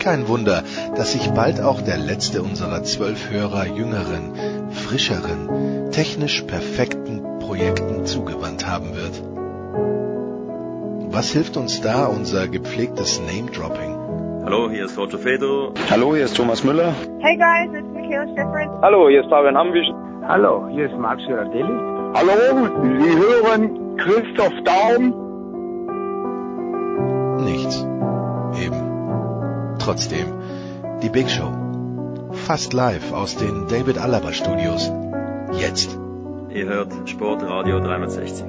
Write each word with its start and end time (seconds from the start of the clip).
Kein 0.00 0.28
Wunder, 0.28 0.62
dass 0.96 1.12
sich 1.12 1.30
bald 1.32 1.60
auch 1.60 1.82
der 1.82 1.98
letzte 1.98 2.42
unserer 2.42 2.82
zwölf 2.84 3.30
Hörer 3.30 3.66
jüngeren, 3.66 4.70
frischeren, 4.70 5.90
technisch 5.92 6.40
perfekten 6.42 7.22
Projekten 7.38 8.06
zugewandt 8.06 8.66
haben 8.66 8.96
wird. 8.96 9.22
Was 11.12 11.30
hilft 11.32 11.58
uns 11.58 11.82
da 11.82 12.06
unser 12.06 12.48
gepflegtes 12.48 13.20
Name-Dropping? 13.20 13.98
Hallo, 14.46 14.70
hier 14.70 14.86
ist 14.86 14.96
Roger 14.96 15.18
Fedor. 15.18 15.74
Hallo, 15.90 16.14
hier 16.14 16.24
ist 16.24 16.36
Thomas 16.36 16.64
Müller. 16.64 16.94
Hey 17.18 17.36
guys, 17.36 17.68
it's 17.74 17.86
Michaela 17.92 18.26
Schifrin. 18.28 18.70
Hallo, 18.80 19.08
hier 19.10 19.20
ist 19.20 19.28
Fabian 19.28 19.56
Ambich. 19.56 19.92
Hallo, 20.26 20.66
hier 20.70 20.86
ist 20.86 20.96
Max 20.96 21.20
Girardelli. 21.26 21.74
Hallo, 22.14 22.68
Sie 23.00 23.16
hören 23.18 23.96
Christoph 23.98 24.54
Daum. 24.64 25.14
Nichts. 27.44 27.86
Trotzdem, 29.80 30.26
die 31.02 31.08
Big 31.08 31.30
Show. 31.30 31.50
Fast 32.46 32.74
live 32.74 33.12
aus 33.12 33.36
den 33.36 33.66
David 33.66 33.96
Alaba 33.96 34.30
Studios. 34.32 34.92
Jetzt. 35.58 35.98
Ihr 36.50 36.66
hört 36.66 36.92
Sportradio 37.08 37.80
360. 37.80 38.44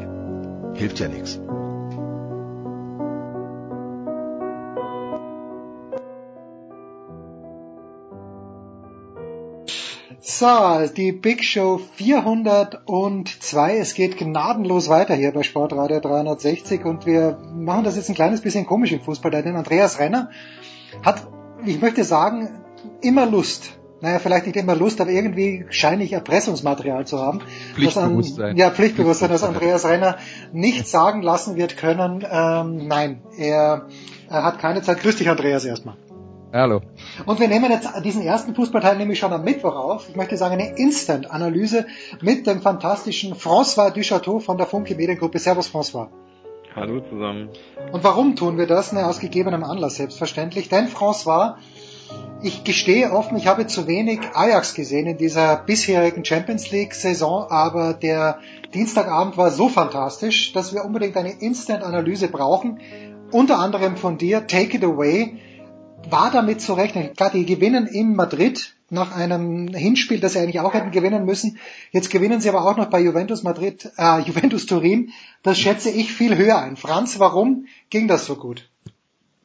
Hilft 0.73 0.99
ja 0.99 1.07
nichts. 1.07 1.39
So, 10.23 10.87
die 10.97 11.13
Big 11.13 11.43
Show 11.43 11.79
402. 11.95 13.77
Es 13.77 13.93
geht 13.93 14.17
gnadenlos 14.17 14.89
weiter 14.89 15.15
hier 15.15 15.31
bei 15.31 15.43
Sportradio 15.43 15.99
360 15.99 16.83
und 16.83 17.05
wir 17.05 17.37
machen 17.55 17.85
das 17.85 17.95
jetzt 17.95 18.09
ein 18.09 18.15
kleines 18.15 18.41
bisschen 18.41 18.65
komisch 18.65 18.91
im 18.91 19.01
Fußball, 19.01 19.31
denn 19.31 19.55
Andreas 19.55 19.97
Renner 19.97 20.29
hat, 21.03 21.27
ich 21.65 21.81
möchte 21.81 22.03
sagen, 22.03 22.49
immer 23.01 23.25
Lust. 23.25 23.77
Naja, 24.01 24.17
vielleicht 24.17 24.47
nicht 24.47 24.55
immer 24.55 24.75
Lust, 24.75 24.99
aber 24.99 25.11
irgendwie 25.11 25.65
scheine 25.69 26.03
ich 26.03 26.13
Erpressungsmaterial 26.13 27.05
zu 27.05 27.19
haben. 27.19 27.41
Pflichtbewusstsein. 27.75 28.51
An, 28.51 28.57
ja, 28.57 28.71
Pflichtbewusstsein, 28.71 29.29
dass 29.29 29.43
Andreas 29.43 29.85
Renner 29.85 30.17
nicht 30.51 30.87
sagen 30.87 31.21
lassen 31.21 31.55
wird 31.55 31.77
können, 31.77 32.25
ähm, 32.29 32.87
nein, 32.87 33.21
er, 33.37 33.85
er 34.27 34.43
hat 34.43 34.57
keine 34.57 34.81
Zeit. 34.81 35.01
Grüß 35.01 35.17
dich, 35.17 35.29
Andreas, 35.29 35.65
erstmal. 35.65 35.97
Hallo. 36.51 36.81
Und 37.27 37.39
wir 37.39 37.47
nehmen 37.47 37.71
jetzt 37.71 37.87
diesen 38.03 38.23
ersten 38.23 38.55
Fußballteil 38.55 38.97
nämlich 38.97 39.19
schon 39.19 39.31
am 39.31 39.43
Mittwoch 39.43 39.75
auf. 39.75 40.09
Ich 40.09 40.15
möchte 40.15 40.35
sagen, 40.35 40.55
eine 40.55 40.75
Instant-Analyse 40.77 41.85
mit 42.21 42.45
dem 42.45 42.61
fantastischen 42.61 43.35
François 43.35 43.91
Duchateau 43.91 44.39
von 44.39 44.57
der 44.57 44.65
Funke 44.65 44.95
Mediengruppe. 44.95 45.39
Servus, 45.39 45.69
François. 45.69 46.07
Hallo 46.73 47.01
zusammen. 47.01 47.49
Und 47.91 48.03
warum 48.05 48.37
tun 48.37 48.57
wir 48.57 48.65
das? 48.65 48.93
Na, 48.93 49.09
aus 49.09 49.19
gegebenem 49.19 49.63
Anlass, 49.63 49.95
selbstverständlich. 49.95 50.69
Denn 50.69 50.87
François, 50.87 51.55
ich 52.41 52.63
gestehe 52.63 53.11
offen, 53.11 53.37
ich 53.37 53.47
habe 53.47 53.67
zu 53.67 53.87
wenig 53.87 54.21
Ajax 54.33 54.73
gesehen 54.73 55.05
in 55.05 55.17
dieser 55.17 55.57
bisherigen 55.57 56.23
Champions 56.23 56.71
League-Saison, 56.71 57.51
aber 57.51 57.93
der 57.93 58.39
Dienstagabend 58.73 59.37
war 59.37 59.51
so 59.51 59.67
fantastisch, 59.67 60.53
dass 60.53 60.73
wir 60.73 60.85
unbedingt 60.85 61.17
eine 61.17 61.31
Instant-Analyse 61.41 62.29
brauchen. 62.29 62.79
Unter 63.31 63.59
anderem 63.59 63.97
von 63.97 64.17
dir, 64.17 64.47
Take 64.47 64.77
It 64.77 64.83
Away 64.85 65.39
war 66.09 66.31
damit 66.31 66.61
zu 66.61 66.73
rechnen. 66.73 67.13
Klar, 67.15 67.31
die 67.31 67.45
gewinnen 67.45 67.85
in 67.85 68.15
Madrid 68.15 68.75
nach 68.91 69.15
einem 69.15 69.69
Hinspiel, 69.69 70.19
das 70.19 70.33
sie 70.33 70.39
eigentlich 70.39 70.59
auch 70.59 70.73
hätten 70.73 70.91
gewinnen 70.91 71.25
müssen. 71.25 71.57
Jetzt 71.91 72.09
gewinnen 72.09 72.41
sie 72.41 72.49
aber 72.49 72.65
auch 72.65 72.77
noch 72.77 72.89
bei 72.89 72.99
Juventus 72.99 73.43
Madrid, 73.43 73.89
äh, 73.97 74.19
Juventus 74.25 74.65
Turin. 74.65 75.11
Das 75.43 75.57
schätze 75.57 75.89
ich 75.89 76.11
viel 76.13 76.37
höher 76.37 76.59
ein. 76.59 76.75
Franz, 76.75 77.19
warum 77.19 77.65
ging 77.89 78.07
das 78.07 78.25
so 78.25 78.35
gut? 78.35 78.69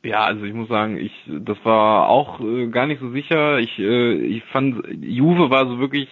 Ja, 0.07 0.25
also 0.25 0.45
ich 0.45 0.55
muss 0.55 0.69
sagen, 0.69 0.99
ich 0.99 1.11
das 1.27 1.59
war 1.65 2.09
auch 2.09 2.39
äh, 2.39 2.69
gar 2.69 2.87
nicht 2.87 3.01
so 3.01 3.11
sicher. 3.11 3.59
Ich 3.59 3.77
äh, 3.77 4.15
ich 4.15 4.45
fand 4.53 4.85
Juve 5.03 5.51
war 5.51 5.67
so 5.67 5.81
wirklich 5.81 6.09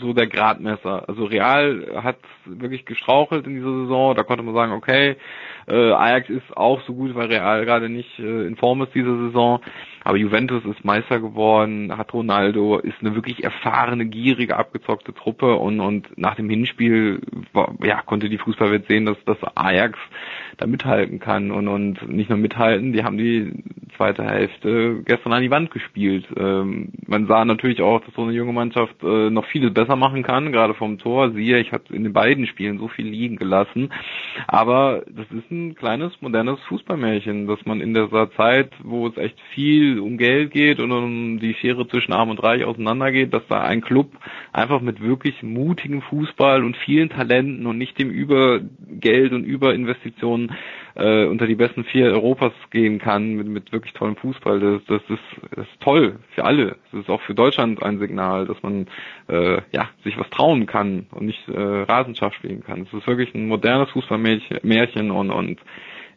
so 0.00 0.14
der 0.14 0.28
Gradmesser. 0.28 1.06
Also 1.06 1.24
Real 1.24 2.00
hat 2.02 2.16
wirklich 2.46 2.86
gestrauchelt 2.86 3.46
in 3.46 3.56
dieser 3.56 3.82
Saison. 3.82 4.14
Da 4.14 4.22
konnte 4.22 4.42
man 4.42 4.54
sagen, 4.54 4.72
okay, 4.72 5.16
äh, 5.66 5.92
Ajax 5.92 6.30
ist 6.30 6.56
auch 6.56 6.80
so 6.86 6.94
gut, 6.94 7.14
weil 7.14 7.26
Real 7.26 7.66
gerade 7.66 7.90
nicht 7.90 8.18
äh, 8.18 8.46
in 8.46 8.56
Form 8.56 8.80
ist 8.80 8.94
diese 8.94 9.14
Saison. 9.26 9.60
Aber 10.08 10.16
Juventus 10.16 10.64
ist 10.64 10.86
Meister 10.86 11.20
geworden, 11.20 11.94
hat 11.94 12.14
Ronaldo, 12.14 12.78
ist 12.78 12.96
eine 13.00 13.14
wirklich 13.14 13.44
erfahrene, 13.44 14.06
gierige, 14.06 14.56
abgezockte 14.56 15.12
Truppe 15.12 15.56
und, 15.56 15.80
und 15.80 16.16
nach 16.16 16.34
dem 16.34 16.48
Hinspiel 16.48 17.20
war, 17.52 17.74
ja, 17.84 18.00
konnte 18.00 18.30
die 18.30 18.38
Fußballwelt 18.38 18.88
sehen, 18.88 19.04
dass, 19.04 19.22
dass 19.26 19.36
Ajax 19.54 19.98
da 20.58 20.66
mithalten 20.66 21.20
kann 21.20 21.50
und, 21.50 21.68
und 21.68 22.08
nicht 22.08 22.28
nur 22.28 22.38
mithalten, 22.38 22.92
die 22.92 23.04
haben 23.04 23.16
die 23.16 23.52
zweite 23.96 24.24
Hälfte 24.24 25.02
gestern 25.04 25.32
an 25.32 25.42
die 25.42 25.50
Wand 25.50 25.70
gespielt. 25.70 26.24
Ähm, 26.36 26.92
man 27.06 27.26
sah 27.26 27.44
natürlich 27.44 27.82
auch, 27.82 28.00
dass 28.00 28.14
so 28.14 28.22
eine 28.22 28.32
junge 28.32 28.52
Mannschaft 28.52 28.94
äh, 29.02 29.30
noch 29.30 29.44
vieles 29.46 29.74
besser 29.74 29.96
machen 29.96 30.22
kann, 30.22 30.52
gerade 30.52 30.74
vom 30.74 30.98
Tor. 30.98 31.32
Siehe, 31.32 31.58
ich 31.58 31.72
hatte 31.72 31.94
in 31.94 32.04
den 32.04 32.12
beiden 32.12 32.46
Spielen 32.46 32.78
so 32.78 32.88
viel 32.88 33.06
liegen 33.06 33.36
gelassen. 33.36 33.90
Aber 34.46 35.04
das 35.08 35.26
ist 35.30 35.50
ein 35.50 35.74
kleines, 35.74 36.12
modernes 36.20 36.60
Fußballmärchen, 36.68 37.46
dass 37.46 37.64
man 37.66 37.80
in 37.80 37.94
dieser 37.94 38.30
Zeit, 38.32 38.70
wo 38.82 39.08
es 39.08 39.16
echt 39.16 39.38
viel 39.54 39.98
um 39.98 40.16
Geld 40.16 40.52
geht 40.52 40.80
und 40.80 40.92
um 40.92 41.38
die 41.40 41.54
Schere 41.54 41.86
zwischen 41.88 42.12
Arm 42.12 42.30
und 42.30 42.42
Reich 42.42 42.64
auseinandergeht, 42.64 43.34
dass 43.34 43.46
da 43.48 43.60
ein 43.62 43.80
Club 43.80 44.12
einfach 44.52 44.80
mit 44.80 45.00
wirklich 45.00 45.42
mutigem 45.42 46.02
Fußball 46.02 46.64
und 46.64 46.76
vielen 46.76 47.10
Talenten 47.10 47.66
und 47.66 47.78
nicht 47.78 47.98
dem 47.98 48.10
Übergeld 48.10 49.32
und 49.32 49.44
Äh, 50.94 51.26
unter 51.26 51.46
die 51.46 51.54
besten 51.54 51.84
vier 51.84 52.06
Europas 52.06 52.52
gehen 52.70 52.98
kann 52.98 53.34
mit, 53.34 53.46
mit 53.46 53.72
wirklich 53.72 53.92
tollem 53.92 54.16
Fußball. 54.16 54.58
Das, 54.58 54.84
das, 54.86 55.02
ist, 55.08 55.22
das 55.54 55.66
ist 55.68 55.80
toll 55.80 56.16
für 56.34 56.44
alle. 56.44 56.76
Das 56.90 57.02
ist 57.02 57.08
auch 57.08 57.20
für 57.22 57.34
Deutschland 57.34 57.82
ein 57.82 58.00
Signal, 58.00 58.46
dass 58.46 58.60
man 58.64 58.88
äh, 59.28 59.60
ja 59.70 59.88
sich 60.02 60.18
was 60.18 60.28
trauen 60.30 60.66
kann 60.66 61.06
und 61.12 61.26
nicht 61.26 61.48
äh, 61.48 61.60
Rasenschach 61.60 62.32
spielen 62.32 62.64
kann. 62.64 62.82
Es 62.82 62.92
ist 62.92 63.06
wirklich 63.06 63.32
ein 63.34 63.46
modernes 63.46 63.90
Fußballmärchen 63.90 65.12
und, 65.12 65.30
und 65.30 65.60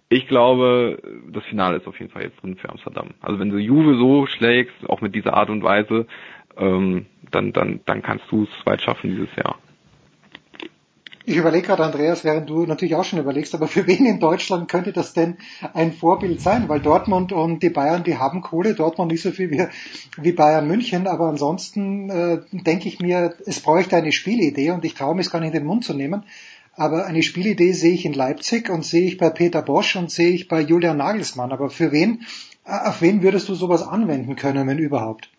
ich 0.10 0.28
glaube, 0.28 0.98
das 1.32 1.44
Finale 1.46 1.78
ist 1.78 1.88
auf 1.88 2.00
jeden 2.00 2.12
Fall 2.12 2.24
jetzt 2.24 2.42
drin 2.42 2.58
für 2.58 2.70
Amsterdam. 2.70 3.10
Also 3.22 3.40
wenn 3.40 3.50
du 3.50 3.58
Juve 3.58 3.96
so 3.96 4.26
schlägst, 4.26 4.90
auch 4.90 5.02
mit 5.02 5.14
dieser 5.14 5.36
Art 5.36 5.50
und 5.50 5.64
Weise, 5.64 6.08
ähm, 6.58 7.06
dann, 7.30 7.54
dann, 7.54 7.82
dann 7.86 8.02
kannst 8.02 8.26
du 8.32 8.44
es 8.44 8.66
weit 8.66 8.82
schaffen 8.82 9.12
dieses 9.12 9.34
Jahr. 9.36 9.58
Ich 11.24 11.38
überlege 11.38 11.68
gerade, 11.68 11.84
Andreas, 11.84 12.24
während 12.24 12.50
du 12.50 12.66
natürlich 12.66 12.96
auch 12.96 13.04
schon 13.04 13.20
überlegst, 13.20 13.54
aber 13.54 13.68
für 13.68 13.86
wen 13.86 14.06
in 14.08 14.20
Deutschland 14.20 14.68
könnte 14.68 14.92
das 14.92 15.14
denn 15.14 15.38
ein 15.74 15.94
Vorbild 15.94 16.42
sein? 16.42 16.68
Weil 16.68 16.80
Dortmund 16.80 17.32
und 17.32 17.62
die 17.62 17.70
Bayern, 17.70 18.04
die 18.04 18.18
haben 18.18 18.42
Kohle, 18.42 18.74
Dortmund 18.74 19.12
nicht 19.12 19.22
so 19.22 19.32
viel 19.32 19.52
wie, 19.52 19.68
wie 20.18 20.32
Bayern 20.32 20.68
München, 20.68 21.06
aber 21.06 21.28
ansonsten 21.28 22.10
äh, 22.10 22.40
denke 22.52 22.88
ich 22.88 23.00
mir, 23.00 23.36
es 23.46 23.60
bräuchte 23.60 23.96
eine 23.96 24.12
Spielidee 24.12 24.72
und 24.72 24.84
ich 24.84 24.96
traue 24.96 25.16
mich 25.16 25.28
es 25.28 25.32
gar 25.32 25.40
nicht 25.40 25.54
in 25.54 25.60
den 25.60 25.68
Mund 25.68 25.86
zu 25.86 25.94
nehmen. 25.94 26.24
Aber 26.76 27.06
eine 27.06 27.22
Spielidee 27.22 27.74
sehe 27.74 27.94
ich 27.94 28.06
in 28.06 28.14
Leipzig 28.14 28.70
und 28.70 28.84
sehe 28.84 29.06
ich 29.06 29.18
bei 29.18 29.30
Peter 29.30 29.62
Bosch 29.62 29.96
und 29.96 30.10
sehe 30.10 30.32
ich 30.32 30.48
bei 30.48 30.62
Julian 30.62 30.98
Nagelsmann. 30.98 31.52
Aber 31.52 31.70
für 31.70 31.92
wen, 31.92 32.26
äh, 32.66 32.88
auf 32.88 33.02
wen 33.02 33.22
würdest 33.22 33.48
du 33.48 33.54
sowas 33.54 33.84
anwenden 33.84 34.36
können, 34.36 34.68
wenn 34.68 34.80
überhaupt? 34.80 35.30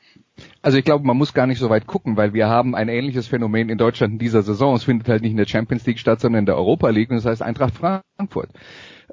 Also 0.63 0.79
ich 0.79 0.85
glaube, 0.85 1.07
man 1.07 1.17
muss 1.17 1.35
gar 1.35 1.47
nicht 1.47 1.59
so 1.59 1.71
weit 1.71 1.87
gucken, 1.87 2.17
weil 2.17 2.33
wir 2.33 2.49
haben 2.49 2.75
ein 2.75 2.89
ähnliches 2.89 3.27
Phänomen 3.27 3.69
in 3.69 3.79
Deutschland 3.79 4.15
in 4.15 4.19
dieser 4.19 4.43
Saison. 4.43 4.75
Es 4.75 4.85
findet 4.85 5.09
halt 5.09 5.23
nicht 5.23 5.33
in 5.33 5.37
der 5.37 5.47
Champions 5.47 5.87
League 5.87 5.99
statt, 5.99 6.21
sondern 6.21 6.41
in 6.41 6.47
der 6.47 6.57
Europa 6.57 6.89
League 6.89 7.11
und 7.11 7.17
das 7.17 7.27
heißt 7.27 7.43
Eintracht 7.43 7.75
Frankfurt. 7.75 8.51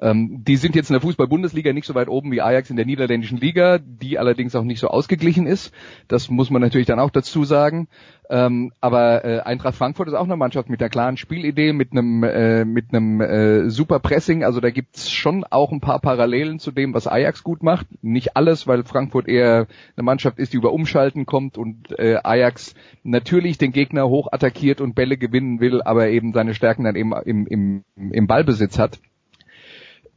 Ähm, 0.00 0.44
die 0.44 0.56
sind 0.56 0.74
jetzt 0.74 0.90
in 0.90 0.94
der 0.94 1.00
Fußball-Bundesliga 1.00 1.72
nicht 1.72 1.86
so 1.86 1.94
weit 1.94 2.08
oben 2.08 2.30
wie 2.32 2.40
Ajax 2.40 2.70
in 2.70 2.76
der 2.76 2.86
niederländischen 2.86 3.38
Liga, 3.38 3.78
die 3.78 4.18
allerdings 4.18 4.54
auch 4.54 4.64
nicht 4.64 4.80
so 4.80 4.88
ausgeglichen 4.88 5.46
ist. 5.46 5.72
Das 6.08 6.30
muss 6.30 6.50
man 6.50 6.62
natürlich 6.62 6.86
dann 6.86 7.00
auch 7.00 7.10
dazu 7.10 7.44
sagen. 7.44 7.88
Ähm, 8.30 8.70
aber 8.80 9.24
äh, 9.24 9.40
Eintracht 9.40 9.74
Frankfurt 9.74 10.06
ist 10.06 10.14
auch 10.14 10.24
eine 10.24 10.36
Mannschaft 10.36 10.70
mit 10.70 10.80
einer 10.80 10.88
klaren 10.88 11.16
Spielidee, 11.16 11.72
mit 11.72 11.90
einem 11.90 12.22
äh, 12.22 12.64
mit 12.64 12.94
einem 12.94 13.20
äh, 13.20 13.70
super 13.70 13.98
Pressing. 13.98 14.44
Also 14.44 14.60
da 14.60 14.70
gibt's 14.70 15.10
schon 15.10 15.42
auch 15.42 15.72
ein 15.72 15.80
paar 15.80 15.98
Parallelen 15.98 16.60
zu 16.60 16.70
dem, 16.70 16.94
was 16.94 17.08
Ajax 17.08 17.42
gut 17.42 17.64
macht. 17.64 17.88
Nicht 18.02 18.36
alles, 18.36 18.68
weil 18.68 18.84
Frankfurt 18.84 19.26
eher 19.26 19.66
eine 19.96 20.04
Mannschaft 20.04 20.38
ist, 20.38 20.52
die 20.52 20.58
über 20.58 20.72
Umschalten 20.72 21.26
kommt 21.26 21.58
und 21.58 21.98
äh, 21.98 22.18
Ajax 22.22 22.74
natürlich 23.02 23.58
den 23.58 23.72
Gegner 23.72 24.08
hoch 24.08 24.28
attackiert 24.30 24.80
und 24.80 24.94
Bälle 24.94 25.16
gewinnen 25.16 25.58
will, 25.58 25.82
aber 25.82 26.08
eben 26.08 26.32
seine 26.32 26.54
Stärken 26.54 26.84
dann 26.84 26.94
eben 26.94 27.12
im, 27.24 27.46
im, 27.48 27.84
im 27.96 28.26
Ballbesitz 28.28 28.78
hat. 28.78 29.00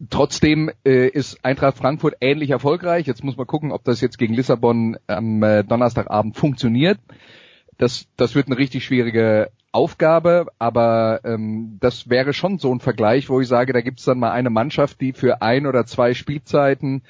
Trotzdem 0.10 0.72
äh, 0.86 1.08
ist 1.08 1.44
Eintracht 1.46 1.78
Frankfurt 1.78 2.16
ähnlich 2.22 2.50
erfolgreich. 2.50 3.06
Jetzt 3.08 3.24
muss 3.24 3.38
man 3.38 3.48
gucken, 3.48 3.72
ob 3.72 3.84
das 3.84 4.02
jetzt 4.02 4.18
gegen 4.18 4.34
Lissabon 4.34 4.98
am 5.08 5.44
äh, 5.44 5.64
Donnerstagabend 5.64 6.36
funktioniert. 6.36 7.00
Das, 7.78 8.08
das 8.18 8.36
wird 8.36 8.48
eine 8.48 8.58
richtig 8.58 8.86
schwierige 8.86 9.52
Aufgabe, 9.72 10.48
aber 10.60 11.22
ähm, 11.24 11.78
das 11.80 12.10
wäre 12.10 12.34
schon 12.34 12.60
so 12.60 12.74
ein 12.74 12.80
Vergleich, 12.80 13.30
wo 13.30 13.42
ich 13.42 13.48
sage, 13.48 13.74
da 13.74 13.82
gibt 13.82 14.00
es 14.00 14.06
dann 14.06 14.20
mal 14.20 14.32
eine 14.32 14.52
Mannschaft, 14.52 15.02
die 15.02 15.14
für 15.14 15.42
ein 15.42 15.66
oder 15.66 15.86
zwei 15.86 16.14
Spielzeiten 16.14 17.02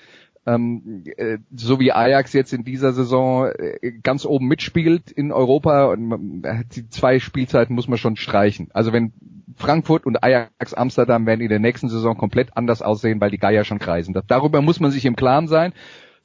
ähm, 0.45 1.03
äh, 1.17 1.37
so 1.55 1.79
wie 1.79 1.91
Ajax 1.91 2.33
jetzt 2.33 2.53
in 2.53 2.63
dieser 2.63 2.93
Saison 2.93 3.47
äh, 3.47 3.91
ganz 4.03 4.25
oben 4.25 4.47
mitspielt 4.47 5.11
in 5.11 5.31
Europa 5.31 5.85
und 5.85 6.43
äh, 6.43 6.63
die 6.75 6.89
zwei 6.89 7.19
Spielzeiten 7.19 7.75
muss 7.75 7.87
man 7.87 7.97
schon 7.97 8.15
streichen. 8.15 8.69
Also 8.73 8.91
wenn 8.91 9.13
Frankfurt 9.55 10.05
und 10.05 10.23
Ajax 10.23 10.73
Amsterdam 10.73 11.25
werden 11.25 11.41
in 11.41 11.49
der 11.49 11.59
nächsten 11.59 11.89
Saison 11.89 12.17
komplett 12.17 12.57
anders 12.57 12.81
aussehen, 12.81 13.21
weil 13.21 13.31
die 13.31 13.37
Geier 13.37 13.63
schon 13.63 13.79
kreisen. 13.79 14.15
Darüber 14.27 14.61
muss 14.61 14.79
man 14.79 14.91
sich 14.91 15.05
im 15.05 15.15
Klaren 15.15 15.47
sein. 15.47 15.73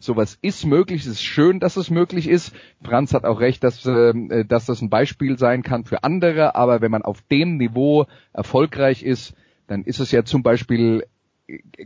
Sowas 0.01 0.39
ist 0.41 0.65
möglich, 0.65 1.03
es 1.03 1.09
ist 1.09 1.23
schön, 1.23 1.59
dass 1.59 1.77
es 1.77 1.91
möglich 1.91 2.29
ist. 2.29 2.55
Franz 2.83 3.15
hat 3.15 3.25
auch 3.25 3.41
recht, 3.41 3.65
dass, 3.65 3.85
äh, 3.85 4.45
dass 4.45 4.67
das 4.67 4.81
ein 4.81 4.91
Beispiel 4.91 5.39
sein 5.39 5.63
kann 5.63 5.85
für 5.85 6.05
andere, 6.05 6.55
aber 6.55 6.81
wenn 6.81 6.91
man 6.91 7.03
auf 7.03 7.21
dem 7.23 7.57
Niveau 7.57 8.07
erfolgreich 8.33 9.03
ist, 9.03 9.35
dann 9.67 9.83
ist 9.83 10.01
es 10.01 10.13
ja 10.13 10.25
zum 10.25 10.43
Beispiel 10.43 11.05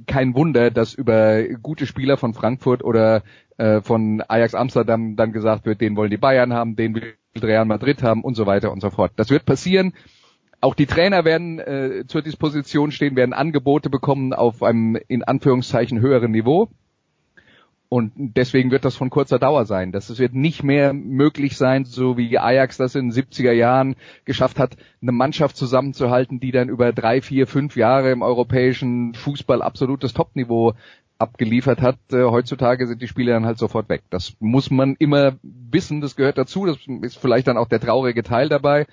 kein 0.06 0.34
Wunder, 0.34 0.70
dass 0.70 0.94
über 0.94 1.42
gute 1.62 1.86
Spieler 1.86 2.16
von 2.16 2.34
Frankfurt 2.34 2.82
oder 2.82 3.22
äh, 3.58 3.80
von 3.80 4.22
Ajax 4.26 4.54
Amsterdam 4.54 5.16
dann 5.16 5.32
gesagt 5.32 5.66
wird, 5.66 5.80
den 5.80 5.96
wollen 5.96 6.10
die 6.10 6.16
Bayern 6.16 6.52
haben, 6.52 6.76
den 6.76 6.94
will 6.94 7.14
Real 7.40 7.64
Madrid 7.64 8.02
haben 8.02 8.24
und 8.24 8.34
so 8.34 8.46
weiter 8.46 8.72
und 8.72 8.80
so 8.80 8.90
fort. 8.90 9.12
Das 9.16 9.30
wird 9.30 9.46
passieren. 9.46 9.94
Auch 10.60 10.74
die 10.74 10.86
Trainer 10.86 11.24
werden 11.24 11.58
äh, 11.58 12.04
zur 12.06 12.22
Disposition 12.22 12.92
stehen, 12.92 13.16
werden 13.16 13.32
Angebote 13.32 13.90
bekommen 13.90 14.32
auf 14.32 14.62
einem 14.62 14.96
in 15.08 15.24
Anführungszeichen 15.24 16.00
höheren 16.00 16.30
Niveau. 16.30 16.68
Und 17.92 18.12
deswegen 18.16 18.70
wird 18.70 18.86
das 18.86 18.96
von 18.96 19.10
kurzer 19.10 19.38
Dauer 19.38 19.66
sein. 19.66 19.92
Das 19.92 20.18
wird 20.18 20.32
nicht 20.32 20.62
mehr 20.62 20.94
möglich 20.94 21.58
sein, 21.58 21.84
so 21.84 22.16
wie 22.16 22.38
Ajax 22.38 22.78
das 22.78 22.94
in 22.94 23.10
den 23.10 23.12
70er 23.12 23.52
Jahren 23.52 23.96
geschafft 24.24 24.58
hat, 24.58 24.78
eine 25.02 25.12
Mannschaft 25.12 25.58
zusammenzuhalten, 25.58 26.40
die 26.40 26.52
dann 26.52 26.70
über 26.70 26.94
drei, 26.94 27.20
vier, 27.20 27.46
fünf 27.46 27.76
Jahre 27.76 28.10
im 28.10 28.22
europäischen 28.22 29.12
Fußball 29.12 29.60
absolutes 29.60 30.14
Topniveau 30.14 30.72
abgeliefert 31.18 31.82
hat. 31.82 31.98
Äh, 32.10 32.22
heutzutage 32.22 32.86
sind 32.86 33.02
die 33.02 33.08
Spieler 33.08 33.34
dann 33.34 33.44
halt 33.44 33.58
sofort 33.58 33.90
weg. 33.90 34.04
Das 34.08 34.36
muss 34.40 34.70
man 34.70 34.96
immer 34.98 35.34
wissen, 35.42 36.00
das 36.00 36.16
gehört 36.16 36.38
dazu. 36.38 36.64
Das 36.64 36.78
ist 37.02 37.18
vielleicht 37.18 37.46
dann 37.46 37.58
auch 37.58 37.68
der 37.68 37.80
traurige 37.80 38.22
Teil 38.22 38.48
dabei. 38.48 38.86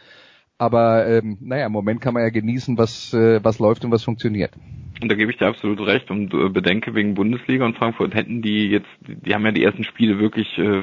Aber 0.58 1.08
ähm, 1.08 1.38
naja, 1.40 1.68
im 1.68 1.72
Moment 1.72 2.02
kann 2.02 2.14
man 2.14 2.24
ja 2.24 2.32
genießen, 2.32 2.78
was, 2.78 3.14
äh, 3.14 3.42
was 3.42 3.60
läuft 3.60 3.86
und 3.86 3.92
was 3.92 4.04
funktioniert. 4.04 4.52
Und 5.02 5.10
da 5.10 5.16
gebe 5.16 5.32
ich 5.32 5.38
dir 5.38 5.48
absolut 5.48 5.80
recht 5.86 6.12
und 6.12 6.34
äh, 6.34 6.50
bedenke 6.50 6.94
wegen 6.94 7.14
Bundesliga 7.14 7.66
und 7.66 7.78
Frankfurt 7.78 8.14
hätten 8.14 8.42
die 8.42 8.70
jetzt, 8.70 8.90
die 9.00 9.34
haben 9.34 9.46
ja 9.46 9.52
die 9.52 9.64
ersten 9.64 9.86
Spiele 9.86 10.20
wirklich 10.20 10.58
äh, 10.58 10.82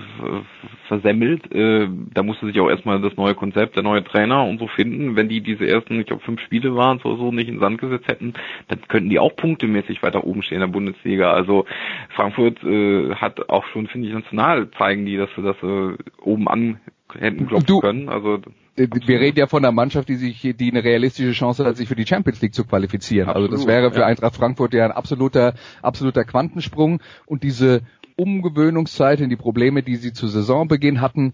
versemmelt. 0.88 1.52
Äh, 1.54 1.88
da 2.14 2.22
musste 2.22 2.46
sich 2.46 2.58
auch 2.60 2.70
erstmal 2.70 3.00
das 3.00 3.16
neue 3.16 3.34
Konzept, 3.34 3.76
der 3.76 3.82
neue 3.82 4.02
Trainer 4.04 4.44
und 4.44 4.58
so 4.58 4.68
finden. 4.68 5.16
Wenn 5.16 5.28
die 5.28 5.42
diese 5.42 5.66
ersten, 5.66 6.00
ich 6.00 6.06
glaube 6.06 6.22
fünf 6.22 6.40
Spiele 6.40 6.74
waren, 6.74 6.98
so, 7.02 7.16
so 7.16 7.30
nicht 7.30 7.48
in 7.48 7.56
den 7.56 7.60
Sand 7.60 7.78
gesetzt 7.78 8.08
hätten, 8.08 8.32
dann 8.68 8.80
könnten 8.88 9.10
die 9.10 9.18
auch 9.18 9.36
punktemäßig 9.36 10.02
weiter 10.02 10.24
oben 10.24 10.42
stehen 10.42 10.56
in 10.56 10.60
der 10.60 10.68
Bundesliga. 10.68 11.32
Also 11.32 11.66
Frankfurt 12.14 12.62
äh, 12.64 13.14
hat 13.16 13.50
auch 13.50 13.66
schon, 13.66 13.86
finde 13.86 14.08
ich, 14.08 14.14
national 14.14 14.70
zeigen 14.72 15.04
die, 15.04 15.16
dass 15.16 15.30
sie 15.36 15.42
das 15.42 15.56
äh, 15.62 15.96
oben 16.22 16.48
an 16.48 16.80
hätten 17.14 17.46
klopfen 17.46 17.80
können. 17.80 18.08
Also 18.08 18.40
wir 18.76 19.20
reden 19.20 19.38
ja 19.38 19.46
von 19.46 19.64
einer 19.64 19.72
Mannschaft, 19.72 20.08
die 20.08 20.16
sich, 20.16 20.40
die 20.42 20.70
eine 20.70 20.84
realistische 20.84 21.32
Chance 21.32 21.64
hat, 21.64 21.76
sich 21.76 21.88
für 21.88 21.96
die 21.96 22.06
Champions 22.06 22.42
League 22.42 22.54
zu 22.54 22.64
qualifizieren. 22.64 23.28
Absolut, 23.28 23.50
also 23.52 23.64
das 23.64 23.66
wäre 23.66 23.90
für 23.90 24.00
ja. 24.00 24.06
Eintracht 24.06 24.36
Frankfurt 24.36 24.74
ja 24.74 24.84
ein 24.84 24.92
absoluter, 24.92 25.54
absoluter 25.82 26.24
Quantensprung 26.24 27.00
und 27.24 27.42
diese 27.42 27.82
Umgewöhnungszeit 28.16 29.20
in 29.20 29.30
die 29.30 29.36
Probleme, 29.36 29.82
die 29.82 29.96
sie 29.96 30.12
zu 30.12 30.26
Saisonbeginn 30.26 31.00
hatten, 31.00 31.32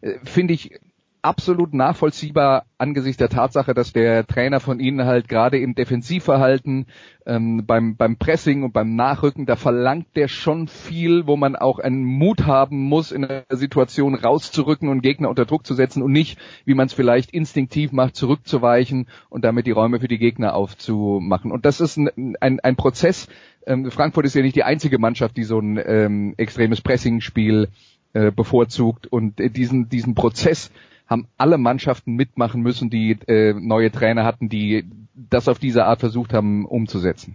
äh, 0.00 0.14
finde 0.24 0.54
ich 0.54 0.80
absolut 1.22 1.74
nachvollziehbar 1.74 2.64
angesichts 2.78 3.18
der 3.18 3.28
Tatsache, 3.28 3.74
dass 3.74 3.92
der 3.92 4.26
Trainer 4.26 4.60
von 4.60 4.80
ihnen 4.80 5.04
halt 5.04 5.28
gerade 5.28 5.58
im 5.58 5.74
Defensivverhalten, 5.74 6.86
ähm, 7.26 7.64
beim, 7.66 7.96
beim 7.96 8.16
Pressing 8.16 8.62
und 8.62 8.72
beim 8.72 8.96
Nachrücken, 8.96 9.46
da 9.46 9.56
verlangt 9.56 10.06
der 10.16 10.28
schon 10.28 10.68
viel, 10.68 11.26
wo 11.26 11.36
man 11.36 11.56
auch 11.56 11.78
einen 11.78 12.04
Mut 12.04 12.46
haben 12.46 12.84
muss, 12.84 13.12
in 13.12 13.24
einer 13.24 13.44
Situation 13.50 14.14
rauszurücken 14.14 14.88
und 14.88 15.02
Gegner 15.02 15.28
unter 15.28 15.44
Druck 15.44 15.66
zu 15.66 15.74
setzen 15.74 16.02
und 16.02 16.12
nicht, 16.12 16.38
wie 16.64 16.74
man 16.74 16.86
es 16.86 16.94
vielleicht 16.94 17.30
instinktiv 17.32 17.92
macht, 17.92 18.16
zurückzuweichen 18.16 19.06
und 19.28 19.44
damit 19.44 19.66
die 19.66 19.72
Räume 19.72 20.00
für 20.00 20.08
die 20.08 20.18
Gegner 20.18 20.54
aufzumachen. 20.54 21.52
Und 21.52 21.64
das 21.64 21.80
ist 21.80 21.96
ein, 21.96 22.36
ein, 22.40 22.60
ein 22.60 22.76
Prozess. 22.76 23.28
Ähm, 23.66 23.90
Frankfurt 23.90 24.24
ist 24.24 24.34
ja 24.34 24.42
nicht 24.42 24.56
die 24.56 24.64
einzige 24.64 24.98
Mannschaft, 24.98 25.36
die 25.36 25.44
so 25.44 25.58
ein 25.58 25.78
ähm, 25.84 26.34
extremes 26.36 26.80
Pressing-Spiel 26.80 27.68
äh, 28.12 28.32
bevorzugt 28.32 29.06
und 29.06 29.38
äh, 29.38 29.50
diesen, 29.50 29.88
diesen 29.88 30.14
Prozess 30.14 30.72
haben 31.10 31.26
alle 31.36 31.58
Mannschaften 31.58 32.14
mitmachen 32.14 32.62
müssen, 32.62 32.88
die 32.88 33.18
äh, 33.26 33.52
neue 33.52 33.90
Trainer 33.90 34.24
hatten, 34.24 34.48
die 34.48 34.84
das 35.14 35.48
auf 35.48 35.58
diese 35.58 35.84
Art 35.84 36.00
versucht 36.00 36.32
haben 36.32 36.64
umzusetzen. 36.64 37.34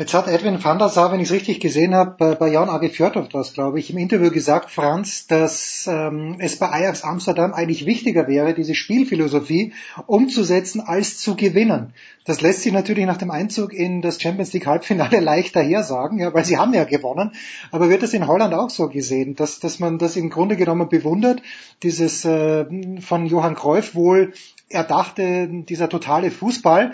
Jetzt 0.00 0.14
hat 0.14 0.28
Edwin 0.28 0.64
van 0.64 0.78
der 0.78 0.88
Sar, 0.88 1.12
wenn 1.12 1.20
ich 1.20 1.28
es 1.28 1.34
richtig 1.34 1.60
gesehen 1.60 1.94
habe, 1.94 2.34
bei, 2.34 2.48
Jan 2.48 2.70
Age 2.70 2.90
Fjordhoff 2.90 3.28
das, 3.28 3.52
glaube 3.52 3.78
ich, 3.78 3.90
im 3.90 3.98
Interview 3.98 4.30
gesagt, 4.30 4.70
Franz, 4.70 5.26
dass 5.26 5.86
ähm, 5.92 6.36
es 6.38 6.58
bei 6.58 6.70
Ajax 6.70 7.04
Amsterdam 7.04 7.52
eigentlich 7.52 7.84
wichtiger 7.84 8.26
wäre, 8.26 8.54
diese 8.54 8.74
Spielphilosophie 8.74 9.74
umzusetzen, 10.06 10.80
als 10.80 11.18
zu 11.18 11.36
gewinnen. 11.36 11.92
Das 12.24 12.40
lässt 12.40 12.62
sich 12.62 12.72
natürlich 12.72 13.04
nach 13.04 13.18
dem 13.18 13.30
Einzug 13.30 13.74
in 13.74 14.00
das 14.00 14.22
Champions 14.22 14.54
League 14.54 14.66
Halbfinale 14.66 15.20
leicht 15.20 15.54
daher 15.54 15.82
sagen, 15.82 16.18
ja, 16.18 16.32
weil 16.32 16.46
sie 16.46 16.56
haben 16.56 16.72
ja 16.72 16.84
gewonnen. 16.84 17.32
Aber 17.70 17.90
wird 17.90 18.02
das 18.02 18.14
in 18.14 18.26
Holland 18.26 18.54
auch 18.54 18.70
so 18.70 18.88
gesehen, 18.88 19.34
dass, 19.34 19.60
dass 19.60 19.80
man 19.80 19.98
das 19.98 20.16
im 20.16 20.30
Grunde 20.30 20.56
genommen 20.56 20.88
bewundert, 20.88 21.42
dieses 21.82 22.24
äh, 22.24 22.64
von 23.02 23.26
Johann 23.26 23.54
Cruyff 23.54 23.94
wohl 23.94 24.32
erdachte, 24.70 25.46
dieser 25.46 25.90
totale 25.90 26.30
Fußball? 26.30 26.92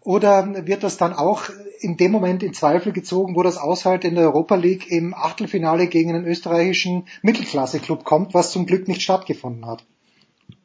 Oder 0.00 0.66
wird 0.66 0.82
das 0.82 0.96
dann 0.96 1.12
auch 1.12 1.44
in 1.80 1.96
dem 1.96 2.12
Moment 2.12 2.42
in 2.42 2.54
Zweifel 2.54 2.92
gezogen, 2.92 3.36
wo 3.36 3.42
das 3.42 3.58
Aushalt 3.58 4.04
in 4.04 4.14
der 4.14 4.24
Europa 4.24 4.54
League 4.54 4.90
im 4.90 5.14
Achtelfinale 5.14 5.86
gegen 5.86 6.14
einen 6.14 6.26
österreichischen 6.26 7.06
Mittelklasse-Club 7.22 8.04
kommt, 8.04 8.34
was 8.34 8.52
zum 8.52 8.66
Glück 8.66 8.88
nicht 8.88 9.02
stattgefunden 9.02 9.66
hat? 9.66 9.84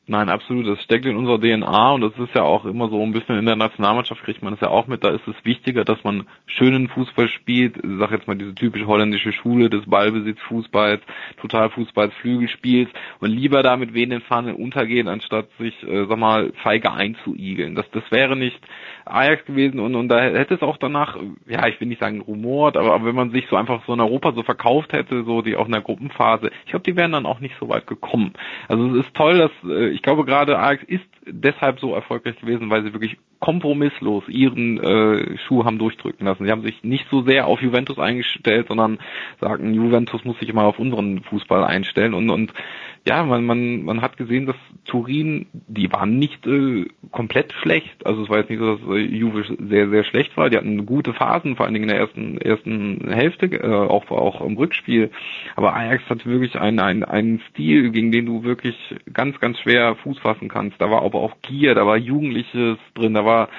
Nein, 0.09 0.27
absolut. 0.27 0.65
Das 0.65 0.83
steckt 0.83 1.05
in 1.05 1.15
unserer 1.15 1.39
DNA 1.39 1.91
und 1.91 2.01
das 2.01 2.13
ist 2.17 2.33
ja 2.33 2.41
auch 2.41 2.65
immer 2.65 2.89
so 2.89 2.99
ein 2.99 3.11
bisschen 3.11 3.37
in 3.37 3.45
der 3.45 3.55
Nationalmannschaft 3.55 4.23
kriegt 4.23 4.41
man 4.41 4.53
das 4.53 4.61
ja 4.61 4.69
auch 4.69 4.87
mit. 4.87 5.03
Da 5.03 5.09
ist 5.09 5.27
es 5.27 5.35
wichtiger, 5.43 5.85
dass 5.85 6.03
man 6.03 6.25
schönen 6.47 6.87
Fußball 6.87 7.27
spielt. 7.27 7.77
Ich 7.77 7.99
sag 7.99 8.09
jetzt 8.09 8.27
mal 8.27 8.35
diese 8.35 8.55
typische 8.55 8.87
holländische 8.87 9.31
Schule 9.31 9.69
des 9.69 9.85
Ballbesitzfußballs, 9.85 11.03
Totalfußballs, 11.39 12.11
Flügelspiels 12.21 12.89
und 13.19 13.29
lieber 13.29 13.61
da 13.61 13.77
mit 13.77 13.93
wehenden 13.93 14.21
Fahnen 14.21 14.55
untergehen, 14.55 15.07
anstatt 15.07 15.47
sich, 15.59 15.75
äh, 15.83 16.07
sag 16.07 16.17
mal, 16.17 16.53
feige 16.63 16.91
einzuigeln. 16.91 17.75
Das, 17.75 17.85
das 17.91 18.03
wäre 18.09 18.35
nicht 18.35 18.59
Ajax 19.05 19.45
gewesen 19.45 19.79
und, 19.79 19.95
und 19.95 20.09
da 20.09 20.21
hätte 20.21 20.55
es 20.55 20.61
auch 20.61 20.77
danach, 20.77 21.17
ja, 21.47 21.67
ich 21.67 21.79
will 21.79 21.87
nicht 21.87 22.01
sagen 22.01 22.21
rumort, 22.21 22.77
aber, 22.77 22.93
aber 22.93 23.05
wenn 23.05 23.15
man 23.15 23.31
sich 23.31 23.47
so 23.49 23.55
einfach 23.55 23.85
so 23.85 23.93
in 23.93 23.99
Europa 23.99 24.33
so 24.33 24.43
verkauft 24.43 24.93
hätte, 24.93 25.23
so 25.23 25.41
die 25.41 25.55
auch 25.55 25.65
in 25.65 25.71
der 25.71 25.81
Gruppenphase, 25.81 26.51
ich 26.65 26.71
glaube, 26.71 26.83
die 26.83 26.95
wären 26.95 27.11
dann 27.11 27.25
auch 27.25 27.39
nicht 27.39 27.55
so 27.59 27.69
weit 27.69 27.87
gekommen. 27.87 28.33
Also 28.67 28.95
es 28.95 29.05
ist 29.05 29.15
toll, 29.15 29.37
dass 29.37 29.51
äh, 29.69 29.89
ich 29.89 30.01
glaube 30.01 30.25
gerade 30.25 30.59
Ajax 30.59 30.83
ist 30.83 31.05
deshalb 31.25 31.79
so 31.79 31.93
erfolgreich 31.93 32.39
gewesen, 32.39 32.69
weil 32.69 32.83
sie 32.83 32.93
wirklich 32.93 33.17
kompromisslos 33.39 34.23
ihren 34.27 34.79
äh, 34.79 35.37
Schuh 35.37 35.63
haben 35.63 35.79
durchdrücken 35.79 36.25
lassen. 36.25 36.45
Sie 36.45 36.51
haben 36.51 36.63
sich 36.63 36.83
nicht 36.83 37.05
so 37.09 37.21
sehr 37.21 37.47
auf 37.47 37.61
Juventus 37.61 37.97
eingestellt, 37.97 38.67
sondern 38.67 38.99
sagten, 39.39 39.73
Juventus 39.73 40.25
muss 40.25 40.37
sich 40.39 40.49
immer 40.49 40.63
auf 40.63 40.79
unseren 40.79 41.23
Fußball 41.23 41.63
einstellen 41.63 42.13
und 42.13 42.29
und 42.29 42.53
ja, 43.07 43.23
man, 43.23 43.45
man, 43.45 43.83
man 43.83 44.01
hat 44.01 44.17
gesehen, 44.17 44.45
dass 44.45 44.55
Turin, 44.85 45.47
die 45.53 45.91
waren 45.91 46.17
nicht 46.17 46.45
äh, 46.45 46.85
komplett 47.11 47.53
schlecht. 47.53 48.05
Also 48.05 48.23
es 48.23 48.29
war 48.29 48.39
jetzt 48.39 48.49
nicht 48.49 48.59
so, 48.59 48.75
dass 48.75 48.87
äh, 48.95 48.99
Juve 48.99 49.43
sehr, 49.59 49.89
sehr 49.89 50.03
schlecht 50.03 50.35
war. 50.37 50.49
Die 50.49 50.57
hatten 50.57 50.85
gute 50.85 51.13
Phasen, 51.13 51.55
vor 51.55 51.65
allen 51.65 51.73
Dingen 51.73 51.89
in 51.89 51.95
der 51.95 51.99
ersten, 51.99 52.37
ersten 52.37 53.09
Hälfte, 53.11 53.47
äh, 53.47 53.67
auch, 53.67 54.09
auch 54.11 54.41
im 54.41 54.57
Rückspiel. 54.57 55.11
Aber 55.55 55.75
Ajax 55.75 56.03
hat 56.09 56.25
wirklich 56.25 56.59
einen, 56.59 56.79
einen, 56.79 57.03
einen 57.03 57.41
Stil, 57.49 57.91
gegen 57.91 58.11
den 58.11 58.25
du 58.25 58.43
wirklich 58.43 58.75
ganz, 59.13 59.39
ganz 59.39 59.59
schwer 59.59 59.95
Fuß 60.03 60.19
fassen 60.19 60.49
kannst. 60.49 60.79
Da 60.79 60.91
war 60.91 61.03
aber 61.03 61.19
auch 61.19 61.35
Gier, 61.41 61.75
da 61.75 61.85
war 61.85 61.97
Jugendliches 61.97 62.77
drin, 62.95 63.13
da 63.13 63.25
war 63.25 63.49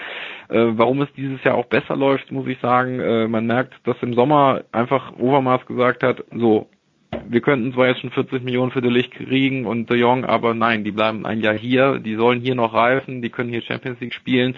äh, 0.48 0.76
warum 0.76 1.00
es 1.02 1.12
dieses 1.16 1.42
Jahr 1.44 1.54
auch 1.54 1.66
besser 1.66 1.96
läuft, 1.96 2.32
muss 2.32 2.46
ich 2.48 2.58
sagen. 2.58 2.98
Äh, 3.00 3.28
man 3.28 3.46
merkt, 3.46 3.74
dass 3.84 3.96
im 4.02 4.14
Sommer 4.14 4.64
einfach 4.72 5.12
Overmars 5.16 5.64
gesagt 5.66 6.02
hat, 6.02 6.24
so, 6.34 6.68
wir 7.28 7.40
könnten 7.40 7.72
zwar 7.72 7.88
jetzt 7.88 8.00
schon 8.00 8.10
40 8.10 8.42
Millionen 8.42 8.72
für 8.72 8.80
De 8.80 8.90
Licht 8.90 9.12
kriegen 9.12 9.66
und 9.66 9.90
De 9.90 9.98
Jong, 9.98 10.24
aber 10.24 10.54
nein, 10.54 10.84
die 10.84 10.92
bleiben 10.92 11.26
ein 11.26 11.40
Jahr 11.40 11.56
hier, 11.56 11.98
die 11.98 12.16
sollen 12.16 12.40
hier 12.40 12.54
noch 12.54 12.74
reifen, 12.74 13.22
die 13.22 13.30
können 13.30 13.50
hier 13.50 13.62
Champions 13.62 14.00
League 14.00 14.14
spielen 14.14 14.56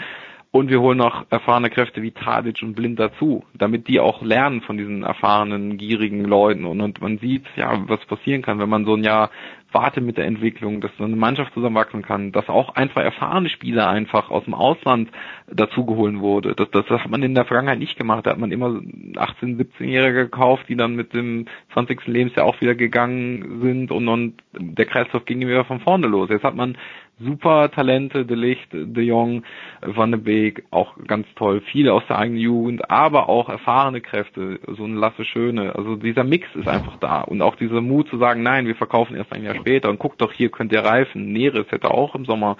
Und 0.54 0.68
wir 0.68 0.82
holen 0.82 0.98
noch 0.98 1.24
erfahrene 1.30 1.70
Kräfte 1.70 2.02
wie 2.02 2.10
Tadic 2.10 2.62
und 2.62 2.74
Blind 2.74 3.00
dazu, 3.00 3.42
damit 3.54 3.88
die 3.88 4.00
auch 4.00 4.20
lernen 4.20 4.60
von 4.60 4.76
diesen 4.76 5.02
erfahrenen, 5.02 5.78
gierigen 5.78 6.26
Leuten. 6.26 6.66
Und, 6.66 6.82
und 6.82 7.00
man 7.00 7.16
sieht, 7.16 7.46
ja, 7.56 7.88
was 7.88 8.04
passieren 8.04 8.42
kann, 8.42 8.58
wenn 8.58 8.68
man 8.68 8.84
so 8.84 8.94
ein 8.94 9.02
Jahr 9.02 9.30
warte 9.72 10.00
mit 10.00 10.18
der 10.18 10.26
Entwicklung, 10.26 10.80
dass 10.80 10.90
so 10.98 11.04
eine 11.04 11.16
Mannschaft 11.16 11.54
zusammenwachsen 11.54 12.02
kann, 12.02 12.32
dass 12.32 12.48
auch 12.48 12.74
einfach 12.74 13.02
erfahrene 13.02 13.48
Spieler 13.48 13.88
einfach 13.88 14.30
aus 14.30 14.44
dem 14.44 14.54
Ausland 14.54 15.10
dazugeholt 15.50 16.18
wurde. 16.18 16.54
Das, 16.54 16.70
das 16.70 16.86
hat 16.88 17.10
man 17.10 17.22
in 17.22 17.34
der 17.34 17.44
Vergangenheit 17.44 17.78
nicht 17.78 17.96
gemacht. 17.96 18.26
Da 18.26 18.30
hat 18.30 18.38
man 18.38 18.52
immer 18.52 18.68
18-, 18.68 19.58
17-Jährige 19.58 20.24
gekauft, 20.24 20.66
die 20.68 20.76
dann 20.76 20.94
mit 20.94 21.12
dem 21.14 21.46
20. 21.72 22.06
Lebensjahr 22.06 22.46
auch 22.46 22.60
wieder 22.60 22.74
gegangen 22.74 23.60
sind 23.62 23.90
und, 23.90 24.08
und 24.08 24.34
der 24.52 24.86
Kreislauf 24.86 25.24
ging 25.24 25.40
wieder 25.40 25.64
von 25.64 25.80
vorne 25.80 26.06
los. 26.06 26.28
Jetzt 26.30 26.44
hat 26.44 26.56
man 26.56 26.76
super 27.24 27.70
Talente, 27.70 28.24
De 28.24 28.36
Licht, 28.36 28.68
De 28.72 29.02
Jong, 29.02 29.42
Van 29.80 30.10
de 30.10 30.20
Beek, 30.20 30.64
auch 30.70 30.96
ganz 31.06 31.26
toll, 31.36 31.60
viele 31.72 31.92
aus 31.92 32.02
der 32.08 32.18
eigenen 32.18 32.40
Jugend, 32.40 32.90
aber 32.90 33.28
auch 33.28 33.48
erfahrene 33.48 34.00
Kräfte, 34.00 34.60
so 34.66 34.84
ein 34.84 34.94
Lasse 34.94 35.24
Schöne. 35.24 35.74
Also 35.74 35.96
dieser 35.96 36.24
Mix 36.24 36.46
ist 36.54 36.68
einfach 36.68 36.96
da 36.98 37.22
und 37.22 37.42
auch 37.42 37.56
dieser 37.56 37.80
Mut 37.80 38.08
zu 38.08 38.18
sagen, 38.18 38.42
nein, 38.42 38.66
wir 38.66 38.76
verkaufen 38.76 39.16
erst 39.16 39.32
ein 39.32 39.44
Jahr 39.44 39.54
später 39.54 39.90
und 39.90 39.98
guck 39.98 40.18
doch, 40.18 40.32
hier 40.32 40.50
könnt 40.50 40.72
ihr 40.72 40.80
reifen. 40.80 41.32
Neres 41.32 41.66
hätte 41.70 41.90
auch 41.90 42.14
im 42.14 42.24
Sommer 42.24 42.56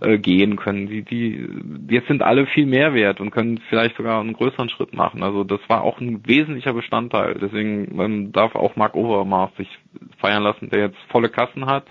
äh, 0.00 0.18
gehen 0.18 0.56
können. 0.56 0.86
Die, 0.86 1.02
die, 1.02 1.48
jetzt 1.88 2.08
sind 2.08 2.22
alle 2.22 2.46
viel 2.46 2.66
mehr 2.66 2.94
wert 2.94 3.20
und 3.20 3.30
können 3.30 3.60
vielleicht 3.68 3.96
sogar 3.96 4.20
einen 4.20 4.32
größeren 4.32 4.68
Schritt 4.68 4.94
machen. 4.94 5.22
Also 5.22 5.44
das 5.44 5.60
war 5.68 5.82
auch 5.82 6.00
ein 6.00 6.26
wesentlicher 6.26 6.72
Bestandteil. 6.72 7.38
Deswegen 7.40 7.94
man 7.96 8.32
darf 8.32 8.54
auch 8.54 8.76
Mark 8.76 8.94
Overmars 8.94 9.54
sich 9.56 9.68
feiern 10.18 10.42
lassen, 10.42 10.70
der 10.70 10.80
jetzt 10.80 10.98
volle 11.10 11.28
Kassen 11.28 11.66
hat. 11.66 11.86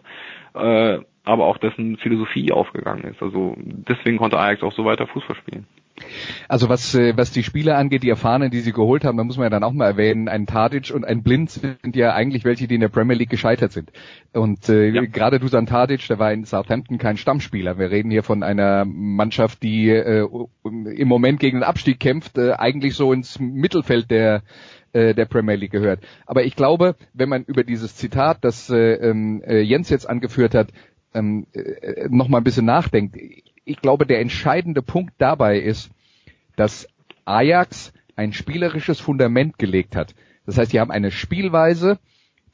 Äh, 0.53 0.99
aber 1.23 1.45
auch 1.45 1.57
dessen 1.57 1.97
Philosophie 1.97 2.51
aufgegangen 2.51 3.03
ist. 3.03 3.21
Also 3.21 3.55
deswegen 3.57 4.17
konnte 4.17 4.39
Ajax 4.39 4.63
auch 4.63 4.73
so 4.73 4.85
weiter 4.85 5.07
Fußball 5.07 5.35
spielen. 5.35 5.67
Also 6.47 6.69
was, 6.69 6.95
äh, 6.95 7.15
was 7.15 7.31
die 7.31 7.43
Spieler 7.43 7.77
angeht, 7.77 8.03
die 8.03 8.09
Erfahrenen, 8.09 8.49
die 8.49 8.61
sie 8.61 8.71
geholt 8.71 9.03
haben, 9.03 9.17
da 9.17 9.23
muss 9.23 9.37
man 9.37 9.45
ja 9.45 9.49
dann 9.49 9.63
auch 9.63 9.73
mal 9.73 9.85
erwähnen, 9.85 10.29
ein 10.29 10.47
Tadic 10.47 10.91
und 10.91 11.05
ein 11.05 11.21
Blind 11.21 11.51
sind 11.51 11.95
ja 11.95 12.13
eigentlich 12.13 12.43
welche, 12.43 12.67
die 12.67 12.75
in 12.75 12.81
der 12.81 12.87
Premier 12.89 13.15
League 13.15 13.29
gescheitert 13.29 13.71
sind. 13.71 13.91
Und 14.33 14.67
äh, 14.69 14.89
ja. 14.89 15.01
gerade 15.05 15.39
Dusan 15.39 15.65
Tadic, 15.65 16.07
der 16.07 16.17
war 16.17 16.31
in 16.33 16.45
Southampton 16.45 16.97
kein 16.97 17.17
Stammspieler. 17.17 17.77
Wir 17.77 17.91
reden 17.91 18.09
hier 18.09 18.23
von 18.23 18.41
einer 18.41 18.85
Mannschaft, 18.85 19.61
die 19.63 19.89
äh, 19.89 20.27
im 20.63 21.07
Moment 21.07 21.39
gegen 21.39 21.57
den 21.57 21.63
Abstieg 21.63 21.99
kämpft, 21.99 22.37
äh, 22.37 22.53
eigentlich 22.53 22.95
so 22.95 23.13
ins 23.13 23.39
Mittelfeld 23.39 24.09
der 24.09 24.41
äh, 24.93 25.13
der 25.13 25.25
Premier 25.25 25.55
League 25.55 25.71
gehört. 25.71 26.01
Aber 26.25 26.43
ich 26.43 26.55
glaube, 26.55 26.95
wenn 27.13 27.29
man 27.29 27.43
über 27.43 27.63
dieses 27.63 27.95
Zitat, 27.95 28.39
das 28.41 28.69
äh, 28.69 28.95
ähm, 28.95 29.41
äh, 29.45 29.61
Jens 29.61 29.89
jetzt 29.89 30.09
angeführt 30.09 30.53
hat, 30.53 30.69
ähm, 31.13 31.47
äh, 31.53 32.07
noch 32.09 32.27
mal 32.27 32.39
ein 32.39 32.43
bisschen 32.43 32.65
nachdenkt, 32.65 33.17
ich 33.63 33.81
glaube, 33.81 34.05
der 34.05 34.21
entscheidende 34.21 34.81
Punkt 34.81 35.13
dabei 35.17 35.59
ist, 35.59 35.91
dass 36.55 36.87
Ajax 37.25 37.93
ein 38.15 38.33
spielerisches 38.33 38.99
Fundament 38.99 39.57
gelegt 39.57 39.95
hat. 39.95 40.15
Das 40.45 40.57
heißt, 40.57 40.73
die 40.73 40.79
haben 40.79 40.91
eine 40.91 41.11
Spielweise, 41.11 41.99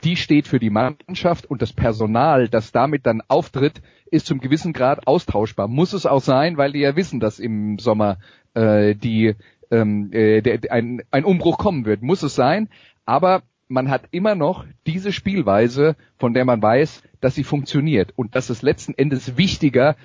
die 0.04 0.16
steht 0.16 0.48
für 0.48 0.60
die 0.60 0.70
Mannschaft 0.70 1.46
und 1.46 1.62
das 1.62 1.74
Personal, 1.74 2.50
das 2.50 2.72
damit 2.72 3.06
dann 3.06 3.22
auftritt, 3.28 3.82
ist 4.12 4.28
zum 4.28 4.40
gewissen 4.40 4.74
Grad 4.74 5.08
austauschbar. 5.08 5.68
Muss 5.68 5.94
es 5.94 6.06
auch 6.06 6.22
sein, 6.22 6.58
weil 6.58 6.74
die 6.74 6.80
ja 6.80 6.96
wissen, 6.96 7.20
dass 7.20 7.40
im 7.40 7.80
Sommer 7.80 8.18
äh, 8.54 8.94
die 8.96 9.36
ähm, 9.72 10.12
äh, 10.14 10.42
der, 10.42 10.72
ein, 10.72 11.02
ein 11.12 11.26
Umbruch 11.26 11.58
kommen 11.58 11.86
wird. 11.86 12.02
Muss 12.02 12.24
es 12.24 12.36
sein, 12.36 12.70
aber 13.06 13.44
man 13.68 13.90
hat 13.90 14.04
immer 14.12 14.36
noch 14.36 14.66
diese 14.86 15.12
Spielweise, 15.12 15.96
von 16.18 16.34
der 16.34 16.46
man 16.46 16.62
weiß, 16.62 17.02
dass 17.22 17.36
sie 17.36 17.44
funktioniert. 17.44 18.14
Und 18.16 18.36
dass 18.36 18.50
es 18.50 18.62
letzten 18.62 18.94
Endes 18.94 19.38
wichtiger 19.38 19.96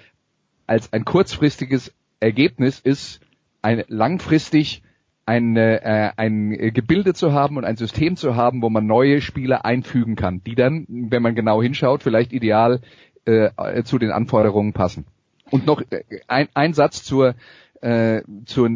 als 0.66 0.92
ein 0.92 1.04
kurzfristiges 1.04 1.92
Ergebnis 2.20 2.78
ist, 2.80 3.20
ein 3.62 3.84
langfristig 3.88 4.82
ein, 5.24 5.56
äh, 5.56 6.10
ein 6.16 6.50
Gebilde 6.74 7.14
zu 7.14 7.32
haben 7.32 7.56
und 7.56 7.64
ein 7.64 7.76
System 7.76 8.16
zu 8.16 8.34
haben, 8.34 8.62
wo 8.62 8.70
man 8.70 8.86
neue 8.86 9.20
Spieler 9.20 9.64
einfügen 9.64 10.16
kann, 10.16 10.42
die 10.44 10.54
dann, 10.54 10.86
wenn 10.88 11.22
man 11.22 11.34
genau 11.34 11.62
hinschaut, 11.62 12.02
vielleicht 12.02 12.32
ideal 12.32 12.80
äh, 13.24 13.82
zu 13.84 13.98
den 13.98 14.10
Anforderungen 14.10 14.72
passen. 14.72 15.04
Und 15.50 15.66
noch 15.66 15.82
äh, 15.90 16.02
ein, 16.26 16.48
ein 16.54 16.74
Satz 16.74 17.04
zur, 17.04 17.34
äh, 17.82 18.22
zur, 18.46 18.70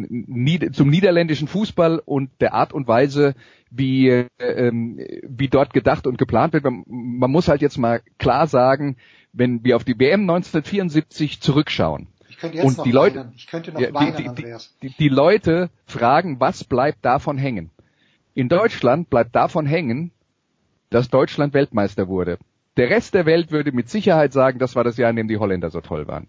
zum 0.71 0.89
niederländischen 0.89 1.47
Fußball 1.47 2.01
und 2.05 2.29
der 2.39 2.53
Art 2.53 2.73
und 2.73 2.87
Weise, 2.87 3.33
wie, 3.71 4.25
ähm, 4.39 4.99
wie 5.23 5.47
dort 5.47 5.73
gedacht 5.73 6.05
und 6.05 6.17
geplant 6.17 6.53
wird. 6.53 6.63
Man, 6.63 6.83
man 6.85 7.31
muss 7.31 7.47
halt 7.47 7.61
jetzt 7.61 7.77
mal 7.77 8.01
klar 8.19 8.47
sagen, 8.47 8.97
wenn 9.33 9.63
wir 9.63 9.75
auf 9.75 9.83
die 9.83 9.97
WM 9.99 10.21
1974 10.21 11.41
zurückschauen, 11.41 12.07
und 12.61 12.85
die 12.85 12.91
Leute, 12.91 13.31
ich 13.35 13.47
könnte 13.47 13.71
noch 13.71 13.81
ja, 13.81 13.91
weinen, 13.93 14.15
die, 14.15 14.27
Andreas. 14.27 14.77
Die, 14.83 14.89
die, 14.89 14.95
die 14.95 15.09
Leute 15.09 15.71
fragen, 15.85 16.39
was 16.39 16.63
bleibt 16.63 17.03
davon 17.03 17.37
hängen? 17.37 17.71
In 18.35 18.47
Deutschland 18.47 19.09
bleibt 19.09 19.35
davon 19.35 19.65
hängen, 19.65 20.11
dass 20.91 21.09
Deutschland 21.09 21.55
Weltmeister 21.55 22.07
wurde. 22.07 22.37
Der 22.75 22.91
Rest 22.91 23.15
der 23.15 23.25
Welt 23.25 23.51
würde 23.51 23.71
mit 23.71 23.89
Sicherheit 23.89 24.33
sagen, 24.33 24.59
das 24.59 24.75
war 24.75 24.83
das 24.83 24.97
Jahr, 24.97 25.09
in 25.09 25.15
dem 25.15 25.27
die 25.27 25.37
Holländer 25.37 25.71
so 25.71 25.81
toll 25.81 26.07
waren. 26.07 26.27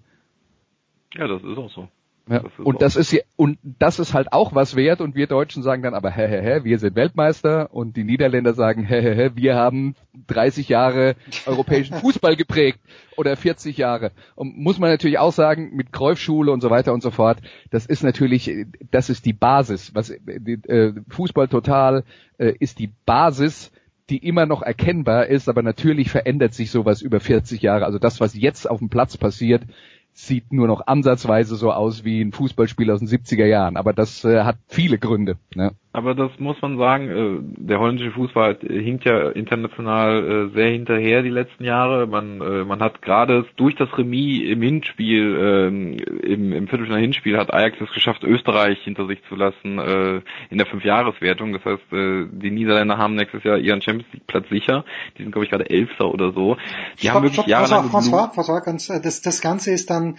Ja, 1.13 1.27
das 1.27 1.43
ist 1.43 1.59
auch 1.59 1.71
so. 1.71 1.89
Ja. 2.29 2.41
Das 2.41 2.53
und 2.59 2.83
das 2.83 2.97
ist 2.97 3.17
und 3.37 3.59
das 3.63 3.99
ist 3.99 4.15
halt 4.15 4.33
auch 4.33 4.55
was 4.55 4.77
wert 4.77 5.01
und 5.01 5.15
wir 5.15 5.27
Deutschen 5.27 5.63
sagen 5.63 5.83
dann 5.83 5.95
aber 5.95 6.11
hä 6.11 6.29
hä 6.29 6.43
hä, 6.43 6.65
wir 6.65 6.79
sind 6.79 6.97
Weltmeister 6.97 7.73
und 7.73 7.97
die 7.97 8.05
Niederländer 8.05 8.55
sagen 8.55 8.85
hä 8.85 9.01
hä 9.01 9.15
hä, 9.15 9.31
wir 9.35 9.55
haben 9.55 9.95
30 10.27 10.69
Jahre 10.69 11.17
europäischen 11.47 11.97
Fußball 12.01 12.37
geprägt 12.37 12.81
oder 13.17 13.37
40 13.37 13.77
Jahre. 13.77 14.13
Und 14.35 14.59
muss 14.59 14.79
man 14.79 14.91
natürlich 14.91 15.19
auch 15.19 15.33
sagen 15.33 15.75
mit 15.75 15.93
Kreufschule 15.93 16.53
und 16.53 16.61
so 16.61 16.71
weiter 16.71 16.93
und 16.93 17.03
so 17.03 17.11
fort, 17.11 17.39
das 17.71 17.87
ist 17.87 18.03
natürlich 18.03 18.67
das 18.91 19.11
ist 19.11 19.25
die 19.25 19.33
Basis, 19.33 19.95
was 19.95 20.11
äh, 20.11 20.93
Fußball 21.09 21.49
total 21.49 22.05
äh, 22.39 22.53
ist 22.59 22.79
die 22.79 22.93
Basis 23.07 23.73
die 24.11 24.19
immer 24.19 24.47
noch 24.47 24.63
erkennbar 24.63 25.27
ist, 25.27 25.49
aber 25.49 25.63
natürlich 25.63 26.11
verändert 26.11 26.55
sich 26.55 26.71
sowas 26.71 27.03
über 27.03 27.21
40 27.21 27.61
Jahre. 27.61 27.85
Also 27.85 27.99
das, 27.99 28.21
was 28.21 28.35
jetzt 28.35 28.69
auf 28.69 28.79
dem 28.79 28.89
Platz 28.89 29.17
passiert, 29.17 29.65
sieht 30.13 30.53
nur 30.53 30.67
noch 30.67 30.87
ansatzweise 30.87 31.57
so 31.57 31.73
aus 31.73 32.05
wie 32.05 32.21
ein 32.21 32.33
Fußballspiel 32.33 32.91
aus 32.91 33.01
den 33.01 33.09
70er 33.09 33.47
Jahren. 33.47 33.77
Aber 33.77 33.93
das 33.93 34.25
äh, 34.25 34.43
hat 34.43 34.57
viele 34.67 34.99
Gründe. 34.99 35.37
Ne? 35.55 35.73
Aber 35.91 36.15
das 36.15 36.31
muss 36.39 36.61
man 36.61 36.77
sagen, 36.77 37.09
äh, 37.09 37.65
der 37.67 37.81
holländische 37.81 38.11
Fußball 38.11 38.59
hinkt 38.61 39.07
ja 39.07 39.31
international 39.31 40.51
äh, 40.51 40.55
sehr 40.55 40.71
hinterher 40.71 41.23
die 41.23 41.31
letzten 41.31 41.65
Jahre. 41.65 42.07
Man, 42.07 42.43
äh, 42.43 42.65
man 42.65 42.81
hat 42.81 43.01
gerade 43.01 43.47
durch 43.57 43.75
das 43.75 43.89
Remis 43.97 44.43
im 44.43 44.61
Hinspiel, 44.61 45.37
äh, 45.37 45.67
im, 45.67 46.53
im 46.53 46.69
Viertelfinale 46.69 47.01
Hinspiel 47.01 47.39
hat 47.39 47.55
Ajax 47.55 47.81
es 47.81 47.91
geschafft, 47.93 48.23
Österreich 48.23 48.79
hinter 48.85 49.07
sich 49.07 49.23
zu 49.31 49.35
lassen 49.35 49.79
äh, 49.79 50.21
in 50.51 50.59
der 50.59 50.67
Fünfjahreswertung. 50.67 51.55
Das 51.55 51.65
heißt, 51.65 51.93
äh, 51.93 52.27
die 52.33 52.51
Niederländer 52.51 52.99
haben 52.99 53.15
nächstes 53.15 53.43
Jahr 53.45 53.57
ihren 53.57 53.81
Champions 53.81 54.13
League 54.13 54.27
Platz 54.27 54.47
sicher. 54.51 54.85
Die 55.17 55.23
sind, 55.23 55.33
glaube 55.33 55.47
ich, 55.47 55.51
gerade 55.51 55.71
Elfter 55.71 56.13
oder 56.13 56.33
so. 56.33 56.57
Die 56.97 57.07
stopp, 57.07 57.15
haben 57.15 57.23
wirklich 57.23 57.33
stopp, 57.35 57.49
jahrelang 57.49 57.87
François, 57.87 58.31
François, 58.31 58.35
François, 58.35 58.61
ganz, 58.63 58.91
äh, 58.91 59.01
das, 59.01 59.23
das 59.23 59.41
Ganze 59.41 59.71
ist 59.71 59.89
dann 59.89 60.19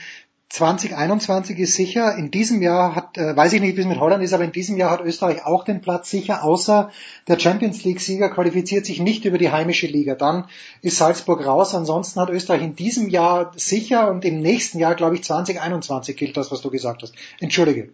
2021 0.49 1.59
ist 1.59 1.75
sicher. 1.75 2.15
In 2.17 2.31
diesem 2.31 2.61
Jahr 2.63 2.95
hat, 2.95 3.17
äh, 3.19 3.37
weiß 3.37 3.53
ich 3.53 3.61
nicht, 3.61 3.77
wie 3.77 3.81
es 3.81 3.87
mit 3.87 3.99
Holland 3.99 4.23
ist, 4.23 4.33
aber 4.33 4.43
in 4.43 4.51
diesem 4.51 4.77
Jahr 4.77 4.89
hat 4.89 5.01
Österreich 5.01 5.45
auch 5.45 5.63
den 5.63 5.81
Platz 5.81 6.09
sicher, 6.09 6.43
außer 6.43 6.89
der 7.27 7.39
Champions 7.39 7.83
League-Sieger 7.83 8.29
qualifiziert 8.29 8.87
sich 8.87 8.99
nicht 8.99 9.25
über 9.25 9.37
die 9.37 9.51
heimische 9.51 9.85
Liga. 9.85 10.15
Dann 10.15 10.45
ist 10.81 10.97
Salzburg 10.97 11.45
raus. 11.45 11.75
Ansonsten 11.75 12.19
hat 12.19 12.31
Österreich 12.31 12.63
in 12.63 12.75
diesem 12.75 13.09
Jahr 13.09 13.51
sicher 13.55 14.09
und 14.09 14.25
im 14.25 14.39
nächsten 14.39 14.79
Jahr, 14.79 14.95
glaube 14.95 15.15
ich, 15.15 15.23
2021 15.23 16.17
gilt 16.17 16.35
das, 16.35 16.51
was 16.51 16.61
du 16.61 16.71
gesagt 16.71 17.03
hast. 17.03 17.13
Entschuldige. 17.39 17.93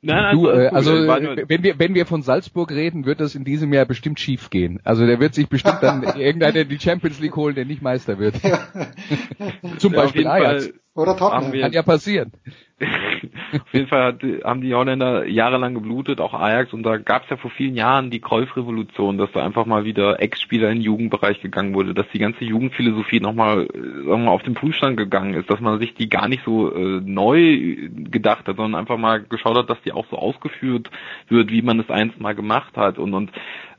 Nein, 0.00 0.36
du, 0.36 0.48
äh, 0.48 0.68
also 0.68 0.92
wenn 0.92 1.62
wir 1.62 1.78
wenn 1.78 1.94
wir 1.94 2.04
von 2.04 2.22
Salzburg 2.22 2.70
reden, 2.70 3.06
wird 3.06 3.20
das 3.20 3.34
in 3.34 3.42
diesem 3.42 3.72
Jahr 3.72 3.86
bestimmt 3.86 4.20
schief 4.20 4.50
gehen. 4.50 4.78
Also 4.84 5.06
der 5.06 5.18
wird 5.18 5.34
sich 5.34 5.48
bestimmt 5.48 5.78
dann 5.80 6.02
irgendeiner 6.18 6.64
die 6.64 6.78
Champions 6.78 7.20
League 7.20 7.34
holen, 7.34 7.54
der 7.54 7.64
nicht 7.64 7.80
Meister 7.80 8.18
wird. 8.18 8.36
Zum 9.78 9.94
ja, 9.94 10.02
Beispiel 10.02 10.26
Ajax. 10.26 10.66
Fall 10.66 10.74
oder 10.94 11.16
Tottenham. 11.16 11.52
Kann 11.52 11.72
ja 11.72 11.82
passieren. 11.82 12.32
Auf 13.54 13.72
jeden 13.72 13.86
Fall 13.86 14.04
hat, 14.04 14.22
haben 14.44 14.60
die 14.60 14.74
Holländer 14.74 15.26
jahrelang 15.26 15.74
geblutet, 15.74 16.20
auch 16.20 16.34
Ajax, 16.34 16.72
und 16.72 16.82
da 16.82 16.96
gab 16.96 17.24
es 17.24 17.30
ja 17.30 17.36
vor 17.36 17.50
vielen 17.50 17.76
Jahren 17.76 18.10
die 18.10 18.20
Golfrevolution, 18.20 19.16
dass 19.16 19.30
da 19.32 19.44
einfach 19.44 19.64
mal 19.64 19.84
wieder 19.84 20.20
Ex-Spieler 20.20 20.70
in 20.70 20.78
den 20.78 20.82
Jugendbereich 20.82 21.40
gegangen 21.40 21.74
wurde, 21.74 21.94
dass 21.94 22.06
die 22.12 22.18
ganze 22.18 22.44
Jugendphilosophie 22.44 23.20
nochmal 23.20 23.68
sagen 23.72 24.06
wir 24.06 24.16
mal, 24.16 24.30
auf 24.30 24.42
den 24.42 24.54
Prüfstand 24.54 24.96
gegangen 24.96 25.34
ist, 25.34 25.50
dass 25.50 25.60
man 25.60 25.78
sich 25.78 25.94
die 25.94 26.08
gar 26.08 26.28
nicht 26.28 26.44
so 26.44 26.74
äh, 26.74 27.00
neu 27.04 27.88
gedacht 28.10 28.46
hat, 28.46 28.56
sondern 28.56 28.80
einfach 28.80 28.98
mal 28.98 29.22
geschaut 29.22 29.56
hat, 29.56 29.70
dass 29.70 29.80
die 29.82 29.92
auch 29.92 30.06
so 30.10 30.16
ausgeführt 30.16 30.90
wird, 31.28 31.50
wie 31.50 31.62
man 31.62 31.80
es 31.80 31.90
einst 31.90 32.20
mal 32.20 32.34
gemacht 32.34 32.76
hat. 32.76 32.98
Und, 32.98 33.14
und 33.14 33.30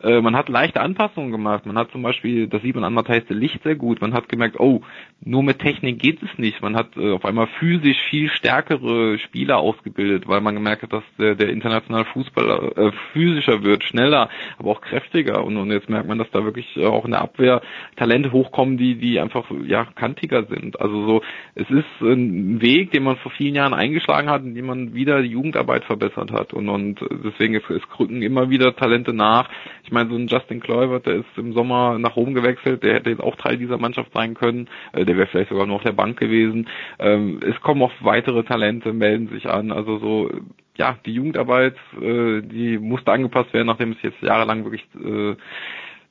äh, 0.01 0.21
man 0.21 0.35
hat 0.35 0.49
leichte 0.49 0.81
Anpassungen 0.81 1.31
gemacht. 1.31 1.65
Man 1.65 1.77
hat 1.77 1.91
zum 1.91 2.01
Beispiel, 2.01 2.47
das 2.47 2.61
sieht 2.61 2.75
man 2.75 2.83
an 2.83 2.93
Matthijs 2.93 3.25
de 3.25 3.37
Licht 3.37 3.63
sehr 3.63 3.75
gut, 3.75 4.01
man 4.01 4.13
hat 4.13 4.29
gemerkt, 4.29 4.59
oh, 4.59 4.81
nur 5.21 5.43
mit 5.43 5.59
Technik 5.59 5.99
geht 5.99 6.21
es 6.21 6.37
nicht. 6.37 6.61
Man 6.61 6.75
hat 6.75 6.95
äh, 6.97 7.11
auf 7.11 7.25
einmal 7.25 7.47
physisch 7.59 7.97
viel 8.09 8.29
stärkere 8.29 9.17
Spieler 9.19 9.57
ausgebildet, 9.57 10.27
weil 10.27 10.41
man 10.41 10.55
gemerkt 10.55 10.83
hat, 10.83 10.93
dass 10.93 11.03
der, 11.17 11.35
der 11.35 11.49
internationale 11.49 12.05
Fußball 12.05 12.73
äh, 12.75 12.91
physischer 13.13 13.63
wird, 13.63 13.83
schneller, 13.83 14.29
aber 14.57 14.71
auch 14.71 14.81
kräftiger. 14.81 15.43
Und, 15.43 15.57
und 15.57 15.71
jetzt 15.71 15.89
merkt 15.89 16.07
man, 16.07 16.19
dass 16.19 16.29
da 16.31 16.43
wirklich 16.43 16.77
auch 16.77 17.05
in 17.05 17.11
der 17.11 17.21
Abwehr 17.21 17.61
Talente 17.95 18.31
hochkommen, 18.31 18.77
die, 18.77 18.95
die 18.95 19.19
einfach 19.19 19.45
ja 19.65 19.85
kantiger 19.85 20.45
sind. 20.45 20.79
Also 20.79 21.05
so, 21.05 21.21
es 21.55 21.69
ist 21.69 22.01
ein 22.01 22.61
Weg, 22.61 22.91
den 22.91 23.03
man 23.03 23.17
vor 23.17 23.31
vielen 23.31 23.55
Jahren 23.55 23.73
eingeschlagen 23.73 24.29
hat, 24.29 24.43
indem 24.43 24.67
man 24.67 24.93
wieder 24.93 25.21
die 25.21 25.29
Jugendarbeit 25.29 25.85
verbessert 25.85 26.31
hat. 26.31 26.53
Und, 26.53 26.69
und 26.69 26.99
deswegen 27.23 27.55
ist, 27.55 27.69
es 27.69 27.81
rücken 27.99 28.21
immer 28.21 28.49
wieder 28.49 28.75
Talente 28.75 29.13
nach. 29.13 29.49
Ich 29.85 29.91
meine, 29.91 30.09
so 30.09 30.15
ein 30.15 30.27
Justin 30.27 30.61
Kluivert, 30.61 31.05
der 31.05 31.17
ist 31.17 31.37
im 31.37 31.53
Sommer 31.53 31.99
nach 31.99 32.15
Rom 32.15 32.33
gewechselt, 32.33 32.81
der 32.81 32.95
hätte 32.95 33.11
jetzt 33.11 33.21
auch 33.21 33.35
Teil 33.35 33.57
dieser 33.57 33.77
Mannschaft 33.77 34.11
sein 34.13 34.33
können. 34.33 34.67
Äh, 34.93 35.05
der 35.05 35.15
wäre 35.15 35.27
vielleicht 35.27 35.49
sogar 35.49 35.67
nur 35.67 35.75
auf 35.75 35.83
der 35.83 35.91
Bank 35.91 36.19
gewesen. 36.19 36.67
Ähm, 36.97 37.39
es 37.47 37.59
kommen 37.61 37.83
auch 37.83 37.91
weitere 38.01 38.43
Talente, 38.43 38.93
melden 38.93 39.29
sich 39.29 39.47
an. 39.47 39.71
Also 39.71 39.99
so, 39.99 40.31
ja, 40.75 40.97
die 41.05 41.13
Jugendarbeit, 41.13 41.75
äh, 42.01 42.41
die 42.41 42.79
musste 42.79 43.11
angepasst 43.11 43.53
werden, 43.53 43.67
nachdem 43.67 43.91
es 43.91 44.01
jetzt 44.01 44.21
jahrelang 44.21 44.63
wirklich 44.63 44.85
äh, 44.95 45.35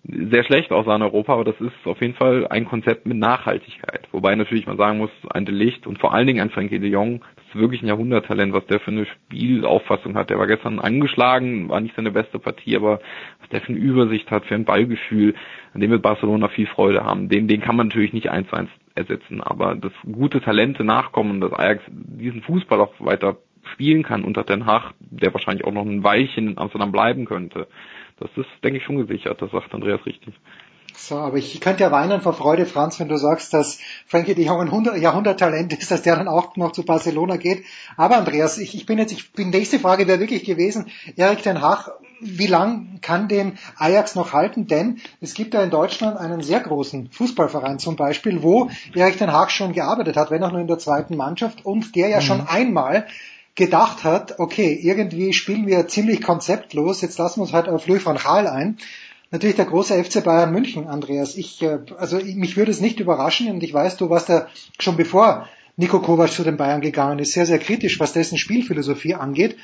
sehr 0.06 0.44
schlecht 0.44 0.70
aussah 0.70 0.96
in 0.96 1.02
Europa, 1.02 1.32
aber 1.32 1.44
das 1.44 1.58
ist 1.61 1.73
auf 1.84 2.00
jeden 2.02 2.14
Fall 2.14 2.46
ein 2.49 2.66
Konzept 2.66 3.06
mit 3.06 3.16
Nachhaltigkeit. 3.16 4.06
Wobei 4.12 4.34
natürlich 4.34 4.66
man 4.66 4.76
sagen 4.76 4.99
muss, 4.99 5.11
ein 5.30 5.46
Delicht 5.46 5.87
und 5.87 5.99
vor 5.99 6.12
allen 6.12 6.26
Dingen 6.26 6.40
ein 6.40 6.50
Frankie 6.50 6.78
de 6.78 6.90
Jong, 6.90 7.23
das 7.37 7.44
ist 7.46 7.54
wirklich 7.54 7.82
ein 7.82 7.88
Jahrhunderttalent, 7.88 8.52
was 8.52 8.66
der 8.66 8.80
für 8.80 8.90
eine 8.90 9.06
Spielauffassung 9.06 10.14
hat. 10.14 10.28
Der 10.28 10.38
war 10.38 10.46
gestern 10.46 10.78
angeschlagen, 10.78 11.70
war 11.70 11.80
nicht 11.80 11.96
seine 11.96 12.11
beste 12.11 12.38
Partie, 12.38 12.76
aber 12.76 13.00
was 13.40 13.49
der 13.49 13.62
für 13.62 13.68
eine 13.68 13.78
Übersicht 13.78 14.30
hat, 14.30 14.44
für 14.44 14.54
ein 14.54 14.66
Ballgefühl, 14.66 15.34
an 15.73 15.80
dem 15.80 15.90
wird 15.90 16.02
Barcelona 16.02 16.49
viel 16.49 16.66
Freude 16.66 17.02
haben. 17.02 17.30
Den, 17.30 17.49
den 17.49 17.62
kann 17.62 17.76
man 17.76 17.88
natürlich 17.88 18.12
nicht 18.12 18.30
eins 18.30 18.49
zu 18.50 18.56
eins 18.56 18.70
ersetzen, 18.94 19.40
aber 19.40 19.75
dass 19.75 19.92
gute 20.04 20.42
Talente 20.42 20.84
nachkommen, 20.84 21.40
dass 21.40 21.52
Ajax 21.52 21.82
diesen 21.88 22.42
Fußball 22.42 22.80
auch 22.80 22.92
weiter 22.99 23.38
spielen 23.73 24.02
kann 24.02 24.25
unter 24.25 24.44
Den 24.44 24.66
Haag, 24.66 24.92
der 25.00 25.32
wahrscheinlich 25.32 25.64
auch 25.64 25.73
noch 25.73 25.87
ein 25.87 26.04
Weilchen 26.04 26.49
in 26.49 26.58
Amsterdam 26.58 26.92
bleiben 26.92 27.25
könnte 27.25 27.66
das 28.18 28.30
ist, 28.37 28.49
denke 28.62 28.78
ich, 28.78 28.85
schon 28.85 28.97
gesichert. 28.97 29.40
Das 29.42 29.50
sagt 29.50 29.75
Andreas 29.75 30.04
richtig. 30.06 30.35
So, 30.97 31.16
aber 31.16 31.38
ich 31.38 31.61
könnte 31.61 31.83
ja 31.83 31.90
weinen 31.90 32.21
vor 32.21 32.35
Freude, 32.35 32.66
Franz, 32.66 33.00
wenn 33.00 33.09
du 33.09 33.16
sagst, 33.16 33.52
dass 33.52 33.80
Frankie 34.06 34.35
de 34.35 34.47
Jong 34.47 34.61
ein 34.61 35.00
Jahrhunderttalent 35.00 35.73
ist, 35.73 35.90
dass 35.90 36.02
der 36.02 36.16
dann 36.16 36.28
auch 36.28 36.56
noch 36.56 36.73
zu 36.73 36.85
Barcelona 36.85 37.37
geht. 37.37 37.64
Aber 37.97 38.16
Andreas, 38.16 38.59
ich, 38.59 38.75
ich 38.75 38.87
bin 38.87 38.99
jetzt, 38.99 39.12
ich 39.12 39.33
bin 39.33 39.50
nächste 39.50 39.80
Frage 39.80 40.06
wäre 40.06 40.21
wirklich 40.21 40.44
gewesen, 40.44 40.87
Erik 41.16 41.42
den 41.42 41.61
Hach, 41.61 41.88
wie 42.21 42.47
lang 42.47 43.00
kann 43.02 43.28
den 43.28 43.59
Ajax 43.76 44.14
noch 44.14 44.33
halten? 44.33 44.66
Denn 44.68 45.00
es 45.21 45.35
gibt 45.35 45.52
ja 45.52 45.62
in 45.62 45.71
Deutschland 45.71 46.16
einen 46.16 46.42
sehr 46.42 46.61
großen 46.61 47.11
Fußballverein 47.11 47.80
zum 47.80 47.97
Beispiel, 47.97 48.42
wo 48.42 48.71
Erik 48.94 49.18
den 49.18 49.33
Haag 49.33 49.50
schon 49.50 49.73
gearbeitet 49.73 50.16
hat, 50.16 50.30
wenn 50.30 50.44
auch 50.44 50.52
nur 50.52 50.61
in 50.61 50.68
der 50.68 50.78
zweiten 50.78 51.16
Mannschaft 51.16 51.66
und 51.66 51.97
der 51.97 52.09
ja 52.09 52.18
mhm. 52.18 52.23
schon 52.23 52.47
einmal 52.47 53.06
gedacht 53.54 54.04
hat, 54.04 54.38
okay, 54.38 54.78
irgendwie 54.82 55.32
spielen 55.32 55.66
wir 55.66 55.87
ziemlich 55.87 56.23
konzeptlos, 56.23 57.00
jetzt 57.02 57.18
lassen 57.18 57.38
wir 57.38 57.42
uns 57.42 57.52
halt 57.52 57.68
auf 57.68 57.87
Louis 57.87 58.04
van 58.04 58.16
Gaal 58.16 58.46
ein. 58.46 58.78
Natürlich 59.30 59.56
der 59.56 59.64
große 59.64 60.02
FC 60.02 60.23
Bayern 60.23 60.52
München, 60.52 60.87
Andreas. 60.87 61.37
Ich, 61.37 61.62
äh, 61.62 61.78
also 61.99 62.18
mich 62.18 62.56
würde 62.56 62.70
es 62.70 62.80
nicht 62.80 63.00
überraschen 63.00 63.50
und 63.50 63.62
ich 63.62 63.73
weiß, 63.75 63.96
du 63.96 64.11
warst 64.11 64.28
ja 64.28 64.46
schon 64.78 64.96
bevor 64.96 65.49
Nico 65.76 66.00
Kovac 66.00 66.30
zu 66.30 66.44
den 66.44 66.56
Bayern 66.56 66.80
gegangen 66.80 67.18
ist, 67.18 67.32
sehr, 67.32 67.46
sehr 67.46 67.58
kritisch, 67.58 67.99
was 67.99 68.12
dessen 68.12 68.38
Spielphilosophie 68.38 69.14
angeht. 69.14 69.56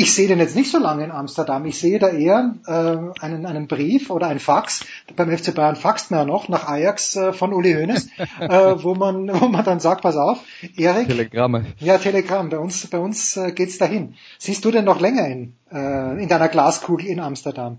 Ich 0.00 0.14
sehe 0.14 0.28
den 0.28 0.38
jetzt 0.38 0.54
nicht 0.54 0.70
so 0.70 0.78
lange 0.78 1.02
in 1.02 1.10
Amsterdam. 1.10 1.64
Ich 1.64 1.80
sehe 1.80 1.98
da 1.98 2.10
eher 2.10 2.54
äh, 2.66 3.20
einen, 3.20 3.46
einen 3.46 3.66
Brief 3.66 4.10
oder 4.10 4.28
ein 4.28 4.38
Fax. 4.38 4.86
Beim 5.16 5.36
FC 5.36 5.52
Bayern 5.52 5.74
faxt 5.74 6.12
man 6.12 6.20
ja 6.20 6.24
noch 6.24 6.48
nach 6.48 6.68
Ajax 6.68 7.16
äh, 7.16 7.32
von 7.32 7.52
Uli 7.52 7.72
Hoeneß, 7.74 8.08
äh, 8.40 8.48
wo 8.80 8.94
man 8.94 9.28
wo 9.28 9.48
man 9.48 9.64
dann 9.64 9.80
sagt, 9.80 10.02
pass 10.02 10.14
auf, 10.16 10.44
Erik. 10.76 11.08
Telegramme. 11.08 11.64
Ja, 11.80 11.98
Telegramm. 11.98 12.48
Bei 12.48 12.60
uns 12.60 12.86
bei 12.86 12.98
uns 12.98 13.36
äh, 13.36 13.50
geht's 13.50 13.78
dahin. 13.78 14.14
Siehst 14.38 14.64
du 14.64 14.70
denn 14.70 14.84
noch 14.84 15.00
länger 15.00 15.26
in 15.26 15.54
äh, 15.72 16.22
in 16.22 16.28
deiner 16.28 16.48
Glaskugel 16.48 17.04
in 17.06 17.18
Amsterdam? 17.18 17.78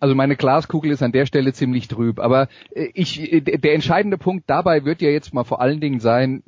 Also 0.00 0.16
meine 0.16 0.34
Glaskugel 0.34 0.90
ist 0.90 1.04
an 1.04 1.12
der 1.12 1.26
Stelle 1.26 1.52
ziemlich 1.52 1.86
trüb. 1.86 2.18
Aber 2.18 2.48
äh, 2.74 2.88
ich, 2.94 3.32
äh, 3.32 3.42
der 3.42 3.74
entscheidende 3.74 4.18
Punkt 4.18 4.50
dabei 4.50 4.84
wird 4.84 5.02
ja 5.02 5.10
jetzt 5.10 5.32
mal 5.32 5.44
vor 5.44 5.60
allen 5.60 5.78
Dingen 5.80 6.00
sein, 6.00 6.42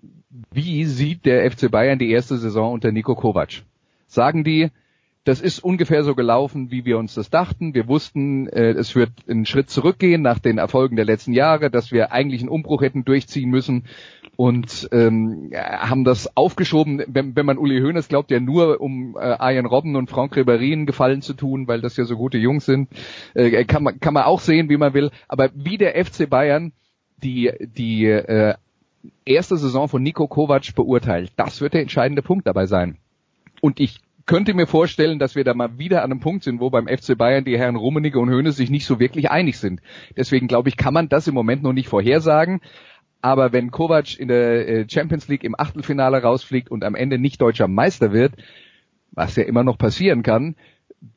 wie 0.50 0.84
sieht 0.84 1.26
der 1.26 1.48
FC 1.48 1.70
Bayern 1.70 2.00
die 2.00 2.10
erste 2.10 2.38
Saison 2.38 2.72
unter 2.72 2.90
Nico 2.90 3.14
Kovac? 3.14 3.62
Sagen 4.08 4.42
die, 4.42 4.70
das 5.28 5.42
ist 5.42 5.62
ungefähr 5.62 6.04
so 6.04 6.14
gelaufen, 6.14 6.70
wie 6.70 6.86
wir 6.86 6.96
uns 6.96 7.12
das 7.12 7.28
dachten. 7.28 7.74
Wir 7.74 7.86
wussten, 7.86 8.48
äh, 8.48 8.70
es 8.70 8.94
wird 8.94 9.10
einen 9.28 9.44
Schritt 9.44 9.68
zurückgehen 9.68 10.22
nach 10.22 10.38
den 10.38 10.56
Erfolgen 10.56 10.96
der 10.96 11.04
letzten 11.04 11.34
Jahre, 11.34 11.70
dass 11.70 11.92
wir 11.92 12.12
eigentlich 12.12 12.40
einen 12.40 12.48
Umbruch 12.48 12.80
hätten 12.80 13.04
durchziehen 13.04 13.50
müssen 13.50 13.84
und 14.36 14.88
ähm, 14.90 15.52
haben 15.54 16.04
das 16.04 16.34
aufgeschoben. 16.34 17.02
Wenn, 17.08 17.36
wenn 17.36 17.44
man 17.44 17.58
Uli 17.58 17.80
Hoeneß 17.80 18.08
glaubt, 18.08 18.30
ja 18.30 18.40
nur 18.40 18.80
um 18.80 19.16
äh, 19.16 19.18
Arjen 19.18 19.66
Robben 19.66 19.96
und 19.96 20.08
Franck 20.08 20.34
Ribéry 20.34 20.72
einen 20.72 20.86
Gefallen 20.86 21.20
zu 21.20 21.34
tun, 21.34 21.68
weil 21.68 21.82
das 21.82 21.98
ja 21.98 22.04
so 22.04 22.16
gute 22.16 22.38
Jungs 22.38 22.64
sind, 22.64 22.88
äh, 23.34 23.64
kann 23.66 23.82
man 23.82 24.00
kann 24.00 24.14
man 24.14 24.22
auch 24.22 24.40
sehen, 24.40 24.70
wie 24.70 24.78
man 24.78 24.94
will. 24.94 25.10
Aber 25.28 25.50
wie 25.54 25.76
der 25.76 26.02
FC 26.02 26.30
Bayern 26.30 26.72
die 27.22 27.52
die 27.60 28.06
äh, 28.06 28.54
erste 29.26 29.58
Saison 29.58 29.88
von 29.88 30.02
Nico 30.02 30.26
Kovac 30.26 30.74
beurteilt, 30.74 31.32
das 31.36 31.60
wird 31.60 31.74
der 31.74 31.82
entscheidende 31.82 32.22
Punkt 32.22 32.46
dabei 32.46 32.64
sein. 32.64 32.96
Und 33.60 33.80
ich 33.80 34.00
könnte 34.26 34.54
mir 34.54 34.66
vorstellen, 34.66 35.18
dass 35.18 35.34
wir 35.34 35.44
da 35.44 35.54
mal 35.54 35.78
wieder 35.78 36.02
an 36.02 36.12
einem 36.12 36.20
Punkt 36.20 36.44
sind, 36.44 36.60
wo 36.60 36.70
beim 36.70 36.86
FC 36.86 37.16
Bayern 37.16 37.44
die 37.44 37.58
Herren 37.58 37.76
Rummenigge 37.76 38.18
und 38.20 38.28
Höhne 38.28 38.52
sich 38.52 38.70
nicht 38.70 38.84
so 38.84 39.00
wirklich 39.00 39.30
einig 39.30 39.58
sind. 39.58 39.80
Deswegen 40.16 40.48
glaube 40.48 40.68
ich, 40.68 40.76
kann 40.76 40.94
man 40.94 41.08
das 41.08 41.26
im 41.26 41.34
Moment 41.34 41.62
noch 41.62 41.72
nicht 41.72 41.88
vorhersagen. 41.88 42.60
Aber 43.20 43.52
wenn 43.52 43.70
Kovac 43.70 44.18
in 44.18 44.28
der 44.28 44.68
äh, 44.68 44.86
Champions 44.88 45.28
League 45.28 45.44
im 45.44 45.58
Achtelfinale 45.58 46.22
rausfliegt 46.22 46.70
und 46.70 46.84
am 46.84 46.94
Ende 46.94 47.18
nicht 47.18 47.40
deutscher 47.40 47.68
Meister 47.68 48.12
wird, 48.12 48.34
was 49.12 49.34
ja 49.34 49.44
immer 49.44 49.64
noch 49.64 49.78
passieren 49.78 50.22
kann, 50.22 50.54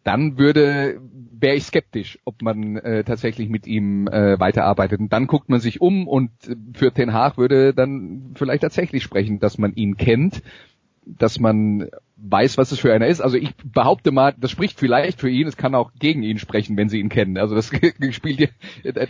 dann 0.03 0.37
würde 0.37 0.99
wäre 1.41 1.55
ich 1.55 1.63
skeptisch, 1.63 2.19
ob 2.23 2.41
man 2.41 2.77
äh, 2.77 3.03
tatsächlich 3.03 3.49
mit 3.49 3.67
ihm 3.67 4.07
äh, 4.07 4.39
weiterarbeitet. 4.39 4.99
Und 4.99 5.11
dann 5.11 5.27
guckt 5.27 5.49
man 5.49 5.59
sich 5.59 5.81
um 5.81 6.07
und 6.07 6.29
für 6.73 6.91
Ten 6.91 7.13
Haag 7.13 7.37
würde 7.37 7.73
dann 7.73 8.31
vielleicht 8.35 8.61
tatsächlich 8.61 9.03
sprechen, 9.03 9.39
dass 9.39 9.57
man 9.57 9.73
ihn 9.73 9.97
kennt, 9.97 10.43
dass 11.05 11.39
man 11.39 11.89
weiß, 12.23 12.57
was 12.57 12.71
es 12.71 12.79
für 12.79 12.93
einer 12.93 13.07
ist. 13.07 13.21
Also 13.21 13.37
ich 13.37 13.53
behaupte 13.63 14.11
mal, 14.11 14.33
das 14.37 14.51
spricht 14.51 14.79
vielleicht 14.79 15.19
für 15.19 15.29
ihn, 15.29 15.47
es 15.47 15.57
kann 15.57 15.75
auch 15.75 15.91
gegen 15.99 16.23
ihn 16.23 16.37
sprechen, 16.37 16.77
wenn 16.77 16.89
sie 16.89 16.99
ihn 16.99 17.09
kennen. 17.09 17.37
Also 17.37 17.55
das 17.55 17.71
spielt 18.11 18.49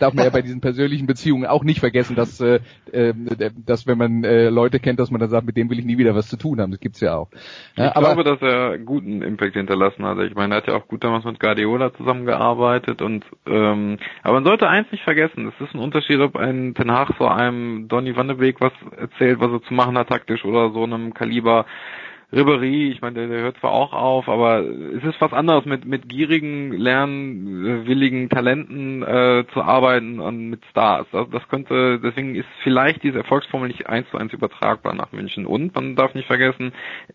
darf 0.00 0.14
man 0.14 0.24
ja 0.24 0.30
bei 0.30 0.42
diesen 0.42 0.60
persönlichen 0.60 1.06
Beziehungen 1.06 1.46
auch 1.46 1.64
nicht 1.64 1.80
vergessen, 1.80 2.16
dass, 2.16 2.40
äh, 2.40 2.60
ähm, 2.92 3.28
dass 3.66 3.86
wenn 3.86 3.98
man 3.98 4.24
äh, 4.24 4.48
Leute 4.48 4.80
kennt, 4.80 4.98
dass 4.98 5.10
man 5.10 5.20
dann 5.20 5.30
sagt, 5.30 5.46
mit 5.46 5.56
dem 5.56 5.70
will 5.70 5.78
ich 5.78 5.84
nie 5.84 5.98
wieder 5.98 6.14
was 6.14 6.28
zu 6.28 6.36
tun 6.36 6.60
haben. 6.60 6.70
Das 6.70 6.80
gibt's 6.80 7.00
ja 7.00 7.16
auch. 7.16 7.28
Ja, 7.76 7.88
ich 7.88 7.96
aber, 7.96 8.14
glaube, 8.14 8.24
dass 8.24 8.42
er 8.42 8.78
guten 8.78 9.22
Impact 9.22 9.54
hinterlassen 9.54 10.04
hat. 10.04 10.18
Ich 10.18 10.34
meine, 10.34 10.54
er 10.54 10.56
hat 10.58 10.66
ja 10.66 10.74
auch 10.74 10.88
gut 10.88 11.04
damals 11.04 11.24
mit 11.24 11.40
Guardiola 11.40 11.94
zusammengearbeitet 11.94 13.02
und 13.02 13.24
ähm, 13.46 13.98
aber 14.22 14.34
man 14.34 14.44
sollte 14.44 14.68
eins 14.68 14.90
nicht 14.90 15.04
vergessen, 15.04 15.48
es 15.48 15.66
ist 15.66 15.74
ein 15.74 15.80
Unterschied, 15.80 16.20
ob 16.20 16.36
ein 16.36 16.74
Ten 16.74 16.90
Hag 16.90 17.10
so 17.18 17.26
einem 17.26 17.88
Donny 17.88 18.16
van 18.16 18.28
de 18.28 18.36
Beek 18.36 18.60
was 18.60 18.72
erzählt, 18.96 19.40
was 19.40 19.50
er 19.50 19.62
zu 19.62 19.74
machen 19.74 19.96
hat 19.98 20.08
taktisch 20.08 20.44
oder 20.44 20.70
so 20.72 20.84
einem 20.84 21.14
Kaliber 21.14 21.66
Ribery, 22.34 22.88
ich 22.88 23.02
meine, 23.02 23.20
der, 23.20 23.28
der 23.28 23.40
hört 23.42 23.58
zwar 23.58 23.72
auch 23.72 23.92
auf, 23.92 24.26
aber 24.26 24.60
es 24.60 25.04
ist 25.04 25.20
was 25.20 25.34
anderes, 25.34 25.66
mit, 25.66 25.84
mit 25.84 26.08
gierigen, 26.08 26.72
lernwilligen 26.72 28.30
Talenten 28.30 29.02
äh, 29.02 29.44
zu 29.52 29.60
arbeiten 29.60 30.18
und 30.18 30.48
mit 30.48 30.64
Stars. 30.70 31.06
Also 31.12 31.30
das 31.30 31.46
könnte, 31.48 32.00
deswegen 32.02 32.34
ist 32.34 32.48
vielleicht 32.62 33.02
diese 33.02 33.18
Erfolgsformel 33.18 33.68
nicht 33.68 33.86
eins 33.86 34.08
zu 34.10 34.16
eins 34.16 34.32
übertragbar 34.32 34.94
nach 34.94 35.12
München. 35.12 35.44
Und 35.44 35.74
man 35.74 35.94
darf 35.94 36.14
nicht 36.14 36.26
vergessen, 36.26 36.72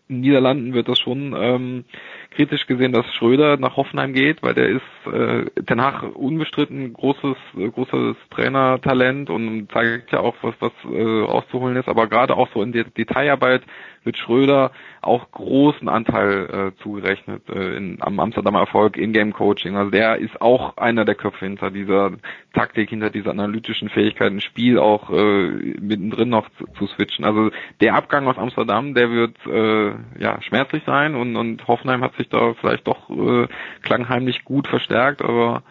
in 0.08 0.20
Niederlanden 0.20 0.72
wird 0.72 0.88
das 0.88 1.00
schon 1.00 1.34
ähm, 1.36 1.84
kritisch 2.30 2.68
gesehen, 2.68 2.92
dass 2.92 3.12
Schröder 3.14 3.56
nach 3.56 3.76
Hoffenheim 3.76 4.12
geht, 4.12 4.44
weil 4.44 4.54
der 4.54 4.68
ist 4.68 5.12
äh, 5.12 5.46
danach 5.64 6.04
unbestritten 6.04 6.92
großes, 6.92 7.36
großes 7.56 8.16
Trainertalent 8.30 9.30
und 9.30 9.68
zeigt 9.72 10.12
ja 10.12 10.20
auch, 10.20 10.36
was, 10.42 10.54
was 10.60 10.72
äh, 10.92 11.22
auszuholen 11.22 11.76
ist, 11.76 11.88
aber 11.88 12.06
gerade 12.06 12.36
auch 12.36 12.48
so 12.54 12.62
in 12.62 12.70
der 12.70 12.84
Detailarbeit 12.84 13.62
wird 14.04 14.16
Schröder 14.16 14.70
auch 15.08 15.30
großen 15.32 15.88
Anteil 15.88 16.72
äh, 16.76 16.82
zugerechnet 16.82 17.42
äh, 17.48 17.76
in, 17.76 17.98
am 18.00 18.20
Amsterdamer 18.20 18.60
Erfolg 18.60 18.96
in-game 18.96 19.32
Coaching. 19.32 19.76
Also 19.76 19.90
der 19.90 20.16
ist 20.18 20.40
auch 20.40 20.76
einer 20.76 21.04
der 21.04 21.14
Köpfe 21.14 21.46
hinter 21.46 21.70
dieser 21.70 22.12
Taktik, 22.52 22.90
hinter 22.90 23.10
dieser 23.10 23.30
analytischen 23.30 23.88
Fähigkeit, 23.88 24.30
ein 24.30 24.40
Spiel 24.40 24.78
auch 24.78 25.10
äh, 25.10 25.48
mittendrin 25.80 26.28
noch 26.28 26.48
zu, 26.58 26.66
zu 26.78 26.86
switchen. 26.86 27.24
Also 27.24 27.50
der 27.80 27.94
Abgang 27.94 28.26
aus 28.28 28.38
Amsterdam, 28.38 28.94
der 28.94 29.10
wird 29.10 29.36
äh, 29.46 30.22
ja 30.22 30.40
schmerzlich 30.42 30.82
sein 30.86 31.14
und, 31.14 31.36
und 31.36 31.66
Hoffenheim 31.66 32.02
hat 32.02 32.14
sich 32.14 32.28
da 32.28 32.54
vielleicht 32.54 32.86
doch 32.86 33.10
äh, 33.10 33.48
klangheimlich 33.82 34.44
gut 34.44 34.68
verstärkt, 34.68 35.22
aber 35.22 35.62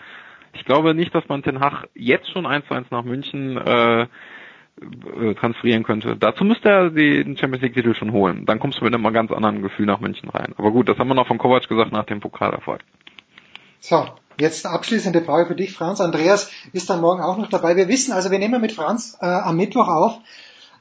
ich 0.54 0.66
glaube 0.66 0.94
nicht, 0.96 1.14
dass 1.14 1.28
man 1.28 1.44
Ten 1.44 1.60
Hag 1.60 1.88
jetzt 1.94 2.32
schon 2.32 2.46
eins 2.46 2.66
zu 2.68 2.74
eins 2.74 2.90
nach 2.90 3.04
München 3.04 3.58
äh, 3.58 4.08
äh, 4.82 5.34
transferieren 5.36 5.84
könnte. 5.84 6.16
Dazu 6.18 6.44
müsste 6.44 6.70
er 6.70 6.90
den 6.90 7.38
Champions 7.38 7.64
League 7.64 7.74
Titel 7.74 7.94
schon 7.96 8.12
holen. 8.12 8.46
Dann 8.46 8.60
kommst 8.60 8.80
du 8.80 8.86
mit 8.86 8.94
einem 8.94 9.14
ganz 9.14 9.32
anderen 9.32 9.62
Gefühl 9.62 9.86
nach 9.86 10.00
München 10.00 10.30
rein. 10.30 10.54
Aber 10.58 10.72
gut, 10.72 10.88
das 10.90 10.98
haben 10.98 11.08
wir 11.08 11.16
noch 11.16 11.28
von 11.28 11.38
Kovac 11.38 11.68
gesagt 11.68 11.92
nach 11.92 12.06
dem 12.06 12.20
Pokalerfolg. 12.20 12.82
So, 13.80 14.06
Jetzt 14.40 14.68
abschließende 14.68 15.24
Frage 15.24 15.48
für 15.48 15.56
dich, 15.56 15.74
Franz. 15.74 16.00
Andreas 16.00 16.52
ist 16.72 16.92
dann 16.92 17.02
morgen 17.02 17.24
auch 17.24 17.38
noch 17.38 17.50
dabei. 17.50 17.76
Wir 17.76 17.88
wissen 17.88 18.12
also, 18.12 18.30
wir 18.30 18.38
nehmen 18.38 18.62
mit 18.62 18.72
Franz 18.72 19.18
äh, 19.20 19.26
am 19.26 19.58
Mittwoch 19.58 19.88
auf 19.88 20.20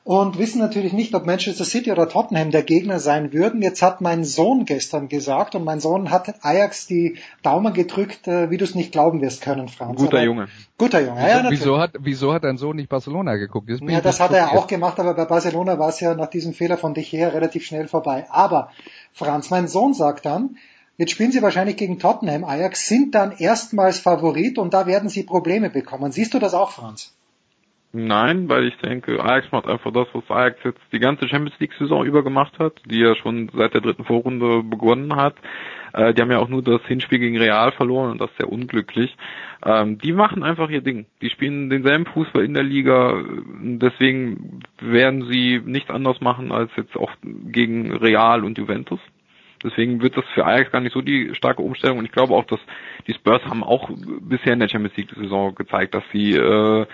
und 0.07 0.39
wissen 0.39 0.61
natürlich 0.61 0.93
nicht, 0.93 1.13
ob 1.17 1.27
Manchester 1.27 1.65
City 1.65 1.91
oder 1.91 2.09
Tottenham 2.09 2.53
der 2.53 2.63
Gegner 2.63 3.01
sein 3.01 3.33
würden. 3.33 3.61
Jetzt 3.61 3.83
hat 3.83 4.01
mein 4.01 4.23
Sohn 4.23 4.65
gestern 4.65 5.09
gesagt 5.09 5.57
und 5.57 5.65
mein 5.65 5.81
Sohn 5.81 6.13
hat 6.13 6.33
Ajax 6.45 6.87
die 6.87 7.17
Daumen 7.43 7.75
gedrückt, 7.75 8.29
äh, 8.29 8.49
wie 8.49 8.57
du 8.57 8.63
es 8.63 8.77
nicht 8.77 8.93
glauben 8.93 9.21
wirst 9.21 9.43
können, 9.43 9.67
Franz. 9.67 9.99
Guter 9.99 10.19
aber, 10.19 10.25
Junge. 10.25 10.47
Guter 10.79 11.01
Junge, 11.01 11.21
ja, 11.23 11.43
ja 11.43 11.51
Wieso 11.51 11.79
hat, 11.79 11.91
wieso 11.99 12.33
hat 12.33 12.45
dein 12.45 12.57
Sohn 12.57 12.77
nicht 12.77 12.89
Barcelona 12.89 13.35
geguckt? 13.35 13.69
Das 13.69 13.81
ja, 13.81 14.01
das 14.01 14.21
hat 14.21 14.31
er 14.31 14.53
auch 14.53 14.69
gemacht, 14.69 15.01
aber 15.01 15.13
bei 15.13 15.25
Barcelona 15.25 15.77
war 15.81 15.89
es 15.89 15.99
ja 15.99 16.15
nach 16.15 16.29
diesem 16.29 16.53
Fehler 16.53 16.79
von 16.79 16.95
dich 16.95 17.13
her 17.13 17.35
relativ 17.35 17.65
schnell 17.65 17.89
vorbei. 17.89 18.27
Aber 18.31 18.71
Franz, 19.13 19.51
mein 19.51 19.67
Sohn 19.67 19.93
sagt 19.93 20.25
dann, 20.25 20.57
Jetzt 20.99 21.11
spielen 21.11 21.31
sie 21.31 21.43
wahrscheinlich 21.43 21.77
gegen 21.77 21.99
Tottenham. 21.99 22.45
Ajax 22.45 22.87
sind 22.87 23.15
dann 23.15 23.33
erstmals 23.33 23.99
Favorit 23.99 24.57
und 24.57 24.73
da 24.73 24.87
werden 24.87 25.11
sie 25.11 25.25
Probleme 25.25 25.69
bekommen. 25.69 26.11
Siehst 26.11 26.33
du 26.33 26.39
das 26.39 26.55
auch, 26.55 26.71
Franz? 26.71 27.16
Nein, 27.99 28.47
weil 28.51 28.67
ich 28.67 28.77
denke, 28.77 29.25
Ajax 29.25 29.51
macht 29.53 29.67
einfach 29.67 29.91
das, 29.91 30.07
was 30.13 30.31
Ajax 30.31 30.59
jetzt 30.65 30.81
die 30.93 30.99
ganze 30.99 31.27
Champions 31.29 31.59
League 31.59 31.73
Saison 31.79 32.05
über 32.05 32.23
gemacht 32.23 32.59
hat, 32.59 32.75
die 32.85 32.99
ja 32.99 33.15
schon 33.17 33.51
seit 33.55 33.73
der 33.73 33.81
dritten 33.81 34.05
Vorrunde 34.05 34.63
begonnen 34.63 35.17
hat. 35.17 35.35
Äh, 35.95 36.13
die 36.13 36.21
haben 36.21 36.31
ja 36.31 36.39
auch 36.39 36.51
nur 36.51 36.63
das 36.63 36.83
Hinspiel 36.87 37.19
gegen 37.19 37.39
Real 37.39 37.73
verloren 37.73 38.11
und 38.11 38.21
das 38.21 38.29
sehr 38.37 38.53
unglücklich. 38.53 39.17
Ähm, 39.65 39.97
die 39.97 40.13
machen 40.13 40.43
einfach 40.43 40.69
ihr 40.69 40.83
Ding. 40.83 41.07
Die 41.23 41.31
spielen 41.31 41.71
denselben 41.71 42.05
Fußball 42.05 42.45
in 42.45 42.53
der 42.53 42.65
Liga, 42.65 43.25
deswegen 43.63 44.61
werden 44.79 45.31
sie 45.33 45.63
nichts 45.65 45.89
anderes 45.89 46.21
machen 46.21 46.53
als 46.53 46.71
jetzt 46.77 46.97
auch 46.97 47.13
gegen 47.23 47.97
Real 47.97 48.45
und 48.45 48.59
Juventus. 48.59 49.01
Deswegen 49.65 50.03
wird 50.03 50.19
das 50.19 50.27
für 50.35 50.45
Ajax 50.45 50.71
gar 50.71 50.83
nicht 50.83 50.93
so 50.93 51.01
die 51.01 51.35
starke 51.35 51.63
Umstellung 51.63 51.97
und 51.97 52.05
ich 52.05 52.13
glaube 52.13 52.35
auch, 52.35 52.45
dass 52.45 52.61
die 53.07 53.15
Spurs 53.15 53.43
haben 53.47 53.65
auch 53.65 53.89
bisher 54.21 54.53
in 54.53 54.61
der 54.61 54.69
Champions 54.69 54.97
League 54.99 55.15
Saison 55.17 55.55
gezeigt, 55.55 55.95
dass 55.95 56.05
sie 56.13 56.35
äh, 56.35 56.87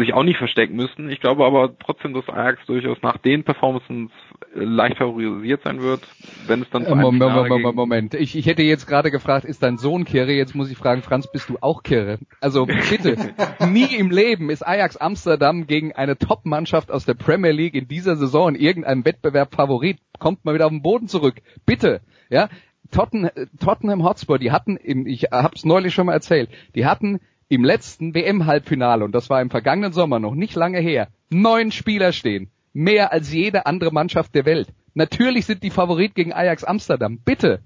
sich 0.00 0.14
auch 0.14 0.24
nicht 0.24 0.38
verstecken 0.38 0.74
müssen. 0.74 1.10
Ich 1.10 1.20
glaube 1.20 1.44
aber 1.44 1.76
trotzdem, 1.78 2.14
dass 2.14 2.28
Ajax 2.28 2.64
durchaus 2.66 2.98
nach 3.02 3.18
den 3.18 3.44
Performances 3.44 4.10
leicht 4.54 4.96
favorisiert 4.98 5.62
sein 5.62 5.80
wird, 5.80 6.00
wenn 6.46 6.62
es 6.62 6.70
dann 6.70 6.84
zu 6.84 6.92
einem 6.92 7.02
Moment, 7.02 7.32
Moment, 7.32 7.76
Moment, 7.76 8.14
Ich, 8.14 8.36
ich 8.36 8.46
hätte 8.46 8.62
jetzt 8.62 8.86
gerade 8.86 9.10
gefragt, 9.10 9.44
ist 9.44 9.62
dein 9.62 9.76
Sohn 9.76 10.04
Kirre? 10.04 10.32
Jetzt 10.32 10.54
muss 10.54 10.70
ich 10.70 10.76
fragen, 10.76 11.02
Franz, 11.02 11.30
bist 11.30 11.48
du 11.48 11.58
auch 11.60 11.82
Kirre? 11.82 12.18
Also 12.40 12.66
bitte, 12.66 13.16
nie 13.68 13.94
im 13.94 14.10
Leben 14.10 14.50
ist 14.50 14.66
Ajax 14.66 14.96
Amsterdam 14.96 15.66
gegen 15.66 15.92
eine 15.92 16.16
Top-Mannschaft 16.18 16.90
aus 16.90 17.04
der 17.04 17.14
Premier 17.14 17.52
League 17.52 17.74
in 17.74 17.86
dieser 17.86 18.16
Saison 18.16 18.54
in 18.54 18.60
irgendeinem 18.60 19.04
Wettbewerb 19.04 19.54
Favorit. 19.54 19.98
Kommt 20.18 20.44
mal 20.44 20.54
wieder 20.54 20.66
auf 20.66 20.72
den 20.72 20.82
Boden 20.82 21.08
zurück. 21.08 21.36
Bitte. 21.64 22.00
Ja, 22.28 22.48
Tottenham, 22.90 23.30
Tottenham 23.58 24.04
Hotspur, 24.04 24.38
die 24.38 24.50
hatten, 24.50 24.76
im, 24.76 25.06
ich 25.06 25.24
hab's 25.30 25.64
neulich 25.64 25.94
schon 25.94 26.06
mal 26.06 26.12
erzählt, 26.12 26.50
die 26.74 26.86
hatten 26.86 27.20
im 27.50 27.64
letzten 27.64 28.14
WM-Halbfinale, 28.14 29.04
und 29.04 29.12
das 29.12 29.28
war 29.28 29.42
im 29.42 29.50
vergangenen 29.50 29.92
Sommer 29.92 30.20
noch 30.20 30.36
nicht 30.36 30.54
lange 30.54 30.78
her, 30.78 31.08
neun 31.30 31.72
Spieler 31.72 32.12
stehen. 32.12 32.48
Mehr 32.72 33.12
als 33.12 33.32
jede 33.32 33.66
andere 33.66 33.92
Mannschaft 33.92 34.34
der 34.36 34.46
Welt. 34.46 34.68
Natürlich 34.94 35.46
sind 35.46 35.64
die 35.64 35.70
Favorit 35.70 36.14
gegen 36.14 36.32
Ajax 36.32 36.62
Amsterdam. 36.62 37.18
Bitte. 37.18 37.60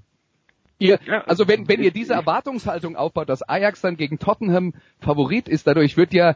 Ihr, 0.78 0.98
also 1.26 1.46
wenn, 1.48 1.68
wenn 1.68 1.82
ihr 1.82 1.92
diese 1.92 2.14
Erwartungshaltung 2.14 2.96
aufbaut, 2.96 3.28
dass 3.28 3.46
Ajax 3.46 3.82
dann 3.82 3.98
gegen 3.98 4.18
Tottenham 4.18 4.72
Favorit 5.00 5.48
ist, 5.48 5.66
dadurch 5.66 5.98
wird 5.98 6.14
ja, 6.14 6.34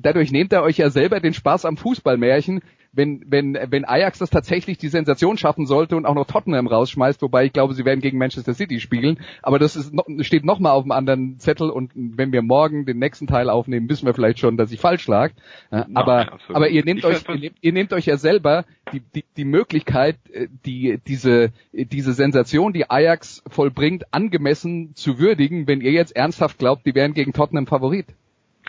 dadurch 0.00 0.30
nehmt 0.30 0.52
ihr 0.52 0.62
euch 0.62 0.78
ja 0.78 0.90
selber 0.90 1.18
den 1.18 1.34
Spaß 1.34 1.64
am 1.64 1.76
Fußballmärchen, 1.76 2.62
wenn, 2.92 3.24
wenn, 3.26 3.56
wenn 3.68 3.84
Ajax 3.84 4.18
das 4.18 4.30
tatsächlich 4.30 4.78
die 4.78 4.88
Sensation 4.88 5.36
schaffen 5.36 5.66
sollte 5.66 5.96
und 5.96 6.06
auch 6.06 6.14
noch 6.14 6.26
Tottenham 6.26 6.66
rausschmeißt, 6.66 7.22
wobei 7.22 7.44
ich 7.44 7.52
glaube, 7.52 7.74
sie 7.74 7.84
werden 7.84 8.00
gegen 8.00 8.18
Manchester 8.18 8.54
City 8.54 8.80
spielen, 8.80 9.20
aber 9.42 9.58
das 9.58 9.76
ist, 9.76 9.92
steht 10.20 10.44
nochmal 10.44 10.72
auf 10.72 10.82
dem 10.82 10.92
anderen 10.92 11.38
Zettel 11.38 11.70
und 11.70 11.92
wenn 11.94 12.32
wir 12.32 12.42
morgen 12.42 12.86
den 12.86 12.98
nächsten 12.98 13.26
Teil 13.26 13.48
aufnehmen, 13.48 13.88
wissen 13.88 14.06
wir 14.06 14.14
vielleicht 14.14 14.40
schon, 14.40 14.56
dass 14.56 14.72
ich 14.72 14.80
falsch 14.80 15.06
lag. 15.06 15.32
Ja, 15.70 15.86
aber, 15.94 16.16
Nein, 16.24 16.40
aber 16.48 16.68
ihr 16.68 16.84
nehmt 16.84 17.04
euch, 17.04 17.22
ihr 17.28 17.38
nehmt, 17.38 17.56
ihr 17.60 17.72
nehmt 17.72 17.92
euch 17.92 18.06
ja 18.06 18.16
selber 18.16 18.64
die, 18.92 19.00
die, 19.00 19.24
die 19.36 19.44
Möglichkeit, 19.44 20.16
äh, 20.32 20.48
die, 20.66 20.98
diese, 21.06 21.52
diese 21.72 22.12
Sensation, 22.12 22.72
die 22.72 22.90
Ajax 22.90 23.42
vollbringt, 23.48 24.12
angemessen 24.12 24.94
zu 24.94 25.18
würdigen, 25.18 25.68
wenn 25.68 25.80
ihr 25.80 25.92
jetzt 25.92 26.16
ernsthaft 26.16 26.58
glaubt, 26.58 26.86
die 26.86 26.94
wären 26.94 27.14
gegen 27.14 27.32
Tottenham 27.32 27.66
Favorit. 27.66 28.06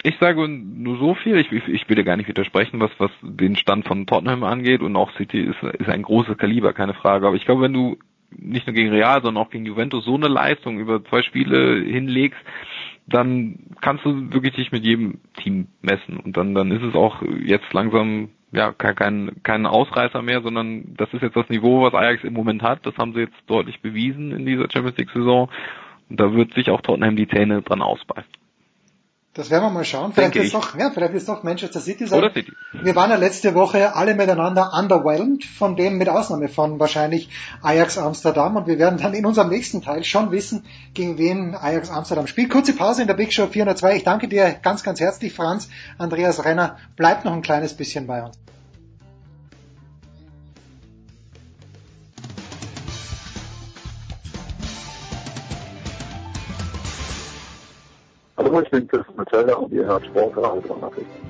Ich 0.04 0.15
sage 0.19 0.47
nur 0.47 0.97
so 0.97 1.13
viel, 1.15 1.38
ich, 1.38 1.51
ich 1.51 1.88
will 1.88 1.95
dir 1.95 2.04
gar 2.04 2.17
nicht 2.17 2.30
widersprechen, 2.30 2.80
was, 2.80 2.91
was 2.97 3.12
den 3.21 3.56
Stand 3.56 3.88
von 3.88 4.08
Tottenham 4.08 4.43
angeht 4.43 4.82
und 4.82 4.95
auch 4.95 5.12
City 5.17 5.41
ist, 5.41 5.62
ist 5.62 5.89
ein 5.89 6.01
großes 6.01 6.38
Kaliber, 6.38 6.73
keine 6.73 6.93
Frage. 6.93 7.27
Aber 7.27 7.36
ich 7.36 7.45
glaube, 7.45 7.62
wenn 7.62 7.73
du 7.73 7.97
nicht 8.32 8.65
nur 8.65 8.73
gegen 8.73 8.89
Real, 8.89 9.21
sondern 9.21 9.43
auch 9.43 9.49
gegen 9.49 9.65
Juventus 9.65 10.06
so 10.06 10.15
eine 10.15 10.27
Leistung 10.27 10.80
über 10.80 11.04
zwei 11.04 11.21
Spiele 11.21 11.84
hinlegst, 11.84 12.39
dann 13.08 13.60
kannst 13.82 14.06
du 14.06 14.32
wirklich 14.32 14.56
dich 14.56 14.71
mit 14.71 14.84
jedem 14.84 15.19
Team 15.38 15.67
messen. 15.82 16.17
Und 16.17 16.38
dann, 16.38 16.56
dann 16.56 16.71
ist 16.71 16.84
es 16.84 16.95
auch 16.95 17.21
jetzt 17.43 17.71
langsam 17.73 18.30
ja 18.51 18.71
kein, 18.73 19.32
kein, 19.43 19.65
Ausreißer 19.65 20.21
mehr, 20.21 20.41
sondern 20.41 20.95
das 20.95 21.13
ist 21.13 21.21
jetzt 21.21 21.36
das 21.36 21.49
Niveau, 21.49 21.82
was 21.82 21.93
Ajax 21.93 22.23
im 22.23 22.34
Moment 22.34 22.63
hat. 22.63 22.86
Das 22.86 22.97
haben 22.97 23.13
sie 23.13 23.21
jetzt 23.21 23.38
deutlich 23.47 23.82
bewiesen 23.82 24.32
in 24.32 24.45
dieser 24.45 24.69
Champions 24.71 24.97
League 24.97 25.12
Saison. 25.12 25.49
Und 26.10 26.19
da 26.19 26.34
wird 26.34 26.54
sich 26.54 26.69
auch 26.69 26.82
Tottenham 26.82 27.15
die 27.15 27.27
Zähne 27.27 27.62
dran 27.62 27.82
ausbeißen. 27.82 28.40
Das 29.33 29.49
werden 29.49 29.63
wir 29.63 29.69
mal 29.69 29.85
schauen. 29.85 30.11
Vielleicht 30.11 30.35
ist 30.35 30.53
doch, 30.53 30.77
ja, 30.77 30.91
vielleicht 30.91 31.13
ist 31.13 31.29
doch 31.29 31.41
Manchester 31.43 31.79
City 31.79 32.05
sein. 32.05 32.19
Oder 32.19 32.33
City. 32.33 32.51
Wir 32.73 32.95
waren 32.97 33.11
ja 33.11 33.15
letzte 33.15 33.55
Woche 33.55 33.95
alle 33.95 34.13
miteinander 34.13 34.71
underwhelmed, 34.77 35.45
von 35.45 35.77
dem 35.77 35.97
mit 35.97 36.09
Ausnahme 36.09 36.49
von 36.49 36.81
wahrscheinlich 36.81 37.29
Ajax 37.61 37.97
Amsterdam. 37.97 38.57
Und 38.57 38.67
wir 38.67 38.77
werden 38.77 38.99
dann 38.99 39.13
in 39.13 39.25
unserem 39.25 39.49
nächsten 39.49 39.81
Teil 39.81 40.03
schon 40.03 40.31
wissen, 40.31 40.65
gegen 40.93 41.17
wen 41.17 41.55
Ajax 41.55 41.89
Amsterdam 41.89 42.27
spielt. 42.27 42.49
Kurze 42.49 42.73
Pause 42.73 43.03
in 43.03 43.07
der 43.07 43.13
Big 43.13 43.31
Show 43.31 43.47
402. 43.47 43.95
Ich 43.95 44.03
danke 44.03 44.27
dir 44.27 44.51
ganz, 44.61 44.83
ganz 44.83 44.99
herzlich, 44.99 45.33
Franz. 45.33 45.69
Andreas 45.97 46.43
Renner 46.43 46.77
bleibt 46.97 47.23
noch 47.23 47.33
ein 47.33 47.41
kleines 47.41 47.73
bisschen 47.73 48.07
bei 48.07 48.23
uns. 48.23 48.37
Hallo, 58.43 58.60
ich 58.60 58.71
bin 58.71 58.88
Chris 58.88 59.06
Metzeler 59.15 59.60
und 59.62 59.71
ihr 59.71 59.86
hört 59.86 60.04
Sportradio 60.04 60.75
Nachrichten. 60.77 61.30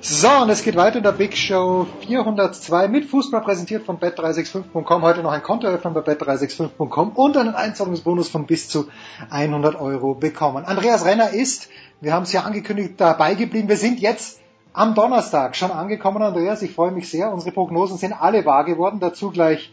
So, 0.00 0.28
und 0.30 0.48
es 0.48 0.62
geht 0.62 0.76
weiter 0.76 0.96
in 0.96 1.02
der 1.02 1.12
Big 1.12 1.36
Show 1.36 1.86
402 2.06 2.88
mit 2.88 3.04
Fußball 3.04 3.42
präsentiert 3.42 3.84
von 3.84 3.98
bet365.com. 3.98 5.02
Heute 5.02 5.22
noch 5.22 5.32
ein 5.32 5.42
Konto 5.42 5.66
öffnen 5.66 5.92
bei 5.92 6.00
bet365.com 6.00 7.10
und 7.10 7.36
einen 7.36 7.54
Einzahlungsbonus 7.54 8.30
von 8.30 8.46
bis 8.46 8.70
zu 8.70 8.86
100 9.28 9.78
Euro 9.78 10.14
bekommen. 10.14 10.64
Andreas 10.64 11.04
Renner 11.04 11.34
ist, 11.34 11.68
wir 12.00 12.14
haben 12.14 12.22
es 12.22 12.32
ja 12.32 12.44
angekündigt, 12.44 12.94
dabei 12.96 13.34
geblieben. 13.34 13.68
Wir 13.68 13.76
sind 13.76 14.00
jetzt 14.00 14.40
am 14.72 14.94
Donnerstag 14.94 15.56
schon 15.56 15.70
angekommen, 15.70 16.22
Andreas. 16.22 16.62
Ich 16.62 16.72
freue 16.72 16.92
mich 16.92 17.08
sehr. 17.08 17.32
Unsere 17.32 17.52
Prognosen 17.52 17.98
sind 17.98 18.12
alle 18.12 18.44
wahr 18.44 18.64
geworden. 18.64 19.00
Dazu 19.00 19.30
gleich, 19.30 19.72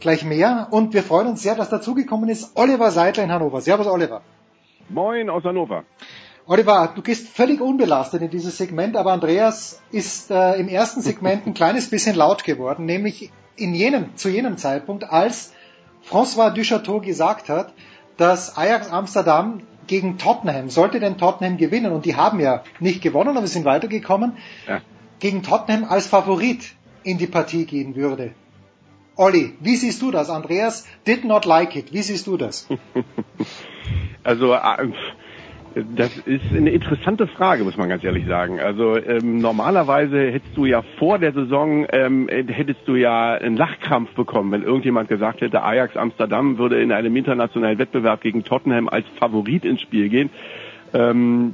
gleich 0.00 0.24
mehr. 0.24 0.68
Und 0.70 0.94
wir 0.94 1.02
freuen 1.02 1.28
uns 1.28 1.42
sehr, 1.42 1.54
dass 1.54 1.68
dazugekommen 1.68 2.28
ist 2.28 2.52
Oliver 2.54 2.90
Seidler 2.90 3.24
in 3.24 3.32
Hannover. 3.32 3.60
Servus, 3.60 3.86
Oliver. 3.86 4.22
Moin 4.88 5.30
aus 5.30 5.44
Hannover. 5.44 5.84
Oliver, 6.46 6.92
du 6.94 7.02
gehst 7.02 7.28
völlig 7.28 7.60
unbelastet 7.60 8.22
in 8.22 8.30
dieses 8.30 8.56
Segment, 8.56 8.96
aber 8.96 9.12
Andreas 9.12 9.82
ist 9.90 10.30
äh, 10.30 10.54
im 10.60 10.68
ersten 10.68 11.00
Segment 11.00 11.44
ein 11.44 11.54
kleines 11.54 11.90
bisschen 11.90 12.14
laut 12.14 12.44
geworden, 12.44 12.84
nämlich 12.84 13.32
in 13.56 13.74
jenem, 13.74 14.14
zu 14.14 14.28
jenem 14.28 14.56
Zeitpunkt, 14.56 15.02
als 15.02 15.52
François 16.08 16.50
Duchateau 16.50 17.00
gesagt 17.00 17.48
hat, 17.48 17.72
dass 18.16 18.56
Ajax 18.56 18.92
Amsterdam 18.92 19.62
gegen 19.86 20.18
Tottenham, 20.18 20.70
sollte 20.70 21.00
denn 21.00 21.18
Tottenham 21.18 21.56
gewinnen, 21.56 21.92
und 21.92 22.04
die 22.04 22.16
haben 22.16 22.40
ja 22.40 22.62
nicht 22.80 23.02
gewonnen, 23.02 23.36
aber 23.36 23.46
sind 23.46 23.64
weitergekommen, 23.64 24.36
ja. 24.66 24.80
gegen 25.18 25.42
Tottenham 25.42 25.84
als 25.84 26.06
Favorit 26.06 26.74
in 27.02 27.18
die 27.18 27.26
Partie 27.26 27.64
gehen 27.66 27.94
würde. 27.94 28.32
Olli, 29.16 29.54
wie 29.60 29.76
siehst 29.76 30.02
du 30.02 30.10
das? 30.10 30.28
Andreas 30.28 30.86
did 31.06 31.24
not 31.24 31.46
like 31.46 31.74
it. 31.74 31.92
Wie 31.92 32.02
siehst 32.02 32.26
du 32.26 32.36
das? 32.36 32.68
also, 34.24 34.52
äh, 34.52 34.92
das 35.94 36.16
ist 36.24 36.54
eine 36.54 36.70
interessante 36.70 37.26
Frage, 37.26 37.62
muss 37.62 37.76
man 37.76 37.90
ganz 37.90 38.02
ehrlich 38.02 38.26
sagen. 38.26 38.60
Also 38.60 38.96
ähm, 38.96 39.38
normalerweise 39.38 40.30
hättest 40.30 40.56
du 40.56 40.64
ja 40.64 40.82
vor 40.98 41.18
der 41.18 41.32
Saison 41.32 41.86
ähm, 41.90 42.28
hättest 42.28 42.80
du 42.86 42.94
ja 42.94 43.34
einen 43.34 43.56
Lachkrampf 43.58 44.14
bekommen, 44.14 44.52
wenn 44.52 44.62
irgendjemand 44.62 45.10
gesagt 45.10 45.42
hätte, 45.42 45.62
Ajax 45.62 45.96
Amsterdam 45.96 46.56
würde 46.56 46.80
in 46.80 46.92
einem 46.92 47.14
internationalen 47.14 47.78
Wettbewerb 47.78 48.22
gegen 48.22 48.42
Tottenham 48.42 48.88
als 48.88 49.06
Favorit 49.18 49.66
ins 49.66 49.82
Spiel 49.82 50.08
gehen. 50.08 50.30
Ähm, 50.94 51.52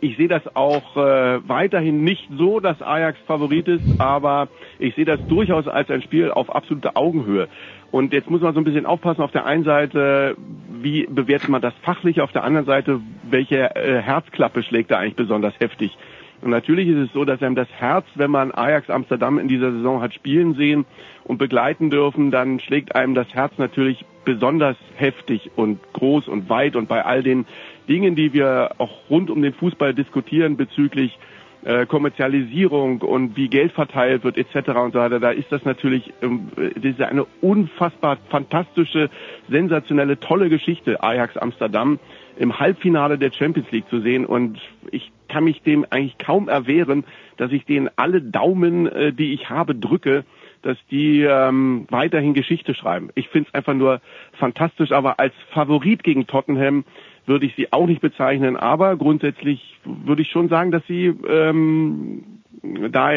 ich 0.00 0.16
sehe 0.16 0.28
das 0.28 0.42
auch 0.54 0.96
äh, 0.96 1.48
weiterhin 1.48 2.04
nicht 2.04 2.28
so, 2.36 2.60
dass 2.60 2.80
Ajax 2.80 3.18
Favorit 3.26 3.68
ist, 3.68 4.00
aber 4.00 4.48
ich 4.78 4.94
sehe 4.94 5.04
das 5.04 5.20
durchaus 5.28 5.68
als 5.68 5.90
ein 5.90 6.02
Spiel 6.02 6.30
auf 6.30 6.54
absolute 6.54 6.96
Augenhöhe. 6.96 7.48
Und 7.92 8.14
jetzt 8.14 8.30
muss 8.30 8.40
man 8.40 8.54
so 8.54 8.60
ein 8.60 8.64
bisschen 8.64 8.86
aufpassen. 8.86 9.20
Auf 9.20 9.32
der 9.32 9.44
einen 9.44 9.64
Seite, 9.64 10.34
wie 10.80 11.06
bewertet 11.06 11.50
man 11.50 11.60
das 11.60 11.74
fachlich? 11.82 12.22
Auf 12.22 12.32
der 12.32 12.42
anderen 12.42 12.66
Seite, 12.66 13.00
welche 13.30 13.76
äh, 13.76 14.00
Herzklappe 14.00 14.62
schlägt 14.62 14.90
da 14.90 14.98
eigentlich 14.98 15.14
besonders 15.14 15.52
heftig? 15.60 15.96
Und 16.40 16.50
natürlich 16.50 16.88
ist 16.88 16.96
es 16.96 17.12
so, 17.12 17.24
dass 17.24 17.42
einem 17.42 17.54
das 17.54 17.68
Herz, 17.70 18.06
wenn 18.16 18.30
man 18.30 18.50
Ajax 18.50 18.88
Amsterdam 18.90 19.38
in 19.38 19.46
dieser 19.46 19.70
Saison 19.72 20.00
hat 20.00 20.14
spielen 20.14 20.54
sehen 20.54 20.86
und 21.22 21.36
begleiten 21.36 21.90
dürfen, 21.90 22.30
dann 22.30 22.58
schlägt 22.60 22.96
einem 22.96 23.14
das 23.14 23.32
Herz 23.32 23.52
natürlich 23.58 24.04
besonders 24.24 24.76
heftig 24.96 25.50
und 25.54 25.78
groß 25.92 26.28
und 26.28 26.48
weit 26.48 26.74
und 26.76 26.88
bei 26.88 27.04
all 27.04 27.22
den 27.22 27.46
Dingen, 27.88 28.16
die 28.16 28.32
wir 28.32 28.72
auch 28.78 29.10
rund 29.10 29.30
um 29.30 29.42
den 29.42 29.52
Fußball 29.52 29.94
diskutieren 29.94 30.56
bezüglich 30.56 31.18
äh, 31.64 31.86
Kommerzialisierung 31.86 33.00
und 33.02 33.36
wie 33.36 33.48
Geld 33.48 33.72
verteilt 33.72 34.24
wird 34.24 34.36
etc. 34.36 34.70
und 34.70 34.92
so 34.92 34.98
weiter, 34.98 35.20
da 35.20 35.30
ist 35.30 35.50
das 35.50 35.64
natürlich 35.64 36.12
ähm, 36.22 36.48
das 36.56 36.84
ist 36.84 37.00
eine 37.00 37.24
unfassbar 37.40 38.18
fantastische, 38.30 39.10
sensationelle, 39.48 40.18
tolle 40.18 40.48
Geschichte 40.48 41.02
Ajax 41.02 41.36
Amsterdam 41.36 41.98
im 42.38 42.58
Halbfinale 42.58 43.18
der 43.18 43.32
Champions 43.32 43.70
League 43.70 43.88
zu 43.88 44.00
sehen 44.00 44.26
und 44.26 44.58
ich 44.90 45.12
kann 45.28 45.44
mich 45.44 45.62
dem 45.62 45.86
eigentlich 45.88 46.18
kaum 46.18 46.48
erwehren, 46.48 47.04
dass 47.38 47.52
ich 47.52 47.64
denen 47.64 47.88
alle 47.96 48.20
Daumen, 48.20 48.86
äh, 48.86 49.12
die 49.12 49.32
ich 49.32 49.48
habe, 49.48 49.74
drücke, 49.74 50.24
dass 50.62 50.76
die 50.90 51.22
ähm, 51.22 51.86
weiterhin 51.90 52.34
Geschichte 52.34 52.74
schreiben. 52.74 53.10
Ich 53.14 53.28
finde 53.28 53.48
es 53.48 53.54
einfach 53.54 53.74
nur 53.74 54.00
fantastisch, 54.38 54.92
aber 54.92 55.18
als 55.18 55.34
Favorit 55.50 56.04
gegen 56.04 56.26
Tottenham 56.26 56.84
würde 57.26 57.46
ich 57.46 57.54
sie 57.56 57.72
auch 57.72 57.86
nicht 57.86 58.00
bezeichnen, 58.00 58.56
aber 58.56 58.96
grundsätzlich 58.96 59.78
würde 59.84 60.22
ich 60.22 60.30
schon 60.30 60.48
sagen, 60.48 60.70
dass 60.70 60.82
sie 60.86 61.06
ähm, 61.06 62.42
da 62.62 63.10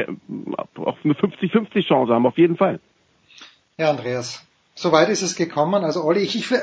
auch 0.77 0.97
eine 1.03 1.13
50-50 1.13 1.87
Chance 1.87 2.13
haben, 2.13 2.25
auf 2.25 2.37
jeden 2.37 2.57
Fall. 2.57 2.79
Ja, 3.77 3.89
Andreas. 3.89 4.45
Soweit 4.77 5.07
ist 5.09 5.21
es 5.21 5.35
gekommen. 5.35 5.85
Also 5.85 6.03
Olli, 6.03 6.19
ich, 6.19 6.35
ich, 6.35 6.53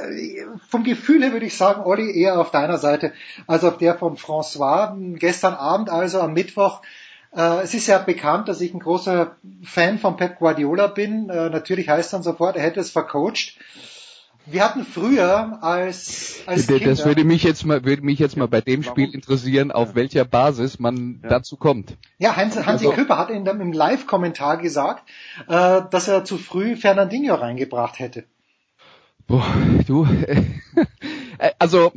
vom 0.68 0.84
Gefühl 0.84 1.22
her 1.22 1.32
würde 1.32 1.46
ich 1.46 1.56
sagen, 1.56 1.82
Olli 1.82 2.14
eher 2.14 2.38
auf 2.38 2.50
deiner 2.50 2.76
Seite 2.76 3.12
als 3.46 3.64
auf 3.64 3.78
der 3.78 3.94
von 3.94 4.16
François. 4.16 4.94
Gestern 5.18 5.54
Abend 5.54 5.88
also 5.88 6.20
am 6.20 6.34
Mittwoch 6.34 6.82
äh, 7.34 7.62
es 7.62 7.74
ist 7.74 7.86
ja 7.86 7.98
bekannt, 7.98 8.48
dass 8.48 8.60
ich 8.60 8.74
ein 8.74 8.80
großer 8.80 9.36
Fan 9.64 9.98
von 9.98 10.16
Pep 10.16 10.38
Guardiola 10.38 10.86
bin. 10.88 11.30
Äh, 11.30 11.50
natürlich 11.50 11.88
heißt 11.88 12.12
dann 12.12 12.22
sofort, 12.22 12.56
er 12.56 12.62
hätte 12.62 12.80
es 12.80 12.90
vercoacht. 12.90 13.56
Wir 14.46 14.64
hatten 14.64 14.84
früher 14.84 15.62
als, 15.62 16.40
als 16.46 16.66
das 16.66 16.78
Kinder, 16.78 17.04
würde 17.04 17.24
mich 17.24 17.44
jetzt 17.44 17.64
mal 17.64 17.84
würde 17.84 18.02
mich 18.02 18.18
jetzt 18.18 18.36
mal 18.36 18.48
bei 18.48 18.60
dem 18.60 18.82
Spiel 18.82 19.14
interessieren, 19.14 19.70
auf 19.70 19.94
welcher 19.94 20.24
Basis 20.24 20.80
man 20.80 21.20
ja. 21.22 21.28
dazu 21.28 21.56
kommt. 21.56 21.96
Ja, 22.18 22.34
Hans, 22.36 22.56
Hansi 22.56 22.86
also, 22.86 22.92
Küpper 22.92 23.18
hat 23.18 23.30
in 23.30 23.44
dem, 23.44 23.60
im 23.60 23.72
Live-Kommentar 23.72 24.56
gesagt, 24.56 25.08
äh, 25.48 25.82
dass 25.90 26.08
er 26.08 26.24
zu 26.24 26.38
früh 26.38 26.76
Fernandinho 26.76 27.34
reingebracht 27.36 27.98
hätte. 28.00 28.24
Boah, 29.28 29.46
du, 29.86 30.08
also 31.58 31.92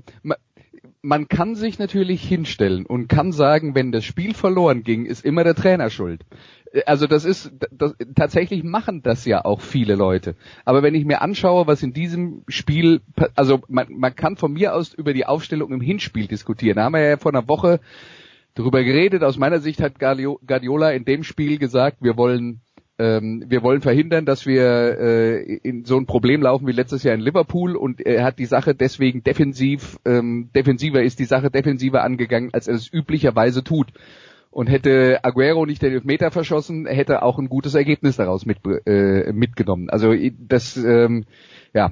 man 1.02 1.28
kann 1.28 1.56
sich 1.56 1.80
natürlich 1.80 2.22
hinstellen 2.28 2.86
und 2.86 3.08
kann 3.08 3.32
sagen, 3.32 3.74
wenn 3.74 3.92
das 3.92 4.06
Spiel 4.06 4.34
verloren 4.34 4.84
ging, 4.84 5.06
ist 5.06 5.26
immer 5.26 5.44
der 5.44 5.56
Trainer 5.56 5.90
schuld 5.90 6.24
also 6.86 7.08
das 7.08 7.26
ist 7.26 7.52
das, 7.72 7.96
tatsächlich 8.16 8.64
machen 8.64 9.02
das 9.02 9.26
ja 9.26 9.46
auch 9.46 9.62
viele 9.62 9.96
Leute. 9.96 10.36
Aber 10.66 10.84
wenn 10.84 10.96
ich 10.96 11.06
mir 11.06 11.22
anschaue, 11.22 11.68
was 11.68 11.84
in 11.84 11.94
diesem 11.94 12.44
Spiel, 12.48 13.02
also 13.36 13.62
man, 13.68 13.88
man 13.90 14.16
kann 14.16 14.36
von 14.36 14.54
mir 14.54 14.76
aus 14.76 14.94
über 14.94 15.14
die 15.14 15.26
Aufstellung 15.26 15.72
im 15.72 15.82
Hinspiel 15.82 16.28
diskutieren. 16.28 16.78
Da 16.78 16.84
haben 16.84 16.94
wir 16.94 17.02
ja 17.02 17.18
vor 17.18 17.34
einer 17.34 17.48
Woche 17.48 17.80
darüber 18.56 18.84
geredet. 18.84 19.24
Aus 19.24 19.38
meiner 19.38 19.60
Sicht 19.60 19.82
hat 19.82 20.00
Guardiola 20.00 20.92
in 20.92 21.06
dem 21.06 21.24
Spiel 21.24 21.58
gesagt, 21.58 21.98
wir 22.02 22.18
wollen 22.18 22.62
ähm, 22.98 23.44
wir 23.48 23.62
wollen 23.62 23.82
verhindern, 23.82 24.26
dass 24.26 24.46
wir 24.46 24.64
äh, 24.64 25.58
in 25.58 25.84
so 25.84 25.98
ein 25.98 26.06
Problem 26.06 26.42
laufen 26.42 26.66
wie 26.66 26.72
letztes 26.72 27.04
Jahr 27.04 27.14
in 27.14 27.20
Liverpool 27.20 27.76
und 27.76 28.00
er 28.00 28.24
hat 28.24 28.40
die 28.40 28.46
Sache 28.46 28.74
deswegen 28.74 29.22
defensiv, 29.22 30.00
ähm, 30.06 30.50
defensiver 30.56 31.04
ist 31.04 31.20
die 31.20 31.26
Sache 31.26 31.52
defensiver 31.52 32.04
angegangen, 32.04 32.52
als 32.54 32.70
er 32.70 32.76
es 32.76 32.92
üblicherweise 32.92 33.66
tut 33.66 33.88
und 34.56 34.68
hätte 34.68 35.20
Aguero 35.22 35.66
nicht 35.66 35.82
den 35.82 35.92
Elfmeter 35.92 36.32
verschossen, 36.32 36.86
hätte 36.86 37.24
auch 37.24 37.38
ein 37.40 37.50
gutes 37.50 37.76
Ergebnis 37.76 38.16
daraus 38.16 38.46
mit, 38.46 38.60
äh, 38.86 39.34
mitgenommen. 39.34 39.90
Also 39.90 40.14
das, 40.48 40.78
ähm, 40.78 41.26
ja, 41.74 41.92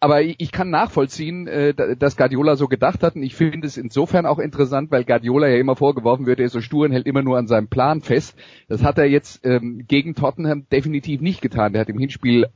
aber 0.00 0.22
ich 0.22 0.50
kann 0.50 0.70
nachvollziehen, 0.70 1.46
äh, 1.46 1.74
dass 1.74 2.16
Guardiola 2.16 2.56
so 2.56 2.68
gedacht 2.68 3.02
hat 3.02 3.16
und 3.16 3.22
ich 3.22 3.34
finde 3.34 3.66
es 3.66 3.76
insofern 3.76 4.24
auch 4.24 4.38
interessant, 4.38 4.90
weil 4.90 5.04
Guardiola 5.04 5.46
ja 5.46 5.58
immer 5.58 5.76
vorgeworfen 5.76 6.24
wird, 6.24 6.38
er 6.38 6.46
ist 6.46 6.52
so 6.52 6.62
stur 6.62 6.86
und 6.86 6.92
hält 6.92 7.06
immer 7.06 7.22
nur 7.22 7.36
an 7.36 7.48
seinem 7.48 7.68
Plan 7.68 8.00
fest. 8.00 8.34
Das 8.66 8.82
hat 8.82 8.96
er 8.96 9.04
jetzt 9.04 9.44
ähm, 9.44 9.84
gegen 9.86 10.14
Tottenham 10.14 10.66
definitiv 10.72 11.20
nicht 11.20 11.42
getan. 11.42 11.74
Der 11.74 11.82
hat 11.82 11.90
im 11.90 11.98
Hinspiel 11.98 12.46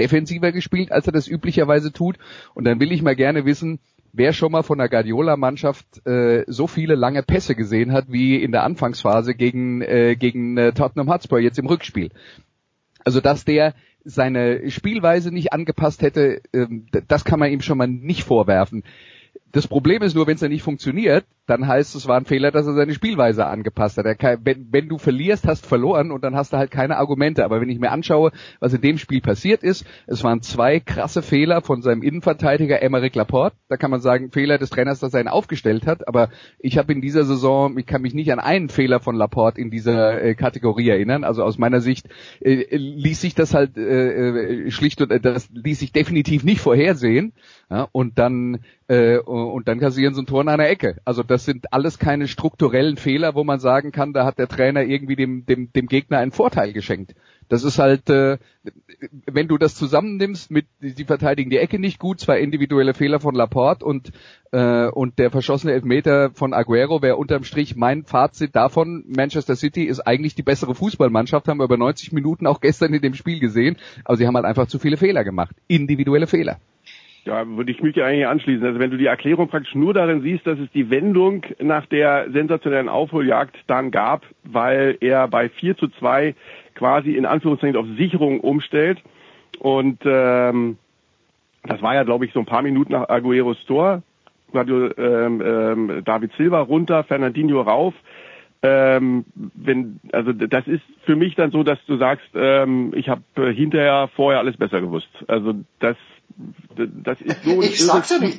defensiver 0.00 0.50
gespielt, 0.50 0.92
als 0.92 1.06
er 1.06 1.12
das 1.12 1.28
üblicherweise 1.28 1.92
tut. 1.92 2.16
Und 2.54 2.64
dann 2.64 2.80
will 2.80 2.92
ich 2.92 3.02
mal 3.02 3.16
gerne 3.16 3.44
wissen, 3.44 3.80
wer 4.18 4.32
schon 4.32 4.52
mal 4.52 4.62
von 4.62 4.78
der 4.78 4.88
Guardiola-Mannschaft 4.88 6.06
äh, 6.06 6.44
so 6.46 6.66
viele 6.66 6.96
lange 6.96 7.22
Pässe 7.22 7.54
gesehen 7.54 7.92
hat 7.92 8.06
wie 8.08 8.36
in 8.36 8.52
der 8.52 8.64
Anfangsphase 8.64 9.34
gegen, 9.34 9.80
äh, 9.80 10.16
gegen 10.16 10.58
äh, 10.58 10.72
Tottenham 10.72 11.08
Hotspur 11.08 11.38
jetzt 11.38 11.58
im 11.58 11.66
Rückspiel. 11.66 12.10
Also 13.04 13.20
dass 13.20 13.44
der 13.44 13.74
seine 14.04 14.70
Spielweise 14.70 15.32
nicht 15.32 15.52
angepasst 15.52 16.02
hätte, 16.02 16.42
ähm, 16.52 16.86
das 17.06 17.24
kann 17.24 17.38
man 17.38 17.50
ihm 17.50 17.60
schon 17.60 17.78
mal 17.78 17.86
nicht 17.86 18.24
vorwerfen. 18.24 18.82
Das 19.52 19.68
Problem 19.68 20.02
ist 20.02 20.14
nur, 20.14 20.26
wenn 20.26 20.34
es 20.34 20.40
dann 20.40 20.50
nicht 20.50 20.62
funktioniert, 20.62 21.24
dann 21.48 21.66
heißt 21.66 21.94
es, 21.94 22.06
war 22.06 22.18
ein 22.18 22.26
Fehler, 22.26 22.50
dass 22.50 22.66
er 22.66 22.74
seine 22.74 22.92
Spielweise 22.92 23.46
angepasst 23.46 23.96
hat. 23.96 24.18
Kann, 24.18 24.40
wenn, 24.44 24.68
wenn, 24.70 24.88
du 24.88 24.98
verlierst, 24.98 25.46
hast 25.46 25.66
verloren 25.66 26.10
und 26.10 26.22
dann 26.22 26.36
hast 26.36 26.52
du 26.52 26.58
halt 26.58 26.70
keine 26.70 26.98
Argumente. 26.98 27.42
Aber 27.42 27.60
wenn 27.60 27.70
ich 27.70 27.78
mir 27.78 27.90
anschaue, 27.90 28.32
was 28.60 28.74
in 28.74 28.82
dem 28.82 28.98
Spiel 28.98 29.22
passiert 29.22 29.62
ist, 29.62 29.86
es 30.06 30.22
waren 30.22 30.42
zwei 30.42 30.78
krasse 30.78 31.22
Fehler 31.22 31.62
von 31.62 31.80
seinem 31.80 32.02
Innenverteidiger 32.02 32.82
Emeric 32.82 33.14
Laporte. 33.14 33.56
Da 33.68 33.78
kann 33.78 33.90
man 33.90 34.00
sagen, 34.00 34.30
Fehler 34.30 34.58
des 34.58 34.68
Trainers, 34.68 35.00
dass 35.00 35.14
er 35.14 35.22
ihn 35.22 35.28
aufgestellt 35.28 35.86
hat. 35.86 36.06
Aber 36.06 36.28
ich 36.58 36.76
habe 36.76 36.92
in 36.92 37.00
dieser 37.00 37.24
Saison, 37.24 37.78
ich 37.78 37.86
kann 37.86 38.02
mich 38.02 38.12
nicht 38.12 38.30
an 38.30 38.40
einen 38.40 38.68
Fehler 38.68 39.00
von 39.00 39.16
Laporte 39.16 39.58
in 39.58 39.70
dieser 39.70 40.22
äh, 40.22 40.34
Kategorie 40.34 40.90
erinnern. 40.90 41.24
Also 41.24 41.44
aus 41.44 41.56
meiner 41.56 41.80
Sicht 41.80 42.08
äh, 42.40 42.76
ließ 42.76 43.22
sich 43.22 43.34
das 43.34 43.54
halt 43.54 43.78
äh, 43.78 44.66
äh 44.66 44.70
schlicht 44.70 45.00
und 45.00 45.10
äh, 45.10 45.18
das 45.18 45.48
ließ 45.50 45.78
sich 45.78 45.92
definitiv 45.92 46.44
nicht 46.44 46.60
vorhersehen. 46.60 47.32
Ja, 47.70 47.88
und 47.92 48.18
dann 48.18 48.60
äh, 48.88 49.18
und 49.18 49.68
dann 49.68 49.78
kassieren 49.78 50.14
sie 50.14 50.22
ein 50.22 50.26
Tor 50.26 50.40
in 50.42 50.48
einer 50.48 50.68
Ecke. 50.68 50.96
Also 51.04 51.22
das 51.22 51.37
sind 51.44 51.72
alles 51.72 51.98
keine 51.98 52.28
strukturellen 52.28 52.96
Fehler, 52.96 53.34
wo 53.34 53.44
man 53.44 53.60
sagen 53.60 53.92
kann, 53.92 54.12
da 54.12 54.24
hat 54.24 54.38
der 54.38 54.48
Trainer 54.48 54.82
irgendwie 54.82 55.16
dem, 55.16 55.46
dem, 55.46 55.72
dem 55.72 55.86
Gegner 55.86 56.18
einen 56.18 56.32
Vorteil 56.32 56.72
geschenkt. 56.72 57.14
Das 57.48 57.64
ist 57.64 57.78
halt, 57.78 58.10
äh, 58.10 58.38
wenn 59.26 59.48
du 59.48 59.56
das 59.56 59.74
zusammennimmst 59.74 60.50
mit, 60.50 60.66
die 60.80 61.04
verteidigen 61.04 61.50
die 61.50 61.56
Ecke 61.56 61.78
nicht 61.78 61.98
gut, 61.98 62.20
zwei 62.20 62.40
individuelle 62.40 62.94
Fehler 62.94 63.20
von 63.20 63.34
Laporte 63.34 63.84
und, 63.84 64.12
äh, 64.52 64.88
und 64.88 65.18
der 65.18 65.30
verschossene 65.30 65.72
Elfmeter 65.72 66.30
von 66.34 66.52
Aguero 66.52 67.00
wäre 67.00 67.16
unterm 67.16 67.44
Strich 67.44 67.74
mein 67.74 68.04
Fazit 68.04 68.54
davon, 68.54 69.04
Manchester 69.08 69.56
City 69.56 69.84
ist 69.84 70.00
eigentlich 70.00 70.34
die 70.34 70.42
bessere 70.42 70.74
Fußballmannschaft, 70.74 71.48
haben 71.48 71.58
wir 71.58 71.64
über 71.64 71.78
90 71.78 72.12
Minuten 72.12 72.46
auch 72.46 72.60
gestern 72.60 72.92
in 72.92 73.02
dem 73.02 73.14
Spiel 73.14 73.40
gesehen, 73.40 73.76
aber 74.04 74.16
sie 74.16 74.26
haben 74.26 74.36
halt 74.36 74.46
einfach 74.46 74.66
zu 74.66 74.78
viele 74.78 74.96
Fehler 74.98 75.24
gemacht. 75.24 75.56
Individuelle 75.68 76.26
Fehler. 76.26 76.58
Ja, 77.24 77.46
würde 77.46 77.70
ich 77.70 77.82
mich 77.82 78.02
eigentlich 78.02 78.26
anschließen. 78.26 78.64
Also 78.64 78.78
wenn 78.78 78.90
du 78.90 78.96
die 78.96 79.06
Erklärung 79.06 79.48
praktisch 79.48 79.74
nur 79.74 79.92
darin 79.92 80.22
siehst, 80.22 80.46
dass 80.46 80.58
es 80.58 80.70
die 80.72 80.90
Wendung 80.90 81.44
nach 81.60 81.86
der 81.86 82.30
sensationellen 82.30 82.88
Aufholjagd 82.88 83.56
dann 83.66 83.90
gab, 83.90 84.24
weil 84.44 84.96
er 85.00 85.28
bei 85.28 85.48
4 85.48 85.76
zu 85.76 85.88
2 85.88 86.34
quasi 86.74 87.16
in 87.16 87.26
Anführungszeichen 87.26 87.76
auf 87.76 87.86
Sicherung 87.98 88.40
umstellt. 88.40 89.02
Und 89.58 89.98
ähm, 90.04 90.78
das 91.64 91.82
war 91.82 91.94
ja, 91.94 92.04
glaube 92.04 92.24
ich, 92.24 92.32
so 92.32 92.40
ein 92.40 92.46
paar 92.46 92.62
Minuten 92.62 92.92
nach 92.92 93.08
Agueros 93.08 93.62
Tor. 93.66 94.02
Ähm, 94.54 95.42
ähm, 95.44 96.02
David 96.04 96.32
Silva 96.38 96.60
runter, 96.60 97.04
Fernandinho 97.04 97.60
rauf. 97.60 97.94
Ähm, 98.62 99.24
wenn, 99.34 100.00
also 100.12 100.32
das 100.32 100.66
ist 100.66 100.82
für 101.04 101.14
mich 101.14 101.34
dann 101.34 101.50
so, 101.50 101.62
dass 101.62 101.78
du 101.86 101.96
sagst, 101.96 102.28
ähm, 102.34 102.92
ich 102.94 103.08
habe 103.08 103.22
hinterher 103.52 104.08
vorher 104.16 104.40
alles 104.40 104.56
besser 104.56 104.80
gewusst. 104.80 105.08
Also 105.28 105.54
das 105.78 105.96
das 107.04 107.20
ist 107.20 107.42
so 107.42 107.50
ein 107.50 107.62
ich 107.62 107.84
sag's 107.84 108.10
ja 108.10 108.18
nicht. 108.18 108.38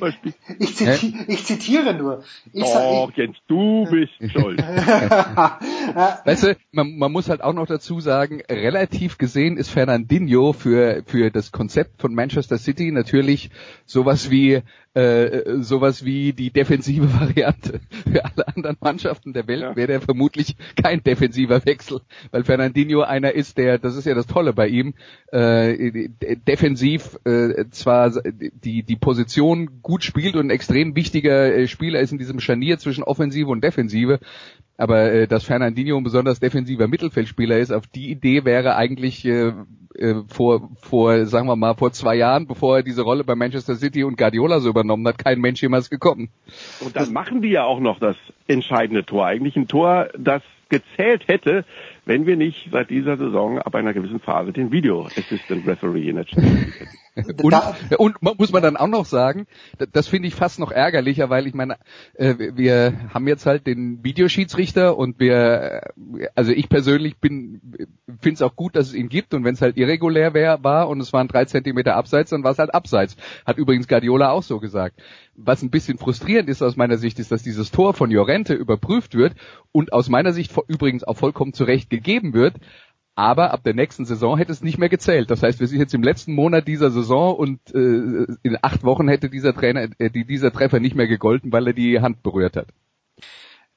Ich, 0.58 0.76
ziti 0.76 1.14
ich, 1.28 1.44
zitiere 1.44 1.94
nur. 1.94 2.24
Ich 2.52 2.62
Doch, 2.62 3.12
Jens, 3.14 3.36
du 3.46 3.86
bist 3.90 4.12
schuld. 4.32 4.58
weißt 6.24 6.44
du, 6.44 6.56
man, 6.72 6.96
man, 6.96 7.12
muss 7.12 7.28
halt 7.28 7.42
auch 7.42 7.52
noch 7.52 7.66
dazu 7.66 8.00
sagen, 8.00 8.42
relativ 8.50 9.18
gesehen 9.18 9.58
ist 9.58 9.68
Fernandinho 9.70 10.54
für, 10.54 11.02
für 11.06 11.30
das 11.30 11.52
Konzept 11.52 12.00
von 12.00 12.14
Manchester 12.14 12.56
City 12.56 12.90
natürlich 12.92 13.50
sowas 13.84 14.30
wie 14.30 14.62
äh, 14.94 15.62
sowas 15.62 16.04
wie 16.04 16.32
die 16.32 16.50
defensive 16.50 17.12
Variante. 17.20 17.80
Für 18.10 18.24
alle 18.24 18.48
anderen 18.48 18.76
Mannschaften 18.80 19.32
der 19.32 19.46
Welt 19.46 19.62
ja. 19.62 19.76
wäre 19.76 19.86
der 19.86 20.00
vermutlich 20.00 20.56
kein 20.80 21.02
defensiver 21.02 21.64
Wechsel, 21.64 22.00
weil 22.30 22.44
Fernandinho 22.44 23.02
einer 23.02 23.32
ist, 23.32 23.58
der, 23.58 23.78
das 23.78 23.96
ist 23.96 24.06
ja 24.06 24.14
das 24.14 24.26
Tolle 24.26 24.52
bei 24.52 24.68
ihm, 24.68 24.94
äh, 25.32 26.08
defensiv 26.46 27.18
äh, 27.24 27.66
zwar 27.70 28.10
die, 28.10 28.82
die 28.82 28.96
Position 28.96 29.80
gut 29.82 30.02
spielt 30.02 30.34
und 30.34 30.46
ein 30.46 30.50
extrem 30.50 30.96
wichtiger 30.96 31.54
äh, 31.54 31.68
Spieler 31.68 32.00
ist 32.00 32.12
in 32.12 32.18
diesem 32.18 32.40
Scharnier 32.40 32.78
zwischen 32.78 33.04
Offensive 33.04 33.48
und 33.48 33.62
Defensive, 33.62 34.18
aber 34.80 35.12
äh, 35.12 35.26
dass 35.26 35.44
Fernandinho 35.44 35.96
ein 35.96 36.04
besonders 36.04 36.40
defensiver 36.40 36.88
Mittelfeldspieler 36.88 37.58
ist, 37.58 37.70
auf 37.70 37.86
die 37.86 38.10
Idee 38.10 38.44
wäre 38.46 38.76
eigentlich 38.76 39.26
äh, 39.26 39.52
äh, 39.94 40.14
vor, 40.28 40.70
vor, 40.80 41.26
sagen 41.26 41.46
wir 41.48 41.56
mal, 41.56 41.74
vor 41.74 41.92
zwei 41.92 42.14
Jahren, 42.14 42.46
bevor 42.46 42.78
er 42.78 42.82
diese 42.82 43.02
Rolle 43.02 43.22
bei 43.22 43.34
Manchester 43.34 43.74
City 43.74 44.04
und 44.04 44.16
Guardiola 44.16 44.60
so 44.60 44.70
übernommen 44.70 45.06
hat, 45.06 45.18
kein 45.18 45.38
Mensch 45.40 45.60
jemals 45.60 45.90
gekommen. 45.90 46.30
Und 46.80 46.96
dann 46.96 47.12
machen 47.12 47.42
die 47.42 47.50
ja 47.50 47.64
auch 47.64 47.80
noch 47.80 47.98
das 47.98 48.16
entscheidende 48.48 49.04
Tor. 49.04 49.26
Eigentlich 49.26 49.56
ein 49.56 49.68
Tor, 49.68 50.08
das 50.16 50.42
gezählt 50.70 51.28
hätte, 51.28 51.64
wenn 52.04 52.26
wir 52.26 52.36
nicht 52.36 52.70
seit 52.72 52.90
dieser 52.90 53.16
Saison 53.16 53.58
ab 53.58 53.74
einer 53.74 53.92
gewissen 53.92 54.20
Phase 54.20 54.52
den 54.52 54.72
Video 54.72 55.06
Assistant 55.06 55.66
Referee 55.66 56.08
in 56.08 56.16
der 56.16 56.26
Champions 56.26 56.74
hätten. 56.78 56.96
Und, 57.98 58.22
und 58.22 58.38
muss 58.38 58.52
man 58.52 58.62
dann 58.62 58.76
auch 58.76 58.86
noch 58.86 59.04
sagen, 59.04 59.46
das 59.92 60.08
finde 60.08 60.28
ich 60.28 60.34
fast 60.34 60.58
noch 60.58 60.70
ärgerlicher, 60.70 61.28
weil 61.28 61.46
ich 61.46 61.54
meine, 61.54 61.76
äh, 62.14 62.34
wir 62.54 63.10
haben 63.12 63.26
jetzt 63.26 63.46
halt 63.46 63.66
den 63.66 64.04
Videoschiedsrichter 64.04 64.96
und 64.96 65.18
wir, 65.18 65.82
äh, 66.16 66.28
also 66.34 66.52
ich 66.52 66.68
persönlich 66.68 67.18
bin, 67.18 67.60
finde 68.20 68.34
es 68.34 68.42
auch 68.42 68.54
gut, 68.54 68.76
dass 68.76 68.88
es 68.88 68.94
ihn 68.94 69.08
gibt 69.08 69.34
und 69.34 69.44
wenn 69.44 69.54
es 69.54 69.60
halt 69.60 69.76
irregulär 69.76 70.34
wär, 70.34 70.62
war 70.62 70.88
und 70.88 71.00
es 71.00 71.12
waren 71.12 71.28
drei 71.28 71.44
Zentimeter 71.46 71.96
abseits, 71.96 72.30
dann 72.30 72.44
war 72.44 72.52
es 72.52 72.58
halt 72.58 72.74
abseits. 72.74 73.16
Hat 73.44 73.58
übrigens 73.58 73.88
Guardiola 73.88 74.30
auch 74.30 74.44
so 74.44 74.60
gesagt. 74.60 75.00
Was 75.34 75.62
ein 75.62 75.70
bisschen 75.70 75.98
frustrierend 75.98 76.48
ist 76.48 76.62
aus 76.62 76.76
meiner 76.76 76.96
Sicht, 76.96 77.18
ist, 77.18 77.32
dass 77.32 77.42
dieses 77.42 77.70
Tor 77.70 77.94
von 77.94 78.10
Jorente 78.10 78.54
überprüft 78.54 79.14
wird 79.14 79.34
und 79.72 79.92
aus 79.92 80.08
meiner 80.08 80.32
Sicht 80.32 80.52
übrigens 80.68 81.02
auch 81.04 81.16
vollkommen 81.16 81.54
zurecht 81.54 81.89
gegeben 81.90 82.32
wird, 82.32 82.54
aber 83.14 83.52
ab 83.52 83.62
der 83.64 83.74
nächsten 83.74 84.06
Saison 84.06 84.38
hätte 84.38 84.52
es 84.52 84.62
nicht 84.62 84.78
mehr 84.78 84.88
gezählt. 84.88 85.30
Das 85.30 85.42
heißt, 85.42 85.60
wir 85.60 85.66
sind 85.66 85.78
jetzt 85.78 85.94
im 85.94 86.02
letzten 86.02 86.32
Monat 86.32 86.66
dieser 86.66 86.90
Saison 86.90 87.36
und 87.36 87.60
äh, 87.74 88.26
in 88.42 88.56
acht 88.62 88.82
Wochen 88.82 89.08
hätte 89.08 89.28
dieser 89.28 89.54
Trainer, 89.54 89.88
äh, 89.98 90.10
dieser 90.10 90.52
Treffer 90.52 90.80
nicht 90.80 90.96
mehr 90.96 91.06
gegolten, 91.06 91.52
weil 91.52 91.66
er 91.66 91.72
die 91.74 92.00
Hand 92.00 92.22
berührt 92.22 92.56
hat. 92.56 92.68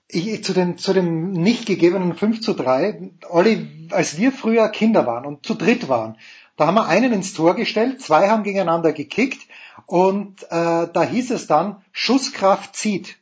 Ich, 0.07 0.43
zu, 0.43 0.53
dem, 0.53 0.77
zu 0.77 0.93
dem 0.93 1.31
nicht 1.31 1.65
gegebenen 1.65 2.13
5 2.13 2.39
zu 2.39 2.53
3, 2.53 3.11
Olli, 3.29 3.89
als 3.89 4.17
wir 4.17 4.31
früher 4.31 4.69
Kinder 4.69 5.05
waren 5.07 5.25
und 5.25 5.45
zu 5.45 5.55
dritt 5.55 5.89
waren, 5.89 6.17
da 6.55 6.67
haben 6.67 6.75
wir 6.75 6.87
einen 6.87 7.11
ins 7.11 7.33
Tor 7.33 7.55
gestellt, 7.55 7.99
zwei 7.99 8.29
haben 8.29 8.43
gegeneinander 8.43 8.93
gekickt 8.93 9.47
und 9.87 10.43
äh, 10.43 10.87
da 10.93 11.03
hieß 11.03 11.31
es 11.31 11.47
dann, 11.47 11.77
Schusskraft 11.91 12.75
zieht. 12.75 13.17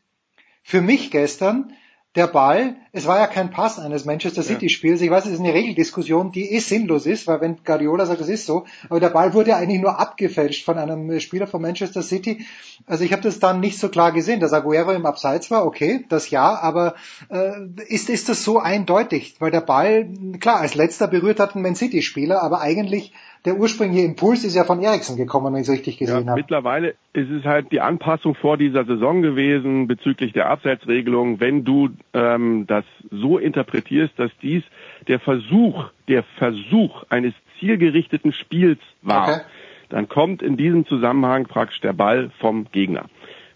Für 0.63 0.81
mich 0.81 1.11
gestern 1.11 1.71
der 2.15 2.27
Ball, 2.27 2.75
es 2.91 3.07
war 3.07 3.19
ja 3.19 3.27
kein 3.27 3.51
Pass 3.51 3.79
eines 3.79 4.03
Manchester 4.03 4.43
City 4.43 4.67
Spiels. 4.67 4.99
Ich 4.99 5.09
weiß, 5.09 5.25
es 5.25 5.33
ist 5.33 5.39
eine 5.39 5.53
Regeldiskussion, 5.53 6.33
die 6.33 6.51
eh 6.51 6.59
sinnlos 6.59 7.05
ist, 7.05 7.25
weil 7.25 7.39
wenn 7.39 7.63
Guardiola 7.63 8.05
sagt, 8.05 8.19
es 8.19 8.27
ist 8.27 8.45
so, 8.45 8.65
aber 8.89 8.99
der 8.99 9.11
Ball 9.11 9.33
wurde 9.33 9.51
ja 9.51 9.57
eigentlich 9.57 9.79
nur 9.79 9.97
abgefälscht 9.97 10.65
von 10.65 10.77
einem 10.77 11.19
Spieler 11.21 11.47
von 11.47 11.61
Manchester 11.61 12.01
City. 12.01 12.45
Also 12.85 13.05
ich 13.05 13.13
habe 13.13 13.21
das 13.21 13.39
dann 13.39 13.61
nicht 13.61 13.79
so 13.79 13.87
klar 13.87 14.11
gesehen, 14.11 14.41
dass 14.41 14.51
Aguero 14.51 14.91
im 14.91 15.05
Abseits 15.05 15.49
war, 15.51 15.65
okay, 15.65 16.05
das 16.09 16.29
ja, 16.29 16.59
aber 16.59 16.95
äh, 17.29 17.51
ist 17.87 18.09
ist 18.09 18.27
das 18.27 18.43
so 18.43 18.59
eindeutig, 18.59 19.35
weil 19.39 19.51
der 19.51 19.61
Ball 19.61 20.09
klar 20.41 20.59
als 20.59 20.75
letzter 20.75 21.07
berührt 21.07 21.39
hat 21.39 21.55
ein 21.55 21.61
Man 21.61 21.75
City 21.75 22.01
Spieler, 22.01 22.43
aber 22.43 22.59
eigentlich 22.59 23.13
der 23.45 23.57
ursprüngliche 23.57 24.05
Impuls 24.05 24.43
ist 24.43 24.55
ja 24.55 24.63
von 24.63 24.81
Eriksen 24.81 25.17
gekommen, 25.17 25.53
wenn 25.53 25.61
ich 25.61 25.67
es 25.67 25.73
richtig 25.73 25.97
gesehen 25.97 26.25
ja, 26.25 26.31
habe. 26.31 26.39
Mittlerweile 26.39 26.95
ist 27.13 27.29
es 27.29 27.43
halt 27.43 27.71
die 27.71 27.81
Anpassung 27.81 28.35
vor 28.35 28.57
dieser 28.57 28.85
Saison 28.85 29.21
gewesen 29.21 29.87
bezüglich 29.87 30.33
der 30.33 30.49
Abseitsregelung. 30.49 31.39
Wenn 31.39 31.63
du 31.63 31.89
ähm, 32.13 32.65
das 32.67 32.85
so 33.09 33.39
interpretierst, 33.39 34.13
dass 34.17 34.31
dies 34.41 34.63
der 35.07 35.19
Versuch, 35.19 35.85
der 36.07 36.23
Versuch 36.37 37.03
eines 37.09 37.33
zielgerichteten 37.59 38.31
Spiels 38.31 38.79
war, 39.01 39.27
okay. 39.27 39.41
dann 39.89 40.07
kommt 40.07 40.43
in 40.43 40.55
diesem 40.55 40.85
Zusammenhang 40.85 41.45
praktisch 41.45 41.81
der 41.81 41.93
Ball 41.93 42.29
vom 42.39 42.67
Gegner. 42.71 43.05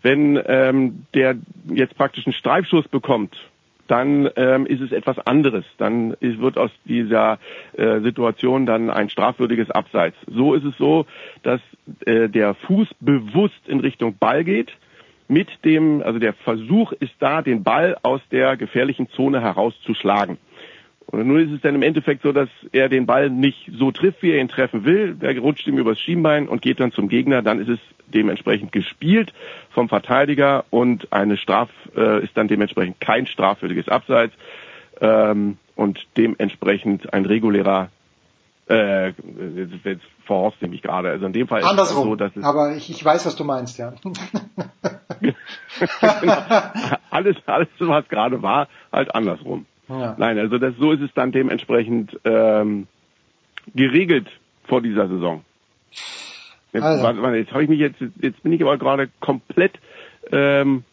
Wenn 0.01 0.39
ähm, 0.47 1.05
der 1.13 1.35
jetzt 1.73 1.95
praktisch 1.95 2.25
einen 2.25 2.33
Streifschuss 2.33 2.87
bekommt 2.87 3.35
dann 3.87 4.29
ähm, 4.35 4.65
ist 4.65 4.81
es 4.81 4.91
etwas 4.91 5.19
anderes. 5.19 5.65
Dann 5.77 6.15
wird 6.19 6.57
aus 6.57 6.71
dieser 6.85 7.39
äh, 7.73 7.99
Situation 8.01 8.65
dann 8.65 8.89
ein 8.89 9.09
strafwürdiges 9.09 9.69
Abseits. 9.71 10.17
So 10.27 10.53
ist 10.53 10.65
es 10.65 10.75
so, 10.77 11.05
dass 11.43 11.61
äh, 12.05 12.29
der 12.29 12.55
Fuß 12.55 12.87
bewusst 12.99 13.67
in 13.67 13.79
Richtung 13.79 14.17
Ball 14.17 14.43
geht. 14.43 14.71
Mit 15.27 15.47
dem, 15.65 16.03
also 16.03 16.19
der 16.19 16.33
Versuch 16.33 16.91
ist 16.93 17.13
da, 17.19 17.41
den 17.41 17.63
Ball 17.63 17.97
aus 18.03 18.21
der 18.31 18.57
gefährlichen 18.57 19.09
Zone 19.09 19.41
herauszuschlagen. 19.41 20.37
Und 21.15 21.27
nun 21.27 21.39
ist 21.39 21.51
es 21.51 21.61
dann 21.61 21.75
im 21.75 21.81
Endeffekt 21.81 22.23
so, 22.23 22.31
dass 22.31 22.49
er 22.71 22.89
den 22.89 23.05
Ball 23.05 23.29
nicht 23.29 23.71
so 23.77 23.91
trifft, 23.91 24.21
wie 24.21 24.31
er 24.31 24.39
ihn 24.39 24.47
treffen 24.47 24.85
will. 24.85 25.15
Der 25.15 25.37
rutscht 25.39 25.67
ihm 25.67 25.77
übers 25.77 25.99
Schienbein 25.99 26.47
und 26.47 26.61
geht 26.61 26.79
dann 26.79 26.91
zum 26.91 27.09
Gegner. 27.09 27.41
Dann 27.41 27.59
ist 27.59 27.69
es 27.69 27.79
dementsprechend 28.07 28.71
gespielt 28.71 29.33
vom 29.71 29.89
Verteidiger 29.89 30.65
und 30.69 31.11
eine 31.11 31.37
Straf 31.37 31.69
äh, 31.95 32.23
ist 32.23 32.35
dann 32.35 32.47
dementsprechend 32.47 32.99
kein 32.99 33.27
strafwürdiges 33.27 33.89
Abseits 33.89 34.33
ähm, 35.01 35.57
und 35.75 35.99
dementsprechend 36.17 37.13
ein 37.13 37.25
regulärer 37.25 37.89
äh, 38.69 39.09
jetzt, 39.09 39.73
jetzt 39.83 40.03
verhorst 40.25 40.57
ich 40.61 40.69
mich 40.69 40.81
gerade. 40.81 41.09
Also 41.09 41.25
in 41.25 41.33
dem 41.33 41.47
Fall 41.47 41.63
Andersrum, 41.63 41.97
ist 41.97 42.03
es 42.03 42.09
so, 42.09 42.15
dass 42.15 42.35
es 42.35 42.43
aber 42.43 42.75
ich, 42.75 42.89
ich 42.89 43.05
weiß, 43.05 43.25
was 43.25 43.35
du 43.35 43.43
meinst, 43.43 43.77
ja. 43.77 43.93
genau. 46.21 46.37
alles, 47.09 47.35
alles, 47.45 47.67
was 47.79 48.07
gerade 48.07 48.41
war, 48.41 48.67
halt 48.91 49.13
andersrum. 49.13 49.65
Ja. 49.87 50.15
Nein, 50.17 50.39
also 50.39 50.57
das, 50.57 50.75
so 50.79 50.91
ist 50.91 51.01
es 51.01 51.13
dann 51.13 51.31
dementsprechend 51.31 52.19
ähm, 52.23 52.87
geregelt 53.73 54.27
vor 54.63 54.81
dieser 54.81 55.07
Saison. 55.07 55.43
Jetzt, 56.73 56.83
also. 56.83 57.03
warte, 57.03 57.21
warte, 57.21 57.37
jetzt 57.37 57.51
habe 57.51 57.63
ich 57.63 57.69
mich 57.69 57.79
jetzt, 57.79 58.01
jetzt 58.21 58.43
bin 58.43 58.51
ich 58.51 58.61
aber 58.61 58.77
gerade 58.77 59.09
komplett, 59.19 59.73
ähm, 60.31 60.83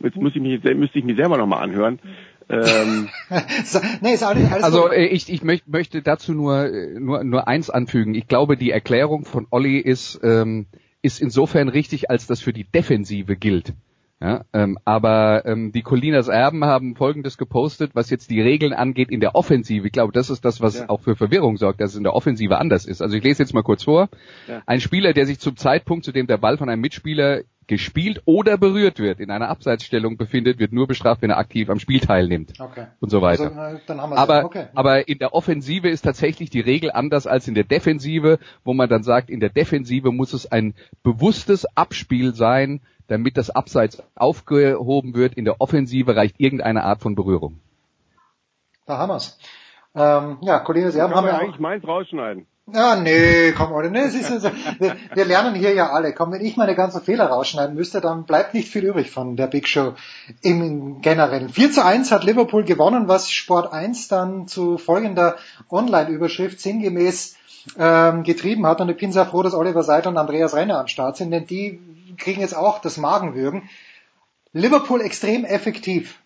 jetzt 0.00 0.16
muss 0.16 0.34
ich 0.34 0.42
mich, 0.42 0.62
müsste 0.62 0.98
ich 0.98 1.04
mich 1.04 1.16
selber 1.16 1.38
nochmal 1.38 1.62
anhören. 1.62 1.98
Ähm, 2.50 3.08
nee, 4.00 4.14
ist 4.14 4.22
alles, 4.22 4.50
alles 4.50 4.64
also 4.64 4.90
äh, 4.90 5.06
ich, 5.06 5.30
ich 5.30 5.42
möcht, 5.42 5.68
möchte 5.68 6.02
dazu 6.02 6.32
nur, 6.32 6.66
äh, 6.66 6.98
nur, 6.98 7.22
nur 7.22 7.46
eins 7.46 7.68
anfügen. 7.70 8.14
Ich 8.14 8.26
glaube, 8.26 8.56
die 8.56 8.70
Erklärung 8.70 9.24
von 9.24 9.46
Olli 9.50 9.78
ist, 9.78 10.20
ähm, 10.22 10.66
ist 11.02 11.20
insofern 11.20 11.68
richtig, 11.68 12.10
als 12.10 12.26
das 12.26 12.40
für 12.40 12.52
die 12.52 12.64
Defensive 12.64 13.36
gilt. 13.36 13.74
Ja, 14.20 14.44
ähm, 14.52 14.78
aber 14.84 15.44
ähm, 15.46 15.70
die 15.70 15.82
Colinas 15.82 16.26
Erben 16.26 16.64
haben 16.64 16.96
Folgendes 16.96 17.38
gepostet, 17.38 17.92
was 17.94 18.10
jetzt 18.10 18.30
die 18.30 18.40
Regeln 18.40 18.72
angeht 18.72 19.10
in 19.10 19.20
der 19.20 19.36
Offensive. 19.36 19.86
Ich 19.86 19.92
glaube, 19.92 20.12
das 20.12 20.28
ist 20.28 20.44
das, 20.44 20.60
was 20.60 20.80
ja. 20.80 20.88
auch 20.88 21.00
für 21.00 21.14
Verwirrung 21.14 21.56
sorgt, 21.56 21.80
dass 21.80 21.92
es 21.92 21.96
in 21.96 22.02
der 22.02 22.14
Offensive 22.14 22.58
anders 22.58 22.84
ist. 22.84 23.00
Also 23.00 23.16
ich 23.16 23.22
lese 23.22 23.44
jetzt 23.44 23.54
mal 23.54 23.62
kurz 23.62 23.84
vor. 23.84 24.08
Ja. 24.48 24.62
Ein 24.66 24.80
Spieler, 24.80 25.12
der 25.12 25.26
sich 25.26 25.38
zum 25.38 25.56
Zeitpunkt, 25.56 26.04
zu 26.04 26.10
dem 26.10 26.26
der 26.26 26.36
Ball 26.36 26.58
von 26.58 26.68
einem 26.68 26.82
Mitspieler 26.82 27.42
gespielt 27.68 28.22
oder 28.24 28.58
berührt 28.58 28.98
wird, 28.98 29.20
in 29.20 29.30
einer 29.30 29.48
Abseitsstellung 29.48 30.16
befindet, 30.16 30.58
wird 30.58 30.72
nur 30.72 30.88
bestraft, 30.88 31.22
wenn 31.22 31.30
er 31.30 31.38
aktiv 31.38 31.70
am 31.70 31.78
Spiel 31.78 32.00
teilnimmt. 32.00 32.54
Okay. 32.58 32.86
Und 32.98 33.10
so 33.10 33.22
weiter. 33.22 33.54
Also, 33.56 33.92
aber, 33.92 34.44
okay. 34.46 34.66
aber 34.74 35.06
in 35.06 35.18
der 35.18 35.32
Offensive 35.34 35.88
ist 35.88 36.02
tatsächlich 36.02 36.50
die 36.50 36.60
Regel 36.60 36.90
anders 36.90 37.26
als 37.26 37.46
in 37.46 37.54
der 37.54 37.64
Defensive, 37.64 38.38
wo 38.64 38.74
man 38.74 38.88
dann 38.88 39.02
sagt, 39.02 39.30
in 39.30 39.38
der 39.38 39.50
Defensive 39.50 40.10
muss 40.10 40.32
es 40.32 40.50
ein 40.50 40.74
bewusstes 41.02 41.66
Abspiel 41.76 42.34
sein, 42.34 42.80
damit 43.08 43.36
das 43.36 43.50
Abseits 43.50 44.02
aufgehoben 44.14 45.14
wird. 45.14 45.34
In 45.34 45.44
der 45.44 45.60
Offensive 45.60 46.14
reicht 46.14 46.38
irgendeine 46.38 46.84
Art 46.84 47.00
von 47.00 47.14
Berührung. 47.14 47.60
Da 48.86 48.98
haben 48.98 49.10
wir's. 49.10 49.38
Ähm, 49.94 50.38
ja, 50.42 50.60
Kollege 50.60 50.90
Sie 50.92 51.00
haben 51.00 51.12
wir 51.12 51.26
ja 51.26 51.38
eigentlich 51.38 51.58
meins 51.58 51.86
rausschneiden. 51.86 52.46
Ja, 52.72 52.96
nee, 52.96 53.52
komm, 53.52 53.72
oder? 53.72 53.88
Nee, 53.88 54.04
ist, 54.04 54.30
wir, 54.78 54.96
wir 55.14 55.24
lernen 55.24 55.54
hier 55.54 55.72
ja 55.72 55.90
alle. 55.90 56.12
Komm, 56.12 56.32
wenn 56.32 56.44
ich 56.44 56.58
meine 56.58 56.74
ganzen 56.74 57.00
Fehler 57.00 57.26
rausschneiden 57.26 57.74
müsste, 57.74 58.02
dann 58.02 58.24
bleibt 58.24 58.52
nicht 58.52 58.68
viel 58.68 58.84
übrig 58.84 59.10
von 59.10 59.36
der 59.36 59.46
Big 59.46 59.66
Show 59.66 59.94
im 60.42 61.00
Generellen. 61.00 61.48
4 61.48 61.72
zu 61.72 61.84
1 61.84 62.12
hat 62.12 62.24
Liverpool 62.24 62.64
gewonnen, 62.64 63.08
was 63.08 63.30
Sport 63.30 63.72
1 63.72 64.08
dann 64.08 64.48
zu 64.48 64.76
folgender 64.76 65.36
Online-Überschrift 65.70 66.60
sinngemäß 66.60 67.36
ähm, 67.78 68.22
getrieben 68.22 68.66
hat. 68.66 68.82
Und 68.82 68.90
ich 68.90 68.98
bin 68.98 69.12
sehr 69.12 69.26
froh, 69.26 69.42
dass 69.42 69.54
Oliver 69.54 69.82
Seidel 69.82 70.12
und 70.12 70.18
Andreas 70.18 70.54
Renner 70.54 70.78
am 70.78 70.88
Start 70.88 71.16
sind, 71.16 71.30
denn 71.30 71.46
die 71.46 71.80
kriegen 72.18 72.40
jetzt 72.40 72.56
auch 72.56 72.80
das 72.80 72.96
Magenwürgen. 72.96 73.68
Liverpool 74.52 75.00
extrem 75.00 75.44
effektiv. 75.44 76.18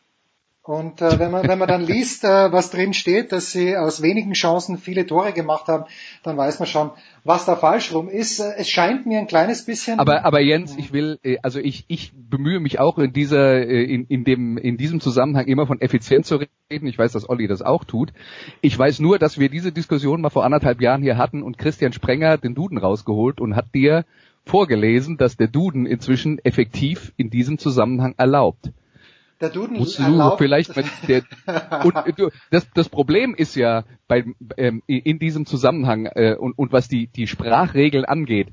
Und 0.65 1.03
äh, 1.03 1.19
wenn 1.19 1.33
man 1.33 1.49
wenn 1.49 1.59
man 1.59 1.67
dann 1.67 1.83
liest, 1.83 2.23
äh, 2.23 2.53
was 2.53 2.71
drin 2.71 2.95
steht, 2.95 3.33
dass 3.33 3.51
sie 3.51 3.77
aus 3.77 4.01
wenigen 4.01 4.33
Chancen 4.33 4.79
viele 4.79 5.05
Tore 5.05 5.33
gemacht 5.33 5.67
haben, 5.67 5.87
dann 6.23 6.37
weiß 6.37 6.61
man 6.61 6.69
schon, 6.69 6.93
was 7.25 7.45
da 7.47 7.57
falsch 7.57 7.93
rum 7.93 8.09
ist. 8.09 8.39
Äh, 8.39 8.53
es 8.59 8.69
scheint 8.69 9.05
mir 9.05 9.19
ein 9.19 9.27
kleines 9.27 9.65
bisschen. 9.65 9.99
Aber 9.99 10.25
aber 10.25 10.41
Jens, 10.41 10.77
ich 10.79 10.93
will, 10.93 11.19
äh, 11.25 11.39
also 11.43 11.59
ich 11.59 11.85
ich 11.89 12.13
bemühe 12.15 12.61
mich 12.61 12.79
auch 12.79 12.99
in 12.99 13.13
dieser 13.13 13.67
äh, 13.67 13.83
in 13.83 14.07
in 14.07 14.23
dem 14.23 14.57
in 14.57 14.77
diesem 14.77 15.01
Zusammenhang 15.01 15.47
immer 15.47 15.67
von 15.67 15.81
Effizienz 15.81 16.29
zu 16.29 16.37
reden. 16.37 16.87
Ich 16.87 16.97
weiß, 16.97 17.11
dass 17.11 17.29
Olli 17.29 17.49
das 17.49 17.63
auch 17.63 17.83
tut. 17.83 18.13
Ich 18.61 18.79
weiß 18.79 19.01
nur, 19.01 19.19
dass 19.19 19.41
wir 19.41 19.49
diese 19.49 19.73
Diskussion 19.73 20.21
mal 20.21 20.31
vor 20.31 20.45
anderthalb 20.45 20.81
Jahren 20.81 21.03
hier 21.03 21.19
hatten 21.19 21.43
und 21.43 21.59
Christian 21.59 21.93
Sprenger 21.93 22.39
den 22.39 22.55
Duden 22.55 22.79
rausgeholt 22.79 23.41
und 23.41 23.57
hat 23.57 23.75
dir 23.75 24.05
vorgelesen, 24.45 25.17
dass 25.17 25.37
der 25.37 25.49
Duden 25.49 25.87
inzwischen 25.87 26.39
effektiv 26.39 27.13
in 27.17 27.31
diesem 27.31 27.59
Zusammenhang 27.59 28.15
erlaubt. 28.17 28.73
Der 29.41 29.51
Duden 29.51 29.79
Musst 29.79 29.99
erlaubt. 29.99 30.33
Du 30.41 30.45
vielleicht 30.45 30.73
der, 31.09 31.23
und 31.85 31.95
das, 32.51 32.69
das 32.75 32.89
Problem 32.89 33.35
ist 33.35 33.57
ja 33.57 33.85
bei, 34.07 34.25
ähm, 34.57 34.83
in 34.87 35.19
diesem 35.19 35.47
Zusammenhang 35.47 36.07
äh, 36.07 36.37
und, 36.39 36.57
und 36.57 36.73
was 36.73 36.89
die, 36.89 37.09
die 37.09 37.27
Sprachregeln 37.27 38.05
angeht, 38.05 38.49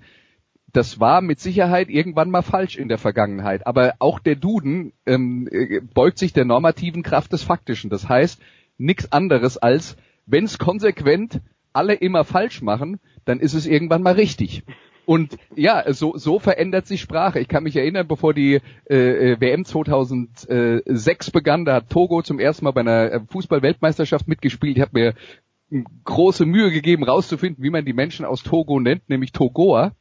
das 0.73 0.99
war 0.99 1.21
mit 1.21 1.39
Sicherheit 1.39 1.89
irgendwann 1.89 2.29
mal 2.29 2.41
falsch 2.41 2.77
in 2.77 2.89
der 2.89 2.97
Vergangenheit. 2.97 3.65
Aber 3.65 3.95
auch 3.99 4.19
der 4.19 4.35
Duden 4.35 4.93
ähm, 5.05 5.47
äh, 5.51 5.79
beugt 5.79 6.17
sich 6.17 6.33
der 6.33 6.45
normativen 6.45 7.03
Kraft 7.03 7.33
des 7.33 7.43
Faktischen. 7.43 7.89
Das 7.89 8.07
heißt, 8.07 8.41
nichts 8.77 9.11
anderes 9.11 9.57
als, 9.57 9.97
wenn 10.25 10.45
es 10.45 10.57
konsequent 10.57 11.41
alle 11.73 11.93
immer 11.93 12.23
falsch 12.23 12.61
machen, 12.61 12.99
dann 13.25 13.39
ist 13.39 13.53
es 13.53 13.67
irgendwann 13.67 14.01
mal 14.01 14.13
richtig. 14.13 14.63
Und 15.09 15.39
ja, 15.55 15.91
so, 15.91 16.17
so 16.17 16.37
verändert 16.37 16.85
sich 16.85 17.01
Sprache. 17.01 17.39
Ich 17.39 17.47
kann 17.47 17.63
mich 17.63 17.75
erinnern, 17.75 18.07
bevor 18.07 18.35
die 18.35 18.59
äh, 18.87 19.31
äh 19.31 19.41
WM 19.41 19.65
2006 19.65 21.31
begann, 21.31 21.65
da 21.65 21.77
hat 21.77 21.89
Togo 21.89 22.21
zum 22.21 22.37
ersten 22.37 22.65
Mal 22.65 22.73
bei 22.73 22.81
einer 22.81 23.11
äh, 23.11 23.19
Fußball-Weltmeisterschaft 23.27 24.27
mitgespielt. 24.27 24.77
Ich 24.77 24.83
habe 24.83 24.91
mir 24.93 25.13
große 26.03 26.45
Mühe 26.45 26.69
gegeben, 26.69 27.05
rauszufinden, 27.05 27.63
wie 27.63 27.71
man 27.71 27.85
die 27.85 27.93
Menschen 27.93 28.23
aus 28.23 28.43
Togo 28.43 28.79
nennt, 28.79 29.09
nämlich 29.09 29.31
Togoa. 29.31 29.93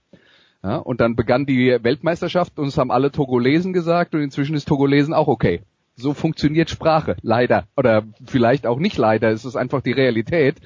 Ja, 0.62 0.76
und 0.76 1.00
dann 1.00 1.16
begann 1.16 1.46
die 1.46 1.78
Weltmeisterschaft 1.82 2.58
und 2.58 2.66
es 2.66 2.76
haben 2.76 2.90
alle 2.90 3.10
Togolesen 3.10 3.72
gesagt 3.72 4.14
und 4.14 4.20
inzwischen 4.20 4.56
ist 4.56 4.68
Togolesen 4.68 5.14
auch 5.14 5.28
okay. 5.28 5.62
So 5.96 6.12
funktioniert 6.12 6.68
Sprache, 6.68 7.16
leider. 7.22 7.66
Oder 7.78 8.04
vielleicht 8.26 8.66
auch 8.66 8.78
nicht 8.78 8.98
leider, 8.98 9.30
es 9.30 9.46
ist 9.46 9.56
einfach 9.56 9.80
die 9.80 9.92
Realität. 9.92 10.56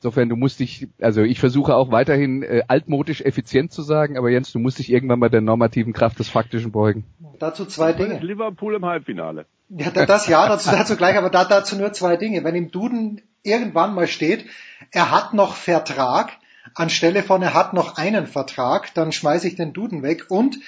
Insofern, 0.00 0.28
du 0.28 0.36
musst 0.36 0.60
dich, 0.60 0.86
also 1.00 1.22
ich 1.22 1.40
versuche 1.40 1.74
auch 1.74 1.90
weiterhin 1.90 2.44
äh, 2.44 2.62
altmodisch 2.68 3.20
effizient 3.20 3.72
zu 3.72 3.82
sagen, 3.82 4.16
aber 4.16 4.30
Jens, 4.30 4.52
du 4.52 4.60
musst 4.60 4.78
dich 4.78 4.92
irgendwann 4.92 5.18
mal 5.18 5.28
der 5.28 5.40
normativen 5.40 5.92
Kraft 5.92 6.20
des 6.20 6.28
Faktischen 6.28 6.70
beugen. 6.70 7.04
Dazu 7.40 7.64
zwei 7.64 7.92
Dinge. 7.92 8.20
Liverpool 8.20 8.76
im 8.76 8.84
Halbfinale. 8.84 9.46
Ja, 9.70 9.90
das 9.90 10.28
ja, 10.28 10.48
dazu, 10.48 10.70
dazu 10.70 10.96
gleich, 10.96 11.16
aber 11.16 11.30
da, 11.30 11.44
dazu 11.44 11.76
nur 11.76 11.92
zwei 11.92 12.16
Dinge. 12.16 12.44
Wenn 12.44 12.54
im 12.54 12.70
Duden 12.70 13.22
irgendwann 13.42 13.92
mal 13.94 14.06
steht, 14.06 14.46
er 14.92 15.10
hat 15.10 15.34
noch 15.34 15.54
Vertrag, 15.54 16.30
anstelle 16.74 17.24
von 17.24 17.42
er 17.42 17.54
hat 17.54 17.74
noch 17.74 17.96
einen 17.96 18.28
Vertrag, 18.28 18.94
dann 18.94 19.10
schmeiße 19.10 19.48
ich 19.48 19.56
den 19.56 19.72
Duden 19.72 20.04
weg. 20.04 20.26
Und 20.28 20.58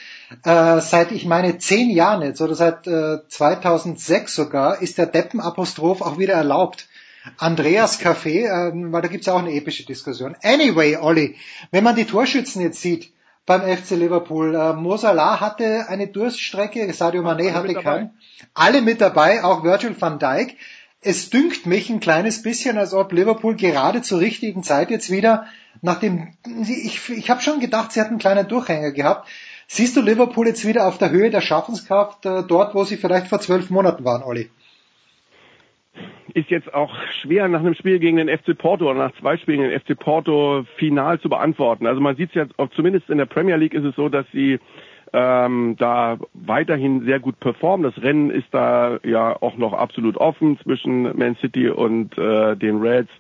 äh, 0.43 0.81
seit 0.81 1.13
ich 1.13 1.25
meine 1.25 1.59
zehn 1.59 1.89
Jahren 1.91 2.23
jetzt 2.23 2.41
oder 2.41 2.57
seit 2.57 2.89
äh, 2.89 3.19
2006 3.29 4.35
sogar 4.35 4.83
ist 4.83 4.99
der 4.99 5.07
Deppenapostroph 5.07 6.03
auch 6.03 6.19
wieder 6.19 6.35
erlaubt. 6.35 6.89
Andreas 7.37 8.01
Café, 8.01 8.49
ähm, 8.49 8.93
weil 8.93 9.03
da 9.03 9.09
gibt's 9.09 9.29
auch 9.29 9.39
eine 9.39 9.53
epische 9.53 9.85
Diskussion. 9.85 10.37
Anyway, 10.43 10.97
Olli, 10.97 11.37
wenn 11.71 11.85
man 11.85 11.97
die 11.97 12.05
Torschützen 12.05 12.63
jetzt 12.63 12.81
sieht 12.81 13.13
beim 13.47 13.63
FC 13.63 13.91
Liverpool, 13.93 14.55
äh, 14.55 14.73
Mo 14.73 14.97
Salah 14.97 15.41
hatte 15.41 15.89
eine 15.89 16.07
Durststrecke, 16.07 16.93
Sadio 16.93 17.23
Mané 17.23 17.53
hatte 17.53 17.75
keinen. 17.75 18.11
Alle 18.55 18.81
mit 18.81 19.01
dabei, 19.01 19.45
auch 19.45 19.65
Virgil 19.65 19.95
van 19.99 20.19
Dijk. 20.19 20.57
Es 21.03 21.31
dünkt 21.31 21.67
mich 21.67 21.89
ein 21.89 22.01
kleines 22.01 22.43
bisschen, 22.43 22.77
als 22.77 22.93
ob 22.93 23.13
Liverpool 23.13 23.57
gerade 23.57 24.03
zur 24.03 24.21
richtigen 24.21 24.63
Zeit 24.63 24.91
jetzt 24.91 25.11
wieder, 25.11 25.47
nachdem 25.81 26.35
ich, 26.63 27.09
ich 27.09 27.31
habe 27.31 27.41
schon 27.41 27.61
gedacht, 27.61 27.93
sie 27.93 28.01
hatten 28.01 28.11
einen 28.11 28.19
kleinen 28.19 28.49
Durchhänger 28.49 28.93
gehabt. 28.93 29.29
Siehst 29.67 29.97
du 29.97 30.03
Liverpool 30.03 30.47
jetzt 30.47 30.67
wieder 30.67 30.87
auf 30.87 30.99
der 30.99 31.11
Höhe 31.11 31.31
der 31.31 31.41
Schaffenskraft, 31.41 32.27
äh, 32.27 32.43
dort, 32.43 32.75
wo 32.75 32.85
sie 32.85 32.97
vielleicht 32.97 33.29
vor 33.29 33.41
zwölf 33.41 33.71
Monaten 33.71 34.05
waren, 34.05 34.23
Olli? 34.23 34.51
Ist 36.33 36.51
jetzt 36.51 36.73
auch 36.73 36.95
schwer 37.23 37.49
nach 37.49 37.61
einem 37.61 37.75
Spiel 37.75 37.99
gegen 37.99 38.17
den 38.17 38.29
FC 38.29 38.57
Porto 38.57 38.91
oder 38.91 38.99
nach 38.99 39.15
zwei 39.21 39.37
Spielen 39.37 39.61
gegen 39.61 39.71
den 39.71 39.81
FC 39.81 39.99
Porto 39.99 40.65
final 40.77 41.21
zu 41.21 41.29
beantworten. 41.29 41.87
Also 41.87 42.01
man 42.01 42.17
sieht 42.17 42.31
es 42.31 42.35
jetzt, 42.35 42.55
zumindest 42.75 43.11
in 43.11 43.19
der 43.19 43.27
Premier 43.27 43.57
League 43.57 43.75
ist 43.75 43.85
es 43.85 43.95
so, 43.97 44.09
dass 44.09 44.27
sie 44.33 44.59
ähm, 45.13 45.77
da 45.79 46.19
weiterhin 46.35 47.05
sehr 47.05 47.21
gut 47.21 47.41
performen. 47.41 47.91
Das 47.91 48.03
Rennen 48.03 48.31
ist 48.31 48.47
da 48.53 48.99
ja 49.05 49.37
auch 49.41 49.57
noch 49.57 49.73
absolut 49.73 50.17
offen 50.17 50.59
zwischen 50.61 51.17
Man 51.17 51.37
City 51.37 51.69
und 51.69 52.17
äh, 52.17 52.57
den 52.57 52.81
Reds. 52.81 53.11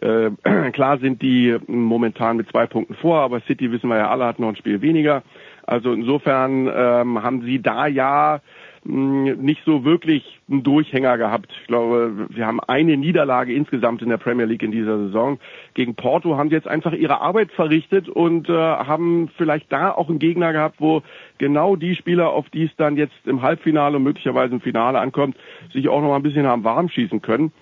Äh, 0.00 0.30
klar 0.72 0.98
sind 0.98 1.22
die 1.22 1.56
momentan 1.66 2.36
mit 2.36 2.48
zwei 2.50 2.66
Punkten 2.66 2.94
vor, 2.94 3.20
aber 3.20 3.40
City 3.40 3.70
wissen 3.72 3.88
wir 3.88 3.96
ja 3.96 4.10
alle 4.10 4.26
hat 4.26 4.38
noch 4.38 4.48
ein 4.48 4.56
Spiel 4.56 4.80
weniger. 4.80 5.22
Also 5.66 5.92
insofern 5.92 6.70
ähm, 6.72 7.22
haben 7.22 7.42
sie 7.42 7.60
da 7.60 7.86
ja 7.86 8.40
nicht 8.84 9.62
so 9.64 9.84
wirklich 9.84 10.40
einen 10.50 10.62
Durchhänger 10.62 11.16
gehabt. 11.16 11.50
Ich 11.62 11.66
glaube, 11.66 12.26
wir 12.28 12.46
haben 12.46 12.60
eine 12.60 12.96
Niederlage 12.96 13.54
insgesamt 13.54 14.02
in 14.02 14.10
der 14.10 14.18
Premier 14.18 14.44
League 14.44 14.62
in 14.62 14.72
dieser 14.72 14.98
Saison. 14.98 15.38
Gegen 15.72 15.94
Porto 15.94 16.36
haben 16.36 16.50
sie 16.50 16.54
jetzt 16.54 16.68
einfach 16.68 16.92
ihre 16.92 17.20
Arbeit 17.22 17.50
verrichtet 17.52 18.08
und 18.08 18.48
äh, 18.48 18.52
haben 18.52 19.30
vielleicht 19.38 19.72
da 19.72 19.90
auch 19.90 20.10
einen 20.10 20.18
Gegner 20.18 20.52
gehabt, 20.52 20.76
wo 20.80 21.02
genau 21.38 21.76
die 21.76 21.96
Spieler, 21.96 22.30
auf 22.30 22.50
die 22.50 22.64
es 22.64 22.76
dann 22.76 22.96
jetzt 22.96 23.26
im 23.26 23.40
Halbfinale 23.40 23.96
und 23.96 24.02
möglicherweise 24.02 24.54
im 24.54 24.60
Finale 24.60 25.00
ankommt, 25.00 25.36
sich 25.72 25.88
auch 25.88 26.02
noch 26.02 26.08
mal 26.08 26.16
ein 26.16 26.22
bisschen 26.22 26.46
haben 26.46 26.64
warm 26.64 26.90
schießen 26.90 27.22
können. 27.22 27.52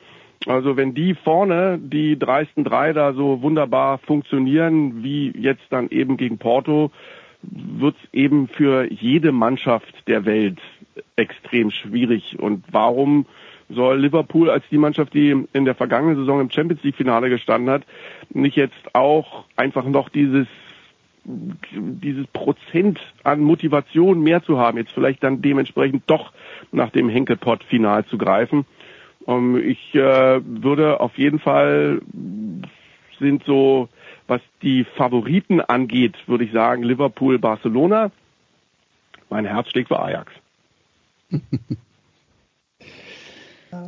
Also 0.47 0.77
wenn 0.77 0.93
die 0.93 1.14
vorne, 1.14 1.79
die 1.79 2.18
dreisten 2.18 2.64
drei 2.64 2.93
da 2.93 3.12
so 3.12 3.43
wunderbar 3.43 3.99
funktionieren, 3.99 5.05
wie 5.05 5.33
jetzt 5.39 5.64
dann 5.70 5.89
eben 5.91 6.16
gegen 6.16 6.39
Porto, 6.39 6.91
wird 7.43 7.97
es 8.03 8.09
eben 8.12 8.49
für 8.49 8.91
jede 8.91 9.33
Mannschaft 9.33 10.09
der 10.09 10.25
Welt 10.25 10.59
extrem 11.16 11.70
schwierig. 11.70 12.38
Und 12.38 12.64
warum 12.70 13.26
soll 13.68 14.01
Liverpool 14.01 14.51
als 14.51 14.64
die 14.70 14.78
Mannschaft, 14.78 15.14
die 15.14 15.47
in 15.53 15.64
der 15.64 15.74
vergangenen 15.74 16.16
Saison 16.16 16.40
im 16.40 16.51
Champions 16.51 16.82
League 16.82 16.97
Finale 16.97 17.30
gestanden 17.30 17.70
hat, 17.70 17.84
nicht 18.30 18.57
jetzt 18.57 18.95
auch 18.95 19.45
einfach 19.57 19.84
noch 19.84 20.09
dieses 20.09 20.47
dieses 21.24 22.26
Prozent 22.28 22.99
an 23.22 23.43
Motivation 23.43 24.22
mehr 24.22 24.43
zu 24.43 24.59
haben, 24.59 24.78
jetzt 24.78 24.93
vielleicht 24.93 25.22
dann 25.22 25.40
dementsprechend 25.40 26.03
doch 26.09 26.32
nach 26.72 26.90
dem 26.90 27.09
Henkelpott-Final 27.09 28.05
zu 28.07 28.18
greifen. 28.18 28.66
Ähm, 29.28 29.57
ich 29.57 29.95
äh, 29.95 30.40
würde 30.45 31.01
auf 31.01 31.16
jeden 31.16 31.38
Fall 31.38 32.03
sind 33.20 33.45
so, 33.45 33.88
was 34.26 34.40
die 34.62 34.84
Favoriten 34.84 35.61
angeht, 35.61 36.16
würde 36.26 36.45
ich 36.45 36.53
sagen, 36.53 36.82
Liverpool, 36.82 37.38
Barcelona. 37.38 38.11
Mein 39.30 39.45
Herz 39.45 39.70
schlägt 39.70 39.88
für 39.88 40.01
Ajax. 40.01 40.32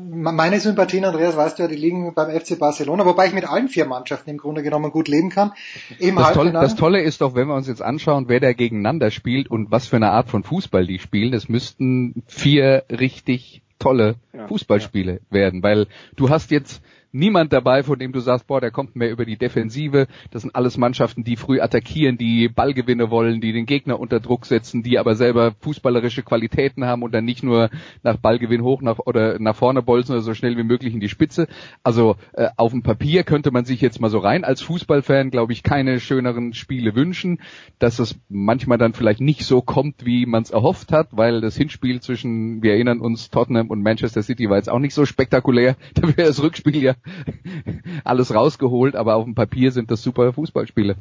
Meine 0.07 0.61
Sympathien, 0.61 1.05
Andreas, 1.05 1.37
weißt 1.37 1.59
du 1.59 1.65
ja, 1.65 1.69
die 1.69 1.77
liegen 1.77 2.15
beim 2.15 2.31
FC 2.31 2.59
Barcelona, 2.59 3.05
wobei 3.05 3.27
ich 3.27 3.35
mit 3.35 3.47
allen 3.47 3.69
vier 3.69 3.85
Mannschaften 3.85 4.31
im 4.31 4.39
Grunde 4.39 4.63
genommen 4.63 4.91
gut 4.91 5.09
leben 5.09 5.29
kann. 5.29 5.53
Das 6.01 6.33
Tolle, 6.33 6.53
das, 6.53 6.75
Tolle, 6.75 7.03
ist 7.03 7.21
doch, 7.21 7.35
wenn 7.35 7.49
wir 7.49 7.55
uns 7.55 7.69
jetzt 7.69 7.83
anschauen, 7.83 8.25
wer 8.29 8.41
da 8.41 8.55
gegeneinander 8.55 9.11
spielt 9.11 9.51
und 9.51 9.71
was 9.71 9.87
für 9.87 9.97
eine 9.97 10.11
Art 10.11 10.31
von 10.31 10.43
Fußball 10.43 10.87
die 10.87 10.99
spielen, 10.99 11.35
es 11.35 11.51
müssten 11.51 12.23
vier 12.27 12.85
richtig 12.91 13.61
tolle 13.79 14.15
ja, 14.33 14.49
Fußballspiele 14.49 15.13
ja. 15.13 15.19
werden, 15.29 15.63
weil 15.63 15.87
du 16.17 16.31
hast 16.31 16.51
jetzt 16.51 16.81
niemand 17.15 17.53
dabei, 17.53 17.83
von 17.83 17.99
dem 17.99 18.13
du 18.13 18.21
sagst, 18.21 18.47
boah, 18.47 18.61
der 18.61 18.73
kommt 18.73 18.97
mehr 18.97 19.11
über 19.11 19.25
die 19.25 19.37
Defensive. 19.37 20.09
Das 20.33 20.43
sind 20.43 20.55
alles 20.55 20.77
Mannschaften, 20.77 21.25
die 21.25 21.37
früh 21.37 21.61
attackieren, 21.61 22.19
die 22.19 22.49
Ballgewinne 22.49 23.11
wollen, 23.11 23.41
die 23.41 23.53
den 23.53 23.67
Gegner 23.67 24.01
unter 24.01 24.21
Druck 24.21 24.47
setzen, 24.47 24.83
die 24.83 24.99
aber 24.99 25.15
selber 25.15 25.55
fußballerische 25.61 26.23
Qualitäten 26.23 26.85
haben 26.85 27.03
und 27.03 27.15
dann 27.15 27.25
nicht 27.25 27.43
nur 27.43 27.71
nach 28.03 28.17
Ballgewinn 28.17 28.63
hoch 28.63 28.83
nach, 28.83 28.99
oder 28.99 29.39
nach 29.39 29.55
vorne 29.55 29.83
bolzen 29.83 30.15
oder 30.15 30.23
so 30.23 30.35
schnell 30.35 30.57
wie 30.57 30.65
möglich 30.65 30.93
in 30.93 31.01
die 31.01 31.09
Spitze. 31.09 31.47
Also 31.83 32.17
äh, 32.33 32.49
auf 32.57 32.73
dem 32.73 32.83
Papier 32.83 33.23
könnte 33.23 33.53
man 33.53 33.65
sich 33.65 33.81
jetzt 33.81 34.01
mal 34.01 34.11
so 34.11 34.19
rein 34.19 34.45
als 34.45 34.61
Fußballfan, 34.63 35.31
glaube 35.31 35.53
ich, 35.53 35.63
keine 35.63 36.01
schöneren 36.01 36.53
Spiele 36.53 36.97
wünschen, 36.97 37.41
dass 37.79 38.01
es 38.01 38.19
manchmal 38.29 38.79
dann 38.79 38.93
vielleicht 38.93 39.21
nicht 39.21 39.45
so 39.45 39.63
kommt, 39.63 40.05
wie 40.05 40.27
man 40.27 40.43
es 40.43 40.51
erhofft 40.51 40.91
hat, 40.91 41.09
weil 41.13 41.41
das 41.41 41.57
Hinspiel 41.57 42.01
zwischen, 42.01 42.63
wir 42.63 42.73
erinnern 42.73 43.01
uns, 43.01 43.31
Tottenham 43.31 43.69
und 43.69 43.83
Manchester 43.83 44.23
City 44.23 44.51
war 44.51 44.57
jetzt 44.57 44.69
auch 44.69 44.81
nicht 44.81 44.95
so 44.95 45.07
spektakulär. 45.07 45.77
Da 45.95 46.03
wäre 46.09 46.29
das 46.29 46.43
Rückspiel 46.43 46.83
ja 46.83 46.95
alles 48.05 48.35
rausgeholt, 48.35 48.97
aber 48.97 49.17
auf 49.17 49.25
dem 49.25 49.35
Papier 49.35 49.71
sind 49.73 49.91
das 49.91 50.03
super 50.03 50.33
Fußballspiele. 50.33 50.97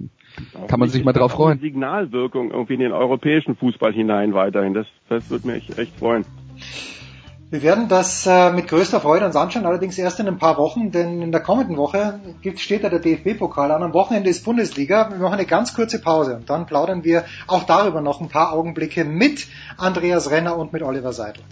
Kann 0.67 0.79
man 0.79 0.89
sich 0.89 1.03
mal 1.03 1.13
drauf 1.13 1.31
freuen. 1.31 1.59
Signalwirkung 1.59 2.51
irgendwie 2.51 2.75
in 2.75 2.79
den 2.79 2.91
europäischen 2.91 3.55
Fußball 3.55 3.93
hinein 3.93 4.33
weiterhin. 4.33 4.73
Das, 4.73 4.87
das 5.09 5.29
würde 5.29 5.47
mich 5.47 5.77
echt 5.77 5.97
freuen. 5.97 6.25
Wir 7.53 7.61
werden 7.61 7.87
das 7.87 8.25
äh, 8.25 8.51
mit 8.51 8.67
größter 8.67 8.99
Freude 8.99 9.27
uns 9.27 9.35
anschauen, 9.35 9.67
allerdings 9.67 9.99
erst 9.99 10.19
in 10.19 10.27
ein 10.27 10.39
paar 10.39 10.57
Wochen, 10.57 10.89
denn 10.89 11.21
in 11.21 11.31
der 11.31 11.39
kommenden 11.39 11.77
Woche 11.77 12.19
gibt, 12.41 12.59
steht 12.59 12.83
da 12.83 12.89
der 12.89 12.97
DFB-Pokal 12.97 13.71
an. 13.71 13.83
Am 13.83 13.93
Wochenende 13.93 14.31
ist 14.31 14.43
Bundesliga. 14.43 15.11
Wir 15.11 15.19
machen 15.19 15.35
eine 15.35 15.45
ganz 15.45 15.75
kurze 15.75 16.01
Pause 16.01 16.37
und 16.37 16.49
dann 16.49 16.65
plaudern 16.65 17.03
wir 17.03 17.25
auch 17.45 17.61
darüber 17.61 18.01
noch 18.01 18.21
ein 18.21 18.27
paar 18.27 18.53
Augenblicke 18.53 19.05
mit 19.05 19.45
Andreas 19.77 20.31
Renner 20.31 20.57
und 20.57 20.73
mit 20.73 20.81
Oliver 20.81 21.13
Seidel. 21.13 21.43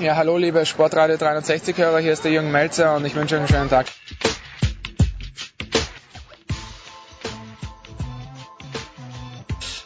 Ja, 0.00 0.16
hallo 0.16 0.36
liebe 0.38 0.66
Sportradio 0.66 1.16
360 1.16 1.78
Hörer, 1.78 2.00
hier 2.00 2.12
ist 2.12 2.24
der 2.24 2.32
Jürgen 2.32 2.50
Melzer 2.50 2.96
und 2.96 3.04
ich 3.04 3.14
wünsche 3.14 3.36
euch 3.36 3.42
einen 3.42 3.48
schönen 3.48 3.70
Tag. 3.70 3.86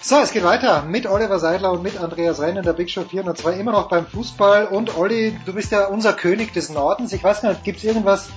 So, 0.01 0.17
es 0.21 0.33
geht 0.33 0.45
weiter 0.45 0.85
mit 0.85 1.07
Oliver 1.07 1.39
Seidler 1.39 1.73
und 1.73 1.83
mit 1.83 2.01
Andreas 2.01 2.41
Renn 2.41 2.57
in 2.57 2.63
der 2.63 2.73
Big 2.73 2.89
Show 2.89 3.05
402, 3.05 3.53
immer 3.61 3.73
noch 3.73 3.91
beim 3.91 4.07
Fußball. 4.07 4.65
Und 4.69 4.97
Olli, 4.97 5.39
du 5.45 5.53
bist 5.53 5.73
ja 5.73 5.85
unser 5.85 6.15
König 6.15 6.55
des 6.55 6.71
Nordens. 6.71 7.13
Ich 7.13 7.23
weiß 7.23 7.43
nicht, 7.43 7.63
gibt 7.63 7.77
es 7.77 7.85
irgendwas, 7.85 8.31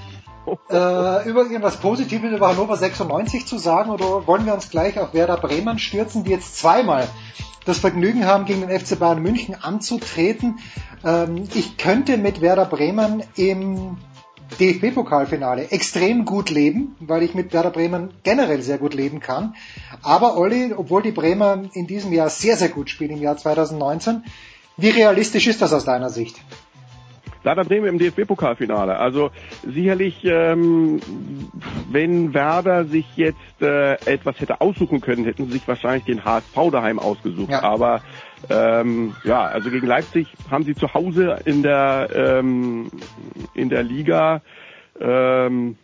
äh, 0.70 1.30
über 1.30 1.44
irgendwas 1.44 1.78
Positives 1.78 2.32
über 2.32 2.50
Hannover 2.50 2.76
96 2.76 3.46
zu 3.46 3.58
sagen 3.58 3.90
oder 3.90 4.28
wollen 4.28 4.46
wir 4.46 4.54
uns 4.54 4.70
gleich 4.70 5.00
auf 5.00 5.14
Werder 5.14 5.38
Bremen 5.38 5.80
stürzen, 5.80 6.24
die 6.24 6.32
jetzt 6.32 6.58
zweimal 6.58 7.08
das 7.66 7.78
Vergnügen 7.78 8.26
haben, 8.26 8.46
gegen 8.46 8.68
den 8.68 8.80
FC 8.80 8.98
Bayern 8.98 9.22
München 9.22 9.56
anzutreten. 9.56 10.60
Ähm, 11.04 11.48
ich 11.54 11.78
könnte 11.78 12.18
mit 12.18 12.42
Werder 12.42 12.66
Bremen 12.66 13.24
im 13.36 13.98
DFB-Pokalfinale 14.60 15.72
extrem 15.72 16.26
gut 16.26 16.50
leben, 16.50 16.96
weil 17.00 17.24
ich 17.24 17.34
mit 17.34 17.54
Werder 17.54 17.70
Bremen 17.70 18.12
generell 18.24 18.62
sehr 18.62 18.78
gut 18.78 18.94
leben 18.94 19.20
kann. 19.20 19.56
Aber 20.02 20.38
Olli, 20.38 20.74
obwohl 20.76 21.02
die 21.02 21.12
Bremer 21.12 21.64
in 21.74 21.88
diesem 21.88 22.12
Jahr 22.12 22.30
sehr, 22.30 22.58
sehr 22.58 22.70
gut 22.70 22.90
spielen, 22.90 23.12
im 23.12 23.22
Jahr 23.22 23.38
2019, 23.38 24.24
wie 24.78 24.90
realistisch 24.90 25.48
ist 25.48 25.62
das 25.62 25.74
aus 25.74 25.86
deiner 25.86 26.10
Sicht? 26.10 26.36
Werder 27.44 27.66
Bremen 27.66 27.88
im 27.88 28.00
DFB-Pokalfinale. 28.00 28.98
Also 28.98 29.32
sicherlich, 29.64 30.24
ähm, 30.24 31.02
wenn 31.90 32.34
Werder 32.34 32.86
sich 32.86 33.06
jetzt 33.16 33.62
äh, 33.62 33.94
etwas 34.06 34.40
hätte 34.40 34.62
aussuchen 34.62 35.02
können, 35.02 35.26
hätten 35.26 35.46
sie 35.46 35.54
sich 35.54 35.68
wahrscheinlich 35.68 36.06
den 36.06 36.24
HSV 36.24 36.72
daheim 36.72 37.00
ausgesucht. 37.00 37.52
Ja. 37.52 37.64
Aber 37.64 38.02
ähm, 38.50 39.16
ja, 39.24 39.46
also 39.46 39.70
gegen 39.70 39.88
Leipzig 39.88 40.28
haben 40.50 40.64
sie 40.64 40.76
zu 40.76 40.94
Hause 40.94 41.40
in 41.46 41.64
der 41.64 42.10
ähm, 42.14 42.92
in 43.54 43.70
der 43.70 43.84
Liga 43.84 44.42
ähm, 45.00 45.78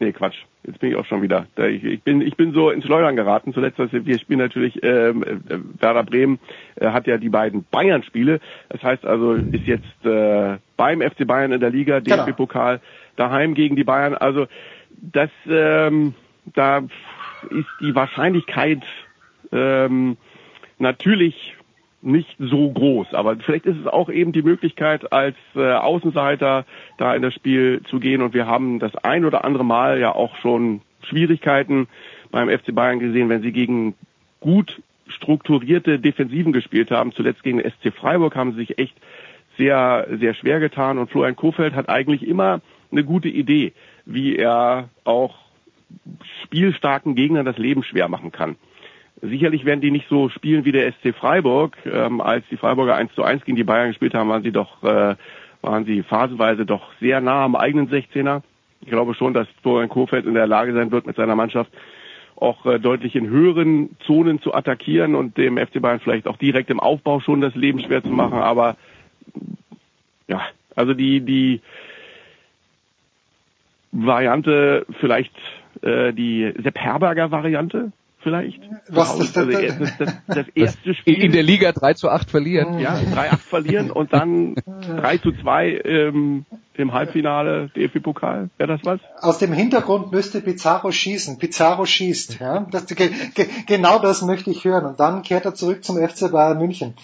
Nee, 0.00 0.12
Quatsch. 0.12 0.44
Jetzt 0.68 0.80
bin 0.80 0.90
ich 0.90 0.96
auch 0.96 1.06
schon 1.06 1.22
wieder. 1.22 1.46
Ich 1.56 2.02
bin, 2.02 2.20
ich 2.20 2.36
bin 2.36 2.52
so 2.52 2.68
ins 2.68 2.84
Schleudern 2.84 3.16
geraten. 3.16 3.54
Zuletzt, 3.54 3.78
wir 3.78 4.18
spielen 4.18 4.38
natürlich, 4.38 4.82
ähm, 4.82 5.22
äh, 5.22 5.58
Werder 5.80 6.04
Bremen 6.04 6.38
äh, 6.76 6.88
hat 6.88 7.06
ja 7.06 7.16
die 7.16 7.30
beiden 7.30 7.64
Bayern-Spiele. 7.70 8.38
Das 8.68 8.82
heißt 8.82 9.06
also, 9.06 9.32
ist 9.32 9.66
jetzt 9.66 10.04
äh, 10.04 10.58
beim 10.76 11.00
FC 11.00 11.26
Bayern 11.26 11.52
in 11.52 11.60
der 11.60 11.70
Liga, 11.70 12.00
genau. 12.00 12.26
DFB-Pokal, 12.26 12.80
daheim 13.16 13.54
gegen 13.54 13.76
die 13.76 13.84
Bayern. 13.84 14.12
Also 14.12 14.46
das, 14.90 15.30
ähm, 15.48 16.12
da 16.54 16.80
ist 17.48 17.68
die 17.80 17.94
Wahrscheinlichkeit 17.94 18.82
ähm, 19.50 20.18
natürlich 20.78 21.56
nicht 22.00 22.36
so 22.38 22.70
groß. 22.70 23.14
Aber 23.14 23.36
vielleicht 23.36 23.66
ist 23.66 23.78
es 23.78 23.86
auch 23.86 24.08
eben 24.08 24.32
die 24.32 24.42
Möglichkeit, 24.42 25.12
als 25.12 25.36
äh, 25.56 25.72
Außenseiter 25.72 26.64
da 26.96 27.14
in 27.14 27.22
das 27.22 27.34
Spiel 27.34 27.82
zu 27.88 27.98
gehen. 27.98 28.22
Und 28.22 28.34
wir 28.34 28.46
haben 28.46 28.78
das 28.78 28.94
ein 28.96 29.24
oder 29.24 29.44
andere 29.44 29.64
Mal 29.64 29.98
ja 29.98 30.14
auch 30.14 30.36
schon 30.36 30.80
Schwierigkeiten 31.02 31.88
beim 32.30 32.48
FC 32.48 32.74
Bayern 32.74 32.98
gesehen, 33.00 33.28
wenn 33.28 33.42
sie 33.42 33.52
gegen 33.52 33.94
gut 34.40 34.80
strukturierte 35.08 35.98
Defensiven 35.98 36.52
gespielt 36.52 36.90
haben. 36.90 37.12
Zuletzt 37.12 37.42
gegen 37.42 37.60
SC 37.60 37.92
Freiburg 37.94 38.36
haben 38.36 38.52
sie 38.52 38.58
sich 38.58 38.78
echt 38.78 38.96
sehr, 39.56 40.06
sehr 40.18 40.34
schwer 40.34 40.60
getan. 40.60 40.98
Und 40.98 41.10
Florian 41.10 41.36
Kofeld 41.36 41.74
hat 41.74 41.88
eigentlich 41.88 42.26
immer 42.26 42.60
eine 42.92 43.04
gute 43.04 43.28
Idee, 43.28 43.72
wie 44.04 44.36
er 44.36 44.88
auch 45.04 45.36
spielstarken 46.44 47.14
Gegnern 47.14 47.46
das 47.46 47.58
Leben 47.58 47.82
schwer 47.82 48.08
machen 48.08 48.32
kann. 48.32 48.56
Sicherlich 49.20 49.64
werden 49.64 49.80
die 49.80 49.90
nicht 49.90 50.08
so 50.08 50.28
spielen 50.28 50.64
wie 50.64 50.72
der 50.72 50.92
SC 50.92 51.14
Freiburg. 51.14 51.76
Ähm, 51.86 52.20
als 52.20 52.44
die 52.50 52.56
Freiburger 52.56 52.94
1 52.94 53.14
zu 53.14 53.22
1 53.24 53.44
gegen 53.44 53.56
die 53.56 53.64
Bayern 53.64 53.88
gespielt 53.88 54.14
haben, 54.14 54.28
waren 54.28 54.42
sie 54.42 54.52
doch, 54.52 54.82
äh, 54.82 55.16
waren 55.60 55.84
sie 55.84 56.02
phasenweise 56.02 56.64
doch 56.64 56.92
sehr 57.00 57.20
nah 57.20 57.44
am 57.44 57.56
eigenen 57.56 57.88
16er. 57.90 58.42
Ich 58.80 58.88
glaube 58.88 59.14
schon, 59.14 59.34
dass 59.34 59.48
Florian 59.62 59.88
Kofeld 59.88 60.24
in 60.24 60.34
der 60.34 60.46
Lage 60.46 60.72
sein 60.72 60.92
wird, 60.92 61.06
mit 61.06 61.16
seiner 61.16 61.34
Mannschaft 61.34 61.72
auch 62.36 62.64
äh, 62.66 62.78
deutlich 62.78 63.16
in 63.16 63.28
höheren 63.28 63.96
Zonen 64.06 64.40
zu 64.40 64.54
attackieren 64.54 65.16
und 65.16 65.36
dem 65.36 65.58
FC 65.58 65.82
Bayern 65.82 66.00
vielleicht 66.00 66.28
auch 66.28 66.36
direkt 66.36 66.70
im 66.70 66.78
Aufbau 66.78 67.18
schon 67.18 67.40
das 67.40 67.54
Leben 67.56 67.80
schwer 67.80 68.02
zu 68.04 68.10
machen. 68.10 68.38
Aber 68.38 68.76
ja, 70.28 70.42
also 70.76 70.94
die, 70.94 71.20
die 71.20 71.60
Variante 73.90 74.86
vielleicht 75.00 75.34
äh, 75.82 76.12
die 76.12 76.52
Sepp 76.62 76.78
Herberger 76.78 77.32
Variante, 77.32 77.92
vielleicht. 78.20 78.60
Was 78.88 79.18
ist 79.18 79.36
also 79.36 79.50
das, 79.50 79.96
das, 79.98 80.14
das, 80.26 80.46
erste 80.54 80.94
Spiel. 80.94 81.22
In 81.22 81.32
der 81.32 81.42
Liga 81.42 81.72
3 81.72 81.94
zu 81.94 82.08
8 82.08 82.30
verlieren. 82.30 82.78
Ja, 82.78 82.96
3-8 82.96 83.36
verlieren 83.38 83.90
und 83.90 84.12
dann 84.12 84.54
3 84.54 85.18
zu 85.18 85.32
2 85.32 85.82
ähm, 85.84 86.46
im 86.74 86.92
Halbfinale 86.92 87.70
DFB-Pokal. 87.76 88.50
Wäre 88.56 88.76
das 88.76 88.80
was? 88.84 89.00
Aus 89.20 89.38
dem 89.38 89.52
Hintergrund 89.52 90.12
müsste 90.12 90.40
Pizarro 90.40 90.92
schießen. 90.92 91.38
Pizarro 91.38 91.84
schießt. 91.84 92.40
Ja? 92.40 92.66
Das, 92.70 92.86
ge, 92.86 93.10
ge, 93.34 93.46
genau 93.66 93.98
das 93.98 94.22
möchte 94.22 94.50
ich 94.50 94.64
hören. 94.64 94.86
Und 94.86 95.00
dann 95.00 95.22
kehrt 95.22 95.44
er 95.44 95.54
zurück 95.54 95.84
zum 95.84 95.96
FC 95.96 96.30
Bayern 96.30 96.58
München. 96.58 96.94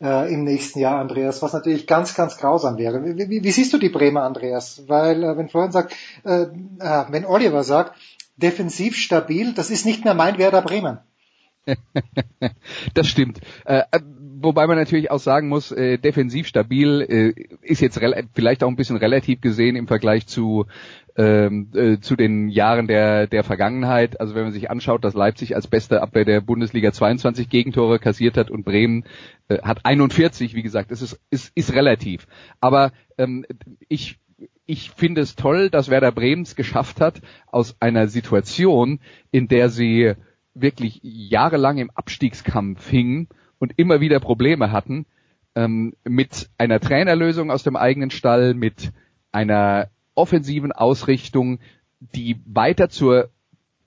Äh, 0.00 0.32
im 0.32 0.44
nächsten 0.44 0.78
Jahr, 0.78 1.00
Andreas, 1.00 1.42
was 1.42 1.52
natürlich 1.52 1.88
ganz, 1.88 2.14
ganz 2.14 2.36
grausam 2.36 2.78
wäre. 2.78 3.04
Wie, 3.04 3.28
wie, 3.28 3.42
wie 3.42 3.50
siehst 3.50 3.72
du 3.72 3.78
die 3.78 3.88
Bremer, 3.88 4.22
Andreas? 4.22 4.84
Weil, 4.86 5.24
äh, 5.24 5.36
wenn 5.36 5.48
Florian 5.48 5.72
sagt, 5.72 5.92
äh, 6.24 6.42
äh, 6.42 7.04
wenn 7.10 7.26
Oliver 7.26 7.64
sagt, 7.64 7.98
defensiv 8.38 8.96
stabil. 8.96 9.52
Das 9.52 9.70
ist 9.70 9.84
nicht 9.84 10.04
mehr 10.04 10.14
mein 10.14 10.38
Werder 10.38 10.62
Bremen. 10.62 10.98
das 12.94 13.08
stimmt. 13.08 13.40
Äh, 13.64 13.82
äh, 13.90 14.00
wobei 14.40 14.66
man 14.66 14.78
natürlich 14.78 15.10
auch 15.10 15.18
sagen 15.18 15.48
muss, 15.48 15.72
äh, 15.72 15.98
defensiv 15.98 16.46
stabil 16.46 17.00
äh, 17.02 17.56
ist 17.60 17.80
jetzt 17.80 18.00
vielleicht 18.34 18.64
auch 18.64 18.68
ein 18.68 18.76
bisschen 18.76 18.96
relativ 18.96 19.40
gesehen 19.40 19.76
im 19.76 19.86
Vergleich 19.86 20.26
zu 20.26 20.66
ähm, 21.16 21.70
äh, 21.74 21.98
zu 21.98 22.14
den 22.14 22.48
Jahren 22.48 22.86
der 22.86 23.26
der 23.26 23.44
Vergangenheit. 23.44 24.20
Also 24.20 24.34
wenn 24.34 24.44
man 24.44 24.52
sich 24.52 24.70
anschaut, 24.70 25.04
dass 25.04 25.14
Leipzig 25.14 25.56
als 25.56 25.66
beste 25.66 26.00
Abwehr 26.00 26.24
der 26.24 26.40
Bundesliga 26.40 26.92
22 26.92 27.48
Gegentore 27.48 27.98
kassiert 27.98 28.36
hat 28.36 28.50
und 28.50 28.64
Bremen 28.64 29.04
äh, 29.48 29.58
hat 29.60 29.84
41, 29.84 30.54
wie 30.54 30.62
gesagt, 30.62 30.90
es 30.92 31.02
ist 31.02 31.20
ist, 31.30 31.52
ist 31.54 31.74
relativ. 31.74 32.26
Aber 32.60 32.92
ähm, 33.18 33.44
ich 33.88 34.18
ich 34.68 34.90
finde 34.90 35.22
es 35.22 35.34
toll, 35.34 35.70
dass 35.70 35.88
Werder 35.88 36.12
Bremens 36.12 36.54
geschafft 36.54 37.00
hat, 37.00 37.22
aus 37.46 37.80
einer 37.80 38.06
Situation, 38.06 39.00
in 39.30 39.48
der 39.48 39.70
sie 39.70 40.12
wirklich 40.52 41.00
jahrelang 41.02 41.78
im 41.78 41.90
Abstiegskampf 41.90 42.86
hingen 42.86 43.28
und 43.58 43.72
immer 43.78 44.02
wieder 44.02 44.20
Probleme 44.20 44.70
hatten, 44.70 45.06
ähm, 45.54 45.94
mit 46.04 46.50
einer 46.58 46.80
Trainerlösung 46.80 47.50
aus 47.50 47.62
dem 47.62 47.76
eigenen 47.76 48.10
Stall, 48.10 48.52
mit 48.52 48.92
einer 49.32 49.88
offensiven 50.14 50.72
Ausrichtung, 50.72 51.60
die 52.00 52.36
weiter 52.44 52.90
zur 52.90 53.30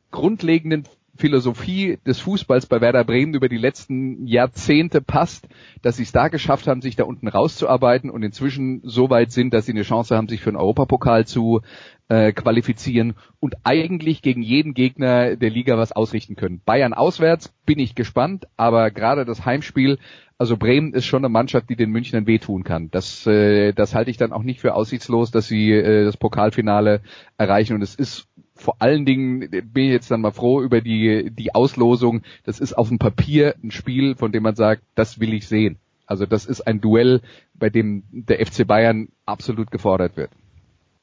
grundlegenden 0.09 0.85
Philosophie 1.21 1.99
des 2.05 2.19
Fußballs 2.19 2.65
bei 2.65 2.81
Werder 2.81 3.03
Bremen 3.03 3.35
über 3.35 3.47
die 3.47 3.57
letzten 3.57 4.25
Jahrzehnte 4.25 5.01
passt, 5.01 5.47
dass 5.83 5.97
sie 5.97 6.03
es 6.03 6.11
da 6.11 6.29
geschafft 6.29 6.65
haben, 6.67 6.81
sich 6.81 6.95
da 6.95 7.03
unten 7.03 7.27
rauszuarbeiten 7.27 8.09
und 8.09 8.23
inzwischen 8.23 8.81
so 8.83 9.11
weit 9.11 9.31
sind, 9.31 9.53
dass 9.53 9.67
sie 9.67 9.71
eine 9.71 9.83
Chance 9.83 10.17
haben, 10.17 10.27
sich 10.27 10.41
für 10.41 10.49
einen 10.49 10.57
Europapokal 10.57 11.27
zu 11.27 11.61
äh, 12.09 12.33
qualifizieren 12.33 13.13
und 13.39 13.55
eigentlich 13.63 14.23
gegen 14.23 14.41
jeden 14.41 14.73
Gegner 14.73 15.35
der 15.35 15.51
Liga 15.51 15.77
was 15.77 15.91
ausrichten 15.91 16.35
können. 16.35 16.59
Bayern 16.65 16.93
auswärts 16.93 17.53
bin 17.67 17.77
ich 17.77 17.93
gespannt, 17.93 18.47
aber 18.57 18.89
gerade 18.89 19.23
das 19.23 19.45
Heimspiel, 19.45 19.99
also 20.39 20.57
Bremen 20.57 20.91
ist 20.93 21.05
schon 21.05 21.23
eine 21.23 21.29
Mannschaft, 21.29 21.69
die 21.69 21.75
den 21.75 21.91
Münchnern 21.91 22.25
wehtun 22.25 22.63
kann. 22.63 22.89
Das, 22.89 23.27
äh, 23.27 23.73
das 23.73 23.93
halte 23.93 24.09
ich 24.09 24.17
dann 24.17 24.33
auch 24.33 24.41
nicht 24.41 24.59
für 24.59 24.73
aussichtslos, 24.73 25.29
dass 25.29 25.47
sie 25.47 25.71
äh, 25.71 26.03
das 26.03 26.17
Pokalfinale 26.17 27.01
erreichen 27.37 27.75
und 27.75 27.83
es 27.83 27.93
ist 27.93 28.27
vor 28.61 28.75
allen 28.79 29.05
Dingen 29.05 29.49
bin 29.49 29.85
ich 29.85 29.91
jetzt 29.91 30.11
dann 30.11 30.21
mal 30.21 30.31
froh 30.31 30.61
über 30.61 30.81
die, 30.81 31.31
die 31.31 31.53
Auslosung. 31.53 32.21
Das 32.45 32.59
ist 32.59 32.73
auf 32.73 32.89
dem 32.89 32.99
Papier 32.99 33.55
ein 33.63 33.71
Spiel, 33.71 34.15
von 34.15 34.31
dem 34.31 34.43
man 34.43 34.55
sagt, 34.55 34.83
das 34.95 35.19
will 35.19 35.33
ich 35.33 35.47
sehen. 35.47 35.77
Also 36.05 36.25
das 36.25 36.45
ist 36.45 36.61
ein 36.61 36.81
Duell, 36.81 37.21
bei 37.53 37.69
dem 37.69 38.03
der 38.11 38.45
FC 38.45 38.67
Bayern 38.67 39.09
absolut 39.25 39.71
gefordert 39.71 40.17
wird. 40.17 40.31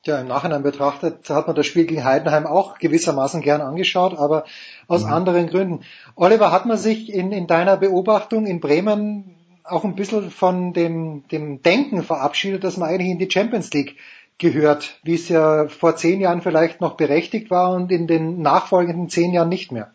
Ja, 0.05 0.21
im 0.21 0.29
Nachhinein 0.29 0.63
betrachtet 0.63 1.29
hat 1.29 1.47
man 1.49 1.57
das 1.57 1.67
Spiel 1.67 1.87
gegen 1.87 2.05
Heidenheim 2.05 2.47
auch 2.47 2.79
gewissermaßen 2.79 3.43
gern 3.43 3.61
angeschaut, 3.61 4.17
aber 4.17 4.45
aus 4.87 5.05
mhm. 5.05 5.13
anderen 5.13 5.47
Gründen. 5.49 5.81
Oliver, 6.15 6.53
hat 6.53 6.67
man 6.67 6.77
sich 6.77 7.13
in, 7.13 7.33
in 7.33 7.47
deiner 7.47 7.77
Beobachtung 7.77 8.47
in 8.47 8.61
Bremen 8.61 9.35
auch 9.65 9.85
ein 9.85 9.97
bisschen 9.97 10.31
von 10.31 10.73
dem, 10.73 11.27
dem 11.29 11.63
Denken 11.63 12.03
verabschiedet, 12.03 12.65
dass 12.65 12.77
man 12.77 12.89
eigentlich 12.89 13.11
in 13.11 13.19
die 13.19 13.31
Champions 13.31 13.73
League 13.73 13.97
gehört, 14.39 15.01
wie 15.03 15.15
es 15.15 15.29
ja 15.29 15.69
vor 15.69 15.97
zehn 15.97 16.21
Jahren 16.21 16.41
vielleicht 16.41 16.81
noch 16.81 16.97
berechtigt 16.97 17.51
war 17.51 17.75
und 17.75 17.91
in 17.91 18.07
den 18.07 18.41
nachfolgenden 18.41 19.09
zehn 19.09 19.33
Jahren 19.33 19.49
nicht 19.49 19.73
mehr. 19.73 19.93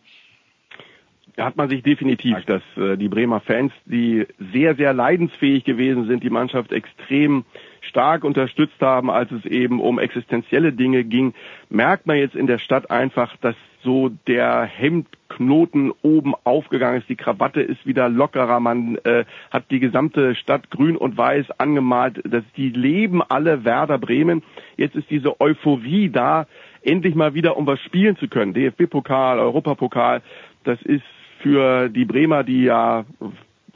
Da 1.35 1.45
hat 1.45 1.57
man 1.57 1.69
sich 1.69 1.81
definitiv, 1.81 2.37
dass 2.45 2.61
äh, 2.77 2.95
die 2.95 3.09
Bremer 3.09 3.39
Fans, 3.39 3.71
die 3.85 4.27
sehr, 4.51 4.75
sehr 4.75 4.93
leidensfähig 4.93 5.63
gewesen 5.63 6.05
sind, 6.07 6.23
die 6.23 6.29
Mannschaft 6.29 6.71
extrem 6.71 7.45
stark 7.93 8.23
unterstützt 8.23 8.81
haben, 8.81 9.11
als 9.11 9.31
es 9.31 9.45
eben 9.45 9.79
um 9.79 9.99
existenzielle 9.99 10.73
Dinge 10.73 11.03
ging, 11.03 11.35
merkt 11.69 12.07
man 12.07 12.17
jetzt 12.17 12.35
in 12.35 12.47
der 12.47 12.57
Stadt 12.57 12.89
einfach, 12.89 13.37
dass 13.37 13.55
so 13.83 14.09
der 14.27 14.63
Hemdknoten 14.63 15.91
oben 16.01 16.33
aufgegangen 16.43 16.99
ist, 17.01 17.09
die 17.09 17.15
Krawatte 17.15 17.61
ist 17.61 17.85
wieder 17.85 18.09
lockerer, 18.09 18.59
man 18.59 18.95
äh, 19.03 19.25
hat 19.51 19.69
die 19.69 19.79
gesamte 19.79 20.33
Stadt 20.35 20.71
grün 20.71 20.97
und 20.97 21.17
weiß 21.17 21.51
angemalt, 21.59 22.19
dass 22.25 22.43
die 22.57 22.69
leben 22.69 23.21
alle 23.21 23.63
Werder 23.63 23.99
Bremen. 23.99 24.41
Jetzt 24.75 24.95
ist 24.95 25.09
diese 25.11 25.39
Euphorie 25.39 26.09
da, 26.09 26.47
endlich 26.81 27.13
mal 27.13 27.35
wieder 27.35 27.57
um 27.57 27.67
was 27.67 27.79
spielen 27.81 28.17
zu 28.17 28.27
können. 28.27 28.53
DFB-Pokal, 28.53 29.37
Europapokal, 29.37 30.21
das 30.63 30.81
ist 30.81 31.03
für 31.41 31.89
die 31.89 32.05
Bremer, 32.05 32.43
die 32.43 32.63
ja 32.63 33.05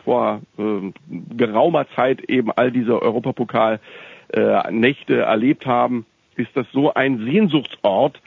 vor 0.07 0.41
äh, 0.57 0.91
geraumer 1.35 1.85
Zeit 1.93 2.21
eben 2.29 2.49
all 2.49 2.71
diese 2.71 3.01
Europapokal-Nächte 3.01 5.13
äh, 5.13 5.19
erlebt 5.19 5.65
haben, 5.65 6.05
ist 6.37 6.55
das 6.55 6.65
so 6.71 6.93
ein 6.93 7.25
Sehnsuchtsort. 7.25 8.21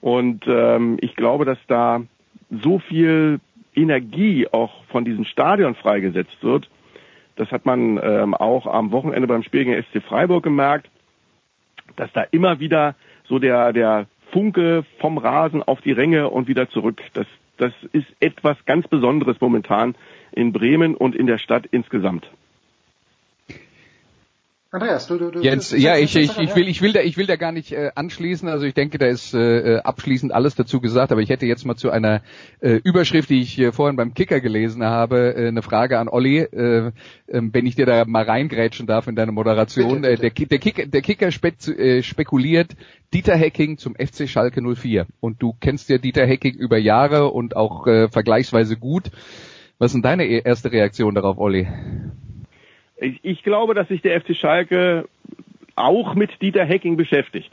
Und 0.00 0.44
ähm, 0.48 0.98
ich 1.00 1.14
glaube, 1.14 1.44
dass 1.44 1.58
da 1.68 2.02
so 2.50 2.80
viel 2.80 3.38
Energie 3.76 4.48
auch 4.50 4.82
von 4.86 5.04
diesem 5.04 5.24
Stadion 5.24 5.76
freigesetzt 5.76 6.42
wird. 6.42 6.68
Das 7.36 7.52
hat 7.52 7.64
man 7.64 8.00
ähm, 8.02 8.34
auch 8.34 8.66
am 8.66 8.90
Wochenende 8.90 9.28
beim 9.28 9.44
Spiel 9.44 9.66
gegen 9.66 9.80
SC 9.84 10.02
Freiburg 10.02 10.42
gemerkt. 10.42 10.90
dass 11.94 12.12
da 12.12 12.22
immer 12.32 12.58
wieder 12.58 12.96
so 13.28 13.38
der, 13.38 13.72
der 13.72 14.08
Funke 14.32 14.84
vom 14.98 15.16
Rasen 15.16 15.62
auf 15.62 15.80
die 15.80 15.92
Ränge 15.92 16.28
und 16.28 16.48
wieder 16.48 16.68
zurück. 16.70 17.00
Das, 17.12 17.28
das 17.56 17.72
ist 17.92 18.08
etwas 18.18 18.56
ganz 18.64 18.88
Besonderes 18.88 19.40
momentan 19.40 19.94
in 20.32 20.52
Bremen 20.52 20.94
und 20.94 21.14
in 21.14 21.26
der 21.26 21.38
Stadt 21.38 21.66
insgesamt. 21.70 22.30
Andreas, 24.72 25.08
du, 25.08 25.18
du, 25.18 25.32
du 25.32 25.40
Jens, 25.40 25.72
ja, 25.76 25.96
ich, 25.96 26.14
ich, 26.14 26.38
ich 26.38 26.54
will, 26.54 26.68
ich 26.68 26.80
will 26.80 26.92
da, 26.92 27.00
ich 27.00 27.16
will 27.16 27.26
da 27.26 27.34
gar 27.34 27.50
nicht 27.50 27.72
äh, 27.72 27.90
anschließen. 27.96 28.48
Also 28.48 28.66
ich 28.66 28.74
denke, 28.74 28.98
da 28.98 29.06
ist 29.06 29.34
äh, 29.34 29.78
abschließend 29.78 30.32
alles 30.32 30.54
dazu 30.54 30.80
gesagt. 30.80 31.10
Aber 31.10 31.20
ich 31.20 31.28
hätte 31.28 31.44
jetzt 31.44 31.66
mal 31.66 31.74
zu 31.74 31.90
einer 31.90 32.22
äh, 32.60 32.74
Überschrift, 32.84 33.30
die 33.30 33.40
ich 33.40 33.58
äh, 33.58 33.72
vorhin 33.72 33.96
beim 33.96 34.14
Kicker 34.14 34.40
gelesen 34.40 34.84
habe, 34.84 35.34
äh, 35.34 35.48
eine 35.48 35.62
Frage 35.62 35.98
an 35.98 36.06
Olli, 36.06 36.38
äh, 36.38 36.86
äh, 36.86 36.92
wenn 37.26 37.66
ich 37.66 37.74
dir 37.74 37.84
da 37.84 38.04
mal 38.04 38.22
reingrätschen 38.22 38.86
darf 38.86 39.08
in 39.08 39.16
deine 39.16 39.32
Moderation. 39.32 40.02
Bitte, 40.02 40.10
bitte. 40.10 40.26
Äh, 40.28 40.30
der, 40.30 40.46
der, 40.46 40.58
Kicker, 40.60 40.86
der 40.86 41.02
Kicker 41.02 41.32
spek 41.32 41.66
äh, 41.66 42.04
spekuliert 42.04 42.76
Dieter 43.12 43.34
Hecking 43.34 43.76
zum 43.76 43.96
FC 43.96 44.28
Schalke 44.28 44.62
04. 44.62 45.06
Und 45.18 45.42
du 45.42 45.52
kennst 45.58 45.88
ja 45.88 45.98
Dieter 45.98 46.26
Hecking 46.26 46.54
über 46.54 46.78
Jahre 46.78 47.32
und 47.32 47.56
auch 47.56 47.88
äh, 47.88 48.08
vergleichsweise 48.08 48.76
gut. 48.76 49.10
Was 49.80 49.86
ist 49.86 49.94
denn 49.94 50.02
deine 50.02 50.26
e-, 50.26 50.42
erste 50.44 50.70
Reaktion 50.70 51.14
darauf, 51.14 51.38
Olli? 51.38 51.66
Ich, 52.98 53.18
ich 53.22 53.42
glaube, 53.42 53.74
dass 53.74 53.88
sich 53.88 54.02
der 54.02 54.20
FC 54.20 54.36
Schalke 54.36 55.08
auch 55.74 56.14
mit 56.14 56.42
Dieter 56.42 56.66
Hecking 56.66 56.98
beschäftigt. 56.98 57.50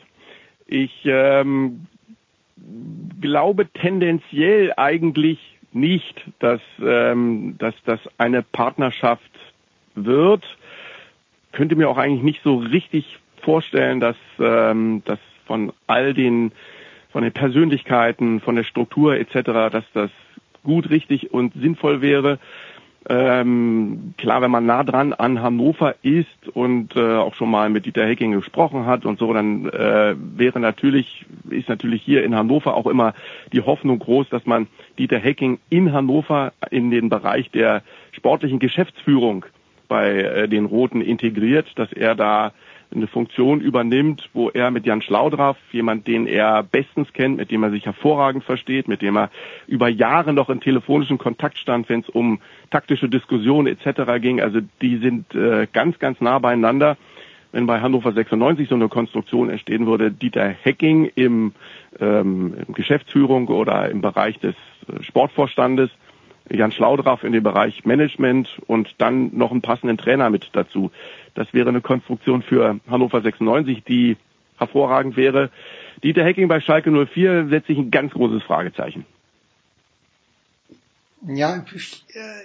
Ich 0.67 1.05
ähm, 1.05 1.87
glaube 3.21 3.71
tendenziell 3.71 4.73
eigentlich 4.75 5.39
nicht, 5.71 6.21
dass, 6.39 6.59
ähm, 6.83 7.55
dass 7.59 7.75
das 7.85 8.01
eine 8.17 8.43
Partnerschaft 8.43 9.31
wird. 9.95 10.43
Könnte 11.53 11.77
mir 11.77 11.89
auch 11.89 11.97
eigentlich 11.97 12.23
nicht 12.23 12.43
so 12.43 12.57
richtig 12.57 13.19
vorstellen, 13.41 14.01
dass, 14.01 14.17
ähm, 14.37 15.01
dass 15.05 15.19
von 15.45 15.71
all 15.87 16.13
den, 16.13 16.51
von 17.09 17.23
den 17.23 17.31
Persönlichkeiten, 17.31 18.41
von 18.41 18.55
der 18.55 18.65
Struktur 18.65 19.15
etc., 19.15 19.43
dass 19.71 19.85
das 19.93 20.11
gut, 20.67 20.89
richtig 20.89 21.33
und 21.33 21.53
sinnvoll 21.53 22.01
wäre. 22.01 22.39
Ähm, 23.09 24.13
klar, 24.17 24.41
wenn 24.41 24.51
man 24.51 24.65
nah 24.65 24.83
dran 24.83 25.13
an 25.13 25.41
Hannover 25.41 25.95
ist 26.01 26.49
und 26.53 26.93
äh, 26.97 27.15
auch 27.15 27.35
schon 27.35 27.49
mal 27.49 27.69
mit 27.69 27.85
Dieter 27.85 28.05
Hecking 28.05 28.33
gesprochen 28.33 28.85
hat 28.85 29.05
und 29.05 29.17
so, 29.17 29.31
dann 29.31 29.69
äh, 29.69 30.13
wäre 30.17 30.59
natürlich, 30.59 31.25
ist 31.49 31.69
natürlich 31.69 32.01
hier 32.01 32.25
in 32.25 32.35
Hannover 32.35 32.73
auch 32.73 32.85
immer 32.85 33.13
die 33.53 33.61
Hoffnung 33.61 33.99
groß, 33.99 34.27
dass 34.27 34.45
man 34.45 34.67
Dieter 34.99 35.19
Hecking 35.19 35.59
in 35.69 35.93
Hannover 35.93 36.51
in 36.69 36.91
den 36.91 37.07
Bereich 37.07 37.49
der 37.49 37.81
sportlichen 38.11 38.59
Geschäftsführung 38.59 39.45
bei 39.87 40.09
äh, 40.09 40.49
den 40.49 40.65
Roten 40.65 40.99
integriert, 40.99 41.67
dass 41.75 41.93
er 41.93 42.13
da 42.13 42.51
eine 42.93 43.07
Funktion 43.07 43.61
übernimmt, 43.61 44.29
wo 44.33 44.49
er 44.49 44.71
mit 44.71 44.85
Jan 44.85 45.01
Schlaudraff, 45.01 45.57
jemand, 45.71 46.07
den 46.07 46.25
er 46.25 46.63
bestens 46.63 47.11
kennt, 47.13 47.37
mit 47.37 47.51
dem 47.51 47.63
er 47.63 47.71
sich 47.71 47.85
hervorragend 47.85 48.43
versteht, 48.43 48.87
mit 48.87 49.01
dem 49.01 49.17
er 49.17 49.29
über 49.67 49.89
Jahre 49.89 50.33
noch 50.33 50.49
in 50.49 50.61
telefonischen 50.61 51.17
Kontakt 51.17 51.57
stand, 51.57 51.89
wenn 51.89 52.01
es 52.01 52.09
um 52.09 52.39
taktische 52.71 53.09
Diskussionen 53.09 53.67
etc. 53.67 54.21
ging. 54.21 54.41
Also 54.41 54.59
die 54.81 54.97
sind 54.97 55.35
äh, 55.35 55.67
ganz, 55.71 55.99
ganz 55.99 56.21
nah 56.21 56.39
beieinander. 56.39 56.97
Wenn 57.51 57.65
bei 57.65 57.79
Hannover 57.79 58.11
96 58.11 58.69
so 58.69 58.75
eine 58.75 58.89
Konstruktion 58.89 59.49
entstehen 59.49 59.85
würde, 59.85 60.11
Dieter 60.11 60.47
Hecking 60.47 61.11
im, 61.15 61.53
ähm, 61.99 62.55
Geschäftsführung 62.69 63.47
oder 63.47 63.89
im 63.89 64.01
Bereich 64.01 64.39
des 64.39 64.55
äh, 64.87 65.03
Sportvorstandes, 65.03 65.89
Jan 66.51 66.71
Schlaudraff 66.71 67.23
in 67.23 67.31
dem 67.31 67.43
Bereich 67.43 67.85
Management 67.85 68.61
und 68.67 68.95
dann 68.97 69.35
noch 69.35 69.51
einen 69.51 69.61
passenden 69.61 69.97
Trainer 69.97 70.29
mit 70.29 70.49
dazu. 70.53 70.91
Das 71.35 71.53
wäre 71.53 71.69
eine 71.69 71.81
Konstruktion 71.81 72.41
für 72.41 72.79
Hannover 72.89 73.21
96, 73.21 73.83
die 73.83 74.17
hervorragend 74.57 75.17
wäre. 75.17 75.49
Dieter 76.03 76.23
Hecking 76.23 76.47
bei 76.47 76.59
Schalke 76.59 76.91
04 76.91 77.47
setze 77.49 77.71
ich 77.71 77.77
ein 77.77 77.91
ganz 77.91 78.13
großes 78.13 78.43
Fragezeichen. 78.43 79.05
Ja, 81.25 81.65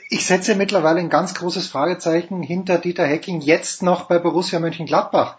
ich 0.09 0.27
setze 0.27 0.57
mittlerweile 0.57 1.01
ein 1.01 1.11
ganz 1.11 1.35
großes 1.35 1.69
Fragezeichen 1.69 2.43
hinter 2.43 2.79
Dieter 2.79 3.07
Hecking 3.07 3.41
jetzt 3.41 3.83
noch 3.83 4.05
bei 4.05 4.19
Borussia 4.19 4.59
Mönchengladbach. 4.61 5.37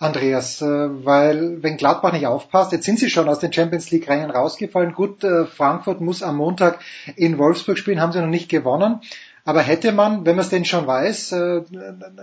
Andreas, 0.00 0.62
äh, 0.62 0.66
weil 1.04 1.62
wenn 1.62 1.76
Gladbach 1.76 2.12
nicht 2.12 2.26
aufpasst, 2.26 2.72
jetzt 2.72 2.86
sind 2.86 2.98
sie 2.98 3.10
schon 3.10 3.28
aus 3.28 3.38
den 3.38 3.52
Champions 3.52 3.90
League 3.90 4.08
Rängen 4.08 4.30
rausgefallen. 4.30 4.94
Gut, 4.94 5.22
äh, 5.22 5.44
Frankfurt 5.44 6.00
muss 6.00 6.22
am 6.22 6.38
Montag 6.38 6.80
in 7.16 7.36
Wolfsburg 7.36 7.76
spielen, 7.76 8.00
haben 8.00 8.12
sie 8.12 8.20
noch 8.20 8.26
nicht 8.26 8.48
gewonnen. 8.48 9.00
Aber 9.44 9.60
hätte 9.60 9.92
man, 9.92 10.24
wenn 10.24 10.36
man 10.36 10.44
es 10.44 10.48
denn 10.48 10.64
schon 10.64 10.86
weiß, 10.86 11.32
äh, 11.32 11.62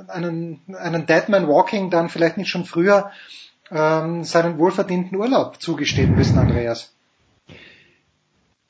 einen, 0.07 0.59
einen 0.73 1.05
Deadman 1.05 1.47
Walking 1.47 1.91
dann 1.91 2.09
vielleicht 2.09 2.37
nicht 2.37 2.49
schon 2.49 2.65
früher 2.65 3.11
ähm, 3.69 4.23
seinen 4.23 4.57
wohlverdienten 4.57 5.15
Urlaub 5.15 5.61
zugestehen 5.61 6.15
müssen, 6.15 6.39
Andreas? 6.39 6.96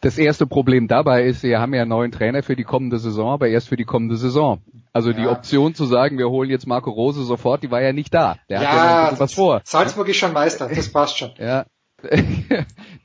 Das 0.07 0.17
erste 0.17 0.47
Problem 0.47 0.87
dabei 0.87 1.25
ist, 1.25 1.43
wir 1.43 1.59
haben 1.59 1.73
ja 1.73 1.81
einen 1.81 1.89
neuen 1.89 2.13
Trainer 2.13 2.41
für 2.41 2.55
die 2.55 2.63
kommende 2.63 2.97
Saison, 2.97 3.29
aber 3.29 3.49
erst 3.49 3.67
für 3.67 3.75
die 3.75 3.83
kommende 3.83 4.15
Saison. 4.15 4.61
Also 4.93 5.11
ja. 5.11 5.17
die 5.17 5.27
Option 5.27 5.75
zu 5.75 5.83
sagen, 5.83 6.17
wir 6.17 6.29
holen 6.29 6.49
jetzt 6.49 6.65
Marco 6.65 6.91
Rose 6.91 7.25
sofort, 7.25 7.61
die 7.61 7.71
war 7.71 7.81
ja 7.81 7.91
nicht 7.91 8.13
da. 8.13 8.37
Der 8.47 8.61
ja, 8.61 8.69
hat 8.69 9.11
ja 9.11 9.19
was 9.19 9.33
vor. 9.33 9.59
Salzburg 9.65 10.07
ist 10.07 10.15
schon 10.15 10.31
Meister, 10.31 10.69
das 10.73 10.87
passt 10.93 11.17
schon. 11.17 11.31
Ja, 11.37 11.65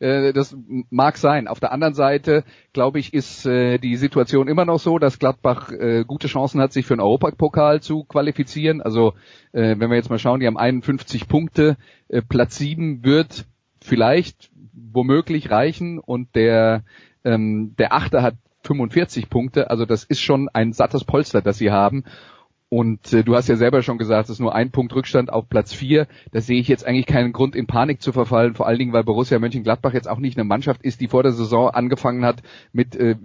Äh, 0.01 0.33
das 0.33 0.57
mag 0.91 1.17
sein. 1.17 1.47
Auf 1.47 1.61
der 1.61 1.71
anderen 1.71 1.95
Seite, 1.95 2.43
glaube 2.73 2.99
ich, 2.99 3.15
ist 3.15 3.47
äh, 3.47 3.79
die 3.79 3.95
Situation 3.95 4.49
immer 4.49 4.65
noch 4.65 4.81
so, 4.81 4.99
dass 4.99 5.21
Gladbach 5.21 5.71
äh, 5.71 6.05
gute 6.05 6.27
Chancen 6.27 6.61
hat, 6.61 6.73
sich 6.73 6.87
für 6.87 6.97
den 6.97 7.01
Europapokal 7.01 7.81
zu 7.81 8.03
qualifizieren. 8.03 8.83
Also 8.83 9.15
wenn 9.53 9.79
wir 9.79 9.95
jetzt 9.95 10.11
mal 10.11 10.19
schauen, 10.19 10.41
die 10.41 10.47
haben 10.47 10.57
51 10.57 11.29
Punkte. 11.29 11.77
Platz 12.29 12.57
7 12.57 13.05
wird 13.05 13.45
vielleicht 13.81 14.51
womöglich 14.73 15.51
reichen 15.51 15.99
und 15.99 16.35
der, 16.35 16.85
ähm, 17.25 17.75
der 17.79 17.93
Achte 17.93 18.23
hat 18.23 18.35
45 18.65 19.29
Punkte. 19.29 19.71
Also 19.71 19.87
das 19.87 20.05
ist 20.05 20.21
schon 20.21 20.49
ein 20.49 20.73
sattes 20.73 21.05
Polster, 21.05 21.43
das 21.43 21.59
sie 21.59 21.71
haben. 21.71 22.05
Und 22.73 23.13
äh, 23.13 23.23
du 23.23 23.35
hast 23.35 23.49
ja 23.49 23.57
selber 23.57 23.83
schon 23.83 23.99
gesagt, 23.99 24.31
es 24.31 24.37
ist 24.37 24.41
nur 24.41 24.55
ein 24.55 24.71
Punkt 24.71 24.95
Rückstand 24.95 25.31
auf 25.31 25.47
Platz 25.47 25.75
vier. 25.75 26.07
Da 26.31 26.41
sehe 26.41 26.59
ich 26.59 26.69
jetzt 26.69 26.87
eigentlich 26.87 27.05
keinen 27.05 27.35
Grund, 27.35 27.55
in 27.55 27.67
Panik 27.67 28.01
zu 28.01 28.13
verfallen, 28.13 28.55
vor 28.55 28.67
allen 28.67 28.79
Dingen, 28.79 28.95
weil 28.95 29.05
Borussia 29.05 29.39
Mönchengladbach 29.39 29.93
jetzt 29.93 30.09
auch 30.09 30.17
nicht 30.17 30.39
eine 30.39 30.45
Mannschaft 30.45 30.81
ist, 30.81 31.03
die 31.03 31.09
vor 31.09 31.23
der 31.23 31.33
Saison 31.33 31.69
angefangen 31.69 32.25
hat 32.25 32.43
mit, 32.73 32.97
äh, 32.97 33.17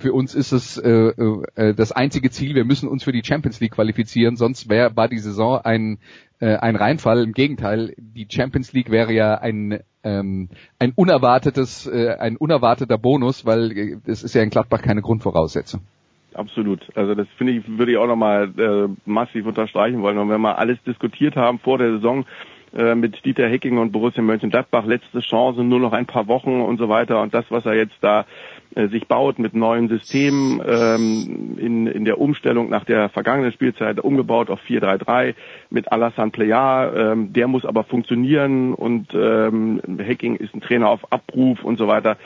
für 0.00 0.12
uns 0.12 0.34
ist 0.34 0.50
es 0.50 0.76
äh, 0.76 0.90
äh, 0.90 1.72
das 1.74 1.92
einzige 1.92 2.32
Ziel, 2.32 2.56
wir 2.56 2.64
müssen 2.64 2.88
uns 2.88 3.04
für 3.04 3.12
die 3.12 3.22
Champions 3.24 3.60
League 3.60 3.74
qualifizieren, 3.74 4.34
sonst 4.34 4.68
wär, 4.68 4.96
war 4.96 5.06
die 5.06 5.20
Saison 5.20 5.60
ein, 5.60 5.98
äh, 6.40 6.56
ein 6.56 6.74
Reinfall. 6.74 7.22
Im 7.22 7.32
Gegenteil, 7.32 7.94
die 7.96 8.26
Champions 8.28 8.72
League 8.72 8.90
wäre 8.90 9.12
ja 9.12 9.36
ein 9.36 9.84
ähm, 10.02 10.48
ein 10.80 10.92
unerwartetes, 10.96 11.86
äh, 11.86 12.16
ein 12.18 12.36
unerwarteter 12.36 12.98
Bonus, 12.98 13.46
weil 13.46 13.70
äh, 13.70 13.96
es 14.06 14.24
ist 14.24 14.34
ja 14.34 14.42
in 14.42 14.50
Gladbach 14.50 14.82
keine 14.82 15.00
Grundvoraussetzung 15.00 15.82
absolut. 16.38 16.86
Also 16.94 17.14
das 17.14 17.26
finde 17.36 17.54
ich, 17.54 17.78
würde 17.78 17.92
ich 17.92 17.98
auch 17.98 18.06
nochmal 18.06 18.50
äh, 18.58 18.88
massiv 19.04 19.46
unterstreichen 19.46 20.02
wollen. 20.02 20.18
Und 20.18 20.30
wenn 20.30 20.40
wir 20.40 20.58
alles 20.58 20.82
diskutiert 20.84 21.36
haben 21.36 21.58
vor 21.58 21.78
der 21.78 21.92
Saison 21.92 22.24
äh, 22.76 22.94
mit 22.94 23.24
Dieter 23.24 23.48
Hecking 23.48 23.78
und 23.78 23.92
Borussia 23.92 24.22
Mönchengladbach, 24.22 24.84
letzte 24.84 25.20
Chance, 25.20 25.62
nur 25.62 25.80
noch 25.80 25.92
ein 25.92 26.06
paar 26.06 26.26
Wochen 26.28 26.60
und 26.60 26.78
so 26.78 26.88
weiter. 26.88 27.22
Und 27.22 27.32
das, 27.32 27.44
was 27.48 27.64
er 27.64 27.74
jetzt 27.74 27.96
da 28.00 28.26
äh, 28.74 28.88
sich 28.88 29.06
baut 29.06 29.38
mit 29.38 29.54
neuen 29.54 29.88
Systemen 29.88 30.60
ähm, 30.66 31.56
in, 31.58 31.86
in 31.86 32.04
der 32.04 32.20
Umstellung 32.20 32.68
nach 32.68 32.84
der 32.84 33.08
vergangenen 33.08 33.52
Spielzeit 33.52 34.00
umgebaut 34.00 34.50
auf 34.50 34.60
4-3-3 34.68 35.34
mit 35.70 35.90
Alassane 35.90 36.30
Plea, 36.30 36.90
ähm, 36.94 37.32
der 37.32 37.48
muss 37.48 37.64
aber 37.64 37.84
funktionieren 37.84 38.74
und 38.74 39.14
ähm, 39.14 39.80
Hacking 39.98 40.36
ist 40.36 40.54
ein 40.54 40.60
Trainer 40.60 40.90
auf 40.90 41.10
Abruf 41.10 41.64
und 41.64 41.78
so 41.78 41.88
weiter. 41.88 42.18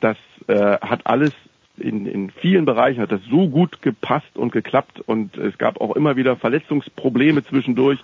Das 0.00 0.16
äh, 0.46 0.78
hat 0.80 1.00
alles 1.04 1.32
in, 1.78 2.06
in 2.06 2.30
vielen 2.30 2.64
Bereichen 2.64 3.00
hat 3.00 3.12
das 3.12 3.22
so 3.30 3.48
gut 3.48 3.82
gepasst 3.82 4.36
und 4.36 4.52
geklappt 4.52 5.00
und 5.00 5.36
es 5.36 5.56
gab 5.58 5.80
auch 5.80 5.96
immer 5.96 6.16
wieder 6.16 6.36
Verletzungsprobleme 6.36 7.44
zwischendurch. 7.44 7.98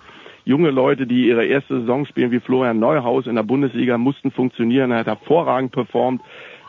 Junge 0.45 0.71
Leute, 0.71 1.05
die 1.05 1.27
ihre 1.27 1.45
erste 1.45 1.81
Saison 1.81 2.05
spielen, 2.05 2.31
wie 2.31 2.39
Florian 2.39 2.79
Neuhaus 2.79 3.27
in 3.27 3.35
der 3.35 3.43
Bundesliga, 3.43 3.97
mussten 3.97 4.31
funktionieren. 4.31 4.91
Er 4.91 4.99
hat 4.99 5.07
hervorragend 5.07 5.71
performt. 5.71 6.21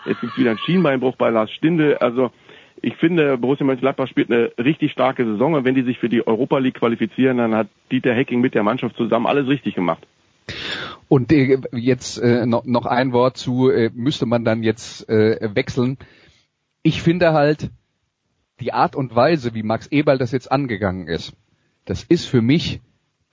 Jetzt 0.04 0.20
gibt 0.20 0.32
es 0.32 0.38
wieder 0.38 0.50
einen 0.50 0.58
Schienbeinbruch 0.58 1.16
bei 1.16 1.30
Lars 1.30 1.50
Stinde. 1.52 2.00
Also 2.00 2.30
ich 2.82 2.96
finde, 2.96 3.38
Borussia 3.38 3.64
Mönchengladbach 3.64 4.08
spielt 4.08 4.30
eine 4.30 4.50
richtig 4.58 4.92
starke 4.92 5.24
Saison 5.24 5.54
und 5.54 5.64
wenn 5.64 5.74
die 5.74 5.82
sich 5.82 5.98
für 5.98 6.08
die 6.08 6.26
Europa 6.26 6.58
League 6.58 6.74
qualifizieren, 6.74 7.38
dann 7.38 7.54
hat 7.54 7.68
Dieter 7.90 8.14
Hecking 8.14 8.40
mit 8.40 8.54
der 8.54 8.62
Mannschaft 8.62 8.96
zusammen 8.96 9.26
alles 9.26 9.46
richtig 9.48 9.74
gemacht. 9.74 10.06
Und 11.08 11.32
äh, 11.32 11.58
jetzt 11.72 12.18
äh, 12.18 12.46
noch, 12.46 12.86
ein 12.86 13.12
Wort 13.12 13.36
zu, 13.36 13.70
äh, 13.70 13.90
müsste 13.94 14.26
man 14.26 14.44
dann 14.44 14.62
jetzt 14.62 15.08
wechseln 15.08 15.98
ich 16.82 17.02
finde 17.02 17.32
halt, 17.32 17.70
die 18.60 18.72
Art 18.72 18.94
und 18.94 19.14
Weise, 19.14 19.54
wie 19.54 19.62
Max 19.62 19.86
Eberl 19.88 20.18
das 20.18 20.32
jetzt 20.32 20.52
angegangen 20.52 21.06
ist, 21.08 21.34
das 21.84 22.04
ist 22.04 22.26
für 22.26 22.42
mich 22.42 22.80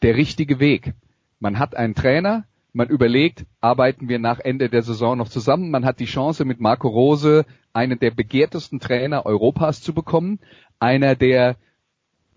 der 0.02 0.16
richtige 0.16 0.60
Weg. 0.60 0.94
Man 1.40 1.60
hat 1.60 1.76
einen 1.76 1.96
Trainer, 1.96 2.46
man 2.74 2.90
überlegt, 2.90 3.46
arbeiten 3.60 4.08
wir 4.08 4.20
nach 4.20 4.40
Ende 4.40 4.70
der 4.70 4.84
Saison 4.84 5.18
noch 5.18 5.30
zusammen. 5.30 5.72
Man 5.72 5.86
hat 5.86 6.00
die 6.00 6.06
Chance, 6.06 6.46
mit 6.46 6.60
Marco 6.60 6.88
Rose 6.88 7.46
einen 7.74 8.00
der 8.00 8.12
begehrtesten 8.12 8.80
Trainer 8.80 9.26
Europas 9.26 9.82
zu 9.82 9.94
bekommen. 9.94 10.40
Einer, 10.80 11.16
der 11.16 11.58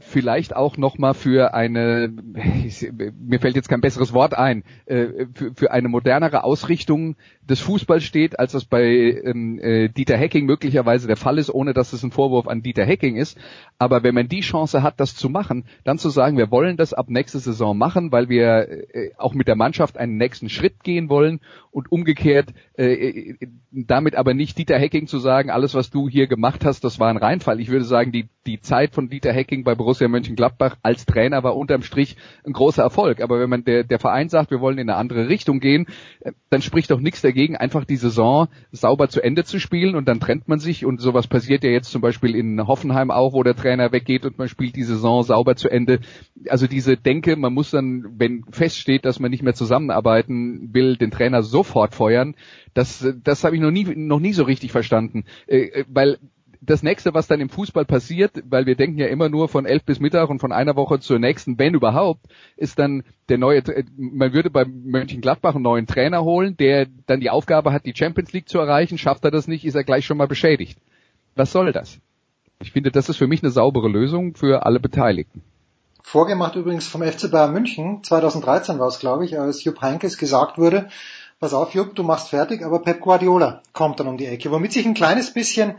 vielleicht 0.01 0.57
auch 0.57 0.77
nochmal 0.77 1.15
für 1.15 1.55
eine, 1.55 2.09
mir 2.09 3.39
fällt 3.39 3.57
jetzt 3.57 3.69
kein 3.69 3.81
besseres 3.81 4.13
Wort 4.13 4.35
ein, 4.35 4.65
äh, 4.87 5.27
für, 5.55 5.71
eine 5.71 5.89
modernere 5.89 6.43
Ausrichtung 6.43 7.17
des 7.43 7.61
Fußballs 7.61 8.03
steht, 8.03 8.39
als 8.39 8.53
das 8.53 8.65
bei 8.65 8.85
ähm, 8.85 9.59
äh, 9.61 9.89
Dieter 9.89 10.17
Hecking 10.17 10.47
möglicherweise 10.47 11.07
der 11.07 11.17
Fall 11.17 11.39
ist, 11.39 11.51
ohne 11.51 11.75
dass 11.75 11.93
es 11.93 12.03
ein 12.03 12.11
Vorwurf 12.11 12.49
an 12.49 12.63
Dieter 12.63 12.85
Hecking 12.85 13.17
ist. 13.17 13.39
Aber 13.79 14.03
wenn 14.03 14.15
man 14.15 14.29
die 14.29 14.41
Chance 14.41 14.83
hat, 14.83 14.99
das 14.99 15.15
zu 15.15 15.29
machen, 15.29 15.65
dann 15.85 15.99
zu 15.99 16.11
sagen, 16.11 16.37
wir 16.37 16.51
wollen 16.51 16.77
das 16.77 16.95
ab 16.95 17.11
nächste 17.11 17.39
Saison 17.39 17.77
machen, 17.77 18.11
weil 18.11 18.29
wir 18.29 18.95
äh, 18.95 19.11
auch 19.19 19.35
mit 19.35 19.49
der 19.49 19.57
Mannschaft 19.57 19.99
einen 19.99 20.17
nächsten 20.17 20.49
Schritt 20.49 20.83
gehen 20.83 21.09
wollen 21.09 21.41
und 21.71 21.93
umgekehrt 21.93 22.53
damit 23.71 24.17
aber 24.17 24.35
nicht 24.35 24.59
Dieter 24.59 24.79
Hecking 24.79 25.07
zu 25.07 25.19
sagen, 25.19 25.51
alles 25.51 25.75
was 25.75 25.91
du 25.91 26.09
hier 26.09 26.27
gemacht 26.27 26.65
hast, 26.65 26.83
das 26.83 26.99
war 26.99 27.09
ein 27.09 27.17
Reinfall. 27.17 27.61
Ich 27.61 27.69
würde 27.69 27.85
sagen, 27.85 28.11
die, 28.11 28.29
die 28.47 28.61
Zeit 28.61 28.95
von 28.95 29.09
Dieter 29.09 29.33
Hecking 29.33 29.65
bei 29.65 29.75
Borussia 29.75 29.90
Mönchengladbach 30.09 30.77
als 30.83 31.07
Trainer 31.07 31.43
war 31.43 31.57
unterm 31.57 31.83
Strich 31.83 32.17
ein 32.45 32.53
großer 32.53 32.83
Erfolg. 32.83 33.21
Aber 33.23 33.41
wenn 33.41 33.51
man 33.51 33.65
der, 33.65 33.85
der 33.85 33.99
Verein 33.99 34.29
sagt, 34.29 34.51
wir 34.51 34.61
wollen 34.61 34.79
in 34.79 34.89
eine 34.89 34.99
andere 34.99 35.29
Richtung 35.29 35.61
gehen, 35.61 35.87
äh, 36.21 36.33
dann 36.51 36.63
spricht 36.63 36.91
doch 36.91 37.01
nichts 37.01 37.23
dagegen, 37.23 37.57
einfach 37.57 37.85
die 37.85 37.97
Saison 37.97 38.49
sauber 38.73 39.09
zu 39.09 39.23
Ende 39.23 39.45
zu 39.45 39.59
spielen 39.59 39.97
und 39.97 40.09
dann 40.09 40.21
trennt 40.21 40.49
man 40.49 40.59
sich 40.59 40.85
und 40.85 41.01
sowas 41.01 41.27
passiert 41.27 41.65
ja 41.65 41.71
jetzt 41.71 41.91
zum 41.91 42.01
Beispiel 42.01 42.35
in 42.35 42.67
Hoffenheim 42.67 43.11
auch, 43.11 43.33
wo 43.33 43.43
der 43.43 43.57
Trainer 43.57 43.93
weggeht 43.93 44.25
und 44.25 44.39
man 44.39 44.49
spielt 44.49 44.77
die 44.77 44.85
Saison 44.85 45.23
sauber 45.23 45.57
zu 45.57 45.69
Ende. 45.69 46.01
Also 46.49 46.67
diese 46.67 46.97
Denke, 46.97 47.37
man 47.37 47.53
muss 47.53 47.71
dann, 47.71 48.05
wenn 48.17 48.45
feststeht, 48.51 49.05
dass 49.05 49.21
man 49.21 49.31
nicht 49.31 49.43
mehr 49.43 49.55
zusammenarbeiten 49.55 50.71
will, 50.73 50.97
den 50.97 51.11
Trainer 51.11 51.43
sofort 51.43 51.95
feuern, 51.95 52.35
das, 52.75 53.07
das 53.23 53.45
habe 53.45 53.57
ich 53.57 53.63
noch 53.63 53.71
nie, 53.71 53.85
noch 53.97 54.21
nie 54.21 54.33
so 54.33 54.45
richtig 54.45 54.73
verstanden. 54.73 55.25
Äh, 55.47 55.81
äh, 55.81 55.85
weil 55.89 56.19
das 56.61 56.83
nächste, 56.83 57.15
was 57.15 57.27
dann 57.27 57.41
im 57.41 57.49
Fußball 57.49 57.85
passiert, 57.85 58.43
weil 58.45 58.67
wir 58.67 58.77
denken 58.77 58.99
ja 58.99 59.07
immer 59.07 59.29
nur 59.29 59.49
von 59.49 59.65
elf 59.65 59.85
bis 59.85 59.99
Mittag 59.99 60.29
und 60.29 60.41
von 60.41 60.53
einer 60.53 60.77
Woche 60.77 61.01
zur 61.01 61.19
nächsten, 61.19 61.59
wenn 61.59 61.75
überhaupt, 61.75 62.27
ist 62.57 62.79
dann 62.79 63.03
der 63.29 63.39
neue, 63.39 63.63
man 63.97 64.33
würde 64.33 64.51
bei 64.51 64.65
Mönchengladbach 64.67 65.55
einen 65.55 65.65
neuen 65.65 65.87
Trainer 65.87 66.23
holen, 66.23 66.57
der 66.59 66.87
dann 67.07 67.21
die 67.21 67.31
Aufgabe 67.31 67.73
hat, 67.73 67.87
die 67.87 67.95
Champions 67.97 68.33
League 68.33 68.49
zu 68.49 68.59
erreichen. 68.59 68.99
Schafft 68.99 69.25
er 69.25 69.31
das 69.31 69.49
nicht, 69.49 69.65
ist 69.65 69.75
er 69.75 69.85
gleich 69.85 70.05
schon 70.05 70.19
mal 70.19 70.29
beschädigt. 70.29 70.79
Was 71.35 71.53
soll 71.53 71.73
das? 71.73 71.99
Ich 72.61 72.73
finde, 72.73 72.91
das 72.91 73.09
ist 73.09 73.17
für 73.17 73.27
mich 73.27 73.43
eine 73.43 73.51
saubere 73.51 73.89
Lösung 73.89 74.35
für 74.35 74.67
alle 74.67 74.81
Beteiligten. 74.81 75.43
Vorgemacht 76.03 76.57
übrigens 76.57 76.87
vom 76.87 77.03
FC 77.03 77.31
Bayern 77.31 77.53
München, 77.53 78.03
2013 78.03 78.79
war 78.79 78.89
es, 78.89 78.99
glaube 78.99 79.25
ich, 79.25 79.39
als 79.39 79.65
Jupp 79.65 79.81
Heynckes 79.81 80.19
gesagt 80.19 80.59
wurde, 80.59 80.89
pass 81.39 81.55
auf 81.55 81.75
Jupp, 81.75 81.95
du 81.95 82.03
machst 82.03 82.29
fertig, 82.29 82.63
aber 82.65 82.81
Pep 82.81 83.01
Guardiola 83.01 83.63
kommt 83.73 84.01
dann 84.01 84.09
um 84.09 84.19
die 84.19 84.27
Ecke, 84.27 84.51
womit 84.51 84.73
sich 84.73 84.87
ein 84.87 84.95
kleines 84.95 85.33
bisschen 85.33 85.77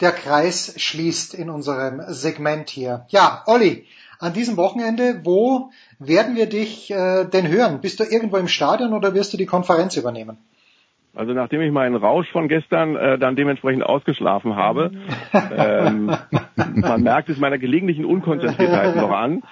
der 0.00 0.12
Kreis 0.12 0.74
schließt 0.76 1.34
in 1.34 1.50
unserem 1.50 2.02
Segment 2.08 2.70
hier. 2.70 3.06
Ja, 3.08 3.42
Olli, 3.46 3.86
an 4.18 4.32
diesem 4.32 4.56
Wochenende, 4.56 5.20
wo 5.24 5.70
werden 5.98 6.36
wir 6.36 6.46
dich 6.46 6.90
äh, 6.90 7.24
denn 7.24 7.48
hören? 7.48 7.80
Bist 7.80 8.00
du 8.00 8.04
irgendwo 8.04 8.36
im 8.36 8.48
Stadion 8.48 8.92
oder 8.92 9.14
wirst 9.14 9.32
du 9.32 9.36
die 9.36 9.46
Konferenz 9.46 9.96
übernehmen? 9.96 10.38
Also 11.14 11.32
nachdem 11.32 11.60
ich 11.60 11.72
meinen 11.72 11.96
Rausch 11.96 12.30
von 12.30 12.46
gestern 12.46 12.94
äh, 12.94 13.18
dann 13.18 13.34
dementsprechend 13.34 13.82
ausgeschlafen 13.82 14.54
habe, 14.54 14.92
ähm, 15.56 16.12
man 16.76 17.02
merkt 17.02 17.28
es 17.28 17.38
meiner 17.38 17.58
gelegentlichen 17.58 18.04
Unkonzentriertheit 18.04 18.94
noch 18.94 19.10
an, 19.10 19.42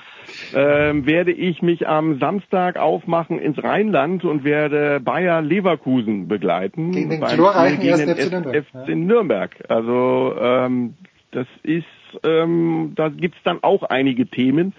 ähm, 0.55 1.05
werde 1.05 1.33
ich 1.33 1.61
mich 1.61 1.89
am 1.89 2.21
Samstag 2.21 2.77
aufmachen 2.77 3.41
ins 3.41 3.63
Rheinland 3.63 4.25
und 4.25 4.45
werde 4.45 5.01
Bayer 5.01 5.43
Leverkusen 5.43 6.29
begleiten. 6.29 6.93
Gegen 6.93 7.11
den 7.11 7.21
glorreichen 7.21 7.81
gegen 7.81 8.15
FC 8.15 8.31
Nürnberg. 8.31 8.65
FC 8.65 8.89
Nürnberg. 8.95 9.51
Also 9.69 10.35
ähm, 10.41 10.95
das 11.33 11.47
ist, 11.65 11.85
ähm, 12.25 12.93
da 12.95 13.09
gibt's 13.09 13.39
dann 13.43 13.59
auch 13.63 13.83
einige 13.83 14.27
Themen. 14.27 14.75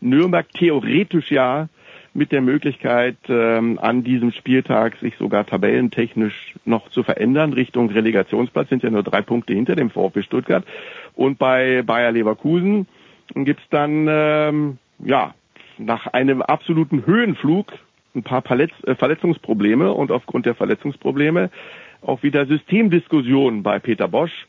Nürnberg 0.00 0.50
theoretisch 0.52 1.30
ja 1.30 1.68
mit 2.14 2.30
der 2.30 2.40
Möglichkeit, 2.40 3.16
ähm, 3.28 3.78
an 3.80 4.04
diesem 4.04 4.30
Spieltag 4.30 4.96
sich 4.98 5.16
sogar 5.16 5.44
tabellentechnisch 5.44 6.54
noch 6.64 6.88
zu 6.90 7.02
verändern. 7.02 7.52
Richtung 7.52 7.90
Relegationsplatz 7.90 8.68
sind 8.68 8.84
ja 8.84 8.90
nur 8.90 9.02
drei 9.02 9.20
Punkte 9.20 9.52
hinter 9.52 9.74
dem 9.74 9.90
VfB 9.90 10.22
Stuttgart. 10.22 10.64
Und 11.14 11.38
bei 11.38 11.82
Bayer 11.82 12.12
Leverkusen 12.12 12.86
gibt's 13.34 13.64
dann 13.70 14.06
ähm, 14.08 14.78
ja, 15.00 15.34
nach 15.78 16.06
einem 16.06 16.40
absoluten 16.40 17.04
Höhenflug 17.04 17.72
ein 18.14 18.22
paar 18.22 18.42
Verletz 18.42 18.72
äh, 18.84 18.94
Verletzungsprobleme 18.94 19.92
und 19.92 20.12
aufgrund 20.12 20.46
der 20.46 20.54
Verletzungsprobleme 20.54 21.50
auch 22.00 22.22
wieder 22.22 22.46
Systemdiskussionen 22.46 23.62
bei 23.62 23.78
Peter 23.80 24.06
Bosch. 24.06 24.46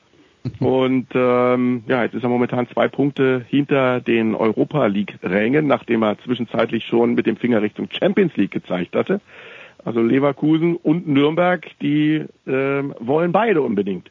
Und 0.60 1.08
ähm, 1.14 1.84
ja, 1.88 2.04
jetzt 2.04 2.14
ist 2.14 2.24
er 2.24 2.30
momentan 2.30 2.68
zwei 2.70 2.88
Punkte 2.88 3.46
hinter 3.48 4.00
den 4.00 4.36
Europa 4.36 4.86
League-Rängen, 4.86 5.68
nachdem 5.68 6.04
er 6.04 6.18
zwischenzeitlich 6.20 6.86
schon 6.86 7.16
mit 7.16 7.26
dem 7.26 7.38
Finger 7.38 7.62
Richtung 7.62 7.90
Champions 7.92 8.36
League 8.36 8.52
gezeigt 8.52 8.96
hatte. 8.96 9.22
Also 9.84 10.02
Leverkusen 10.02 10.76
und 10.76 11.08
Nürnberg, 11.08 11.66
die 11.82 12.26
ähm, 12.48 12.96
wollen 13.00 13.32
beide 13.32 13.62
unbedingt. 13.62 14.10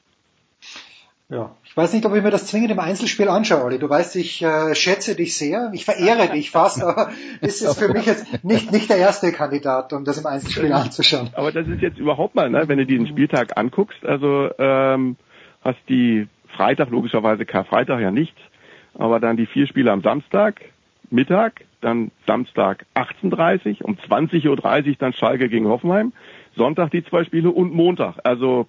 Ja, 1.30 1.56
ich 1.64 1.76
weiß 1.76 1.94
nicht, 1.94 2.04
ob 2.04 2.14
ich 2.14 2.22
mir 2.22 2.30
das 2.30 2.46
zwingend 2.46 2.70
im 2.70 2.78
Einzelspiel 2.78 3.28
anschaue, 3.28 3.64
Olli. 3.64 3.78
Du 3.78 3.88
weißt, 3.88 4.14
ich 4.16 4.42
äh, 4.42 4.74
schätze 4.74 5.16
dich 5.16 5.36
sehr, 5.36 5.70
ich 5.72 5.84
verehre 5.84 6.28
dich 6.28 6.50
fast, 6.50 6.82
aber 6.82 7.10
es 7.40 7.62
ist 7.62 7.78
für 7.78 7.88
mich 7.88 8.06
jetzt 8.06 8.44
nicht, 8.44 8.70
nicht 8.70 8.90
der 8.90 8.98
erste 8.98 9.32
Kandidat, 9.32 9.92
um 9.92 10.04
das 10.04 10.18
im 10.18 10.26
Einzelspiel 10.26 10.72
anzuschauen. 10.72 11.30
Aber 11.32 11.50
das 11.50 11.66
ist 11.66 11.80
jetzt 11.80 11.98
überhaupt 11.98 12.34
mal, 12.34 12.50
ne, 12.50 12.68
wenn 12.68 12.78
du 12.78 12.86
diesen 12.86 13.06
Spieltag 13.06 13.56
anguckst, 13.56 14.04
also 14.04 14.50
ähm, 14.58 15.16
hast 15.64 15.80
die 15.88 16.28
Freitag, 16.48 16.90
logischerweise 16.90 17.44
Karfreitag 17.44 18.00
ja 18.00 18.10
nicht, 18.10 18.36
aber 18.94 19.18
dann 19.18 19.36
die 19.36 19.46
vier 19.46 19.66
Spiele 19.66 19.90
am 19.90 20.02
Samstag, 20.02 20.60
Mittag, 21.10 21.64
dann 21.80 22.10
Samstag 22.26 22.86
18.30 22.94 23.82
um 23.82 23.96
20.30 23.96 24.48
Uhr 24.48 24.96
dann 24.98 25.12
Schalke 25.12 25.48
gegen 25.48 25.66
Hoffenheim, 25.68 26.12
Sonntag 26.56 26.90
die 26.90 27.04
zwei 27.04 27.24
Spiele 27.24 27.50
und 27.50 27.74
Montag. 27.74 28.16
Also 28.24 28.66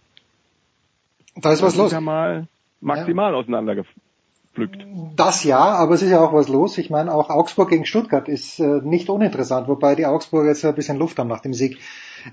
da 1.36 1.52
ist 1.52 1.62
was 1.62 1.76
los. 1.76 1.92
Ja 1.92 2.02
mal 2.02 2.48
maximal 2.82 3.32
ja. 3.32 3.38
auseinandergepflückt. 3.38 4.86
Das 5.16 5.44
ja, 5.44 5.60
aber 5.60 5.96
es 5.96 6.02
ist 6.02 6.12
ja 6.12 6.22
auch 6.22 6.34
was 6.34 6.48
los. 6.48 6.78
Ich 6.78 6.90
meine, 6.90 7.14
auch 7.14 7.30
Augsburg 7.30 7.70
gegen 7.70 7.86
Stuttgart 7.86 8.28
ist 8.28 8.60
äh, 8.60 8.82
nicht 8.84 9.10
uninteressant, 9.10 9.68
wobei 9.68 9.96
die 9.96 10.06
Augsburger 10.06 10.50
jetzt 10.50 10.66
ein 10.66 10.76
bisschen 10.76 10.98
Luft 10.98 11.20
haben 11.20 11.28
nach 11.28 11.42
dem 11.42 11.54
Sieg. 11.54 11.80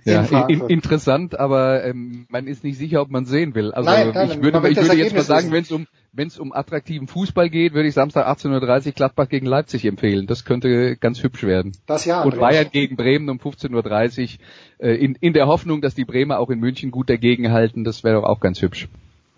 Ja, 0.04 0.46
in, 0.48 0.60
interessant, 0.68 1.38
aber 1.38 1.84
ähm, 1.84 2.26
man 2.30 2.46
ist 2.46 2.64
nicht 2.64 2.78
sicher, 2.78 3.02
ob 3.02 3.10
man 3.10 3.24
sehen 3.24 3.54
will. 3.54 3.72
Also 3.72 3.90
nein, 3.90 4.12
nein, 4.14 4.30
ich 4.30 4.42
würde, 4.42 4.68
ich 4.68 4.76
würde 4.76 4.96
jetzt 4.96 5.14
mal 5.14 5.22
sagen, 5.22 5.52
wenn 5.52 5.62
es 5.62 5.72
um 5.72 5.86
wenn 6.12 6.28
es 6.28 6.38
um 6.38 6.52
attraktiven 6.52 7.08
Fußball 7.08 7.48
geht, 7.48 7.72
würde 7.72 7.88
ich 7.88 7.94
Samstag 7.94 8.26
18.30 8.26 8.86
Uhr 8.86 8.92
Gladbach 8.92 9.28
gegen 9.28 9.46
Leipzig 9.46 9.86
empfehlen. 9.86 10.26
Das 10.26 10.44
könnte 10.44 10.96
ganz 10.96 11.22
hübsch 11.22 11.42
werden. 11.42 11.72
Das 11.86 12.04
ja. 12.04 12.22
Und 12.22 12.38
Bayern 12.38 12.68
gegen 12.70 12.96
Bremen 12.96 13.30
um 13.30 13.38
15.30 13.38 14.38
Uhr 14.80 14.86
äh, 14.86 14.94
in, 14.94 15.16
in 15.20 15.32
der 15.32 15.46
Hoffnung, 15.46 15.80
dass 15.80 15.94
die 15.94 16.04
Bremer 16.04 16.38
auch 16.38 16.50
in 16.50 16.60
München 16.60 16.90
gut 16.90 17.08
dagegenhalten. 17.08 17.84
Das 17.84 18.04
wäre 18.04 18.20
doch 18.20 18.28
auch 18.28 18.40
ganz 18.40 18.60
hübsch. 18.60 18.88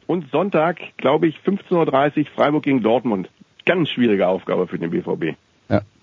Und 0.07 0.31
Sonntag, 0.31 0.79
glaube 0.97 1.29
ich, 1.29 1.37
15.30 1.47 2.19
Uhr 2.19 2.27
Freiburg 2.35 2.65
gegen 2.65 2.83
Dortmund. 2.83 3.31
Ganz 3.65 3.89
schwierige 3.91 4.27
Aufgabe 4.27 4.67
für 4.67 4.79
den 4.79 4.91
BVB. 4.91 5.37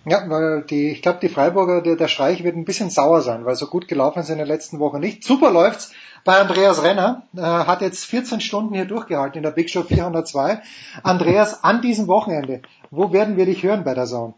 Ja. 0.05 0.23
Weil 0.27 0.63
die, 0.63 0.89
ich 0.89 1.01
glaube, 1.01 1.19
die 1.21 1.29
Freiburger, 1.29 1.81
der, 1.81 1.95
der 1.95 2.07
Streich 2.07 2.43
wird 2.43 2.55
ein 2.55 2.65
bisschen 2.65 2.89
sauer 2.89 3.21
sein, 3.21 3.45
weil 3.45 3.55
so 3.55 3.67
gut 3.67 3.87
gelaufen 3.87 4.19
ist 4.19 4.29
in 4.29 4.37
der 4.37 4.47
letzten 4.47 4.79
Woche 4.79 4.99
nicht. 4.99 5.23
Super 5.23 5.51
läuft's 5.51 5.93
bei 6.23 6.39
Andreas 6.39 6.83
Renner, 6.83 7.23
äh, 7.35 7.41
hat 7.41 7.81
jetzt 7.81 8.05
14 8.05 8.41
Stunden 8.41 8.75
hier 8.75 8.85
durchgehalten 8.85 9.37
in 9.37 9.43
der 9.43 9.51
Big 9.51 9.69
Show 9.69 9.83
402. 9.83 10.61
Andreas, 11.03 11.63
an 11.63 11.81
diesem 11.81 12.07
Wochenende, 12.07 12.61
wo 12.89 13.11
werden 13.11 13.37
wir 13.37 13.45
dich 13.45 13.63
hören 13.63 13.83
bei 13.83 13.93
der 13.93 14.05
Zone? 14.05 14.35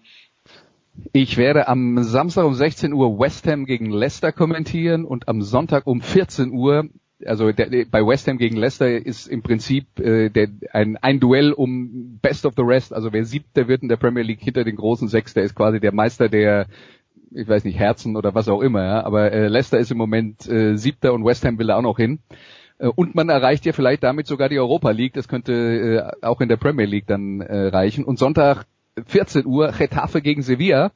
Ich 1.11 1.37
werde 1.37 1.67
am 1.67 2.03
Samstag 2.03 2.45
um 2.45 2.53
16 2.53 2.93
Uhr 2.93 3.19
West 3.19 3.47
Ham 3.47 3.65
gegen 3.65 3.89
Leicester 3.89 4.31
kommentieren 4.31 5.05
und 5.05 5.27
am 5.27 5.41
Sonntag 5.41 5.87
um 5.87 6.01
14 6.01 6.51
Uhr 6.51 6.87
also 7.25 7.51
der, 7.51 7.85
bei 7.89 8.05
West 8.05 8.27
Ham 8.27 8.37
gegen 8.37 8.57
Leicester 8.57 8.87
ist 8.89 9.27
im 9.27 9.41
Prinzip 9.41 9.99
äh, 9.99 10.29
der, 10.29 10.49
ein, 10.71 10.97
ein 10.97 11.19
Duell 11.19 11.51
um 11.51 12.19
Best 12.21 12.45
of 12.45 12.53
the 12.55 12.63
Rest. 12.63 12.93
Also 12.93 13.13
wer 13.13 13.25
siebter 13.25 13.67
wird 13.67 13.83
in 13.83 13.89
der 13.89 13.97
Premier 13.97 14.23
League 14.23 14.41
hinter 14.41 14.63
den 14.63 14.75
großen 14.75 15.07
sechs, 15.07 15.33
der 15.33 15.43
ist 15.43 15.55
quasi 15.55 15.79
der 15.79 15.93
Meister 15.93 16.29
der, 16.29 16.67
ich 17.31 17.47
weiß 17.47 17.63
nicht, 17.63 17.79
Herzen 17.79 18.15
oder 18.15 18.35
was 18.35 18.49
auch 18.49 18.61
immer. 18.61 18.83
Ja? 18.83 19.03
Aber 19.03 19.31
äh, 19.31 19.47
Leicester 19.47 19.79
ist 19.79 19.91
im 19.91 19.97
Moment 19.97 20.47
äh, 20.47 20.75
siebter 20.75 21.13
und 21.13 21.25
West 21.25 21.45
Ham 21.45 21.57
will 21.59 21.67
da 21.67 21.77
auch 21.77 21.81
noch 21.81 21.97
hin. 21.97 22.19
Äh, 22.77 22.87
und 22.87 23.15
man 23.15 23.29
erreicht 23.29 23.65
ja 23.65 23.73
vielleicht 23.73 24.03
damit 24.03 24.27
sogar 24.27 24.49
die 24.49 24.59
Europa 24.59 24.91
League. 24.91 25.13
Das 25.13 25.27
könnte 25.27 25.53
äh, 26.21 26.25
auch 26.25 26.41
in 26.41 26.49
der 26.49 26.57
Premier 26.57 26.85
League 26.85 27.07
dann 27.07 27.41
äh, 27.41 27.67
reichen. 27.67 28.03
Und 28.03 28.19
Sonntag 28.19 28.65
14 29.05 29.45
Uhr 29.45 29.71
Getafe 29.71 30.21
gegen 30.21 30.41
Sevilla. 30.41 30.91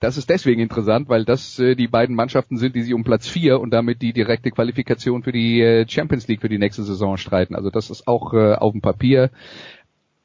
Das 0.00 0.16
ist 0.16 0.30
deswegen 0.30 0.60
interessant, 0.60 1.08
weil 1.08 1.24
das 1.24 1.58
äh, 1.58 1.74
die 1.74 1.88
beiden 1.88 2.14
Mannschaften 2.14 2.56
sind, 2.56 2.76
die 2.76 2.82
sich 2.82 2.94
um 2.94 3.02
Platz 3.02 3.26
vier 3.26 3.60
und 3.60 3.70
damit 3.70 4.00
die 4.00 4.12
direkte 4.12 4.50
Qualifikation 4.50 5.24
für 5.24 5.32
die 5.32 5.60
äh, 5.60 5.88
Champions 5.88 6.28
League 6.28 6.40
für 6.40 6.48
die 6.48 6.58
nächste 6.58 6.84
Saison 6.84 7.16
streiten. 7.16 7.56
Also 7.56 7.70
das 7.70 7.90
ist 7.90 8.06
auch 8.06 8.32
äh, 8.32 8.54
auf 8.54 8.72
dem 8.72 8.80
Papier 8.80 9.30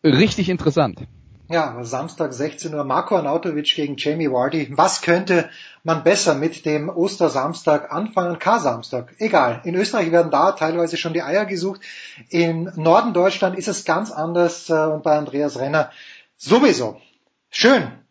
richtig 0.03 0.49
interessant. 0.49 1.07
Ja, 1.49 1.83
Samstag 1.83 2.33
16 2.33 2.73
Uhr 2.73 2.83
Marco 2.83 3.15
Arnautovic 3.15 3.75
gegen 3.75 3.95
Jamie 3.97 4.31
Vardy. 4.31 4.71
Was 4.71 5.01
könnte 5.01 5.49
man 5.83 6.03
besser 6.03 6.35
mit 6.35 6.65
dem 6.65 6.89
Ostersamstag 6.89 7.91
anfangen? 7.91 8.39
K-Samstag. 8.39 9.15
Egal. 9.17 9.61
In 9.65 9.75
Österreich 9.75 10.11
werden 10.11 10.31
da 10.31 10.53
teilweise 10.53 10.97
schon 10.97 11.13
die 11.13 11.21
Eier 11.21 11.45
gesucht. 11.45 11.81
Im 12.29 12.71
Norden 12.75 13.13
Deutschland 13.13 13.57
ist 13.57 13.67
es 13.67 13.85
ganz 13.85 14.11
anders 14.11 14.69
äh, 14.69 14.73
und 14.73 15.03
bei 15.03 15.17
Andreas 15.17 15.59
Renner 15.59 15.91
sowieso. 16.37 17.01
Schön. 17.49 18.02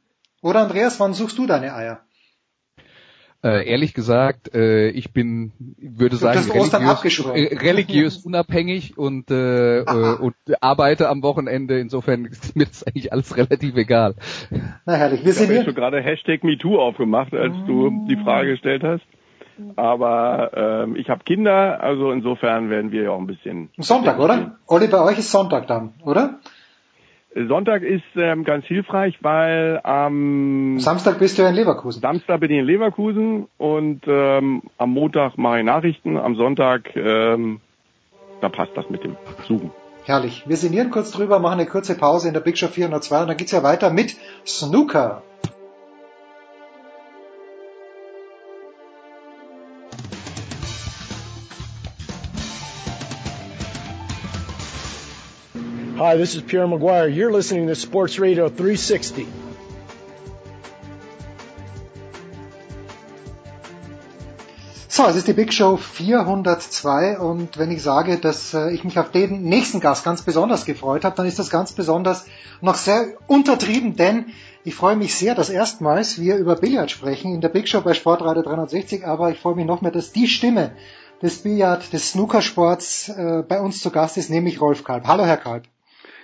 Oder 0.42 0.60
Andreas, 0.62 0.98
wann 0.98 1.14
suchst 1.14 1.38
du 1.38 1.46
deine 1.46 1.74
Eier? 1.74 2.00
Äh, 3.44 3.68
ehrlich 3.68 3.92
gesagt, 3.92 4.54
äh, 4.54 4.90
ich 4.90 5.12
bin, 5.12 5.52
würde 5.78 6.14
sagen, 6.14 6.38
religiös, 6.38 7.26
äh, 7.26 7.56
religiös 7.56 8.16
unabhängig 8.24 8.96
und, 8.96 9.32
äh, 9.32 9.80
äh, 9.80 10.16
und 10.16 10.34
arbeite 10.60 11.08
am 11.08 11.22
Wochenende. 11.22 11.80
Insofern 11.80 12.24
ist 12.24 12.54
mir 12.54 12.66
das 12.66 12.84
eigentlich 12.84 13.12
alles 13.12 13.36
relativ 13.36 13.76
egal. 13.76 14.14
Na 14.84 14.94
herrlich. 14.94 15.24
Wir 15.24 15.32
sind 15.32 15.50
ich 15.50 15.58
habe 15.58 15.74
gerade 15.74 16.00
Hashtag 16.00 16.44
MeToo 16.44 16.78
aufgemacht, 16.78 17.34
als 17.34 17.54
du 17.66 18.06
die 18.08 18.16
Frage 18.16 18.50
gestellt 18.50 18.82
hast. 18.84 19.02
Aber 19.76 20.50
ähm, 20.54 20.96
ich 20.96 21.08
habe 21.08 21.24
Kinder, 21.24 21.80
also 21.80 22.10
insofern 22.10 22.70
werden 22.70 22.90
wir 22.90 23.02
ja 23.04 23.10
auch 23.10 23.18
ein 23.18 23.26
bisschen. 23.26 23.70
Sonntag, 23.78 24.18
oder? 24.18 24.58
Olli, 24.66 24.86
bei 24.86 25.02
euch 25.02 25.18
ist 25.18 25.30
Sonntag 25.30 25.66
dann, 25.66 25.94
oder? 26.04 26.40
Sonntag 27.34 27.82
ist 27.82 28.02
ähm, 28.16 28.44
ganz 28.44 28.66
hilfreich, 28.66 29.18
weil 29.22 29.80
am 29.84 30.78
Samstag 30.78 31.18
bist 31.18 31.38
du 31.38 31.42
in 31.42 31.54
Leverkusen. 31.54 32.02
Samstag 32.02 32.40
bin 32.40 32.50
ich 32.50 32.58
in 32.58 32.66
Leverkusen 32.66 33.48
und 33.56 34.02
ähm, 34.06 34.62
am 34.76 34.90
Montag 34.90 35.38
mache 35.38 35.60
ich 35.60 35.64
Nachrichten, 35.64 36.18
am 36.18 36.36
Sonntag 36.36 36.94
ähm, 36.94 37.60
da 38.42 38.48
passt 38.48 38.72
das 38.76 38.90
mit 38.90 39.04
dem 39.04 39.16
Suchen. 39.46 39.70
Herrlich. 40.04 40.42
Wir 40.46 40.56
sinnieren 40.56 40.90
kurz 40.90 41.12
drüber, 41.12 41.38
machen 41.38 41.60
eine 41.60 41.68
kurze 41.68 41.96
Pause 41.96 42.26
in 42.28 42.34
der 42.34 42.40
Big 42.40 42.58
Show 42.58 42.66
402 42.66 43.22
und 43.22 43.28
dann 43.28 43.36
geht's 43.36 43.52
ja 43.52 43.62
weiter 43.62 43.90
mit 43.90 44.16
Snooker. 44.44 45.22
Hi, 56.02 56.16
this 56.16 56.34
is 56.34 56.42
Pierre 56.42 56.66
Maguire. 56.66 57.06
You're 57.06 57.30
listening 57.30 57.68
to 57.68 57.76
Sports 57.76 58.18
Radio 58.18 58.48
360. 58.48 59.24
So, 64.88 65.06
es 65.06 65.14
ist 65.14 65.28
die 65.28 65.32
Big 65.32 65.52
Show 65.52 65.76
402 65.76 67.20
und 67.20 67.56
wenn 67.56 67.70
ich 67.70 67.84
sage, 67.84 68.18
dass 68.18 68.52
äh, 68.52 68.72
ich 68.72 68.82
mich 68.82 68.98
auf 68.98 69.12
den 69.12 69.44
nächsten 69.44 69.78
Gast 69.78 70.02
ganz 70.02 70.22
besonders 70.22 70.64
gefreut 70.64 71.04
habe, 71.04 71.14
dann 71.14 71.26
ist 71.26 71.38
das 71.38 71.50
ganz 71.50 71.70
besonders 71.70 72.24
noch 72.60 72.74
sehr 72.74 73.12
untertrieben, 73.28 73.94
denn 73.94 74.32
ich 74.64 74.74
freue 74.74 74.96
mich 74.96 75.14
sehr, 75.14 75.36
dass 75.36 75.50
erstmals 75.50 76.20
wir 76.20 76.34
über 76.34 76.56
Billard 76.56 76.90
sprechen 76.90 77.32
in 77.32 77.40
der 77.40 77.48
Big 77.48 77.68
Show 77.68 77.80
bei 77.80 77.94
Sportradio 77.94 78.42
360, 78.42 79.06
aber 79.06 79.30
ich 79.30 79.38
freue 79.38 79.54
mich 79.54 79.66
noch 79.66 79.82
mehr, 79.82 79.92
dass 79.92 80.10
die 80.10 80.26
Stimme 80.26 80.72
des 81.22 81.44
Billard, 81.44 81.92
des 81.92 82.10
Snookersports 82.10 83.10
äh, 83.10 83.44
bei 83.46 83.60
uns 83.60 83.80
zu 83.80 83.92
Gast 83.92 84.16
ist, 84.16 84.30
nämlich 84.30 84.60
Rolf 84.60 84.82
Kalb. 84.82 85.06
Hallo, 85.06 85.24
Herr 85.24 85.36
Kalb. 85.36 85.68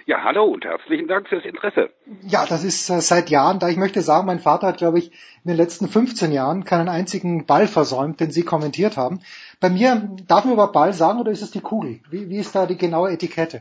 Ja, 0.08 0.24
hallo 0.24 0.44
und 0.44 0.64
herzlichen 0.64 1.06
Dank 1.06 1.28
fürs 1.28 1.44
Interesse. 1.44 1.90
Ja, 2.22 2.46
das 2.48 2.64
ist 2.64 2.88
äh, 2.88 3.02
seit 3.02 3.28
Jahren 3.28 3.58
da. 3.58 3.68
Ich 3.68 3.76
möchte 3.76 4.00
sagen, 4.00 4.26
mein 4.26 4.38
Vater 4.38 4.68
hat, 4.68 4.78
glaube 4.78 4.98
ich, 4.98 5.10
in 5.44 5.50
den 5.50 5.58
letzten 5.58 5.86
15 5.86 6.32
Jahren 6.32 6.64
keinen 6.64 6.88
einzigen 6.88 7.44
Ball 7.44 7.66
versäumt, 7.66 8.18
den 8.18 8.30
Sie 8.30 8.42
kommentiert 8.42 8.96
haben. 8.96 9.20
Bei 9.60 9.68
mir, 9.68 10.08
darf 10.26 10.46
man 10.46 10.54
über 10.54 10.72
Ball 10.72 10.94
sagen 10.94 11.20
oder 11.20 11.30
ist 11.30 11.42
es 11.42 11.50
die 11.50 11.60
Kugel? 11.60 12.00
Wie, 12.10 12.30
wie 12.30 12.38
ist 12.38 12.54
da 12.54 12.64
die 12.64 12.78
genaue 12.78 13.10
Etikette? 13.10 13.60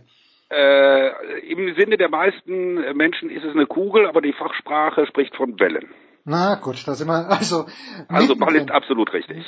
Äh, 0.50 1.52
Im 1.52 1.76
Sinne 1.76 1.98
der 1.98 2.08
meisten 2.08 2.76
Menschen 2.95 3.30
ist 3.30 3.43
es 3.43 3.54
eine 3.54 3.66
Kugel, 3.66 4.08
aber 4.08 4.22
die 4.22 4.32
Fachsprache 4.32 5.06
spricht 5.06 5.36
von 5.36 5.60
Wellen. 5.60 5.89
Na 6.30 6.55
gut, 6.55 6.86
da 6.86 6.93
sind 6.93 7.07
wir 7.07 7.30
also. 7.30 7.67
Also 8.09 8.36
Ball 8.36 8.57
ist 8.57 8.69
absolut 8.69 9.13
richtig. 9.13 9.45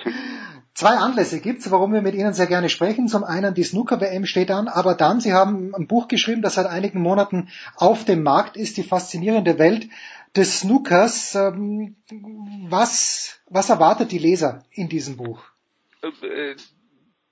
Zwei 0.73 0.95
Anlässe 0.95 1.41
gibt's, 1.41 1.69
warum 1.71 1.91
wir 1.91 2.01
mit 2.01 2.15
Ihnen 2.15 2.33
sehr 2.33 2.47
gerne 2.47 2.69
sprechen. 2.69 3.09
Zum 3.09 3.25
einen 3.25 3.53
die 3.53 3.63
Snooker-WM 3.63 4.25
steht 4.25 4.49
an, 4.49 4.69
aber 4.69 4.95
dann, 4.95 5.19
Sie 5.19 5.33
haben 5.33 5.75
ein 5.75 5.87
Buch 5.87 6.07
geschrieben, 6.07 6.41
das 6.41 6.55
seit 6.55 6.67
einigen 6.67 7.01
Monaten 7.01 7.49
auf 7.75 8.05
dem 8.05 8.23
Markt 8.23 8.55
ist, 8.55 8.77
die 8.77 8.83
faszinierende 8.83 9.59
Welt 9.59 9.89
des 10.37 10.61
Snookers. 10.61 11.35
Ähm, 11.35 11.97
was, 12.69 13.41
was 13.47 13.69
erwartet 13.69 14.13
die 14.13 14.19
Leser 14.19 14.63
in 14.71 14.87
diesem 14.87 15.17
Buch? 15.17 15.43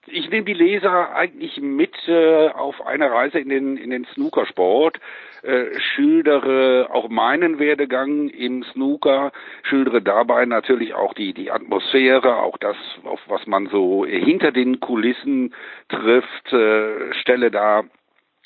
Ich 0.10 0.30
nehme 0.30 0.46
die 0.46 0.54
Leser 0.54 1.14
eigentlich 1.14 1.60
mit 1.60 1.94
äh, 2.08 2.48
auf 2.48 2.86
eine 2.86 3.12
Reise 3.12 3.40
in 3.40 3.50
den, 3.50 3.76
in 3.76 3.90
den 3.90 4.06
Snookersport, 4.14 5.02
äh, 5.44 5.66
schildere 5.80 6.88
auch 6.92 7.10
meinen 7.10 7.60
Werdegang 7.60 8.30
im 8.30 8.64
Snooker, 8.64 9.34
schildere 9.64 10.02
dabei 10.02 10.46
natürlich 10.46 10.94
auch 10.94 11.14
die, 11.14 11.34
die 11.34 11.52
Atmosphäre, 11.52 12.38
auch 12.38 12.58
das, 12.58 12.78
auf 13.04 13.20
was 13.28 13.46
man 13.48 13.68
so 13.68 14.06
hinter 14.06 14.54
den 14.54 14.80
Kulissen 14.80 15.54
trifft, 15.90 16.54
äh, 16.54 17.14
stelle 17.14 17.52
da 17.52 17.84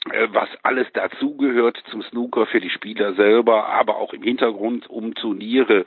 was 0.05 0.49
alles 0.63 0.87
dazugehört 0.93 1.81
zum 1.91 2.01
Snooker 2.03 2.47
für 2.47 2.59
die 2.59 2.71
Spieler 2.71 3.13
selber, 3.13 3.67
aber 3.67 3.97
auch 3.97 4.13
im 4.13 4.23
Hintergrund 4.23 4.89
um 4.89 5.13
Turniere 5.13 5.85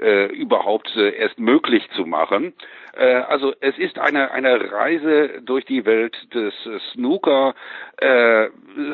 äh, 0.00 0.26
überhaupt 0.26 0.94
äh, 0.96 1.10
erst 1.10 1.38
möglich 1.38 1.88
zu 1.94 2.04
machen. 2.04 2.52
Äh, 2.96 3.14
also 3.14 3.54
es 3.60 3.78
ist 3.78 3.98
eine, 3.98 4.32
eine 4.32 4.72
Reise 4.72 5.40
durch 5.42 5.64
die 5.66 5.84
Welt 5.84 6.16
des 6.34 6.52
Snooker. 6.92 7.54
Äh, 7.98 8.48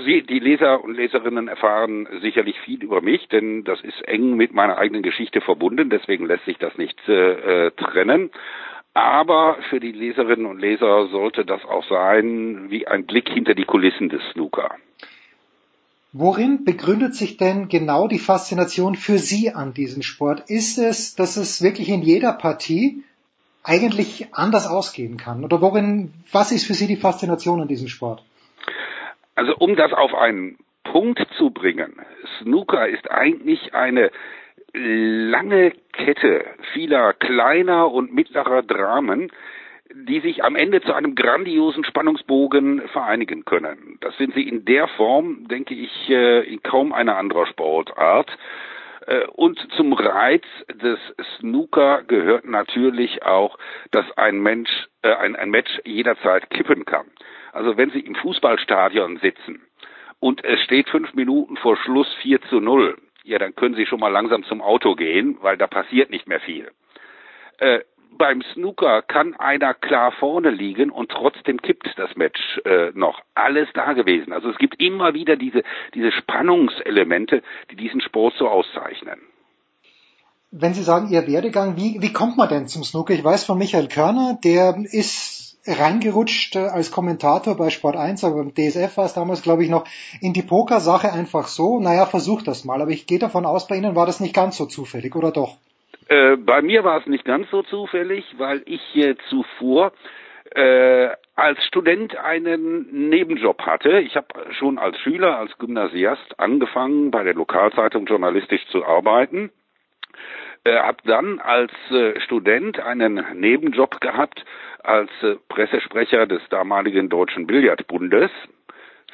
Sie, 0.05 0.23
die 0.23 0.41
Leser 0.41 0.85
und 0.85 0.95
Leserinnen 0.95 1.49
erfahren 1.49 2.07
sicherlich 2.21 2.61
viel 2.61 2.83
über 2.83 3.01
mich, 3.01 3.29
denn 3.29 3.65
das 3.65 3.81
ist 3.81 4.07
eng 4.07 4.37
mit 4.37 4.53
meiner 4.53 4.77
eigenen 4.77 5.03
Geschichte 5.03 5.41
verbunden, 5.41 5.89
deswegen 5.89 6.27
lässt 6.27 6.45
sich 6.45 6.59
das 6.59 6.77
nicht 6.77 6.99
äh, 7.09 7.71
trennen. 7.73 8.31
Aber 8.95 9.57
für 9.69 9.79
die 9.79 9.93
Leserinnen 9.93 10.47
und 10.47 10.59
Leser 10.59 11.09
sollte 11.09 11.45
das 11.45 11.65
auch 11.65 11.85
sein 11.89 12.71
wie 12.71 12.87
ein 12.87 13.07
Blick 13.07 13.29
hinter 13.29 13.55
die 13.55 13.65
Kulissen 13.65 14.09
des 14.09 14.21
Snooker. 14.33 14.75
Worin 16.13 16.65
begründet 16.65 17.15
sich 17.15 17.37
denn 17.37 17.69
genau 17.69 18.09
die 18.09 18.19
Faszination 18.19 18.97
für 18.97 19.19
Sie 19.19 19.53
an 19.53 19.75
diesem 19.75 20.03
Sport? 20.03 20.51
Ist 20.51 20.77
es, 20.77 21.15
dass 21.15 21.37
es 21.37 21.63
wirklich 21.63 21.89
in 21.89 22.03
jeder 22.03 22.33
Partie 22.33 23.05
eigentlich 23.63 24.35
anders 24.35 24.67
ausgehen 24.67 25.19
kann? 25.19 25.45
Oder 25.45 25.61
worin, 25.61 26.13
was 26.33 26.51
ist 26.51 26.67
für 26.67 26.75
Sie 26.75 26.89
die 26.89 26.97
Faszination 26.97 27.61
an 27.61 27.69
diesem 27.69 27.87
Sport? 27.87 28.25
Also 29.37 29.55
um 29.57 29.77
das 29.77 29.93
auf 29.93 30.13
einen 30.15 30.59
Punkt 30.83 31.25
zu 31.39 31.51
bringen, 31.51 31.95
Snooker 32.41 32.89
ist 32.89 33.09
eigentlich 33.09 33.73
eine 33.73 34.11
lange 34.73 35.73
Kette 35.93 36.45
vieler 36.73 37.13
kleiner 37.13 37.91
und 37.91 38.15
mittlerer 38.15 38.63
Dramen, 38.63 39.31
die 39.93 40.21
sich 40.21 40.45
am 40.45 40.57
Ende 40.57 40.81
zu 40.83 40.93
einem 40.93 41.15
grandiosen 41.15 41.85
Spannungsbogen 41.85 42.89
vereinigen 42.89 43.45
können. 43.45 43.99
Das 44.01 44.17
sind 44.19 44.35
sie 44.35 44.49
in 44.49 44.65
der 44.65 44.87
Form, 44.89 45.49
denke 45.49 45.75
ich, 45.75 46.09
äh, 46.09 46.43
in 46.43 46.63
kaum 46.63 46.93
einer 46.93 47.17
anderen 47.17 47.47
Sportart. 47.47 48.31
Äh, 49.07 49.27
und 49.27 49.59
zum 49.77 49.93
Reiz 49.93 50.45
des 50.73 50.99
Snooker 51.39 52.03
gehört 52.05 52.45
natürlich 52.45 53.25
auch, 53.25 53.59
dass 53.91 54.07
ein 54.17 54.41
Mensch, 54.41 54.71
äh, 55.03 55.13
ein, 55.13 55.35
ein 55.35 55.51
Match 55.51 55.71
jederzeit 55.85 56.49
kippen 56.51 56.85
kann. 56.85 57.07
Also 57.53 57.77
wenn 57.77 57.91
Sie 57.91 58.01
im 58.01 58.15
Fußballstadion 58.15 59.19
sitzen 59.19 59.63
und 60.21 60.45
es 60.45 60.61
steht 60.61 60.89
fünf 60.89 61.15
Minuten 61.15 61.57
vor 61.57 61.77
Schluss 61.77 62.13
4 62.23 62.41
zu 62.43 62.61
0, 62.61 62.97
ja, 63.25 63.39
dann 63.39 63.55
können 63.55 63.75
Sie 63.75 63.87
schon 63.87 64.01
mal 64.01 64.09
langsam 64.09 64.45
zum 64.45 64.63
Auto 64.63 64.95
gehen, 64.95 65.39
weil 65.41 65.57
da 65.57 65.67
passiert 65.67 66.11
nicht 66.11 66.27
mehr 66.27 66.41
viel. 66.41 66.71
Äh, 67.59 67.81
beim 68.17 68.43
Snooker 68.53 69.03
kann 69.03 69.35
einer 69.35 69.75
klar 69.75 70.13
vorne 70.13 70.51
liegen 70.51 70.91
und 70.91 71.11
trotzdem 71.11 71.63
kippt 71.63 71.89
das 71.97 72.17
Match 72.17 72.41
äh, 72.65 72.91
noch. 72.95 73.21
Alles 73.35 73.69
da 73.75 73.93
gewesen. 73.93 74.33
Also 74.33 74.51
es 74.51 74.59
gibt 74.59 74.81
immer 74.81 75.15
wieder 75.15 75.37
diese, 75.37 75.63
diese 75.95 76.13
Spannungselemente, 76.13 77.43
die 77.71 77.77
diesen 77.77 78.01
Sport 78.01 78.35
so 78.39 78.49
auszeichnen. 78.49 79.21
Wenn 80.51 80.75
Sie 80.75 80.83
sagen, 80.83 81.09
Ihr 81.11 81.27
Werdegang, 81.29 81.77
wie, 81.77 81.99
wie 82.01 82.13
kommt 82.13 82.37
man 82.37 82.49
denn 82.49 82.67
zum 82.67 82.83
Snooker? 82.83 83.15
Ich 83.15 83.23
weiß 83.23 83.45
von 83.45 83.57
Michael 83.57 83.89
Körner, 83.89 84.39
der 84.43 84.77
ist 84.91 85.40
reingerutscht 85.67 86.57
äh, 86.57 86.61
als 86.61 86.91
Kommentator 86.91 87.57
bei 87.57 87.71
Sport 87.71 87.97
1, 87.97 88.25
aber 88.25 88.37
beim 88.37 88.55
DSF 88.55 88.97
war 88.97 89.05
es 89.05 89.15
damals, 89.15 89.43
glaube 89.43 89.65
ich, 89.65 89.71
noch 89.71 89.85
in 90.21 90.33
die 90.33 90.43
Pokersache 90.43 91.13
einfach 91.13 91.47
so, 91.47 91.81
naja, 91.81 92.07
versuch 92.07 92.43
das 92.43 92.65
mal. 92.65 92.81
Aber 92.81 92.91
ich 92.91 93.07
gehe 93.07 93.19
davon 93.19 93.47
aus, 93.47 93.67
bei 93.67 93.77
Ihnen 93.77 93.95
war 93.95 94.07
das 94.07 94.21
nicht 94.21 94.35
ganz 94.35 94.57
so 94.57 94.67
zufällig, 94.67 95.15
oder 95.15 95.33
doch? 95.33 95.57
Äh, 96.09 96.37
bei 96.37 96.63
mir 96.63 96.85
war 96.85 96.99
es 96.99 97.07
nicht 97.07 97.25
ganz 97.25 97.49
so 97.51 97.63
zufällig, 97.63 98.25
weil 98.39 98.63
ich 98.67 98.97
äh, 98.97 99.15
zuvor 99.29 99.93
äh, 100.55 101.11
als 101.37 101.65
Student 101.67 102.17
einen 102.17 103.09
Nebenjob 103.09 103.63
hatte. 103.63 104.01
Ich 104.01 104.17
habe 104.17 104.27
schon 104.59 104.79
als 104.79 104.99
Schüler, 104.99 105.39
als 105.39 105.57
Gymnasiast 105.59 106.39
angefangen, 106.39 107.11
bei 107.11 107.23
der 107.23 107.35
Lokalzeitung 107.35 108.07
journalistisch 108.07 108.67
zu 108.69 108.85
arbeiten. 108.85 109.51
Äh, 110.65 110.77
habe 110.77 110.99
dann 111.05 111.39
als 111.39 111.73
äh, 111.91 112.21
Student 112.21 112.81
einen 112.81 113.25
Nebenjob 113.35 114.01
gehabt 114.01 114.45
als 114.85 115.11
äh, 115.23 115.37
Pressesprecher 115.49 116.27
des 116.27 116.43
damaligen 116.49 117.09
Deutschen 117.09 117.47
Billardbundes 117.47 118.31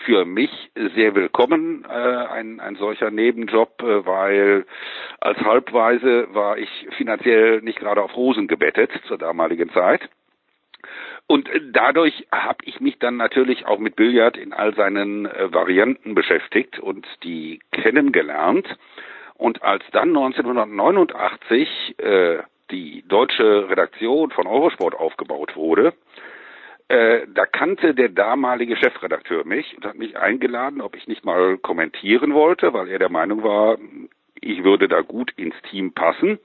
für 0.05 0.25
mich 0.25 0.51
sehr 0.95 1.15
willkommen, 1.15 1.85
äh, 1.89 1.93
ein, 1.93 2.61
ein 2.61 2.77
solcher 2.77 3.11
Nebenjob, 3.11 3.83
äh, 3.83 4.07
weil 4.07 4.67
als 5.21 5.39
Halbweise 5.41 6.29
war 6.35 6.59
ich 6.59 6.69
finanziell 6.97 7.61
nicht 7.63 7.79
gerade 7.79 8.03
auf 8.03 8.17
Rosen 8.17 8.47
gebettet 8.49 8.91
zur 9.07 9.19
damaligen 9.19 9.71
Zeit. 9.71 10.09
Und 11.27 11.51
dadurch 11.73 12.27
habe 12.31 12.59
ich 12.65 12.81
mich 12.81 12.99
dann 12.99 13.17
natürlich 13.17 13.67
auch 13.67 13.79
mit 13.79 13.97
Billard 13.97 14.37
in 14.37 14.53
all 14.53 14.75
seinen 14.75 15.27
äh, 15.27 15.53
Varianten 15.53 16.15
beschäftigt 16.15 16.79
und 16.79 17.07
die 17.25 17.61
kennengelernt. 17.73 18.69
Und 19.35 19.63
als 19.63 19.83
dann 19.93 20.11
1989 20.11 21.99
äh, 21.99 22.39
die 22.71 23.05
deutsche 23.07 23.69
Redaktion 23.69 24.31
von 24.31 24.47
Eurosport 24.47 24.95
aufgebaut 24.95 25.57
wurde, 25.57 25.95
äh, 26.89 27.27
da 27.35 27.47
kannte 27.47 27.95
der 27.95 28.11
damalige 28.11 28.77
Chefredakteur 28.77 29.45
mich 29.45 29.77
und 29.77 29.85
hat 29.85 29.97
mich 29.97 30.17
eingeladen, 30.17 30.81
ob 30.81 30.95
ich 30.95 31.09
nicht 31.09 31.25
mal 31.25 31.59
kommentieren 31.59 32.33
wollte, 32.33 32.73
weil 32.73 32.89
er 32.89 33.01
der 33.01 33.11
Meinung 33.11 33.43
war, 33.43 33.77
ich 34.41 34.63
würde 34.63 34.87
da 34.87 35.01
gut 35.01 35.33
ins 35.37 35.57
Team 35.71 35.93
passen. 35.93 36.39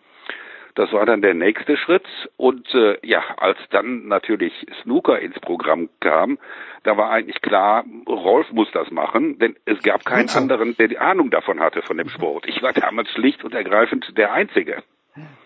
Das 0.76 0.92
war 0.94 1.06
dann 1.06 1.22
der 1.22 1.34
nächste 1.34 1.76
Schritt. 1.78 2.08
Und 2.38 2.74
äh, 2.74 2.98
ja, 3.06 3.22
als 3.38 3.58
dann 3.70 4.08
natürlich 4.08 4.54
Snooker 4.82 5.20
ins 5.20 5.40
Programm 5.42 5.90
kam, 6.00 6.40
da 6.84 6.98
war 6.98 7.12
eigentlich 7.12 7.42
klar, 7.42 7.84
Rolf 8.08 8.50
muss 8.52 8.72
das 8.72 8.90
machen, 8.90 9.38
denn 9.38 9.56
es 9.66 9.84
gab 9.84 10.06
keinen 10.06 10.30
anderen, 10.30 10.76
der 10.78 10.88
die 10.88 10.98
Ahnung 10.98 11.30
davon 11.30 11.60
hatte 11.60 11.82
von 11.82 11.98
dem 11.98 12.10
Sport. 12.10 12.48
Ich 12.48 12.64
war 12.64 12.74
damals 12.74 13.10
schlicht 13.12 13.44
und 13.44 13.54
ergreifend 13.54 14.18
der 14.18 14.32
Einzige. 14.32 14.82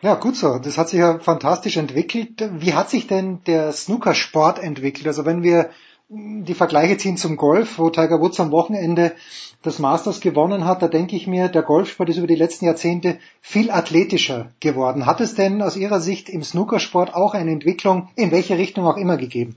Ja, 0.01 0.15
gut 0.15 0.35
so. 0.35 0.59
Das 0.59 0.77
hat 0.77 0.89
sich 0.89 0.99
ja 0.99 1.19
fantastisch 1.19 1.77
entwickelt. 1.77 2.43
Wie 2.59 2.73
hat 2.73 2.89
sich 2.89 3.07
denn 3.07 3.41
der 3.47 3.71
Snookersport 3.71 4.59
entwickelt? 4.59 5.07
Also 5.07 5.25
wenn 5.25 5.41
wir 5.41 5.71
die 6.07 6.53
Vergleiche 6.53 6.97
ziehen 6.97 7.17
zum 7.17 7.35
Golf, 7.35 7.79
wo 7.79 7.89
Tiger 7.89 8.21
Woods 8.21 8.39
am 8.39 8.51
Wochenende 8.51 9.13
das 9.63 9.79
Masters 9.79 10.21
gewonnen 10.21 10.65
hat, 10.65 10.83
da 10.83 10.87
denke 10.87 11.15
ich 11.15 11.25
mir, 11.25 11.47
der 11.47 11.63
Golfsport 11.63 12.09
ist 12.09 12.17
über 12.17 12.27
die 12.27 12.35
letzten 12.35 12.65
Jahrzehnte 12.65 13.17
viel 13.41 13.71
athletischer 13.71 14.51
geworden. 14.59 15.07
Hat 15.07 15.19
es 15.19 15.33
denn 15.33 15.63
aus 15.63 15.75
Ihrer 15.75 15.99
Sicht 15.99 16.29
im 16.29 16.43
Snookersport 16.43 17.15
auch 17.15 17.33
eine 17.33 17.51
Entwicklung 17.51 18.09
in 18.15 18.29
welche 18.29 18.59
Richtung 18.59 18.85
auch 18.85 18.97
immer 18.97 19.17
gegeben? 19.17 19.55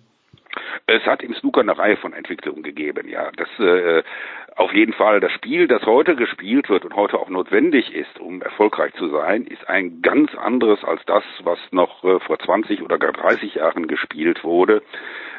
Es 0.87 1.05
hat 1.05 1.23
im 1.23 1.35
Snooker 1.35 1.61
eine 1.61 1.77
Reihe 1.77 1.97
von 1.97 2.13
Entwicklungen 2.13 2.63
gegeben, 2.63 3.09
ja. 3.09 3.31
Das 3.37 3.49
äh, 3.59 4.03
auf 4.57 4.73
jeden 4.73 4.93
Fall 4.93 5.21
das 5.21 5.33
Spiel, 5.33 5.69
das 5.69 5.83
heute 5.87 6.17
gespielt 6.17 6.69
wird 6.69 6.85
und 6.85 6.95
heute 6.97 7.19
auch 7.19 7.29
notwendig 7.29 7.95
ist, 7.95 8.19
um 8.19 8.43
erfolgreich 8.43 8.93
zu 8.95 9.09
sein, 9.09 9.45
ist 9.45 9.69
ein 9.69 10.03
ganz 10.03 10.35
anderes 10.35 10.83
als 10.85 11.05
das, 11.07 11.23
was 11.45 11.59
noch 11.71 12.03
äh, 12.05 12.19
vor 12.21 12.39
20 12.39 12.83
oder 12.83 12.99
gar 12.99 13.13
30 13.13 13.57
Jahren 13.57 13.87
gespielt 13.87 14.43
wurde, 14.45 14.83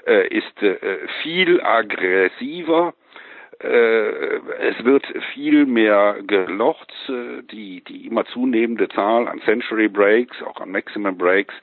äh, 0.05 0.27
ist 0.27 0.61
äh, 0.63 0.77
viel 1.21 1.61
aggressiver, 1.61 2.93
es 3.67 4.85
wird 4.85 5.05
viel 5.33 5.65
mehr 5.65 6.17
gelocht, 6.25 6.93
äh, 7.09 7.43
die, 7.43 7.83
die 7.83 8.07
immer 8.07 8.25
zunehmende 8.25 8.87
Zahl 8.89 9.27
an 9.27 9.41
Century 9.41 9.89
Breaks, 9.89 10.41
auch 10.43 10.61
an 10.61 10.71
Maximum 10.71 11.17
Breaks 11.17 11.53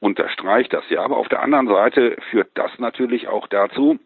unterstreicht 0.00 0.72
das 0.72 0.84
ja. 0.90 1.02
Aber 1.02 1.16
auf 1.16 1.28
der 1.28 1.42
anderen 1.42 1.68
Seite 1.68 2.16
führt 2.30 2.50
das 2.54 2.78
natürlich 2.78 3.28
auch 3.28 3.46
dazu, 3.46 3.98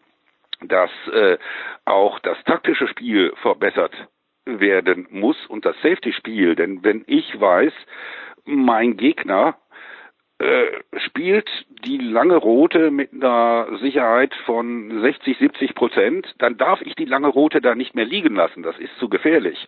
dass 0.61 0.91
äh, 1.11 1.37
auch 1.85 2.19
das 2.19 2.41
taktische 2.45 2.87
Spiel 2.87 3.33
verbessert 3.41 3.93
werden 4.45 5.07
muss 5.09 5.45
und 5.47 5.65
das 5.65 5.75
Safety-Spiel. 5.81 6.55
Denn 6.55 6.83
wenn 6.83 7.03
ich 7.07 7.39
weiß, 7.39 7.73
mein 8.45 8.97
Gegner 8.97 9.55
äh, 9.55 9.60
spielt 11.05 11.49
die 11.85 11.97
lange 11.97 12.35
rote 12.35 12.89
mit 12.91 13.13
einer 13.13 13.67
Sicherheit 13.79 14.33
von 14.45 15.01
60, 15.01 15.37
70 15.37 15.75
Prozent, 15.75 16.33
dann 16.39 16.57
darf 16.57 16.81
ich 16.81 16.95
die 16.95 17.05
lange 17.05 17.27
rote 17.27 17.61
da 17.61 17.75
nicht 17.75 17.95
mehr 17.95 18.05
liegen 18.05 18.35
lassen. 18.35 18.63
Das 18.63 18.77
ist 18.79 18.95
zu 18.97 19.09
gefährlich. 19.09 19.67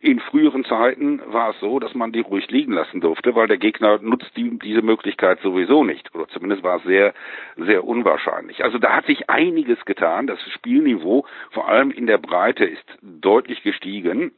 In 0.00 0.18
früheren 0.18 0.64
Zeiten 0.64 1.20
war 1.26 1.50
es 1.50 1.60
so, 1.60 1.78
dass 1.78 1.94
man 1.94 2.12
die 2.12 2.20
ruhig 2.20 2.50
liegen 2.50 2.72
lassen 2.72 3.00
durfte, 3.00 3.34
weil 3.34 3.48
der 3.48 3.58
Gegner 3.58 3.98
nutzt 4.00 4.34
die, 4.36 4.58
diese 4.58 4.82
Möglichkeit 4.82 5.40
sowieso 5.40 5.84
nicht. 5.84 6.14
Oder 6.14 6.26
zumindest 6.28 6.62
war 6.62 6.78
es 6.78 6.84
sehr, 6.84 7.12
sehr 7.56 7.84
unwahrscheinlich. 7.84 8.64
Also 8.64 8.78
da 8.78 8.96
hat 8.96 9.06
sich 9.06 9.28
einiges 9.28 9.84
getan. 9.84 10.26
Das 10.26 10.40
Spielniveau, 10.54 11.26
vor 11.50 11.68
allem 11.68 11.90
in 11.90 12.06
der 12.06 12.18
Breite, 12.18 12.64
ist 12.64 12.84
deutlich 13.02 13.62
gestiegen. 13.62 14.32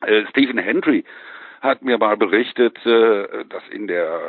Äh, 0.00 0.24
Stephen 0.30 0.58
Hendry 0.58 1.04
hat 1.62 1.82
mir 1.82 1.96
mal 1.96 2.16
berichtet, 2.16 2.76
äh, 2.84 3.44
dass 3.48 3.62
in 3.70 3.86
der 3.86 4.20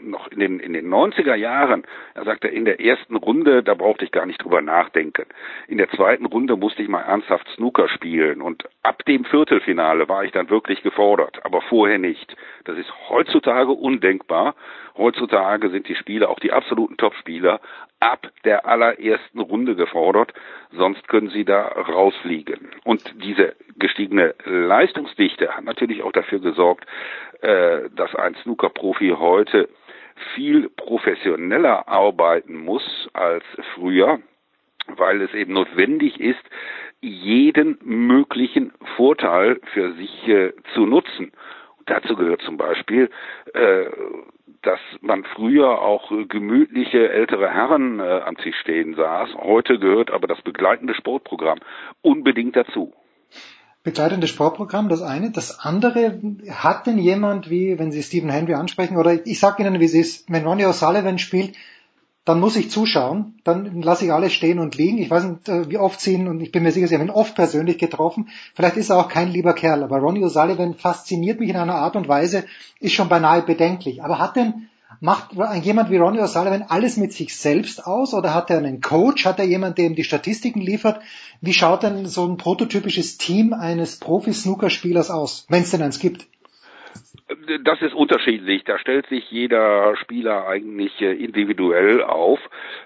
noch 0.00 0.28
in 0.28 0.40
den 0.40 0.58
in 0.58 0.72
den 0.72 0.88
90er 0.88 1.34
Jahren, 1.34 1.84
er 2.14 2.24
sagte 2.24 2.48
in 2.48 2.64
der 2.64 2.80
ersten 2.80 3.16
Runde, 3.16 3.62
da 3.62 3.74
brauchte 3.74 4.06
ich 4.06 4.10
gar 4.10 4.24
nicht 4.24 4.42
drüber 4.42 4.62
nachdenken. 4.62 5.26
In 5.68 5.76
der 5.76 5.90
zweiten 5.90 6.24
Runde 6.24 6.56
musste 6.56 6.82
ich 6.82 6.88
mal 6.88 7.02
ernsthaft 7.02 7.46
Snooker 7.54 7.88
spielen 7.88 8.40
und 8.40 8.64
ab 8.82 9.04
dem 9.04 9.26
Viertelfinale 9.26 10.08
war 10.08 10.24
ich 10.24 10.32
dann 10.32 10.48
wirklich 10.48 10.82
gefordert, 10.82 11.44
aber 11.44 11.60
vorher 11.60 11.98
nicht. 11.98 12.34
Das 12.64 12.78
ist 12.78 12.90
heutzutage 13.10 13.72
undenkbar. 13.72 14.54
Heutzutage 14.98 15.70
sind 15.70 15.88
die 15.88 15.94
Spieler, 15.94 16.28
auch 16.28 16.40
die 16.40 16.52
absoluten 16.52 16.96
Topspieler, 16.96 17.60
ab 18.00 18.26
der 18.44 18.66
allerersten 18.66 19.40
Runde 19.40 19.76
gefordert, 19.76 20.34
sonst 20.72 21.06
können 21.06 21.30
sie 21.30 21.44
da 21.44 21.68
rausfliegen. 21.68 22.68
Und 22.84 23.14
diese 23.22 23.54
gestiegene 23.78 24.34
Leistungsdichte 24.44 25.56
hat 25.56 25.64
natürlich 25.64 26.02
auch 26.02 26.12
dafür 26.12 26.40
gesorgt, 26.40 26.84
äh, 27.40 27.88
dass 27.94 28.14
ein 28.16 28.34
Snooker-Profi 28.42 29.14
heute 29.18 29.68
viel 30.34 30.68
professioneller 30.68 31.86
arbeiten 31.86 32.56
muss 32.56 33.08
als 33.12 33.44
früher, 33.74 34.18
weil 34.88 35.22
es 35.22 35.32
eben 35.32 35.52
notwendig 35.52 36.18
ist, 36.20 36.42
jeden 37.00 37.78
möglichen 37.82 38.72
Vorteil 38.96 39.60
für 39.72 39.92
sich 39.92 40.26
äh, 40.26 40.52
zu 40.74 40.86
nutzen. 40.86 41.30
Und 41.78 41.88
dazu 41.88 42.16
gehört 42.16 42.42
zum 42.42 42.56
Beispiel 42.56 43.10
äh, 43.54 43.86
dass 44.62 44.80
man 45.00 45.24
früher 45.34 45.80
auch 45.80 46.10
gemütliche 46.28 47.10
ältere 47.10 47.48
Herren 47.50 48.00
äh, 48.00 48.02
am 48.02 48.36
Tisch 48.36 48.56
stehen 48.60 48.94
saß. 48.94 49.30
Heute 49.36 49.78
gehört 49.78 50.10
aber 50.10 50.26
das 50.26 50.40
begleitende 50.42 50.94
Sportprogramm 50.94 51.58
unbedingt 52.02 52.56
dazu. 52.56 52.92
Begleitende 53.84 54.26
Sportprogramm, 54.26 54.88
das 54.88 55.02
eine. 55.02 55.30
Das 55.30 55.60
andere, 55.60 56.20
hat 56.50 56.86
denn 56.86 56.98
jemand, 56.98 57.48
wie 57.48 57.78
wenn 57.78 57.92
Sie 57.92 58.02
Stephen 58.02 58.28
Henry 58.28 58.54
ansprechen, 58.54 58.98
oder 58.98 59.26
ich 59.26 59.38
sage 59.38 59.62
Ihnen, 59.62 59.80
wie 59.80 59.84
es 59.84 59.94
ist, 59.94 60.30
wenn 60.30 60.44
Ronnie 60.44 60.66
O'Sullivan 60.66 61.18
spielt, 61.18 61.54
dann 62.28 62.40
muss 62.40 62.56
ich 62.56 62.70
zuschauen, 62.70 63.40
dann 63.42 63.80
lasse 63.80 64.04
ich 64.04 64.12
alles 64.12 64.34
stehen 64.34 64.58
und 64.58 64.76
liegen. 64.76 64.98
Ich 64.98 65.10
weiß 65.10 65.24
nicht, 65.24 65.48
äh, 65.48 65.70
wie 65.70 65.78
oft 65.78 65.98
sie 65.98 66.12
ihn, 66.12 66.28
und 66.28 66.42
ich 66.42 66.52
bin 66.52 66.62
mir 66.62 66.72
sicher, 66.72 66.86
sie 66.86 66.94
haben 66.94 67.06
ihn 67.06 67.10
oft 67.10 67.34
persönlich 67.34 67.78
getroffen. 67.78 68.28
Vielleicht 68.54 68.76
ist 68.76 68.90
er 68.90 68.98
auch 68.98 69.08
kein 69.08 69.30
lieber 69.30 69.54
Kerl, 69.54 69.82
aber 69.82 69.96
Ronnie 69.96 70.22
O'Sullivan 70.22 70.74
fasziniert 70.74 71.40
mich 71.40 71.48
in 71.48 71.56
einer 71.56 71.76
Art 71.76 71.96
und 71.96 72.06
Weise, 72.06 72.44
ist 72.80 72.92
schon 72.92 73.08
beinahe 73.08 73.40
bedenklich. 73.40 74.04
Aber 74.04 74.18
hat 74.18 74.36
denn, 74.36 74.68
macht 75.00 75.30
jemand 75.62 75.90
wie 75.90 75.96
Ronnie 75.96 76.20
O'Sullivan 76.20 76.66
alles 76.68 76.98
mit 76.98 77.14
sich 77.14 77.34
selbst 77.34 77.86
aus 77.86 78.12
oder 78.12 78.34
hat 78.34 78.50
er 78.50 78.58
einen 78.58 78.82
Coach? 78.82 79.24
Hat 79.24 79.38
er 79.38 79.46
jemanden, 79.46 79.76
der 79.76 79.86
ihm 79.86 79.94
die 79.94 80.04
Statistiken 80.04 80.60
liefert? 80.60 81.00
Wie 81.40 81.54
schaut 81.54 81.82
denn 81.82 82.04
so 82.04 82.26
ein 82.26 82.36
prototypisches 82.36 83.16
Team 83.16 83.54
eines 83.54 83.96
Profi-Snookerspielers 84.00 85.10
aus, 85.10 85.46
wenn 85.48 85.62
es 85.62 85.70
denn 85.70 85.80
eins 85.80 85.98
gibt? 85.98 86.26
Das 87.62 87.82
ist 87.82 87.92
unterschiedlich. 87.92 88.64
Da 88.64 88.78
stellt 88.78 89.06
sich 89.08 89.30
jeder 89.30 89.94
Spieler 89.96 90.46
eigentlich 90.48 90.98
äh, 91.02 91.12
individuell 91.12 92.02
auf. 92.02 92.40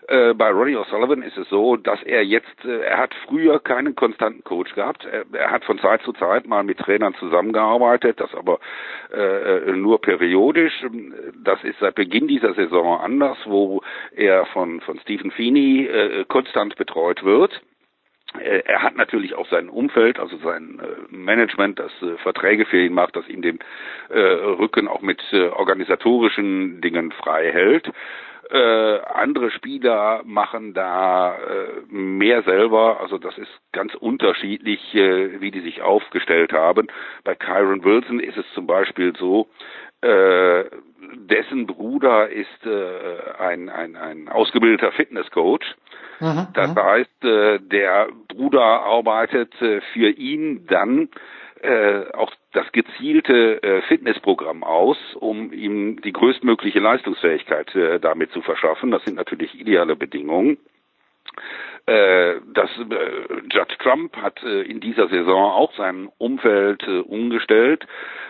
Äh, 0.09 0.35
bei 0.35 0.51
Ronnie 0.51 0.77
O'Sullivan 0.77 1.23
ist 1.23 1.37
es 1.39 1.49
so, 1.49 1.77
dass 1.77 2.03
er 2.03 2.25
jetzt, 2.25 2.65
äh, 2.65 2.81
er 2.81 2.99
hat 2.99 3.15
früher 3.29 3.61
keinen 3.61 3.95
konstanten 3.95 4.43
Coach 4.43 4.75
gehabt. 4.75 5.07
Er, 5.33 5.51
hat 5.53 5.65
von 5.65 5.79
Zeit 5.79 6.03
zu 6.03 6.13
Zeit 6.13 6.49
mal 6.49 6.65
mit 6.65 6.79
Trainern 6.79 7.15
zusammengearbeitet, 7.15 8.21
das 8.21 8.35
aber 8.35 8.59
nur 9.75 10.01
periodisch. 10.01 10.73
Das 11.45 11.63
ist 11.65 11.79
seit 11.81 11.95
Beginn 11.95 12.29
dieser 12.29 12.55
Saison 12.55 12.99
anders, 12.99 13.37
wo 13.45 13.83
er 14.13 14.47
von, 14.47 14.81
von 14.81 14.99
Stephen 15.01 15.31
Feeney 15.31 16.25
konstant 16.29 16.77
betreut 16.77 17.23
wird. 17.23 17.61
Äh, 18.43 18.63
er 18.67 18.83
hat 18.83 18.97
natürlich 18.97 19.35
auch 19.35 19.49
sein 19.49 19.69
Umfeld, 19.69 20.19
also 20.19 20.37
sein 20.39 20.81
äh, 20.81 21.15
Management, 21.15 21.79
das 21.79 21.93
äh, 22.03 22.17
Verträge 22.19 22.67
für 22.67 22.85
ihn 22.85 22.95
macht, 22.95 23.17
das 23.17 23.29
ihm 23.29 23.43
den 23.43 23.59
Rücken 24.11 24.89
auch 24.89 25.01
mit 25.01 25.23
organisatorischen 25.33 26.83
Dingen 26.83 27.13
frei 27.13 27.51
hält. 27.51 27.91
Äh, 28.53 29.01
andere 29.15 29.51
Spieler 29.51 30.21
machen 30.25 30.75
da 30.75 31.37
äh, 31.37 31.83
mehr 31.89 32.43
selber, 32.43 33.01
also 33.01 33.17
das 33.17 33.39
ist 33.39 33.51
ganz 33.73 33.95
unterschiedlich, 33.95 34.95
äh, 34.95 35.41
wie 35.41 35.51
die 35.51 35.61
sich 35.61 35.81
aufgestellt 35.81 36.53
haben. 36.53 36.89
Bei 37.25 37.35
Kyron 37.35 37.83
Wilson 37.83 38.21
ist 38.21 38.37
es 38.37 38.45
zum 38.53 38.67
Beispiel 38.67 39.15
so, 39.17 39.49
äh, 40.03 40.65
dessen 41.15 41.67
Bruder 41.67 42.29
ist 42.29 42.67
äh, 42.67 43.39
ein, 43.39 43.69
ein, 43.69 43.97
ein 43.97 44.29
ausgebildeter 44.29 44.93
Fitnesscoach. 44.93 45.65
Mhm, 46.21 46.49
das 46.55 46.75
heißt, 46.75 47.25
äh, 47.25 47.59
der 47.61 48.09
Bruder 48.29 48.63
arbeitet 48.63 49.53
äh, 49.61 49.81
für 49.93 50.11
ihn 50.11 50.67
dann 50.67 51.09
äh, 51.63 52.13
auch 52.13 52.33
das 52.53 52.71
gezielte 52.73 53.63
äh, 53.63 53.83
Fitnessprogramm 53.83 54.65
aus, 54.65 54.99
um 55.15 55.53
ihm 55.53 56.01
die 56.03 56.13
größtmögliche 56.13 56.81
Leistungsfähigkeit 56.81 57.75
äh, 57.75 58.01
damit 58.01 58.33
zu 58.33 58.43
verschaffen. 58.43 58.91
Das 58.91 59.05
sind 59.05 59.17
natürlich 59.17 59.59
ideale 59.59 59.97
Bedingungen. 59.97 60.59
Äh, 61.87 62.35
das 62.55 62.71
äh, 62.79 63.35
Judge 63.51 63.77
Trump 63.81 64.17
hat 64.17 64.41
äh, 64.45 64.63
in 64.63 64.79
dieser 64.79 65.09
Saison 65.09 65.51
auch 65.51 65.75
sein 65.77 66.09
Umfeld 66.19 66.87
umgestellt. 66.87 67.87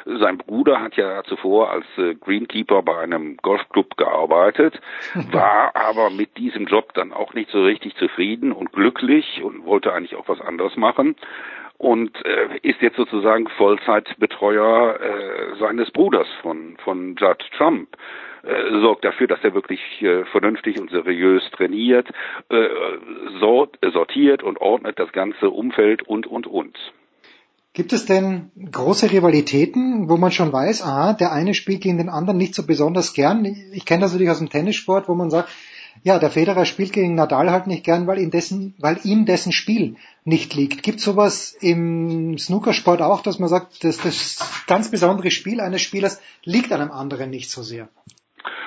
Sein 0.07 0.39
Bruder 0.39 0.81
hat 0.81 0.97
ja 0.97 1.23
zuvor 1.25 1.71
als 1.71 1.85
Greenkeeper 2.21 2.83
bei 2.83 2.99
einem 2.99 3.37
Golfclub 3.37 3.97
gearbeitet, 3.97 4.81
war 5.33 5.77
aber 5.77 6.11
mit 6.11 6.37
diesem 6.39 6.67
Job 6.67 6.95
dann 6.95 7.13
auch 7.13 7.35
nicht 7.35 7.51
so 7.51 7.63
richtig 7.63 7.95
zufrieden 7.97 8.53
und 8.53 8.73
glücklich 8.73 9.43
und 9.43 9.65
wollte 9.67 9.93
eigentlich 9.93 10.17
auch 10.17 10.29
was 10.29 10.41
anderes 10.41 10.77
machen. 10.77 11.15
und 11.79 12.17
äh, 12.25 12.59
ist 12.63 12.81
jetzt 12.81 12.97
sozusagen 12.97 13.49
Vollzeitbetreuer 13.49 14.99
äh, 15.01 15.57
seines 15.59 15.91
Bruders 15.91 16.29
von 16.41 16.77
von 16.85 17.17
Judd 17.17 17.45
Trump 17.57 17.89
äh, 18.43 18.81
sorgt 18.81 19.05
dafür, 19.05 19.27
dass 19.29 19.39
er 19.43 19.55
wirklich 19.55 19.81
äh, 20.01 20.25
vernünftig 20.27 20.81
und 20.81 20.91
seriös 20.91 21.43
trainiert, 21.53 22.09
äh, 22.49 22.69
sort, 23.41 23.79
sortiert 23.93 24.43
und 24.43 24.61
ordnet 24.61 24.99
das 24.99 25.13
ganze 25.13 25.51
Umfeld 25.51 26.03
und 26.03 26.27
und 26.27 26.47
und. 26.47 26.77
Gibt 27.75 27.93
es 27.95 28.05
denn 28.05 28.51
große 28.71 29.11
Rivalitäten, 29.13 30.11
wo 30.11 30.19
man 30.19 30.31
schon 30.31 30.53
weiß, 30.53 30.83
aha, 30.83 31.15
der 31.15 31.33
eine 31.33 31.55
spielt 31.55 31.81
gegen 31.81 31.97
den 31.97 32.11
anderen 32.11 32.37
nicht 32.37 32.55
so 32.55 32.67
besonders 32.67 33.15
gern? 33.15 33.45
Ich 33.73 33.87
kenne 33.87 34.03
das 34.03 34.13
natürlich 34.13 34.31
aus 34.31 34.41
dem 34.41 34.51
Tennissport, 34.51 35.09
wo 35.09 35.15
man 35.15 35.31
sagt, 35.31 35.49
ja, 36.03 36.19
der 36.19 36.31
Federer 36.31 36.65
spielt 36.65 36.93
gegen 36.93 37.15
Nadal 37.15 37.51
halt 37.51 37.67
nicht 37.67 37.85
gern, 37.85 38.07
weil 38.07 38.19
ihm 38.19 38.31
dessen, 38.31 38.75
weil 38.79 38.99
ihm 39.05 39.25
dessen 39.25 39.53
Spiel 39.53 39.97
nicht 40.25 40.55
liegt. 40.55 40.83
Gibt 40.83 41.01
sowas 41.01 41.57
im 41.61 42.37
Snookersport 42.39 43.01
auch, 43.01 43.23
dass 43.23 43.39
man 43.39 43.49
sagt, 43.49 43.85
dass 43.85 43.99
das 43.99 44.65
ganz 44.67 44.91
besondere 44.91 45.31
Spiel 45.31 45.61
eines 45.61 45.81
Spielers 45.81 46.21
liegt 46.45 46.73
einem 46.73 46.91
anderen 46.91 47.31
nicht 47.31 47.51
so 47.51 47.63
sehr? 47.63 47.89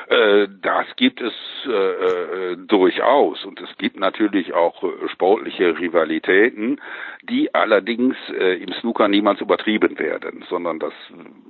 Äh, 0.08 0.48
das 0.62 0.86
gibt 0.96 1.22
es 1.22 1.34
äh, 1.66 1.72
äh, 1.72 2.58
durchaus 2.58 3.44
und 3.46 3.60
es 3.60 3.76
gibt 3.78 4.00
natürlich 4.00 4.54
auch 4.54 4.84
äh, 4.84 5.10
sportliche 5.10 5.78
Rivalitäten, 5.78 6.80
die 7.24 7.54
allerdings 7.54 8.16
äh, 8.30 8.62
im 8.62 8.72
Snooker 8.74 9.08
niemals 9.08 9.42
übertrieben 9.42 9.98
werden, 9.98 10.46
sondern 10.48 10.80
das 10.80 10.94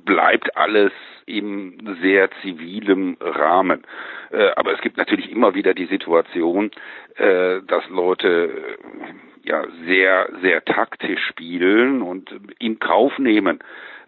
bleibt 0.05 0.55
alles 0.55 0.91
im 1.25 1.97
sehr 2.01 2.29
zivilen 2.41 3.17
Rahmen. 3.19 3.83
Äh, 4.31 4.51
aber 4.55 4.73
es 4.73 4.81
gibt 4.81 4.97
natürlich 4.97 5.31
immer 5.31 5.55
wieder 5.55 5.73
die 5.73 5.85
Situation, 5.87 6.71
dass 7.17 7.87
Leute 7.87 8.77
ja 9.43 9.63
sehr 9.85 10.27
sehr 10.41 10.65
taktisch 10.65 11.25
spielen 11.29 12.01
und 12.01 12.29
in 12.59 12.77
Kauf 12.79 13.17
nehmen, 13.17 13.59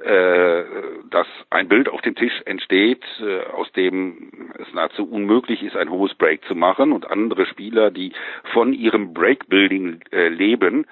äh, 0.03 0.63
dass 1.09 1.27
ein 1.49 1.67
Bild 1.67 1.89
auf 1.89 2.01
dem 2.01 2.15
Tisch 2.15 2.41
entsteht, 2.45 3.03
äh, 3.19 3.45
aus 3.51 3.71
dem 3.73 4.51
es 4.59 4.71
nahezu 4.73 5.09
unmöglich 5.09 5.63
ist, 5.63 5.75
ein 5.75 5.89
hohes 5.89 6.13
Break 6.15 6.45
zu 6.45 6.55
machen 6.55 6.91
und 6.91 7.09
andere 7.09 7.45
Spieler, 7.45 7.91
die 7.91 8.13
von 8.53 8.73
ihrem 8.73 9.13
Breakbuilding 9.13 10.01
äh, 10.11 10.27
leben, 10.27 10.85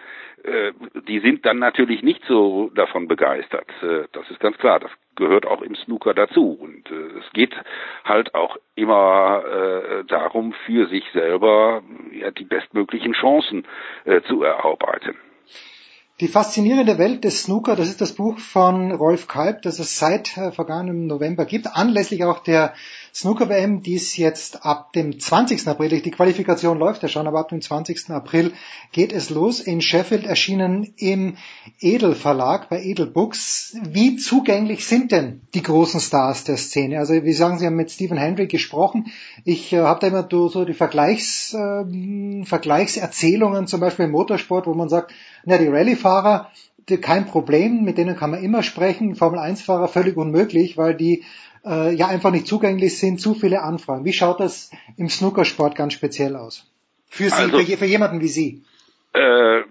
äh, 0.44 0.74
die 1.08 1.20
sind 1.20 1.46
dann 1.46 1.60
natürlich 1.60 2.04
nicht 2.04 2.24
so 2.28 2.72
davon 2.76 3.08
begeistert. 3.08 3.68
Äh, 3.82 4.04
das 4.12 4.30
ist 4.30 4.40
ganz 4.40 4.58
klar. 4.58 4.80
Das 4.80 4.92
gehört 5.16 5.46
auch 5.46 5.62
im 5.62 5.76
Snooker 5.76 6.14
dazu. 6.14 6.52
Und 6.60 6.90
äh, 6.92 7.20
es 7.20 7.32
geht 7.34 7.56
halt 8.04 8.36
auch 8.36 8.58
immer 8.76 9.44
äh, 9.46 10.04
darum, 10.06 10.54
für 10.66 10.88
sich 10.88 11.04
selber 11.14 11.84
ja, 12.12 12.32
die 12.32 12.44
bestmöglichen 12.44 13.14
Chancen 13.14 13.66
äh, 14.06 14.22
zu 14.22 14.44
erarbeiten. 14.44 15.16
Die 16.22 16.30
faszinierende 16.30 16.98
Welt 16.98 17.26
des 17.26 17.44
Snooker, 17.44 17.76
das 17.76 17.90
ist 17.90 18.00
das 18.00 18.14
Buch 18.14 18.40
von 18.40 18.94
Rolf 18.94 19.28
Kalb, 19.28 19.64
das 19.64 19.80
es 19.80 20.00
seit 20.00 20.38
äh, 20.38 20.54
vergangenem 20.54 21.08
November 21.08 21.44
gibt, 21.44 21.68
anlässlich 21.68 22.24
auch 22.24 22.40
der 22.40 22.74
Snooker-WM, 23.16 23.82
die 23.82 23.94
ist 23.94 24.18
jetzt 24.18 24.66
ab 24.66 24.92
dem 24.92 25.18
20. 25.18 25.66
April, 25.70 26.02
die 26.02 26.12
Qualifikation 26.12 26.78
läuft 26.78 27.02
ja 27.02 27.08
schon, 27.08 27.28
aber 27.28 27.40
ab 27.40 27.48
dem 27.48 27.62
20. 27.62 28.10
April 28.10 28.52
geht 28.92 29.14
es 29.14 29.30
los 29.30 29.62
in 29.62 29.80
Sheffield, 29.80 30.26
erschienen 30.26 30.94
im 30.98 31.38
Edel 31.80 32.14
Verlag 32.14 32.68
bei 32.68 32.84
Edel 32.84 33.08
Books. 33.08 33.78
Wie 33.90 34.18
zugänglich 34.18 34.86
sind 34.86 35.14
denn 35.14 35.44
die 35.54 35.64
großen 35.64 36.02
Stars 36.02 36.44
der 36.44 36.58
Szene? 36.58 37.00
Also 37.00 37.14
wie 37.14 37.32
sagen 37.32 37.58
Sie 37.58 37.66
haben 37.66 37.78
mit 37.78 37.90
Stephen 37.90 38.18
Hendry 38.18 38.48
gesprochen. 38.48 39.06
Ich 39.46 39.72
äh, 39.72 39.78
habe 39.78 40.02
da 40.02 40.08
immer 40.08 40.28
so 40.50 40.66
die 40.66 40.74
Vergleichs, 40.74 41.54
äh, 41.54 42.44
Vergleichserzählungen, 42.44 43.68
zum 43.68 43.80
Beispiel 43.80 44.06
im 44.06 44.12
Motorsport, 44.12 44.68
wo 44.68 44.74
man 44.74 44.90
sagt, 44.90 45.14
na 45.46 45.58
die 45.58 45.70
Rallye-Fahrer, 45.70 46.52
kein 47.02 47.26
Problem, 47.26 47.84
mit 47.84 47.98
denen 47.98 48.18
kann 48.18 48.32
man 48.32 48.44
immer 48.44 48.62
sprechen. 48.62 49.16
Formel 49.16 49.40
1-Fahrer 49.40 49.88
völlig 49.88 50.18
unmöglich, 50.18 50.78
weil 50.78 50.96
die 50.96 51.24
äh, 51.66 51.94
ja 51.94 52.08
einfach 52.08 52.32
nicht 52.32 52.48
zugänglich 52.48 52.98
sind, 52.98 53.20
zu 53.20 53.34
viele 53.34 53.62
Anfragen. 53.62 54.06
Wie 54.06 54.14
schaut 54.14 54.40
das 54.40 54.72
im 54.98 55.10
Snookersport 55.10 55.76
ganz 55.76 55.94
speziell 55.94 56.36
aus? 56.36 56.72
Für 57.08 57.30
Sie, 57.30 57.34
also, 57.34 57.60
für, 57.60 57.78
für 57.78 57.86
jemanden 57.86 58.22
wie 58.22 58.28
Sie? 58.28 58.64
Äh, 59.14 59.62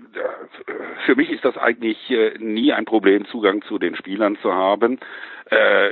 für 1.04 1.16
mich 1.16 1.30
ist 1.30 1.44
das 1.44 1.56
eigentlich 1.58 1.98
äh, 2.10 2.38
nie 2.38 2.72
ein 2.72 2.86
Problem, 2.86 3.26
Zugang 3.26 3.62
zu 3.68 3.78
den 3.78 3.94
Spielern 3.96 4.38
zu 4.40 4.52
haben. 4.52 4.98
Äh, 5.50 5.88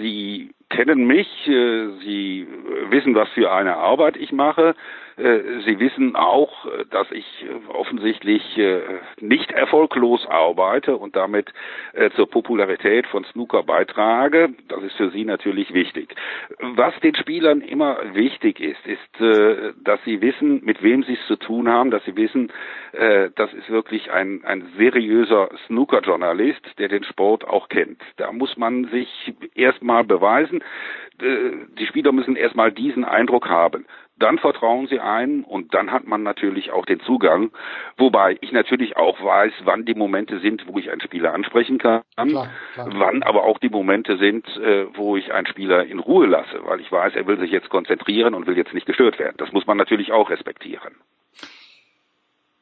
sie 0.00 0.50
kennen 0.68 1.06
mich, 1.06 1.28
äh, 1.46 1.88
sie 2.00 2.46
wissen, 2.88 3.14
was 3.14 3.28
für 3.30 3.52
eine 3.52 3.76
Arbeit 3.76 4.16
ich 4.16 4.32
mache. 4.32 4.74
Äh, 5.16 5.60
sie 5.64 5.78
wissen 5.80 6.16
auch, 6.16 6.66
äh, 6.66 6.84
dass 6.90 7.10
ich 7.10 7.26
äh, 7.44 7.68
offensichtlich 7.72 8.40
nicht 9.20 9.52
erfolglos 9.52 10.26
arbeite 10.26 10.96
und 10.96 11.16
damit 11.16 11.52
zur 12.16 12.28
Popularität 12.28 13.06
von 13.06 13.24
Snooker 13.24 13.62
beitrage. 13.62 14.50
Das 14.68 14.82
ist 14.82 14.96
für 14.96 15.10
Sie 15.10 15.24
natürlich 15.24 15.72
wichtig. 15.72 16.14
Was 16.58 16.98
den 17.00 17.14
Spielern 17.14 17.60
immer 17.60 17.98
wichtig 18.14 18.60
ist, 18.60 18.84
ist, 18.86 19.00
dass 19.84 20.02
sie 20.04 20.20
wissen, 20.20 20.64
mit 20.64 20.82
wem 20.82 21.02
sie 21.04 21.14
es 21.14 21.26
zu 21.26 21.36
tun 21.36 21.68
haben, 21.68 21.90
dass 21.90 22.04
sie 22.04 22.16
wissen, 22.16 22.52
das 22.92 23.52
ist 23.54 23.70
wirklich 23.70 24.10
ein, 24.10 24.44
ein 24.44 24.66
seriöser 24.76 25.50
Snooker-Journalist, 25.66 26.78
der 26.78 26.88
den 26.88 27.04
Sport 27.04 27.46
auch 27.46 27.68
kennt. 27.68 28.00
Da 28.16 28.32
muss 28.32 28.56
man 28.56 28.86
sich 28.86 29.34
erstmal 29.54 30.04
beweisen. 30.04 30.62
Die 31.20 31.86
Spieler 31.86 32.12
müssen 32.12 32.36
erstmal 32.36 32.72
diesen 32.72 33.04
Eindruck 33.04 33.48
haben 33.48 33.86
dann 34.22 34.38
vertrauen 34.38 34.86
sie 34.86 35.00
ein 35.00 35.44
und 35.44 35.74
dann 35.74 35.90
hat 35.90 36.06
man 36.06 36.22
natürlich 36.22 36.70
auch 36.70 36.86
den 36.86 37.00
Zugang. 37.00 37.50
Wobei 37.96 38.36
ich 38.40 38.52
natürlich 38.52 38.96
auch 38.96 39.22
weiß, 39.22 39.52
wann 39.64 39.84
die 39.84 39.94
Momente 39.94 40.40
sind, 40.40 40.66
wo 40.66 40.78
ich 40.78 40.90
einen 40.90 41.00
Spieler 41.00 41.34
ansprechen 41.34 41.78
kann, 41.78 42.02
klar, 42.14 42.48
klar. 42.74 42.88
wann 42.92 43.22
aber 43.22 43.44
auch 43.44 43.58
die 43.58 43.68
Momente 43.68 44.16
sind, 44.18 44.46
äh, 44.58 44.86
wo 44.94 45.16
ich 45.16 45.32
einen 45.32 45.46
Spieler 45.46 45.86
in 45.86 45.98
Ruhe 45.98 46.26
lasse, 46.26 46.60
weil 46.64 46.80
ich 46.80 46.90
weiß, 46.90 47.14
er 47.16 47.26
will 47.26 47.38
sich 47.38 47.50
jetzt 47.50 47.70
konzentrieren 47.70 48.34
und 48.34 48.46
will 48.46 48.56
jetzt 48.56 48.74
nicht 48.74 48.86
gestört 48.86 49.18
werden. 49.18 49.36
Das 49.38 49.52
muss 49.52 49.66
man 49.66 49.76
natürlich 49.76 50.12
auch 50.12 50.30
respektieren. 50.30 50.94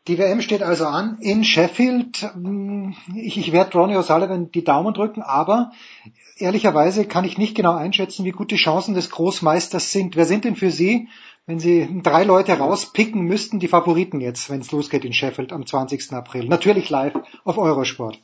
Die 0.09 0.19
WM 0.19 0.41
steht 0.41 0.63
also 0.63 0.87
an 0.87 1.19
in 1.21 1.45
Sheffield. 1.45 2.27
Ich, 3.15 3.37
ich 3.37 3.53
werde 3.53 3.77
Ronnie 3.77 3.97
O'Sullivan 3.97 4.51
die 4.51 4.65
Daumen 4.65 4.95
drücken, 4.95 5.21
aber 5.21 5.71
ehrlicherweise 6.39 7.07
kann 7.07 7.25
ich 7.25 7.37
nicht 7.37 7.55
genau 7.55 7.75
einschätzen, 7.75 8.25
wie 8.25 8.31
gut 8.31 8.51
die 8.51 8.57
Chancen 8.57 8.95
des 8.95 9.11
Großmeisters 9.11 9.93
sind. 9.93 10.17
Wer 10.17 10.25
sind 10.25 10.47
denn 10.47 10.57
für 10.57 10.71
Sie 10.71 11.09
wenn 11.49 11.59
Sie 11.59 12.03
drei 12.03 12.25
Leute 12.25 12.53
rauspicken 12.53 13.23
müssten, 13.23 13.59
die 13.59 13.69
Favoriten 13.69 14.21
jetzt, 14.21 14.51
wenn 14.51 14.61
es 14.61 14.71
losgeht 14.71 15.05
in 15.07 15.15
Sheffield 15.15 15.51
am 15.53 15.65
20. 15.65 16.13
April. 16.13 16.45
Natürlich 16.45 16.91
live 16.91 17.15
auf 17.45 17.57
Eurosport. 17.57 18.19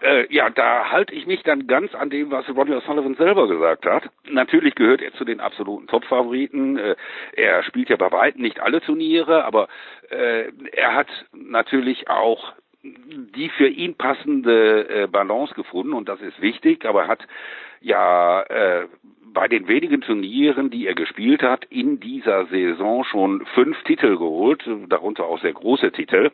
Äh, 0.00 0.32
ja, 0.32 0.48
da 0.48 0.90
halte 0.90 1.12
ich 1.12 1.26
mich 1.26 1.42
dann 1.42 1.66
ganz 1.66 1.92
an 1.94 2.08
dem, 2.08 2.30
was 2.30 2.48
Roger 2.48 2.80
Sullivan 2.82 3.16
selber 3.16 3.48
gesagt 3.48 3.84
hat. 3.84 4.04
Natürlich 4.30 4.76
gehört 4.76 5.02
er 5.02 5.12
zu 5.14 5.24
den 5.24 5.40
absoluten 5.40 5.88
Top-Favoriten. 5.88 6.78
Äh, 6.78 6.94
er 7.32 7.64
spielt 7.64 7.90
ja 7.90 7.96
bei 7.96 8.10
weitem 8.12 8.42
nicht 8.42 8.60
alle 8.60 8.80
Turniere, 8.80 9.44
aber 9.44 9.68
äh, 10.10 10.50
er 10.72 10.94
hat 10.94 11.08
natürlich 11.32 12.08
auch 12.08 12.52
die 12.82 13.50
für 13.56 13.68
ihn 13.68 13.96
passende 13.96 14.88
äh, 14.88 15.06
Balance 15.08 15.54
gefunden 15.54 15.92
und 15.92 16.08
das 16.08 16.20
ist 16.20 16.40
wichtig, 16.40 16.84
aber 16.84 17.02
er 17.02 17.08
hat 17.08 17.26
ja 17.82 18.42
äh, 18.42 18.86
bei 19.32 19.48
den 19.48 19.68
wenigen 19.68 20.00
Turnieren, 20.00 20.70
die 20.70 20.86
er 20.86 20.94
gespielt 20.94 21.42
hat, 21.42 21.64
in 21.66 22.00
dieser 22.00 22.46
Saison 22.46 23.04
schon 23.04 23.46
fünf 23.54 23.82
Titel 23.84 24.16
geholt, 24.16 24.62
darunter 24.88 25.24
auch 25.24 25.40
sehr 25.40 25.52
große 25.52 25.92
Titel. 25.92 26.30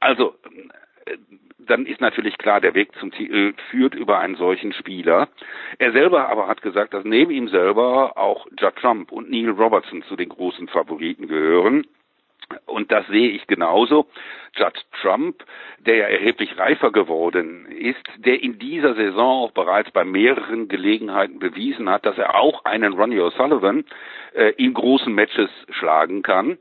Also 0.00 0.34
äh, 1.06 1.16
dann 1.58 1.86
ist 1.86 2.00
natürlich 2.00 2.36
klar, 2.38 2.60
der 2.60 2.74
Weg 2.74 2.94
zum 2.98 3.10
Titel 3.10 3.54
führt 3.70 3.94
über 3.94 4.18
einen 4.18 4.36
solchen 4.36 4.72
Spieler. 4.72 5.28
Er 5.78 5.92
selber 5.92 6.28
aber 6.28 6.46
hat 6.46 6.60
gesagt, 6.62 6.92
dass 6.92 7.04
neben 7.04 7.30
ihm 7.30 7.48
selber 7.48 8.18
auch 8.18 8.46
Judd 8.58 8.76
Trump 8.76 9.12
und 9.12 9.30
Neil 9.30 9.50
Robertson 9.50 10.02
zu 10.02 10.16
den 10.16 10.28
großen 10.28 10.68
Favoriten 10.68 11.26
gehören. 11.26 11.86
Und 12.66 12.92
das 12.92 13.06
sehe 13.06 13.30
ich 13.30 13.46
genauso. 13.46 14.06
Judd 14.56 14.84
Trump, 15.00 15.44
der 15.78 15.96
ja 15.96 16.04
erheblich 16.06 16.56
reifer 16.58 16.92
geworden 16.92 17.66
ist, 17.66 18.04
der 18.18 18.42
in 18.42 18.58
dieser 18.58 18.94
Saison 18.94 19.44
auch 19.44 19.50
bereits 19.52 19.90
bei 19.90 20.04
mehreren 20.04 20.68
Gelegenheiten 20.68 21.38
bewiesen 21.38 21.88
hat, 21.90 22.06
dass 22.06 22.18
er 22.18 22.36
auch 22.36 22.64
einen 22.64 22.94
Ronnie 22.94 23.20
O'Sullivan 23.20 23.84
äh, 24.34 24.50
in 24.56 24.74
großen 24.74 25.12
Matches 25.12 25.50
schlagen 25.70 26.22
kann. 26.22 26.58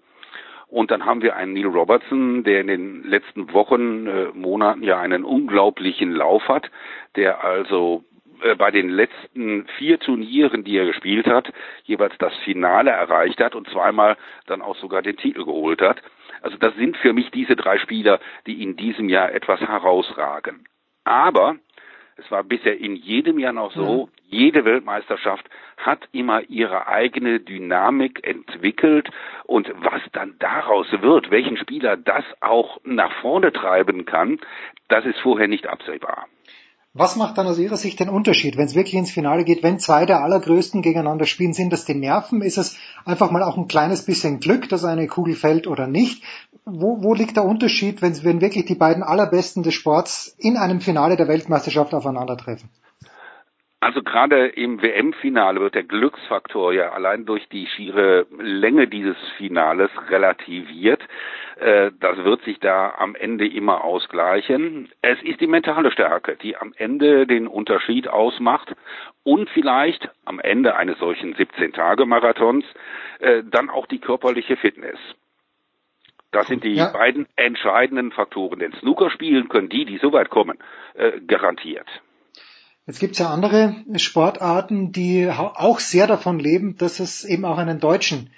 Und 0.68 0.90
dann 0.90 1.06
haben 1.06 1.22
wir 1.22 1.36
einen 1.36 1.54
Neil 1.54 1.68
Robertson, 1.68 2.44
der 2.44 2.62
in 2.62 2.68
den 2.68 3.04
letzten 3.04 3.54
Wochen, 3.54 4.08
äh, 4.08 4.26
Monaten 4.34 4.82
ja 4.82 5.00
einen 5.00 5.24
unglaublichen 5.24 6.12
Lauf 6.14 6.48
hat, 6.48 6.72
der 7.16 7.44
also 7.44 8.04
äh, 8.44 8.56
bei 8.56 8.72
den 8.72 8.90
letzten 8.90 9.66
vier 9.78 10.00
Turnieren, 10.00 10.64
die 10.64 10.78
er 10.78 10.86
gespielt 10.86 11.28
hat, 11.28 11.52
jeweils 11.84 12.18
das 12.20 12.36
Finale 12.44 12.92
erreicht 12.92 13.40
hat 13.40 13.56
und 13.56 13.70
zweimal 13.70 14.18
dann 14.48 14.62
auch 14.62 14.76
sogar 14.78 15.02
den 15.02 15.18
Titel 15.18 15.46
geholt 15.46 15.82
hat. 15.82 16.02
Also 16.42 16.58
das 16.58 16.76
sind 16.76 16.98
für 16.98 17.14
mich 17.14 17.32
diese 17.32 17.56
drei 17.56 17.80
Spieler, 17.80 18.20
die 18.46 18.62
in 18.62 18.76
diesem 18.76 19.10
Jahr 19.10 19.32
etwas 19.32 19.62
herausragen. 19.62 20.66
Aber 21.06 21.56
es 22.18 22.30
war 22.30 22.44
bisher 22.44 22.78
in 22.78 22.96
jedem 22.96 23.40
Jahr 23.40 23.54
noch 23.54 23.72
so, 23.72 24.10
jede 24.28 24.66
Weltmeisterschaft 24.66 25.50
hat 25.78 26.08
immer 26.12 26.42
ihre 26.50 26.88
eigene 26.88 27.40
Dynamik 27.40 28.26
entwickelt 28.28 29.10
und 29.46 29.72
was 29.78 30.02
dann 30.12 30.36
daraus 30.40 30.88
wird, 30.92 31.32
welchen 31.32 31.58
Spieler 31.58 31.98
das 31.98 32.24
auch 32.40 32.80
nach 32.84 33.12
vorne 33.22 33.52
treiben 33.52 34.06
kann, 34.06 34.40
das 34.90 35.06
ist 35.06 35.20
vorher 35.20 35.48
nicht 35.48 35.68
absehbar. 35.68 36.28
Was 36.96 37.16
macht 37.16 37.40
dann 37.40 37.48
aus 37.48 37.58
Ihrer 37.58 37.76
Sicht 37.76 38.00
den 38.00 38.10
Unterschied, 38.10 38.56
wenn 38.56 38.68
es 38.68 38.76
wirklich 38.76 38.94
ins 38.94 39.10
Finale 39.10 39.44
geht, 39.44 39.64
wenn 39.64 39.80
zwei 39.80 40.06
der 40.06 40.22
allergrößten 40.22 40.84
gegeneinander 40.84 41.26
spielen? 41.26 41.54
Sind 41.54 41.74
das 41.74 41.86
die 41.86 41.96
Nerven? 41.96 42.44
Ist 42.44 42.60
es 42.60 42.76
einfach 43.04 43.32
mal 43.32 43.42
auch 43.42 43.58
ein 43.58 43.68
kleines 43.68 44.04
bisschen 44.04 44.40
Glück, 44.40 44.70
dass 44.70 44.84
eine 44.84 45.08
Kugel 45.08 45.34
fällt 45.34 45.66
oder 45.66 45.88
nicht? 45.88 46.22
Wo, 46.66 47.02
wo 47.02 47.16
liegt 47.16 47.36
der 47.36 47.46
Unterschied, 47.46 48.04
wenn, 48.04 48.24
wenn 48.24 48.42
wirklich 48.42 48.66
die 48.66 48.76
beiden 48.76 49.02
allerbesten 49.02 49.64
des 49.64 49.74
Sports 49.74 50.36
in 50.38 50.56
einem 50.56 50.82
Finale 50.82 51.16
der 51.16 51.28
Weltmeisterschaft 51.28 51.96
aufeinandertreffen? 51.96 52.70
Also 53.84 54.02
gerade 54.02 54.48
im 54.48 54.82
WM-Finale 54.82 55.60
wird 55.60 55.76
der 55.76 55.84
Glücksfaktor 55.84 56.72
ja 56.72 56.94
allein 56.94 57.26
durch 57.26 57.50
die 57.50 57.68
schiere 57.68 58.26
Länge 58.40 58.88
dieses 58.88 59.18
Finales 59.36 59.92
relativiert. 60.08 61.02
Äh, 61.60 61.92
das 62.00 62.16
wird 62.24 62.42
sich 62.44 62.62
da 62.62 62.94
am 62.98 63.14
Ende 63.14 63.46
immer 63.46 63.84
ausgleichen. 63.84 64.90
Es 65.02 65.22
ist 65.24 65.42
die 65.42 65.48
mentale 65.48 65.92
Stärke, 65.92 66.38
die 66.42 66.56
am 66.56 66.74
Ende 66.78 67.28
den 67.28 67.46
Unterschied 67.46 68.08
ausmacht 68.08 68.74
und 69.24 69.50
vielleicht 69.50 70.10
am 70.24 70.40
Ende 70.40 70.78
eines 70.78 70.98
solchen 71.00 71.36
17-Tage-Marathons 71.36 72.64
äh, 73.20 73.44
dann 73.44 73.70
auch 73.70 73.86
die 73.88 74.00
körperliche 74.00 74.56
Fitness. 74.56 74.98
Das 76.32 76.48
sind 76.48 76.64
die 76.64 76.76
ja. 76.76 76.88
beiden 76.88 77.28
entscheidenden 77.36 78.14
Faktoren. 78.14 78.60
Denn 78.60 78.72
Snooker 78.80 79.10
spielen 79.10 79.50
können 79.50 79.68
die, 79.68 79.84
die 79.84 79.98
so 79.98 80.14
weit 80.14 80.30
kommen, 80.30 80.58
äh, 80.94 81.20
garantiert. 81.28 81.90
Jetzt 82.86 83.00
gibt 83.00 83.14
es 83.14 83.20
ja 83.20 83.30
andere 83.30 83.76
Sportarten, 83.96 84.92
die 84.92 85.30
auch 85.30 85.80
sehr 85.80 86.06
davon 86.06 86.40
leben, 86.40 86.78
dass 86.78 87.00
es 87.00 87.24
eben 87.24 87.46
auch 87.46 87.58
einen 87.58 87.80
deutschen 87.80 88.30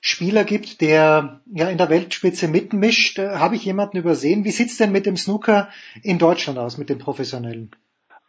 Spieler 0.00 0.44
gibt, 0.44 0.80
der 0.80 1.40
ja 1.52 1.68
in 1.68 1.78
der 1.78 1.90
Weltspitze 1.90 2.48
mitmischt. 2.48 3.18
Äh, 3.18 3.36
habe 3.36 3.56
ich 3.56 3.64
jemanden 3.64 3.98
übersehen? 3.98 4.44
Wie 4.44 4.50
sieht's 4.50 4.76
denn 4.76 4.92
mit 4.92 5.04
dem 5.04 5.16
Snooker 5.16 5.68
in 6.02 6.18
Deutschland 6.18 6.58
aus, 6.58 6.78
mit 6.78 6.88
den 6.88 6.98
Professionellen? 6.98 7.72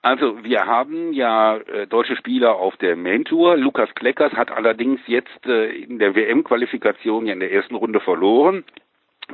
Also 0.02 0.44
wir 0.44 0.66
haben 0.66 1.14
ja 1.14 1.58
äh, 1.58 1.88
deutsche 1.88 2.16
Spieler 2.16 2.56
auf 2.56 2.76
der 2.78 2.96
Main 2.96 3.26
Tour. 3.26 3.58
Lukas 3.58 3.90
Kleckers 3.96 4.34
hat 4.34 4.52
allerdings 4.52 5.00
jetzt 5.06 5.46
äh, 5.46 5.70
in 5.70 6.00
der 6.00 6.16
WM-Qualifikation 6.16 7.26
ja 7.26 7.34
in 7.34 7.40
der 7.40 7.52
ersten 7.52 7.76
Runde 7.76 8.00
verloren. 8.00 8.64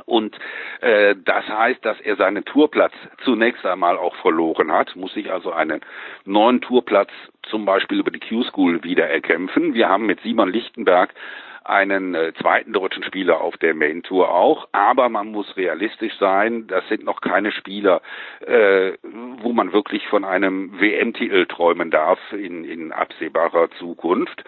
Und 0.06 0.38
äh, 0.82 1.15
das 1.24 1.48
heißt, 1.48 1.86
dass 1.86 1.99
er 2.02 2.15
seinen 2.15 2.45
Tourplatz 2.45 2.94
zunächst 3.24 3.65
einmal 3.65 3.98
auch 3.98 4.15
verloren 4.18 4.72
hat, 4.72 4.95
muss 4.95 5.14
sich 5.14 5.32
also 5.32 5.52
einen 5.52 5.82
neuen 6.26 6.61
Tourplatz 6.61 7.11
zum 7.44 7.65
Beispiel 7.65 7.99
über 7.99 8.11
die 8.11 8.20
Q-School 8.20 8.84
wieder 8.84 9.07
erkämpfen. 9.07 9.74
Wir 9.74 9.90
haben 9.90 10.06
mit 10.06 10.22
Simon 10.22 10.52
Lichtenberg 10.52 11.14
einen 11.65 12.15
äh, 12.15 12.34
zweiten 12.41 12.73
deutschen 12.73 13.03
Spieler 13.03 13.41
auf 13.41 13.57
der 13.57 13.73
Main 13.73 14.03
Tour 14.03 14.30
auch, 14.34 14.68
aber 14.72 15.10
man 15.10 15.27
muss 15.27 15.56
realistisch 15.57 16.14
sein, 16.19 16.68
das 16.68 16.88
sind 16.90 17.03
noch 17.03 17.22
keine 17.22 17.52
Spieler, 17.52 18.02
äh, 18.45 18.94
wo 19.41 19.53
man 19.53 19.73
wirklich 19.73 20.07
von 20.07 20.26
einem 20.26 20.80
WM-Titel 20.80 21.45
träumen 21.45 21.91
darf 21.91 22.19
in, 22.31 22.65
in 22.65 22.91
absehbarer 22.91 23.69
Zukunft. 23.80 24.44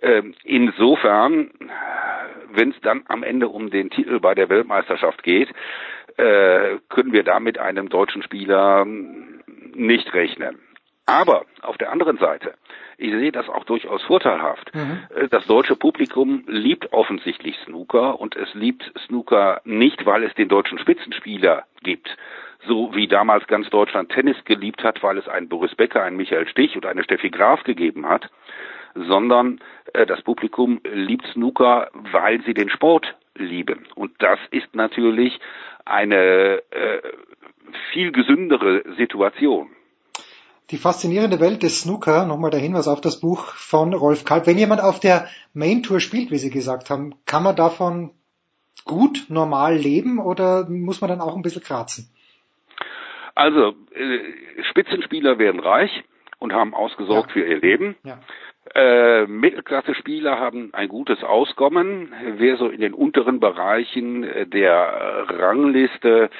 Äh, 0.00 0.22
insofern, 0.44 1.50
wenn 2.52 2.70
es 2.70 2.80
dann 2.80 3.04
am 3.08 3.22
Ende 3.22 3.48
um 3.48 3.70
den 3.70 3.90
Titel 3.90 4.20
bei 4.20 4.34
der 4.34 4.48
Weltmeisterschaft 4.48 5.22
geht, 5.22 5.48
äh, 6.16 6.78
können 6.88 7.12
wir 7.12 7.24
da 7.24 7.40
mit 7.40 7.58
einem 7.58 7.88
deutschen 7.88 8.22
Spieler 8.22 8.86
nicht 9.74 10.12
rechnen. 10.14 10.58
Aber 11.06 11.44
auf 11.62 11.76
der 11.76 11.92
anderen 11.92 12.18
Seite, 12.18 12.54
ich 12.98 13.12
sehe 13.12 13.32
das 13.32 13.48
auch 13.48 13.64
durchaus 13.64 14.02
vorteilhaft. 14.02 14.74
Mhm. 14.74 14.98
Äh, 15.14 15.28
das 15.28 15.46
deutsche 15.46 15.76
Publikum 15.76 16.44
liebt 16.46 16.92
offensichtlich 16.92 17.56
Snooker 17.64 18.20
und 18.20 18.36
es 18.36 18.52
liebt 18.54 18.92
Snooker 19.06 19.60
nicht, 19.64 20.06
weil 20.06 20.24
es 20.24 20.34
den 20.34 20.48
deutschen 20.48 20.78
Spitzenspieler 20.78 21.64
gibt, 21.82 22.16
so 22.66 22.94
wie 22.94 23.08
damals 23.08 23.46
ganz 23.46 23.68
Deutschland 23.70 24.10
Tennis 24.10 24.36
geliebt 24.44 24.82
hat, 24.84 25.02
weil 25.02 25.18
es 25.18 25.28
einen 25.28 25.48
Boris 25.48 25.74
Becker, 25.74 26.02
einen 26.02 26.16
Michael 26.16 26.48
Stich 26.48 26.76
und 26.76 26.86
eine 26.86 27.04
Steffi 27.04 27.30
Graf 27.30 27.62
gegeben 27.64 28.08
hat, 28.08 28.30
sondern 28.94 29.60
äh, 29.92 30.06
das 30.06 30.22
Publikum 30.22 30.80
liebt 30.84 31.26
Snooker, 31.28 31.90
weil 32.12 32.42
sie 32.42 32.54
den 32.54 32.70
Sport 32.70 33.14
lieben. 33.36 33.86
Und 33.94 34.12
das 34.20 34.38
ist 34.50 34.74
natürlich 34.74 35.40
eine 35.84 36.62
äh, 36.70 37.02
viel 37.92 38.12
gesündere 38.12 38.82
Situation. 38.96 39.70
Die 40.70 40.78
faszinierende 40.78 41.40
Welt 41.40 41.62
des 41.62 41.82
Snooker, 41.82 42.24
nochmal 42.26 42.50
der 42.50 42.60
Hinweis 42.60 42.88
auf 42.88 43.00
das 43.00 43.20
Buch 43.20 43.54
von 43.54 43.92
Rolf 43.92 44.24
Kalb. 44.24 44.46
Wenn 44.46 44.58
jemand 44.58 44.80
auf 44.80 44.98
der 44.98 45.28
Main 45.52 45.82
Tour 45.82 46.00
spielt, 46.00 46.30
wie 46.30 46.38
Sie 46.38 46.50
gesagt 46.50 46.88
haben, 46.88 47.14
kann 47.26 47.42
man 47.42 47.54
davon 47.54 48.12
gut, 48.84 49.26
normal 49.28 49.76
leben 49.76 50.18
oder 50.18 50.68
muss 50.68 51.00
man 51.00 51.10
dann 51.10 51.20
auch 51.20 51.36
ein 51.36 51.42
bisschen 51.42 51.62
kratzen? 51.62 52.10
Also, 53.34 53.74
äh, 53.94 54.62
Spitzenspieler 54.70 55.38
werden 55.38 55.60
reich 55.60 56.04
und 56.38 56.52
haben 56.52 56.74
ausgesorgt 56.74 57.30
ja. 57.30 57.32
für 57.34 57.46
ihr 57.46 57.58
Leben. 57.58 57.96
Ja. 58.04 58.20
Äh, 58.74 59.26
Mittelklasse-Spieler 59.26 60.40
haben 60.40 60.70
ein 60.72 60.88
gutes 60.88 61.22
Auskommen. 61.22 62.12
Wer 62.36 62.56
so 62.56 62.68
in 62.68 62.80
den 62.80 62.94
unteren 62.94 63.38
Bereichen 63.38 64.26
der 64.50 65.26
Rangliste 65.28 66.30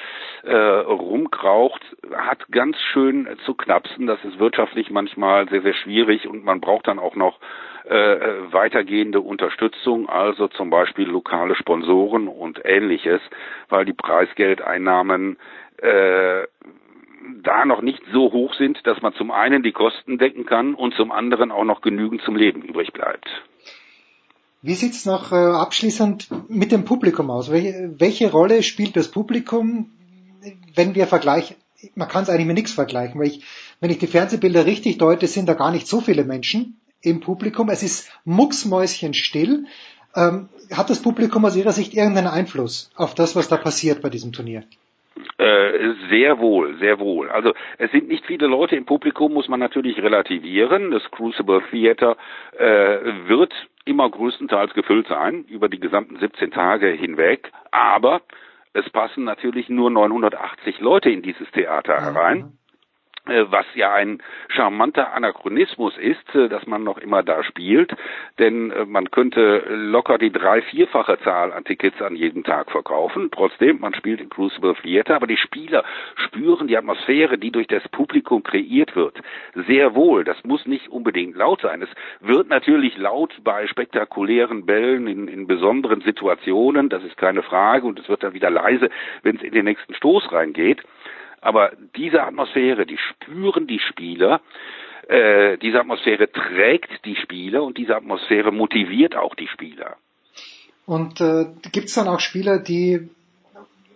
äh, 0.43 0.55
rumkraucht, 0.55 1.81
hat 2.11 2.47
ganz 2.51 2.77
schön 2.91 3.27
zu 3.45 3.53
knapsen. 3.53 4.07
Das 4.07 4.23
ist 4.25 4.39
wirtschaftlich 4.39 4.89
manchmal 4.89 5.47
sehr, 5.49 5.61
sehr 5.61 5.75
schwierig 5.75 6.27
und 6.27 6.43
man 6.43 6.61
braucht 6.61 6.87
dann 6.87 6.97
auch 6.97 7.15
noch 7.15 7.39
äh, 7.85 8.17
weitergehende 8.51 9.21
Unterstützung, 9.21 10.09
also 10.09 10.47
zum 10.47 10.71
Beispiel 10.71 11.07
lokale 11.07 11.55
Sponsoren 11.55 12.27
und 12.27 12.59
ähnliches, 12.65 13.21
weil 13.69 13.85
die 13.85 13.93
Preisgeldeinnahmen 13.93 15.37
äh, 15.77 16.43
da 17.43 17.65
noch 17.65 17.81
nicht 17.81 18.01
so 18.11 18.31
hoch 18.31 18.53
sind, 18.55 18.79
dass 18.85 19.01
man 19.01 19.13
zum 19.13 19.31
einen 19.31 19.63
die 19.63 19.71
Kosten 19.71 20.17
decken 20.17 20.45
kann 20.45 20.73
und 20.73 20.93
zum 20.95 21.11
anderen 21.11 21.51
auch 21.51 21.63
noch 21.63 21.81
genügend 21.81 22.21
zum 22.23 22.35
Leben 22.35 22.61
übrig 22.61 22.93
bleibt. 22.93 23.27
Wie 24.61 24.73
sieht's 24.73 25.05
noch 25.05 25.31
äh, 25.31 25.35
abschließend 25.35 26.49
mit 26.49 26.71
dem 26.71 26.85
Publikum 26.85 27.29
aus? 27.29 27.51
Welche, 27.51 27.93
welche 27.99 28.31
Rolle 28.31 28.63
spielt 28.63 28.95
das 28.95 29.09
Publikum, 29.09 29.91
wenn 30.73 30.95
wir 30.95 31.05
vergleichen? 31.05 31.55
Man 31.93 32.07
kann 32.07 32.23
es 32.23 32.29
eigentlich 32.29 32.47
mit 32.47 32.55
nichts 32.55 32.71
vergleichen, 32.71 33.19
weil 33.19 33.27
ich, 33.27 33.43
wenn 33.79 33.91
ich 33.91 33.99
die 33.99 34.07
Fernsehbilder 34.07 34.65
richtig 34.65 34.97
deute, 34.97 35.27
sind 35.27 35.47
da 35.47 35.53
gar 35.53 35.71
nicht 35.71 35.87
so 35.87 36.01
viele 36.01 36.23
Menschen 36.23 36.79
im 37.01 37.19
Publikum. 37.19 37.69
Es 37.69 37.83
ist 37.83 38.09
mucksmäuschenstill. 38.23 39.65
Ähm, 40.15 40.49
hat 40.71 40.89
das 40.89 41.01
Publikum 41.01 41.45
aus 41.45 41.55
Ihrer 41.55 41.71
Sicht 41.71 41.93
irgendeinen 41.93 42.27
Einfluss 42.27 42.89
auf 42.95 43.13
das, 43.13 43.35
was 43.35 43.47
da 43.47 43.57
passiert 43.57 44.01
bei 44.01 44.09
diesem 44.09 44.31
Turnier? 44.31 44.63
Äh, 45.37 45.93
sehr 46.09 46.39
wohl, 46.39 46.77
sehr 46.77 46.99
wohl. 46.99 47.29
Also 47.29 47.53
es 47.77 47.91
sind 47.91 48.07
nicht 48.09 48.25
viele 48.25 48.47
Leute 48.47 48.75
im 48.75 48.85
Publikum, 48.85 49.33
muss 49.33 49.47
man 49.47 49.59
natürlich 49.59 50.01
relativieren. 50.01 50.91
Das 50.91 51.09
Crucible 51.11 51.61
Theater 51.71 52.17
äh, 52.57 53.27
wird 53.27 53.53
immer 53.85 54.09
größtenteils 54.09 54.73
gefüllt 54.73 55.07
sein 55.07 55.45
über 55.45 55.69
die 55.69 55.79
gesamten 55.79 56.17
17 56.19 56.51
Tage 56.51 56.87
hinweg, 56.87 57.51
aber 57.71 58.21
es 58.73 58.89
passen 58.89 59.23
natürlich 59.23 59.69
nur 59.69 59.89
980 59.89 60.81
Leute 60.81 61.09
in 61.09 61.21
dieses 61.21 61.49
Theater 61.51 62.01
herein. 62.01 62.57
Äh, 63.27 63.45
was 63.49 63.65
ja 63.73 63.91
ein 63.91 64.21
charmanter 64.49 65.13
Anachronismus 65.13 65.97
ist, 65.97 66.35
äh, 66.35 66.47
dass 66.47 66.67
man 66.67 66.83
noch 66.83 66.99
immer 66.99 67.23
da 67.23 67.43
spielt, 67.43 67.91
denn 68.37 68.69
äh, 68.69 68.85
man 68.85 69.09
könnte 69.09 69.63
locker 69.67 70.19
die 70.19 70.31
drei-, 70.31 70.61
vierfache 70.61 71.17
Zahl 71.23 71.51
an 71.51 71.63
Tickets 71.63 71.99
an 72.03 72.15
jedem 72.15 72.43
Tag 72.43 72.69
verkaufen. 72.69 73.29
Trotzdem, 73.31 73.79
man 73.79 73.95
spielt 73.95 74.21
in 74.21 74.29
Crucible 74.29 74.75
Theater, 74.75 75.15
aber 75.15 75.25
die 75.25 75.37
Spieler 75.37 75.83
spüren 76.15 76.67
die 76.67 76.77
Atmosphäre, 76.77 77.39
die 77.39 77.49
durch 77.49 77.65
das 77.65 77.87
Publikum 77.89 78.43
kreiert 78.43 78.95
wird, 78.95 79.19
sehr 79.55 79.95
wohl. 79.95 80.23
Das 80.23 80.43
muss 80.43 80.67
nicht 80.67 80.89
unbedingt 80.89 81.35
laut 81.35 81.61
sein. 81.61 81.81
Es 81.81 81.89
wird 82.19 82.49
natürlich 82.49 82.95
laut 82.97 83.33
bei 83.43 83.65
spektakulären 83.65 84.67
Bällen 84.67 85.07
in, 85.07 85.27
in 85.27 85.47
besonderen 85.47 86.01
Situationen, 86.01 86.89
das 86.89 87.03
ist 87.03 87.17
keine 87.17 87.41
Frage, 87.41 87.87
und 87.87 87.99
es 87.99 88.07
wird 88.07 88.21
dann 88.21 88.35
wieder 88.35 88.51
leise, 88.51 88.89
wenn 89.23 89.37
es 89.37 89.41
in 89.41 89.51
den 89.51 89.65
nächsten 89.65 89.95
Stoß 89.95 90.31
reingeht. 90.31 90.83
Aber 91.45 91.73
diese 91.95 92.23
Atmosphäre, 92.23 92.87
die 92.87 92.97
spüren 92.97 93.67
die 93.67 93.77
Spieler, 93.77 94.41
äh, 95.07 95.59
diese 95.59 95.79
Atmosphäre 95.79 96.31
trägt 96.31 97.05
die 97.05 97.15
Spieler 97.17 97.61
und 97.61 97.77
diese 97.77 97.95
Atmosphäre 97.95 98.51
motiviert 98.51 99.15
auch 99.15 99.35
die 99.35 99.47
Spieler. 99.47 99.95
Und 100.87 101.21
äh, 101.21 101.45
gibt 101.71 101.85
es 101.85 101.93
dann 101.93 102.07
auch 102.07 102.19
Spieler, 102.19 102.57
die 102.57 103.11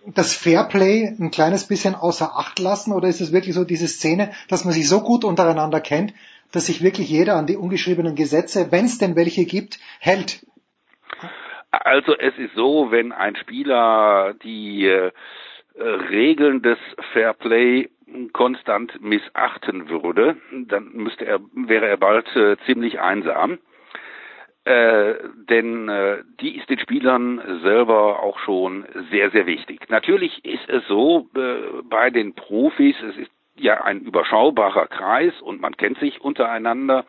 das 0.06 0.32
Fairplay 0.32 1.08
ein 1.18 1.32
kleines 1.32 1.66
bisschen 1.66 1.96
außer 1.96 2.36
Acht 2.36 2.60
lassen 2.60 2.92
oder 2.92 3.08
ist 3.08 3.20
es 3.20 3.32
wirklich 3.32 3.56
so 3.56 3.64
diese 3.64 3.88
Szene, 3.88 4.30
dass 4.48 4.64
man 4.64 4.72
sich 4.72 4.88
so 4.88 5.00
gut 5.00 5.24
untereinander 5.24 5.80
kennt, 5.80 6.14
dass 6.52 6.66
sich 6.66 6.84
wirklich 6.84 7.10
jeder 7.10 7.34
an 7.34 7.48
die 7.48 7.56
ungeschriebenen 7.56 8.14
Gesetze, 8.14 8.70
wenn 8.70 8.84
es 8.84 8.98
denn 8.98 9.16
welche 9.16 9.44
gibt, 9.44 9.80
hält? 9.98 10.46
Also 11.72 12.16
es 12.16 12.38
ist 12.38 12.54
so, 12.54 12.92
wenn 12.92 13.10
ein 13.10 13.34
Spieler 13.34 14.34
die 14.44 14.86
äh, 14.86 15.10
Regeln 15.76 16.62
des 16.62 16.78
Fair 17.12 17.32
Play 17.34 17.88
konstant 18.32 19.00
missachten 19.00 19.88
würde, 19.88 20.36
dann 20.52 20.92
müsste 20.92 21.26
er, 21.26 21.40
wäre 21.54 21.86
er 21.86 21.96
bald 21.96 22.34
äh, 22.36 22.56
ziemlich 22.66 23.00
einsam. 23.00 23.58
Äh, 24.64 25.14
denn 25.48 25.88
äh, 25.88 26.18
die 26.40 26.58
ist 26.58 26.68
den 26.68 26.78
Spielern 26.78 27.40
selber 27.62 28.22
auch 28.22 28.38
schon 28.40 28.84
sehr, 29.10 29.30
sehr 29.30 29.46
wichtig. 29.46 29.88
Natürlich 29.88 30.44
ist 30.44 30.68
es 30.68 30.86
so, 30.86 31.30
äh, 31.34 31.82
bei 31.84 32.10
den 32.10 32.34
Profis, 32.34 32.94
es 33.02 33.16
ist 33.16 33.30
ja 33.56 33.82
ein 33.82 34.00
überschaubarer 34.00 34.86
Kreis 34.86 35.32
und 35.40 35.62
man 35.62 35.76
kennt 35.76 35.98
sich 35.98 36.20
untereinander 36.20 37.06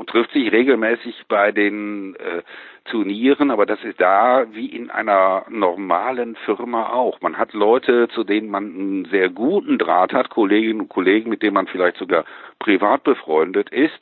und 0.00 0.08
trifft 0.08 0.32
sich 0.32 0.50
regelmäßig 0.50 1.26
bei 1.28 1.52
den 1.52 2.16
äh, 2.16 2.40
Turnieren, 2.84 3.50
aber 3.50 3.66
das 3.66 3.84
ist 3.84 4.00
da 4.00 4.46
wie 4.50 4.64
in 4.64 4.90
einer 4.90 5.44
normalen 5.50 6.36
Firma 6.46 6.88
auch. 6.88 7.20
Man 7.20 7.36
hat 7.36 7.52
Leute, 7.52 8.08
zu 8.08 8.24
denen 8.24 8.48
man 8.48 8.64
einen 8.64 9.04
sehr 9.10 9.28
guten 9.28 9.76
Draht 9.76 10.14
hat, 10.14 10.30
Kolleginnen 10.30 10.80
und 10.80 10.88
Kollegen, 10.88 11.28
mit 11.28 11.42
denen 11.42 11.52
man 11.52 11.66
vielleicht 11.66 11.98
sogar 11.98 12.24
privat 12.58 13.04
befreundet 13.04 13.68
ist. 13.68 14.00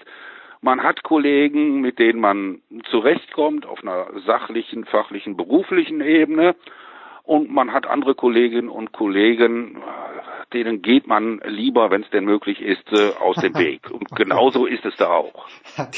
Man 0.60 0.84
hat 0.84 1.02
Kollegen, 1.02 1.80
mit 1.80 1.98
denen 1.98 2.20
man 2.20 2.60
zurechtkommt 2.90 3.66
auf 3.66 3.82
einer 3.82 4.06
sachlichen, 4.24 4.84
fachlichen, 4.84 5.36
beruflichen 5.36 6.00
Ebene. 6.00 6.54
Und 7.28 7.50
man 7.50 7.74
hat 7.74 7.86
andere 7.86 8.14
Kolleginnen 8.14 8.70
und 8.70 8.92
Kollegen, 8.92 9.76
denen 10.54 10.80
geht 10.80 11.06
man 11.06 11.42
lieber, 11.44 11.90
wenn 11.90 12.02
es 12.02 12.08
denn 12.08 12.24
möglich 12.24 12.58
ist, 12.62 12.90
äh, 12.90 13.10
aus 13.20 13.36
dem 13.36 13.54
Weg. 13.58 13.90
Und 13.90 14.08
genauso 14.16 14.64
ist 14.64 14.82
es 14.86 14.94
da 14.96 15.08
auch. 15.08 15.46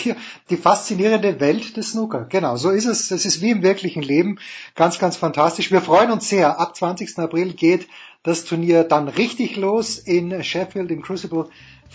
Die, 0.05 0.17
die 0.51 0.57
faszinierende 0.57 1.39
Welt 1.39 1.77
des 1.77 1.93
Snooker. 1.93 2.27
Genau, 2.29 2.57
so 2.57 2.71
ist 2.71 2.87
es. 2.87 3.13
Es 3.13 3.25
ist 3.25 3.43
wie 3.43 3.51
im 3.51 3.63
wirklichen 3.63 4.03
Leben. 4.03 4.41
Ganz, 4.75 4.99
ganz 4.99 5.17
fantastisch. 5.17 5.71
Wir 5.71 5.81
freuen 5.81 6.11
uns 6.11 6.29
sehr. 6.29 6.59
Ab 6.59 6.75
20. 6.75 7.17
April 7.21 7.53
geht 7.53 7.87
das 8.25 8.45
Turnier 8.45 8.83
dann 8.83 9.07
richtig 9.07 9.57
los 9.57 9.99
in 9.99 10.43
Sheffield 10.43 10.91
im 10.91 11.01
Crucible 11.01 11.47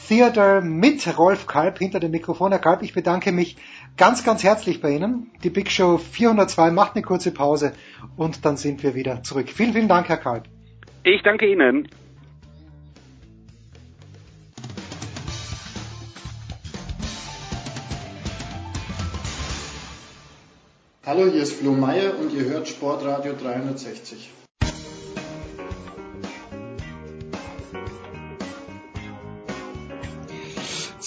Theater 0.07 0.61
mit 0.61 1.17
Rolf 1.17 1.45
Kalb 1.45 1.79
hinter 1.79 1.99
dem 1.99 2.11
Mikrofon. 2.11 2.51
Herr 2.51 2.59
Kalb, 2.59 2.83
ich 2.83 2.93
bedanke 2.93 3.33
mich 3.33 3.57
ganz, 3.97 4.23
ganz 4.23 4.43
herzlich 4.43 4.81
bei 4.81 4.91
Ihnen. 4.91 5.31
Die 5.43 5.49
Big 5.49 5.71
Show 5.71 5.97
402 5.97 6.71
macht 6.71 6.95
eine 6.95 7.03
kurze 7.03 7.31
Pause 7.31 7.73
und 8.17 8.45
dann 8.45 8.57
sind 8.57 8.83
wir 8.83 8.95
wieder 8.95 9.23
zurück. 9.23 9.49
Vielen, 9.49 9.73
vielen 9.73 9.87
Dank, 9.87 10.09
Herr 10.09 10.17
Kalb. 10.17 10.45
Ich 11.03 11.21
danke 11.23 11.51
Ihnen. 11.51 11.87
Hallo, 21.05 21.27
hier 21.31 21.43
ist 21.43 21.59
Flo 21.59 21.71
Meyer 21.71 22.17
und 22.19 22.33
ihr 22.33 22.45
hört 22.45 22.67
Sportradio 22.67 23.33
360. 23.33 24.31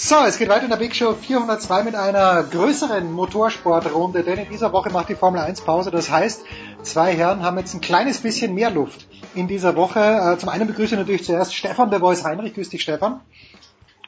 So, 0.01 0.15
es 0.25 0.39
geht 0.39 0.49
weiter 0.49 0.63
in 0.63 0.71
der 0.71 0.77
Big 0.77 0.95
Show 0.95 1.13
402 1.13 1.83
mit 1.83 1.97
einer 1.97 2.45
größeren 2.45 3.11
Motorsportrunde, 3.11 4.23
denn 4.23 4.39
in 4.39 4.49
dieser 4.49 4.73
Woche 4.73 4.91
macht 4.91 5.09
die 5.09 5.17
Formel 5.17 5.41
1 5.41 5.63
Pause. 5.63 5.91
Das 5.91 6.09
heißt, 6.09 6.47
zwei 6.83 7.15
Herren 7.15 7.43
haben 7.43 7.59
jetzt 7.59 7.75
ein 7.75 7.81
kleines 7.81 8.21
bisschen 8.21 8.55
mehr 8.55 8.71
Luft 8.71 9.09
in 9.35 9.49
dieser 9.49 9.75
Woche. 9.75 9.99
Äh, 9.99 10.39
zum 10.39 10.51
einen 10.51 10.69
begrüße 10.69 10.95
ich 10.95 11.01
natürlich 11.01 11.25
zuerst 11.25 11.53
Stefan 11.53 11.91
der 11.91 11.99
Voice 11.99 12.23
Heinrich. 12.23 12.55
Grüß 12.55 12.69
dich, 12.69 12.83
Stefan. 12.83 13.23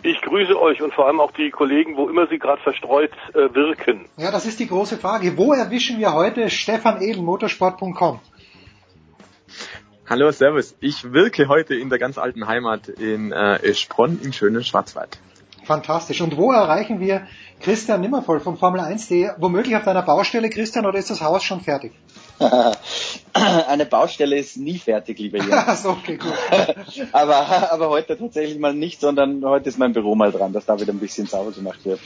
Ich 0.04 0.20
grüße 0.22 0.56
euch 0.60 0.80
und 0.80 0.94
vor 0.94 1.08
allem 1.08 1.18
auch 1.18 1.32
die 1.32 1.50
Kollegen, 1.50 1.96
wo 1.96 2.08
immer 2.08 2.28
sie 2.28 2.38
gerade 2.38 2.62
verstreut 2.62 3.10
äh, 3.34 3.52
wirken. 3.52 4.08
Ja, 4.16 4.30
das 4.30 4.46
ist 4.46 4.60
die 4.60 4.68
große 4.68 4.96
Frage. 4.96 5.36
Wo 5.36 5.54
erwischen 5.54 5.98
wir 5.98 6.12
heute 6.14 6.50
Stefan 6.50 7.02
Edel, 7.02 7.24
motorsport.com? 7.24 8.20
Hallo, 10.08 10.30
Servus. 10.30 10.76
Ich 10.78 11.12
wirke 11.12 11.48
heute 11.48 11.74
in 11.74 11.88
der 11.88 11.98
ganz 11.98 12.16
alten 12.16 12.46
Heimat 12.46 12.88
in 12.88 13.32
äh, 13.32 13.56
Eschbronn 13.56 14.20
im 14.22 14.32
schönen 14.32 14.62
Schwarzwald. 14.62 15.18
Fantastisch. 15.64 16.20
Und 16.20 16.36
wo 16.36 16.52
erreichen 16.52 17.00
wir 17.00 17.26
Christian 17.60 18.00
Nimmervoll 18.00 18.40
von 18.40 18.56
Formel 18.56 18.80
1.de? 18.80 19.30
Womöglich 19.38 19.76
auf 19.76 19.84
deiner 19.84 20.02
Baustelle, 20.02 20.50
Christian, 20.50 20.86
oder 20.86 20.98
ist 20.98 21.10
das 21.10 21.20
Haus 21.20 21.42
schon 21.42 21.60
fertig? 21.60 21.92
Eine 23.32 23.86
Baustelle 23.86 24.38
ist 24.38 24.56
nie 24.56 24.78
fertig, 24.78 25.18
lieber 25.18 25.38
Jens. 25.38 25.84
okay, 25.86 26.16
gut. 26.16 26.32
aber, 27.12 27.72
aber 27.72 27.90
heute 27.90 28.16
tatsächlich 28.16 28.58
mal 28.58 28.74
nicht, 28.74 29.00
sondern 29.00 29.44
heute 29.44 29.68
ist 29.68 29.78
mein 29.78 29.92
Büro 29.92 30.14
mal 30.14 30.32
dran, 30.32 30.52
dass 30.52 30.64
da 30.64 30.80
wieder 30.80 30.92
ein 30.92 30.98
bisschen 30.98 31.26
sauber 31.26 31.52
gemacht 31.52 31.84
wird. 31.84 32.00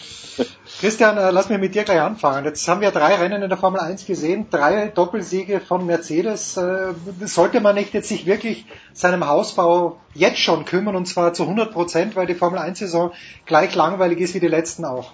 Christian, 0.85 1.16
äh, 1.16 1.31
lass 1.31 1.48
mich 1.48 1.59
mit 1.59 1.74
dir 1.74 1.85
gleich 1.85 2.02
anfangen. 2.02 2.44
Jetzt 2.44 2.69
haben 2.69 2.82
wir 2.82 2.90
drei 2.90 3.15
Rennen 3.15 3.40
in 3.40 3.48
der 3.48 3.56
Formel 3.56 3.81
1 3.81 4.05
gesehen, 4.05 4.48
drei 4.51 4.89
Doppelsiege 4.89 5.61
von 5.61 5.86
Mercedes. 5.86 6.59
Äh, 6.59 6.93
sollte 7.23 7.62
man 7.62 7.74
nicht 7.74 7.94
jetzt 7.94 8.11
sich 8.11 8.27
wirklich 8.27 8.66
seinem 8.93 9.27
Hausbau 9.27 9.98
jetzt 10.12 10.40
schon 10.40 10.66
kümmern 10.66 10.94
und 10.94 11.06
zwar 11.06 11.32
zu 11.32 11.44
100 11.44 11.73
Prozent, 11.73 12.16
weil 12.16 12.27
die 12.27 12.35
Formel 12.35 12.59
1 12.59 12.81
Saison 12.81 13.12
gleich 13.47 13.74
langweilig 13.74 14.20
ist 14.20 14.35
wie 14.35 14.40
die 14.40 14.47
letzten 14.47 14.85
auch? 14.85 15.12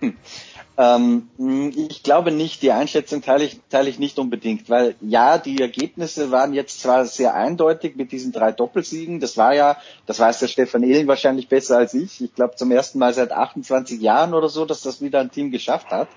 Ähm, 0.80 1.28
ich 1.76 2.02
glaube 2.02 2.32
nicht, 2.32 2.62
die 2.62 2.72
Einschätzung 2.72 3.20
teile 3.20 3.44
ich, 3.44 3.60
teile 3.68 3.90
ich 3.90 3.98
nicht 3.98 4.18
unbedingt, 4.18 4.70
weil 4.70 4.94
ja, 5.02 5.36
die 5.36 5.60
Ergebnisse 5.60 6.30
waren 6.30 6.54
jetzt 6.54 6.80
zwar 6.80 7.04
sehr 7.04 7.34
eindeutig 7.34 7.96
mit 7.96 8.12
diesen 8.12 8.32
drei 8.32 8.50
Doppelsiegen. 8.50 9.20
Das 9.20 9.36
war 9.36 9.54
ja, 9.54 9.76
das 10.06 10.18
weiß 10.20 10.38
der 10.38 10.48
Stefan 10.48 10.82
Ehling 10.82 11.06
wahrscheinlich 11.06 11.48
besser 11.48 11.76
als 11.76 11.92
ich. 11.92 12.22
Ich 12.22 12.34
glaube 12.34 12.56
zum 12.56 12.70
ersten 12.70 12.98
Mal 12.98 13.12
seit 13.12 13.30
28 13.30 14.00
Jahren 14.00 14.32
oder 14.32 14.48
so, 14.48 14.64
dass 14.64 14.80
das 14.80 15.02
wieder 15.02 15.20
ein 15.20 15.30
Team 15.30 15.50
geschafft 15.50 15.90
hat. 15.90 16.08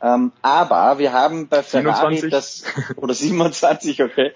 Ähm, 0.00 0.32
aber 0.42 0.98
wir 0.98 1.12
haben 1.12 1.48
bei 1.48 1.62
Ferrari 1.62 2.18
27. 2.18 2.30
das, 2.30 2.62
oder 2.96 3.14
27, 3.14 4.02
okay. 4.02 4.32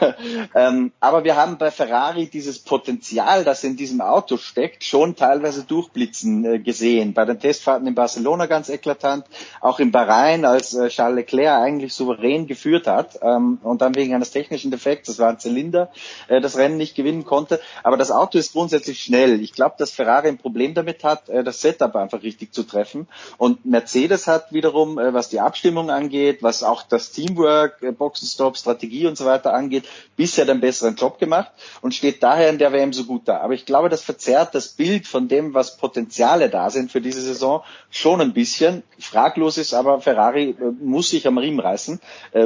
ähm, 0.54 0.92
aber 0.98 1.24
wir 1.24 1.36
haben 1.36 1.56
bei 1.56 1.70
Ferrari 1.70 2.26
dieses 2.26 2.58
Potenzial, 2.58 3.44
das 3.44 3.62
in 3.62 3.76
diesem 3.76 4.00
Auto 4.00 4.36
steckt, 4.36 4.82
schon 4.82 5.14
teilweise 5.14 5.64
durchblitzen 5.64 6.44
äh, 6.44 6.58
gesehen. 6.58 7.14
Bei 7.14 7.24
den 7.24 7.38
Testfahrten 7.38 7.86
in 7.86 7.94
Barcelona 7.94 8.46
ganz 8.46 8.68
eklatant, 8.68 9.26
auch 9.60 9.78
in 9.78 9.92
Bahrain, 9.92 10.44
als 10.44 10.74
äh, 10.74 10.88
Charles 10.88 11.16
Leclerc 11.16 11.62
eigentlich 11.62 11.94
souverän 11.94 12.46
geführt 12.46 12.86
hat 12.86 13.18
ähm, 13.22 13.58
und 13.62 13.82
dann 13.82 13.94
wegen 13.94 14.14
eines 14.14 14.32
technischen 14.32 14.70
Defekts, 14.70 15.06
das 15.06 15.18
war 15.18 15.28
ein 15.28 15.38
Zylinder, 15.38 15.90
äh, 16.28 16.40
das 16.40 16.56
Rennen 16.56 16.76
nicht 16.76 16.96
gewinnen 16.96 17.24
konnte. 17.24 17.60
Aber 17.84 17.96
das 17.96 18.10
Auto 18.10 18.38
ist 18.38 18.52
grundsätzlich 18.52 19.02
schnell. 19.02 19.40
Ich 19.40 19.52
glaube, 19.52 19.76
dass 19.78 19.92
Ferrari 19.92 20.28
ein 20.28 20.38
Problem 20.38 20.74
damit 20.74 21.04
hat, 21.04 21.28
äh, 21.28 21.44
das 21.44 21.60
Setup 21.60 21.94
einfach 21.94 22.22
richtig 22.22 22.52
zu 22.52 22.64
treffen. 22.64 23.06
Und 23.38 23.64
Mercedes 23.64 24.26
hat 24.26 24.52
wiederum 24.52 24.98
äh, 24.98 25.03
was 25.12 25.28
die 25.28 25.40
Abstimmung 25.40 25.90
angeht, 25.90 26.42
was 26.42 26.62
auch 26.62 26.82
das 26.82 27.10
Teamwork, 27.10 27.82
äh, 27.82 27.92
Boxenstopp, 27.92 28.56
Strategie 28.56 29.06
und 29.06 29.18
so 29.18 29.24
weiter 29.24 29.52
angeht, 29.52 29.84
bisher 30.16 30.44
den 30.44 30.60
besseren 30.60 30.96
Job 30.96 31.18
gemacht 31.18 31.50
und 31.82 31.94
steht 31.94 32.22
daher 32.22 32.50
in 32.50 32.58
der 32.58 32.72
WM 32.72 32.92
so 32.92 33.04
gut 33.04 33.22
da. 33.26 33.40
Aber 33.40 33.54
ich 33.54 33.66
glaube, 33.66 33.88
das 33.88 34.02
verzerrt 34.02 34.54
das 34.54 34.68
Bild 34.68 35.06
von 35.06 35.28
dem, 35.28 35.54
was 35.54 35.76
Potenziale 35.76 36.48
da 36.48 36.70
sind 36.70 36.90
für 36.90 37.00
diese 37.00 37.20
Saison, 37.20 37.62
schon 37.90 38.20
ein 38.20 38.32
bisschen. 38.32 38.82
Fraglos 38.98 39.58
ist 39.58 39.74
aber, 39.74 40.00
Ferrari 40.00 40.50
äh, 40.50 40.70
muss 40.80 41.10
sich 41.10 41.26
am 41.26 41.38
Riemen 41.38 41.60
reißen, 41.60 42.00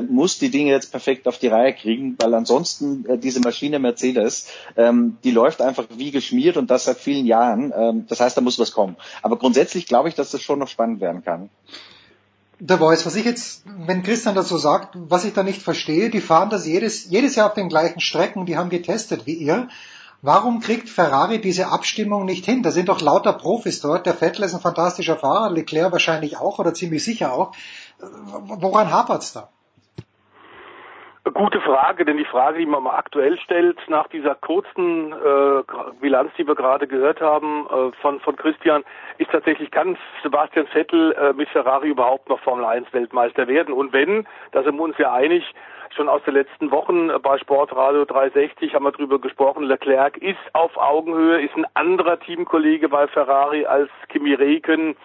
muss 0.08 0.38
die 0.38 0.50
Dinge 0.50 0.70
jetzt 0.70 0.90
perfekt 0.90 1.26
auf 1.26 1.38
die 1.38 1.48
Reihe 1.48 1.74
kriegen, 1.74 2.16
weil 2.20 2.34
ansonsten 2.34 3.04
diese 3.20 3.40
Maschine 3.40 3.78
Mercedes, 3.78 4.48
ähm, 4.76 5.18
die 5.24 5.30
läuft 5.30 5.60
einfach 5.60 5.86
wie 5.96 6.10
geschmiert 6.10 6.56
und 6.56 6.70
das 6.70 6.84
seit 6.84 6.98
vielen 6.98 7.26
Jahren. 7.26 7.72
Ähm, 7.76 8.06
das 8.08 8.20
heißt, 8.20 8.36
da 8.36 8.40
muss 8.40 8.58
was 8.58 8.72
kommen. 8.72 8.96
Aber 9.22 9.38
grundsätzlich 9.38 9.86
glaube 9.86 10.08
ich, 10.08 10.14
dass 10.14 10.30
das 10.30 10.42
schon 10.42 10.58
noch 10.58 10.68
spannend 10.68 11.00
werden 11.00 11.24
kann. 11.24 11.50
Der 12.60 12.78
Voice, 12.78 13.06
was 13.06 13.14
ich 13.14 13.24
jetzt, 13.24 13.62
wenn 13.64 14.02
Christian 14.02 14.34
das 14.34 14.48
so 14.48 14.58
sagt, 14.58 14.94
was 14.94 15.24
ich 15.24 15.32
da 15.32 15.44
nicht 15.44 15.62
verstehe, 15.62 16.10
die 16.10 16.20
fahren 16.20 16.50
das 16.50 16.66
jedes, 16.66 17.08
jedes 17.08 17.36
Jahr 17.36 17.48
auf 17.48 17.54
den 17.54 17.68
gleichen 17.68 18.00
Strecken, 18.00 18.46
die 18.46 18.56
haben 18.56 18.68
getestet 18.68 19.26
wie 19.26 19.34
ihr. 19.34 19.68
Warum 20.22 20.58
kriegt 20.58 20.88
Ferrari 20.88 21.40
diese 21.40 21.68
Abstimmung 21.68 22.24
nicht 22.24 22.44
hin? 22.44 22.64
Da 22.64 22.72
sind 22.72 22.88
doch 22.88 23.00
lauter 23.00 23.32
Profis 23.32 23.80
dort. 23.80 24.06
Der 24.06 24.14
Vettel 24.14 24.44
ist 24.44 24.54
ein 24.54 24.60
fantastischer 24.60 25.16
Fahrer, 25.16 25.50
Leclerc 25.50 25.92
wahrscheinlich 25.92 26.38
auch 26.38 26.58
oder 26.58 26.74
ziemlich 26.74 27.04
sicher 27.04 27.32
auch. 27.32 27.52
Woran 28.00 28.90
hapert's 28.90 29.32
da? 29.32 29.50
Gute 31.34 31.60
Frage, 31.60 32.04
denn 32.04 32.16
die 32.16 32.24
Frage, 32.24 32.58
die 32.58 32.66
man 32.66 32.84
mal 32.84 32.96
aktuell 32.96 33.38
stellt, 33.40 33.78
nach 33.88 34.06
dieser 34.08 34.34
kurzen 34.36 35.12
äh, 35.12 35.62
Bilanz, 36.00 36.30
die 36.38 36.46
wir 36.46 36.54
gerade 36.54 36.86
gehört 36.86 37.20
haben 37.20 37.66
äh, 37.66 37.92
von, 38.00 38.20
von 38.20 38.36
Christian, 38.36 38.84
ist 39.18 39.30
tatsächlich, 39.30 39.70
kann 39.70 39.98
Sebastian 40.22 40.66
Vettel 40.68 41.12
äh, 41.12 41.32
mit 41.32 41.48
Ferrari 41.48 41.88
überhaupt 41.88 42.28
noch 42.28 42.40
Formel 42.40 42.64
1 42.64 42.92
Weltmeister 42.92 43.48
werden? 43.48 43.74
Und 43.74 43.92
wenn, 43.92 44.26
da 44.52 44.62
sind 44.62 44.76
wir 44.76 44.82
uns 44.82 44.96
ja 44.98 45.12
einig, 45.12 45.44
schon 45.96 46.08
aus 46.08 46.22
den 46.24 46.34
letzten 46.34 46.70
Wochen 46.70 47.10
bei 47.22 47.38
Sportradio 47.38 48.04
360 48.04 48.74
haben 48.74 48.84
wir 48.84 48.92
drüber 48.92 49.20
gesprochen, 49.20 49.64
Leclerc 49.64 50.16
ist 50.18 50.38
auf 50.52 50.76
Augenhöhe, 50.76 51.40
ist 51.40 51.56
ein 51.56 51.66
anderer 51.74 52.20
Teamkollege 52.20 52.88
bei 52.88 53.06
Ferrari 53.08 53.66
als 53.66 53.90
Kimi 54.08 54.34
Räikkönen 54.34 54.96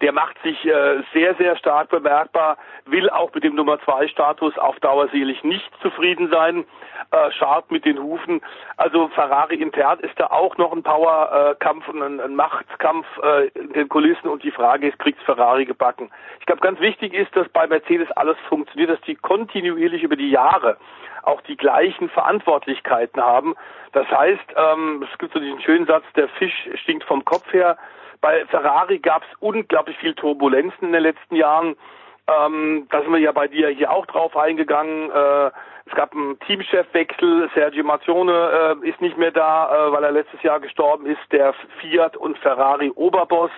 der 0.00 0.12
macht 0.12 0.36
sich 0.42 0.64
äh, 0.64 1.02
sehr, 1.12 1.34
sehr 1.36 1.56
stark 1.56 1.88
bemerkbar, 1.90 2.56
will 2.86 3.10
auch 3.10 3.32
mit 3.34 3.44
dem 3.44 3.54
Nummer 3.54 3.80
zwei 3.80 4.08
Status 4.08 4.56
auf 4.58 4.78
Dauer 4.80 5.08
sicherlich 5.08 5.42
nicht 5.44 5.70
zufrieden 5.82 6.30
sein, 6.30 6.64
äh, 7.10 7.30
scharrt 7.32 7.70
mit 7.70 7.84
den 7.84 7.98
Hufen. 7.98 8.40
Also 8.76 9.08
Ferrari 9.08 9.56
intern 9.56 10.00
ist 10.00 10.18
da 10.18 10.26
auch 10.26 10.56
noch 10.56 10.72
ein 10.72 10.82
Powerkampf 10.82 11.88
und 11.88 12.02
ein, 12.02 12.20
ein 12.20 12.36
Machtkampf 12.36 13.06
äh, 13.22 13.48
in 13.48 13.72
den 13.72 13.88
Kulissen 13.88 14.28
und 14.28 14.42
die 14.42 14.50
Frage 14.50 14.88
ist, 14.88 14.98
kriegt 14.98 15.22
Ferrari 15.22 15.64
gebacken? 15.64 16.10
Ich 16.40 16.46
glaube, 16.46 16.60
ganz 16.60 16.80
wichtig 16.80 17.14
ist, 17.14 17.34
dass 17.36 17.48
bei 17.48 17.66
Mercedes 17.66 18.10
alles 18.12 18.36
funktioniert, 18.48 18.90
dass 18.90 19.00
die 19.02 19.14
kontinuierlich 19.14 20.02
über 20.02 20.16
die 20.16 20.30
Jahre 20.30 20.76
auch 21.26 21.40
die 21.42 21.56
gleichen 21.56 22.08
Verantwortlichkeiten 22.08 23.20
haben. 23.20 23.54
Das 23.92 24.06
heißt, 24.08 24.54
ähm, 24.56 25.04
es 25.10 25.18
gibt 25.18 25.32
so 25.32 25.40
diesen 25.40 25.60
schönen 25.60 25.86
Satz, 25.86 26.04
der 26.14 26.28
Fisch 26.28 26.68
stinkt 26.74 27.04
vom 27.04 27.24
Kopf 27.24 27.52
her. 27.52 27.76
Bei 28.20 28.44
Ferrari 28.46 28.98
gab 28.98 29.22
es 29.22 29.28
unglaublich 29.40 29.96
viel 29.98 30.14
Turbulenzen 30.14 30.88
in 30.88 30.92
den 30.92 31.02
letzten 31.02 31.36
Jahren. 31.36 31.76
Ähm, 32.28 32.88
da 32.90 33.02
sind 33.02 33.12
wir 33.12 33.20
ja 33.20 33.32
bei 33.32 33.46
dir 33.46 33.68
hier 33.68 33.90
auch 33.90 34.06
drauf 34.06 34.36
eingegangen. 34.36 35.10
Äh, 35.10 35.50
es 35.86 35.94
gab 35.94 36.12
einen 36.12 36.38
Teamchefwechsel. 36.40 37.48
Sergio 37.54 37.84
Marzione 37.84 38.78
äh, 38.82 38.88
ist 38.88 39.00
nicht 39.00 39.16
mehr 39.16 39.30
da, 39.30 39.88
äh, 39.88 39.92
weil 39.92 40.02
er 40.02 40.10
letztes 40.10 40.42
Jahr 40.42 40.58
gestorben 40.58 41.06
ist. 41.06 41.20
Der 41.30 41.54
Fiat 41.80 42.16
und 42.16 42.36
Ferrari 42.38 42.90
Oberboss. 42.90 43.52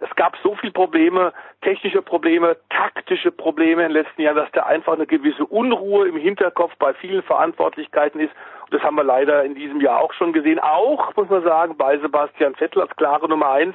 Es 0.00 0.14
gab 0.16 0.34
so 0.42 0.54
viele 0.56 0.72
Probleme, 0.72 1.32
technische 1.60 2.00
Probleme, 2.00 2.56
taktische 2.70 3.30
Probleme 3.30 3.82
in 3.84 3.92
den 3.92 4.02
letzten 4.02 4.22
Jahren, 4.22 4.36
dass 4.36 4.50
da 4.52 4.62
einfach 4.62 4.94
eine 4.94 5.06
gewisse 5.06 5.44
Unruhe 5.44 6.08
im 6.08 6.16
Hinterkopf 6.16 6.72
bei 6.78 6.94
vielen 6.94 7.22
Verantwortlichkeiten 7.22 8.18
ist. 8.18 8.32
Das 8.70 8.82
haben 8.82 8.96
wir 8.96 9.04
leider 9.04 9.44
in 9.44 9.54
diesem 9.54 9.80
Jahr 9.80 10.00
auch 10.00 10.12
schon 10.12 10.32
gesehen. 10.32 10.58
Auch, 10.60 11.14
muss 11.16 11.28
man 11.28 11.42
sagen, 11.42 11.76
bei 11.76 11.98
Sebastian 11.98 12.54
Vettel 12.54 12.82
als 12.82 12.94
klare 12.96 13.28
Nummer 13.28 13.50
eins 13.50 13.74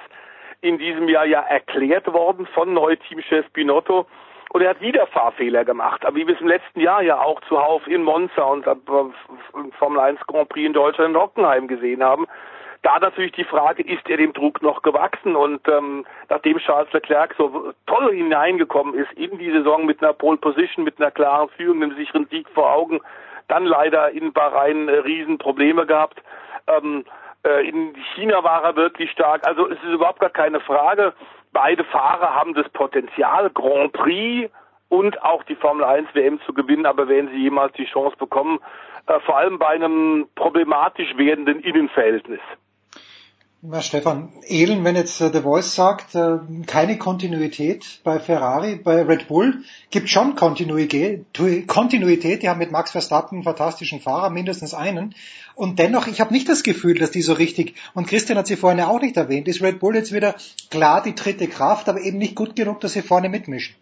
in 0.61 0.77
diesem 0.77 1.07
Jahr 1.09 1.26
ja 1.26 1.41
erklärt 1.41 2.11
worden 2.11 2.47
von 2.47 2.73
Neuteamchef 2.73 3.49
Binotto. 3.51 4.05
Und 4.51 4.61
er 4.61 4.69
hat 4.69 4.81
wieder 4.81 5.05
Fahrfehler 5.07 5.65
gemacht. 5.65 6.05
Aber 6.05 6.15
wie 6.15 6.26
wir 6.26 6.34
es 6.34 6.39
im 6.39 6.47
letzten 6.47 6.80
Jahr 6.80 7.01
ja 7.01 7.19
auch 7.19 7.41
zuhauf 7.41 7.85
in 7.88 8.03
Monza 8.03 8.41
und 8.43 8.65
Formel 9.77 9.99
1 9.99 10.22
Grand 10.27 10.47
Prix 10.47 10.67
in 10.67 10.73
Deutschland 10.73 11.13
in 11.13 11.22
Hockenheim 11.22 11.67
gesehen 11.67 12.01
haben, 12.01 12.26
da 12.85 12.99
natürlich 12.99 13.34
die 13.34 13.43
Frage, 13.43 13.81
ist 13.84 14.07
er 14.07 14.17
dem 14.17 14.31
Druck 14.31 14.61
noch 14.61 14.81
gewachsen? 14.81 15.35
Und 15.35 15.67
ähm, 15.67 16.05
nachdem 16.30 16.59
Charles 16.59 16.91
Leclerc 16.93 17.34
so 17.38 17.73
toll 17.88 18.13
hineingekommen 18.13 18.93
ist 18.93 19.11
in 19.13 19.38
die 19.39 19.51
Saison 19.51 19.85
mit 19.85 20.01
einer 20.01 20.13
Pole 20.13 20.38
Position, 20.38 20.85
mit 20.85 21.01
einer 21.01 21.11
klaren 21.11 21.49
Führung, 21.49 21.81
einem 21.81 21.95
sicheren 21.95 22.27
Sieg 22.27 22.47
vor 22.49 22.72
Augen, 22.72 23.01
dann 23.47 23.65
leider 23.65 24.11
in 24.11 24.34
Bahrain 24.34 24.88
äh, 24.88 24.99
Riesenprobleme 24.99 25.85
gehabt. 25.85 26.22
Ähm, 26.67 27.05
äh, 27.45 27.67
in 27.67 27.95
China 28.15 28.43
war 28.43 28.63
er 28.63 28.76
wirklich 28.76 29.11
stark. 29.11 29.45
Also 29.47 29.69
es 29.69 29.77
ist 29.84 29.93
überhaupt 29.93 30.19
gar 30.19 30.30
keine 30.30 30.59
Frage. 30.59 31.13
Beide 31.53 31.84
Fahrer 31.85 32.35
haben 32.35 32.53
das 32.53 32.67
Potenzial, 32.69 33.49
Grand 33.49 33.93
Prix 33.93 34.51
und 34.89 35.22
auch 35.23 35.43
die 35.43 35.55
Formel 35.55 35.84
1 35.84 36.09
WM 36.13 36.39
zu 36.41 36.53
gewinnen, 36.53 36.85
aber 36.85 37.07
werden 37.07 37.30
sie 37.30 37.43
jemals 37.43 37.73
die 37.73 37.85
Chance 37.85 38.15
bekommen, 38.17 38.59
äh, 39.07 39.19
vor 39.22 39.38
allem 39.38 39.59
bei 39.59 39.69
einem 39.69 40.27
problematisch 40.35 41.15
werdenden 41.17 41.59
Innenverhältnis. 41.61 42.41
Na, 43.68 43.82
Stefan, 43.82 44.32
Ehlen, 44.48 44.84
wenn 44.84 44.96
jetzt 44.96 45.20
äh, 45.22 45.32
The 45.34 45.42
Voice 45.42 45.74
sagt, 45.74 46.14
äh, 46.14 46.38
keine 46.68 47.00
Kontinuität 47.00 48.00
bei 48.04 48.20
Ferrari, 48.20 48.76
bei 48.76 49.02
Red 49.02 49.28
Bull, 49.28 49.64
gibt 49.90 50.08
schon 50.10 50.36
Kontinuität, 50.36 51.26
die 51.34 52.50
haben 52.50 52.60
mit 52.60 52.72
Max 52.72 52.92
Verstappen 52.92 53.38
einen 53.38 53.44
fantastischen 53.44 54.02
Fahrer, 54.02 54.30
mindestens 54.30 54.76
einen. 54.76 55.16
Und 55.56 55.80
dennoch, 55.80 56.06
ich 56.06 56.22
habe 56.22 56.32
nicht 56.32 56.48
das 56.48 56.62
Gefühl, 56.62 57.00
dass 57.00 57.10
die 57.10 57.24
so 57.24 57.34
richtig, 57.34 57.76
und 57.96 58.08
Christian 58.08 58.38
hat 58.38 58.46
sie 58.46 58.56
vorhin 58.56 58.78
ja 58.78 58.88
auch 58.88 59.02
nicht 59.02 59.18
erwähnt, 59.18 59.48
ist 59.48 59.64
Red 59.64 59.80
Bull 59.80 59.96
jetzt 59.96 60.14
wieder 60.14 60.36
klar 60.70 61.02
die 61.02 61.16
dritte 61.16 61.48
Kraft, 61.48 61.90
aber 61.90 62.02
eben 62.02 62.20
nicht 62.20 62.36
gut 62.36 62.56
genug, 62.56 62.82
dass 62.82 62.94
sie 62.94 63.02
vorne 63.02 63.30
mitmischen. 63.30 63.76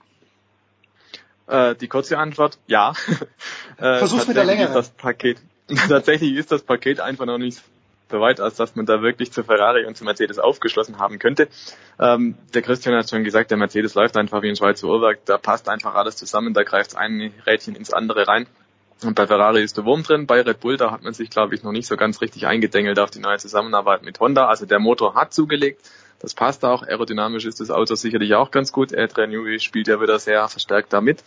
Äh, 1.47 1.75
die 1.75 1.89
kurze 1.89 2.17
Antwort, 2.17 2.57
ja. 2.67 2.93
äh, 3.77 3.97
Versuch's 3.97 4.27
mit 4.27 4.37
der 4.37 4.45
Länge. 4.45 4.69
Tatsächlich 5.89 6.35
ist 6.35 6.51
das 6.51 6.61
Paket 6.61 7.01
einfach 7.01 7.25
noch 7.25 7.37
nicht 7.37 7.61
weit, 8.09 8.39
als 8.39 8.55
dass 8.55 8.75
man 8.75 8.85
da 8.85 9.01
wirklich 9.01 9.31
zu 9.31 9.43
Ferrari 9.43 9.85
und 9.85 9.97
zu 9.97 10.03
Mercedes 10.03 10.39
aufgeschlossen 10.39 10.99
haben 10.99 11.19
könnte. 11.19 11.47
Ähm, 11.99 12.35
der 12.53 12.61
Christian 12.61 12.95
hat 12.95 13.09
schon 13.09 13.23
gesagt, 13.23 13.51
der 13.51 13.57
Mercedes 13.57 13.95
läuft 13.95 14.17
einfach 14.17 14.41
wie 14.41 14.49
ein 14.49 14.55
Schweizer 14.55 14.87
Uhrwerk, 14.87 15.25
da 15.25 15.37
passt 15.37 15.69
einfach 15.69 15.95
alles 15.95 16.15
zusammen, 16.15 16.53
da 16.53 16.63
greift 16.63 16.95
ein 16.95 17.33
Rädchen 17.45 17.75
ins 17.75 17.93
andere 17.93 18.27
rein. 18.27 18.47
Und 19.03 19.15
bei 19.15 19.27
Ferrari 19.27 19.61
ist 19.61 19.77
der 19.77 19.85
Wurm 19.85 20.03
drin, 20.03 20.27
bei 20.27 20.41
Red 20.41 20.59
Bull, 20.59 20.77
da 20.77 20.91
hat 20.91 21.03
man 21.03 21.13
sich, 21.13 21.29
glaube 21.29 21.55
ich, 21.55 21.63
noch 21.63 21.71
nicht 21.71 21.87
so 21.87 21.97
ganz 21.97 22.21
richtig 22.21 22.47
eingedengelt 22.47 22.99
auf 22.99 23.11
die 23.11 23.19
neue 23.19 23.37
Zusammenarbeit 23.37 24.03
mit 24.03 24.19
Honda. 24.19 24.47
Also 24.47 24.65
der 24.65 24.79
Motor 24.79 25.15
hat 25.15 25.33
zugelegt, 25.33 25.81
das 26.23 26.33
passt 26.33 26.63
auch. 26.63 26.83
Aerodynamisch 26.83 27.45
ist 27.45 27.59
das 27.59 27.69
Auto 27.69 27.95
sicherlich 27.95 28.33
auch 28.33 28.49
ganz 28.49 28.71
gut. 28.71 28.97
Adrian 28.97 29.29
Newey 29.29 29.59
spielt 29.59 29.89
ja 29.89 29.99
wieder 30.01 30.17
sehr 30.19 30.47
verstärkt 30.47 30.93
damit. 30.93 31.21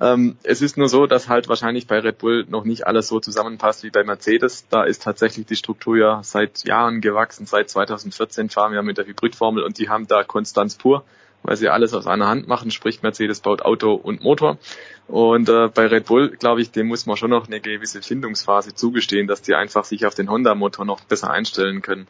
Ähm, 0.00 0.38
es 0.42 0.62
ist 0.62 0.78
nur 0.78 0.88
so, 0.88 1.06
dass 1.06 1.28
halt 1.28 1.50
wahrscheinlich 1.50 1.86
bei 1.86 1.98
Red 1.98 2.16
Bull 2.16 2.46
noch 2.48 2.64
nicht 2.64 2.86
alles 2.86 3.08
so 3.08 3.20
zusammenpasst 3.20 3.84
wie 3.84 3.90
bei 3.90 4.04
Mercedes. 4.04 4.66
Da 4.70 4.84
ist 4.84 5.02
tatsächlich 5.02 5.44
die 5.44 5.56
Struktur 5.56 5.98
ja 5.98 6.22
seit 6.24 6.64
Jahren 6.64 7.02
gewachsen. 7.02 7.44
Seit 7.44 7.68
2014 7.68 8.48
fahren 8.48 8.72
wir 8.72 8.82
mit 8.82 8.96
der 8.96 9.06
Hybridformel 9.06 9.62
und 9.62 9.76
die 9.78 9.90
haben 9.90 10.06
da 10.06 10.24
Konstanz 10.24 10.76
pur 10.76 11.04
weil 11.42 11.56
sie 11.56 11.68
alles 11.68 11.94
aus 11.94 12.06
einer 12.06 12.28
Hand 12.28 12.48
machen, 12.48 12.70
sprich 12.70 13.02
Mercedes 13.02 13.40
baut 13.40 13.62
Auto 13.62 13.94
und 13.94 14.22
Motor. 14.22 14.58
Und 15.06 15.48
äh, 15.48 15.68
bei 15.68 15.86
Red 15.86 16.06
Bull, 16.06 16.30
glaube 16.30 16.60
ich, 16.60 16.70
dem 16.70 16.88
muss 16.88 17.06
man 17.06 17.16
schon 17.16 17.30
noch 17.30 17.46
eine 17.46 17.60
gewisse 17.60 18.02
Findungsphase 18.02 18.74
zugestehen, 18.74 19.26
dass 19.26 19.40
die 19.40 19.54
einfach 19.54 19.84
sich 19.84 20.04
auf 20.04 20.14
den 20.14 20.30
Honda-Motor 20.30 20.84
noch 20.84 21.00
besser 21.00 21.30
einstellen 21.30 21.80
können. 21.80 22.06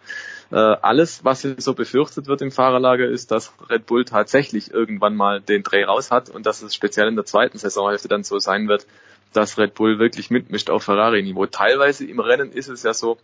Äh, 0.51 0.57
alles, 0.57 1.25
was 1.25 1.43
so 1.43 1.75
befürchtet 1.75 2.27
wird 2.27 2.43
im 2.43 2.51
Fahrerlager, 2.51 3.07
ist, 3.07 3.31
dass 3.31 3.53
Red 3.71 3.87
Bull 3.87 4.05
tatsächlich 4.05 4.73
irgendwann 4.73 5.15
mal 5.15 5.41
den 5.41 5.63
Dreh 5.63 5.85
raus 5.85 6.11
hat 6.11 6.31
und 6.31 6.47
dass 6.47 6.63
es 6.63 6.75
speziell 6.75 7.07
in 7.07 7.17
der 7.17 7.25
zweiten 7.25 7.59
Saisonhälfte 7.59 8.09
dann 8.09 8.25
so 8.25 8.39
sein 8.39 8.67
wird, 8.67 8.87
dass 9.33 9.59
Red 9.59 9.75
Bull 9.75 9.99
wirklich 9.99 10.31
mitmischt 10.31 10.71
auf 10.71 10.83
Ferrari-Niveau. 10.85 11.47
Teilweise 11.47 12.05
im 12.07 12.19
Rennen 12.19 12.51
ist 12.51 12.69
es 12.69 12.83
ja 12.83 12.95
so, 12.95 13.19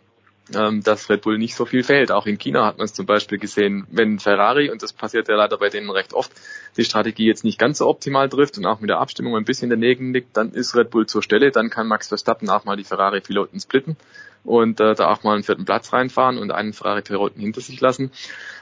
ähm, 0.55 0.83
dass 0.83 1.09
Red 1.09 1.23
Bull 1.23 1.39
nicht 1.39 1.55
so 1.55 1.65
viel 1.65 1.83
fällt. 1.83 2.13
Auch 2.13 2.27
in 2.27 2.39
China 2.39 2.67
hat 2.67 2.77
man 2.79 2.85
es 2.85 2.93
zum 2.93 3.07
Beispiel 3.07 3.39
gesehen, 3.39 3.87
wenn 3.91 4.19
Ferrari, 4.19 4.71
und 4.71 4.83
das 4.83 4.93
passiert 4.93 5.29
ja 5.29 5.37
leider 5.37 5.57
bei 5.57 5.71
denen 5.71 5.91
recht 5.91 6.13
oft, 6.13 6.33
die 6.77 6.85
Strategie 6.85 7.27
jetzt 7.27 7.45
nicht 7.45 7.59
ganz 7.59 7.79
so 7.79 7.89
optimal 7.89 8.29
trifft 8.29 8.59
und 8.59 8.67
auch 8.67 8.81
mit 8.81 8.91
der 8.91 8.99
Abstimmung 8.99 9.37
ein 9.37 9.45
bisschen 9.45 9.71
daneben 9.71 10.13
liegt, 10.13 10.37
dann 10.37 10.53
ist 10.53 10.77
Red 10.77 10.91
Bull 10.91 11.07
zur 11.07 11.23
Stelle, 11.23 11.51
dann 11.51 11.71
kann 11.71 11.87
Max 11.87 12.09
Verstappen 12.09 12.51
auch 12.51 12.65
mal 12.65 12.77
die 12.77 12.85
Ferrari-Piloten 12.85 13.59
splitten 13.61 13.97
und 14.45 14.81
äh, 14.81 14.95
da 14.95 15.11
auch 15.11 15.23
mal 15.23 15.35
einen 15.35 15.43
vierten 15.43 15.65
Platz 15.65 15.93
reinfahren 15.93 16.37
und 16.39 16.51
einen 16.51 16.75
Ferrari-Piloten 16.75 17.41
hinter 17.41 17.63
sich 17.63 17.81
lassen. 17.81 18.11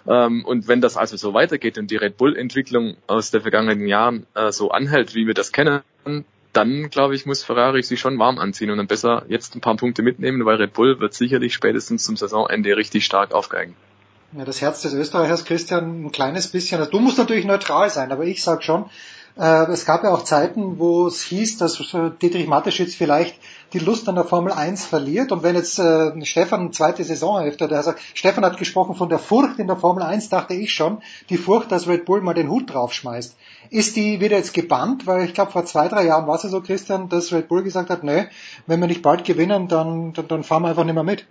Ähm, 0.07 0.45
und 0.45 0.69
wenn 0.69 0.81
das 0.81 0.97
also 0.97 1.17
so 1.17 1.35
weitergeht 1.35 1.79
und 1.79 1.91
die 1.91 1.97
Red 1.97 2.17
Bull-Entwicklung 2.17 2.97
aus 3.09 3.31
der 3.33 3.41
vergangenen 3.41 3.87
Jahren 3.89 4.27
äh, 4.35 4.53
so 4.53 4.71
anhält, 4.71 5.15
wie 5.15 5.27
wir 5.27 5.35
das 5.35 5.51
kennen, 5.51 5.83
dann 6.53 6.91
glaube 6.91 7.15
ich, 7.15 7.27
muss 7.27 7.43
Ferrari 7.43 7.83
sich 7.83 8.01
schon 8.01 8.19
warm 8.19 8.39
anziehen 8.39 8.71
und 8.71 8.79
dann 8.79 8.87
besser 8.87 9.25
jetzt 9.29 9.55
ein 9.55 9.61
paar 9.61 9.77
Punkte 9.77 10.03
mitnehmen, 10.03 10.45
weil 10.45 10.57
Red 10.57 10.75
Bull 10.75 11.01
wird 11.01 11.15
sicherlich 11.15 11.55
spätestens 11.55 12.05
zum 12.05 12.17
Saisonende 12.17 12.77
richtig 12.77 13.05
stark 13.05 13.33
aufgeigen. 13.33 13.75
Ja, 14.37 14.45
das 14.45 14.61
Herz 14.63 14.81
des 14.83 14.95
Österreichers, 14.95 15.45
Christian, 15.45 16.07
ein 16.07 16.13
kleines 16.13 16.49
bisschen. 16.49 16.81
Also 16.81 16.91
du 16.91 17.01
musst 17.01 17.19
natürlich 17.19 17.45
neutral 17.45 17.91
sein, 17.91 18.13
aber 18.13 18.25
ich 18.25 18.43
sag 18.43 18.65
schon, 18.65 18.87
es 19.41 19.87
gab 19.87 20.05
ja 20.05 20.13
auch 20.13 20.25
Zeiten, 20.25 20.79
wo 20.79 21.07
es 21.07 21.23
hieß, 21.23 21.57
dass 21.57 21.81
äh, 21.95 22.11
Dietrich 22.21 22.47
Mateschitz 22.47 22.95
vielleicht 22.95 23.37
die 23.73 23.79
Lust 23.79 24.07
an 24.09 24.15
der 24.15 24.25
Formel 24.25 24.53
1 24.53 24.85
verliert. 24.85 25.33
Und 25.33 25.43
wenn 25.43 25.57
jetzt 25.57 25.79
äh, 25.79 26.25
Stefan 26.25 26.73
zweite 26.73 27.03
Saisonhälfte, 27.03 27.67
der 27.67 27.83
sagt, 27.83 28.01
Stefan 28.13 28.45
hat 28.45 28.59
gesprochen 28.59 28.95
von 28.95 29.09
der 29.09 29.19
Furcht 29.19 29.59
in 29.59 29.69
der 29.69 29.77
Formel 29.77 30.03
1, 30.03 30.29
dachte 30.29 30.53
ich 30.53 30.75
schon, 30.75 31.01
die 31.31 31.39
Furcht, 31.39 31.73
dass 31.73 31.89
Red 31.89 32.05
Bull 32.05 32.21
mal 32.21 32.35
den 32.35 32.51
Hut 32.51 32.73
draufschmeißt. 32.73 33.35
Ist 33.71 33.97
die 33.97 34.21
wieder 34.21 34.37
jetzt 34.37 34.53
gebannt? 34.53 35.07
Weil 35.07 35.25
ich 35.25 35.33
glaube, 35.33 35.53
vor 35.53 35.65
zwei, 35.65 35.89
drei 35.89 36.05
Jahren 36.05 36.27
war 36.27 36.35
es 36.35 36.43
ja 36.43 36.51
so, 36.51 36.61
Christian, 36.61 37.09
dass 37.09 37.33
Red 37.33 37.49
Bull 37.49 37.63
gesagt 37.63 37.89
hat, 37.89 38.05
nö, 38.05 38.25
wenn 38.67 38.81
wir 38.81 38.87
nicht 38.87 39.03
bald 39.03 39.25
gewinnen, 39.25 39.69
dann, 39.69 40.13
dann, 40.13 40.29
dann 40.29 40.45
fahren 40.45 40.63
wir 40.63 40.69
einfach 40.69 40.85
nicht 40.85 40.95
mehr 40.95 41.05
mit. 41.05 41.27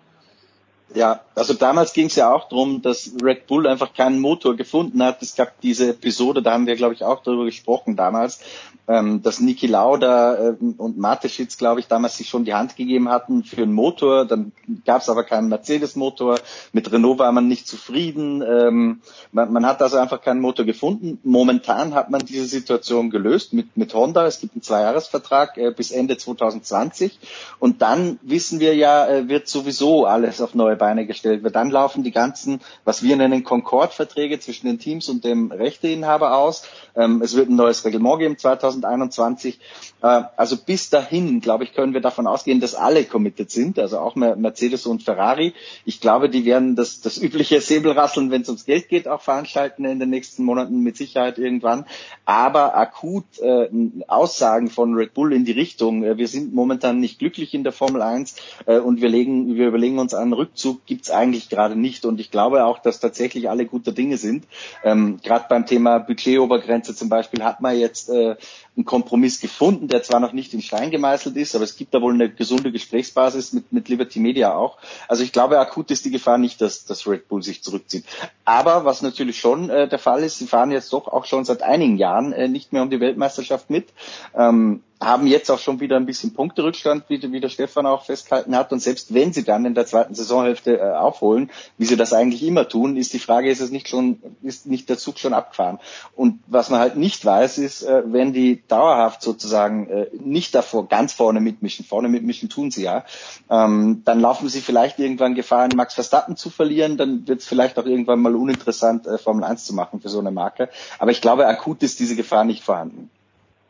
Ja, 0.93 1.22
also 1.35 1.53
damals 1.53 1.93
ging 1.93 2.07
es 2.07 2.15
ja 2.15 2.34
auch 2.34 2.49
darum, 2.49 2.81
dass 2.81 3.11
Red 3.23 3.47
Bull 3.47 3.65
einfach 3.65 3.93
keinen 3.93 4.19
Motor 4.19 4.57
gefunden 4.57 5.01
hat. 5.01 5.22
Es 5.22 5.35
gab 5.35 5.61
diese 5.61 5.89
Episode, 5.89 6.41
da 6.41 6.51
haben 6.51 6.68
wir, 6.68 6.76
glaube 6.76 6.93
ich, 6.93 7.03
auch 7.03 7.23
darüber 7.23 7.45
gesprochen 7.45 7.95
damals, 7.95 8.41
ähm, 8.88 9.22
dass 9.22 9.39
Niki 9.39 9.68
Lauda 9.68 10.49
äh, 10.49 10.55
und 10.77 10.97
Mateschitz, 10.97 11.57
glaube 11.57 11.80
ich, 11.80 11.88
damals 11.88 12.18
sich 12.18 12.27
schon 12.27 12.43
die 12.43 12.53
Hand 12.53 12.76
gegeben 12.76 13.07
hatten 13.09 13.43
für 13.43 13.61
einen 13.61 13.73
Motor. 13.73 14.26
Dann 14.26 14.51
gab 14.85 15.01
es 15.01 15.07
aber 15.07 15.23
keinen 15.23 15.47
Mercedes-Motor. 15.47 16.39
Mit 16.73 16.91
Renault 16.91 17.19
war 17.19 17.31
man 17.31 17.47
nicht 17.47 17.68
zufrieden. 17.68 18.41
Ähm, 18.41 19.01
man, 19.31 19.53
man, 19.53 19.65
hat 19.65 19.81
also 19.81 19.97
einfach 19.97 20.22
keinen 20.22 20.41
Motor 20.41 20.65
gefunden. 20.65 21.19
Momentan 21.23 21.93
hat 21.93 22.09
man 22.09 22.26
diese 22.26 22.45
Situation 22.45 23.11
gelöst 23.11 23.53
mit, 23.53 23.77
mit 23.77 23.93
Honda. 23.93 24.26
Es 24.26 24.41
gibt 24.41 24.55
einen 24.55 24.63
Zweijahresvertrag 24.63 25.57
äh, 25.57 25.72
bis 25.72 25.91
Ende 25.91 26.18
2020. 26.18 27.18
Und 27.59 27.81
dann 27.81 28.19
wissen 28.23 28.59
wir 28.59 28.76
ja, 28.76 29.07
äh, 29.07 29.30
wird 29.30 29.47
sowieso 29.47 30.05
alles 30.05 30.41
auf 30.41 30.53
neue 30.53 30.81
Beine 30.82 31.06
gestellt 31.06 31.44
wird. 31.44 31.56
Dann 31.56 31.70
laufen 31.70 32.03
die 32.03 32.12
ganzen, 32.12 32.60
was 32.86 33.03
wir 33.03 33.16
nennen 33.16 33.44
Concord-Verträge 33.44 34.40
zwischen 34.40 34.66
den 34.66 34.80
Teams 34.80 35.10
und 35.10 35.24
dem 35.24 35.52
Rechteinhaber 35.52 36.36
aus. 36.36 36.64
Ähm, 36.95 37.22
es 37.22 37.36
wird 37.36 37.49
ein 37.49 37.56
neues 37.56 37.86
Reglement 37.86 38.18
geben 38.18 38.36
2021. 38.36 39.60
Äh, 40.02 40.24
also 40.36 40.58
bis 40.58 40.90
dahin, 40.90 41.40
glaube 41.40 41.66
ich, 41.66 41.74
können 41.74 41.94
wir 41.94 42.02
davon 42.02 42.26
ausgehen, 42.26 42.60
dass 42.60 42.74
alle 42.74 43.03
committed 43.03 43.52
sind, 43.52 43.78
also 43.78 43.99
auch 43.99 44.16
Mercedes 44.16 44.88
und 44.88 45.03
Ferrari. 45.03 45.53
Ich 45.86 46.02
glaube, 46.02 46.30
die 46.30 46.45
werden 46.45 46.76
das, 46.76 47.02
das 47.02 47.20
übliche 47.20 47.62
Säbelrasseln, 47.62 48.32
wenn 48.32 48.41
es 48.41 48.49
ums 48.49 48.66
Geld 48.66 48.90
geht, 48.90 49.08
auch 49.08 49.22
veranstalten 49.22 49.86
in 49.86 49.99
den 49.99 50.10
nächsten 50.10 50.44
Monaten 50.44 50.80
mit 50.80 50.98
Sicherheit 50.98 51.38
irgendwann. 51.38 51.86
Aber 52.26 52.76
akut 52.76 53.26
äh, 53.40 53.70
Aussagen 54.08 54.70
von 54.70 54.95
Red 54.95 55.14
Bull 55.14 55.32
in 55.32 55.45
die 55.45 55.52
Richtung, 55.52 56.03
äh, 56.03 56.18
wir 56.18 56.28
sind 56.28 56.56
momentan 56.56 56.99
nicht 56.99 57.20
glücklich 57.20 57.53
in 57.53 57.64
der 57.64 57.72
Formel 57.72 58.02
1 58.02 58.36
äh, 58.66 58.80
und 58.80 58.99
wir, 58.99 59.10
legen, 59.10 59.56
wir 59.56 59.68
überlegen 59.68 59.99
uns 59.99 60.16
einen 60.16 60.34
Rückzug, 60.34 60.70
gibt's 60.85 61.11
eigentlich 61.11 61.49
gerade 61.49 61.76
nicht. 61.76 62.06
Und 62.06 62.19
ich 62.19 62.31
glaube 62.31 62.65
auch, 62.65 62.80
dass 62.80 62.99
tatsächlich 62.99 63.49
alle 63.49 63.65
guter 63.65 63.91
Dinge 63.91 64.18
sind. 64.18 64.45
Ähm, 64.84 65.19
gerade 65.23 65.45
beim 65.49 65.65
Thema 65.65 65.99
Budgetobergrenze 65.99 66.95
zum 66.95 67.10
Beispiel 67.10 67.43
hat 67.43 67.61
man 67.61 67.77
jetzt 67.77 68.10
äh, 68.10 68.35
einen 68.76 68.85
Kompromiss 68.85 69.41
gefunden, 69.41 69.88
der 69.88 70.02
zwar 70.03 70.19
noch 70.19 70.34
nicht 70.34 70.53
in 70.53 70.61
Stein 70.61 70.91
gemeißelt 70.91 71.35
ist, 71.35 71.56
aber 71.56 71.65
es 71.65 71.76
gibt 71.76 71.93
da 71.93 72.02
wohl 72.02 72.14
eine 72.14 72.30
gesunde 72.30 72.72
Gesprächsbasis 72.72 73.53
mit, 73.53 73.72
mit 73.73 73.89
Liberty 73.89 74.19
Media 74.19 74.56
auch. 74.56 74.77
Also 75.07 75.23
ich 75.23 75.34
glaube, 75.34 75.60
akut 75.60 75.91
ist 75.91 76.06
die 76.06 76.11
Gefahr 76.11 76.38
nicht, 76.38 76.61
dass, 76.61 76.85
dass 76.85 77.07
Red 77.07 77.27
Bull 77.27 77.43
sich 77.43 77.64
zurückzieht. 77.64 78.06
Aber 78.45 78.85
was 78.85 79.02
natürlich 79.02 79.39
schon 79.39 79.69
äh, 79.69 79.88
der 79.88 79.99
Fall 79.99 80.23
ist, 80.23 80.39
sie 80.39 80.48
fahren 80.48 80.72
jetzt 80.72 80.93
doch 80.93 81.07
auch 81.07 81.26
schon 81.26 81.43
seit 81.43 81.61
einigen 81.64 81.98
Jahren 81.98 82.31
äh, 82.31 82.48
nicht 82.48 82.72
mehr 82.72 82.81
um 82.81 82.89
die 82.89 82.99
Weltmeisterschaft 82.99 83.69
mit. 83.69 83.89
Ähm, 84.35 84.84
haben 85.02 85.26
jetzt 85.26 85.49
auch 85.49 85.57
schon 85.57 85.80
wieder 85.80 85.98
ein 85.98 86.06
bisschen 86.06 86.34
Punkterückstand, 86.34 87.06
wie, 87.07 87.19
wie 87.32 87.40
der 87.40 87.49
Stefan 87.49 87.88
auch 87.88 88.06
festgehalten 88.06 88.56
hat. 88.56 88.72
Und 88.72 88.80
selbst 88.80 89.14
wenn 89.14 89.34
sie 89.34 89.44
dann 89.44 89.65
in 89.65 89.73
der 89.73 89.88
zweiten 89.88 90.14
Saisonhälfte 90.14 90.78
äh, 90.78 90.91
aufholen, 90.91 91.49
wie 91.80 91.86
sie 91.86 91.98
das 91.98 92.14
eigentlich 92.14 92.44
immer 92.44 92.69
tun, 92.69 92.95
ist 92.95 93.14
die 93.14 93.19
Frage, 93.19 93.49
ist 93.49 93.61
es 93.61 93.72
nicht 93.72 93.90
schon, 93.90 94.22
ist 94.44 94.68
nicht 94.68 94.90
der 94.90 94.99
Zug 94.99 95.18
schon 95.18 95.34
abgefahren? 95.34 95.80
Und 96.15 96.40
was 96.45 96.69
man 96.69 96.80
halt 96.80 96.98
nicht 96.98 97.26
weiß, 97.26 97.57
ist, 97.57 97.82
äh, 97.82 98.03
wenn 98.06 98.32
die 98.32 98.61
dauerhaft 98.68 99.23
sozusagen 99.23 99.90
äh, 99.90 100.07
nicht 100.14 100.53
davor 100.53 100.88
ganz 100.88 101.14
vorne 101.14 101.41
mitmischen, 101.41 101.84
vorne 101.84 102.07
mitmischen 102.07 102.49
tun 102.49 102.69
sie 102.69 102.84
ja, 102.84 103.03
ähm, 103.49 104.03
dann 104.06 104.19
laufen 104.19 104.49
sie 104.49 104.61
vielleicht 104.61 104.99
irgendwann 104.99 105.34
Gefahr, 105.34 105.64
einen 105.64 105.76
Max 105.76 105.95
Verstappen 105.95 106.38
zu 106.38 106.52
verlieren, 106.52 106.98
dann 106.98 107.28
wird 107.28 107.41
es 107.41 107.48
vielleicht 107.48 107.80
auch 107.80 107.86
irgendwann 107.86 108.19
mal 108.19 108.36
uninteressant, 108.36 109.07
äh, 109.07 109.18
Formel 109.18 109.44
1 109.44 109.65
zu 109.65 109.73
machen 109.73 109.99
für 109.99 110.10
so 110.10 110.19
eine 110.19 110.32
Marke. 110.32 110.69
Aber 110.99 111.10
ich 111.10 111.22
glaube, 111.22 111.48
akut 111.48 111.82
ist 111.82 111.99
diese 111.99 112.15
Gefahr 112.15 112.44
nicht 112.44 112.64
vorhanden. 112.64 113.10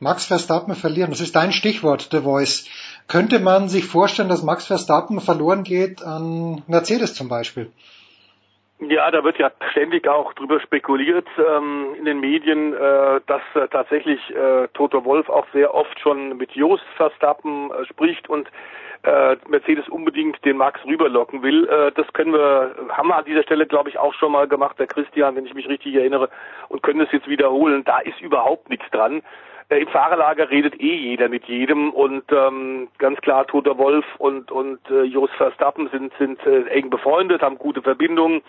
Max 0.02 0.26
Verstappen 0.26 0.73
verlieren, 0.73 1.11
das 1.11 1.22
ist 1.22 1.36
dein 1.36 1.52
Stichwort, 1.52 2.10
The 2.11 2.22
Voice. 2.22 2.68
Könnte 3.07 3.40
man 3.40 3.69
sich 3.69 3.86
vorstellen, 3.86 4.30
dass 4.30 4.41
Max 4.41 4.65
Verstappen 4.65 5.22
verloren 5.22 5.64
geht 5.64 6.02
an 6.02 6.64
Mercedes 6.68 7.14
zum 7.14 7.30
Beispiel? 7.30 7.72
Ja, 8.80 9.11
da 9.11 9.23
wird 9.23 9.38
ja 9.38 9.52
ständig 9.69 10.07
auch 10.07 10.34
drüber 10.34 10.60
spekuliert 10.60 11.28
ähm, 11.38 11.94
in 11.99 12.06
den 12.06 12.19
Medien, 12.19 12.73
äh, 12.73 13.22
dass 13.28 13.44
äh, 13.53 13.68
tatsächlich 13.68 14.19
äh, 14.32 14.69
Toto 14.73 15.06
Wolf 15.06 15.30
auch 15.30 15.45
sehr 15.53 15.76
oft 15.76 15.99
schon 15.99 16.36
mit 16.36 16.52
Jost 16.53 16.84
Verstappen 16.98 17.69
äh, 17.69 17.86
spricht 17.86 18.28
und 18.28 18.48
äh, 19.03 19.36
Mercedes 19.48 19.90
unbedingt 19.90 20.44
den 20.45 20.57
Max 20.57 20.80
rüberlocken 20.86 21.41
will. 21.41 21.68
Äh, 21.68 21.91
das 21.94 22.11
können 22.14 22.34
wir, 22.34 22.76
haben 22.90 23.07
wir 23.07 23.18
an 23.18 23.26
dieser 23.26 23.44
Stelle, 23.44 23.65
glaube 23.65 23.90
ich, 23.90 23.98
auch 23.98 24.14
schon 24.14 24.32
mal 24.32 24.48
gemacht, 24.48 24.78
der 24.80 24.88
Christian, 24.88 25.36
wenn 25.36 25.45
ich 25.45 25.53
mich 25.53 25.68
richtig 25.68 25.95
erinnere, 25.95 26.30
und 26.69 26.84
können 26.84 27.02
es 27.02 27.11
jetzt 27.11 27.28
wiederholen. 27.28 27.84
Da 27.84 27.99
ist 27.99 28.22
überhaupt 28.22 28.69
nichts 28.69 28.90
dran. 28.91 29.22
Im 29.69 29.88
Fahrerlager 29.88 30.49
redet 30.49 30.82
eh 30.82 30.95
jeder 30.95 31.30
mit 31.30 31.45
jedem 31.45 31.91
und 31.91 32.26
ähm, 32.32 32.90
ganz 32.98 33.22
klar 33.22 33.48
Toter 33.48 33.78
Wolf 33.78 34.06
und 34.18 34.52
und 34.52 34.80
äh, 34.90 35.03
Jos 35.03 35.32
Verstappen 35.38 35.88
sind 35.90 36.11
sind 36.19 36.45
äh, 36.45 36.64
eng 36.65 36.90
befreundet, 36.90 37.41
haben 37.41 37.57
gute 37.57 37.82
Verbindungen, 37.82 38.41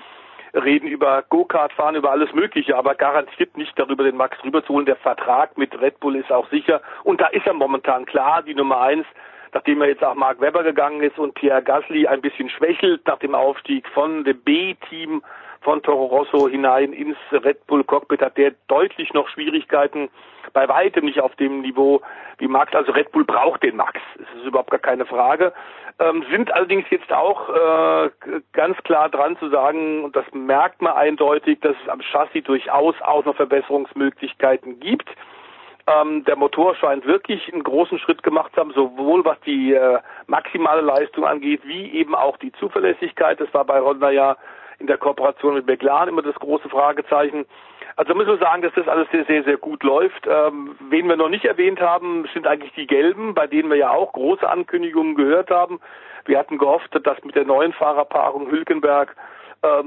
reden 0.52 0.88
über 0.88 1.22
Go-Kart 1.28 1.72
fahren, 1.74 1.94
über 1.94 2.10
alles 2.10 2.32
Mögliche, 2.32 2.76
aber 2.76 2.96
garantiert 2.96 3.56
nicht 3.56 3.78
darüber, 3.78 4.02
den 4.02 4.16
Max 4.16 4.36
rüberzuholen. 4.42 4.84
Der 4.84 4.96
Vertrag 4.96 5.56
mit 5.56 5.80
Red 5.80 6.00
Bull 6.00 6.16
ist 6.16 6.32
auch 6.32 6.48
sicher 6.50 6.80
und 7.04 7.20
da 7.20 7.28
ist 7.28 7.46
er 7.46 7.54
momentan 7.54 8.04
klar 8.04 8.42
die 8.42 8.56
Nummer 8.56 8.80
eins. 8.80 9.06
Nachdem 9.52 9.82
er 9.82 9.88
jetzt 9.88 10.02
auch 10.02 10.14
Mark 10.14 10.40
Webber 10.40 10.62
gegangen 10.62 11.02
ist 11.02 11.18
und 11.18 11.34
Pierre 11.34 11.62
Gasly 11.62 12.06
ein 12.06 12.22
bisschen 12.22 12.48
schwächelt 12.48 13.06
nach 13.06 13.18
dem 13.18 13.34
Aufstieg 13.34 13.86
von 13.88 14.24
dem 14.24 14.40
B-Team 14.40 15.22
von 15.62 15.82
Toro 15.82 16.06
Rosso 16.06 16.48
hinein 16.48 16.92
ins 16.92 17.16
Red 17.30 17.66
Bull 17.66 17.84
Cockpit 17.84 18.20
hat 18.20 18.36
der 18.36 18.52
deutlich 18.68 19.12
noch 19.12 19.28
Schwierigkeiten, 19.28 20.10
bei 20.52 20.68
weitem 20.68 21.04
nicht 21.04 21.20
auf 21.20 21.34
dem 21.36 21.60
Niveau 21.60 22.02
wie 22.38 22.48
Max. 22.48 22.74
Also 22.74 22.92
Red 22.92 23.12
Bull 23.12 23.24
braucht 23.24 23.62
den 23.62 23.76
Max, 23.76 24.00
das 24.18 24.26
ist 24.36 24.46
überhaupt 24.46 24.70
gar 24.70 24.80
keine 24.80 25.06
Frage. 25.06 25.52
Ähm, 25.98 26.24
sind 26.30 26.52
allerdings 26.52 26.86
jetzt 26.90 27.12
auch 27.12 27.48
äh, 27.48 28.10
ganz 28.52 28.76
klar 28.78 29.08
dran 29.08 29.36
zu 29.38 29.50
sagen, 29.50 30.04
und 30.04 30.16
das 30.16 30.24
merkt 30.32 30.82
man 30.82 30.94
eindeutig, 30.94 31.60
dass 31.60 31.76
es 31.82 31.88
am 31.88 32.00
Chassis 32.00 32.44
durchaus 32.44 33.00
auch 33.02 33.24
noch 33.24 33.36
Verbesserungsmöglichkeiten 33.36 34.80
gibt. 34.80 35.08
Ähm, 35.86 36.24
der 36.24 36.36
Motor 36.36 36.74
scheint 36.76 37.06
wirklich 37.06 37.52
einen 37.52 37.64
großen 37.64 37.98
Schritt 37.98 38.22
gemacht 38.22 38.52
zu 38.54 38.60
haben, 38.60 38.72
sowohl 38.72 39.24
was 39.24 39.40
die 39.40 39.72
äh, 39.72 39.98
maximale 40.26 40.80
Leistung 40.80 41.24
angeht, 41.24 41.62
wie 41.64 41.90
eben 41.92 42.14
auch 42.14 42.36
die 42.36 42.52
Zuverlässigkeit. 42.52 43.40
Das 43.40 43.52
war 43.52 43.64
bei 43.64 43.80
Honda 43.80 44.10
ja 44.10 44.36
in 44.78 44.86
der 44.86 44.98
Kooperation 44.98 45.54
mit 45.54 45.66
McLaren 45.66 46.08
immer 46.08 46.22
das 46.22 46.34
große 46.36 46.68
Fragezeichen. 46.68 47.46
Also 47.96 48.14
müssen 48.14 48.30
wir 48.30 48.38
sagen, 48.38 48.62
dass 48.62 48.72
das 48.74 48.88
alles 48.88 49.08
sehr, 49.10 49.24
sehr, 49.26 49.44
sehr 49.44 49.56
gut 49.56 49.82
läuft. 49.82 50.26
Ähm, 50.26 50.76
wen 50.88 51.08
wir 51.08 51.16
noch 51.16 51.28
nicht 51.28 51.44
erwähnt 51.44 51.80
haben, 51.80 52.26
sind 52.32 52.46
eigentlich 52.46 52.72
die 52.74 52.86
Gelben, 52.86 53.34
bei 53.34 53.46
denen 53.46 53.68
wir 53.68 53.76
ja 53.76 53.90
auch 53.90 54.12
große 54.12 54.48
Ankündigungen 54.48 55.14
gehört 55.14 55.50
haben. 55.50 55.80
Wir 56.24 56.38
hatten 56.38 56.58
gehofft, 56.58 56.90
dass 57.04 57.22
mit 57.24 57.34
der 57.34 57.44
neuen 57.44 57.72
Fahrerpaarung 57.72 58.50
Hülkenberg 58.50 59.14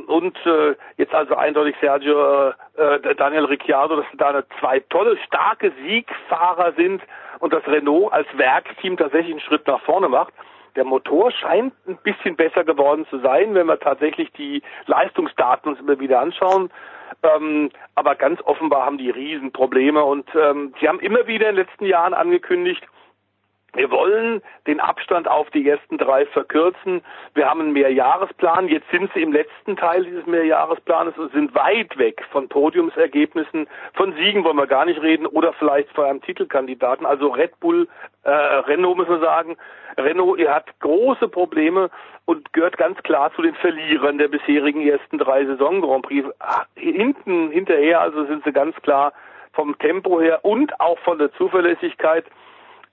und 0.07 0.37
äh, 0.45 0.75
jetzt 0.97 1.13
also 1.13 1.35
eindeutig 1.35 1.75
Sergio 1.81 2.49
äh, 2.49 2.53
äh 2.77 3.15
Daniel 3.15 3.45
Ricciardo, 3.45 3.97
dass 3.97 4.05
da 4.17 4.43
zwei 4.59 4.79
tolle, 4.79 5.17
starke 5.25 5.71
Siegfahrer 5.83 6.73
sind 6.73 7.01
und 7.39 7.53
das 7.53 7.67
Renault 7.67 8.13
als 8.13 8.27
Werksteam 8.37 8.95
tatsächlich 8.97 9.31
einen 9.31 9.41
Schritt 9.41 9.67
nach 9.67 9.81
vorne 9.81 10.07
macht. 10.07 10.33
Der 10.75 10.85
Motor 10.85 11.31
scheint 11.31 11.73
ein 11.87 11.97
bisschen 12.03 12.35
besser 12.35 12.63
geworden 12.63 13.05
zu 13.09 13.19
sein, 13.19 13.53
wenn 13.53 13.67
wir 13.67 13.79
tatsächlich 13.79 14.31
die 14.33 14.61
Leistungsdaten 14.87 15.71
uns 15.71 15.79
immer 15.79 15.99
wieder 15.99 16.19
anschauen. 16.19 16.69
Ähm, 17.23 17.69
aber 17.95 18.15
ganz 18.15 18.41
offenbar 18.43 18.85
haben 18.85 18.97
die 18.97 19.09
Riesenprobleme 19.09 20.03
und 20.03 20.27
ähm, 20.35 20.73
sie 20.79 20.87
haben 20.87 20.99
immer 20.99 21.27
wieder 21.27 21.49
in 21.49 21.55
den 21.55 21.65
letzten 21.65 21.85
Jahren 21.85 22.13
angekündigt, 22.13 22.83
wir 23.75 23.91
wollen 23.91 24.41
den 24.67 24.79
Abstand 24.79 25.27
auf 25.27 25.49
die 25.51 25.67
ersten 25.67 25.97
drei 25.97 26.25
verkürzen. 26.27 27.01
Wir 27.33 27.49
haben 27.49 27.59
einen 27.59 27.73
Mehrjahresplan. 27.73 28.69
Jetzt 28.69 28.89
sind 28.89 29.11
sie 29.13 29.21
im 29.21 29.33
letzten 29.33 29.75
Teil 29.75 30.05
dieses 30.05 30.25
Mehrjahresplanes 30.25 31.17
und 31.17 31.31
sind 31.33 31.53
weit 31.55 31.97
weg 31.97 32.23
von 32.31 32.47
Podiumsergebnissen. 32.47 33.67
Von 33.93 34.13
Siegen 34.13 34.43
wollen 34.43 34.57
wir 34.57 34.67
gar 34.67 34.85
nicht 34.85 35.01
reden 35.01 35.25
oder 35.25 35.53
vielleicht 35.53 35.89
von 35.91 36.05
einem 36.05 36.21
Titelkandidaten. 36.21 37.05
Also 37.05 37.27
Red 37.27 37.59
Bull, 37.59 37.87
äh, 38.23 38.29
Renault 38.29 38.97
müssen 38.97 39.11
wir 39.11 39.19
sagen. 39.19 39.57
Renault 39.97 40.39
ihr 40.39 40.53
hat 40.53 40.79
große 40.79 41.27
Probleme 41.27 41.89
und 42.25 42.53
gehört 42.53 42.77
ganz 42.77 43.01
klar 43.03 43.31
zu 43.33 43.41
den 43.41 43.55
Verlierern 43.55 44.17
der 44.17 44.29
bisherigen 44.29 44.81
ersten 44.81 45.17
drei 45.17 45.45
Saison 45.45 45.81
Grand 45.81 46.05
Prix. 46.05 46.27
Ah, 46.39 46.63
hinten, 46.75 47.51
hinterher 47.51 48.01
also 48.01 48.25
sind 48.25 48.43
sie 48.43 48.51
ganz 48.51 48.75
klar 48.81 49.13
vom 49.53 49.77
Tempo 49.79 50.19
her 50.21 50.39
und 50.43 50.79
auch 50.79 50.99
von 50.99 51.17
der 51.17 51.31
Zuverlässigkeit 51.33 52.25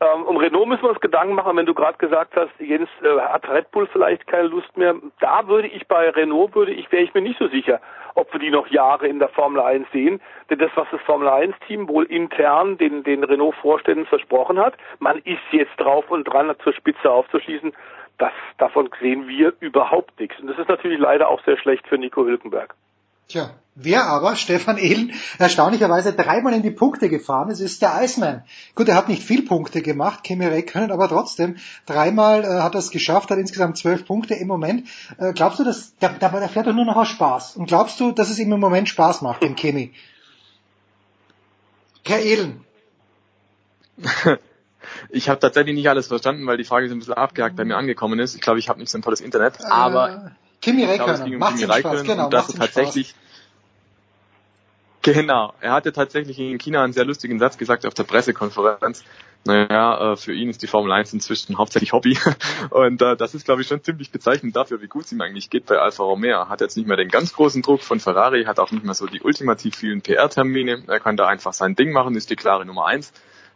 ähm, 0.01 0.23
um 0.25 0.37
Renault 0.37 0.69
müssen 0.69 0.83
wir 0.83 0.91
uns 0.91 1.01
Gedanken 1.01 1.35
machen, 1.35 1.57
wenn 1.57 1.67
du 1.67 1.75
gerade 1.75 1.99
gesagt 1.99 2.35
hast, 2.37 2.51
Jens 2.59 2.89
äh, 3.03 3.21
hat 3.21 3.49
Red 3.49 3.71
Bull 3.71 3.87
vielleicht 3.93 4.27
keine 4.27 4.49
Lust 4.49 4.77
mehr. 4.77 4.95
Da 5.21 5.47
würde 5.47 5.69
ich 5.69 5.87
bei 5.87 6.11
Renault 6.11 6.55
würde 6.55 6.73
ich 6.73 6.91
wäre 6.91 7.03
ich 7.03 7.15
mir 7.15 7.23
nicht 7.23 7.39
so 7.39 7.49
sicher, 7.49 7.81
ob 8.15 8.33
wir 8.33 8.41
die 8.41 8.51
noch 8.51 8.67
Jahre 8.69 9.07
in 9.07 9.19
der 9.19 9.29
Formel 9.29 9.61
1 9.61 9.87
sehen. 9.93 10.21
Denn 10.51 10.59
das, 10.59 10.71
was 10.75 10.89
das 10.91 11.01
Formel 11.03 11.29
1 11.29 11.55
Team 11.67 11.89
wohl 11.89 12.05
intern 12.05 12.79
den 12.79 13.05
den 13.05 13.25
Renault 13.25 13.55
Vorständen 13.57 14.07
versprochen 14.07 14.59
hat, 14.59 14.75
man 14.99 15.19
ist 15.19 15.41
jetzt 15.53 15.77
drauf 15.79 16.11
und 16.11 16.25
dran 16.25 16.55
zur 16.63 16.73
Spitze 16.73 17.11
aufzuschließen, 17.11 17.73
das 18.19 18.33
davon 18.59 18.91
sehen 19.01 19.29
wir 19.29 19.53
überhaupt 19.61 20.19
nichts. 20.21 20.39
Und 20.41 20.49
das 20.49 20.59
ist 20.59 20.69
natürlich 20.69 20.99
leider 20.99 21.29
auch 21.29 21.43
sehr 21.45 21.57
schlecht 21.57 21.87
für 21.87 21.99
Nico 21.99 22.25
Hülkenberg. 22.25 22.75
Tja, 23.29 23.51
wer 23.75 24.07
aber, 24.07 24.37
Stefan 24.37 24.79
Ehlen, 24.79 25.13
erstaunlicherweise 25.39 26.13
dreimal 26.13 26.55
in 26.55 26.63
die 26.63 26.71
Punkte 26.71 27.09
gefahren 27.09 27.51
ist, 27.51 27.61
ist 27.61 27.83
der 27.83 28.03
Iceman. 28.03 28.45
Gut, 28.75 28.89
er 28.89 28.97
hat 28.97 29.09
nicht 29.09 29.23
viel 29.23 29.43
Punkte 29.43 29.83
gemacht, 29.83 30.25
Kimi 30.25 30.47
Räikkönen, 30.47 30.91
aber 30.91 31.09
trotzdem, 31.09 31.57
dreimal 31.87 32.45
äh, 32.45 32.63
hat 32.63 32.75
er 32.75 32.81
es 32.81 32.91
geschafft, 32.91 33.31
hat 33.31 33.39
insgesamt 33.39 33.79
zwölf 33.79 34.07
Punkte 34.07 34.35
im 34.35 34.49
Moment. 34.49 34.89
Äh, 35.19 35.33
glaubst 35.33 35.59
du, 35.59 35.65
dass, 35.65 35.97
der, 35.97 36.11
der, 36.11 36.29
der 36.31 36.49
fährt 36.49 36.67
doch 36.67 36.75
nur 36.75 36.85
noch 36.85 36.97
aus 36.97 37.09
Spaß. 37.09 37.57
Und 37.57 37.67
glaubst 37.67 37.99
du, 38.01 38.13
dass 38.13 38.31
es 38.31 38.39
ihm 38.39 38.53
im 38.53 38.61
Moment 38.61 38.89
Spaß 38.89 39.23
macht, 39.23 39.43
dem 39.43 39.57
Kimi? 39.57 39.93
Herr 42.05 42.21
Ehlen. 42.21 42.65
Ich 45.11 45.29
habe 45.29 45.41
tatsächlich 45.41 45.75
nicht 45.75 45.89
alles 45.89 46.09
verstanden, 46.09 46.47
weil 46.47 46.57
die 46.57 46.65
Frage 46.65 46.87
ist 46.87 46.93
ein 46.93 46.99
bisschen 46.99 47.15
abgehakt 47.15 47.57
bei 47.57 47.65
mir 47.65 47.77
angekommen 47.77 48.19
ist. 48.19 48.35
Ich 48.35 48.41
glaube, 48.41 48.59
ich 48.59 48.69
habe 48.69 48.81
nicht 48.81 48.91
so 48.91 48.99
ein 48.99 49.03
tolles 49.03 49.21
Internet, 49.21 49.65
aber 49.65 50.11
äh, 50.11 50.31
Kimi 50.63 50.85
Räikkönen, 50.85 51.39
macht 51.39 51.57
Kimi 51.57 51.65
Räikkönen, 51.65 52.07
genau, 52.07 52.25
und 52.25 52.33
das 52.33 52.49
tatsächlich, 52.49 53.15
Genau. 55.03 55.53
Er 55.61 55.73
hatte 55.73 55.93
tatsächlich 55.93 56.39
in 56.39 56.59
China 56.59 56.85
einen 56.85 56.93
sehr 56.93 57.05
lustigen 57.05 57.39
Satz 57.41 57.59
gesagt 57.59 57.85
auf 57.87 57.95
der 57.95 58.05
Pressekonferenz. 58.05 59.03
Naja, 59.45 60.13
äh, 60.13 60.17
für 60.17 60.33
ihn 60.33 60.49
ist 60.49 60.63
die 60.63 60.69
Formel 60.69 60.93
1 60.93 61.13
inzwischen 61.13 61.59
hauptsächlich 61.59 61.93
Hobby. 61.93 62.17
Und 62.71 63.03
äh, 63.03 63.17
das 63.17 63.35
ist, 63.35 63.45
glaube 63.45 63.63
ich, 63.63 63.69
schon 63.69 63.83
ziemlich 63.83 64.13
bezeichnend 64.13 64.55
dafür, 64.55 64.81
wie 64.81 64.87
gut 64.87 65.07
es 65.07 65.13
ihm 65.13 65.21
eigentlich 65.21 65.51
geht 65.51 65.67
bei 65.67 65.79
Alfa 65.79 66.05
Romeo. 66.05 66.37
Er 66.37 66.49
hat 66.49 66.61
jetzt 66.61 66.77
nicht 66.77 66.87
mehr 66.87 66.97
den 66.97 67.09
ganz 67.09 67.33
großen 67.33 67.63
Druck 67.63 67.83
von 67.83 67.99
Ferrari, 67.99 68.45
hat 68.45 68.61
auch 68.61 68.71
nicht 68.71 68.85
mehr 68.85 68.95
so 68.95 69.07
die 69.07 69.21
ultimativ 69.21 69.75
vielen 69.75 70.01
PR-Termine. 70.01 70.85
Er 70.87 71.01
kann 71.01 71.17
da 71.17 71.27
einfach 71.27 71.53
sein 71.53 71.75
Ding 71.75 71.91
machen, 71.91 72.15
ist 72.15 72.31
die 72.31 72.37
klare 72.37 72.65
Nummer 72.65 72.87
eins 72.87 73.13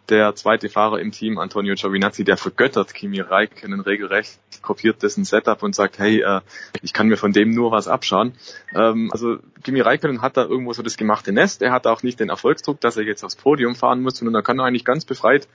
der 0.08 0.34
zweite 0.34 0.68
Fahrer 0.68 1.00
im 1.00 1.12
Team, 1.12 1.38
Antonio 1.38 1.74
Giovinazzi, 1.74 2.24
der 2.24 2.36
vergöttert 2.36 2.94
Kimi 2.94 3.20
Räikkönen 3.20 3.80
regelrecht, 3.80 4.38
kopiert 4.62 5.02
dessen 5.02 5.24
Setup 5.24 5.62
und 5.62 5.74
sagt, 5.74 5.98
hey, 5.98 6.22
äh, 6.22 6.40
ich 6.82 6.92
kann 6.92 7.08
mir 7.08 7.16
von 7.16 7.32
dem 7.32 7.50
nur 7.50 7.70
was 7.70 7.88
abschauen. 7.88 8.34
Ähm, 8.74 9.10
also 9.12 9.38
Kimi 9.62 9.80
Räikkönen 9.80 10.22
hat 10.22 10.36
da 10.36 10.44
irgendwo 10.44 10.72
so 10.72 10.82
das 10.82 10.96
gemachte 10.96 11.32
Nest. 11.32 11.62
Er 11.62 11.72
hat 11.72 11.86
auch 11.86 12.02
nicht 12.02 12.20
den 12.20 12.28
Erfolgsdruck, 12.28 12.80
dass 12.80 12.96
er 12.96 13.04
jetzt 13.04 13.24
aufs 13.24 13.36
Podium 13.36 13.74
fahren 13.74 14.02
muss, 14.02 14.16
sondern 14.16 14.34
er 14.34 14.42
kann 14.42 14.60
eigentlich 14.60 14.84
ganz 14.84 15.04
befreit 15.04 15.48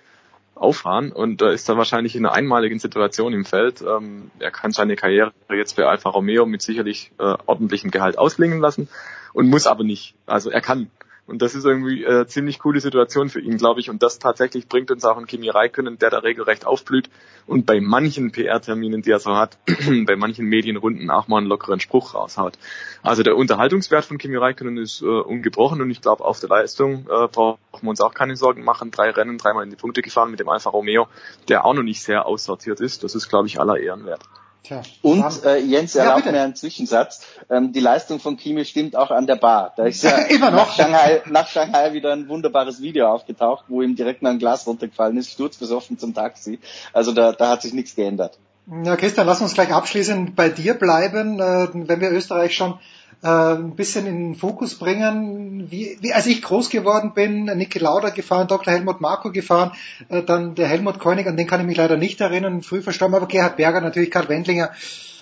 auffahren 0.56 1.12
und 1.12 1.42
äh, 1.42 1.54
ist 1.54 1.68
da 1.68 1.78
wahrscheinlich 1.78 2.16
in 2.16 2.26
einer 2.26 2.36
einmaligen 2.36 2.80
Situation 2.80 3.34
im 3.34 3.46
Feld. 3.46 3.82
Ähm, 3.82 4.30
er 4.40 4.52
kann 4.52 4.72
seine 4.72 4.96
Karriere 4.96 5.34
jetzt 5.50 5.76
bei 5.76 5.86
Alfa 5.86 6.10
Romeo 6.10 6.46
mit 6.46 6.62
sicherlich 6.62 7.12
äh, 7.18 7.36
ordentlichem 7.46 7.90
Gehalt 7.90 8.18
ausklingen 8.18 8.60
lassen 8.60 8.88
und 9.34 9.50
muss 9.50 9.66
aber 9.66 9.84
nicht. 9.84 10.14
Also 10.26 10.52
er 10.52 10.62
kann 10.62 10.92
und 11.32 11.42
das 11.42 11.56
ist 11.56 11.64
irgendwie 11.66 12.04
äh, 12.04 12.28
ziemlich 12.28 12.60
coole 12.60 12.82
Situation 12.82 13.30
für 13.30 13.40
ihn, 13.40 13.58
glaube 13.58 13.80
ich. 13.80 13.90
Und 13.90 14.04
das 14.04 14.20
tatsächlich 14.20 14.68
bringt 14.68 14.92
uns 14.92 15.06
auch 15.06 15.16
einen 15.16 15.28
Kimi 15.28 15.50
Räikkönen, 15.50 15.98
der 15.98 16.10
da 16.10 16.20
regelrecht 16.20 16.68
aufblüht 16.68 17.10
und 17.48 17.66
bei 17.66 17.80
manchen 17.80 18.32
PR-Terminen, 18.32 19.02
die 19.02 19.12
er 19.12 19.20
so 19.20 19.36
hat, 19.36 19.58
bei 20.06 20.16
manchen 20.16 20.46
Medienrunden 20.46 21.10
auch 21.10 21.28
mal 21.28 21.38
einen 21.38 21.48
lockeren 21.48 21.80
Spruch 21.80 22.14
raushaut. 22.14 22.58
Also 23.02 23.24
der 23.24 23.38
Unterhaltungswert 23.38 24.06
von 24.06 24.18
Kimi 24.18 24.36
Räikkönen 24.36 24.78
ist 24.78 25.02
äh, 25.02 25.06
ungebrochen 25.06 25.82
und 25.82 25.90
ich 25.90 26.02
glaube, 26.02 26.26
auf 26.26 26.40
der 26.40 26.50
Leistung 26.50 27.08
äh, 27.10 27.28
brauchen 27.28 27.60
wir 27.82 27.90
uns 27.90 28.02
auch 28.02 28.14
keine 28.14 28.36
Sorgen 28.36 28.64
machen. 28.64 28.92
Drei 28.92 29.10
Rennen, 29.10 29.38
dreimal 29.38 29.64
in 29.64 29.70
die 29.70 29.78
Punkte 29.78 30.02
gefahren 30.02 30.32
mit 30.32 30.40
dem 30.42 30.50
Alfa 30.50 30.70
Romeo, 30.70 31.08
der 31.48 31.66
auch 31.66 31.74
noch 31.74 31.84
nicht 31.84 32.04
sehr 32.04 32.26
aussortiert 32.26 32.82
ist. 32.82 33.04
Das 33.04 33.16
ist, 33.16 33.30
glaube 33.30 33.48
ich, 33.48 33.60
aller 33.60 33.80
Ehren 33.80 34.06
wert. 34.06 34.22
Tja, 34.64 34.84
und 35.02 35.44
äh, 35.44 35.58
Jens 35.58 35.96
erlaubt 35.96 36.26
ja, 36.26 36.32
mir 36.32 36.42
einen 36.42 36.56
Zwischensatz. 36.56 37.26
Ähm, 37.50 37.74
die 37.74 37.80
Leistung 37.80 38.20
von 38.20 38.38
Kimi 38.38 38.64
stimmt 38.64 38.96
auch 38.96 39.10
an 39.10 39.26
der 39.26 39.36
Bar. 39.36 39.74
Da 39.76 39.86
ist 39.86 40.04
ja 40.04 40.18
Immer 40.30 40.52
noch. 40.52 40.68
Nach, 40.68 40.76
Shanghai, 40.76 41.22
nach 41.26 41.48
Shanghai 41.48 41.94
wieder 41.94 42.14
ein 42.14 42.30
wunderbares 42.30 42.80
Video 42.80 43.08
aufgetaucht, 43.08 43.66
wo 43.70 43.82
ihm 43.82 43.96
direkt 43.96 44.22
mal 44.22 44.30
ein 44.30 44.40
Glas 44.40 44.68
runtergefallen 44.68 45.18
ist, 45.18 45.32
sturzbesoffen 45.32 45.98
zum 45.98 46.14
Taxi. 46.14 46.60
Also 46.94 47.12
da, 47.12 47.32
da 47.32 47.50
hat 47.50 47.64
sich 47.64 47.74
nichts 47.74 47.96
geändert. 47.96 48.38
Ja, 48.84 48.96
Christian, 48.96 49.26
lass 49.26 49.42
uns 49.42 49.56
gleich 49.56 49.74
abschließend 49.74 50.36
bei 50.36 50.50
dir 50.50 50.76
bleiben, 50.76 51.40
äh, 51.40 51.68
wenn 51.74 52.00
wir 52.00 52.12
Österreich 52.12 52.56
schon 52.56 52.80
äh, 53.24 53.28
ein 53.28 53.76
bisschen 53.76 54.08
in 54.08 54.18
den 54.18 54.36
Fokus 54.36 54.76
bringen. 54.76 55.70
Wie, 55.70 55.98
wie 56.02 56.14
als 56.14 56.26
ich 56.26 56.42
groß 56.42 56.70
geworden 56.70 57.14
bin, 57.14 57.46
Niki 57.46 57.80
Lauda 57.80 58.10
gefahren, 58.10 58.48
Dr. 58.48 58.74
Helmut 58.74 59.02
Marko 59.02 59.32
gefahren, 59.32 59.72
äh, 60.10 60.24
dann 60.24 60.56
der 60.56 60.68
Helmut 60.68 61.00
Koenig, 61.00 61.28
an 61.28 61.38
den 61.38 61.48
kann 61.48 61.62
ich 61.62 61.68
mich 61.68 61.78
leider 61.78 61.98
nicht 61.98 62.20
erinnern, 62.22 62.64
früh 62.64 62.82
verstorben, 62.82 63.16
aber 63.16 63.28
Gerhard 63.28 63.58
Berger, 63.58 63.82
natürlich 63.82 64.12
Karl 64.12 64.30
Wendlinger. 64.30 64.72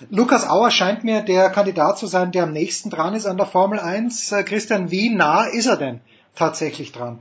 Lukas 0.08 0.48
Auer 0.48 0.70
scheint 0.70 1.04
mir 1.04 1.20
der 1.20 1.50
Kandidat 1.50 1.98
zu 1.98 2.06
sein, 2.06 2.32
der 2.32 2.44
am 2.44 2.52
nächsten 2.52 2.88
dran 2.88 3.14
ist 3.14 3.26
an 3.26 3.36
der 3.36 3.46
Formel 3.46 3.78
1. 3.78 4.32
Äh, 4.32 4.44
Christian, 4.44 4.90
wie 4.90 5.10
nah 5.10 5.44
ist 5.44 5.66
er 5.66 5.76
denn 5.76 6.00
tatsächlich 6.34 6.92
dran? 6.92 7.18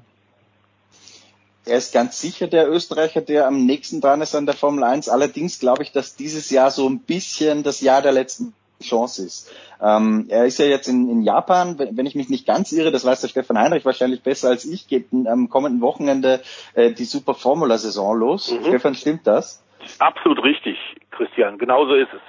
Er 1.65 1.77
ist 1.77 1.93
ganz 1.93 2.19
sicher 2.19 2.47
der 2.47 2.67
Österreicher, 2.69 3.21
der 3.21 3.45
am 3.45 3.65
nächsten 3.65 4.01
dran 4.01 4.21
ist 4.21 4.33
an 4.33 4.45
der 4.45 4.55
Formel 4.55 4.83
1. 4.83 5.09
Allerdings 5.09 5.59
glaube 5.59 5.83
ich, 5.83 5.91
dass 5.91 6.15
dieses 6.15 6.49
Jahr 6.49 6.71
so 6.71 6.89
ein 6.89 6.99
bisschen 6.99 7.63
das 7.63 7.81
Jahr 7.81 8.01
der 8.01 8.13
letzten 8.13 8.53
Chance 8.81 9.25
ist. 9.25 9.53
Ähm, 9.81 10.25
er 10.29 10.45
ist 10.45 10.59
ja 10.59 10.65
jetzt 10.65 10.87
in, 10.87 11.09
in 11.09 11.21
Japan, 11.21 11.77
wenn 11.79 12.05
ich 12.05 12.15
mich 12.15 12.29
nicht 12.29 12.45
ganz 12.45 12.71
irre, 12.71 12.91
das 12.91 13.05
weiß 13.05 13.21
der 13.21 13.27
Stefan 13.27 13.57
Heinrich 13.57 13.85
wahrscheinlich 13.85 14.21
besser 14.23 14.49
als 14.49 14.65
ich, 14.65 14.87
geht 14.87 15.07
am 15.11 15.49
kommenden 15.49 15.81
Wochenende 15.81 16.41
äh, 16.73 16.91
die 16.91 17.05
Super 17.05 17.33
Formula 17.33 17.77
Saison 17.77 18.17
los. 18.17 18.51
Mhm. 18.51 18.65
Stefan, 18.65 18.95
stimmt 18.95 19.27
das? 19.27 19.63
Absolut 19.99 20.43
richtig, 20.43 20.77
Christian. 21.11 21.57
Genauso 21.57 21.93
ist 21.93 22.13
es. 22.13 22.21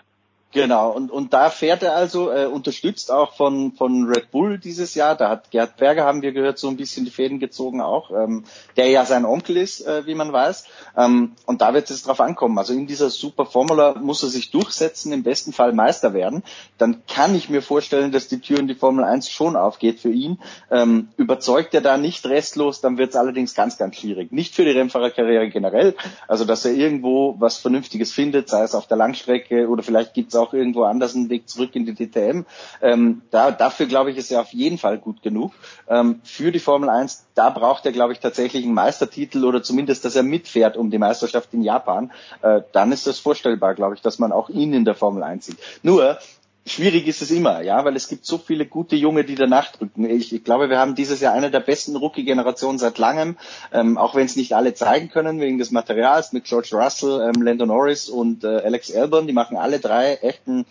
Genau, 0.53 0.91
und, 0.91 1.13
und 1.13 1.33
da 1.33 1.49
fährt 1.49 1.85
er 1.85 1.95
also, 1.95 2.33
äh, 2.33 2.47
unterstützt 2.47 3.13
auch 3.13 3.35
von, 3.35 3.71
von 3.71 4.07
Red 4.07 4.33
Bull 4.33 4.59
dieses 4.59 4.97
Jahr. 4.97 5.15
Da 5.15 5.29
hat 5.29 5.53
Gerd 5.53 5.77
Berger, 5.77 6.05
haben 6.05 6.23
wir 6.23 6.33
gehört, 6.33 6.59
so 6.59 6.67
ein 6.67 6.77
bisschen 6.77 7.05
die 7.05 7.13
Fäden 7.13 7.39
gezogen 7.39 7.81
auch, 7.81 8.11
ähm, 8.11 8.43
der 8.77 8.89
ja 8.89 9.05
sein 9.05 9.25
Onkel 9.25 9.57
ist, 9.57 9.87
äh, 9.87 10.07
wie 10.07 10.17
man 10.17 10.33
weiß. 10.33 10.65
Ähm, 10.97 11.37
und 11.47 11.61
da 11.61 11.73
wird 11.73 11.89
es 11.89 12.03
drauf 12.03 12.21
ankommen. 12.21 12.59
Also 12.59 12.73
in 12.73 12.89
dieser 12.89 13.11
Super 13.11 13.47
Formula 13.47 13.95
muss 14.01 14.25
er 14.25 14.29
sich 14.29 14.51
durchsetzen, 14.51 15.13
im 15.13 15.23
besten 15.23 15.53
Fall 15.53 15.73
Meister 15.73 16.15
werden. 16.15 16.43
Dann 16.79 17.03
kann 17.07 17.37
ich 17.37 17.49
mir 17.49 17.63
vorstellen, 17.63 18.11
dass 18.11 18.27
die 18.27 18.41
Tür 18.41 18.59
in 18.59 18.67
die 18.67 18.75
Formel 18.75 19.05
1 19.05 19.31
schon 19.31 19.55
aufgeht 19.55 20.01
für 20.01 20.11
ihn. 20.11 20.41
Ähm, 20.69 21.11
überzeugt 21.17 21.75
er 21.75 21.81
da 21.81 21.97
nicht 21.97 22.27
restlos, 22.27 22.81
dann 22.81 22.99
wird 22.99 23.11
es 23.11 23.17
allerdings 23.17 23.55
ganz, 23.55 23.79
ganz 23.79 23.95
schwierig. 23.95 24.33
Nicht 24.33 24.57
für 24.57 24.65
die 24.65 24.73
Rennfahrerkarriere 24.73 25.49
generell, 25.49 25.95
also 26.27 26.45
dass 26.45 26.65
er 26.65 26.73
irgendwo 26.73 27.37
was 27.39 27.59
Vernünftiges 27.59 28.13
findet, 28.13 28.49
sei 28.49 28.65
es 28.65 28.75
auf 28.75 28.89
der 28.89 28.97
Langstrecke 28.97 29.69
oder 29.69 29.85
vielleicht 29.85 30.13
gibt 30.13 30.31
es 30.31 30.40
auch 30.41 30.53
irgendwo 30.53 30.85
anders 30.85 31.15
einen 31.15 31.31
Weg 31.31 31.49
zurück 31.49 31.71
in 31.75 31.87
die 31.87 31.95
DTM. 31.95 32.45
Ähm, 32.83 33.23
da, 33.31 33.51
dafür 33.51 33.87
glaube 33.87 34.11
ich, 34.11 34.17
ist 34.17 34.31
er 34.31 34.41
auf 34.41 34.53
jeden 34.53 34.79
Fall 34.79 34.99
gut 34.99 35.23
genug. 35.23 35.53
Ähm, 35.89 36.21
für 36.25 36.53
die 36.53 36.59
Formel 36.59 36.89
1, 36.89 37.27
da 37.35 37.51
braucht 37.51 37.87
er, 37.87 37.93
glaube 37.93 38.12
ich, 38.12 38.21
tatsächlich 38.21 38.65
einen 38.65 38.75
Meistertitel 38.75 39.45
oder 39.45 39.62
zumindest, 39.62 40.05
dass 40.05 40.17
er 40.17 40.23
mitfährt 40.23 40.77
um 40.77 40.91
die 40.91 40.99
Meisterschaft 40.99 41.53
in 41.53 41.62
Japan. 41.62 42.12
Äh, 42.43 42.62
dann 42.73 42.93
ist 42.93 43.07
das 43.07 43.19
vorstellbar, 43.19 43.75
glaube 43.75 43.95
ich, 43.95 44.01
dass 44.01 44.19
man 44.19 44.33
auch 44.33 44.49
ihn 44.49 44.73
in 44.73 44.85
der 44.85 44.95
Formel 44.95 45.23
1 45.23 45.47
sieht. 45.47 45.59
Nur, 45.83 46.19
schwierig 46.66 47.07
ist 47.07 47.23
es 47.23 47.31
immer, 47.31 47.62
ja, 47.62 47.85
weil 47.85 47.97
es 47.97 48.09
gibt 48.09 48.24
so 48.24 48.39
viele 48.39 48.66
gute 48.66 48.97
Junge, 48.97 49.24
die 49.24 49.35
danach 49.35 49.73
drücken. 49.73 50.05
Ich, 50.05 50.32
ich 50.32 50.45
glaube, 50.45 50.70
wir 50.70 50.78
haben 50.78 50.95
dieses 50.95 51.20
Jahr 51.20 51.32
eine 51.32 51.51
der 51.51 51.61
besten 51.61 51.97
Rookie-Generationen 51.97 52.78
seit 52.78 52.99
langem, 52.99 53.37
ähm, 53.73 53.99
auch 53.99 54.15
wenn 54.15 54.27
es 54.27 54.37
nicht 54.37 54.55
alle 54.55 54.74
zeigen 54.74 55.09
können 55.09 55.41
wegen 55.41 55.59
des 55.59 55.70
Materials 55.70 56.32
mit 56.32 56.45
George 56.45 56.70
Russell, 56.73 57.32
ähm, 57.35 57.43
Landon 57.43 57.69
Norris 57.69 58.09
und 58.09 58.45
äh, 58.45 58.62
Alex 58.62 58.95
Albon. 58.95 59.27
Die 59.27 59.32
machen 59.32 59.57
alle 59.57 59.81
drei 59.81 60.15
echten 60.15 60.66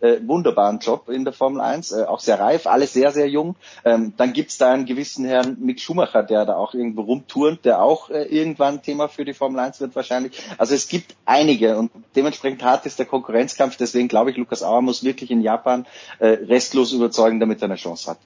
äh, 0.00 0.18
wunderbaren 0.24 0.78
Job 0.78 1.08
in 1.08 1.24
der 1.24 1.32
Formel 1.32 1.60
1, 1.60 1.92
äh, 1.92 2.04
auch 2.04 2.20
sehr 2.20 2.38
reif, 2.38 2.66
alle 2.66 2.86
sehr, 2.86 3.10
sehr 3.10 3.28
jung. 3.28 3.56
Ähm, 3.84 4.12
dann 4.16 4.32
gibt's 4.32 4.58
da 4.58 4.72
einen 4.72 4.86
gewissen 4.86 5.24
Herrn 5.24 5.56
Mick 5.60 5.80
Schumacher, 5.80 6.22
der 6.22 6.44
da 6.44 6.56
auch 6.56 6.74
irgendwo 6.74 7.02
rumturnt, 7.02 7.64
der 7.64 7.82
auch 7.82 8.10
äh, 8.10 8.22
irgendwann 8.24 8.82
Thema 8.82 9.08
für 9.08 9.24
die 9.24 9.34
Formel 9.34 9.60
1 9.60 9.80
wird 9.80 9.96
wahrscheinlich. 9.96 10.40
Also 10.58 10.74
es 10.74 10.88
gibt 10.88 11.14
einige 11.24 11.76
und 11.76 11.90
dementsprechend 12.14 12.62
hart 12.62 12.86
ist 12.86 12.98
der 12.98 13.06
Konkurrenzkampf. 13.06 13.76
Deswegen 13.76 14.08
glaube 14.08 14.30
ich, 14.30 14.36
Lukas 14.36 14.62
Auer 14.62 14.82
muss 14.82 15.04
wirklich 15.04 15.30
in 15.30 15.40
Japan 15.40 15.86
äh, 16.18 16.28
restlos 16.28 16.92
überzeugen, 16.92 17.40
damit 17.40 17.60
er 17.62 17.66
eine 17.66 17.76
Chance 17.76 18.10
hat. 18.10 18.18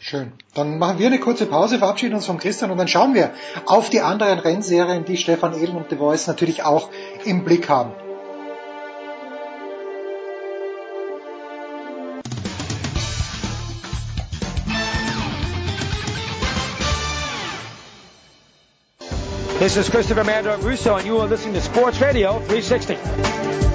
Schön. 0.00 0.32
Dann 0.54 0.78
machen 0.78 0.98
wir 0.98 1.06
eine 1.06 1.18
kurze 1.18 1.46
Pause, 1.46 1.78
verabschieden 1.78 2.14
uns 2.14 2.26
von 2.26 2.38
Christian 2.38 2.70
und 2.70 2.76
dann 2.76 2.88
schauen 2.88 3.14
wir 3.14 3.32
auf 3.64 3.88
die 3.88 4.00
anderen 4.00 4.38
Rennserien, 4.38 5.04
die 5.04 5.16
Stefan 5.16 5.58
Ehlen 5.58 5.76
und 5.76 5.88
The 5.88 5.96
Voice 5.96 6.26
natürlich 6.26 6.62
auch 6.62 6.90
im 7.24 7.44
Blick 7.44 7.70
haben. 7.70 7.92
This 19.64 19.78
is 19.78 19.88
Christopher 19.88 20.24
Mandor 20.24 20.62
Russo, 20.62 20.94
and 20.94 21.06
you 21.06 21.16
are 21.20 21.26
listening 21.26 21.54
to 21.54 21.60
Sports 21.62 21.98
Radio 21.98 22.38
360. 22.40 23.73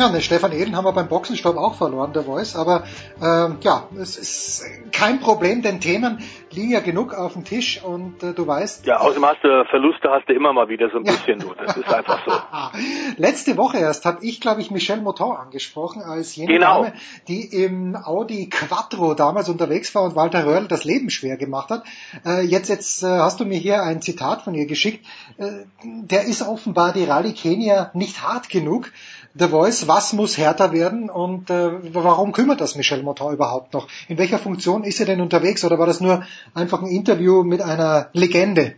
Ja, 0.00 0.08
den 0.08 0.22
Stefan 0.22 0.52
Ehlen 0.52 0.74
haben 0.76 0.86
wir 0.86 0.92
beim 0.92 1.08
Boxenstopp 1.08 1.58
auch 1.58 1.74
verloren, 1.74 2.14
der 2.14 2.22
Voice. 2.22 2.56
Aber 2.56 2.84
ähm, 3.20 3.58
ja, 3.60 3.86
es 4.00 4.16
ist 4.16 4.64
kein 4.92 5.20
Problem, 5.20 5.60
denn 5.60 5.78
Themen 5.82 6.20
liegen 6.50 6.70
ja 6.70 6.80
genug 6.80 7.12
auf 7.12 7.34
dem 7.34 7.44
Tisch 7.44 7.84
und 7.84 8.22
äh, 8.22 8.32
du 8.32 8.46
weißt. 8.46 8.86
Ja, 8.86 9.00
außerdem 9.00 9.26
hast 9.26 9.44
du 9.44 9.64
Verluste 9.68 10.08
hast 10.10 10.26
du 10.26 10.32
immer 10.32 10.54
mal 10.54 10.70
wieder 10.70 10.88
so 10.88 10.96
ein 10.96 11.04
bisschen, 11.04 11.40
du. 11.40 11.52
Das 11.52 11.76
ist 11.76 11.92
einfach 11.92 12.18
so. 12.24 12.32
Letzte 13.18 13.58
Woche 13.58 13.76
erst 13.76 14.06
habe 14.06 14.24
ich, 14.24 14.40
glaube 14.40 14.62
ich, 14.62 14.70
Michelle 14.70 15.02
Moton 15.02 15.36
angesprochen 15.36 16.00
als 16.00 16.34
jene 16.34 16.54
genau. 16.54 16.84
Dame, 16.84 16.94
die 17.28 17.44
im 17.62 17.94
Audi 17.94 18.48
Quattro 18.48 19.12
damals 19.12 19.50
unterwegs 19.50 19.94
war 19.94 20.04
und 20.04 20.16
Walter 20.16 20.46
Röhrl 20.46 20.66
das 20.66 20.84
Leben 20.84 21.10
schwer 21.10 21.36
gemacht 21.36 21.68
hat. 21.68 21.84
Äh, 22.24 22.46
jetzt 22.46 22.70
jetzt 22.70 23.02
äh, 23.02 23.06
hast 23.06 23.38
du 23.38 23.44
mir 23.44 23.58
hier 23.58 23.82
ein 23.82 24.00
Zitat 24.00 24.40
von 24.40 24.54
ihr 24.54 24.64
geschickt. 24.64 25.04
Äh, 25.36 25.66
der 25.84 26.22
ist 26.22 26.40
offenbar 26.40 26.94
die 26.94 27.04
Rallye 27.04 27.34
Kenia 27.34 27.90
nicht 27.92 28.22
hart 28.22 28.48
genug. 28.48 28.90
The 29.34 29.46
Voice, 29.46 29.86
was 29.86 30.12
muss 30.12 30.38
härter 30.38 30.72
werden 30.72 31.08
und 31.08 31.50
äh, 31.50 31.94
warum 31.94 32.32
kümmert 32.32 32.60
das 32.60 32.74
Michel 32.74 33.02
Motin 33.04 33.32
überhaupt 33.32 33.72
noch? 33.74 33.86
In 34.08 34.18
welcher 34.18 34.38
Funktion 34.38 34.82
ist 34.82 34.98
er 34.98 35.06
denn 35.06 35.20
unterwegs 35.20 35.64
oder 35.64 35.78
war 35.78 35.86
das 35.86 36.00
nur 36.00 36.24
einfach 36.54 36.82
ein 36.82 36.88
Interview 36.88 37.44
mit 37.44 37.62
einer 37.62 38.08
Legende? 38.12 38.74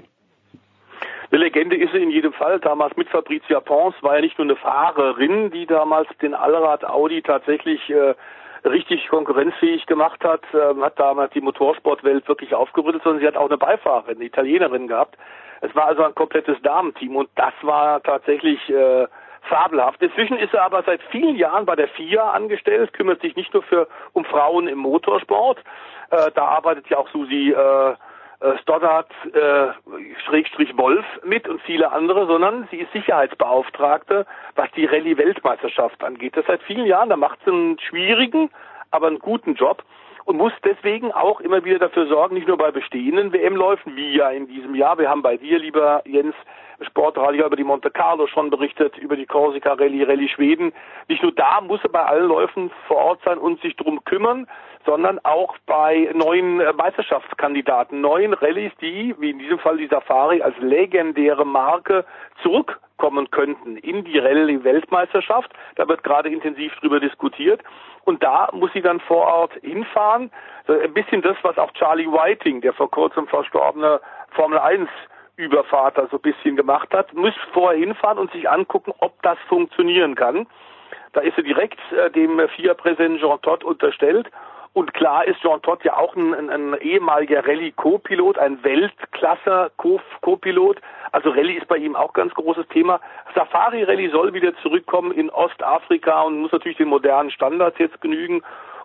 Eine 1.30 1.44
Legende 1.44 1.76
ist 1.76 1.92
sie 1.92 2.02
in 2.02 2.10
jedem 2.10 2.34
Fall. 2.34 2.60
Damals 2.60 2.94
mit 2.98 3.08
Fabrizia 3.08 3.60
Pons 3.60 3.94
war 4.02 4.16
ja 4.16 4.20
nicht 4.20 4.36
nur 4.36 4.46
eine 4.46 4.56
Fahrerin, 4.56 5.50
die 5.50 5.64
damals 5.64 6.08
den 6.20 6.34
Allrad 6.34 6.84
Audi 6.84 7.22
tatsächlich 7.22 7.80
äh, 7.88 8.14
richtig 8.68 9.08
konkurrenzfähig 9.08 9.86
gemacht 9.86 10.22
hat, 10.22 10.42
äh, 10.52 10.78
hat 10.82 11.00
damals 11.00 11.32
die 11.32 11.40
Motorsportwelt 11.40 12.28
wirklich 12.28 12.54
aufgerüttelt, 12.54 13.02
sondern 13.04 13.20
sie 13.22 13.26
hat 13.26 13.36
auch 13.36 13.48
eine 13.48 13.56
Beifahrerin, 13.56 14.16
eine 14.16 14.26
Italienerin 14.26 14.86
gehabt, 14.86 15.16
Es 15.62 15.74
war 15.76 15.86
also 15.86 16.02
ein 16.02 16.14
komplettes 16.14 16.60
Damenteam 16.62 17.14
und 17.14 17.30
das 17.36 17.54
war 17.62 18.02
tatsächlich 18.02 18.58
äh, 18.68 19.06
fabelhaft. 19.42 20.00
Inzwischen 20.02 20.38
ist 20.38 20.54
er 20.54 20.64
aber 20.64 20.82
seit 20.84 21.02
vielen 21.10 21.36
Jahren 21.36 21.66
bei 21.66 21.76
der 21.76 21.88
FIA 21.88 22.30
angestellt, 22.30 22.92
kümmert 22.92 23.20
sich 23.20 23.36
nicht 23.36 23.52
nur 23.52 23.62
für 23.62 23.88
um 24.12 24.24
Frauen 24.24 24.68
im 24.68 24.78
Motorsport. 24.78 25.58
Äh, 26.10 26.30
da 26.34 26.44
arbeitet 26.44 26.88
ja 26.88 26.98
auch 26.98 27.08
Susi 27.08 27.50
äh, 27.50 27.94
äh, 28.42 28.58
Stoddard, 28.58 29.10
äh, 29.34 29.68
Schrägstrich 30.26 30.76
Wolf 30.76 31.04
mit 31.24 31.48
und 31.48 31.62
viele 31.62 31.92
andere, 31.92 32.26
sondern 32.26 32.66
sie 32.72 32.78
ist 32.78 32.92
Sicherheitsbeauftragte, 32.92 34.26
was 34.56 34.68
die 34.72 34.84
Rallye-Weltmeisterschaft 34.84 36.02
angeht. 36.02 36.36
Das 36.36 36.46
seit 36.46 36.60
vielen 36.62 36.86
Jahren, 36.86 37.08
da 37.08 37.16
macht 37.16 37.38
sie 37.44 37.52
einen 37.52 37.78
schwierigen, 37.78 38.50
aber 38.90 39.06
einen 39.06 39.20
guten 39.20 39.54
Job 39.54 39.84
und 40.24 40.38
muss 40.38 40.52
deswegen 40.64 41.12
auch 41.12 41.40
immer 41.40 41.64
wieder 41.64 41.78
dafür 41.78 42.06
sorgen, 42.06 42.34
nicht 42.34 42.48
nur 42.48 42.58
bei 42.58 42.72
bestehenden 42.72 43.32
WM-Läufen, 43.32 43.94
wie 43.94 44.16
ja 44.16 44.30
in 44.30 44.48
diesem 44.48 44.74
Jahr, 44.74 44.98
wir 44.98 45.08
haben 45.08 45.22
bei 45.22 45.36
dir, 45.36 45.60
lieber 45.60 46.02
Jens, 46.04 46.34
Sportradio 46.84 47.46
über 47.46 47.56
die 47.56 47.64
Monte 47.64 47.90
Carlo 47.90 48.26
schon 48.26 48.50
berichtet, 48.50 48.96
über 48.98 49.16
die 49.16 49.26
Corsica 49.26 49.72
Rallye, 49.72 50.04
Rallye 50.04 50.28
Schweden. 50.28 50.72
Nicht 51.08 51.22
nur 51.22 51.32
da 51.32 51.60
muss 51.60 51.80
er 51.82 51.90
bei 51.90 52.02
allen 52.02 52.28
Läufen 52.28 52.70
vor 52.86 52.96
Ort 52.98 53.20
sein 53.24 53.38
und 53.38 53.60
sich 53.60 53.76
drum 53.76 54.04
kümmern, 54.04 54.46
sondern 54.84 55.20
auch 55.24 55.56
bei 55.66 56.10
neuen 56.14 56.60
äh, 56.60 56.72
Meisterschaftskandidaten, 56.72 58.00
neuen 58.00 58.34
Rallyes, 58.34 58.72
die, 58.80 59.14
wie 59.18 59.30
in 59.30 59.38
diesem 59.38 59.58
Fall 59.58 59.76
die 59.76 59.86
Safari, 59.86 60.42
als 60.42 60.56
legendäre 60.58 61.44
Marke 61.44 62.04
zurückkommen 62.42 63.30
könnten 63.30 63.76
in 63.76 64.04
die 64.04 64.18
Rallye-Weltmeisterschaft. 64.18 65.50
Da 65.76 65.88
wird 65.88 66.02
gerade 66.02 66.28
intensiv 66.28 66.74
drüber 66.80 67.00
diskutiert. 67.00 67.62
Und 68.04 68.22
da 68.22 68.48
muss 68.52 68.72
sie 68.72 68.82
dann 68.82 69.00
vor 69.00 69.26
Ort 69.26 69.52
hinfahren. 69.62 70.30
Ein 70.66 70.92
bisschen 70.92 71.22
das, 71.22 71.36
was 71.42 71.56
auch 71.58 71.72
Charlie 71.72 72.06
Whiting, 72.06 72.60
der 72.60 72.72
vor 72.72 72.90
kurzem 72.90 73.28
verstorbene 73.28 74.00
Formel 74.32 74.58
1 74.58 74.88
Übervater 75.36 76.08
so 76.10 76.18
ein 76.18 76.22
bisschen 76.22 76.56
gemacht 76.56 76.92
hat, 76.92 77.12
muss 77.14 77.34
vorher 77.52 77.78
hinfahren 77.78 78.18
und 78.18 78.30
sich 78.32 78.48
angucken, 78.48 78.92
ob 78.98 79.20
das 79.22 79.38
funktionieren 79.48 80.14
kann. 80.14 80.46
Da 81.12 81.20
ist 81.20 81.36
er 81.36 81.42
direkt 81.42 81.80
äh, 81.92 82.10
dem 82.10 82.40
FIA-Präsidenten 82.56 83.18
Jean 83.18 83.40
Todt 83.42 83.64
unterstellt 83.64 84.30
und 84.74 84.94
klar 84.94 85.26
ist 85.26 85.42
Jean 85.42 85.60
Todt 85.60 85.84
ja 85.84 85.98
auch 85.98 86.16
ein, 86.16 86.32
ein, 86.32 86.48
ein 86.48 86.74
ehemaliger 86.80 87.46
Rallye-Co-Pilot, 87.46 88.38
ein 88.38 88.64
Weltklasse-Co-Pilot. 88.64 90.80
Also 91.12 91.28
Rallye 91.28 91.58
ist 91.58 91.68
bei 91.68 91.76
ihm 91.76 91.94
auch 91.94 92.14
ganz 92.14 92.32
großes 92.32 92.66
Thema. 92.68 92.98
Safari-Rallye 93.34 94.08
soll 94.08 94.32
wieder 94.32 94.56
zurückkommen 94.62 95.12
in 95.12 95.28
Ostafrika 95.28 96.22
und 96.22 96.40
muss 96.40 96.52
natürlich 96.52 96.78
den 96.78 96.88
modernen 96.88 97.30
Standards 97.30 97.78
jetzt 97.78 98.00
genügen. 98.00 98.42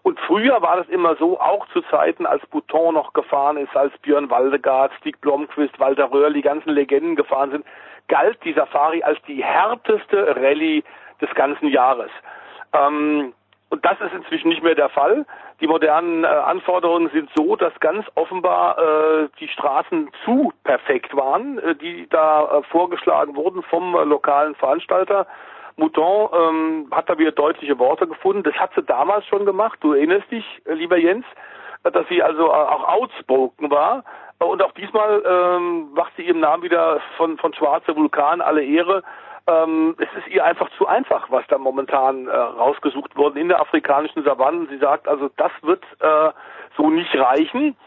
Und 0.08 0.18
früher 0.22 0.62
war 0.62 0.78
das 0.78 0.88
immer 0.88 1.18
so, 1.18 1.38
auch 1.38 1.68
zu 1.74 1.82
Zeiten, 1.82 2.26
als 2.26 2.42
Bouton 2.46 2.94
noch 2.94 3.12
gefahren 3.12 3.58
ist, 3.58 3.76
als 3.76 3.92
Björn 3.98 4.30
Waldegard, 4.30 4.94
Stig 5.00 5.20
Blomqvist, 5.20 5.78
Walter 5.82 6.10
Röhrl, 6.10 6.32
die 6.32 6.42
ganzen 6.42 6.70
Legenden 6.70 7.18
gefahren 7.18 7.52
sind, 7.52 7.66
galt 8.08 8.42
die 8.46 8.54
Safari 8.54 9.04
als 9.04 9.22
die 9.28 9.44
härteste 9.44 10.34
Rallye 10.34 10.86
des 11.20 11.30
ganzen 11.36 11.68
Jahres. 11.68 12.10
Ähm, 12.72 13.34
und 13.68 13.84
das 13.84 14.00
ist 14.00 14.14
inzwischen 14.14 14.48
nicht 14.48 14.64
mehr 14.64 14.76
der 14.76 14.88
Fall. 14.88 15.26
Die 15.60 15.68
modernen 15.68 16.24
äh, 16.24 16.28
Anforderungen 16.28 17.10
sind 17.10 17.30
so, 17.36 17.58
dass 17.58 17.78
ganz 17.82 18.06
offenbar 18.16 18.78
äh, 18.78 19.28
die 19.42 19.50
Straßen 19.50 20.10
zu 20.24 20.54
perfekt 20.64 21.18
waren, 21.18 21.60
äh, 21.60 21.76
die 21.76 22.08
da 22.10 22.46
äh, 22.46 22.64
vorgeschlagen 22.72 23.36
wurden 23.36 23.62
vom 23.64 23.94
äh, 23.94 24.06
lokalen 24.06 24.56
Veranstalter. 24.56 25.28
Mouton 25.78 26.30
ähm, 26.34 26.88
hat 26.92 27.10
da 27.10 27.18
wieder 27.18 27.32
deutliche 27.32 27.80
Worte 27.80 28.08
gefunden. 28.08 28.44
Das 28.44 28.56
hat 28.56 28.72
sie 28.76 28.84
damals 28.84 29.26
schon 29.28 29.46
gemacht. 29.46 29.80
Du 29.82 29.94
erinnerst 29.94 30.30
dich, 30.32 30.46
äh, 30.66 30.74
lieber 30.74 30.98
Jens, 30.98 31.26
dass 31.84 32.08
sie 32.10 32.22
also 32.22 32.52
auch 32.52 32.88
outspoken 32.88 33.70
war. 33.70 34.04
Und 34.40 34.62
auch 34.62 34.74
diesmal 34.74 35.24
ähm, 35.26 35.94
macht 35.94 36.14
sie 36.18 36.24
ihrem 36.24 36.42
Namen 36.42 36.64
wieder 36.64 37.00
von, 37.16 37.38
von 37.38 37.54
schwarzer 37.54 37.96
Vulkan 37.96 38.42
alle 38.42 38.64
Ehre 38.64 39.04
ähm, 39.48 39.96
es 39.98 40.10
ist 40.18 40.28
ihr 40.28 40.44
einfach 40.44 40.70
zu 40.78 40.88
einfach, 40.88 41.32
was 41.32 41.46
da 41.48 41.58
momentan 41.58 42.28
äh, 42.28 42.36
rausgesucht 42.36 43.16
worden 43.16 43.38
in 43.38 43.48
der 43.48 43.62
afrikanischen 43.62 44.24
Savanne. 44.24 44.68
Sie 44.70 44.78
sagt 44.78 45.08
also, 45.08 45.30
das 45.38 45.52
wird 45.62 45.84
äh, 46.00 46.32
so 46.76 46.90
nicht 46.90 47.16
reichen. 47.16 47.78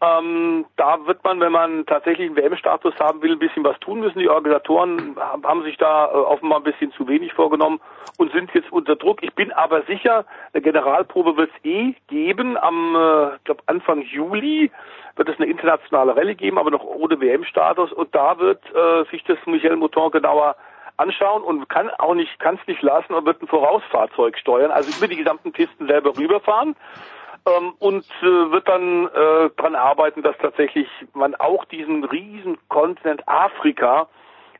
Ähm, 0.00 0.66
da 0.76 1.06
wird 1.06 1.22
man, 1.24 1.40
wenn 1.40 1.52
man 1.52 1.86
tatsächlich 1.86 2.28
einen 2.28 2.36
WM-Status 2.36 2.94
haben 2.98 3.22
will, 3.22 3.32
ein 3.32 3.38
bisschen 3.38 3.64
was 3.64 3.78
tun 3.80 4.00
müssen. 4.00 4.18
Die 4.18 4.28
Organisatoren 4.28 5.16
haben 5.16 5.62
sich 5.62 5.76
da 5.76 6.06
äh, 6.06 6.16
offenbar 6.16 6.60
ein 6.60 6.64
bisschen 6.64 6.92
zu 6.92 7.06
wenig 7.06 7.32
vorgenommen 7.32 7.80
und 8.18 8.32
sind 8.32 8.52
jetzt 8.54 8.72
unter 8.72 8.96
Druck. 8.96 9.22
Ich 9.22 9.34
bin 9.34 9.52
aber 9.52 9.82
sicher, 9.82 10.24
eine 10.52 10.62
Generalprobe 10.62 11.36
wird 11.36 11.50
es 11.56 11.64
eh 11.64 11.94
geben. 12.08 12.56
Am 12.56 12.94
äh, 12.96 13.38
glaub 13.44 13.62
Anfang 13.66 14.02
Juli 14.02 14.70
wird 15.16 15.28
es 15.28 15.36
eine 15.36 15.46
internationale 15.46 16.16
Rallye 16.16 16.34
geben, 16.34 16.58
aber 16.58 16.70
noch 16.70 16.84
ohne 16.84 17.20
WM-Status. 17.20 17.92
Und 17.92 18.14
da 18.14 18.38
wird 18.38 18.62
äh, 18.74 19.04
sich 19.10 19.22
das 19.24 19.38
Michel 19.46 19.76
Mouton 19.76 20.10
genauer 20.10 20.56
anschauen 20.96 21.42
und 21.42 21.68
kann 21.68 21.90
auch 21.90 22.14
nicht, 22.14 22.38
kann 22.38 22.58
es 22.60 22.66
nicht 22.66 22.82
lassen 22.82 23.14
und 23.14 23.26
wird 23.26 23.42
ein 23.42 23.48
Vorausfahrzeug 23.48 24.38
steuern, 24.38 24.70
also 24.70 24.96
über 24.96 25.08
die 25.08 25.16
gesamten 25.16 25.52
Pisten 25.52 25.88
selber 25.88 26.16
rüberfahren 26.16 26.76
ähm, 27.46 27.74
und 27.78 28.04
äh, 28.22 28.50
wird 28.50 28.68
dann 28.68 29.06
äh, 29.06 29.50
dran 29.56 29.74
arbeiten, 29.74 30.22
dass 30.22 30.36
tatsächlich 30.38 30.88
man 31.12 31.34
auch 31.34 31.64
diesen 31.66 32.04
riesen 32.04 32.58
Kontinent 32.68 33.26
Afrika 33.28 34.08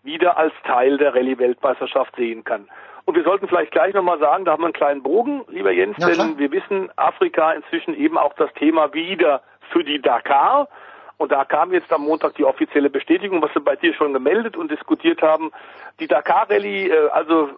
wieder 0.02 0.36
als 0.36 0.52
Teil 0.64 0.98
der 0.98 1.14
Rallye-Weltmeisterschaft 1.14 2.14
sehen 2.16 2.44
kann. 2.44 2.68
Und 3.06 3.16
wir 3.16 3.24
sollten 3.24 3.48
vielleicht 3.48 3.72
gleich 3.72 3.94
nochmal 3.94 4.18
sagen, 4.18 4.44
da 4.44 4.52
haben 4.52 4.62
wir 4.62 4.66
einen 4.66 4.74
kleinen 4.74 5.02
Bogen, 5.02 5.44
lieber 5.48 5.72
Jens, 5.72 5.96
ja, 5.98 6.08
denn 6.08 6.38
wir 6.38 6.50
wissen, 6.52 6.90
Afrika 6.96 7.52
inzwischen 7.52 7.94
eben 7.94 8.16
auch 8.16 8.32
das 8.34 8.52
Thema 8.54 8.92
wieder 8.94 9.42
für 9.70 9.84
die 9.84 10.00
Dakar. 10.00 10.68
Und 11.16 11.30
da 11.30 11.44
kam 11.44 11.72
jetzt 11.72 11.92
am 11.92 12.02
Montag 12.02 12.34
die 12.34 12.44
offizielle 12.44 12.90
Bestätigung, 12.90 13.40
was 13.42 13.54
wir 13.54 13.62
bei 13.62 13.76
dir 13.76 13.94
schon 13.94 14.12
gemeldet 14.12 14.56
und 14.56 14.70
diskutiert 14.70 15.22
haben. 15.22 15.52
Die 16.00 16.06
Dakar 16.06 16.50
Rallye 16.50 16.88
äh, 16.88 17.08
also 17.10 17.50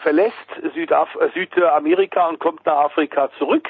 verlässt 0.00 0.34
Südaf 0.74 1.08
äh, 1.16 1.28
Südamerika 1.30 2.28
und 2.28 2.38
kommt 2.38 2.66
nach 2.66 2.84
Afrika 2.84 3.30
zurück 3.38 3.68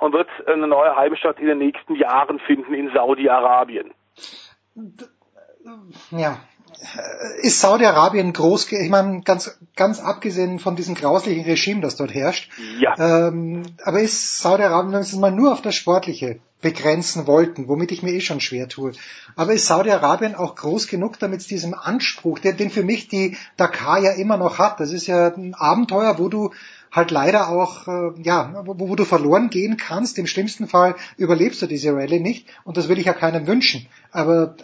und 0.00 0.12
wird 0.12 0.28
eine 0.46 0.66
neue 0.66 0.96
Heimstatt 0.96 1.38
in 1.38 1.46
den 1.46 1.58
nächsten 1.58 1.94
Jahren 1.94 2.38
finden 2.40 2.74
in 2.74 2.90
Saudi-Arabien. 2.92 3.92
Ja, 6.10 6.38
ist 7.42 7.60
Saudi-Arabien 7.60 8.32
groß, 8.32 8.72
ich 8.72 8.90
meine, 8.90 9.20
ganz, 9.22 9.58
ganz 9.76 10.00
abgesehen 10.00 10.58
von 10.58 10.76
diesem 10.76 10.94
grauslichen 10.94 11.44
Regime, 11.44 11.80
das 11.80 11.96
dort 11.96 12.14
herrscht, 12.14 12.50
ja. 12.78 12.94
Ähm, 12.98 13.62
aber 13.84 14.00
ist 14.00 14.38
Saudi-Arabien, 14.38 14.92
wenn 14.92 15.00
wir 15.00 15.00
es 15.00 15.16
mal 15.16 15.30
nur 15.30 15.52
auf 15.52 15.60
das 15.60 15.74
Sportliche 15.74 16.40
begrenzen 16.62 17.26
wollten, 17.26 17.68
womit 17.68 17.92
ich 17.92 18.02
mir 18.02 18.12
eh 18.12 18.20
schon 18.20 18.40
schwer 18.40 18.68
tue, 18.68 18.92
aber 19.36 19.52
ist 19.52 19.66
Saudi-Arabien 19.66 20.34
auch 20.34 20.54
groß 20.54 20.86
genug, 20.86 21.18
damit 21.18 21.40
es 21.40 21.46
diesem 21.46 21.74
Anspruch, 21.74 22.38
den, 22.38 22.56
den 22.56 22.70
für 22.70 22.82
mich 22.84 23.08
die 23.08 23.36
Dakar 23.56 23.98
ja 23.98 24.12
immer 24.12 24.38
noch 24.38 24.58
hat, 24.58 24.80
das 24.80 24.92
ist 24.92 25.06
ja 25.06 25.28
ein 25.28 25.54
Abenteuer, 25.54 26.18
wo 26.18 26.28
du 26.28 26.50
halt 26.92 27.10
leider 27.10 27.48
auch, 27.48 27.86
äh, 27.86 28.12
ja, 28.22 28.62
wo, 28.64 28.88
wo 28.88 28.96
du 28.96 29.04
verloren 29.04 29.50
gehen 29.50 29.76
kannst. 29.76 30.18
Im 30.18 30.26
schlimmsten 30.26 30.66
Fall 30.66 30.94
überlebst 31.16 31.62
du 31.62 31.66
diese 31.66 31.92
Rallye 31.92 32.20
nicht 32.20 32.48
und 32.64 32.76
das 32.76 32.88
will 32.88 32.98
ich 32.98 33.06
ja 33.06 33.12
keinem 33.12 33.46
wünschen. 33.46 33.86
Aber 34.12 34.54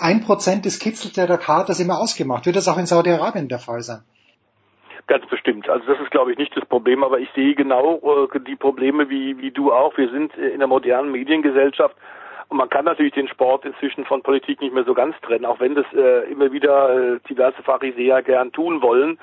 ein 0.00 0.20
Prozent 0.20 0.64
des 0.64 0.78
Kitzels 0.78 1.14
der 1.14 1.26
Dakar 1.26 1.64
das 1.64 1.80
immer 1.80 1.98
ausgemacht. 1.98 2.46
Wird 2.46 2.56
das 2.56 2.68
auch 2.68 2.78
in 2.78 2.86
Saudi-Arabien 2.86 3.48
der 3.48 3.58
Fall 3.58 3.80
sein? 3.80 4.02
Ganz 5.06 5.26
bestimmt. 5.26 5.68
Also 5.68 5.86
das 5.86 6.00
ist, 6.00 6.10
glaube 6.10 6.32
ich, 6.32 6.38
nicht 6.38 6.56
das 6.56 6.64
Problem, 6.64 7.04
aber 7.04 7.18
ich 7.18 7.28
sehe 7.34 7.54
genau 7.54 8.26
äh, 8.32 8.40
die 8.40 8.56
Probleme 8.56 9.10
wie, 9.10 9.38
wie 9.38 9.50
du 9.50 9.70
auch. 9.70 9.96
Wir 9.98 10.08
sind 10.10 10.34
in 10.36 10.60
der 10.60 10.68
modernen 10.68 11.12
Mediengesellschaft 11.12 11.94
und 12.48 12.56
man 12.56 12.70
kann 12.70 12.86
natürlich 12.86 13.12
den 13.12 13.28
Sport 13.28 13.66
inzwischen 13.66 14.06
von 14.06 14.22
Politik 14.22 14.60
nicht 14.60 14.72
mehr 14.72 14.84
so 14.84 14.94
ganz 14.94 15.14
trennen, 15.20 15.44
auch 15.44 15.60
wenn 15.60 15.74
das 15.74 15.86
äh, 15.92 16.30
immer 16.30 16.52
wieder 16.52 17.14
äh, 17.14 17.20
diverse 17.28 17.62
Pharisäer 17.62 18.22
gern 18.22 18.52
tun 18.52 18.80
wollen. 18.80 19.18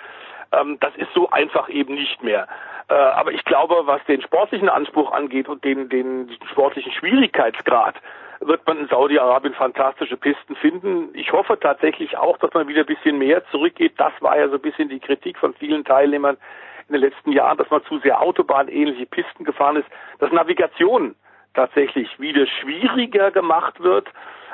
Ähm, 0.52 0.78
das 0.80 0.96
ist 0.96 1.14
so 1.14 1.30
einfach 1.30 1.70
eben 1.70 1.96
nicht 1.96 2.24
mehr. 2.24 2.48
Äh, 2.90 2.94
aber 2.94 3.32
ich 3.32 3.44
glaube, 3.46 3.82
was 3.86 4.04
den 4.06 4.22
sportlichen 4.22 4.70
Anspruch 4.70 5.12
angeht 5.12 5.48
und 5.48 5.64
den, 5.64 5.90
den 5.90 6.30
sportlichen 6.52 6.92
Schwierigkeitsgrad, 6.92 7.96
wird 8.42 8.66
man 8.66 8.80
in 8.80 8.88
Saudi-Arabien 8.88 9.54
fantastische 9.54 10.18
Pisten 10.18 10.56
finden. 10.56 11.10
Ich 11.14 11.32
hoffe 11.32 11.60
tatsächlich 11.60 12.18
auch, 12.18 12.38
dass 12.40 12.54
man 12.54 12.68
wieder 12.68 12.82
ein 12.82 12.88
bisschen 12.88 13.18
mehr 13.18 13.46
zurückgeht. 13.52 13.94
Das 13.98 14.14
war 14.20 14.38
ja 14.38 14.50
so 14.50 14.56
ein 14.56 14.62
bisschen 14.62 14.90
die 14.90 15.00
Kritik 15.00 15.38
von 15.38 15.54
vielen 15.54 15.86
Teilnehmern 15.86 16.38
in 16.88 16.94
den 16.94 17.02
letzten 17.02 17.32
Jahren, 17.32 17.58
dass 17.58 17.70
man 17.70 17.84
zu 17.86 18.00
sehr 18.00 18.20
autobahnähnliche 18.20 19.06
Pisten 19.06 19.46
gefahren 19.46 19.78
ist, 19.78 19.88
dass 20.20 20.32
Navigation 20.32 21.16
tatsächlich 21.54 22.20
wieder 22.20 22.48
schwieriger 22.48 23.32
gemacht 23.32 23.82
wird. 23.82 24.08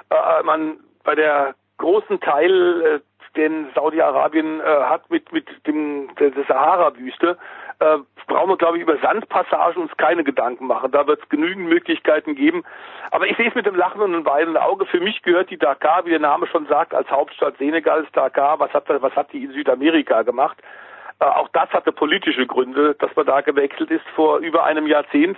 Äh, 0.10 0.44
man 0.44 0.80
bei 1.04 1.16
der 1.16 1.56
großen 1.78 2.20
Teil 2.20 3.02
äh, 3.34 3.38
den 3.38 3.70
Saudi-Arabien 3.76 4.60
äh, 4.60 4.64
hat 4.64 5.10
mit, 5.10 5.32
mit 5.32 5.48
dem, 5.68 6.10
der, 6.16 6.32
der 6.32 6.44
Sahara-Wüste, 6.46 7.38
äh, 7.80 7.98
brauchen 8.28 8.50
wir, 8.50 8.58
glaube 8.58 8.78
ich, 8.78 8.84
über 8.84 8.98
Sandpassagen 8.98 9.82
uns 9.82 9.96
keine 9.98 10.24
Gedanken 10.24 10.68
machen. 10.68 10.92
Da 10.92 11.08
wird 11.08 11.22
es 11.22 11.30
genügend 11.30 11.70
Möglichkeiten 11.70 12.36
geben. 12.36 12.64
Aber 13.12 13.28
ich 13.28 13.38
sehe 13.38 13.50
es 13.50 13.56
mit 13.56 13.66
dem 13.66 13.76
Lachen 13.76 14.02
und 14.02 14.26
weinenden 14.26 14.58
Auge. 14.58 14.86
Für 14.86 15.00
mich 15.00 15.22
gehört 15.22 15.50
die 15.50 15.58
Dakar, 15.58 16.06
wie 16.06 16.10
der 16.10 16.20
Name 16.20 16.48
schon 16.48 16.68
sagt, 16.68 16.94
als 16.94 17.10
Hauptstadt 17.10 17.58
Senegals 17.58 18.08
Dakar. 18.12 18.60
Was 18.60 18.74
hat, 18.74 18.86
was 18.88 19.16
hat 19.16 19.32
die 19.32 19.46
in 19.46 19.52
Südamerika 19.52 20.24
gemacht? 20.24 20.58
Äh, 21.20 21.26
auch 21.26 21.50
das 21.50 21.70
hatte 21.70 21.92
politische 21.92 22.46
Gründe, 22.46 22.96
dass 22.96 23.16
man 23.16 23.26
da 23.26 23.42
gewechselt 23.42 23.92
ist 23.92 24.06
vor 24.16 24.40
über 24.40 24.64
einem 24.64 24.88
Jahrzehnt. 24.88 25.38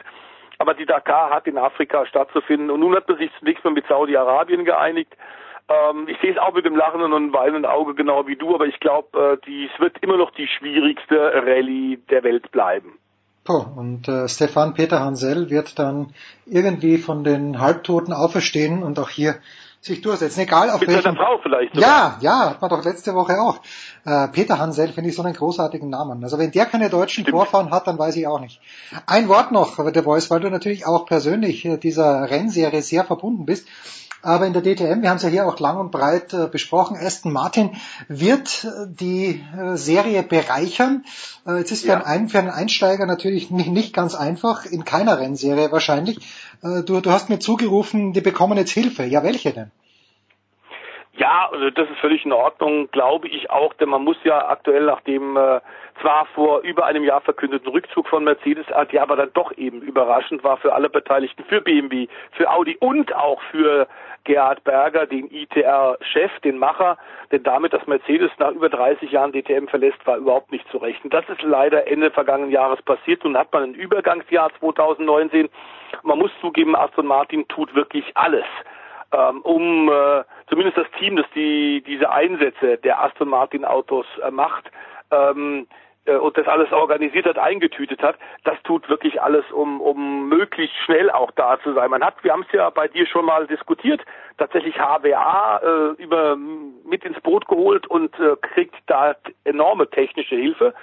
Aber 0.57 0.73
die 0.73 0.85
Dakar 0.85 1.29
hat 1.29 1.47
in 1.47 1.57
Afrika 1.57 2.05
stattzufinden. 2.05 2.69
Und 2.69 2.81
nun 2.81 2.95
hat 2.95 3.07
man 3.07 3.17
sich 3.17 3.31
zunächst 3.39 3.63
mal 3.63 3.71
mit 3.71 3.87
Saudi-Arabien 3.87 4.65
geeinigt. 4.65 5.15
Ähm, 5.69 6.07
ich 6.07 6.17
sehe 6.19 6.31
es 6.31 6.37
auch 6.39 6.53
mit 6.53 6.65
dem 6.65 6.75
lachenden 6.75 7.13
und 7.13 7.31
weinenden 7.31 7.65
Auge 7.65 7.93
genau 7.93 8.25
wie 8.27 8.35
du, 8.35 8.55
aber 8.55 8.65
ich 8.65 8.79
glaube, 8.79 9.39
äh, 9.45 9.65
es 9.65 9.79
wird 9.79 9.97
immer 10.01 10.17
noch 10.17 10.31
die 10.31 10.47
schwierigste 10.47 11.15
Rallye 11.15 11.97
der 12.09 12.23
Welt 12.23 12.51
bleiben. 12.51 12.97
Puh, 13.43 13.65
und 13.75 14.07
äh, 14.07 14.27
Stefan 14.27 14.73
Peter 14.73 14.99
Hansel 14.99 15.49
wird 15.49 15.79
dann 15.79 16.13
irgendwie 16.45 16.97
von 16.97 17.23
den 17.23 17.59
Halbtoten 17.59 18.13
auferstehen 18.13 18.83
und 18.83 18.99
auch 18.99 19.09
hier 19.09 19.35
sich 19.81 20.01
durchsetzen, 20.01 20.41
egal 20.41 20.69
auf 20.71 20.81
Mit 20.81 20.91
seiner 20.91 21.15
Frau 21.15 21.39
vielleicht. 21.41 21.75
Ja, 21.77 22.17
ja, 22.19 22.49
hat 22.49 22.61
man 22.61 22.69
doch 22.69 22.83
letzte 22.83 23.13
Woche 23.15 23.39
auch. 23.39 23.61
Äh, 24.05 24.27
Peter 24.29 24.59
Hansel 24.59 24.89
finde 24.89 25.09
ich 25.09 25.15
so 25.15 25.23
einen 25.23 25.33
großartigen 25.33 25.89
Namen. 25.89 26.23
Also 26.23 26.37
wenn 26.37 26.51
der 26.51 26.65
keine 26.65 26.89
deutschen 26.89 27.23
Stimmt. 27.23 27.37
Vorfahren 27.37 27.71
hat, 27.71 27.87
dann 27.87 27.97
weiß 27.97 28.15
ich 28.17 28.27
auch 28.27 28.41
nicht. 28.41 28.59
Ein 29.07 29.29
Wort 29.29 29.51
noch, 29.51 29.77
The 29.77 30.01
Voice, 30.01 30.29
weil 30.29 30.41
du 30.41 30.49
natürlich 30.49 30.85
auch 30.85 31.05
persönlich 31.05 31.63
äh, 31.65 31.77
dieser 31.77 32.29
Rennserie 32.29 32.81
sehr 32.81 33.05
verbunden 33.05 33.45
bist. 33.45 33.67
Aber 34.21 34.45
in 34.47 34.53
der 34.53 34.61
DTM, 34.61 35.01
wir 35.01 35.09
haben 35.09 35.17
es 35.17 35.23
ja 35.23 35.29
hier 35.29 35.47
auch 35.47 35.59
lang 35.59 35.77
und 35.77 35.91
breit 35.91 36.33
äh, 36.33 36.47
besprochen, 36.47 36.97
Aston 36.97 37.31
Martin 37.31 37.71
wird 38.07 38.65
äh, 38.65 38.87
die 38.87 39.43
äh, 39.57 39.77
Serie 39.77 40.23
bereichern. 40.23 41.05
Äh, 41.47 41.57
jetzt 41.59 41.71
ist 41.71 41.81
für, 41.83 41.89
Ja. 41.89 42.03
einen, 42.05 42.27
für 42.29 42.39
einen 42.39 42.49
Einsteiger 42.49 43.05
natürlich 43.05 43.49
nicht, 43.51 43.69
nicht 43.69 43.93
ganz 43.93 44.15
einfach, 44.15 44.65
in 44.65 44.83
keiner 44.85 45.19
Rennserie 45.19 45.71
wahrscheinlich. 45.71 46.19
Äh, 46.63 46.83
du, 46.83 46.99
du 46.99 47.11
hast 47.11 47.29
mir 47.29 47.39
zugerufen, 47.39 48.13
die 48.13 48.21
bekommen 48.21 48.57
jetzt 48.57 48.71
Hilfe. 48.71 49.05
Ja, 49.05 49.23
welche 49.23 49.51
denn? 49.53 49.71
Ja, 51.19 51.49
also 51.51 51.69
das 51.69 51.89
ist 51.89 51.99
völlig 51.99 52.23
in 52.23 52.31
Ordnung, 52.31 52.89
glaube 52.91 53.27
ich 53.27 53.49
auch, 53.49 53.73
denn 53.73 53.89
man 53.89 54.05
muss 54.05 54.15
ja 54.23 54.47
aktuell 54.47 54.85
nach 54.85 55.01
dem 55.01 55.35
äh, 55.35 55.59
zwar 55.99 56.25
vor 56.33 56.61
über 56.61 56.85
einem 56.85 57.03
Jahr 57.03 57.19
verkündeten 57.19 57.69
Rückzug 57.69 58.07
von 58.07 58.23
Mercedes, 58.23 58.65
der 58.93 59.01
aber 59.01 59.17
dann 59.17 59.33
doch 59.33 59.51
eben 59.57 59.81
überraschend 59.81 60.45
war 60.45 60.55
für 60.55 60.71
alle 60.71 60.89
Beteiligten, 60.89 61.43
für 61.43 61.59
BMW, 61.59 62.07
für 62.31 62.49
Audi 62.49 62.77
und 62.79 63.13
auch 63.13 63.41
für 63.51 63.85
Gerhard 64.23 64.63
Berger, 64.63 65.05
den 65.07 65.29
ITR-Chef, 65.29 66.39
den 66.45 66.57
Macher, 66.57 66.97
denn 67.33 67.43
damit, 67.43 67.73
dass 67.73 67.85
Mercedes 67.85 68.31
nach 68.37 68.51
über 68.51 68.69
30 68.69 69.11
Jahren 69.11 69.33
DTM 69.33 69.67
verlässt, 69.67 69.99
war 70.07 70.15
überhaupt 70.15 70.53
nicht 70.53 70.69
zu 70.71 70.77
rechnen. 70.77 71.09
Das 71.09 71.27
ist 71.27 71.41
leider 71.41 71.85
Ende 71.85 72.11
vergangenen 72.11 72.51
Jahres 72.51 72.81
passiert. 72.83 73.25
Nun 73.25 73.37
hat 73.37 73.51
man 73.51 73.63
ein 73.63 73.73
Übergangsjahr 73.73 74.51
2019. 74.61 75.49
Man 76.03 76.17
muss 76.17 76.31
zugeben, 76.39 76.77
Aston 76.77 77.07
Martin 77.07 77.45
tut 77.49 77.75
wirklich 77.75 78.05
alles 78.15 78.45
ähm, 79.11 79.41
um 79.41 79.89
äh, 79.89 80.23
zumindest 80.49 80.77
das 80.77 80.87
Team, 80.99 81.15
das 81.15 81.25
die 81.35 81.81
diese 81.85 82.11
Einsätze 82.11 82.77
der 82.77 83.01
Aston 83.01 83.29
Martin 83.29 83.65
Autos 83.65 84.05
äh, 84.23 84.31
macht 84.31 84.69
ähm, 85.11 85.67
äh, 86.05 86.15
und 86.15 86.37
das 86.37 86.47
alles 86.47 86.71
organisiert 86.71 87.25
hat, 87.25 87.37
eingetütet 87.37 88.01
hat, 88.01 88.17
das 88.43 88.61
tut 88.63 88.87
wirklich 88.89 89.21
alles, 89.21 89.45
um, 89.51 89.81
um 89.81 90.27
möglichst 90.29 90.75
schnell 90.85 91.09
auch 91.09 91.31
da 91.31 91.59
zu 91.61 91.73
sein. 91.73 91.89
Man 91.89 92.03
hat, 92.03 92.23
wir 92.23 92.31
haben 92.31 92.45
es 92.47 92.51
ja 92.51 92.69
bei 92.69 92.87
dir 92.87 93.05
schon 93.05 93.25
mal 93.25 93.47
diskutiert, 93.47 94.01
tatsächlich 94.37 94.75
HWA 94.75 95.57
äh, 95.57 96.01
über 96.01 96.35
mit 96.35 97.03
ins 97.03 97.19
Boot 97.21 97.47
geholt 97.47 97.87
und 97.87 98.17
äh, 98.19 98.35
kriegt 98.41 98.75
da 98.87 99.15
enorme 99.43 99.89
technische 99.89 100.35
Hilfe. 100.35 100.73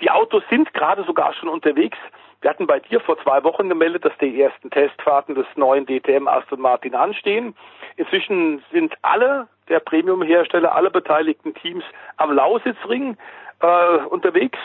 Die 0.00 0.10
Autos 0.10 0.42
sind 0.50 0.72
gerade 0.74 1.04
sogar 1.04 1.32
schon 1.34 1.48
unterwegs. 1.48 1.98
Wir 2.40 2.50
hatten 2.50 2.66
bei 2.66 2.80
dir 2.80 3.00
vor 3.00 3.18
zwei 3.22 3.42
Wochen 3.44 3.68
gemeldet, 3.68 4.04
dass 4.04 4.16
die 4.18 4.40
ersten 4.40 4.70
Testfahrten 4.70 5.34
des 5.34 5.46
neuen 5.56 5.86
DTM 5.86 6.28
Aston 6.28 6.60
Martin 6.60 6.94
anstehen. 6.94 7.54
Inzwischen 7.96 8.62
sind 8.72 8.94
alle 9.02 9.48
der 9.68 9.80
Premium-Hersteller, 9.80 10.74
alle 10.74 10.90
beteiligten 10.90 11.54
Teams 11.54 11.84
am 12.18 12.32
Lausitzring 12.32 13.16
äh, 13.60 13.96
unterwegs 14.10 14.58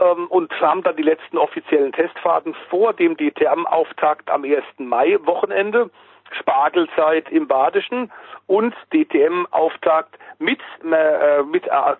ähm, 0.00 0.26
und 0.28 0.52
haben 0.60 0.82
dann 0.82 0.96
die 0.96 1.02
letzten 1.02 1.38
offiziellen 1.38 1.92
Testfahrten 1.92 2.54
vor 2.68 2.92
dem 2.94 3.16
DTM-Auftakt 3.16 4.30
am 4.30 4.44
1. 4.44 4.64
Mai-Wochenende. 4.78 5.90
Spargelzeit 6.32 7.28
im 7.30 7.48
Badischen 7.48 8.12
und 8.46 8.74
DTM-Auftakt 8.92 10.16
mit, 10.38 10.60
äh, 10.84 11.42
mit 11.42 11.66
äh, 11.66 11.96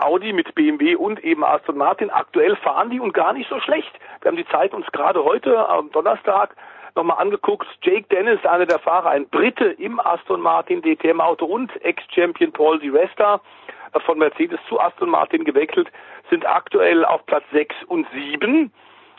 Audi, 0.00 0.32
mit 0.32 0.54
BMW 0.54 0.96
und 0.96 1.22
eben 1.24 1.44
Aston 1.44 1.76
Martin. 1.76 2.10
Aktuell 2.10 2.56
fahren 2.56 2.90
die 2.90 3.00
und 3.00 3.14
gar 3.14 3.32
nicht 3.32 3.48
so 3.48 3.60
schlecht. 3.60 3.92
Wir 4.20 4.30
haben 4.30 4.36
die 4.36 4.46
Zeit 4.48 4.74
uns 4.74 4.86
gerade 4.92 5.24
heute 5.24 5.68
am 5.68 5.90
Donnerstag 5.92 6.56
nochmal 6.94 7.18
angeguckt. 7.18 7.66
Jake 7.82 8.06
Dennis, 8.08 8.44
einer 8.44 8.66
der 8.66 8.78
Fahrer, 8.78 9.10
ein 9.10 9.28
Brite 9.28 9.66
im 9.66 10.00
Aston 10.00 10.40
Martin 10.40 10.82
DTM-Auto 10.82 11.46
und 11.46 11.70
Ex-Champion 11.84 12.52
Paul 12.52 12.78
Di 12.78 12.88
Resta 12.88 13.40
äh, 13.92 14.00
von 14.00 14.18
Mercedes 14.18 14.60
zu 14.68 14.80
Aston 14.80 15.10
Martin 15.10 15.44
gewechselt, 15.44 15.88
sind 16.30 16.46
aktuell 16.46 17.04
auf 17.04 17.24
Platz 17.26 17.44
6 17.52 17.74
und 17.86 18.06
7. 18.12 18.72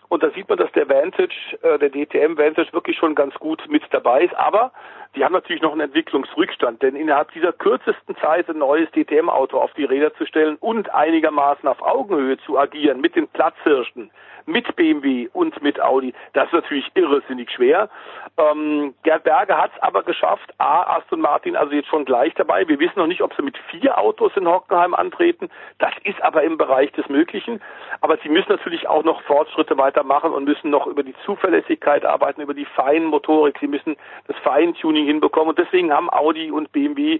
Und 0.09 0.23
da 0.23 0.29
sieht 0.31 0.49
man, 0.49 0.57
dass 0.57 0.71
der 0.73 0.89
Vantage, 0.89 1.57
äh, 1.61 1.79
der 1.79 1.89
DTM 1.89 2.37
Vantage 2.37 2.73
wirklich 2.73 2.97
schon 2.97 3.15
ganz 3.15 3.33
gut 3.35 3.63
mit 3.69 3.83
dabei 3.91 4.23
ist. 4.25 4.35
Aber 4.35 4.73
die 5.15 5.25
haben 5.25 5.33
natürlich 5.33 5.61
noch 5.61 5.73
einen 5.73 5.81
Entwicklungsrückstand, 5.81 6.81
denn 6.81 6.95
innerhalb 6.95 7.31
dieser 7.33 7.51
kürzesten 7.51 8.15
Zeit 8.17 8.49
ein 8.49 8.59
neues 8.59 8.89
DTM-Auto 8.91 9.57
auf 9.57 9.73
die 9.73 9.83
Räder 9.83 10.13
zu 10.15 10.25
stellen 10.25 10.55
und 10.59 10.93
einigermaßen 10.93 11.67
auf 11.67 11.81
Augenhöhe 11.81 12.37
zu 12.39 12.57
agieren 12.57 13.01
mit 13.01 13.15
den 13.15 13.27
Platzhirschen, 13.27 14.11
mit 14.45 14.75
BMW 14.75 15.29
und 15.33 15.61
mit 15.61 15.81
Audi, 15.81 16.13
das 16.33 16.47
ist 16.47 16.53
natürlich 16.53 16.89
irrsinnig 16.95 17.51
schwer. 17.51 17.89
Ähm, 18.37 18.93
Gerd 19.03 19.23
Berger 19.23 19.57
hat 19.57 19.71
es 19.75 19.81
aber 19.81 20.03
geschafft, 20.03 20.53
A, 20.57 20.97
Aston 20.97 21.21
Martin 21.21 21.55
also 21.55 21.73
jetzt 21.73 21.89
schon 21.89 22.05
gleich 22.05 22.33
dabei. 22.35 22.67
Wir 22.67 22.79
wissen 22.79 22.97
noch 22.97 23.07
nicht, 23.07 23.21
ob 23.21 23.33
sie 23.35 23.41
mit 23.41 23.57
vier 23.69 23.97
Autos 23.97 24.31
in 24.35 24.47
Hockenheim 24.47 24.93
antreten. 24.93 25.49
Das 25.79 25.91
ist 26.03 26.21
aber 26.23 26.43
im 26.43 26.57
Bereich 26.57 26.91
des 26.93 27.07
Möglichen. 27.09 27.61
Aber 27.99 28.17
sie 28.23 28.29
müssen 28.29 28.49
natürlich 28.49 28.87
auch 28.87 29.03
noch 29.03 29.21
Fortschritte 29.23 29.77
weitermachen 29.77 30.31
und 30.31 30.45
müssen 30.45 30.69
noch 30.69 30.87
über 30.87 31.03
die 31.03 31.15
Zuverlässigkeit 31.25 32.05
arbeiten, 32.05 32.41
über 32.41 32.53
die 32.53 32.65
Feinmotorik. 32.65 33.57
Sie 33.59 33.67
müssen 33.67 33.97
das 34.27 34.37
Feintuning 34.37 35.00
hinbekommen. 35.05 35.49
Und 35.49 35.59
deswegen 35.59 35.91
haben 35.91 36.09
Audi 36.09 36.51
und 36.51 36.71
BMW, 36.71 37.19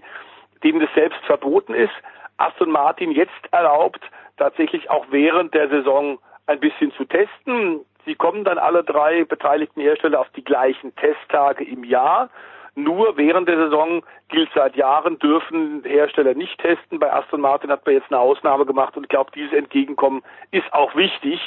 denen 0.62 0.80
das 0.80 0.90
selbst 0.94 1.22
verboten 1.24 1.74
ist, 1.74 1.92
Aston 2.38 2.70
Martin 2.70 3.12
jetzt 3.12 3.30
erlaubt, 3.50 4.00
tatsächlich 4.36 4.90
auch 4.90 5.06
während 5.10 5.54
der 5.54 5.68
Saison 5.68 6.18
ein 6.46 6.60
bisschen 6.60 6.92
zu 6.92 7.04
testen. 7.04 7.80
Sie 8.04 8.14
kommen 8.14 8.44
dann 8.44 8.58
alle 8.58 8.82
drei 8.82 9.24
beteiligten 9.24 9.80
Hersteller 9.80 10.20
auf 10.20 10.30
die 10.30 10.44
gleichen 10.44 10.94
Testtage 10.96 11.64
im 11.64 11.84
Jahr. 11.84 12.30
Nur 12.74 13.16
während 13.16 13.48
der 13.48 13.56
Saison 13.56 14.02
gilt 14.28 14.48
seit 14.54 14.76
Jahren, 14.76 15.18
dürfen 15.18 15.82
Hersteller 15.84 16.34
nicht 16.34 16.58
testen. 16.58 16.98
Bei 16.98 17.12
Aston 17.12 17.40
Martin 17.40 17.70
hat 17.70 17.84
man 17.84 17.94
jetzt 17.94 18.10
eine 18.10 18.18
Ausnahme 18.20 18.64
gemacht 18.64 18.96
und 18.96 19.04
ich 19.04 19.10
glaube, 19.10 19.30
dieses 19.34 19.52
Entgegenkommen 19.52 20.22
ist 20.50 20.72
auch 20.72 20.96
wichtig, 20.96 21.38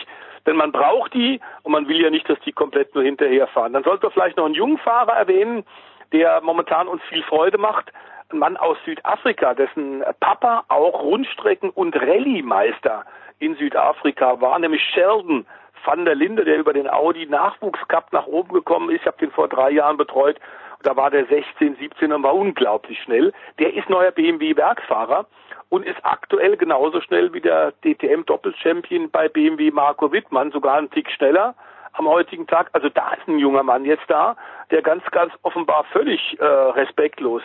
denn 0.45 0.55
man 0.55 0.71
braucht 0.71 1.13
die 1.15 1.39
und 1.63 1.71
man 1.71 1.87
will 1.87 1.99
ja 1.99 2.11
nicht, 2.11 2.29
dass 2.29 2.39
die 2.41 2.51
komplett 2.51 2.93
nur 2.93 3.03
hinterherfahren. 3.03 3.73
Dann 3.73 3.83
sollte 3.83 4.05
man 4.05 4.13
vielleicht 4.13 4.37
noch 4.37 4.45
einen 4.45 4.53
jungen 4.53 4.77
Fahrer 4.77 5.13
erwähnen, 5.13 5.65
der 6.11 6.41
momentan 6.41 6.87
uns 6.87 7.01
viel 7.03 7.23
Freude 7.23 7.57
macht. 7.57 7.91
Ein 8.29 8.39
Mann 8.39 8.57
aus 8.57 8.77
Südafrika, 8.85 9.53
dessen 9.53 10.03
Papa 10.19 10.65
auch 10.69 11.03
Rundstrecken- 11.03 11.69
und 11.69 11.95
Rallye-Meister 11.95 13.05
in 13.39 13.55
Südafrika 13.55 14.41
war, 14.41 14.57
nämlich 14.59 14.81
Sheldon 14.93 15.45
van 15.83 16.05
der 16.05 16.15
Linde, 16.15 16.45
der 16.45 16.57
über 16.57 16.73
den 16.73 16.89
Audi 16.89 17.25
Nachwuchscup 17.27 18.11
nach 18.11 18.25
oben 18.25 18.53
gekommen 18.53 18.89
ist. 18.89 19.01
Ich 19.01 19.07
habe 19.07 19.17
den 19.17 19.31
vor 19.31 19.47
drei 19.47 19.71
Jahren 19.71 19.97
betreut. 19.97 20.39
Da 20.83 20.95
war 20.95 21.09
der 21.09 21.25
16, 21.25 21.77
17 21.77 22.13
und 22.13 22.23
war 22.23 22.35
unglaublich 22.35 22.99
schnell. 23.01 23.33
Der 23.59 23.73
ist 23.73 23.89
neuer 23.89 24.11
BMW-Werksfahrer 24.11 25.25
und 25.69 25.85
ist 25.85 25.97
aktuell 26.03 26.57
genauso 26.57 27.01
schnell 27.01 27.33
wie 27.33 27.41
der 27.41 27.73
DTM-Doppelchampion 27.83 29.09
bei 29.09 29.27
BMW 29.27 29.71
Marco 29.71 30.11
Wittmann, 30.11 30.51
sogar 30.51 30.77
einen 30.77 30.91
Tick 30.91 31.09
schneller 31.11 31.55
am 31.97 32.07
heutigen 32.07 32.47
Tag. 32.47 32.69
Also 32.73 32.89
da 32.89 33.13
ist 33.13 33.27
ein 33.27 33.39
junger 33.39 33.63
Mann 33.63 33.85
jetzt 33.85 34.05
da, 34.07 34.35
der 34.71 34.81
ganz, 34.81 35.03
ganz 35.11 35.33
offenbar 35.43 35.85
völlig 35.91 36.37
äh, 36.39 36.45
respektlos 36.45 37.41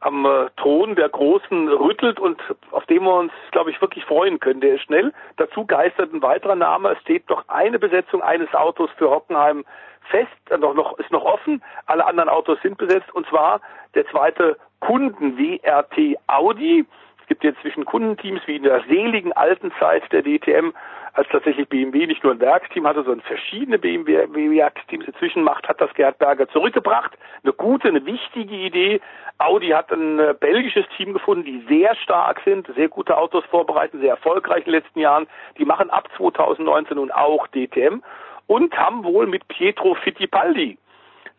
am 0.00 0.24
äh, 0.24 0.48
Thron 0.56 0.94
der 0.94 1.10
Großen 1.10 1.68
rüttelt 1.68 2.18
und 2.18 2.40
auf 2.70 2.86
dem 2.86 3.04
wir 3.04 3.14
uns, 3.14 3.32
glaube 3.50 3.70
ich, 3.70 3.80
wirklich 3.80 4.04
freuen 4.04 4.40
können. 4.40 4.60
Der 4.60 4.74
ist 4.74 4.82
schnell. 4.82 5.12
Dazu 5.36 5.66
geistert 5.66 6.12
ein 6.12 6.22
weiterer 6.22 6.54
Name. 6.54 6.92
Es 6.92 7.00
steht 7.00 7.28
noch 7.28 7.44
eine 7.48 7.78
Besetzung 7.78 8.22
eines 8.22 8.52
Autos 8.54 8.90
für 8.96 9.10
Hockenheim 9.10 9.64
fest, 10.10 10.30
äh, 10.50 10.56
noch, 10.56 10.74
noch, 10.74 10.98
ist 10.98 11.10
noch 11.10 11.24
offen. 11.24 11.62
Alle 11.86 12.06
anderen 12.06 12.28
Autos 12.28 12.58
sind 12.62 12.78
besetzt 12.78 13.12
und 13.14 13.26
zwar 13.28 13.60
der 13.94 14.06
zweite 14.08 14.56
Kunden 14.80 15.36
WRT 15.36 16.16
Audi. 16.26 16.86
Es 17.30 17.38
gibt 17.38 17.44
jetzt 17.44 17.60
zwischen 17.60 17.84
Kundenteams 17.84 18.40
wie 18.46 18.56
in 18.56 18.64
der 18.64 18.82
seligen 18.88 19.32
alten 19.32 19.70
Zeit 19.78 20.02
der 20.10 20.24
DTM, 20.24 20.72
als 21.12 21.28
tatsächlich 21.28 21.68
BMW 21.68 22.08
nicht 22.08 22.24
nur 22.24 22.32
ein 22.32 22.40
Werksteam 22.40 22.88
hatte, 22.88 23.04
sondern 23.04 23.20
verschiedene 23.20 23.78
BMW-Werksteams 23.78 25.06
inzwischen 25.06 25.44
macht, 25.44 25.68
hat 25.68 25.80
das 25.80 25.94
Gerd 25.94 26.18
Berger 26.18 26.48
zurückgebracht. 26.48 27.16
Eine 27.44 27.52
gute, 27.52 27.86
eine 27.86 28.04
wichtige 28.04 28.52
Idee. 28.52 29.00
Audi 29.38 29.68
hat 29.68 29.92
ein 29.92 30.18
äh, 30.18 30.34
belgisches 30.40 30.86
Team 30.96 31.12
gefunden, 31.12 31.44
die 31.44 31.64
sehr 31.68 31.94
stark 31.94 32.40
sind, 32.44 32.66
sehr 32.74 32.88
gute 32.88 33.16
Autos 33.16 33.44
vorbereiten, 33.44 34.00
sehr 34.00 34.10
erfolgreich 34.10 34.66
in 34.66 34.72
den 34.72 34.80
letzten 34.82 34.98
Jahren. 34.98 35.28
Die 35.56 35.64
machen 35.64 35.88
ab 35.88 36.08
2019 36.16 36.96
nun 36.96 37.12
auch 37.12 37.46
DTM 37.46 38.02
und 38.48 38.76
haben 38.76 39.04
wohl 39.04 39.28
mit 39.28 39.46
Pietro 39.46 39.94
Fittipaldi 39.94 40.78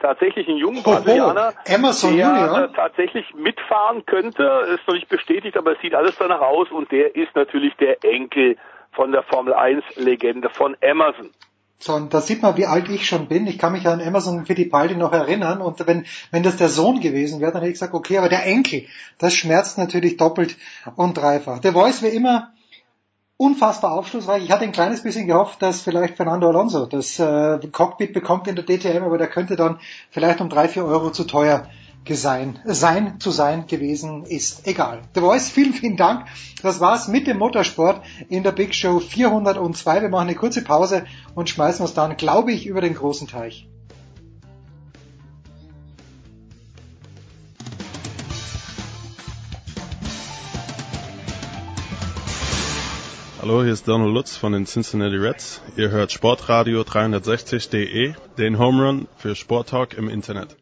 tatsächlich 0.01 0.47
einen 0.47 0.57
jungen 0.57 0.83
Brasilianer, 0.83 1.53
Emerson 1.65 2.17
der 2.17 2.27
Junior. 2.27 2.63
äh, 2.63 2.73
tatsächlich 2.73 3.25
mitfahren 3.35 4.05
könnte, 4.05 4.43
ist 4.73 4.87
noch 4.87 4.95
nicht 4.95 5.09
bestätigt, 5.09 5.57
aber 5.57 5.73
es 5.73 5.81
sieht 5.81 5.95
alles 5.95 6.15
danach 6.17 6.41
aus 6.41 6.69
und 6.71 6.91
der 6.91 7.15
ist 7.15 7.35
natürlich 7.35 7.73
der 7.75 8.03
Enkel 8.03 8.57
von 8.91 9.11
der 9.11 9.23
Formel 9.23 9.53
1 9.53 9.83
Legende 9.97 10.49
von 10.49 10.75
Emerson. 10.81 11.29
So, 11.79 11.93
und 11.93 12.13
da 12.13 12.21
sieht 12.21 12.43
man, 12.43 12.57
wie 12.57 12.67
alt 12.67 12.89
ich 12.89 13.07
schon 13.07 13.27
bin. 13.27 13.47
Ich 13.47 13.57
kann 13.57 13.71
mich 13.71 13.87
an 13.87 14.01
Amazon 14.01 14.45
Fittipaldi 14.45 14.95
noch 14.95 15.13
erinnern. 15.13 15.61
Und 15.61 15.87
wenn, 15.87 16.05
wenn 16.29 16.43
das 16.43 16.57
der 16.57 16.69
Sohn 16.69 16.99
gewesen 16.99 17.41
wäre, 17.41 17.51
dann 17.51 17.61
hätte 17.61 17.71
ich 17.71 17.79
gesagt, 17.79 17.95
okay, 17.95 18.19
aber 18.19 18.29
der 18.29 18.45
Enkel, 18.45 18.85
das 19.17 19.33
schmerzt 19.33 19.79
natürlich 19.79 20.17
doppelt 20.17 20.57
und 20.95 21.17
dreifach. 21.17 21.59
Der 21.59 21.73
Voice 21.73 22.03
wie 22.03 22.15
immer 22.15 22.51
unfassbar 23.41 23.93
aufschlussreich. 23.93 24.43
Ich 24.43 24.51
hatte 24.51 24.65
ein 24.65 24.72
kleines 24.72 25.01
bisschen 25.01 25.26
gehofft, 25.26 25.63
dass 25.63 25.81
vielleicht 25.81 26.15
Fernando 26.15 26.47
Alonso 26.47 26.85
das 26.85 27.18
äh, 27.18 27.57
Cockpit 27.72 28.13
bekommt 28.13 28.47
in 28.47 28.55
der 28.55 28.63
DTM, 28.63 29.03
aber 29.03 29.18
der 29.18 29.27
könnte 29.27 29.55
dann 29.55 29.80
vielleicht 30.11 30.41
um 30.41 30.49
drei, 30.49 30.68
vier 30.68 30.85
Euro 30.85 31.09
zu 31.11 31.23
teuer 31.23 31.68
sein, 32.07 32.59
sein 32.65 33.19
zu 33.19 33.31
sein 33.31 33.65
gewesen 33.65 34.26
ist. 34.26 34.68
Egal. 34.68 35.01
The 35.15 35.22
Voice, 35.22 35.49
vielen, 35.49 35.73
vielen 35.73 35.97
Dank. 35.97 36.27
Das 36.61 36.80
war's 36.80 37.07
mit 37.07 37.26
dem 37.26 37.39
Motorsport 37.39 38.03
in 38.30 38.43
der 38.43 38.51
Big 38.51 38.76
Show 38.76 38.99
402. 38.99 40.03
Wir 40.03 40.09
machen 40.09 40.27
eine 40.27 40.35
kurze 40.35 40.63
Pause 40.63 41.05
und 41.34 41.49
schmeißen 41.49 41.81
uns 41.84 41.95
dann, 41.95 42.18
glaube 42.18 42.51
ich, 42.51 42.68
über 42.68 42.81
den 42.81 42.93
großen 42.93 43.27
Teich. 43.27 43.68
Hallo, 53.41 53.63
hier 53.63 53.73
ist 53.73 53.88
Donald 53.88 54.13
Lutz 54.13 54.38
von 54.38 54.53
den 54.53 54.68
Cincinnati 54.68 55.15
Reds. 55.15 55.61
Ihr 55.76 55.89
hört 55.89 56.11
Sportradio 56.11 56.81
360.de, 56.81 58.13
den 58.38 58.59
Home 58.59 58.85
Run 58.85 59.07
für 59.18 59.35
Sporttalk 59.35 59.95
im 59.95 60.09
Internet. 60.09 60.57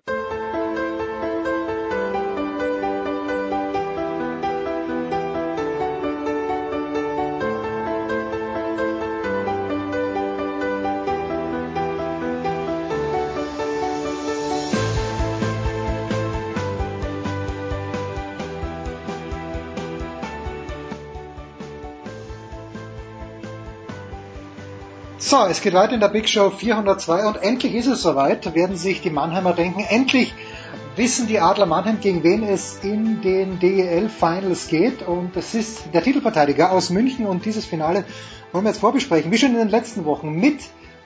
So, 25.30 25.46
es 25.46 25.62
geht 25.62 25.76
weiter 25.76 25.94
in 25.94 26.00
der 26.00 26.08
Big 26.08 26.28
Show 26.28 26.50
402 26.50 27.28
und 27.28 27.36
endlich 27.44 27.76
ist 27.76 27.86
es 27.86 28.02
soweit, 28.02 28.56
werden 28.56 28.76
sich 28.76 29.02
die 29.02 29.12
Mannheimer 29.12 29.54
denken, 29.54 29.86
endlich 29.88 30.34
wissen 30.96 31.28
die 31.28 31.40
Adler 31.40 31.68
Mannheim, 31.68 32.00
gegen 32.02 32.24
wen 32.24 32.42
es 32.42 32.80
in 32.82 33.22
den 33.22 33.60
DEL 33.60 34.10
Finals 34.10 34.70
geht 34.70 35.04
und 35.04 35.38
es 35.38 35.54
ist 35.54 35.94
der 35.94 36.02
Titelverteidiger 36.02 36.72
aus 36.72 36.90
München 36.90 37.28
und 37.28 37.46
dieses 37.46 37.64
Finale 37.68 38.06
wollen 38.52 38.66
wir 38.66 38.72
jetzt 38.72 38.80
vorbesprechen, 38.80 39.32
wie 39.32 39.38
schon 39.38 39.52
in 39.52 39.58
den 39.58 39.70
letzten 39.70 40.04
Wochen 40.06 40.32
mit 40.32 40.62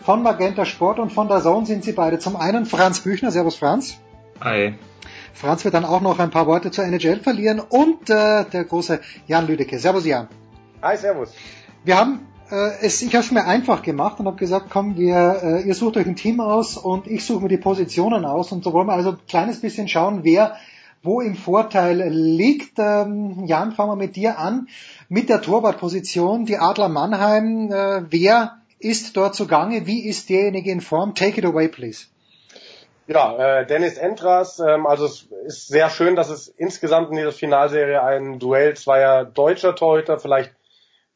von 0.05 0.23
Magenta 0.23 0.63
Sport 0.63 0.99
und 0.99 1.11
von 1.11 1.27
der 1.27 1.41
Zone 1.41 1.65
sind 1.65 1.83
sie 1.83 1.91
beide. 1.91 2.17
Zum 2.17 2.37
einen 2.37 2.65
Franz 2.65 3.01
Büchner, 3.01 3.29
Servus 3.29 3.57
Franz. 3.57 3.97
Hi. 4.39 4.75
Franz 5.33 5.65
wird 5.65 5.73
dann 5.73 5.83
auch 5.83 5.99
noch 5.99 6.19
ein 6.19 6.31
paar 6.31 6.47
Worte 6.47 6.71
zur 6.71 6.85
NHL 6.85 7.19
verlieren 7.19 7.59
und 7.59 8.09
äh, 8.09 8.45
der 8.45 8.63
große 8.63 9.01
Jan 9.27 9.47
Lüdecke. 9.47 9.79
Servus 9.79 10.05
Jan. 10.05 10.29
Hi, 10.81 10.95
servus. 10.95 11.33
Wir 11.83 11.97
haben 11.97 12.25
es, 12.49 13.01
ich 13.01 13.13
habe 13.15 13.23
es 13.23 13.31
mir 13.31 13.45
einfach 13.45 13.81
gemacht 13.81 14.19
und 14.19 14.27
habe 14.27 14.37
gesagt, 14.37 14.67
komm, 14.69 14.97
wir, 14.97 15.39
äh, 15.43 15.61
ihr 15.67 15.75
sucht 15.75 15.97
euch 15.97 16.05
ein 16.05 16.15
Team 16.15 16.39
aus 16.39 16.77
und 16.77 17.07
ich 17.07 17.25
suche 17.25 17.43
mir 17.43 17.49
die 17.49 17.57
Positionen 17.57 18.25
aus 18.25 18.51
und 18.51 18.63
so 18.63 18.73
wollen 18.73 18.87
wir 18.87 18.93
also 18.93 19.11
ein 19.11 19.19
kleines 19.27 19.61
bisschen 19.61 19.87
schauen, 19.87 20.23
wer 20.23 20.55
wo 21.03 21.19
im 21.19 21.35
Vorteil 21.35 22.01
liegt. 22.09 22.79
Ähm, 22.79 23.43
Jan, 23.45 23.73
fangen 23.73 23.91
wir 23.91 23.95
mit 23.97 24.15
dir 24.15 24.39
an. 24.39 24.69
Mit 25.09 25.29
der 25.29 25.41
Torwartposition, 25.41 26.45
die 26.45 26.57
Adler 26.57 26.89
Mannheim, 26.89 27.71
äh, 27.71 28.03
wer 28.09 28.57
ist 28.79 29.15
dort 29.15 29.35
zugange? 29.35 29.85
Wie 29.85 30.07
ist 30.07 30.29
derjenige 30.29 30.71
in 30.71 30.81
Form? 30.81 31.13
Take 31.13 31.39
it 31.39 31.45
away, 31.45 31.67
please. 31.67 32.05
Ja, 33.05 33.59
äh, 33.59 33.67
Dennis 33.67 33.97
Entras, 33.97 34.59
ähm, 34.59 34.87
also 34.87 35.05
es 35.05 35.27
ist 35.45 35.67
sehr 35.67 35.89
schön, 35.89 36.15
dass 36.15 36.29
es 36.29 36.47
insgesamt 36.47 37.09
in 37.09 37.17
dieser 37.17 37.33
Finalserie 37.33 38.01
ein 38.01 38.39
Duell 38.39 38.75
zweier 38.77 39.25
deutscher 39.25 39.75
Torhüter, 39.75 40.19
vielleicht 40.19 40.53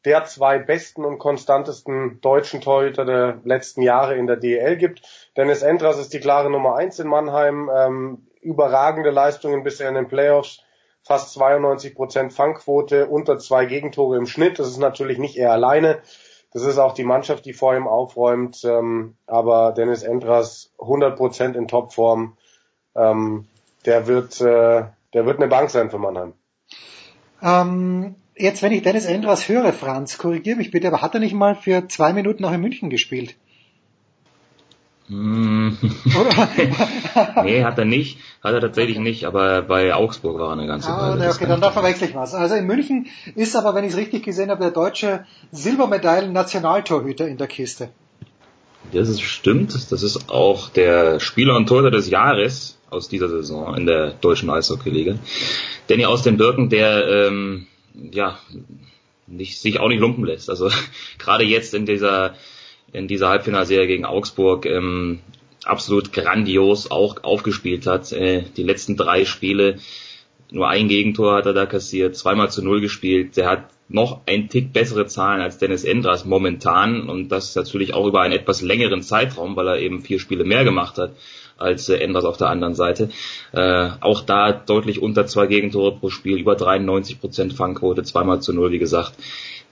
der 0.04 0.24
zwei 0.24 0.58
besten 0.58 1.04
und 1.04 1.18
konstantesten 1.18 2.20
deutschen 2.20 2.60
Torhüter 2.60 3.04
der 3.04 3.40
letzten 3.44 3.82
Jahre 3.82 4.16
in 4.16 4.26
der 4.26 4.36
DEL 4.36 4.76
gibt. 4.76 5.02
Dennis 5.36 5.62
Entras 5.62 5.98
ist 5.98 6.12
die 6.12 6.20
klare 6.20 6.50
Nummer 6.50 6.76
eins 6.76 6.98
in 6.98 7.08
Mannheim. 7.08 7.70
Ähm, 7.74 8.26
überragende 8.40 9.10
Leistungen 9.10 9.64
bisher 9.64 9.88
in 9.88 9.94
den 9.94 10.08
Playoffs. 10.08 10.62
Fast 11.02 11.32
92 11.32 11.94
Prozent 11.94 12.32
Fangquote, 12.32 13.06
unter 13.06 13.38
zwei 13.38 13.64
Gegentore 13.64 14.16
im 14.16 14.26
Schnitt. 14.26 14.58
Das 14.58 14.68
ist 14.68 14.78
natürlich 14.78 15.18
nicht 15.18 15.36
er 15.36 15.52
alleine. 15.52 16.00
Das 16.52 16.62
ist 16.62 16.78
auch 16.78 16.94
die 16.94 17.04
Mannschaft, 17.04 17.44
die 17.44 17.52
vor 17.52 17.76
ihm 17.76 17.86
aufräumt. 17.86 18.64
Ähm, 18.64 19.16
aber 19.26 19.72
Dennis 19.72 20.02
Entras 20.02 20.72
100 20.80 21.16
Prozent 21.16 21.56
in 21.56 21.68
Topform. 21.68 22.36
Ähm, 22.94 23.46
der 23.84 24.06
wird, 24.06 24.40
äh, 24.40 24.84
der 25.14 25.26
wird 25.26 25.38
eine 25.38 25.48
Bank 25.48 25.70
sein 25.70 25.90
für 25.90 25.98
Mannheim. 25.98 26.34
Ähm, 27.42 28.16
Jetzt, 28.38 28.62
wenn 28.62 28.72
ich 28.72 28.82
Dennis 28.82 29.04
Endras 29.04 29.48
höre, 29.48 29.72
Franz, 29.72 30.16
korrigiere 30.16 30.56
mich 30.56 30.70
bitte, 30.70 30.86
aber 30.88 31.02
hat 31.02 31.14
er 31.14 31.20
nicht 31.20 31.34
mal 31.34 31.56
für 31.56 31.88
zwei 31.88 32.12
Minuten 32.12 32.42
noch 32.42 32.52
in 32.52 32.60
München 32.60 32.88
gespielt? 32.88 33.34
Mm. 35.08 35.70
nee, 37.42 37.64
hat 37.64 37.78
er 37.78 37.84
nicht, 37.84 38.18
hat 38.44 38.54
er 38.54 38.60
tatsächlich 38.60 38.98
nicht, 38.98 39.24
aber 39.24 39.62
bei 39.62 39.94
Augsburg 39.94 40.38
war 40.38 40.50
er 40.50 40.52
eine 40.52 40.66
ganze 40.66 40.90
ah, 40.90 41.16
Weile. 41.16 41.30
Okay, 41.30 41.46
dann 41.46 41.60
da 41.60 41.70
verwechsel 41.70 42.08
ich 42.08 42.14
was. 42.14 42.34
Also 42.34 42.54
in 42.54 42.66
München 42.66 43.06
ist 43.34 43.56
aber, 43.56 43.74
wenn 43.74 43.84
ich 43.84 43.92
es 43.92 43.96
richtig 43.96 44.22
gesehen 44.22 44.50
habe, 44.50 44.60
der 44.60 44.70
deutsche 44.70 45.24
Silbermedaillen-Nationaltorhüter 45.50 47.26
in 47.26 47.38
der 47.38 47.46
Kiste. 47.46 47.88
Das 48.92 49.08
ist 49.08 49.22
stimmt, 49.22 49.74
das 49.90 50.02
ist 50.02 50.30
auch 50.30 50.68
der 50.68 51.20
Spieler 51.20 51.56
und 51.56 51.68
Torhüter 51.68 51.90
des 51.90 52.08
Jahres 52.08 52.78
aus 52.90 53.08
dieser 53.08 53.28
Saison 53.28 53.74
in 53.74 53.86
der 53.86 54.12
deutschen 54.12 54.50
Eishockey-Liga. 54.50 55.16
Danny 55.88 56.04
aus 56.04 56.22
den 56.22 56.36
Birken, 56.36 56.68
der 56.68 57.08
ähm, 57.08 57.66
ja, 58.12 58.38
nicht, 59.26 59.60
sich 59.60 59.78
auch 59.80 59.88
nicht 59.88 60.00
lumpen 60.00 60.24
lässt. 60.24 60.50
Also 60.50 60.70
gerade 61.18 61.44
jetzt 61.44 61.74
in 61.74 61.86
dieser 61.86 62.34
in 62.92 63.06
dieser 63.06 63.28
Halbfinalserie 63.28 63.86
gegen 63.86 64.06
Augsburg 64.06 64.64
ähm, 64.64 65.20
absolut 65.64 66.12
grandios 66.12 66.90
auch 66.90 67.22
aufgespielt 67.22 67.86
hat. 67.86 68.12
Äh, 68.12 68.44
die 68.56 68.62
letzten 68.62 68.96
drei 68.96 69.24
Spiele 69.24 69.78
nur 70.50 70.68
ein 70.68 70.88
Gegentor 70.88 71.36
hat 71.36 71.46
er 71.46 71.52
da 71.52 71.66
kassiert, 71.66 72.16
zweimal 72.16 72.50
zu 72.50 72.64
null 72.64 72.80
gespielt. 72.80 73.36
Der 73.36 73.46
hat 73.46 73.68
noch 73.90 74.22
ein 74.26 74.48
Tick 74.48 74.72
bessere 74.72 75.06
Zahlen 75.06 75.42
als 75.42 75.58
Dennis 75.58 75.84
Endras 75.84 76.24
momentan 76.24 77.08
und 77.08 77.28
das 77.28 77.54
natürlich 77.54 77.92
auch 77.92 78.06
über 78.06 78.22
einen 78.22 78.34
etwas 78.34 78.62
längeren 78.62 79.02
Zeitraum, 79.02 79.56
weil 79.56 79.68
er 79.68 79.78
eben 79.78 80.00
vier 80.00 80.18
Spiele 80.18 80.44
mehr 80.44 80.64
gemacht 80.64 80.96
hat 80.96 81.12
als 81.58 81.88
äh, 81.88 81.96
Enders 81.96 82.24
auf 82.24 82.36
der 82.36 82.48
anderen 82.48 82.74
Seite. 82.74 83.10
Äh, 83.52 83.90
auch 84.00 84.22
da 84.22 84.52
deutlich 84.52 85.02
unter 85.02 85.26
zwei 85.26 85.46
Gegentore 85.46 85.96
pro 85.96 86.10
Spiel, 86.10 86.38
über 86.38 86.56
93 86.56 87.20
Prozent 87.20 87.52
Fangquote, 87.52 88.02
zweimal 88.04 88.40
zu 88.40 88.52
null, 88.52 88.72
wie 88.72 88.78
gesagt. 88.78 89.14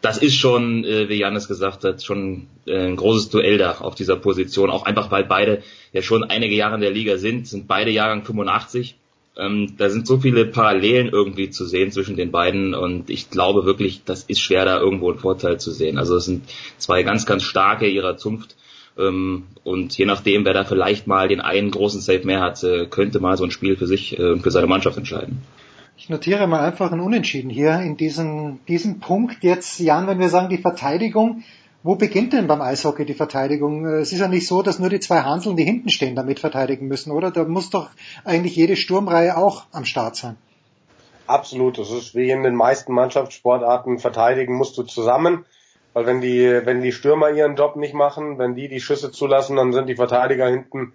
Das 0.03 0.19
ist 0.19 0.37
schon, 0.37 0.85
äh, 0.85 1.09
wie 1.09 1.19
Janis 1.19 1.49
gesagt 1.49 1.85
hat, 1.85 2.03
schon 2.03 2.49
äh, 2.67 2.87
ein 2.87 2.97
großes 2.97 3.31
Duell 3.31 3.59
da 3.59 3.79
auf 3.79 3.95
dieser 3.95 4.17
Position. 4.17 4.71
Auch 4.71 4.85
einfach, 4.85 5.11
weil 5.11 5.25
beide 5.25 5.63
ja 5.93 6.03
schon 6.03 6.25
einige 6.25 6.55
Jahre 6.55 6.75
in 6.75 6.83
der 6.83 6.91
Liga 6.91 7.17
sind, 7.17 7.49
sind 7.49 7.67
beide 7.67 7.91
Jahrgang 7.91 8.25
85. 8.25 8.97
Ähm, 9.39 9.75
da 9.77 9.91
sind 9.91 10.07
so 10.07 10.19
viele 10.19 10.47
Parallelen 10.47 11.09
irgendwie 11.09 11.51
zu 11.51 11.67
sehen 11.67 11.93
zwischen 11.93 12.17
den 12.17 12.31
beiden 12.31 12.75
und 12.75 13.11
ich 13.11 13.29
glaube 13.29 13.67
wirklich, 13.67 14.03
das 14.05 14.23
ist 14.23 14.41
schwer 14.41 14.65
da 14.65 14.81
irgendwo 14.81 15.11
einen 15.11 15.19
Vorteil 15.19 15.61
zu 15.61 15.73
sehen. 15.73 15.99
Also 15.99 16.17
es 16.17 16.25
sind 16.25 16.45
zwei 16.79 17.03
ganz, 17.03 17.27
ganz 17.27 17.43
starke 17.43 17.87
ihrer 17.87 18.17
Zunft 18.17 18.57
und 18.97 19.99
je 19.99 20.07
nachdem, 20.07 20.45
wer 20.45 20.55
da 20.55 20.65
vielleicht 20.65 21.07
mal 21.07 21.29
den 21.29 21.41
einen 21.41 21.71
großen 21.71 22.01
Save 22.01 22.25
mehr 22.25 22.41
hat, 22.41 22.63
äh, 22.65 22.87
könnte 22.87 23.21
mal 23.21 23.37
so 23.37 23.45
ein 23.45 23.51
Spiel 23.51 23.77
für 23.77 23.87
sich 23.87 24.19
und 24.19 24.39
äh, 24.39 24.43
für 24.43 24.51
seine 24.51 24.67
Mannschaft 24.67 24.97
entscheiden. 24.97 25.43
Ich 25.99 26.09
notiere 26.09 26.47
mal 26.47 26.61
einfach 26.61 26.93
ein 26.93 27.01
Unentschieden 27.01 27.51
hier 27.51 27.81
in 27.81 27.97
diesem, 27.97 28.61
diesem 28.69 29.01
Punkt. 29.01 29.43
Jetzt, 29.43 29.81
Jan, 29.81 30.07
wenn 30.07 30.19
wir 30.19 30.29
sagen, 30.29 30.49
die 30.49 30.59
Verteidigung, 30.59 31.43
wo 31.83 31.95
beginnt 31.97 32.33
denn 32.33 32.47
beim 32.47 32.61
Eishockey 32.61 33.05
die 33.05 33.15
Verteidigung? 33.15 33.87
Es 33.87 34.13
ist 34.13 34.21
ja 34.21 34.29
nicht 34.29 34.47
so, 34.47 34.63
dass 34.63 34.79
nur 34.79 34.89
die 34.89 35.01
zwei 35.01 35.21
Hanseln, 35.21 35.57
die 35.57 35.65
hinten 35.65 35.89
stehen, 35.89 36.17
damit 36.17 36.41
verteidigen 36.41 36.89
müssen, 36.89 37.13
oder? 37.13 37.31
Da 37.31 37.45
muss 37.45 37.71
doch 37.71 37.91
eigentlich 38.25 38.57
jede 38.57 38.77
Sturmreihe 38.77 39.37
auch 39.37 39.67
am 39.73 39.85
Start 39.85 40.17
sein. 40.17 40.37
Absolut. 41.27 41.79
Das 41.79 41.91
ist 41.91 42.15
wie 42.15 42.31
in 42.31 42.43
den 42.43 42.55
meisten 42.55 42.93
Mannschaftssportarten. 42.93 43.99
Verteidigen 43.99 44.57
musst 44.57 44.77
du 44.79 44.83
zusammen. 44.83 45.45
Weil 45.97 46.05
wenn 46.05 46.21
die, 46.21 46.61
wenn 46.67 46.83
die 46.83 46.93
Stürmer 46.93 47.31
ihren 47.31 47.57
Job 47.57 47.77
nicht 47.77 47.95
machen, 47.95 48.37
wenn 48.39 48.55
die 48.55 48.69
die 48.69 48.83
Schüsse 48.83 49.13
zulassen, 49.13 49.57
dann 49.57 49.73
sind 49.73 49.87
die 49.87 49.97
Verteidiger 49.97 50.47
hinten 50.47 50.93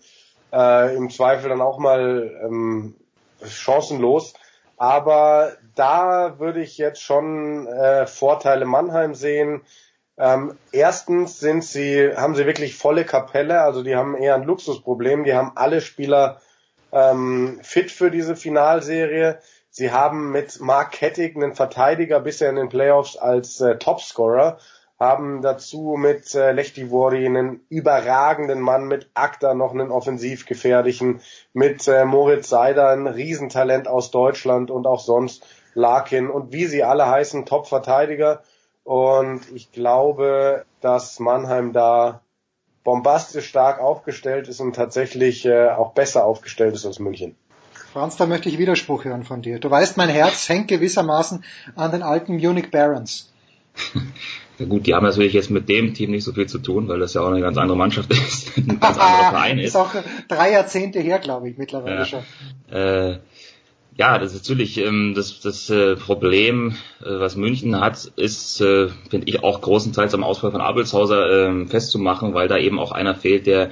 äh, 0.54 0.96
im 0.96 1.10
Zweifel 1.10 1.50
dann 1.50 1.60
auch 1.60 1.80
mal 1.80 2.30
ähm, 2.44 2.94
chancenlos. 3.44 4.36
Aber 4.78 5.54
da 5.74 6.38
würde 6.38 6.62
ich 6.62 6.78
jetzt 6.78 7.02
schon 7.02 7.66
äh, 7.66 8.06
Vorteile 8.06 8.66
Mannheim 8.66 9.16
sehen. 9.16 9.62
Ähm, 10.20 10.56
erstens 10.72 11.40
sind 11.40 11.64
sie, 11.64 12.16
haben 12.16 12.36
sie 12.36 12.46
wirklich 12.46 12.78
volle 12.78 13.04
Kapelle, 13.04 13.62
also 13.62 13.82
die 13.82 13.96
haben 13.96 14.16
eher 14.16 14.36
ein 14.36 14.44
Luxusproblem. 14.44 15.24
Die 15.24 15.34
haben 15.34 15.54
alle 15.56 15.82
Spieler 15.82 16.42
ähm, 16.92 17.60
fit 17.64 17.90
für 17.90 18.12
diese 18.12 18.36
Finalserie. 18.36 19.40
Sie 19.72 19.92
haben 19.92 20.32
mit 20.32 20.60
Mark 20.60 20.92
Kettig 20.92 21.36
einen 21.36 21.56
Verteidiger 21.56 22.20
bisher 22.20 22.52
in 22.52 22.58
den 22.58 22.70
Playoffs 22.70 23.18
als 23.18 23.62
äh, 23.62 23.80
Topscorer. 23.80 24.60
Haben 25.02 25.42
dazu 25.42 25.96
mit 25.98 26.36
äh, 26.36 26.52
Lechti 26.52 26.92
Wori 26.92 27.26
einen 27.26 27.62
überragenden 27.70 28.62
Mann, 28.62 28.88
mit 28.88 29.10
Akta 29.16 29.56
noch 29.56 29.72
einen 29.72 29.90
offensiv 29.90 30.46
gefährlichen, 30.46 31.22
mit 31.54 31.88
äh, 31.88 32.06
Moritz 32.06 32.50
Seider 32.50 32.90
ein 32.90 33.08
Riesentalent 33.08 33.88
aus 33.88 34.12
Deutschland 34.12 34.70
und 34.70 34.86
auch 34.86 35.00
sonst 35.00 35.44
Larkin 35.74 36.30
und 36.30 36.54
wie 36.54 36.66
sie 36.66 36.84
alle 36.84 37.08
heißen, 37.08 37.48
Top-Verteidiger. 37.48 38.44
Und 38.84 39.42
ich 39.56 39.72
glaube, 39.72 40.66
dass 40.82 41.20
Mannheim 41.20 41.74
da 41.74 42.22
bombastisch 42.84 43.48
stark 43.48 43.80
aufgestellt 43.80 44.48
ist 44.50 44.60
und 44.60 44.76
tatsächlich 44.76 45.48
äh, 45.48 45.70
auch 45.70 45.94
besser 45.94 46.26
aufgestellt 46.26 46.76
ist 46.76 46.86
als 46.86 47.00
München. 47.00 47.36
Franz, 47.92 48.18
da 48.18 48.28
möchte 48.28 48.50
ich 48.50 48.60
Widerspruch 48.60 49.04
hören 49.04 49.24
von 49.24 49.42
dir. 49.42 49.58
Du 49.58 49.72
weißt, 49.72 49.98
mein 49.98 50.10
Herz 50.10 50.48
hängt 50.48 50.68
gewissermaßen 50.68 51.44
an 51.76 51.92
den 51.92 52.04
alten 52.04 52.38
Munich 52.38 52.70
Barons. 52.70 53.32
Ja 54.60 54.66
gut, 54.66 54.86
die 54.86 54.94
haben 54.94 55.06
natürlich 55.06 55.34
jetzt 55.34 55.50
mit 55.50 55.70
dem 55.70 55.94
Team 55.94 56.12
nicht 56.12 56.24
so 56.24 56.34
viel 56.34 56.48
zu 56.48 56.60
tun, 56.60 56.88
weil 56.88 57.00
das 57.00 57.14
ja 57.14 57.22
auch 57.22 57.32
eine 57.32 57.42
ganz 57.42 57.58
andere 57.58 57.78
Mannschaft 57.78 58.12
ist, 58.12 58.58
ein 58.58 58.80
ganz 58.80 58.98
anderer 58.98 59.30
Verein 59.32 59.60
ist. 59.60 59.70
ist 59.70 59.76
auch 59.76 59.94
drei 60.28 60.52
Jahrzehnte 60.52 61.00
her, 61.00 61.20
glaube 61.20 61.50
ich, 61.50 61.58
mittlerweile 61.58 61.98
ja. 61.98 62.06
schon. 62.06 62.24
Äh, 62.70 63.20
ja, 63.98 64.18
das 64.18 64.34
ist 64.34 64.44
natürlich 64.44 64.78
ähm, 64.78 65.14
das, 65.16 65.42
das 65.42 65.70
äh, 65.70 65.96
Problem, 65.96 66.76
äh, 67.02 67.20
was 67.20 67.36
München 67.36 67.80
hat, 67.80 68.06
ist, 68.16 68.62
äh, 68.62 68.88
finde 69.10 69.28
ich, 69.28 69.44
auch 69.44 69.62
großenteils 69.62 70.14
am 70.14 70.24
Ausfall 70.24 70.52
von 70.52 70.62
Abelshauser 70.62 71.50
äh, 71.50 71.66
festzumachen, 71.66 72.34
weil 72.34 72.48
da 72.48 72.58
eben 72.58 72.80
auch 72.80 72.92
einer 72.92 73.16
fehlt, 73.16 73.48
der 73.48 73.70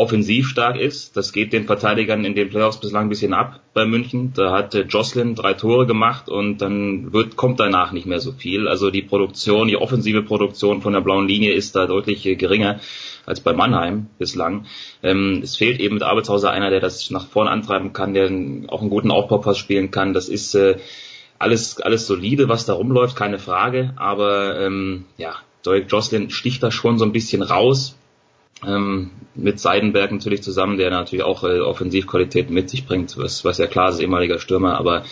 offensiv 0.00 0.48
stark 0.48 0.76
ist. 0.76 1.14
Das 1.16 1.30
geht 1.32 1.52
den 1.52 1.66
Verteidigern 1.66 2.24
in 2.24 2.34
den 2.34 2.48
Playoffs 2.48 2.80
bislang 2.80 3.06
ein 3.06 3.08
bisschen 3.10 3.34
ab 3.34 3.60
bei 3.74 3.84
München. 3.84 4.32
Da 4.34 4.50
hat 4.50 4.74
äh, 4.74 4.80
Jocelyn 4.82 5.34
drei 5.34 5.52
Tore 5.52 5.86
gemacht 5.86 6.30
und 6.30 6.62
dann 6.62 7.12
wird, 7.12 7.36
kommt 7.36 7.60
danach 7.60 7.92
nicht 7.92 8.06
mehr 8.06 8.18
so 8.18 8.32
viel. 8.32 8.66
Also 8.66 8.90
die 8.90 9.02
Produktion, 9.02 9.68
die 9.68 9.76
offensive 9.76 10.22
Produktion 10.22 10.80
von 10.80 10.94
der 10.94 11.02
blauen 11.02 11.28
Linie 11.28 11.52
ist 11.52 11.76
da 11.76 11.86
deutlich 11.86 12.24
äh, 12.24 12.34
geringer 12.34 12.80
als 13.26 13.40
bei 13.40 13.52
Mannheim 13.52 14.06
bislang. 14.18 14.64
Ähm, 15.02 15.40
es 15.42 15.58
fehlt 15.58 15.78
eben 15.80 15.94
mit 15.94 16.02
Arbeitshauser 16.02 16.50
einer, 16.50 16.70
der 16.70 16.80
das 16.80 17.10
nach 17.10 17.26
vorn 17.26 17.46
antreiben 17.46 17.92
kann, 17.92 18.14
der 18.14 18.30
auch 18.68 18.80
einen 18.80 18.90
guten 18.90 19.10
Aufbaupass 19.10 19.58
spielen 19.58 19.90
kann. 19.90 20.14
Das 20.14 20.30
ist 20.30 20.54
äh, 20.54 20.78
alles, 21.38 21.78
alles 21.78 22.06
solide, 22.06 22.48
was 22.48 22.64
da 22.64 22.72
rumläuft, 22.72 23.16
keine 23.16 23.38
Frage. 23.38 23.92
Aber 23.96 24.58
ähm, 24.60 25.04
ja, 25.18 25.34
Derek 25.66 25.92
Jocelyn 25.92 26.30
sticht 26.30 26.62
da 26.62 26.70
schon 26.70 26.98
so 26.98 27.04
ein 27.04 27.12
bisschen 27.12 27.42
raus 27.42 27.96
ähm, 28.66 29.10
mit 29.34 29.60
Seidenberg 29.60 30.12
natürlich 30.12 30.42
zusammen, 30.42 30.76
der 30.76 30.90
natürlich 30.90 31.24
auch 31.24 31.44
äh, 31.44 31.60
Offensivqualität 31.60 32.50
mit 32.50 32.70
sich 32.70 32.86
bringt, 32.86 33.16
was, 33.16 33.44
was 33.44 33.58
ja 33.58 33.66
klar 33.66 33.90
ist, 33.90 34.00
ehemaliger 34.00 34.38
Stürmer, 34.38 34.78
aber 34.78 35.04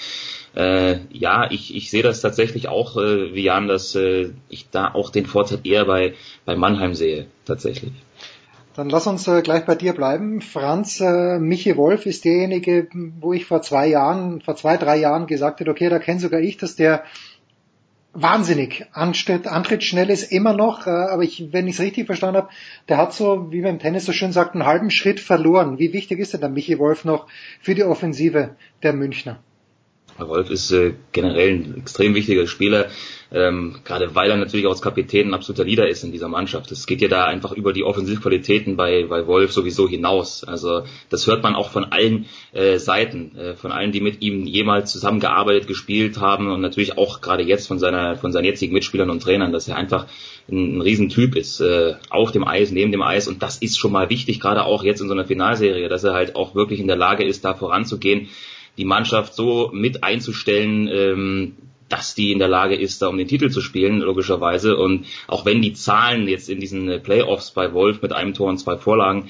äh, 0.54 0.98
ja, 1.10 1.50
ich, 1.50 1.74
ich 1.74 1.90
sehe 1.90 2.02
das 2.02 2.20
tatsächlich 2.20 2.68
auch, 2.68 2.96
äh, 2.96 3.34
wie 3.34 3.44
Jan, 3.44 3.68
dass 3.68 3.94
äh, 3.94 4.30
ich 4.48 4.70
da 4.70 4.92
auch 4.92 5.10
den 5.10 5.26
Vorteil 5.26 5.60
eher 5.64 5.84
bei, 5.84 6.14
bei 6.44 6.56
Mannheim 6.56 6.94
sehe, 6.94 7.26
tatsächlich. 7.44 7.92
Dann 8.74 8.90
lass 8.90 9.08
uns 9.08 9.26
äh, 9.26 9.42
gleich 9.42 9.64
bei 9.66 9.74
dir 9.74 9.92
bleiben. 9.92 10.40
Franz, 10.40 11.00
äh, 11.00 11.40
Michi 11.40 11.76
Wolf 11.76 12.06
ist 12.06 12.24
derjenige, 12.24 12.86
wo 13.20 13.32
ich 13.32 13.44
vor 13.44 13.60
zwei 13.60 13.88
Jahren, 13.88 14.40
vor 14.40 14.54
zwei, 14.54 14.76
drei 14.76 14.96
Jahren 14.98 15.26
gesagt 15.26 15.60
habe, 15.60 15.70
okay, 15.70 15.88
da 15.88 15.98
kenne 15.98 16.20
sogar 16.20 16.40
ich, 16.40 16.58
dass 16.58 16.76
der 16.76 17.02
wahnsinnig. 18.12 18.86
Antritt, 18.92 19.46
Antritt 19.46 19.84
schnell 19.84 20.10
ist 20.10 20.32
immer 20.32 20.52
noch, 20.52 20.86
äh, 20.86 20.90
aber 20.90 21.22
ich, 21.22 21.52
wenn 21.52 21.68
ich 21.68 21.74
es 21.74 21.80
richtig 21.80 22.06
verstanden 22.06 22.36
habe, 22.36 22.50
der 22.88 22.96
hat 22.96 23.12
so, 23.12 23.52
wie 23.52 23.60
man 23.60 23.74
im 23.74 23.78
Tennis 23.78 24.06
so 24.06 24.12
schön 24.12 24.32
sagt, 24.32 24.54
einen 24.54 24.66
halben 24.66 24.90
Schritt 24.90 25.20
verloren. 25.20 25.78
Wie 25.78 25.92
wichtig 25.92 26.18
ist 26.18 26.32
denn 26.32 26.40
der 26.40 26.50
Michi 26.50 26.78
Wolf 26.78 27.04
noch 27.04 27.26
für 27.60 27.74
die 27.74 27.84
Offensive 27.84 28.56
der 28.82 28.92
Münchner? 28.92 29.38
Wolf 30.26 30.50
ist 30.50 30.72
äh, 30.72 30.94
generell 31.12 31.50
ein 31.50 31.76
extrem 31.78 32.14
wichtiger 32.14 32.46
Spieler, 32.46 32.86
ähm, 33.30 33.76
gerade 33.84 34.14
weil 34.14 34.30
er 34.30 34.36
natürlich 34.36 34.66
auch 34.66 34.70
als 34.70 34.82
Kapitän 34.82 35.28
ein 35.28 35.34
absoluter 35.34 35.64
Leader 35.64 35.86
ist 35.86 36.02
in 36.02 36.12
dieser 36.12 36.28
Mannschaft. 36.28 36.72
Es 36.72 36.86
geht 36.86 37.02
ja 37.02 37.08
da 37.08 37.26
einfach 37.26 37.52
über 37.52 37.72
die 37.72 37.84
Offensivqualitäten 37.84 38.76
bei, 38.76 39.04
bei 39.04 39.26
Wolf 39.26 39.52
sowieso 39.52 39.88
hinaus. 39.88 40.44
Also 40.44 40.82
das 41.10 41.26
hört 41.26 41.42
man 41.42 41.54
auch 41.54 41.70
von 41.70 41.84
allen 41.84 42.26
äh, 42.52 42.78
Seiten, 42.78 43.36
äh, 43.36 43.54
von 43.54 43.70
allen, 43.70 43.92
die 43.92 44.00
mit 44.00 44.22
ihm 44.22 44.44
jemals 44.46 44.90
zusammengearbeitet, 44.90 45.68
gespielt 45.68 46.18
haben 46.18 46.50
und 46.50 46.60
natürlich 46.60 46.96
auch 46.96 47.20
gerade 47.20 47.42
jetzt 47.42 47.68
von 47.68 47.78
seiner 47.78 48.16
von 48.16 48.32
seinen 48.32 48.44
jetzigen 48.46 48.72
Mitspielern 48.72 49.10
und 49.10 49.22
Trainern, 49.22 49.52
dass 49.52 49.68
er 49.68 49.76
einfach 49.76 50.06
ein, 50.50 50.78
ein 50.78 50.80
Riesentyp 50.80 51.36
ist, 51.36 51.60
äh, 51.60 51.94
auf 52.08 52.32
dem 52.32 52.46
Eis, 52.46 52.72
neben 52.72 52.92
dem 52.92 53.02
Eis 53.02 53.28
und 53.28 53.42
das 53.42 53.58
ist 53.58 53.78
schon 53.78 53.92
mal 53.92 54.08
wichtig, 54.08 54.40
gerade 54.40 54.64
auch 54.64 54.82
jetzt 54.82 55.00
in 55.00 55.08
so 55.08 55.14
einer 55.14 55.26
Finalserie, 55.26 55.88
dass 55.88 56.02
er 56.02 56.14
halt 56.14 56.34
auch 56.34 56.54
wirklich 56.54 56.80
in 56.80 56.88
der 56.88 56.96
Lage 56.96 57.24
ist, 57.24 57.44
da 57.44 57.54
voranzugehen 57.54 58.28
die 58.78 58.84
Mannschaft 58.84 59.34
so 59.34 59.70
mit 59.72 60.04
einzustellen, 60.04 60.88
ähm, 60.90 61.56
dass 61.88 62.14
die 62.14 62.32
in 62.32 62.38
der 62.38 62.48
Lage 62.48 62.76
ist, 62.76 63.02
da 63.02 63.08
um 63.08 63.18
den 63.18 63.28
Titel 63.28 63.50
zu 63.50 63.60
spielen, 63.60 64.00
logischerweise. 64.00 64.76
Und 64.76 65.06
auch 65.26 65.44
wenn 65.44 65.62
die 65.62 65.72
Zahlen 65.72 66.28
jetzt 66.28 66.48
in 66.48 66.60
diesen 66.60 67.02
Playoffs 67.02 67.50
bei 67.50 67.72
Wolf 67.72 68.02
mit 68.02 68.12
einem 68.12 68.34
Tor 68.34 68.48
und 68.48 68.58
zwei 68.58 68.76
Vorlagen 68.76 69.28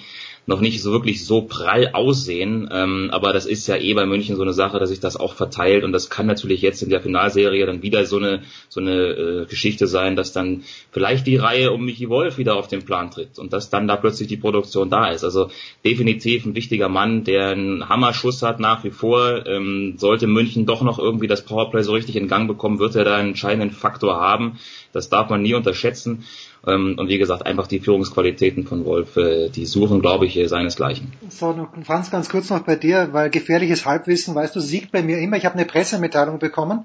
noch 0.48 0.62
nicht 0.62 0.82
so 0.82 0.92
wirklich 0.92 1.26
so 1.26 1.42
prall 1.42 1.90
aussehen. 1.92 2.70
Ähm, 2.72 3.10
aber 3.12 3.34
das 3.34 3.44
ist 3.44 3.66
ja 3.66 3.76
eh 3.76 3.92
bei 3.92 4.06
München 4.06 4.34
so 4.34 4.42
eine 4.42 4.54
Sache, 4.54 4.78
dass 4.78 4.88
sich 4.88 4.98
das 4.98 5.16
auch 5.16 5.34
verteilt 5.34 5.84
und 5.84 5.92
das 5.92 6.08
kann 6.08 6.26
natürlich 6.26 6.62
jetzt 6.62 6.82
in 6.82 6.88
der 6.88 7.02
Finalserie 7.02 7.66
dann 7.66 7.82
wieder 7.82 8.06
so 8.06 8.16
eine 8.16 8.42
so 8.70 8.80
eine 8.80 8.96
äh, 9.08 9.44
Geschichte 9.44 9.86
sein, 9.86 10.16
dass 10.16 10.32
dann 10.32 10.64
vielleicht 10.90 11.26
die 11.26 11.36
Reihe 11.36 11.70
um 11.70 11.84
Michi 11.84 12.08
Wolf 12.08 12.38
wieder 12.38 12.56
auf 12.56 12.66
den 12.66 12.82
Plan 12.82 13.10
tritt 13.10 13.38
und 13.38 13.52
dass 13.52 13.68
dann 13.68 13.86
da 13.86 13.96
plötzlich 13.96 14.28
die 14.28 14.38
Produktion 14.38 14.88
da 14.88 15.10
ist. 15.10 15.22
Also 15.22 15.50
definitiv 15.84 16.46
ein 16.46 16.54
wichtiger 16.54 16.88
Mann, 16.88 17.24
der 17.24 17.50
einen 17.50 17.86
Hammerschuss 17.86 18.42
hat 18.42 18.58
nach 18.58 18.84
wie 18.84 18.90
vor. 18.90 19.46
Ähm, 19.46 19.96
sollte 19.98 20.26
München 20.26 20.64
doch 20.64 20.80
noch 20.80 20.98
irgendwie 20.98 21.26
das 21.26 21.44
Powerplay 21.44 21.82
so 21.82 21.92
richtig 21.92 22.16
in 22.16 22.26
Gang 22.26 22.48
bekommen, 22.48 22.78
wird 22.78 22.96
er 22.96 23.04
da 23.04 23.16
einen 23.16 23.28
entscheidenden 23.28 23.70
Faktor 23.70 24.18
haben. 24.18 24.58
Das 24.94 25.10
darf 25.10 25.28
man 25.28 25.42
nie 25.42 25.52
unterschätzen. 25.52 26.24
Ähm, 26.66 26.96
und 26.98 27.08
wie 27.08 27.18
gesagt, 27.18 27.46
einfach 27.46 27.66
die 27.66 27.80
Führungsqualitäten 27.80 28.66
von 28.66 28.84
Wolf, 28.84 29.16
äh, 29.16 29.48
die 29.48 29.66
suchen, 29.66 30.00
glaube 30.00 30.26
ich, 30.26 30.38
seinesgleichen. 30.48 31.12
So, 31.28 31.68
Franz, 31.84 32.10
ganz 32.10 32.28
kurz 32.28 32.50
noch 32.50 32.60
bei 32.60 32.76
dir, 32.76 33.08
weil 33.12 33.30
gefährliches 33.30 33.86
Halbwissen, 33.86 34.34
weißt 34.34 34.56
du, 34.56 34.60
siegt 34.60 34.92
bei 34.92 35.02
mir 35.02 35.18
immer. 35.18 35.36
Ich 35.36 35.44
habe 35.44 35.54
eine 35.54 35.64
Pressemitteilung 35.64 36.38
bekommen. 36.38 36.84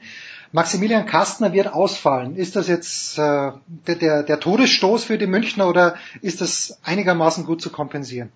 Maximilian 0.52 1.08
Kastner 1.08 1.52
wird 1.52 1.74
ausfallen. 1.74 2.36
Ist 2.36 2.56
das 2.56 2.68
jetzt 2.68 3.18
äh, 3.18 3.52
der, 3.88 3.96
der, 3.96 4.24
der 4.24 4.40
Todesstoß 4.40 5.04
für 5.04 5.18
die 5.18 5.26
Münchner 5.26 5.68
oder 5.68 5.96
ist 6.22 6.42
das 6.42 6.78
einigermaßen 6.84 7.44
gut 7.44 7.62
zu 7.62 7.72
kompensieren? 7.72 8.30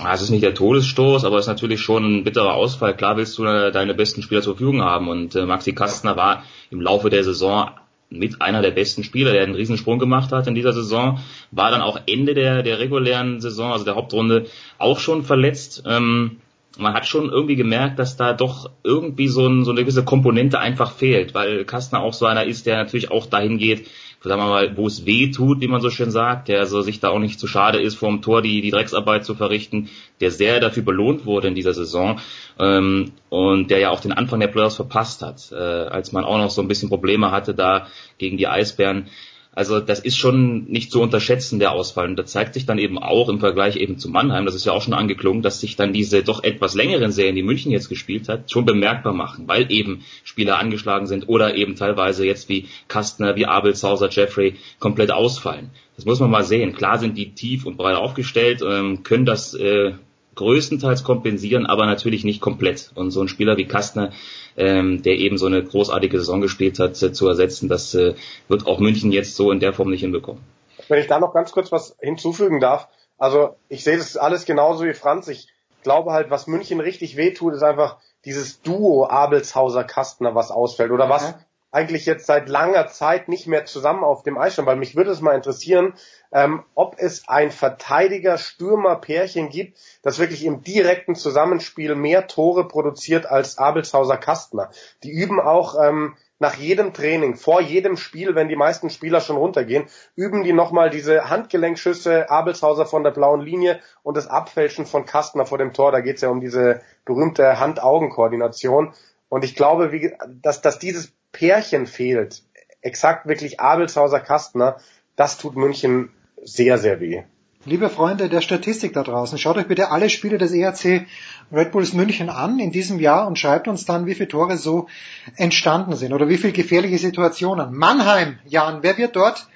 Ah, 0.00 0.14
es 0.14 0.22
ist 0.22 0.30
nicht 0.30 0.42
der 0.42 0.54
Todesstoß, 0.54 1.26
aber 1.26 1.36
es 1.36 1.44
ist 1.44 1.48
natürlich 1.48 1.82
schon 1.82 2.04
ein 2.04 2.24
bitterer 2.24 2.54
Ausfall. 2.54 2.96
Klar 2.96 3.18
willst 3.18 3.36
du 3.36 3.44
deine 3.44 3.92
besten 3.92 4.22
Spieler 4.22 4.40
zur 4.40 4.54
Verfügung 4.54 4.80
haben 4.80 5.08
und 5.08 5.34
äh, 5.34 5.44
Maxi 5.44 5.74
Kastner 5.74 6.16
war 6.16 6.44
im 6.70 6.80
Laufe 6.80 7.10
der 7.10 7.22
Saison 7.22 7.70
mit 8.12 8.40
einer 8.40 8.62
der 8.62 8.70
besten 8.70 9.04
Spieler, 9.04 9.32
der 9.32 9.42
einen 9.42 9.54
Riesensprung 9.54 9.98
gemacht 9.98 10.32
hat 10.32 10.46
in 10.46 10.54
dieser 10.54 10.72
Saison, 10.72 11.20
war 11.50 11.70
dann 11.70 11.80
auch 11.80 12.00
Ende 12.06 12.34
der, 12.34 12.62
der 12.62 12.78
regulären 12.78 13.40
Saison, 13.40 13.72
also 13.72 13.84
der 13.84 13.96
Hauptrunde, 13.96 14.46
auch 14.78 14.98
schon 14.98 15.22
verletzt. 15.22 15.84
Ähm, 15.86 16.38
man 16.78 16.94
hat 16.94 17.06
schon 17.06 17.28
irgendwie 17.28 17.56
gemerkt, 17.56 17.98
dass 17.98 18.16
da 18.16 18.32
doch 18.32 18.70
irgendwie 18.82 19.28
so, 19.28 19.46
ein, 19.46 19.64
so 19.64 19.72
eine 19.72 19.82
gewisse 19.82 20.04
Komponente 20.04 20.58
einfach 20.58 20.92
fehlt, 20.92 21.34
weil 21.34 21.64
Kastner 21.64 22.00
auch 22.00 22.14
so 22.14 22.26
einer 22.26 22.44
ist, 22.44 22.66
der 22.66 22.78
natürlich 22.78 23.10
auch 23.10 23.26
dahin 23.26 23.58
geht, 23.58 23.88
sagen 24.28 24.40
wir 24.40 24.48
mal, 24.48 24.76
wo 24.76 24.86
es 24.86 25.04
weh 25.04 25.30
tut, 25.30 25.60
wie 25.60 25.68
man 25.68 25.80
so 25.80 25.90
schön 25.90 26.10
sagt, 26.10 26.48
der 26.48 26.60
also 26.60 26.80
sich 26.80 27.00
da 27.00 27.08
auch 27.08 27.18
nicht 27.18 27.40
zu 27.40 27.46
schade 27.46 27.80
ist, 27.80 27.96
vor 27.96 28.08
dem 28.08 28.22
Tor 28.22 28.42
die, 28.42 28.60
die 28.60 28.70
Drecksarbeit 28.70 29.24
zu 29.24 29.34
verrichten, 29.34 29.90
der 30.20 30.30
sehr 30.30 30.60
dafür 30.60 30.82
belohnt 30.82 31.26
wurde 31.26 31.48
in 31.48 31.54
dieser 31.54 31.74
Saison 31.74 32.20
ähm, 32.58 33.12
und 33.28 33.70
der 33.70 33.78
ja 33.78 33.90
auch 33.90 34.00
den 34.00 34.12
Anfang 34.12 34.40
der 34.40 34.48
Playoffs 34.48 34.76
verpasst 34.76 35.22
hat, 35.22 35.50
äh, 35.52 35.56
als 35.56 36.12
man 36.12 36.24
auch 36.24 36.38
noch 36.38 36.50
so 36.50 36.62
ein 36.62 36.68
bisschen 36.68 36.88
Probleme 36.88 37.30
hatte 37.30 37.54
da 37.54 37.88
gegen 38.18 38.36
die 38.36 38.48
Eisbären. 38.48 39.08
Also 39.54 39.80
das 39.80 40.00
ist 40.00 40.16
schon 40.16 40.64
nicht 40.64 40.90
zu 40.90 41.02
unterschätzen, 41.02 41.58
der 41.58 41.72
Ausfall. 41.72 42.08
Und 42.08 42.16
das 42.16 42.32
zeigt 42.32 42.54
sich 42.54 42.64
dann 42.64 42.78
eben 42.78 42.98
auch 42.98 43.28
im 43.28 43.38
Vergleich 43.38 43.76
eben 43.76 43.98
zu 43.98 44.08
Mannheim, 44.08 44.46
das 44.46 44.54
ist 44.54 44.64
ja 44.64 44.72
auch 44.72 44.80
schon 44.80 44.94
angeklungen, 44.94 45.42
dass 45.42 45.60
sich 45.60 45.76
dann 45.76 45.92
diese 45.92 46.22
doch 46.22 46.42
etwas 46.42 46.74
längeren 46.74 47.12
Serien, 47.12 47.36
die 47.36 47.42
München 47.42 47.70
jetzt 47.70 47.90
gespielt 47.90 48.30
hat, 48.30 48.50
schon 48.50 48.64
bemerkbar 48.64 49.12
machen, 49.12 49.48
weil 49.48 49.70
eben 49.70 50.04
Spieler 50.24 50.58
angeschlagen 50.58 51.06
sind 51.06 51.28
oder 51.28 51.54
eben 51.54 51.76
teilweise 51.76 52.24
jetzt 52.24 52.48
wie 52.48 52.66
Kastner, 52.88 53.36
wie 53.36 53.44
Abelshauser, 53.44 54.08
Jeffrey 54.08 54.54
komplett 54.78 55.10
ausfallen. 55.10 55.70
Das 55.96 56.06
muss 56.06 56.20
man 56.20 56.30
mal 56.30 56.44
sehen. 56.44 56.74
Klar 56.74 56.98
sind 56.98 57.18
die 57.18 57.34
tief 57.34 57.66
und 57.66 57.76
breit 57.76 57.96
aufgestellt, 57.96 58.62
ähm, 58.66 59.02
können 59.02 59.26
das 59.26 59.52
äh, 59.52 59.92
größtenteils 60.34 61.04
kompensieren, 61.04 61.66
aber 61.66 61.86
natürlich 61.86 62.24
nicht 62.24 62.40
komplett. 62.40 62.90
Und 62.94 63.10
so 63.10 63.20
ein 63.20 63.28
Spieler 63.28 63.56
wie 63.56 63.66
Kastner, 63.66 64.10
ähm, 64.56 65.02
der 65.02 65.16
eben 65.16 65.38
so 65.38 65.46
eine 65.46 65.62
großartige 65.62 66.18
Saison 66.18 66.40
gespielt 66.40 66.78
hat, 66.78 67.02
äh, 67.02 67.12
zu 67.12 67.28
ersetzen, 67.28 67.68
das 67.68 67.94
äh, 67.94 68.14
wird 68.48 68.66
auch 68.66 68.78
München 68.78 69.12
jetzt 69.12 69.36
so 69.36 69.50
in 69.50 69.60
der 69.60 69.72
Form 69.72 69.90
nicht 69.90 70.00
hinbekommen. 70.00 70.42
Wenn 70.88 71.00
ich 71.00 71.06
da 71.06 71.18
noch 71.18 71.34
ganz 71.34 71.52
kurz 71.52 71.70
was 71.70 71.96
hinzufügen 72.00 72.60
darf, 72.60 72.88
also 73.18 73.56
ich 73.68 73.84
sehe 73.84 73.98
das 73.98 74.16
alles 74.16 74.46
genauso 74.46 74.84
wie 74.84 74.94
Franz. 74.94 75.28
Ich 75.28 75.48
glaube 75.82 76.12
halt, 76.12 76.30
was 76.30 76.46
München 76.46 76.80
richtig 76.80 77.16
wehtut, 77.16 77.54
ist 77.54 77.62
einfach 77.62 77.98
dieses 78.24 78.62
Duo 78.62 79.06
Abelshauser 79.06 79.84
Kastner, 79.84 80.34
was 80.34 80.50
ausfällt 80.50 80.90
oder 80.90 81.08
was 81.08 81.34
eigentlich 81.72 82.06
jetzt 82.06 82.26
seit 82.26 82.48
langer 82.48 82.86
Zeit 82.88 83.28
nicht 83.28 83.46
mehr 83.46 83.64
zusammen 83.64 84.04
auf 84.04 84.22
dem 84.22 84.38
Eis 84.38 84.52
stehen, 84.52 84.66
weil 84.66 84.76
mich 84.76 84.94
würde 84.94 85.10
es 85.10 85.22
mal 85.22 85.34
interessieren, 85.34 85.94
ähm, 86.30 86.62
ob 86.74 86.96
es 86.98 87.28
ein 87.28 87.50
Verteidiger-Stürmer-Pärchen 87.50 89.48
gibt, 89.48 89.78
das 90.02 90.18
wirklich 90.18 90.44
im 90.44 90.62
direkten 90.62 91.14
Zusammenspiel 91.14 91.94
mehr 91.94 92.26
Tore 92.26 92.68
produziert 92.68 93.26
als 93.26 93.58
Abelshauser 93.58 94.18
Kastner. 94.18 94.70
Die 95.02 95.10
üben 95.10 95.40
auch 95.40 95.74
ähm, 95.82 96.14
nach 96.38 96.56
jedem 96.56 96.92
Training, 96.92 97.36
vor 97.36 97.60
jedem 97.62 97.96
Spiel, 97.96 98.34
wenn 98.34 98.48
die 98.48 98.56
meisten 98.56 98.90
Spieler 98.90 99.20
schon 99.20 99.36
runtergehen, 99.36 99.86
üben 100.16 100.42
die 100.42 100.52
nochmal 100.52 100.90
diese 100.90 101.30
Handgelenkschüsse 101.30 102.28
Abelshauser 102.30 102.84
von 102.84 103.04
der 103.04 103.12
blauen 103.12 103.40
Linie 103.40 103.80
und 104.02 104.16
das 104.16 104.26
Abfälschen 104.26 104.84
von 104.84 105.06
Kastner 105.06 105.46
vor 105.46 105.58
dem 105.58 105.72
Tor. 105.72 105.92
Da 105.92 106.00
geht 106.00 106.16
es 106.16 106.22
ja 106.22 106.28
um 106.28 106.40
diese 106.40 106.82
berühmte 107.06 107.60
Hand-Augen-Koordination. 107.60 108.92
Und 109.28 109.44
ich 109.44 109.54
glaube, 109.54 109.92
wie, 109.92 110.12
dass, 110.42 110.60
dass 110.60 110.78
dieses 110.78 111.14
Pärchen 111.32 111.86
fehlt, 111.86 112.42
exakt 112.80 113.26
wirklich 113.26 113.60
Abelshauser 113.60 114.20
Kastner, 114.20 114.76
das 115.16 115.38
tut 115.38 115.56
München 115.56 116.10
sehr, 116.42 116.78
sehr 116.78 117.00
weh. 117.00 117.22
Liebe 117.64 117.88
Freunde 117.88 118.28
der 118.28 118.40
Statistik 118.40 118.92
da 118.92 119.04
draußen, 119.04 119.38
schaut 119.38 119.56
euch 119.56 119.68
bitte 119.68 119.90
alle 119.92 120.10
Spiele 120.10 120.36
des 120.36 120.52
ERC 120.52 121.06
Red 121.52 121.70
Bulls 121.70 121.92
München 121.92 122.28
an 122.28 122.58
in 122.58 122.72
diesem 122.72 122.98
Jahr 122.98 123.28
und 123.28 123.38
schreibt 123.38 123.68
uns 123.68 123.84
dann, 123.84 124.06
wie 124.06 124.14
viele 124.14 124.28
Tore 124.28 124.56
so 124.56 124.88
entstanden 125.36 125.94
sind 125.94 126.12
oder 126.12 126.28
wie 126.28 126.38
viele 126.38 126.52
gefährliche 126.52 126.98
Situationen. 126.98 127.72
Mannheim, 127.72 128.40
Jan, 128.46 128.82
wer 128.82 128.98
wird 128.98 129.14
dort 129.14 129.46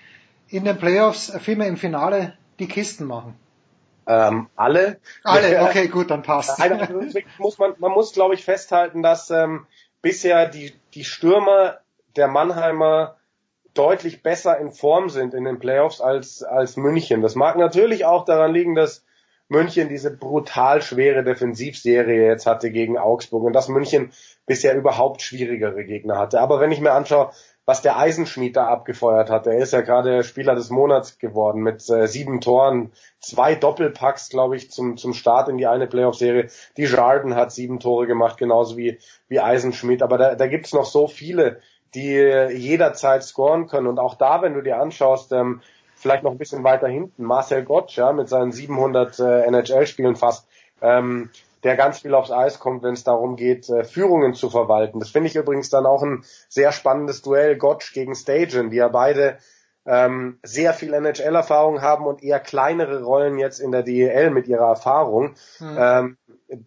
in 0.48 0.64
den 0.64 0.78
Playoffs, 0.78 1.32
vielmehr 1.40 1.66
im 1.66 1.76
Finale, 1.76 2.34
die 2.60 2.68
Kisten 2.68 3.06
machen? 3.06 3.34
Ähm, 4.06 4.48
alle. 4.54 5.00
Alle, 5.24 5.62
okay, 5.68 5.88
gut, 5.88 6.12
dann 6.12 6.22
passt. 6.22 6.60
Also, 6.60 6.76
muss 7.38 7.58
man, 7.58 7.74
man 7.78 7.90
muss, 7.90 8.12
glaube 8.12 8.34
ich, 8.34 8.44
festhalten, 8.44 9.02
dass 9.02 9.30
ähm, 9.30 9.66
bisher 10.00 10.46
die, 10.48 10.72
die 10.96 11.04
Stürmer 11.04 11.78
der 12.16 12.26
Mannheimer 12.26 13.16
deutlich 13.74 14.22
besser 14.22 14.58
in 14.58 14.72
Form 14.72 15.10
sind 15.10 15.34
in 15.34 15.44
den 15.44 15.58
Playoffs 15.58 16.00
als, 16.00 16.42
als 16.42 16.76
München. 16.76 17.20
Das 17.20 17.34
mag 17.34 17.56
natürlich 17.58 18.06
auch 18.06 18.24
daran 18.24 18.52
liegen, 18.52 18.74
dass 18.74 19.04
München 19.48 19.88
diese 19.88 20.16
brutal 20.16 20.82
schwere 20.82 21.22
Defensivserie 21.22 22.26
jetzt 22.26 22.46
hatte 22.46 22.70
gegen 22.70 22.98
Augsburg 22.98 23.44
und 23.44 23.52
dass 23.52 23.68
München 23.68 24.12
bisher 24.46 24.74
überhaupt 24.74 25.22
schwierigere 25.22 25.84
Gegner 25.84 26.18
hatte. 26.18 26.40
Aber 26.40 26.58
wenn 26.58 26.72
ich 26.72 26.80
mir 26.80 26.92
anschaue, 26.92 27.30
was 27.66 27.82
der 27.82 27.98
Eisenschmied 27.98 28.56
da 28.56 28.68
abgefeuert 28.68 29.28
hat, 29.28 29.46
er 29.48 29.58
ist 29.58 29.72
ja 29.72 29.80
gerade 29.80 30.22
Spieler 30.22 30.54
des 30.54 30.70
Monats 30.70 31.18
geworden 31.18 31.62
mit 31.62 31.88
äh, 31.90 32.06
sieben 32.06 32.40
Toren, 32.40 32.92
zwei 33.20 33.56
Doppelpacks, 33.56 34.28
glaube 34.28 34.56
ich, 34.56 34.70
zum, 34.70 34.96
zum 34.96 35.12
Start 35.12 35.48
in 35.48 35.58
die 35.58 35.66
eine 35.66 35.88
Playoff-Serie. 35.88 36.48
Die 36.76 36.84
Jarden 36.84 37.34
hat 37.34 37.50
sieben 37.50 37.80
Tore 37.80 38.06
gemacht, 38.06 38.38
genauso 38.38 38.76
wie, 38.76 38.98
wie 39.28 39.40
Eisenschmied. 39.40 40.02
Aber 40.02 40.16
da, 40.16 40.36
da 40.36 40.46
gibt's 40.46 40.72
noch 40.72 40.84
so 40.84 41.08
viele, 41.08 41.60
die 41.94 42.14
jederzeit 42.14 43.24
scoren 43.24 43.66
können. 43.66 43.88
Und 43.88 43.98
auch 43.98 44.14
da, 44.14 44.42
wenn 44.42 44.54
du 44.54 44.62
dir 44.62 44.80
anschaust, 44.80 45.32
ähm, 45.32 45.60
vielleicht 45.96 46.22
noch 46.22 46.30
ein 46.30 46.38
bisschen 46.38 46.62
weiter 46.62 46.86
hinten, 46.86 47.24
Marcel 47.24 47.64
Gottsch, 47.64 47.96
ja, 47.96 48.12
mit 48.12 48.28
seinen 48.28 48.52
700 48.52 49.18
äh, 49.18 49.42
NHL-Spielen 49.42 50.14
fast, 50.14 50.46
ähm, 50.82 51.30
der 51.66 51.76
ganz 51.76 51.98
viel 51.98 52.14
aufs 52.14 52.30
Eis 52.30 52.60
kommt, 52.60 52.84
wenn 52.84 52.94
es 52.94 53.02
darum 53.02 53.34
geht, 53.34 53.68
äh, 53.68 53.82
Führungen 53.82 54.34
zu 54.34 54.50
verwalten. 54.50 55.00
Das 55.00 55.10
finde 55.10 55.28
ich 55.28 55.34
übrigens 55.34 55.68
dann 55.68 55.84
auch 55.84 56.02
ein 56.02 56.24
sehr 56.48 56.70
spannendes 56.70 57.22
Duell, 57.22 57.56
Gottsch 57.56 57.92
gegen 57.92 58.14
Stagen, 58.14 58.70
die 58.70 58.76
ja 58.76 58.86
beide 58.86 59.38
ähm, 59.84 60.38
sehr 60.44 60.74
viel 60.74 60.94
NHL-Erfahrung 60.94 61.82
haben 61.82 62.06
und 62.06 62.22
eher 62.22 62.38
kleinere 62.38 63.02
Rollen 63.02 63.38
jetzt 63.38 63.58
in 63.58 63.72
der 63.72 63.82
DEL 63.82 64.30
mit 64.30 64.46
ihrer 64.46 64.68
Erfahrung. 64.68 65.34
Mhm. 65.58 65.76
Ähm, 65.78 66.16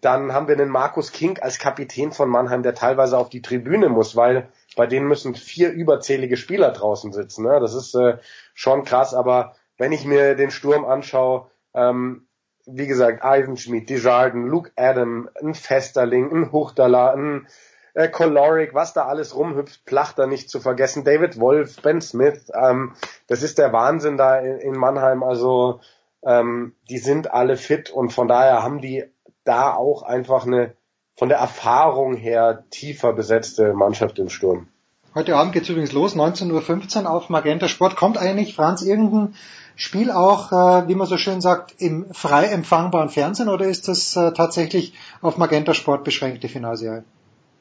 dann 0.01 0.33
haben 0.33 0.49
wir 0.49 0.57
den 0.57 0.67
Markus 0.67 1.13
King 1.13 1.39
als 1.39 1.59
Kapitän 1.59 2.11
von 2.11 2.29
Mannheim, 2.29 2.63
der 2.63 2.75
teilweise 2.75 3.17
auf 3.17 3.29
die 3.29 3.41
Tribüne 3.41 3.87
muss, 3.87 4.17
weil 4.17 4.49
bei 4.75 4.85
denen 4.85 5.07
müssen 5.07 5.33
vier 5.33 5.71
überzählige 5.71 6.35
Spieler 6.35 6.71
draußen 6.71 7.13
sitzen. 7.13 7.45
Ne? 7.45 7.59
Das 7.61 7.73
ist 7.73 7.95
äh, 7.95 8.17
schon 8.53 8.83
krass, 8.83 9.13
aber 9.13 9.55
wenn 9.77 9.93
ich 9.93 10.03
mir 10.03 10.35
den 10.35 10.51
Sturm 10.51 10.83
anschaue, 10.83 11.49
ähm, 11.73 12.27
wie 12.71 12.87
gesagt, 12.87 13.23
Eisenschmied, 13.23 13.89
Desjardins, 13.89 14.49
Luke 14.49 14.71
Adam, 14.75 15.29
ein 15.41 15.53
Festerling, 15.53 16.31
ein 16.31 16.51
Huchtala, 16.51 17.13
ein 17.13 17.47
äh, 17.93 18.07
Coloric, 18.07 18.73
was 18.73 18.93
da 18.93 19.05
alles 19.05 19.35
rumhüpft, 19.35 19.85
Plachter 19.85 20.27
nicht 20.27 20.49
zu 20.49 20.59
vergessen, 20.59 21.03
David 21.03 21.39
Wolf, 21.39 21.81
Ben 21.81 22.01
Smith, 22.01 22.51
ähm, 22.53 22.93
das 23.27 23.43
ist 23.43 23.57
der 23.57 23.73
Wahnsinn 23.73 24.17
da 24.17 24.37
in, 24.37 24.59
in 24.59 24.73
Mannheim, 24.73 25.23
also 25.23 25.81
ähm, 26.23 26.75
die 26.89 26.99
sind 26.99 27.33
alle 27.33 27.57
fit 27.57 27.89
und 27.89 28.11
von 28.11 28.27
daher 28.27 28.63
haben 28.63 28.81
die 28.81 29.05
da 29.43 29.73
auch 29.73 30.03
einfach 30.03 30.45
eine 30.45 30.73
von 31.19 31.27
der 31.27 31.39
Erfahrung 31.39 32.15
her 32.15 32.63
tiefer 32.69 33.11
besetzte 33.11 33.73
Mannschaft 33.73 34.19
im 34.19 34.29
Sturm. 34.29 34.67
Heute 35.13 35.35
Abend 35.35 35.51
geht's 35.51 35.67
übrigens 35.67 35.91
los, 35.91 36.15
19.15 36.15 37.03
Uhr 37.03 37.09
auf 37.09 37.27
Magenta 37.27 37.67
Sport. 37.67 37.97
Kommt 37.97 38.17
eigentlich, 38.17 38.55
Franz, 38.55 38.83
irgendein 38.83 39.35
Spiel 39.79 40.11
auch, 40.11 40.51
äh, 40.51 40.89
wie 40.89 40.95
man 40.95 41.07
so 41.07 41.15
schön 41.15 41.39
sagt, 41.39 41.81
im 41.81 42.13
frei 42.13 42.47
empfangbaren 42.47 43.07
Fernsehen 43.07 43.47
oder 43.47 43.65
ist 43.65 43.87
das 43.87 44.13
äh, 44.17 44.33
tatsächlich 44.33 44.93
auf 45.21 45.37
Magenta 45.37 45.73
Sport 45.73 46.03
beschränkt, 46.03 46.43
die 46.43 46.49
Finalserie? 46.49 47.05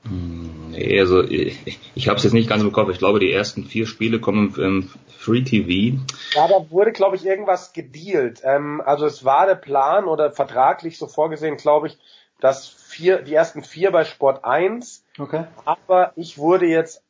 Hm, 0.03 0.71
nee, 0.73 0.99
also 0.99 1.23
ich, 1.23 1.79
ich 1.95 2.09
habe 2.09 2.17
es 2.17 2.25
jetzt 2.25 2.33
nicht 2.33 2.49
ganz 2.49 2.65
im 2.65 2.73
Kopf. 2.73 2.89
Ich 2.91 2.99
glaube, 2.99 3.21
die 3.21 3.33
ersten 3.33 3.63
vier 3.63 3.87
Spiele 3.87 4.19
kommen 4.19 4.53
im 4.57 4.91
Free 5.17 5.45
TV. 5.45 6.01
Ja, 6.35 6.49
da 6.49 6.69
wurde, 6.71 6.91
glaube 6.91 7.15
ich, 7.15 7.25
irgendwas 7.25 7.73
gedealt. 7.73 8.43
Ähm, 8.43 8.83
also 8.85 9.07
es 9.07 9.25
war 9.25 9.47
der 9.47 9.55
Plan 9.55 10.07
oder 10.07 10.33
vertraglich 10.33 10.99
so 10.99 11.07
vorgesehen, 11.07 11.57
glaube 11.57 11.87
ich, 11.87 11.99
dass 12.41 12.67
vier, 12.67 13.23
die 13.23 13.35
ersten 13.35 13.63
vier 13.63 13.93
bei 13.93 14.05
Sport 14.05 14.45
1. 14.45 15.05
Okay. 15.21 15.45
Aber 15.65 16.15
ich 16.17 16.37
wurde 16.37 16.67
jetzt 16.67 17.01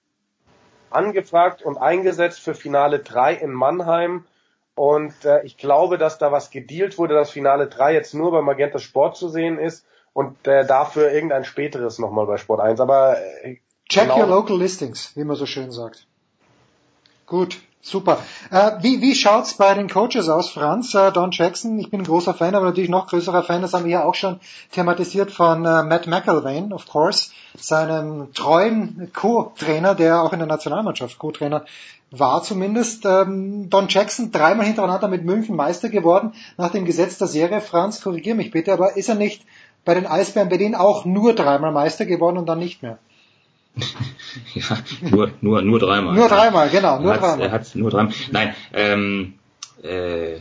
angefragt 0.90 1.62
und 1.62 1.78
eingesetzt 1.78 2.40
für 2.40 2.55
Finale 2.55 2.98
3 2.98 3.36
in 3.36 3.52
Mannheim. 3.52 4.26
Und 4.79 5.25
äh, 5.25 5.43
ich 5.43 5.57
glaube, 5.57 5.99
dass 5.99 6.19
da 6.19 6.31
was 6.31 6.51
gedealt 6.51 6.99
wurde, 6.99 7.15
dass 7.15 7.31
Finale 7.31 7.67
3 7.67 7.95
jetzt 7.95 8.15
nur 8.15 8.31
bei 8.31 8.43
Magenta 8.43 8.79
Sport 8.79 9.17
zu 9.17 9.29
sehen 9.29 9.59
ist 9.59 9.85
und 10.13 10.47
äh, 10.47 10.65
dafür 10.65 11.11
irgendein 11.11 11.45
späteres 11.45 11.99
nochmal 11.99 12.27
bei 12.27 12.37
Sport 12.37 12.61
1. 12.61 12.79
Aber 12.79 13.19
äh, 13.43 13.57
Check 13.89 14.05
genau. 14.05 14.21
your 14.21 14.27
local 14.27 14.57
listings, 14.57 15.17
wie 15.17 15.25
man 15.25 15.35
so 15.35 15.47
schön 15.47 15.73
sagt. 15.73 16.07
Gut. 17.27 17.59
Super. 17.81 18.19
Äh, 18.51 18.73
wie 18.83 19.01
wie 19.01 19.15
schaut's 19.15 19.55
bei 19.55 19.73
den 19.73 19.89
Coaches 19.89 20.29
aus, 20.29 20.51
Franz? 20.51 20.95
Äh, 20.95 21.13
Don 21.13 21.31
Jackson, 21.31 21.79
ich 21.79 21.91
bin 21.91 22.01
ein 22.01 22.07
großer 22.07 22.35
Fan, 22.35 22.55
aber 22.55 22.67
natürlich 22.67 22.91
noch 22.91 23.07
größerer 23.07 23.45
Fan, 23.45 23.63
das 23.63 23.73
haben 23.73 23.85
wir 23.85 23.93
ja 23.93 24.05
auch 24.05 24.17
schon 24.17 24.41
thematisiert 24.73 25.31
von 25.31 25.65
äh, 25.65 25.85
Matt 25.85 26.07
McElvain, 26.09 26.73
of 26.73 26.87
course, 26.87 27.31
seinem 27.57 28.35
treuen 28.35 29.11
Co-Trainer, 29.15 29.95
der 29.95 30.23
auch 30.23 30.33
in 30.33 30.41
der 30.41 30.49
Nationalmannschaft 30.49 31.19
Co-Trainer 31.19 31.65
war 32.11 32.43
zumindest. 32.43 33.07
Ähm, 33.07 33.71
Don 33.71 33.87
Jackson 33.89 34.33
dreimal 34.33 34.67
hintereinander 34.67 35.09
mit 35.09 35.25
München 35.25 35.55
Meister 35.55 35.89
geworden, 35.89 36.33
nach 36.57 36.71
dem 36.71 36.85
Gesetz 36.85 37.17
der 37.19 37.29
Serie. 37.29 37.61
Franz, 37.61 38.03
korrigier 38.03 38.35
mich 38.35 38.51
bitte, 38.51 38.73
aber 38.73 38.97
ist 38.97 39.09
er 39.09 39.15
nicht 39.15 39.45
bei 39.85 39.95
den 39.95 40.07
Eisbären 40.07 40.49
Berlin 40.49 40.75
auch 40.75 41.05
nur 41.05 41.33
dreimal 41.33 41.73
Meister 41.73 42.07
geworden 42.07 42.39
und 42.39 42.47
dann 42.47 42.59
nicht 42.59 42.83
mehr? 42.83 42.99
ja, 44.55 44.79
nur, 45.11 45.31
nur, 45.41 45.63
nur 45.63 45.79
dreimal. 45.79 46.15
Nur 46.15 46.29
dreimal, 46.29 46.69
genau, 46.71 47.01
nur 47.01 47.13
er 47.13 47.19
dreimal. 47.19 47.41
Er 47.41 47.53
hat 47.53 47.75
nur 47.75 47.91
dreimal. 47.91 48.13
Nein, 48.31 48.55
ähm, 48.73 49.35
äh, 49.83 50.39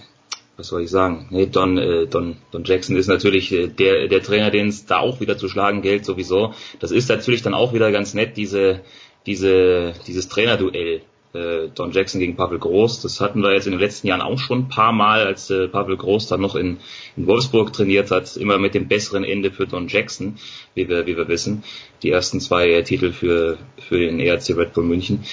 was 0.57 0.67
soll 0.67 0.81
ich 0.81 0.89
sagen? 0.89 1.27
Nee, 1.29 1.45
Don, 1.45 1.77
äh, 1.77 2.07
Don, 2.07 2.37
Don 2.51 2.63
Jackson 2.63 2.95
ist 2.95 3.07
natürlich 3.07 3.51
äh, 3.51 3.67
der, 3.67 4.07
der 4.07 4.23
Trainer, 4.23 4.49
den 4.49 4.69
es 4.69 4.85
da 4.85 4.99
auch 4.99 5.19
wieder 5.19 5.37
zu 5.37 5.49
schlagen 5.49 5.81
gilt, 5.81 6.05
sowieso. 6.05 6.53
Das 6.79 6.91
ist 6.91 7.09
natürlich 7.09 7.43
dann 7.43 7.53
auch 7.53 7.73
wieder 7.73 7.91
ganz 7.91 8.13
nett, 8.13 8.37
diese, 8.37 8.81
diese, 9.25 9.93
dieses 10.07 10.29
Trainerduell 10.29 11.01
äh, 11.37 11.69
Don 11.73 11.91
Jackson 11.91 12.19
gegen 12.19 12.35
Pavel 12.35 12.59
Groß. 12.59 13.01
Das 13.01 13.21
hatten 13.21 13.41
wir 13.41 13.53
jetzt 13.53 13.67
in 13.67 13.71
den 13.71 13.79
letzten 13.79 14.07
Jahren 14.07 14.21
auch 14.21 14.39
schon 14.39 14.59
ein 14.59 14.69
paar 14.69 14.91
Mal, 14.91 15.25
als 15.25 15.49
äh, 15.49 15.67
Pavel 15.67 15.97
Groß 15.97 16.27
dann 16.27 16.41
noch 16.41 16.55
in, 16.55 16.77
in 17.15 17.27
Wolfsburg 17.27 17.73
trainiert 17.73 18.11
hat, 18.11 18.35
immer 18.37 18.57
mit 18.57 18.73
dem 18.73 18.87
besseren 18.87 19.23
Ende 19.23 19.51
für 19.51 19.67
Don 19.67 19.87
Jackson, 19.87 20.37
wie 20.75 20.89
wir, 20.89 21.05
wie 21.05 21.15
wir 21.15 21.27
wissen. 21.27 21.63
Die 22.03 22.11
ersten 22.11 22.39
zwei 22.39 22.69
äh, 22.69 22.83
Titel 22.83 23.11
für, 23.11 23.57
für 23.77 23.99
den 23.99 24.19
ERC 24.19 24.57
Red 24.57 24.73
Bull 24.73 24.85
München. 24.85 25.23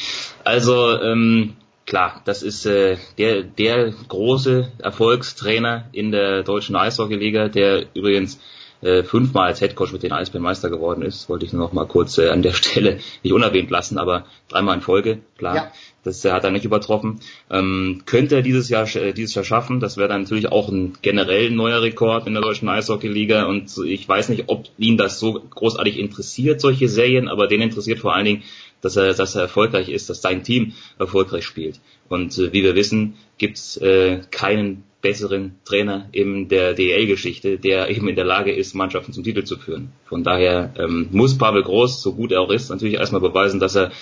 Also 0.44 1.00
ähm, 1.00 1.54
klar, 1.86 2.22
das 2.24 2.42
ist 2.42 2.66
äh, 2.66 2.96
der, 3.18 3.42
der 3.42 3.92
große 4.08 4.72
Erfolgstrainer 4.78 5.88
in 5.92 6.12
der 6.12 6.42
deutschen 6.42 6.76
Eishockeyliga, 6.76 7.48
der 7.48 7.86
übrigens 7.94 8.38
äh, 8.84 9.02
fünfmal 9.02 9.46
als 9.46 9.60
Headcoach 9.60 9.92
mit 9.92 10.02
den 10.02 10.12
Eisbären 10.12 10.42
Meister 10.42 10.68
geworden 10.68 11.02
ist. 11.02 11.28
Wollte 11.28 11.46
ich 11.46 11.52
nur 11.52 11.62
noch 11.62 11.72
mal 11.72 11.86
kurz 11.86 12.18
äh, 12.18 12.28
an 12.28 12.42
der 12.42 12.52
Stelle 12.54 13.00
nicht 13.22 13.32
unerwähnt 13.32 13.70
lassen, 13.70 13.98
aber 13.98 14.26
dreimal 14.48 14.76
in 14.76 14.82
Folge, 14.82 15.20
klar. 15.38 15.56
Ja. 15.56 15.72
Das 16.04 16.24
hat 16.24 16.44
er 16.44 16.50
nicht 16.50 16.64
übertroffen. 16.64 17.20
Ähm, 17.50 18.02
könnte 18.06 18.36
er 18.36 18.42
dieses 18.42 18.68
Jahr 18.68 18.86
äh, 18.94 19.12
dieses 19.12 19.34
Jahr 19.34 19.44
schaffen. 19.44 19.80
Das 19.80 19.96
wäre 19.96 20.08
dann 20.08 20.22
natürlich 20.22 20.48
auch 20.48 20.68
ein 20.68 20.92
generell 21.02 21.50
neuer 21.50 21.82
Rekord 21.82 22.26
in 22.26 22.34
der 22.34 22.42
deutschen 22.42 22.68
Eishockeyliga. 22.68 23.44
Und 23.44 23.76
ich 23.84 24.08
weiß 24.08 24.28
nicht, 24.28 24.44
ob 24.48 24.66
ihn 24.78 24.96
das 24.96 25.18
so 25.18 25.32
großartig 25.32 25.98
interessiert, 25.98 26.60
solche 26.60 26.88
Serien, 26.88 27.28
aber 27.28 27.46
den 27.48 27.62
interessiert 27.62 27.98
vor 27.98 28.14
allen 28.14 28.26
Dingen, 28.26 28.42
dass 28.82 28.96
er, 28.96 29.14
dass 29.14 29.34
er 29.34 29.42
erfolgreich 29.42 29.88
ist, 29.88 30.10
dass 30.10 30.20
sein 30.20 30.44
Team 30.44 30.74
erfolgreich 30.98 31.44
spielt. 31.44 31.80
Und 32.08 32.36
äh, 32.38 32.52
wie 32.52 32.62
wir 32.62 32.74
wissen, 32.74 33.14
gibt's 33.38 33.78
äh, 33.78 34.20
keinen 34.30 34.84
besseren 35.04 35.56
Trainer 35.66 36.08
in 36.12 36.48
der 36.48 36.72
DL-Geschichte, 36.72 37.58
der 37.58 37.90
eben 37.90 38.08
in 38.08 38.16
der 38.16 38.24
Lage 38.24 38.52
ist, 38.52 38.74
Mannschaften 38.74 39.12
zum 39.12 39.22
Titel 39.22 39.44
zu 39.44 39.58
führen. 39.58 39.92
Von 40.06 40.24
daher 40.24 40.72
ähm, 40.78 41.08
muss 41.12 41.36
Pavel 41.36 41.62
Groß, 41.62 42.00
so 42.00 42.14
gut 42.14 42.32
er 42.32 42.40
auch 42.40 42.50
ist, 42.50 42.70
natürlich 42.70 42.94
erstmal 42.94 43.20
beweisen, 43.20 43.60
dass 43.60 43.76
er 43.76 43.92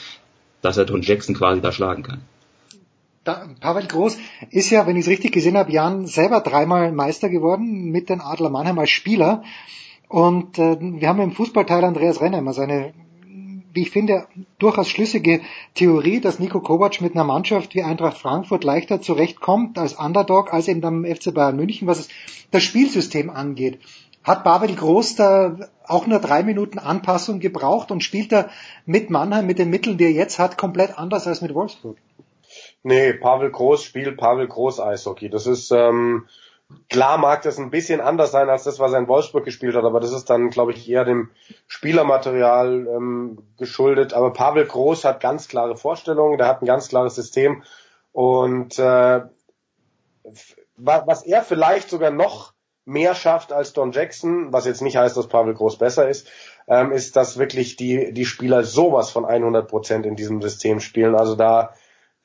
dass 0.62 0.78
er 0.78 0.86
Don 0.86 1.02
Jackson 1.02 1.34
quasi 1.34 1.60
da 1.60 1.72
schlagen 1.72 2.02
kann. 2.02 2.22
Da, 3.24 3.46
Pavel 3.60 3.86
Groß 3.86 4.18
ist 4.50 4.70
ja, 4.70 4.86
wenn 4.86 4.96
ich 4.96 5.02
es 5.02 5.10
richtig 5.10 5.32
gesehen 5.32 5.56
habe, 5.56 5.70
Jan 5.70 6.06
selber 6.06 6.40
dreimal 6.40 6.90
Meister 6.90 7.28
geworden 7.28 7.90
mit 7.90 8.08
den 8.08 8.20
Adler 8.20 8.50
Mannheim 8.50 8.78
als 8.78 8.90
Spieler. 8.90 9.44
Und 10.08 10.58
äh, 10.58 10.76
wir 10.80 11.08
haben 11.08 11.20
im 11.20 11.32
Fußballteil 11.32 11.84
Andreas 11.84 12.20
Renner 12.20 12.38
immer 12.38 12.52
seine, 12.52 12.94
wie 13.72 13.82
ich 13.82 13.90
finde, 13.90 14.26
durchaus 14.58 14.88
schlüssige 14.88 15.40
Theorie, 15.74 16.20
dass 16.20 16.40
Nico 16.40 16.60
Kovac 16.60 17.00
mit 17.00 17.14
einer 17.14 17.24
Mannschaft 17.24 17.76
wie 17.76 17.82
Eintracht 17.82 18.18
Frankfurt 18.18 18.64
leichter 18.64 19.00
zurechtkommt 19.00 19.78
als 19.78 19.94
Underdog 19.94 20.52
als 20.52 20.66
eben 20.66 20.80
beim 20.80 21.04
FC 21.04 21.32
Bayern 21.32 21.56
München, 21.56 21.86
was 21.86 22.08
das 22.50 22.62
Spielsystem 22.64 23.30
angeht. 23.30 23.78
Hat 24.24 24.44
Pavel 24.44 24.74
Groß 24.74 25.16
da 25.16 25.56
auch 25.86 26.06
nur 26.06 26.20
drei 26.20 26.42
Minuten 26.42 26.78
Anpassung 26.78 27.40
gebraucht 27.40 27.90
und 27.90 28.02
spielt 28.02 28.32
er 28.32 28.50
mit 28.86 29.10
Mannheim 29.10 29.46
mit 29.46 29.58
den 29.58 29.70
Mitteln, 29.70 29.98
die 29.98 30.04
er 30.04 30.12
jetzt 30.12 30.38
hat, 30.38 30.56
komplett 30.56 30.98
anders 30.98 31.26
als 31.26 31.40
mit 31.40 31.54
Wolfsburg? 31.54 31.98
Nee, 32.82 33.14
Pavel 33.14 33.50
Groß 33.50 33.82
spielt 33.82 34.16
Pavel 34.16 34.46
Groß 34.46 34.80
Eishockey. 34.80 35.28
Das 35.28 35.46
ist 35.46 35.70
ähm, 35.72 36.26
klar 36.88 37.18
mag 37.18 37.42
das 37.42 37.58
ein 37.58 37.70
bisschen 37.70 38.00
anders 38.00 38.30
sein 38.30 38.48
als 38.48 38.64
das, 38.64 38.78
was 38.78 38.92
er 38.92 38.98
in 38.98 39.08
Wolfsburg 39.08 39.44
gespielt 39.44 39.74
hat, 39.74 39.84
aber 39.84 40.00
das 40.00 40.12
ist 40.12 40.30
dann, 40.30 40.50
glaube 40.50 40.72
ich, 40.72 40.88
eher 40.88 41.04
dem 41.04 41.30
Spielermaterial 41.66 42.86
ähm, 42.86 43.38
geschuldet. 43.58 44.14
Aber 44.14 44.32
Pavel 44.32 44.66
Groß 44.66 45.04
hat 45.04 45.20
ganz 45.20 45.48
klare 45.48 45.76
Vorstellungen, 45.76 46.38
der 46.38 46.48
hat 46.48 46.62
ein 46.62 46.66
ganz 46.66 46.88
klares 46.88 47.14
System 47.14 47.62
und 48.12 48.78
äh, 48.78 49.22
was 50.76 51.24
er 51.24 51.42
vielleicht 51.42 51.90
sogar 51.90 52.10
noch 52.10 52.51
mehr 52.84 53.14
schafft 53.14 53.52
als 53.52 53.72
Don 53.72 53.92
Jackson, 53.92 54.52
was 54.52 54.66
jetzt 54.66 54.82
nicht 54.82 54.96
heißt, 54.96 55.16
dass 55.16 55.28
Pavel 55.28 55.54
Groß 55.54 55.78
besser 55.78 56.08
ist, 56.08 56.28
ähm, 56.66 56.92
ist, 56.92 57.16
dass 57.16 57.38
wirklich 57.38 57.76
die, 57.76 58.12
die 58.12 58.24
Spieler 58.24 58.64
sowas 58.64 59.10
von 59.10 59.24
100 59.24 59.68
Prozent 59.68 60.06
in 60.06 60.16
diesem 60.16 60.42
System 60.42 60.80
spielen. 60.80 61.14
Also 61.14 61.36
da, 61.36 61.74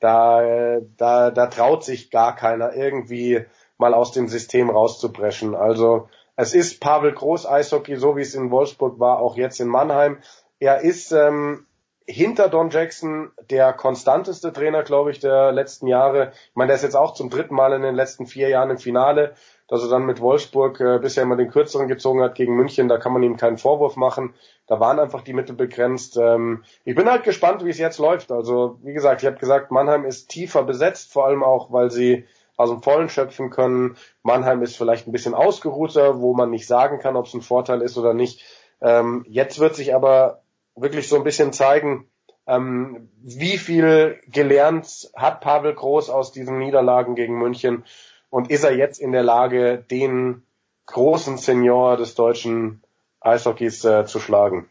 da, 0.00 0.80
da, 0.96 1.30
da 1.30 1.46
traut 1.46 1.84
sich 1.84 2.10
gar 2.10 2.34
keiner 2.34 2.74
irgendwie 2.74 3.44
mal 3.78 3.94
aus 3.94 4.12
dem 4.12 4.28
System 4.28 4.70
rauszubrechen. 4.70 5.54
Also 5.54 6.08
es 6.36 6.54
ist 6.54 6.80
Pavel 6.80 7.12
Groß 7.12 7.46
Eishockey, 7.46 7.96
so 7.96 8.16
wie 8.16 8.22
es 8.22 8.34
in 8.34 8.50
Wolfsburg 8.50 8.98
war, 8.98 9.20
auch 9.20 9.36
jetzt 9.36 9.60
in 9.60 9.68
Mannheim. 9.68 10.18
Er 10.60 10.80
ist 10.80 11.12
ähm, 11.12 11.66
hinter 12.06 12.48
Don 12.48 12.70
Jackson 12.70 13.30
der 13.50 13.72
konstanteste 13.72 14.52
Trainer, 14.52 14.82
glaube 14.82 15.10
ich, 15.10 15.20
der 15.20 15.52
letzten 15.52 15.86
Jahre. 15.86 16.32
Ich 16.32 16.56
meine, 16.56 16.68
der 16.68 16.76
ist 16.76 16.82
jetzt 16.82 16.96
auch 16.96 17.14
zum 17.14 17.28
dritten 17.28 17.54
Mal 17.54 17.72
in 17.74 17.82
den 17.82 17.94
letzten 17.94 18.26
vier 18.26 18.48
Jahren 18.48 18.70
im 18.70 18.78
Finale 18.78 19.34
dass 19.68 19.82
er 19.82 19.90
dann 19.90 20.06
mit 20.06 20.20
Wolfsburg 20.20 20.80
äh, 20.80 20.98
bisher 20.98 21.22
immer 21.22 21.36
den 21.36 21.50
kürzeren 21.50 21.88
gezogen 21.88 22.22
hat 22.22 22.34
gegen 22.34 22.56
München, 22.56 22.88
da 22.88 22.96
kann 22.98 23.12
man 23.12 23.22
ihm 23.22 23.36
keinen 23.36 23.58
Vorwurf 23.58 23.96
machen. 23.96 24.34
Da 24.66 24.80
waren 24.80 24.98
einfach 24.98 25.22
die 25.22 25.34
Mittel 25.34 25.54
begrenzt. 25.54 26.16
Ähm, 26.16 26.64
ich 26.84 26.94
bin 26.94 27.08
halt 27.08 27.22
gespannt, 27.22 27.64
wie 27.64 27.70
es 27.70 27.78
jetzt 27.78 27.98
läuft. 27.98 28.32
Also 28.32 28.78
wie 28.82 28.94
gesagt, 28.94 29.22
ich 29.22 29.26
habe 29.26 29.38
gesagt, 29.38 29.70
Mannheim 29.70 30.04
ist 30.04 30.28
tiefer 30.28 30.64
besetzt, 30.64 31.12
vor 31.12 31.26
allem 31.26 31.44
auch, 31.44 31.70
weil 31.70 31.90
sie 31.90 32.24
aus 32.56 32.70
dem 32.70 32.82
Vollen 32.82 33.08
schöpfen 33.08 33.50
können. 33.50 33.96
Mannheim 34.22 34.62
ist 34.62 34.76
vielleicht 34.76 35.06
ein 35.06 35.12
bisschen 35.12 35.34
ausgeruhter, 35.34 36.20
wo 36.20 36.34
man 36.34 36.50
nicht 36.50 36.66
sagen 36.66 36.98
kann, 36.98 37.16
ob 37.16 37.26
es 37.26 37.34
ein 37.34 37.42
Vorteil 37.42 37.82
ist 37.82 37.96
oder 37.98 38.14
nicht. 38.14 38.42
Ähm, 38.80 39.24
jetzt 39.28 39.58
wird 39.60 39.76
sich 39.76 39.94
aber 39.94 40.42
wirklich 40.74 41.08
so 41.08 41.16
ein 41.16 41.24
bisschen 41.24 41.52
zeigen, 41.52 42.08
ähm, 42.46 43.10
wie 43.22 43.58
viel 43.58 44.18
gelernt 44.26 45.10
hat 45.14 45.40
Pavel 45.42 45.74
Groß 45.74 46.08
aus 46.08 46.32
diesen 46.32 46.58
Niederlagen 46.58 47.14
gegen 47.14 47.38
München 47.38 47.84
und 48.30 48.50
ist 48.50 48.64
er 48.64 48.76
jetzt 48.76 49.00
in 49.00 49.12
der 49.12 49.22
Lage, 49.22 49.84
den 49.90 50.42
großen 50.86 51.38
Senior 51.38 51.96
des 51.96 52.14
deutschen 52.14 52.82
Eishockeys 53.20 53.84
äh, 53.84 54.04
zu 54.06 54.20
schlagen? 54.20 54.68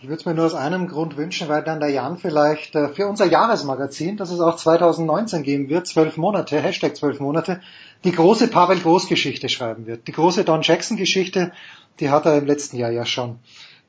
Ich 0.00 0.08
würde 0.08 0.18
es 0.18 0.26
mir 0.26 0.34
nur 0.34 0.46
aus 0.46 0.54
einem 0.54 0.88
Grund 0.88 1.16
wünschen, 1.16 1.48
weil 1.48 1.62
dann 1.62 1.78
der 1.78 1.90
Jan 1.90 2.18
vielleicht 2.18 2.74
äh, 2.74 2.88
für 2.88 3.06
unser 3.06 3.24
Jahresmagazin, 3.24 4.16
das 4.16 4.32
es 4.32 4.40
auch 4.40 4.56
2019 4.56 5.44
geben 5.44 5.68
wird, 5.68 5.86
zwölf 5.86 6.16
Monate, 6.16 6.60
Hashtag 6.60 6.96
zwölf 6.96 7.20
Monate, 7.20 7.60
die 8.02 8.10
große 8.10 8.48
Pavel 8.48 8.80
Groß 8.80 9.06
Geschichte 9.06 9.48
schreiben 9.48 9.86
wird. 9.86 10.08
Die 10.08 10.12
große 10.12 10.42
Don 10.42 10.62
Jackson 10.62 10.96
Geschichte, 10.96 11.52
die 12.00 12.10
hat 12.10 12.26
er 12.26 12.38
im 12.38 12.46
letzten 12.46 12.78
Jahr 12.78 12.90
ja 12.90 13.06
schon 13.06 13.38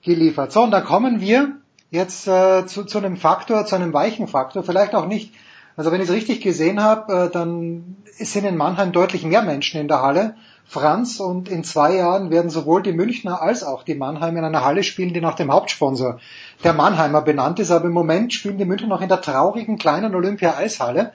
geliefert. 0.04 0.52
So, 0.52 0.62
und 0.62 0.70
da 0.70 0.82
kommen 0.82 1.20
wir 1.20 1.58
jetzt 1.90 2.28
äh, 2.28 2.68
zu, 2.68 2.84
zu 2.84 3.00
einem 3.00 3.18
Faktor, 3.18 3.66
zu 3.66 3.76
einem 3.76 3.92
weichen 3.94 4.28
Faktor, 4.28 4.64
vielleicht 4.64 4.94
auch 4.94 5.08
nicht 5.08 5.34
also 5.76 5.92
wenn 5.92 6.02
ich 6.02 6.10
es 6.10 6.14
richtig 6.14 6.42
gesehen 6.42 6.82
habe, 6.82 7.14
äh, 7.14 7.30
dann 7.32 7.98
sind 8.18 8.46
in 8.46 8.58
Mannheim 8.58 8.92
deutlich 8.92 9.24
mehr 9.24 9.42
Menschen 9.42 9.80
in 9.80 9.88
der 9.88 10.02
Halle. 10.02 10.36
Franz 10.66 11.20
und 11.20 11.50
in 11.50 11.64
zwei 11.64 11.96
Jahren 11.96 12.32
werden 12.32 12.50
sowohl 12.50 12.82
die 12.82 12.94
Münchner 12.94 13.42
als 13.42 13.64
auch 13.64 13.84
die 13.84 13.96
Mannheimer 13.96 14.40
in 14.40 14.46
einer 14.46 14.64
Halle 14.64 14.84
spielen, 14.84 15.14
die 15.14 15.22
nach 15.22 15.36
dem 15.36 15.52
Hauptsponsor 15.52 16.20
der 16.64 16.74
Mannheimer 16.74 17.22
benannt 17.22 17.60
ist. 17.60 17.72
Aber 17.72 17.86
im 17.86 17.92
Moment 17.92 18.34
spielen 18.34 18.58
die 18.58 18.66
Münchner 18.66 18.88
noch 18.88 19.02
in 19.02 19.10
der 19.10 19.22
traurigen 19.22 19.78
kleinen 19.78 20.16
Olympia-Eishalle. 20.16 21.12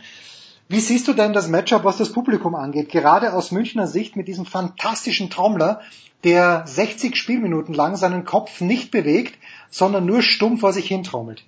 Wie 0.68 0.80
siehst 0.80 1.08
du 1.08 1.14
denn 1.14 1.32
das 1.32 1.48
Matchup, 1.48 1.84
was 1.84 1.96
das 1.96 2.12
Publikum 2.12 2.54
angeht? 2.54 2.90
Gerade 2.90 3.32
aus 3.32 3.52
Münchner 3.52 3.86
Sicht 3.86 4.16
mit 4.16 4.28
diesem 4.28 4.44
fantastischen 4.44 5.30
Trommler, 5.30 5.80
der 6.24 6.64
60 6.66 7.16
Spielminuten 7.16 7.74
lang 7.74 7.96
seinen 7.96 8.24
Kopf 8.24 8.60
nicht 8.60 8.90
bewegt, 8.90 9.38
sondern 9.70 10.04
nur 10.04 10.20
stumm 10.20 10.58
vor 10.58 10.72
sich 10.72 10.86
hin 10.86 11.04
trommelt. 11.04 11.44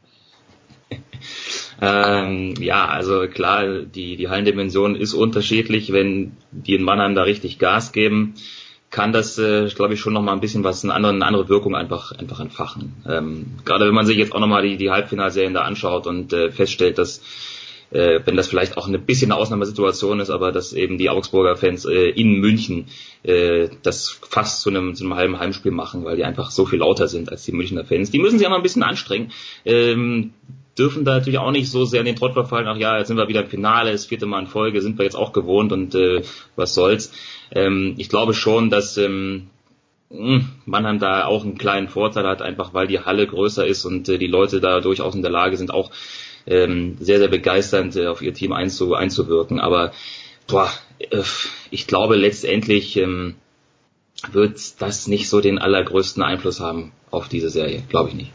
Ähm, 1.81 2.55
ja, 2.59 2.87
also 2.87 3.27
klar, 3.27 3.81
die, 3.81 4.17
die 4.17 4.29
Hallendimension 4.29 4.95
ist 4.97 5.15
unterschiedlich. 5.15 5.93
Wenn 5.93 6.37
die 6.51 6.75
in 6.75 6.83
Mannheim 6.83 7.15
da 7.15 7.23
richtig 7.23 7.59
Gas 7.59 7.93
geben, 7.93 8.35
kann 8.91 9.13
das, 9.13 9.39
äh, 9.39 9.69
glaube 9.69 9.95
ich, 9.95 10.01
schon 10.01 10.13
nochmal 10.13 10.35
ein 10.35 10.41
bisschen 10.41 10.65
was, 10.65 10.85
eine 10.85 10.95
andere, 10.95 11.13
eine 11.13 11.25
andere 11.25 11.49
Wirkung 11.49 11.77
einfach, 11.77 12.13
einfach 12.13 12.41
entfachen. 12.41 12.95
Ähm, 13.09 13.47
gerade 13.65 13.87
wenn 13.87 13.95
man 13.95 14.07
sich 14.07 14.17
jetzt 14.17 14.35
auch 14.35 14.41
nochmal 14.41 14.63
die, 14.63 14.77
die 14.77 14.91
Halbfinalserien 14.91 15.55
da 15.55 15.63
anschaut 15.63 16.07
und 16.07 16.33
äh, 16.33 16.51
feststellt, 16.51 16.99
dass 16.99 17.23
äh, 17.91 18.21
wenn 18.25 18.37
das 18.37 18.49
vielleicht 18.49 18.77
auch 18.77 18.89
ein 18.89 19.01
bisschen 19.05 19.33
eine 19.33 19.41
Ausnahmesituation 19.41 20.21
ist, 20.21 20.31
aber 20.31 20.53
dass 20.53 20.73
eben 20.73 20.99
die 20.99 21.11
Augsburger 21.11 21.57
Fans 21.57 21.85
äh, 21.85 22.11
in 22.11 22.35
München 22.35 22.87
äh, 23.23 23.69
das 23.83 24.11
fast 24.29 24.61
zu 24.61 24.71
einem, 24.71 24.95
zu 24.95 25.05
einem 25.05 25.15
halben 25.15 25.39
Heimspiel 25.39 25.73
machen, 25.73 26.05
weil 26.05 26.17
die 26.17 26.25
einfach 26.25 26.51
so 26.51 26.67
viel 26.67 26.81
lauter 26.81 27.09
sind 27.09 27.31
als 27.31 27.45
die 27.45 27.53
Münchner 27.53 27.85
Fans. 27.85 28.11
Die 28.11 28.19
müssen 28.19 28.39
sich 28.39 28.47
auch 28.47 28.51
noch 28.51 28.59
ein 28.59 28.63
bisschen 28.65 28.83
anstrengen. 28.83 29.33
Ähm, 29.65 30.33
dürfen 30.81 31.05
da 31.05 31.15
natürlich 31.15 31.39
auch 31.39 31.51
nicht 31.51 31.71
so 31.71 31.85
sehr 31.85 32.01
in 32.01 32.07
den 32.07 32.17
Trott 32.17 32.33
verfallen, 32.33 32.67
ach 32.67 32.77
ja, 32.79 32.99
jetzt 32.99 33.09
sind 33.09 33.19
wir 33.19 33.29
wieder 33.29 33.43
im 33.43 33.49
Finale, 33.49 33.93
das 33.93 34.07
vierte 34.07 34.25
Mal 34.25 34.41
in 34.41 34.47
Folge, 34.47 34.81
sind 34.81 34.99
wir 34.99 35.05
jetzt 35.05 35.15
auch 35.15 35.33
gewohnt 35.33 35.73
und 35.73 35.95
äh, 35.95 36.23
was 36.57 36.75
soll's. 36.75 37.13
Ähm, 37.53 37.95
ich 37.99 38.09
glaube 38.09 38.33
schon, 38.33 38.71
dass 38.71 38.97
ähm, 38.97 39.51
hm, 40.11 40.49
Mannheim 40.65 40.99
da 40.99 41.27
auch 41.27 41.45
einen 41.45 41.59
kleinen 41.59 41.89
Vorteil 41.89 42.27
hat, 42.27 42.41
einfach 42.41 42.73
weil 42.73 42.87
die 42.87 42.99
Halle 42.99 43.27
größer 43.27 43.67
ist 43.67 43.85
und 43.85 44.09
äh, 44.09 44.17
die 44.17 44.27
Leute 44.27 44.61
da 44.61 44.81
durchaus 44.81 45.15
in 45.15 45.23
der 45.23 45.31
Lage 45.31 45.59
sind, 45.59 45.73
auch 45.73 45.91
ähm, 46.47 46.97
sehr, 46.99 47.19
sehr 47.19 47.29
begeisternd 47.29 47.95
äh, 47.97 48.07
auf 48.07 48.23
ihr 48.23 48.33
Team 48.33 48.53
einzu, 48.53 48.95
einzuwirken. 48.95 49.61
Aber 49.61 49.93
boah, 50.47 50.71
äh, 50.99 51.23
ich 51.71 51.87
glaube 51.87 52.17
letztendlich 52.17 52.97
ähm, 52.97 53.37
wird 54.33 54.81
das 54.81 55.07
nicht 55.07 55.29
so 55.29 55.41
den 55.41 55.59
allergrößten 55.59 56.23
Einfluss 56.23 56.59
haben 56.59 56.93
auf 57.11 57.29
diese 57.29 57.51
Serie, 57.51 57.83
glaube 57.89 58.09
ich 58.09 58.15
nicht. 58.15 58.33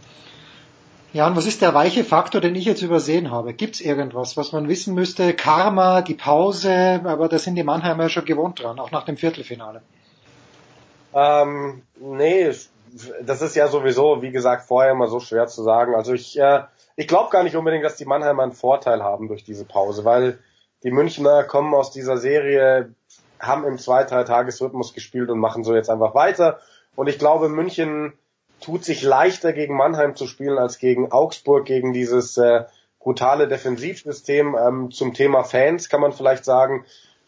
Ja, 1.16 1.28
und 1.28 1.38
was 1.38 1.46
ist 1.46 1.62
der 1.62 1.74
weiche 1.74 2.04
Faktor, 2.04 2.42
den 2.42 2.56
ich 2.56 2.66
jetzt 2.66 2.82
übersehen 2.82 3.32
habe? 3.32 3.54
Gibt 3.54 3.76
es 3.76 3.82
irgendwas, 3.82 4.36
was 4.36 4.52
man 4.52 4.68
wissen 4.68 4.94
müsste? 4.94 5.34
Karma, 5.34 6.02
die 6.02 6.14
Pause, 6.14 7.00
aber 7.06 7.30
da 7.30 7.40
sind 7.40 7.56
die 7.56 7.64
Mannheimer 7.64 8.10
schon 8.10 8.26
gewohnt 8.26 8.62
dran, 8.62 8.82
auch 8.82 8.92
nach 8.92 9.06
dem 9.06 9.16
Viertelfinale. 9.16 9.82
Ähm, 11.14 11.84
nee, 11.96 12.54
das 13.22 13.42
ist 13.42 13.56
ja 13.56 13.70
sowieso, 13.70 14.22
wie 14.24 14.32
gesagt, 14.32 14.68
vorher 14.68 14.92
immer 14.92 15.08
so 15.08 15.22
schwer 15.22 15.48
zu 15.48 15.64
sagen. 15.64 15.96
Also 15.96 16.12
ich, 16.12 16.38
äh, 16.38 16.64
ich 16.98 17.08
glaube 17.08 17.30
gar 17.30 17.44
nicht 17.44 17.56
unbedingt, 17.56 17.86
dass 17.86 17.96
die 17.96 18.04
Mannheimer 18.04 18.44
einen 18.44 18.52
Vorteil 18.52 19.02
haben 19.02 19.30
durch 19.30 19.46
diese 19.46 19.64
Pause, 19.64 20.04
weil 20.04 20.40
die 20.84 20.92
Münchner 20.92 21.46
kommen 21.46 21.74
aus 21.74 21.92
dieser 21.92 22.18
Serie, 22.18 22.94
haben 23.40 23.64
im 23.64 23.78
zwei, 23.78 24.04
drei 24.04 24.26
Tagesrhythmus 24.26 24.94
gespielt 24.94 25.30
und 25.30 25.40
machen 25.40 25.64
so 25.64 25.76
jetzt 25.76 25.90
einfach 25.90 26.14
weiter. 26.14 26.60
Und 26.94 27.08
ich 27.08 27.18
glaube, 27.18 27.48
München 27.48 28.12
tut 28.66 28.84
sich 28.84 29.04
leichter 29.04 29.54
gegen 29.54 29.76
Mannheim 29.76 30.16
zu 30.16 30.26
spielen 30.26 30.58
als 30.58 30.80
gegen 30.80 31.12
Augsburg, 31.12 31.66
gegen 31.66 31.94
dieses 31.94 32.36
äh, 32.38 32.64
brutale 33.00 33.48
Defensivsystem. 33.48 34.56
Ähm, 34.56 34.92
zum 34.92 35.14
Thema 35.14 35.44
Fans 35.44 35.88
kann 35.88 36.02
man 36.02 36.14
vielleicht 36.14 36.46
sagen, 36.46 36.84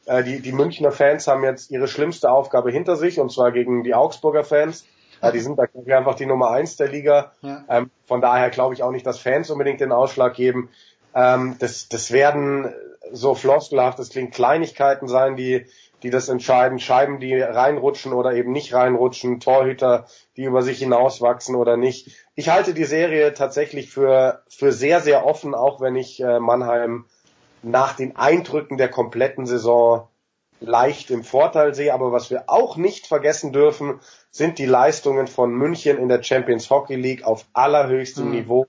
äh, 0.07 0.23
die, 0.23 0.41
die 0.41 0.51
Münchner 0.51 0.91
Fans 0.91 1.27
haben 1.27 1.43
jetzt 1.43 1.69
ihre 1.69 1.87
schlimmste 1.87 2.31
Aufgabe 2.31 2.71
hinter 2.71 2.95
sich 2.95 3.19
und 3.19 3.31
zwar 3.31 3.51
gegen 3.51 3.83
die 3.83 3.93
Augsburger 3.93 4.43
Fans. 4.43 4.85
Äh, 5.21 5.31
die 5.31 5.39
sind 5.39 5.59
da 5.59 5.65
einfach 5.95 6.15
die 6.15 6.25
Nummer 6.25 6.49
eins 6.49 6.75
der 6.75 6.87
Liga. 6.87 7.33
Ja. 7.41 7.63
Ähm, 7.69 7.91
von 8.07 8.19
daher 8.19 8.49
glaube 8.49 8.73
ich 8.73 8.81
auch 8.81 8.91
nicht, 8.91 9.05
dass 9.05 9.19
Fans 9.19 9.51
unbedingt 9.51 9.79
den 9.79 9.91
Ausschlag 9.91 10.33
geben. 10.33 10.69
Ähm, 11.13 11.55
das, 11.59 11.87
das 11.87 12.11
werden 12.11 12.73
so 13.11 13.35
floskelhaft, 13.35 13.99
das 13.99 14.09
klingt 14.09 14.33
Kleinigkeiten 14.33 15.07
sein, 15.07 15.35
die 15.35 15.67
die 16.03 16.09
das 16.09 16.29
entscheiden, 16.29 16.79
Scheiben, 16.79 17.19
die 17.19 17.39
reinrutschen 17.39 18.13
oder 18.13 18.33
eben 18.33 18.51
nicht 18.51 18.73
reinrutschen, 18.73 19.39
Torhüter, 19.39 20.05
die 20.35 20.43
über 20.43 20.61
sich 20.61 20.79
hinauswachsen 20.79 21.55
oder 21.55 21.75
nicht. 21.75 22.11
Ich 22.35 22.49
halte 22.49 22.73
die 22.73 22.85
Serie 22.85 23.33
tatsächlich 23.33 23.89
für, 23.89 24.43
für 24.47 24.71
sehr, 24.71 25.01
sehr 25.01 25.25
offen, 25.25 25.55
auch 25.55 25.81
wenn 25.81 25.95
ich 25.95 26.19
äh, 26.19 26.39
Mannheim 26.39 27.05
nach 27.63 27.95
den 27.95 28.15
Eindrücken 28.15 28.77
der 28.77 28.89
kompletten 28.89 29.47
Saison 29.47 30.07
leicht 30.59 31.11
im 31.11 31.23
Vorteil 31.23 31.73
sehe. 31.73 31.93
Aber 31.93 32.11
was 32.11 32.29
wir 32.29 32.43
auch 32.47 32.77
nicht 32.77 33.07
vergessen 33.07 33.51
dürfen, 33.51 33.99
sind 34.29 34.59
die 34.59 34.65
Leistungen 34.65 35.27
von 35.27 35.51
München 35.51 35.97
in 35.97 36.07
der 36.07 36.23
Champions 36.23 36.69
Hockey 36.69 36.95
League 36.95 37.23
auf 37.23 37.45
allerhöchstem 37.53 38.25
mhm. 38.25 38.31
Niveau. 38.31 38.65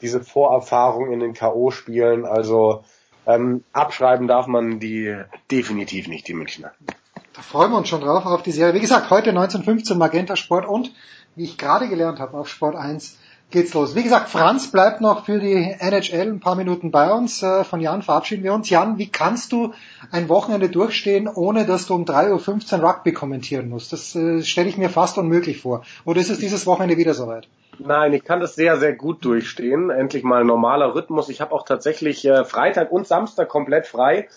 diese 0.00 0.22
Vorerfahrung 0.22 1.12
in 1.12 1.20
den 1.20 1.34
K.O.-Spielen. 1.34 2.24
Also 2.24 2.84
ähm, 3.26 3.64
abschreiben 3.72 4.26
darf 4.26 4.46
man 4.46 4.80
die 4.80 5.16
definitiv 5.50 6.08
nicht, 6.08 6.28
die 6.28 6.34
Münchner. 6.34 6.72
Da 7.34 7.42
freuen 7.42 7.70
wir 7.70 7.78
uns 7.78 7.88
schon 7.88 8.00
drauf 8.00 8.26
auf 8.26 8.42
die 8.42 8.52
Serie. 8.52 8.74
Wie 8.74 8.80
gesagt, 8.80 9.10
heute 9.10 9.30
1915 9.30 9.96
Magenta 9.96 10.36
Sport 10.36 10.66
und, 10.66 10.92
wie 11.36 11.44
ich 11.44 11.58
gerade 11.58 11.88
gelernt 11.88 12.18
habe, 12.18 12.36
auf 12.36 12.48
Sport 12.48 12.76
1 12.76 13.18
geht's 13.50 13.74
los. 13.74 13.94
Wie 13.94 14.02
gesagt, 14.02 14.28
Franz 14.28 14.70
bleibt 14.70 15.00
noch 15.00 15.24
für 15.24 15.40
die 15.40 15.54
NHL 15.54 16.28
ein 16.28 16.40
paar 16.40 16.54
Minuten 16.54 16.90
bei 16.90 17.12
uns. 17.12 17.42
Äh, 17.42 17.64
von 17.64 17.80
Jan 17.80 18.02
verabschieden 18.02 18.44
wir 18.44 18.54
uns. 18.54 18.70
Jan, 18.70 18.98
wie 18.98 19.08
kannst 19.08 19.52
du 19.52 19.72
ein 20.10 20.28
Wochenende 20.28 20.68
durchstehen, 20.68 21.28
ohne 21.28 21.66
dass 21.66 21.86
du 21.86 21.94
um 21.94 22.04
3.15 22.04 22.78
Uhr 22.78 22.88
Rugby 22.88 23.12
kommentieren 23.12 23.68
musst? 23.68 23.92
Das 23.92 24.14
äh, 24.14 24.42
stelle 24.42 24.68
ich 24.68 24.78
mir 24.78 24.90
fast 24.90 25.18
unmöglich 25.18 25.60
vor. 25.60 25.82
Oder 26.04 26.20
ist 26.20 26.30
es 26.30 26.38
dieses 26.38 26.66
Wochenende 26.66 26.96
wieder 26.96 27.14
soweit? 27.14 27.48
Nein, 27.82 28.12
ich 28.12 28.24
kann 28.24 28.40
das 28.40 28.54
sehr, 28.54 28.76
sehr 28.78 28.94
gut 28.94 29.24
durchstehen. 29.24 29.90
Endlich 29.90 30.22
mal 30.22 30.44
normaler 30.44 30.94
Rhythmus. 30.94 31.28
Ich 31.28 31.40
habe 31.40 31.54
auch 31.54 31.64
tatsächlich 31.64 32.24
äh, 32.26 32.44
Freitag 32.44 32.92
und 32.92 33.06
Samstag 33.06 33.48
komplett 33.48 33.86
frei. 33.86 34.28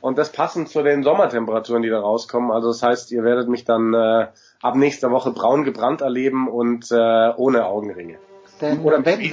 Und 0.00 0.18
das 0.18 0.32
passend 0.32 0.68
zu 0.68 0.82
den 0.82 1.02
Sommertemperaturen, 1.02 1.82
die 1.82 1.90
da 1.90 2.00
rauskommen. 2.00 2.50
Also 2.50 2.68
das 2.68 2.82
heißt, 2.82 3.12
ihr 3.12 3.22
werdet 3.22 3.48
mich 3.48 3.64
dann 3.64 3.94
äh, 3.94 4.26
ab 4.62 4.74
nächster 4.74 5.10
Woche 5.10 5.30
braun 5.30 5.64
gebrannt 5.64 6.00
erleben 6.00 6.48
und 6.48 6.90
äh, 6.90 7.30
ohne 7.36 7.66
Augenringe. 7.66 8.18
Denn 8.60 8.80
Oder 8.80 9.04
wenn, 9.04 9.20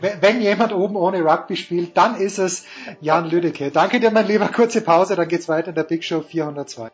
wenn, 0.00 0.22
wenn 0.22 0.40
jemand 0.42 0.74
oben 0.74 0.96
ohne 0.96 1.24
Rugby 1.24 1.56
spielt, 1.56 1.96
dann 1.96 2.16
ist 2.16 2.38
es 2.38 2.66
Jan 3.00 3.28
Lüdecke. 3.30 3.70
Danke 3.70 4.00
dir, 4.00 4.10
mein 4.10 4.26
Lieber. 4.26 4.48
Kurze 4.48 4.82
Pause, 4.82 5.16
dann 5.16 5.28
geht's 5.28 5.48
weiter 5.48 5.70
in 5.70 5.74
der 5.74 5.84
Big 5.84 6.04
Show 6.04 6.20
402. 6.20 6.90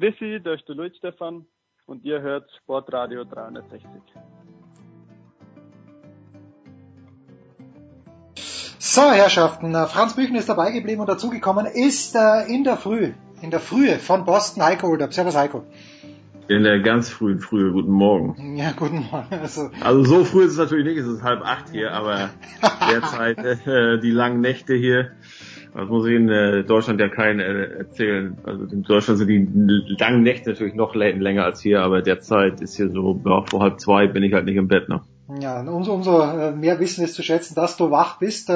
Grüßi, 0.00 0.40
da 0.42 0.54
ist 0.54 0.66
der 0.66 0.76
Luis 0.76 0.96
Stefan 0.96 1.44
und 1.84 2.04
ihr 2.04 2.22
hört 2.22 2.50
Sportradio 2.62 3.24
360. 3.24 3.82
So, 8.78 9.02
Herrschaften, 9.02 9.74
äh, 9.74 9.86
Franz 9.86 10.16
Büchen 10.16 10.36
ist 10.36 10.48
dabei 10.48 10.70
geblieben 10.70 11.02
und 11.02 11.08
dazugekommen 11.08 11.66
ist 11.66 12.16
äh, 12.16 12.46
in 12.48 12.64
der 12.64 12.78
Früh, 12.78 13.12
in 13.42 13.50
der 13.50 13.60
Frühe 13.60 13.98
von 13.98 14.24
Boston 14.24 14.62
Heiko 14.62 14.88
Oldup. 14.88 15.12
Servus 15.12 15.36
Heiko. 15.36 15.66
In 16.48 16.64
der 16.64 16.80
ganz 16.80 17.10
frühen 17.10 17.38
Frühe, 17.38 17.70
guten 17.70 17.92
Morgen. 17.92 18.56
Ja, 18.56 18.72
guten 18.72 19.06
Morgen. 19.10 19.28
Also, 19.30 19.70
also 19.82 20.02
so 20.04 20.24
früh 20.24 20.44
ist 20.44 20.52
es 20.52 20.58
natürlich 20.58 20.86
nicht, 20.86 20.96
es 20.96 21.06
ist 21.06 21.22
halb 21.22 21.42
acht 21.42 21.68
hier, 21.70 21.92
aber 21.92 22.30
derzeit 22.90 23.38
äh, 23.38 24.00
die 24.00 24.10
langen 24.10 24.40
Nächte 24.40 24.74
hier, 24.74 25.12
das 25.74 25.88
muss 25.88 26.06
ich 26.06 26.14
in 26.14 26.28
äh, 26.28 26.64
Deutschland 26.64 27.00
ja 27.00 27.08
keinen 27.08 27.40
äh, 27.40 27.78
erzählen. 27.78 28.36
Also 28.44 28.64
in 28.64 28.82
Deutschland 28.82 29.18
sind 29.18 29.28
die 29.28 29.96
langen 29.98 30.22
Nächte 30.22 30.50
natürlich 30.50 30.74
noch 30.74 30.94
länger 30.94 31.44
als 31.44 31.60
hier, 31.60 31.82
aber 31.82 32.02
derzeit 32.02 32.60
ist 32.60 32.76
hier 32.76 32.90
so, 32.90 33.20
ja, 33.24 33.42
vor 33.42 33.60
halb 33.60 33.80
zwei 33.80 34.06
bin 34.06 34.22
ich 34.22 34.32
halt 34.32 34.44
nicht 34.44 34.56
im 34.56 34.68
Bett, 34.68 34.88
ne? 34.88 35.00
Ja, 35.40 35.60
umso, 35.60 35.94
umso 35.94 36.22
äh, 36.22 36.50
mehr 36.50 36.80
Wissen 36.80 37.04
ist 37.04 37.14
zu 37.14 37.22
schätzen, 37.22 37.54
dass 37.54 37.76
du 37.76 37.92
wach 37.92 38.18
bist. 38.18 38.52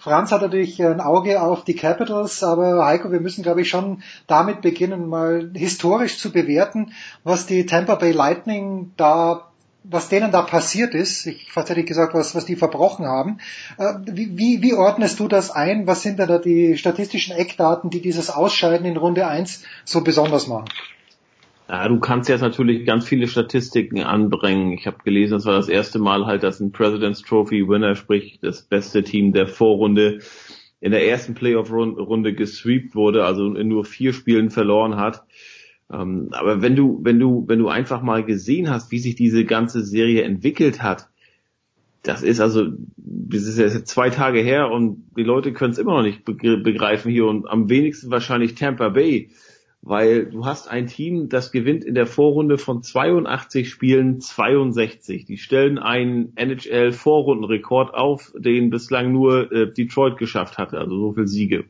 Franz 0.00 0.32
hat 0.32 0.42
natürlich 0.42 0.82
ein 0.82 1.00
Auge 1.00 1.40
auf 1.40 1.62
die 1.62 1.76
Capitals, 1.76 2.42
aber 2.42 2.84
Heiko, 2.84 3.12
wir 3.12 3.20
müssen, 3.20 3.44
glaube 3.44 3.60
ich, 3.60 3.68
schon 3.68 4.02
damit 4.26 4.60
beginnen, 4.60 5.08
mal 5.08 5.52
historisch 5.54 6.18
zu 6.18 6.32
bewerten, 6.32 6.92
was 7.22 7.46
die 7.46 7.64
Tampa 7.64 7.94
Bay 7.94 8.10
Lightning 8.10 8.90
da 8.96 9.52
was 9.88 10.08
denen 10.08 10.32
da 10.32 10.42
passiert 10.42 10.94
ist, 10.94 11.26
ich 11.26 11.52
fast 11.52 11.70
hätte 11.70 11.80
ich 11.80 11.86
gesagt, 11.86 12.14
was, 12.14 12.34
was 12.34 12.44
die 12.44 12.56
verbrochen 12.56 13.06
haben. 13.06 13.38
Äh, 13.78 13.94
wie, 14.06 14.36
wie, 14.36 14.62
wie 14.62 14.74
ordnest 14.74 15.20
du 15.20 15.28
das 15.28 15.50
ein? 15.50 15.86
Was 15.86 16.02
sind 16.02 16.18
da 16.18 16.38
die 16.38 16.76
statistischen 16.76 17.36
Eckdaten, 17.36 17.90
die 17.90 18.00
dieses 18.00 18.30
Ausscheiden 18.30 18.86
in 18.86 18.96
Runde 18.96 19.26
1 19.26 19.64
so 19.84 20.02
besonders 20.02 20.46
machen? 20.46 20.66
Ja, 21.68 21.88
du 21.88 21.98
kannst 21.98 22.28
jetzt 22.28 22.42
natürlich 22.42 22.86
ganz 22.86 23.06
viele 23.06 23.26
Statistiken 23.26 24.00
anbringen. 24.00 24.72
Ich 24.72 24.86
habe 24.86 24.98
gelesen, 25.04 25.34
das 25.34 25.46
war 25.46 25.54
das 25.54 25.68
erste 25.68 25.98
Mal 25.98 26.26
halt, 26.26 26.42
dass 26.44 26.60
ein 26.60 26.70
President's 26.70 27.22
Trophy 27.22 27.68
Winner, 27.68 27.96
sprich 27.96 28.38
das 28.40 28.62
beste 28.62 29.02
Team 29.02 29.32
der 29.32 29.48
Vorrunde, 29.48 30.20
in 30.80 30.92
der 30.92 31.08
ersten 31.08 31.34
Playoff-Runde 31.34 32.34
gesweept 32.34 32.94
wurde, 32.94 33.24
also 33.24 33.54
in 33.54 33.68
nur 33.68 33.84
vier 33.84 34.12
Spielen 34.12 34.50
verloren 34.50 34.96
hat. 34.96 35.24
Ähm, 35.92 36.28
aber 36.32 36.62
wenn 36.62 36.76
du, 36.76 37.00
wenn 37.02 37.18
du, 37.18 37.44
wenn 37.46 37.58
du 37.58 37.68
einfach 37.68 38.02
mal 38.02 38.24
gesehen 38.24 38.70
hast, 38.70 38.90
wie 38.90 38.98
sich 38.98 39.14
diese 39.14 39.44
ganze 39.44 39.84
Serie 39.84 40.22
entwickelt 40.22 40.82
hat, 40.82 41.08
das 42.02 42.22
ist 42.22 42.40
also, 42.40 42.68
das 42.96 43.42
ist 43.42 43.58
jetzt 43.58 43.88
zwei 43.88 44.10
Tage 44.10 44.40
her 44.40 44.70
und 44.70 45.04
die 45.16 45.24
Leute 45.24 45.52
können 45.52 45.72
es 45.72 45.78
immer 45.78 45.96
noch 45.96 46.02
nicht 46.02 46.24
begreifen 46.24 47.10
hier 47.10 47.26
und 47.26 47.48
am 47.48 47.68
wenigsten 47.68 48.10
wahrscheinlich 48.10 48.54
Tampa 48.54 48.90
Bay 48.90 49.30
weil 49.86 50.26
du 50.26 50.44
hast 50.44 50.68
ein 50.68 50.88
Team, 50.88 51.28
das 51.28 51.52
gewinnt 51.52 51.84
in 51.84 51.94
der 51.94 52.08
Vorrunde 52.08 52.58
von 52.58 52.82
82 52.82 53.70
Spielen 53.70 54.20
62. 54.20 55.26
Die 55.26 55.36
stellen 55.36 55.78
einen 55.78 56.32
NHL-Vorrundenrekord 56.34 57.94
auf, 57.94 58.32
den 58.36 58.70
bislang 58.70 59.12
nur 59.12 59.52
äh, 59.52 59.72
Detroit 59.72 60.18
geschafft 60.18 60.58
hatte, 60.58 60.78
also 60.78 60.98
so 60.98 61.12
viel 61.12 61.28
Siege. 61.28 61.64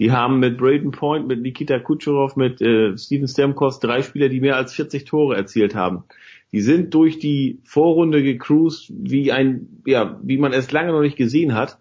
Die 0.00 0.10
haben 0.10 0.38
mit 0.38 0.56
Braden 0.56 0.92
Point, 0.92 1.28
mit 1.28 1.42
Nikita 1.42 1.78
Kucherov, 1.78 2.34
mit 2.34 2.60
äh, 2.62 2.96
Steven 2.96 3.28
Stamkos 3.28 3.80
drei 3.80 4.02
Spieler, 4.02 4.30
die 4.30 4.40
mehr 4.40 4.56
als 4.56 4.72
40 4.72 5.04
Tore 5.04 5.36
erzielt 5.36 5.74
haben. 5.74 6.04
Die 6.52 6.62
sind 6.62 6.94
durch 6.94 7.18
die 7.18 7.60
Vorrunde 7.64 8.22
gecruised, 8.22 8.90
wie 8.90 9.30
ein, 9.30 9.82
ja, 9.84 10.18
wie 10.22 10.38
man 10.38 10.54
es 10.54 10.72
lange 10.72 10.92
noch 10.92 11.02
nicht 11.02 11.16
gesehen 11.16 11.54
hat. 11.54 11.78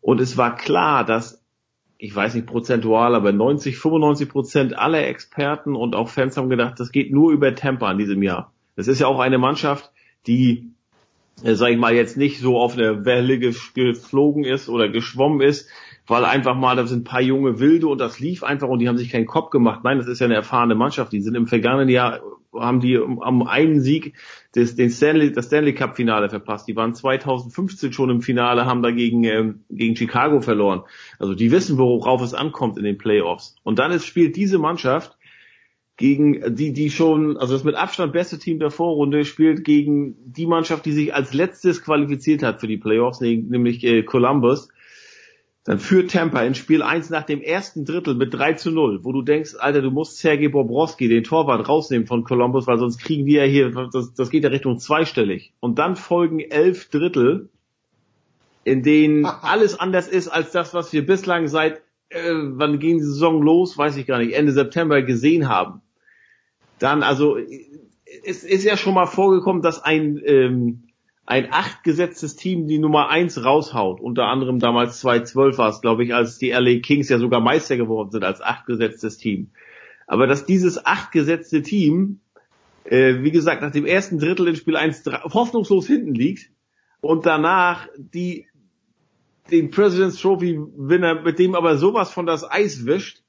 Und 0.00 0.20
es 0.20 0.36
war 0.36 0.56
klar, 0.56 1.04
dass 1.04 1.44
ich 1.96 2.14
weiß 2.14 2.34
nicht 2.34 2.46
prozentual, 2.46 3.14
aber 3.14 3.32
90, 3.32 3.78
95 3.78 4.28
Prozent 4.28 4.78
aller 4.78 5.06
Experten 5.06 5.76
und 5.76 5.94
auch 5.94 6.08
Fans 6.08 6.36
haben 6.36 6.50
gedacht, 6.50 6.78
das 6.80 6.92
geht 6.92 7.12
nur 7.12 7.32
über 7.32 7.54
Tampa 7.54 7.90
in 7.90 7.98
diesem 7.98 8.22
Jahr. 8.22 8.52
Das 8.76 8.88
ist 8.88 9.00
ja 9.00 9.06
auch 9.06 9.20
eine 9.20 9.38
Mannschaft, 9.38 9.92
die, 10.26 10.72
äh, 11.44 11.54
sag 11.54 11.70
ich 11.70 11.78
mal, 11.78 11.94
jetzt 11.94 12.16
nicht 12.16 12.40
so 12.40 12.58
auf 12.58 12.76
eine 12.76 13.04
Welle 13.04 13.38
geflogen 13.38 14.44
ist 14.44 14.68
oder 14.68 14.88
geschwommen 14.88 15.40
ist, 15.40 15.68
weil 16.06 16.24
einfach 16.24 16.54
mal, 16.54 16.76
da 16.76 16.86
sind 16.86 17.00
ein 17.00 17.04
paar 17.04 17.22
junge 17.22 17.60
Wilde 17.60 17.88
und 17.88 17.98
das 17.98 18.20
lief 18.20 18.44
einfach 18.44 18.68
und 18.68 18.78
die 18.78 18.88
haben 18.88 18.98
sich 18.98 19.10
keinen 19.10 19.26
Kopf 19.26 19.50
gemacht. 19.50 19.80
Nein, 19.84 19.98
das 19.98 20.06
ist 20.06 20.20
ja 20.20 20.26
eine 20.26 20.34
erfahrene 20.34 20.74
Mannschaft. 20.74 21.12
Die 21.12 21.22
sind 21.22 21.34
im 21.34 21.46
vergangenen 21.46 21.88
Jahr, 21.88 22.20
haben 22.52 22.80
die 22.80 22.96
am 22.96 23.42
einen 23.42 23.80
Sieg 23.80 24.14
des, 24.54 24.76
den 24.76 24.90
Stanley, 24.90 25.32
das 25.32 25.46
Stanley 25.46 25.74
Cup 25.74 25.96
Finale 25.96 26.28
verpasst. 26.28 26.68
Die 26.68 26.76
waren 26.76 26.94
2015 26.94 27.92
schon 27.92 28.10
im 28.10 28.20
Finale, 28.20 28.66
haben 28.66 28.82
dagegen 28.82 29.24
ähm, 29.24 29.64
gegen 29.70 29.96
Chicago 29.96 30.40
verloren. 30.40 30.82
Also 31.18 31.34
die 31.34 31.50
wissen, 31.50 31.78
worauf 31.78 32.20
es 32.20 32.34
ankommt 32.34 32.76
in 32.76 32.84
den 32.84 32.98
Playoffs. 32.98 33.56
Und 33.62 33.78
dann 33.78 33.90
ist, 33.90 34.04
spielt 34.04 34.36
diese 34.36 34.58
Mannschaft 34.58 35.16
gegen 35.96 36.54
die, 36.56 36.72
die 36.72 36.90
schon, 36.90 37.36
also 37.36 37.54
das 37.54 37.64
mit 37.64 37.76
Abstand 37.76 38.12
beste 38.12 38.38
Team 38.38 38.58
der 38.58 38.70
Vorrunde 38.70 39.24
spielt 39.24 39.64
gegen 39.64 40.16
die 40.24 40.46
Mannschaft, 40.46 40.84
die 40.86 40.92
sich 40.92 41.14
als 41.14 41.32
letztes 41.32 41.82
qualifiziert 41.82 42.42
hat 42.42 42.60
für 42.60 42.66
die 42.66 42.76
Playoffs, 42.76 43.20
nämlich 43.20 43.84
äh, 43.84 44.02
Columbus. 44.02 44.68
Dann 45.64 45.78
führt 45.78 46.10
Tampa 46.10 46.42
in 46.42 46.54
Spiel 46.54 46.82
1 46.82 47.08
nach 47.08 47.22
dem 47.24 47.40
ersten 47.40 47.86
Drittel 47.86 48.14
mit 48.14 48.34
3 48.34 48.52
zu 48.52 48.70
0, 48.70 49.00
wo 49.02 49.12
du 49.12 49.22
denkst, 49.22 49.54
Alter, 49.58 49.80
du 49.80 49.90
musst 49.90 50.18
Sergei 50.18 50.48
Bobrowski, 50.48 51.08
den 51.08 51.24
Torwart, 51.24 51.66
rausnehmen 51.66 52.06
von 52.06 52.22
Columbus, 52.22 52.66
weil 52.66 52.78
sonst 52.78 52.98
kriegen 52.98 53.24
wir 53.24 53.46
ja 53.46 53.50
hier, 53.50 53.88
das, 53.90 54.12
das 54.12 54.28
geht 54.28 54.44
ja 54.44 54.50
Richtung 54.50 54.78
zweistellig. 54.78 55.54
Und 55.60 55.78
dann 55.78 55.96
folgen 55.96 56.40
elf 56.40 56.90
Drittel, 56.90 57.48
in 58.64 58.82
denen 58.82 59.24
alles 59.42 59.80
anders 59.80 60.06
ist 60.06 60.28
als 60.28 60.52
das, 60.52 60.74
was 60.74 60.92
wir 60.92 61.06
bislang 61.06 61.48
seit, 61.48 61.80
äh, 62.10 62.34
wann 62.34 62.78
ging 62.78 62.98
die 62.98 63.04
Saison 63.04 63.42
los, 63.42 63.78
weiß 63.78 63.96
ich 63.96 64.06
gar 64.06 64.18
nicht, 64.18 64.34
Ende 64.34 64.52
September 64.52 65.00
gesehen 65.00 65.48
haben. 65.48 65.80
Dann, 66.78 67.02
also, 67.02 67.38
es 68.24 68.44
ist 68.44 68.64
ja 68.64 68.76
schon 68.76 68.92
mal 68.92 69.06
vorgekommen, 69.06 69.62
dass 69.62 69.82
ein, 69.82 70.20
ähm, 70.26 70.88
ein 71.26 71.52
acht 71.52 71.84
gesetztes 71.84 72.36
Team 72.36 72.66
die 72.66 72.78
Nummer 72.78 73.08
eins 73.08 73.44
raushaut. 73.44 74.00
Unter 74.00 74.26
anderem 74.26 74.58
damals 74.58 75.00
2012 75.00 75.58
war 75.58 75.68
es, 75.70 75.80
glaube 75.80 76.04
ich, 76.04 76.14
als 76.14 76.38
die 76.38 76.50
LA 76.50 76.80
Kings 76.80 77.08
ja 77.08 77.18
sogar 77.18 77.40
Meister 77.40 77.76
geworden 77.76 78.10
sind 78.10 78.24
als 78.24 78.42
acht 78.42 78.66
gesetztes 78.66 79.16
Team. 79.16 79.50
Aber 80.06 80.26
dass 80.26 80.44
dieses 80.44 80.84
acht 80.84 81.12
gesetzte 81.12 81.62
Team, 81.62 82.20
äh, 82.84 83.22
wie 83.22 83.30
gesagt, 83.30 83.62
nach 83.62 83.72
dem 83.72 83.86
ersten 83.86 84.18
Drittel 84.18 84.48
in 84.48 84.56
Spiel 84.56 84.76
1 84.76 85.04
hoffnungslos 85.32 85.86
hinten 85.86 86.14
liegt 86.14 86.50
und 87.00 87.24
danach 87.24 87.88
die 87.96 88.46
den 89.50 89.70
President's 89.70 90.20
Trophy 90.20 90.58
Winner, 90.76 91.22
mit 91.22 91.38
dem 91.38 91.54
aber 91.54 91.76
sowas 91.76 92.10
von 92.10 92.24
das 92.24 92.50
Eis 92.50 92.86
wischt 92.86 93.22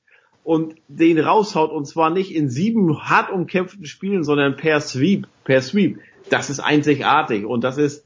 und 0.43 0.75
den 0.87 1.19
raushaut 1.19 1.71
und 1.71 1.85
zwar 1.85 2.09
nicht 2.09 2.33
in 2.33 2.49
sieben 2.49 3.09
hart 3.09 3.31
umkämpften 3.31 3.85
Spielen, 3.85 4.23
sondern 4.23 4.55
per 4.55 4.79
Sweep, 4.79 5.27
per 5.43 5.61
Sweep 5.61 5.99
das 6.29 6.49
ist 6.49 6.59
einzigartig 6.59 7.45
und 7.45 7.63
das 7.63 7.77
ist 7.77 8.05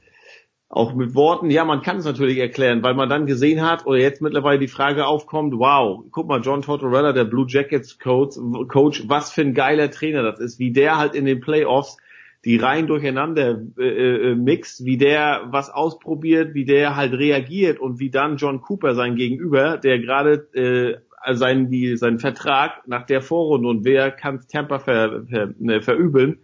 auch 0.68 0.94
mit 0.94 1.16
Worten, 1.16 1.50
ja, 1.50 1.64
man 1.64 1.82
kann 1.82 1.96
es 1.96 2.04
natürlich 2.04 2.38
erklären, 2.38 2.82
weil 2.84 2.94
man 2.94 3.08
dann 3.08 3.26
gesehen 3.26 3.60
hat 3.60 3.86
oder 3.86 3.98
jetzt 3.98 4.22
mittlerweile 4.22 4.60
die 4.60 4.68
Frage 4.68 5.04
aufkommt, 5.04 5.52
wow, 5.56 6.04
guck 6.12 6.28
mal, 6.28 6.40
John 6.42 6.62
Tortorella, 6.62 7.12
der 7.12 7.24
Blue 7.24 7.46
Jackets 7.48 7.98
Coach, 7.98 8.36
Coach, 8.68 9.02
was 9.08 9.32
für 9.32 9.40
ein 9.40 9.54
geiler 9.54 9.90
Trainer 9.90 10.22
das 10.22 10.38
ist, 10.38 10.60
wie 10.60 10.72
der 10.72 10.96
halt 10.96 11.16
in 11.16 11.24
den 11.24 11.40
Playoffs 11.40 11.96
die 12.44 12.56
Reihen 12.56 12.86
durcheinander 12.86 13.60
äh, 13.78 14.30
äh, 14.30 14.34
mixt, 14.34 14.84
wie 14.84 14.96
der 14.96 15.48
was 15.50 15.70
ausprobiert, 15.70 16.54
wie 16.54 16.64
der 16.64 16.96
halt 16.96 17.14
reagiert 17.14 17.80
und 17.80 17.98
wie 17.98 18.10
dann 18.10 18.36
John 18.36 18.60
Cooper 18.60 18.94
sein 18.94 19.16
Gegenüber, 19.16 19.76
der 19.76 19.98
gerade 19.98 20.48
äh, 20.54 21.34
seinen, 21.34 21.68
die, 21.68 21.96
seinen 21.96 22.18
Vertrag 22.18 22.86
nach 22.86 23.04
der 23.04 23.20
Vorrunde 23.20 23.68
und 23.68 23.84
wer 23.84 24.10
kann 24.10 24.40
Tampa 24.50 24.78
ver, 24.78 25.24
ver, 25.28 25.52
ne, 25.58 25.82
verübeln, 25.82 26.38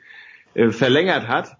äh, 0.55 0.70
verlängert 0.70 1.28
hat. 1.28 1.57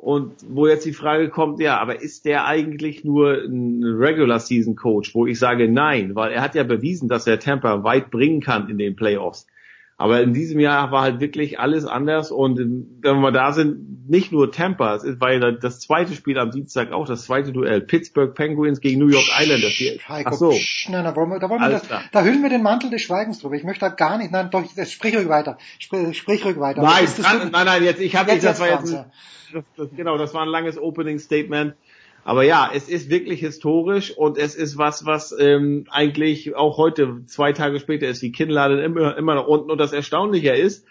Und 0.00 0.32
wo 0.48 0.66
jetzt 0.66 0.86
die 0.86 0.94
Frage 0.94 1.28
kommt, 1.28 1.60
ja, 1.60 1.78
aber 1.78 2.00
ist 2.00 2.24
der 2.24 2.46
eigentlich 2.46 3.04
nur 3.04 3.34
ein 3.34 3.82
Regular 3.84 4.40
Season 4.40 4.74
Coach, 4.74 5.14
wo 5.14 5.26
ich 5.26 5.38
sage 5.38 5.68
nein, 5.68 6.14
weil 6.14 6.32
er 6.32 6.40
hat 6.40 6.54
ja 6.54 6.62
bewiesen, 6.62 7.06
dass 7.06 7.26
er 7.26 7.38
Tampa 7.38 7.84
weit 7.84 8.10
bringen 8.10 8.40
kann 8.40 8.70
in 8.70 8.78
den 8.78 8.96
Playoffs. 8.96 9.46
Aber 9.98 10.22
in 10.22 10.32
diesem 10.32 10.58
Jahr 10.58 10.90
war 10.90 11.02
halt 11.02 11.20
wirklich 11.20 11.60
alles 11.60 11.84
anders 11.84 12.30
und 12.30 12.58
wenn 13.02 13.20
wir 13.20 13.30
da 13.30 13.52
sind, 13.52 14.08
nicht 14.08 14.32
nur 14.32 14.50
Tampa, 14.50 14.94
es 14.94 15.20
war 15.20 15.34
ja 15.34 15.50
das 15.50 15.80
zweite 15.80 16.14
Spiel 16.14 16.38
am 16.38 16.50
Dienstag 16.50 16.92
auch, 16.92 17.06
das 17.06 17.26
zweite 17.26 17.52
Duell, 17.52 17.82
Pittsburgh 17.82 18.34
Penguins 18.34 18.80
gegen 18.80 19.00
New 19.00 19.08
York 19.08 19.26
Islanders. 19.38 19.74
Heiko, 20.08 20.30
Ach 20.30 20.32
so. 20.32 20.50
Psch, 20.52 20.88
nein, 20.88 21.04
da 21.04 21.14
wollen 21.14 21.28
wir, 21.28 21.40
da 21.40 21.50
wollen 21.50 21.60
wir 21.60 21.68
das, 21.68 21.82
da 22.10 22.22
hüllen 22.22 22.42
wir 22.42 22.48
den 22.48 22.62
Mantel 22.62 22.88
des 22.88 23.02
Schweigens 23.02 23.40
drüber. 23.40 23.56
Ich 23.56 23.64
möchte 23.64 23.80
da 23.80 23.90
gar 23.90 24.16
nicht, 24.16 24.32
nein, 24.32 24.48
doch, 24.50 24.64
sprich 24.86 25.14
ruhig 25.14 25.28
weiter, 25.28 25.58
sprich, 25.78 26.16
sprich 26.16 26.42
ruhig 26.46 26.58
weiter. 26.58 26.80
Nein, 26.80 27.06
nein, 27.18 27.50
nein, 27.52 27.66
nein, 27.66 27.84
jetzt, 27.84 28.00
ich 28.00 28.16
habe 28.16 28.32
nicht, 28.32 28.42
das 28.42 28.58
war 28.58 28.68
jetzt, 28.68 28.96
das, 29.52 29.64
das, 29.76 29.88
genau, 29.96 30.16
das 30.18 30.34
war 30.34 30.42
ein 30.42 30.48
langes 30.48 30.78
Opening 30.78 31.18
Statement. 31.18 31.74
Aber 32.24 32.44
ja, 32.44 32.70
es 32.72 32.88
ist 32.88 33.08
wirklich 33.08 33.40
historisch 33.40 34.16
und 34.16 34.36
es 34.36 34.54
ist 34.54 34.76
was, 34.76 35.06
was 35.06 35.34
ähm, 35.38 35.86
eigentlich 35.90 36.54
auch 36.54 36.76
heute, 36.76 37.24
zwei 37.26 37.52
Tage 37.52 37.80
später, 37.80 38.08
ist 38.08 38.22
die 38.22 38.32
Kinnlade 38.32 38.82
immer, 38.82 39.16
immer 39.16 39.34
noch 39.34 39.46
unten. 39.46 39.70
Und 39.70 39.78
das 39.78 39.92
Erstaunliche 39.92 40.54
ist, 40.54 40.86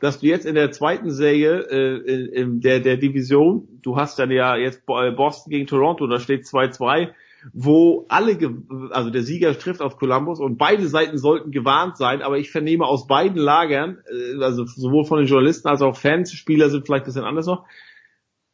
dass 0.00 0.18
du 0.18 0.26
jetzt 0.26 0.46
in 0.46 0.56
der 0.56 0.72
zweiten 0.72 1.10
Serie 1.10 1.60
äh, 1.70 1.96
in, 1.98 2.26
in 2.32 2.60
der, 2.60 2.80
der 2.80 2.96
Division, 2.96 3.68
du 3.82 3.96
hast 3.96 4.18
dann 4.18 4.32
ja 4.32 4.56
jetzt 4.56 4.82
äh, 4.88 5.12
Boston 5.12 5.50
gegen 5.52 5.68
Toronto, 5.68 6.08
da 6.08 6.18
steht 6.18 6.42
2-2, 6.42 7.10
wo 7.52 8.04
alle, 8.08 8.36
also 8.90 9.10
der 9.10 9.22
Sieger 9.22 9.56
trifft 9.56 9.80
auf 9.80 9.96
Columbus 9.96 10.40
und 10.40 10.58
beide 10.58 10.88
Seiten 10.88 11.18
sollten 11.18 11.52
gewarnt 11.52 11.96
sein, 11.96 12.22
aber 12.22 12.38
ich 12.38 12.50
vernehme 12.50 12.84
aus 12.84 13.06
beiden 13.06 13.36
Lagern, 13.36 13.98
äh, 14.10 14.42
also 14.42 14.64
sowohl 14.64 15.04
von 15.04 15.18
den 15.18 15.28
Journalisten 15.28 15.68
als 15.68 15.82
auch 15.82 15.96
Fans, 15.96 16.32
Spieler 16.32 16.68
sind 16.70 16.84
vielleicht 16.84 17.04
ein 17.04 17.06
bisschen 17.06 17.24
anders 17.24 17.46
noch, 17.46 17.64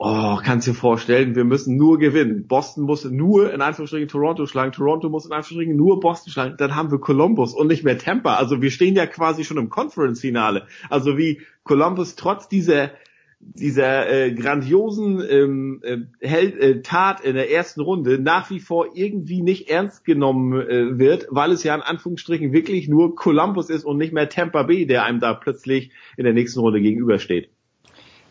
Oh, 0.01 0.39
kannst 0.45 0.69
dir 0.69 0.75
vorstellen, 0.75 1.35
wir 1.35 1.43
müssen 1.43 1.77
nur 1.77 1.99
gewinnen. 1.99 2.47
Boston 2.47 2.85
muss 2.85 3.05
nur 3.05 3.53
in 3.53 3.61
Anführungsstrichen 3.61 4.07
Toronto 4.07 4.47
schlagen, 4.47 4.71
Toronto 4.71 5.09
muss 5.09 5.27
in 5.27 5.33
Anführungsstrichen 5.33 5.77
nur 5.77 5.99
Boston 5.99 6.33
schlagen, 6.33 6.55
dann 6.57 6.77
haben 6.77 6.93
wir 6.93 7.01
Columbus 7.01 7.53
und 7.53 7.67
nicht 7.67 7.83
mehr 7.83 7.99
Tampa. 7.99 8.37
Also 8.37 8.63
wir 8.63 8.71
stehen 8.71 8.95
ja 8.95 9.07
quasi 9.07 9.43
schon 9.43 9.57
im 9.57 9.71
Conference-Finale. 9.71 10.69
Also 10.89 11.19
wie 11.19 11.43
Columbus 11.65 12.15
trotz 12.15 12.49
dieser 12.49 12.93
dieser 13.41 14.09
äh, 14.09 14.33
grandiosen 14.33 15.23
ähm, 15.29 15.81
äh, 15.83 15.99
Held, 16.21 16.57
äh, 16.57 16.83
Tat 16.83 17.21
in 17.21 17.35
der 17.35 17.51
ersten 17.53 17.81
Runde 17.81 18.19
nach 18.19 18.51
wie 18.51 18.59
vor 18.59 18.89
irgendwie 18.95 19.43
nicht 19.43 19.69
ernst 19.69 20.05
genommen 20.05 20.61
äh, 20.61 20.99
wird, 20.99 21.29
weil 21.31 21.53
es 21.53 21.63
ja 21.63 21.75
in 21.75 21.83
Anführungsstrichen 21.83 22.53
wirklich 22.53 22.89
nur 22.89 23.15
Columbus 23.15 23.71
ist 23.71 23.85
und 23.85 23.97
nicht 23.97 24.13
mehr 24.13 24.29
Tampa 24.29 24.65
Bay, 24.65 24.87
der 24.87 25.05
einem 25.05 25.21
da 25.21 25.35
plötzlich 25.35 25.93
in 26.17 26.25
der 26.25 26.35
nächsten 26.35 26.61
Runde 26.61 26.81
gegenübersteht. 26.81 27.51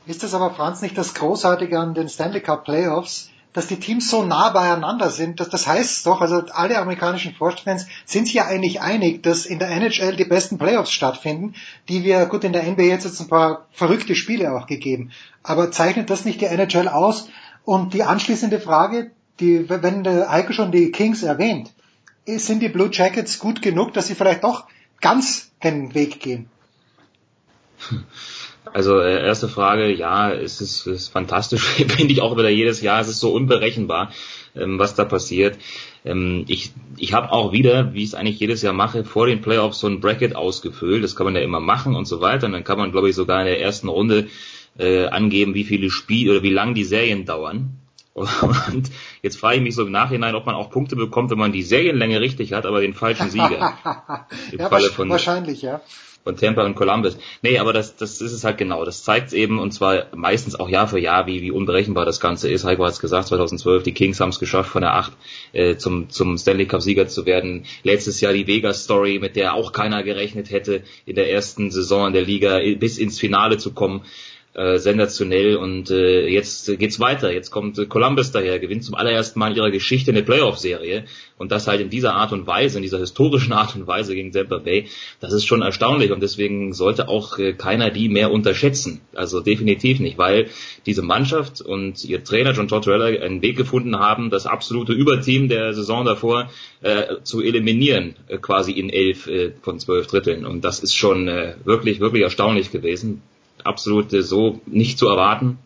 Ist 0.08 0.24
es 0.24 0.34
aber, 0.34 0.52
Franz, 0.52 0.82
nicht 0.82 0.98
das 0.98 1.14
Großartige 1.14 1.78
an 1.78 1.94
den 1.94 2.08
Stanley 2.08 2.40
Cup 2.40 2.64
Playoffs, 2.64 3.30
dass 3.52 3.68
die 3.68 3.76
Teams 3.76 4.10
so 4.10 4.24
nah 4.24 4.52
beieinander 4.52 5.10
sind? 5.10 5.42
Das, 5.42 5.50
das 5.50 5.68
heißt 5.68 6.06
doch, 6.06 6.22
also 6.22 6.44
alle 6.54 6.78
amerikanischen 6.80 7.34
Sportfans 7.34 7.88
sind 8.06 8.26
sich 8.26 8.36
ja 8.36 8.46
eigentlich 8.46 8.80
einig, 8.80 9.22
dass 9.22 9.46
in 9.46 9.60
der 9.60 9.70
NHL 9.70 10.16
die 10.16 10.24
besten 10.24 10.58
Playoffs 10.58 10.92
stattfinden, 10.92 11.56
die 11.90 12.06
wir, 12.06 12.26
gut, 12.28 12.46
in 12.46 12.54
der 12.54 12.64
NBA 12.64 12.84
jetzt 12.84 13.04
jetzt 13.04 13.20
ein 13.20 13.28
paar 13.28 13.66
verrückte 13.72 14.16
Spiele 14.16 14.56
auch 14.56 14.66
gegeben. 14.66 15.12
Aber 15.44 15.72
zeichnet 15.72 16.10
das 16.10 16.24
nicht 16.24 16.40
die 16.40 16.46
NHL 16.46 16.88
aus? 16.88 17.28
Und 17.66 17.94
die 17.94 18.04
anschließende 18.04 18.62
Frage, 18.62 19.12
die, 19.42 19.70
wenn 19.70 20.06
der 20.06 20.32
Heiko 20.32 20.54
schon 20.54 20.72
die 20.72 20.90
Kings 20.92 21.22
erwähnt, 21.22 21.74
sind 22.26 22.62
die 22.62 22.70
Blue 22.70 22.90
Jackets 22.90 23.40
gut 23.40 23.62
genug, 23.62 23.94
dass 23.94 24.08
sie 24.08 24.16
vielleicht 24.16 24.46
doch 24.46 24.68
ganz 25.02 25.52
den 25.62 25.94
Weg 25.94 26.22
gehen? 26.22 26.50
Also 28.73 28.99
äh, 28.99 29.26
erste 29.26 29.48
Frage, 29.48 29.94
ja, 29.94 30.31
es 30.31 30.61
ist, 30.61 30.88
es 30.88 31.03
ist 31.03 31.07
fantastisch, 31.10 31.64
finde 31.68 32.14
ich 32.14 32.22
auch 32.22 32.38
wieder 32.38 32.49
jedes 32.49 32.81
Jahr, 32.81 33.02
es 33.02 33.07
ist 33.07 33.19
so 33.19 33.31
unberechenbar, 33.34 34.11
ähm, 34.56 34.80
was 34.80 34.95
da 34.95 35.06
passiert. 35.06 35.57
Ähm, 36.06 36.45
ich 36.48 36.72
ich 36.98 37.14
habe 37.14 37.31
auch 37.31 37.52
wieder, 37.52 37.94
wie 37.94 38.03
ich 38.03 38.10
es 38.10 38.15
eigentlich 38.15 38.39
jedes 38.39 38.61
Jahr 38.61 38.73
mache, 38.73 39.03
vor 39.03 39.27
den 39.27 39.41
Playoffs 39.41 39.80
so 39.80 39.88
ein 39.88 39.99
Bracket 39.99 40.35
ausgefüllt, 40.35 41.03
das 41.03 41.15
kann 41.15 41.26
man 41.26 41.35
ja 41.35 41.41
immer 41.41 41.60
machen 41.60 41.95
und 41.95 42.06
so 42.06 42.22
weiter 42.22 42.48
und 42.48 42.53
dann 42.53 42.64
kann 42.64 42.77
man, 42.77 42.91
glaube 42.91 43.10
ich, 43.10 43.15
sogar 43.15 43.39
in 43.41 43.45
der 43.45 43.61
ersten 43.61 43.88
Runde 43.88 44.27
äh, 44.77 45.07
angeben, 45.07 45.53
wie 45.53 45.64
viele 45.64 45.89
Spiele 45.89 46.31
oder 46.31 46.44
wie 46.44 46.52
lang 46.52 46.73
die 46.73 46.84
Serien 46.84 47.26
dauern. 47.26 47.80
Und 48.18 48.89
jetzt 49.22 49.38
frage 49.38 49.57
ich 49.57 49.61
mich 49.61 49.76
so 49.76 49.85
im 49.85 49.91
Nachhinein, 49.91 50.34
ob 50.34 50.48
man 50.48 50.56
auch 50.56 50.72
Punkte 50.72 50.95
bekommt, 50.95 51.30
wenn 51.30 51.38
man 51.38 51.52
die 51.52 51.61
Serienlänge 51.61 52.19
richtig 52.19 52.52
hat, 52.52 52.65
aber 52.65 52.81
den 52.81 52.95
falschen 52.95 53.30
Sieger. 53.30 53.77
Im 54.52 54.57
ja, 54.57 54.69
Falle 54.69 54.89
von, 54.89 55.07
wahrscheinlich, 55.07 55.61
ja 55.61 55.81
von 56.23 56.35
Tampa 56.35 56.64
und 56.65 56.76
Columbus. 56.76 57.18
Nee, 57.41 57.57
aber 57.57 57.73
das, 57.73 57.95
das 57.95 58.22
ist 58.22 58.34
es 58.34 58.44
halt 58.44 58.57
genau. 58.57 58.84
Das 58.84 59.03
zeigt 59.03 59.34
eben 59.34 59.60
und 59.60 59.72
zwar 59.72 60.07
meistens 60.15 60.60
auch 60.60 60.69
Jahr 60.69 60.88
für 60.88 60.99
Jahr, 60.99 61.26
wie, 61.26 61.41
wie 61.41 61.52
unberechenbar 61.52 62.06
das 62.06 62.19
Ganze 62.19 62.49
ist. 62.49 62.65
Heiko 62.65 62.84
hat 62.85 62.94
es 62.94 62.99
gesagt, 62.99 63.27
2012, 63.27 63.84
die 63.84 63.94
Kings 63.94 64.19
haben 64.19 64.30
es 64.30 64.39
geschafft, 64.39 64.69
von 64.69 64.81
der 64.81 64.95
8 64.95 65.14
äh, 65.53 65.76
zum, 65.77 66.10
zum 66.10 66.38
Stanley 66.38 66.65
Cup 66.65 66.81
Sieger 66.81 67.07
zu 67.07 67.26
werden. 67.26 67.65
Letztes 67.84 68.22
Jahr 68.22 68.34
die 68.34 68.48
Vegas 68.48 68.84
Story, 68.84 69.19
mit 69.19 69.35
der 69.35 69.53
auch 69.53 69.72
keiner 69.72 70.03
gerechnet 70.03 70.52
hätte, 70.52 70.84
in 71.06 71.15
der 71.15 71.31
ersten 71.31 71.72
Saison 71.72 72.07
in 72.07 72.14
der 72.14 72.23
Liga 72.23 72.60
bis 72.77 72.98
ins 72.98 73.19
Finale 73.19 73.57
zu 73.57 73.73
kommen 73.73 74.02
äh, 74.58 74.80
sensationell 74.80 75.56
und 75.56 75.92
äh, 75.92 76.28
jetzt 76.28 76.80
geht's 76.80 77.00
weiter. 77.00 77.32
Jetzt 77.32 77.52
kommt 77.52 77.78
Columbus 77.90 78.32
daher, 78.32 78.58
gewinnt 78.58 78.84
zum 78.84 78.96
allerersten 78.96 79.38
Mal 79.38 79.52
in 79.52 79.58
ihrer 79.58 79.70
Geschichte 79.70 80.10
eine 80.10 80.24
Playoff-Serie 80.24 81.06
und 81.38 81.52
das 81.52 81.68
halt 81.68 81.80
in 81.80 81.92
dieser 81.92 82.16
Art 82.16 82.34
und 82.34 82.48
Weise, 82.48 82.80
in 82.80 82.82
dieser 82.82 82.98
historischen 82.98 83.54
Art 83.62 83.76
und 83.76 83.86
Weise 83.86 84.16
gegen 84.16 84.32
Tampa 84.32 84.58
Bay. 84.58 84.88
Das 85.20 85.32
ist 85.32 85.46
schon 85.46 85.62
erstaunlich 85.62 86.12
und 86.12 86.24
deswegen 86.24 86.74
sollte 86.74 87.08
auch 87.08 87.38
äh, 87.38 87.54
keiner 87.54 87.92
die 87.92 88.10
mehr 88.10 88.32
unterschätzen. 88.32 89.02
Also 89.14 89.42
definitiv 89.42 90.00
nicht, 90.00 90.18
weil 90.18 90.48
diese 90.88 91.04
Mannschaft 91.04 91.62
und 91.62 92.04
ihr 92.04 92.24
Trainer 92.24 92.54
John 92.54 92.68
Tortorella 92.68 93.24
einen 93.24 93.44
Weg 93.44 93.58
gefunden 93.58 94.00
haben, 94.00 94.32
das 94.32 94.48
absolute 94.48 94.94
Überteam 94.94 95.50
der 95.50 95.76
Saison 95.76 96.04
davor 96.04 96.50
äh, 96.82 97.18
zu 97.22 97.44
eliminieren, 97.44 98.16
äh, 98.28 98.40
quasi 98.40 98.72
in 98.72 98.90
elf 98.90 99.28
äh, 99.28 99.52
von 99.62 99.80
zwölf 99.80 100.08
Dritteln. 100.08 100.48
Und 100.48 100.66
das 100.66 100.80
ist 100.80 100.96
schon 100.96 101.28
äh, 101.28 101.54
wirklich, 101.64 102.00
wirklich 102.00 102.24
erstaunlich 102.24 102.72
gewesen 102.72 103.22
absolut 103.64 104.14
äh, 104.14 104.22
so 104.22 104.62
nicht 104.66 104.98
zu 104.98 105.08
erwarten. 105.08 105.60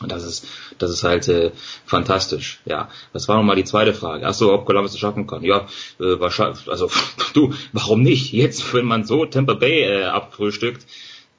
Und 0.00 0.12
das 0.12 0.24
ist, 0.24 0.46
das 0.78 0.90
ist 0.90 1.04
halt 1.04 1.26
äh, 1.28 1.52
fantastisch. 1.86 2.60
Ja, 2.66 2.90
das 3.14 3.28
war 3.28 3.36
nochmal 3.36 3.56
die 3.56 3.64
zweite 3.64 3.94
Frage. 3.94 4.26
Ach 4.26 4.34
so, 4.34 4.52
ob 4.52 4.66
Columbus 4.66 4.92
es 4.92 4.98
schaffen 4.98 5.26
kann. 5.26 5.42
Ja, 5.42 5.66
äh, 5.98 6.20
wahrscheinlich. 6.20 6.68
Also 6.68 6.90
du, 7.34 7.54
warum 7.72 8.02
nicht? 8.02 8.32
Jetzt, 8.32 8.74
wenn 8.74 8.84
man 8.84 9.04
so 9.04 9.24
Tampa 9.24 9.54
Bay 9.54 9.82
äh, 9.82 10.04
abfrühstückt, 10.04 10.86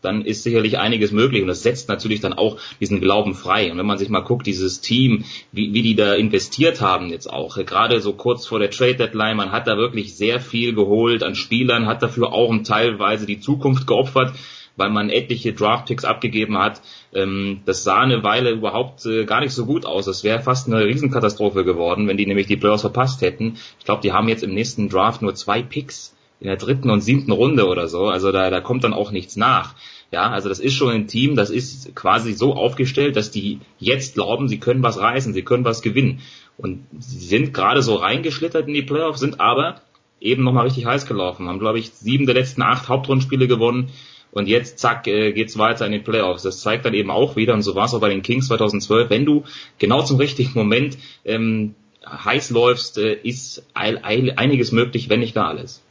dann 0.02 0.24
ist 0.24 0.44
sicherlich 0.44 0.78
einiges 0.78 1.12
möglich 1.12 1.42
und 1.42 1.48
das 1.48 1.64
setzt 1.64 1.90
natürlich 1.90 2.22
dann 2.22 2.34
auch 2.34 2.58
diesen 2.80 3.02
Glauben 3.02 3.34
frei. 3.34 3.72
Und 3.72 3.78
wenn 3.78 3.86
man 3.86 3.98
sich 3.98 4.10
mal 4.10 4.22
guckt, 4.22 4.46
dieses 4.46 4.80
Team, 4.80 5.26
wie, 5.52 5.74
wie 5.74 5.82
die 5.82 5.96
da 5.96 6.14
investiert 6.14 6.82
haben 6.82 7.10
jetzt 7.10 7.28
auch, 7.28 7.58
gerade 7.58 8.00
so 8.00 8.14
kurz 8.14 8.46
vor 8.46 8.60
der 8.60 8.70
Trade 8.70 8.96
Deadline, 8.96 9.38
man 9.38 9.52
hat 9.52 9.68
da 9.68 9.78
wirklich 9.78 10.16
sehr 10.16 10.40
viel 10.40 10.74
geholt 10.74 11.24
an 11.24 11.36
Spielern, 11.36 11.88
hat 11.88 12.04
dafür 12.04 12.32
auch 12.32 12.56
teilweise 12.64 13.26
die 13.26 13.40
Zukunft 13.40 13.88
geopfert 13.88 14.34
weil 14.78 14.90
man 14.90 15.10
etliche 15.10 15.52
Draftpicks 15.52 16.06
abgegeben 16.06 16.58
hat. 16.58 16.82
Ähm, 17.14 17.62
das 17.66 17.84
sah 17.84 18.00
eine 18.00 18.24
Weile 18.24 18.52
überhaupt 18.52 19.06
äh, 19.06 19.26
gar 19.26 19.42
nicht 19.42 19.54
so 19.54 19.66
gut 19.66 19.86
aus. 19.86 20.06
Das 20.06 20.24
wäre 20.24 20.40
fast 20.40 20.68
eine 20.68 20.86
Riesenkatastrophe 20.86 21.66
geworden, 21.66 22.08
wenn 22.08 22.18
die 22.18 22.26
nämlich 22.26 22.48
die 22.48 22.58
Playoffs 22.58 22.82
verpasst 22.82 23.22
hätten. 23.22 23.58
Ich 23.80 23.86
glaube, 23.86 24.02
die 24.02 24.14
haben 24.14 24.30
jetzt 24.30 24.44
im 24.44 24.54
nächsten 24.54 24.88
Draft 24.88 25.22
nur 25.22 25.36
zwei 25.36 25.62
Picks 25.62 26.16
in 26.40 26.48
der 26.48 26.58
dritten 26.58 26.90
und 26.92 27.02
siebten 27.02 27.32
Runde 27.32 27.68
oder 27.68 27.88
so. 27.88 28.06
Also 28.06 28.32
da, 28.32 28.50
da 28.50 28.62
kommt 28.62 28.84
dann 28.84 28.94
auch 28.94 29.12
nichts 29.12 29.36
nach. 29.36 29.74
Ja, 30.12 30.30
also 30.30 30.48
das 30.48 30.60
ist 30.60 30.74
schon 30.74 30.94
ein 30.94 31.08
Team, 31.08 31.36
das 31.36 31.50
ist 31.50 31.94
quasi 31.94 32.32
so 32.32 32.54
aufgestellt, 32.54 33.18
dass 33.18 33.30
die 33.30 33.60
jetzt 33.78 34.14
glauben, 34.14 34.48
sie 34.48 34.60
können 34.60 34.82
was 34.82 35.00
reißen, 35.00 35.34
sie 35.34 35.42
können 35.42 35.66
was 35.66 35.82
gewinnen. 35.82 36.22
Und 36.58 36.86
sie 36.98 37.20
sind 37.20 37.54
gerade 37.54 37.82
so 37.82 37.96
reingeschlittert 37.96 38.68
in 38.68 38.74
die 38.74 38.84
Playoffs, 38.84 39.20
sind 39.20 39.42
aber 39.42 39.82
eben 40.22 40.44
nochmal 40.44 40.66
richtig 40.66 40.86
heiß 40.86 41.06
gelaufen, 41.06 41.48
haben, 41.48 41.60
glaube 41.60 41.80
ich, 41.80 41.92
sieben 41.92 42.26
der 42.26 42.36
letzten 42.36 42.62
acht 42.62 42.88
Hauptrundspiele 42.88 43.48
gewonnen, 43.48 43.90
und 44.32 44.48
jetzt, 44.48 44.80
zack, 44.80 45.08
äh, 45.08 45.34
geht's 45.34 45.58
weiter 45.58 45.86
in 45.86 45.92
den 45.92 46.04
Playoffs. 46.04 46.44
Das 46.44 46.62
zeigt 46.62 46.86
dann 46.86 46.94
eben 46.94 47.10
auch 47.10 47.36
wieder, 47.36 47.54
und 47.54 47.62
so 47.62 47.76
war 47.76 47.86
es 47.86 47.94
auch 47.94 48.02
bei 48.02 48.10
den 48.10 48.22
Kings 48.22 48.48
2012, 48.48 49.10
wenn 49.10 49.26
du 49.26 49.44
genau 49.80 50.04
zum 50.04 50.18
richtigen 50.18 50.52
Moment 50.54 50.98
ähm, 51.26 51.76
heiß 52.06 52.52
läufst, 52.52 52.98
äh, 52.98 53.14
ist 53.14 53.66
ein, 53.74 54.04
einiges 54.04 54.72
möglich, 54.72 55.10
wenn 55.10 55.20
nicht 55.20 55.36
gar 55.36 55.48
alles. 55.50 55.82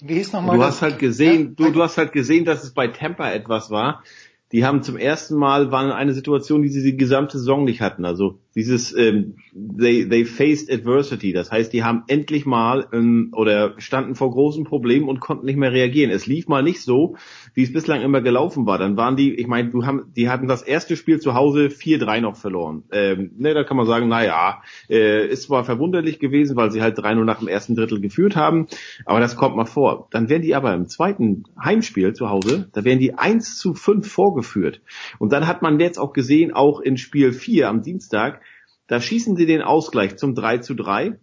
Wie 0.00 0.14
hieß 0.14 0.32
nochmal? 0.32 0.56
Du 0.56 0.62
hast 0.62 0.82
halt 0.82 0.98
gesehen, 0.98 1.56
du, 1.56 1.70
du 1.70 1.82
hast 1.82 1.98
halt 1.98 2.12
gesehen, 2.12 2.44
dass 2.44 2.62
es 2.62 2.70
bei 2.70 2.86
Tampa 2.88 3.30
etwas 3.30 3.70
war. 3.70 4.04
die 4.52 4.64
haben 4.64 4.82
zum 4.82 4.96
ersten 4.96 5.34
Mal 5.36 5.72
waren 5.72 5.86
in 5.86 5.92
eine 5.92 6.14
Situation, 6.14 6.62
die 6.62 6.68
sie 6.68 6.82
die 6.82 6.96
gesamte 6.96 7.38
Saison 7.38 7.64
nicht 7.64 7.80
hatten. 7.80 8.04
Also 8.04 8.38
dieses 8.58 8.94
ähm, 8.96 9.36
they, 9.54 10.08
they 10.08 10.24
faced 10.24 10.70
adversity, 10.70 11.32
das 11.32 11.52
heißt, 11.52 11.72
die 11.72 11.84
haben 11.84 12.02
endlich 12.08 12.44
mal 12.44 12.88
ähm, 12.92 13.32
oder 13.34 13.74
standen 13.78 14.16
vor 14.16 14.30
großen 14.32 14.64
Problemen 14.64 15.08
und 15.08 15.20
konnten 15.20 15.46
nicht 15.46 15.56
mehr 15.56 15.72
reagieren. 15.72 16.10
Es 16.10 16.26
lief 16.26 16.48
mal 16.48 16.62
nicht 16.62 16.82
so, 16.82 17.16
wie 17.54 17.62
es 17.62 17.72
bislang 17.72 18.00
immer 18.00 18.20
gelaufen 18.20 18.66
war. 18.66 18.78
Dann 18.78 18.96
waren 18.96 19.16
die, 19.16 19.32
ich 19.34 19.46
meine, 19.46 19.70
du 19.70 19.86
haben, 19.86 20.12
die 20.16 20.28
hatten 20.28 20.48
das 20.48 20.62
erste 20.62 20.96
Spiel 20.96 21.20
zu 21.20 21.34
Hause 21.34 21.68
4-3 21.68 22.20
noch 22.20 22.36
verloren. 22.36 22.82
Ähm, 22.90 23.30
ne, 23.38 23.54
da 23.54 23.62
kann 23.62 23.76
man 23.76 23.86
sagen, 23.86 24.08
na 24.08 24.24
ja, 24.24 24.62
äh, 24.90 25.28
ist 25.28 25.44
zwar 25.44 25.64
verwunderlich 25.64 26.18
gewesen, 26.18 26.56
weil 26.56 26.72
sie 26.72 26.82
halt 26.82 26.98
3-0 26.98 27.24
nach 27.24 27.38
dem 27.38 27.48
ersten 27.48 27.76
Drittel 27.76 28.00
geführt 28.00 28.34
haben, 28.34 28.66
aber 29.04 29.20
das 29.20 29.36
kommt 29.36 29.54
mal 29.56 29.66
vor. 29.66 30.08
Dann 30.10 30.28
werden 30.28 30.42
die 30.42 30.56
aber 30.56 30.74
im 30.74 30.88
zweiten 30.88 31.44
Heimspiel 31.62 32.12
zu 32.12 32.28
Hause, 32.28 32.68
da 32.72 32.84
werden 32.84 32.98
die 32.98 33.14
1 33.14 33.56
zu 33.56 33.74
5 33.74 34.10
vorgeführt. 34.10 34.80
Und 35.18 35.32
dann 35.32 35.46
hat 35.46 35.62
man 35.62 35.78
jetzt 35.78 35.98
auch 35.98 36.12
gesehen, 36.12 36.52
auch 36.52 36.80
in 36.80 36.96
Spiel 36.96 37.32
4 37.32 37.68
am 37.68 37.82
Dienstag, 37.82 38.40
da 38.88 39.00
schießen 39.00 39.36
sie 39.36 39.46
den 39.46 39.62
Ausgleich 39.62 40.16
zum 40.16 40.34
3 40.34 40.58
zu 40.58 40.74
3. 40.74 41.18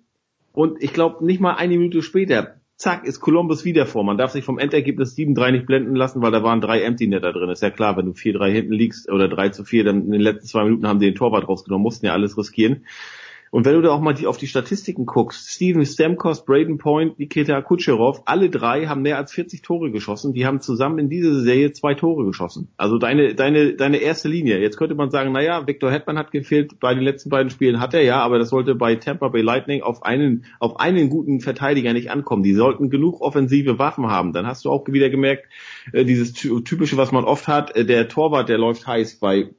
Und 0.54 0.82
ich 0.82 0.94
glaube, 0.94 1.26
nicht 1.26 1.42
mal 1.42 1.56
eine 1.56 1.78
Minute 1.78 2.02
später, 2.02 2.56
zack, 2.78 3.06
ist 3.06 3.20
Columbus 3.20 3.66
wieder 3.66 3.86
vor. 3.86 4.04
Man 4.04 4.18
darf 4.18 4.32
sich 4.32 4.46
vom 4.46 4.60
Endergebnis 4.60 5.16
7-3 5.16 5.52
nicht 5.52 5.66
blenden 5.66 5.96
lassen, 5.96 6.22
weil 6.22 6.32
da 6.32 6.44
waren 6.44 6.62
drei 6.62 6.82
Empty 6.82 7.08
Netter 7.08 7.34
drin. 7.34 7.50
Ist 7.50 7.62
ja 7.62 7.72
klar, 7.72 7.98
wenn 7.98 8.06
du 8.06 8.12
4-3 8.12 8.52
hinten 8.52 8.74
liegst 8.74 9.12
oder 9.12 9.28
3 9.28 9.50
zu 9.50 9.66
4, 9.66 9.84
dann 9.84 10.06
in 10.06 10.12
den 10.12 10.22
letzten 10.22 10.48
zwei 10.48 10.64
Minuten 10.64 10.88
haben 10.88 11.00
die 11.00 11.08
den 11.08 11.16
Torwart 11.16 11.48
rausgenommen, 11.48 11.84
mussten 11.84 12.06
ja 12.06 12.14
alles 12.14 12.38
riskieren. 12.38 12.86
Und 13.56 13.64
wenn 13.64 13.76
du 13.76 13.82
da 13.82 13.92
auch 13.92 14.02
mal 14.02 14.12
die, 14.12 14.28
auf 14.28 14.36
die 14.36 14.48
Statistiken 14.48 15.06
guckst, 15.06 15.50
Steven 15.50 15.86
Stamkos, 15.86 16.44
Braden 16.44 16.78
Point, 16.78 17.20
Nikita 17.20 17.62
Kucherov, 17.62 18.24
alle 18.26 18.50
drei 18.50 18.88
haben 18.88 19.02
mehr 19.02 19.16
als 19.16 19.32
40 19.32 19.62
Tore 19.62 19.92
geschossen. 19.92 20.34
Die 20.34 20.46
haben 20.46 20.60
zusammen 20.60 21.00
in 21.00 21.08
dieser 21.08 21.40
Serie 21.40 21.72
zwei 21.72 21.94
Tore 21.94 22.26
geschossen. 22.26 22.68
Also 22.76 22.98
deine, 22.98 23.34
deine, 23.34 23.76
deine 23.76 24.00
erste 24.00 24.28
Linie. 24.28 24.60
Jetzt 24.60 24.76
könnte 24.76 24.94
man 24.94 25.10
sagen, 25.10 25.32
naja, 25.32 25.66
Victor 25.68 25.90
Hetman 25.90 26.18
hat 26.18 26.32
gefehlt. 26.32 26.82
Bei 26.82 26.94
den 26.94 27.04
letzten 27.06 27.30
beiden 27.30 27.50
Spielen 27.50 27.80
hat 27.80 27.94
er 27.94 28.04
ja, 28.04 28.20
aber 28.20 28.40
das 28.40 28.50
sollte 28.50 28.76
bei 28.76 28.96
Tampa 28.96 29.30
Bay 29.30 29.42
Lightning 29.42 29.84
auf 29.84 30.04
einen, 30.04 30.44
auf 30.60 30.82
einen 30.82 31.10
guten 31.10 31.40
Verteidiger 31.40 31.94
nicht 31.94 32.12
ankommen. 32.12 32.44
Die 32.44 32.56
sollten 32.56 32.90
genug 32.90 33.22
offensive 33.22 33.80
Waffen 33.80 34.08
haben. 34.08 34.34
Dann 34.34 34.46
hast 34.46 34.66
du 34.66 34.70
auch 34.70 34.86
wieder 34.90 35.10
gemerkt, 35.10 35.48
äh, 35.94 36.04
dieses 36.04 36.34
typische, 36.34 36.98
was 36.98 37.14
man 37.14 37.24
oft 37.24 37.48
hat, 37.48 37.74
äh, 37.74 37.86
der 37.86 38.10
Torwart, 38.10 38.50
der 38.50 38.58
läuft 38.58 38.86
heiß 38.86 39.22
bei 39.22 39.52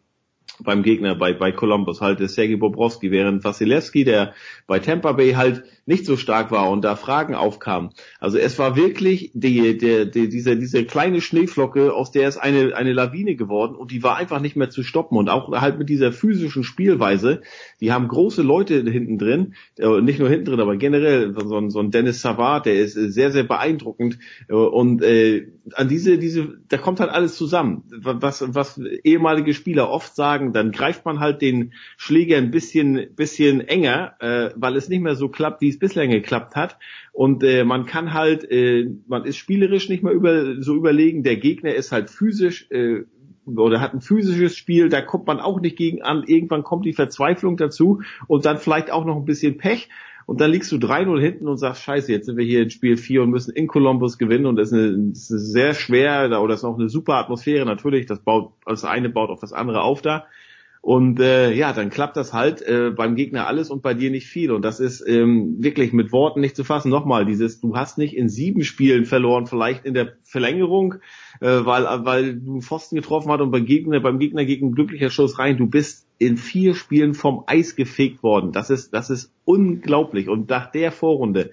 beim 0.61 0.83
Gegner 0.83 1.15
bei, 1.15 1.33
bei 1.33 1.53
Columbus. 1.53 2.01
Halt 2.01 2.21
der 2.21 2.29
Sergei 2.29 2.57
Bobrowski, 2.57 3.11
während 3.11 3.45
Vasilevski, 3.45 4.05
der 4.05 4.35
bei 4.67 4.79
Tampa 4.79 5.13
Bay 5.13 5.33
halt 5.33 5.65
nicht 5.87 6.05
so 6.05 6.17
stark 6.17 6.51
war 6.51 6.69
und 6.69 6.85
da 6.85 6.97
Fragen 6.97 7.35
aufkamen. 7.35 7.91
Also 8.19 8.39
es 8.39 8.59
war 8.59 8.77
wirklich 8.77 9.31
die, 9.35 9.79
die, 9.79 10.11
die, 10.11 10.29
diese, 10.29 10.57
diese 10.57 10.85
kleine 10.85 11.21
Schneeflocke, 11.21 11.95
aus 11.95 12.11
der 12.11 12.29
ist 12.29 12.37
eine, 12.37 12.75
eine 12.75 12.93
Lawine 12.93 13.37
geworden 13.37 13.77
und 13.77 13.93
die 13.93 14.03
war 14.03 14.17
einfach 14.17 14.41
nicht 14.41 14.57
mehr 14.57 14.69
zu 14.69 14.83
stoppen. 14.83 15.17
Und 15.17 15.29
auch 15.29 15.51
halt 15.53 15.79
mit 15.79 15.89
dieser 15.89 16.13
physischen 16.13 16.65
Spielweise, 16.65 17.41
die 17.81 17.93
haben 17.93 18.09
große 18.09 18.43
Leute 18.43 18.83
hinten 18.83 19.17
drin, 19.17 19.55
äh, 19.79 20.01
nicht 20.01 20.19
nur 20.19 20.29
hinten 20.29 20.47
drin, 20.47 20.61
aber 20.61 20.77
generell 20.77 21.33
so 21.35 21.57
ein, 21.57 21.71
so 21.71 21.79
ein 21.79 21.93
Dennis 21.93 22.21
Savard, 22.21 22.67
der 22.67 22.75
ist 22.75 22.95
sehr, 22.95 23.31
sehr 23.31 23.45
beeindruckend. 23.45 24.19
Äh, 24.49 24.55
und 24.55 25.03
äh, 25.03 25.47
an 25.75 25.89
diese, 25.89 26.19
diese, 26.19 26.59
da 26.69 26.79
kommt 26.79 26.99
halt 26.99 27.11
alles 27.11 27.37
zusammen, 27.37 27.85
was, 28.03 28.43
was 28.55 28.79
ehemalige 29.05 29.55
Spieler 29.55 29.89
oft 29.89 30.17
sagen, 30.17 30.53
dann 30.53 30.73
greift 30.73 31.05
man 31.05 31.21
halt 31.21 31.43
den 31.43 31.73
Schläger 31.97 32.39
ein 32.39 32.51
bisschen, 32.51 33.15
bisschen 33.15 33.61
enger, 33.61 34.15
äh, 34.19 34.51
weil 34.57 34.75
es 34.77 34.89
nicht 34.89 35.01
mehr 35.01 35.15
so 35.15 35.29
klappt, 35.29 35.61
wie 35.61 35.76
es 35.77 35.79
bislang 35.79 36.11
geklappt 36.11 36.57
hat. 36.57 36.79
Und 37.13 37.43
äh, 37.43 37.65
man 37.65 37.87
kann 37.87 38.13
halt, 38.13 38.51
äh, 38.51 38.91
man 39.07 39.25
ist 39.25 39.37
spielerisch 39.37 39.89
nicht 39.89 40.03
mehr 40.03 40.13
über, 40.13 40.61
so 40.63 40.75
überlegen. 40.75 41.23
Der 41.23 41.37
Gegner 41.37 41.75
ist 41.75 41.93
halt 41.93 42.11
physisch 42.11 42.71
äh, 42.71 43.05
oder 43.47 43.81
hat 43.81 43.95
ein 43.95 44.01
physisches 44.01 44.57
Spiel, 44.57 44.89
da 44.89 45.01
kommt 45.01 45.27
man 45.27 45.39
auch 45.39 45.61
nicht 45.61 45.77
gegen 45.77 46.03
an. 46.03 46.25
Irgendwann 46.27 46.65
kommt 46.65 46.85
die 46.85 46.93
Verzweiflung 46.93 47.57
dazu 47.57 48.03
und 48.27 48.45
dann 48.45 48.59
vielleicht 48.59 48.91
auch 48.91 49.05
noch 49.05 49.17
ein 49.17 49.25
bisschen 49.25 49.57
Pech. 49.57 49.89
Und 50.27 50.41
dann 50.41 50.51
liegst 50.51 50.73
du 50.73 50.77
3-0 50.77 51.21
hinten 51.21 51.47
und 51.47 51.57
sagst, 51.57 51.83
scheiße, 51.85 52.11
jetzt 52.11 52.27
sind 52.27 52.37
wir 52.37 52.45
hier 52.45 52.63
in 52.63 52.71
Spiel 52.71 52.97
4 52.97 53.23
und 53.23 53.31
müssen 53.31 53.55
in 53.55 53.69
Columbus 53.69 54.19
gewinnen 54.19 54.47
und 54.47 54.57
das 54.57 54.73
ist, 54.73 54.75
eine, 54.75 55.11
das 55.11 55.31
ist 55.31 55.53
sehr 55.53 55.73
schwer 55.73 56.43
oder 56.43 56.55
ist 56.55 56.65
auch 56.65 56.77
eine 56.77 56.89
super 56.89 57.15
Atmosphäre 57.15 57.65
natürlich. 57.65 58.07
Das 58.07 58.19
baut, 58.19 58.53
das 58.67 58.85
eine 58.85 59.09
baut 59.09 59.31
auf 59.31 59.39
das 59.39 59.53
andere 59.53 59.83
auf 59.83 60.03
da. 60.03 60.27
Und 60.87 61.19
äh, 61.19 61.53
ja, 61.53 61.73
dann 61.73 61.91
klappt 61.91 62.17
das 62.17 62.33
halt 62.33 62.63
äh, 62.63 62.93
beim 62.97 63.17
Gegner 63.17 63.49
alles 63.49 63.71
und 63.71 63.83
bei 63.83 63.93
dir 63.93 64.09
nicht 64.13 64.29
viel. 64.29 64.53
Und 64.53 64.65
das 64.65 64.79
ist 64.79 65.05
ähm, 65.05 65.57
wirklich 65.59 65.93
mit 65.93 66.13
Worten 66.13 66.41
nicht 66.41 66.55
zu 66.55 66.63
fassen. 66.63 66.91
Nochmal, 66.91 67.27
dieses, 67.27 67.61
du 67.61 67.75
hast 67.75 67.99
nicht 67.99 68.17
in 68.17 68.29
sieben 68.29 68.63
Spielen 68.63 69.05
verloren, 69.05 69.49
vielleicht 69.49 69.85
in 69.85 69.95
der 69.95 70.13
Verlängerung, 70.23 70.95
äh, 71.41 71.49
weil, 71.49 72.05
weil 72.05 72.37
du 72.39 72.53
einen 72.53 72.63
Pfosten 72.63 72.95
getroffen 72.95 73.33
hast 73.33 73.41
und 73.41 73.51
beim 73.51 73.65
Gegner, 73.65 73.99
beim 73.99 74.21
Gegner 74.21 74.45
gegen 74.45 74.69
ein 74.69 74.75
glücklicher 74.77 75.11
Schuss 75.11 75.41
rein. 75.41 75.57
Du 75.57 75.67
bist 75.67 76.07
in 76.19 76.37
vier 76.37 76.77
Spielen 76.77 77.15
vom 77.15 77.43
Eis 77.49 77.75
gefegt 77.75 78.23
worden. 78.23 78.53
Das 78.53 78.71
ist, 78.71 78.95
das 78.95 79.11
ist 79.11 79.33
unglaublich. 79.45 80.29
Und 80.29 80.49
nach 80.49 80.71
der 80.71 80.93
Vorrunde 80.93 81.51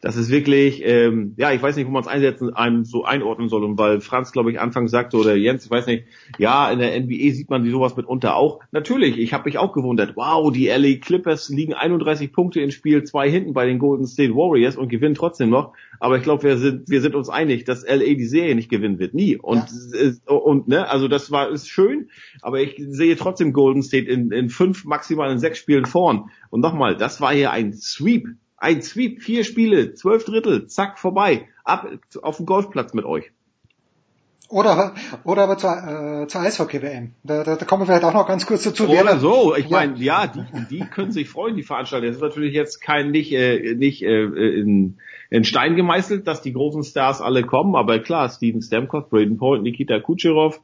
das 0.00 0.16
ist 0.16 0.30
wirklich, 0.30 0.82
ähm, 0.82 1.34
ja, 1.36 1.52
ich 1.52 1.60
weiß 1.60 1.76
nicht, 1.76 1.86
wo 1.86 1.90
man 1.90 2.02
es 2.02 2.08
einsetzen, 2.08 2.54
einem 2.54 2.84
so 2.84 3.04
einordnen 3.04 3.50
soll. 3.50 3.64
Und 3.64 3.76
weil 3.76 4.00
Franz, 4.00 4.32
glaube 4.32 4.50
ich, 4.50 4.58
anfangs 4.58 4.90
sagte, 4.90 5.18
oder 5.18 5.34
Jens, 5.34 5.66
ich 5.66 5.70
weiß 5.70 5.86
nicht, 5.86 6.04
ja, 6.38 6.70
in 6.70 6.78
der 6.78 6.98
NBA 6.98 7.32
sieht 7.32 7.50
man 7.50 7.70
sowas 7.70 7.96
mitunter 7.96 8.34
auch. 8.34 8.60
Natürlich, 8.72 9.18
ich 9.18 9.34
habe 9.34 9.44
mich 9.44 9.58
auch 9.58 9.74
gewundert, 9.74 10.16
wow, 10.16 10.50
die 10.50 10.68
LA 10.68 10.96
Clippers 11.00 11.50
liegen 11.50 11.74
31 11.74 12.32
Punkte 12.32 12.60
in 12.60 12.70
Spiel 12.70 13.04
2 13.04 13.30
hinten 13.30 13.52
bei 13.52 13.66
den 13.66 13.78
Golden 13.78 14.06
State 14.06 14.34
Warriors 14.34 14.76
und 14.76 14.88
gewinnen 14.88 15.14
trotzdem 15.14 15.50
noch. 15.50 15.74
Aber 15.98 16.16
ich 16.16 16.22
glaube, 16.22 16.44
wir 16.44 16.56
sind, 16.56 16.88
wir 16.88 17.02
sind 17.02 17.14
uns 17.14 17.28
einig, 17.28 17.64
dass 17.64 17.86
LA 17.86 18.14
die 18.14 18.24
Serie 18.24 18.54
nicht 18.54 18.70
gewinnen 18.70 18.98
wird. 18.98 19.12
Nie. 19.12 19.36
Und, 19.36 19.66
ja. 19.92 20.34
und 20.34 20.66
ne, 20.66 20.88
also 20.88 21.08
das 21.08 21.30
war 21.30 21.50
ist 21.50 21.68
schön, 21.68 22.08
aber 22.40 22.60
ich 22.60 22.82
sehe 22.88 23.16
trotzdem 23.16 23.52
Golden 23.52 23.82
State 23.82 24.10
in, 24.10 24.32
in 24.32 24.48
fünf, 24.48 24.86
maximal 24.86 25.30
in 25.30 25.38
sechs 25.38 25.58
Spielen 25.58 25.84
vorn. 25.84 26.30
Und 26.48 26.60
nochmal, 26.60 26.96
das 26.96 27.20
war 27.20 27.34
hier 27.34 27.50
ein 27.50 27.74
Sweep 27.74 28.28
ein 28.60 28.82
Sweep, 28.82 29.22
vier 29.22 29.42
Spiele, 29.44 29.94
zwölf 29.94 30.24
Drittel, 30.24 30.66
zack, 30.68 30.98
vorbei. 30.98 31.48
Ab 31.64 31.88
auf 32.22 32.36
den 32.36 32.46
Golfplatz 32.46 32.94
mit 32.94 33.04
euch. 33.04 33.32
Oder, 34.50 34.94
oder 35.22 35.44
aber 35.44 35.58
zur, 35.58 35.70
äh, 35.70 36.26
zur 36.26 36.40
Eishockey-WM. 36.40 37.12
Da, 37.22 37.44
da, 37.44 37.54
da 37.54 37.64
kommen 37.64 37.82
wir 37.82 37.86
vielleicht 37.86 38.04
auch 38.04 38.12
noch 38.12 38.26
ganz 38.26 38.46
kurz 38.46 38.64
dazu. 38.64 38.88
Oder 38.88 39.18
so. 39.18 39.54
Ich 39.54 39.68
ja. 39.68 39.78
meine, 39.78 39.96
ja, 39.98 40.26
die, 40.26 40.44
die 40.68 40.80
können 40.80 41.12
sich 41.12 41.28
freuen, 41.28 41.56
die 41.56 41.62
Veranstalter. 41.62 42.08
Das 42.08 42.16
ist 42.16 42.22
natürlich 42.22 42.52
jetzt 42.52 42.80
kein 42.80 43.12
nicht, 43.12 43.32
äh, 43.32 43.74
nicht 43.76 44.02
äh, 44.02 44.24
in, 44.24 44.98
in 45.30 45.44
Stein 45.44 45.76
gemeißelt, 45.76 46.26
dass 46.26 46.42
die 46.42 46.52
großen 46.52 46.82
Stars 46.82 47.20
alle 47.20 47.44
kommen. 47.44 47.76
Aber 47.76 48.00
klar, 48.00 48.28
Steven 48.28 48.60
Stamkos, 48.60 49.08
Braden 49.08 49.38
Point, 49.38 49.62
Nikita 49.62 50.00
Kucherov, 50.00 50.60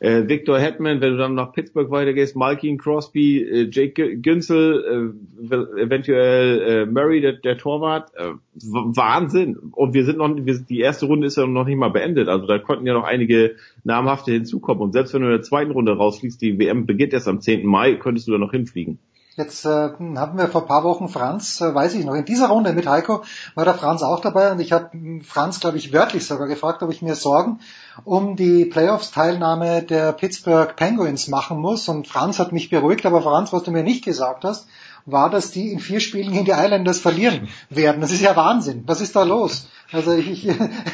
äh, 0.00 0.28
Victor 0.28 0.58
Hetman, 0.58 1.00
wenn 1.00 1.12
du 1.12 1.18
dann 1.18 1.34
nach 1.34 1.52
Pittsburgh 1.52 1.90
weitergehst, 1.90 2.36
Malkin 2.36 2.78
Crosby, 2.78 3.42
äh, 3.42 3.68
Jake 3.70 4.18
Günzel, 4.18 5.14
äh, 5.50 5.80
eventuell 5.80 6.60
äh, 6.60 6.86
Murray, 6.86 7.20
der, 7.20 7.32
der 7.32 7.58
Torwart. 7.58 8.10
Äh, 8.14 8.34
Wahnsinn. 8.54 9.56
Und 9.56 9.94
wir 9.94 10.04
sind 10.04 10.18
noch, 10.18 10.34
wir, 10.34 10.58
die 10.58 10.80
erste 10.80 11.06
Runde 11.06 11.26
ist 11.26 11.36
ja 11.36 11.46
noch 11.46 11.64
nicht 11.64 11.76
mal 11.76 11.90
beendet. 11.90 12.28
Also 12.28 12.46
da 12.46 12.58
konnten 12.58 12.86
ja 12.86 12.94
noch 12.94 13.04
einige 13.04 13.56
namhafte 13.84 14.32
hinzukommen. 14.32 14.82
Und 14.82 14.92
selbst 14.92 15.14
wenn 15.14 15.22
du 15.22 15.28
in 15.28 15.34
der 15.34 15.42
zweiten 15.42 15.72
Runde 15.72 15.96
rausfliegst, 15.96 16.40
die 16.40 16.58
WM 16.58 16.86
beginnt 16.86 17.12
erst 17.12 17.28
am 17.28 17.40
10. 17.40 17.66
Mai, 17.66 17.94
könntest 17.94 18.28
du 18.28 18.32
da 18.32 18.38
noch 18.38 18.52
hinfliegen. 18.52 18.98
Jetzt 19.38 19.64
äh, 19.64 19.68
hatten 19.68 20.36
wir 20.36 20.48
vor 20.48 20.66
paar 20.66 20.82
Wochen 20.82 21.08
Franz, 21.08 21.60
äh, 21.60 21.72
weiß 21.72 21.94
ich 21.94 22.04
noch, 22.04 22.14
in 22.14 22.24
dieser 22.24 22.48
Runde 22.48 22.72
mit 22.72 22.88
Heiko 22.88 23.22
war 23.54 23.64
der 23.64 23.74
Franz 23.74 24.02
auch 24.02 24.18
dabei 24.18 24.50
und 24.50 24.58
ich 24.58 24.72
habe 24.72 24.90
Franz, 25.22 25.60
glaube 25.60 25.78
ich, 25.78 25.92
wörtlich 25.92 26.26
sogar 26.26 26.48
gefragt, 26.48 26.82
ob 26.82 26.90
ich 26.90 27.02
mir 27.02 27.14
Sorgen 27.14 27.60
um 28.02 28.34
die 28.34 28.64
Playoffs-Teilnahme 28.64 29.84
der 29.84 30.10
Pittsburgh 30.10 30.74
Penguins 30.74 31.28
machen 31.28 31.60
muss. 31.60 31.88
Und 31.88 32.08
Franz 32.08 32.40
hat 32.40 32.50
mich 32.50 32.68
beruhigt, 32.68 33.06
aber 33.06 33.22
Franz, 33.22 33.52
was 33.52 33.62
du 33.62 33.70
mir 33.70 33.84
nicht 33.84 34.04
gesagt 34.04 34.42
hast, 34.42 34.66
war, 35.06 35.30
dass 35.30 35.52
die 35.52 35.70
in 35.70 35.78
vier 35.78 36.00
Spielen 36.00 36.32
gegen 36.32 36.44
die 36.44 36.50
Islanders 36.50 36.98
verlieren 36.98 37.48
werden. 37.70 38.00
Das 38.00 38.10
ist 38.10 38.22
ja 38.22 38.34
Wahnsinn. 38.34 38.82
Was 38.86 39.00
ist 39.00 39.14
da 39.14 39.22
los? 39.22 39.68
Also 39.90 40.12
ich, 40.14 40.46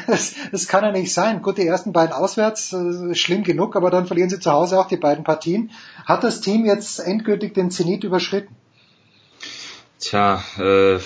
das, 0.07 0.35
das 0.51 0.67
kann 0.67 0.83
ja 0.83 0.91
nicht 0.91 1.13
sein. 1.13 1.41
Gut, 1.41 1.57
die 1.57 1.67
ersten 1.67 1.91
beiden 1.91 2.13
auswärts, 2.13 2.73
äh, 2.73 3.13
schlimm 3.13 3.43
genug, 3.43 3.75
aber 3.75 3.89
dann 3.89 4.05
verlieren 4.05 4.29
sie 4.29 4.39
zu 4.39 4.51
Hause 4.51 4.79
auch 4.79 4.87
die 4.87 4.97
beiden 4.97 5.23
Partien. 5.23 5.71
Hat 6.05 6.23
das 6.23 6.41
Team 6.41 6.65
jetzt 6.65 6.99
endgültig 6.99 7.53
den 7.53 7.71
Zenit 7.71 8.03
überschritten? 8.03 8.55
Tja, 9.99 10.43
äh, 10.57 10.99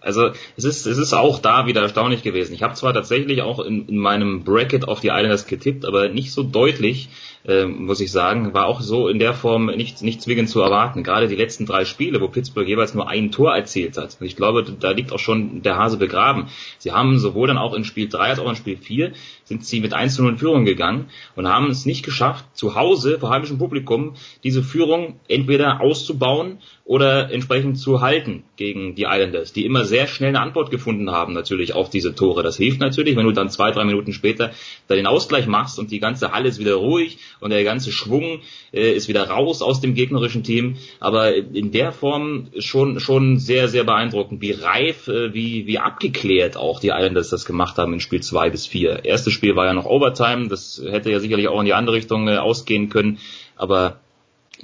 also 0.00 0.30
es 0.56 0.64
ist, 0.64 0.86
es 0.86 0.98
ist 0.98 1.12
auch 1.12 1.38
da 1.38 1.66
wieder 1.66 1.82
erstaunlich 1.82 2.22
gewesen. 2.22 2.54
Ich 2.54 2.62
habe 2.62 2.74
zwar 2.74 2.92
tatsächlich 2.92 3.42
auch 3.42 3.60
in, 3.60 3.88
in 3.88 3.98
meinem 3.98 4.44
Bracket 4.44 4.86
auf 4.86 5.00
die 5.00 5.08
Islanders 5.08 5.46
getippt, 5.46 5.84
aber 5.84 6.08
nicht 6.08 6.32
so 6.32 6.42
deutlich, 6.42 7.08
äh, 7.46 7.66
muss 7.66 8.00
ich 8.00 8.12
sagen. 8.12 8.54
War 8.54 8.66
auch 8.66 8.80
so 8.80 9.08
in 9.08 9.18
der 9.18 9.34
Form 9.34 9.66
nicht, 9.66 10.02
nicht 10.02 10.22
zwingend 10.22 10.48
zu 10.48 10.60
erwarten. 10.60 11.02
Gerade 11.02 11.28
die 11.28 11.36
letzten 11.36 11.66
drei 11.66 11.84
Spiele, 11.84 12.20
wo 12.20 12.28
Pittsburgh 12.28 12.68
jeweils 12.68 12.94
nur 12.94 13.08
ein 13.08 13.30
Tor 13.30 13.54
erzielt 13.54 13.96
hat. 13.96 14.16
Und 14.20 14.26
ich 14.26 14.36
glaube, 14.36 14.64
da 14.64 14.90
liegt 14.90 15.12
auch 15.12 15.18
schon 15.18 15.62
der 15.62 15.76
Hase 15.76 15.96
begraben. 15.96 16.48
Sie 16.78 16.92
haben 16.92 17.18
sowohl 17.18 17.48
dann 17.48 17.58
auch 17.58 17.74
in 17.74 17.84
Spiel 17.84 18.08
3 18.08 18.30
als 18.30 18.38
auch 18.38 18.48
in 18.48 18.56
Spiel 18.56 18.76
4 18.76 19.12
sind 19.44 19.66
sie 19.66 19.80
mit 19.80 19.92
1 19.92 20.14
zu 20.14 20.22
0 20.22 20.32
in 20.32 20.38
Führung 20.38 20.64
gegangen 20.64 21.10
und 21.36 21.48
haben 21.48 21.68
es 21.68 21.84
nicht 21.84 22.04
geschafft, 22.04 22.44
zu 22.54 22.74
Hause 22.74 23.18
vor 23.18 23.30
heimischem 23.30 23.58
Publikum 23.58 24.14
diese 24.44 24.62
Führung 24.62 25.20
entweder 25.28 25.80
auszubauen 25.80 26.58
oder 26.92 27.32
entsprechend 27.32 27.78
zu 27.78 28.02
halten 28.02 28.44
gegen 28.56 28.94
die 28.94 29.04
Islanders, 29.04 29.54
die 29.54 29.64
immer 29.64 29.86
sehr 29.86 30.06
schnell 30.06 30.28
eine 30.28 30.42
Antwort 30.42 30.70
gefunden 30.70 31.10
haben, 31.10 31.32
natürlich 31.32 31.72
auf 31.72 31.88
diese 31.88 32.14
Tore. 32.14 32.42
Das 32.42 32.58
hilft 32.58 32.80
natürlich, 32.80 33.16
wenn 33.16 33.24
du 33.24 33.32
dann 33.32 33.48
zwei, 33.48 33.70
drei 33.70 33.84
Minuten 33.84 34.12
später 34.12 34.50
da 34.88 34.94
den 34.94 35.06
Ausgleich 35.06 35.46
machst 35.46 35.78
und 35.78 35.90
die 35.90 36.00
ganze 36.00 36.32
Halle 36.32 36.50
ist 36.50 36.58
wieder 36.58 36.74
ruhig 36.74 37.16
und 37.40 37.48
der 37.48 37.64
ganze 37.64 37.92
Schwung 37.92 38.40
äh, 38.74 38.92
ist 38.92 39.08
wieder 39.08 39.26
raus 39.26 39.62
aus 39.62 39.80
dem 39.80 39.94
gegnerischen 39.94 40.42
Team. 40.42 40.76
Aber 41.00 41.34
in 41.34 41.72
der 41.72 41.92
Form 41.92 42.48
schon, 42.58 43.00
schon 43.00 43.38
sehr, 43.38 43.68
sehr 43.68 43.84
beeindruckend, 43.84 44.42
wie 44.42 44.52
reif, 44.52 45.08
äh, 45.08 45.32
wie, 45.32 45.66
wie 45.66 45.78
abgeklärt 45.78 46.58
auch 46.58 46.78
die 46.78 46.88
Islanders 46.88 47.30
das 47.30 47.46
gemacht 47.46 47.78
haben 47.78 47.94
in 47.94 48.00
Spiel 48.00 48.20
zwei 48.20 48.50
bis 48.50 48.66
vier. 48.66 49.06
Erstes 49.06 49.32
Spiel 49.32 49.56
war 49.56 49.64
ja 49.64 49.72
noch 49.72 49.86
Overtime, 49.86 50.48
das 50.48 50.82
hätte 50.86 51.10
ja 51.10 51.20
sicherlich 51.20 51.48
auch 51.48 51.60
in 51.60 51.64
die 51.64 51.72
andere 51.72 51.96
Richtung 51.96 52.28
äh, 52.28 52.36
ausgehen 52.36 52.90
können, 52.90 53.16
aber 53.56 54.01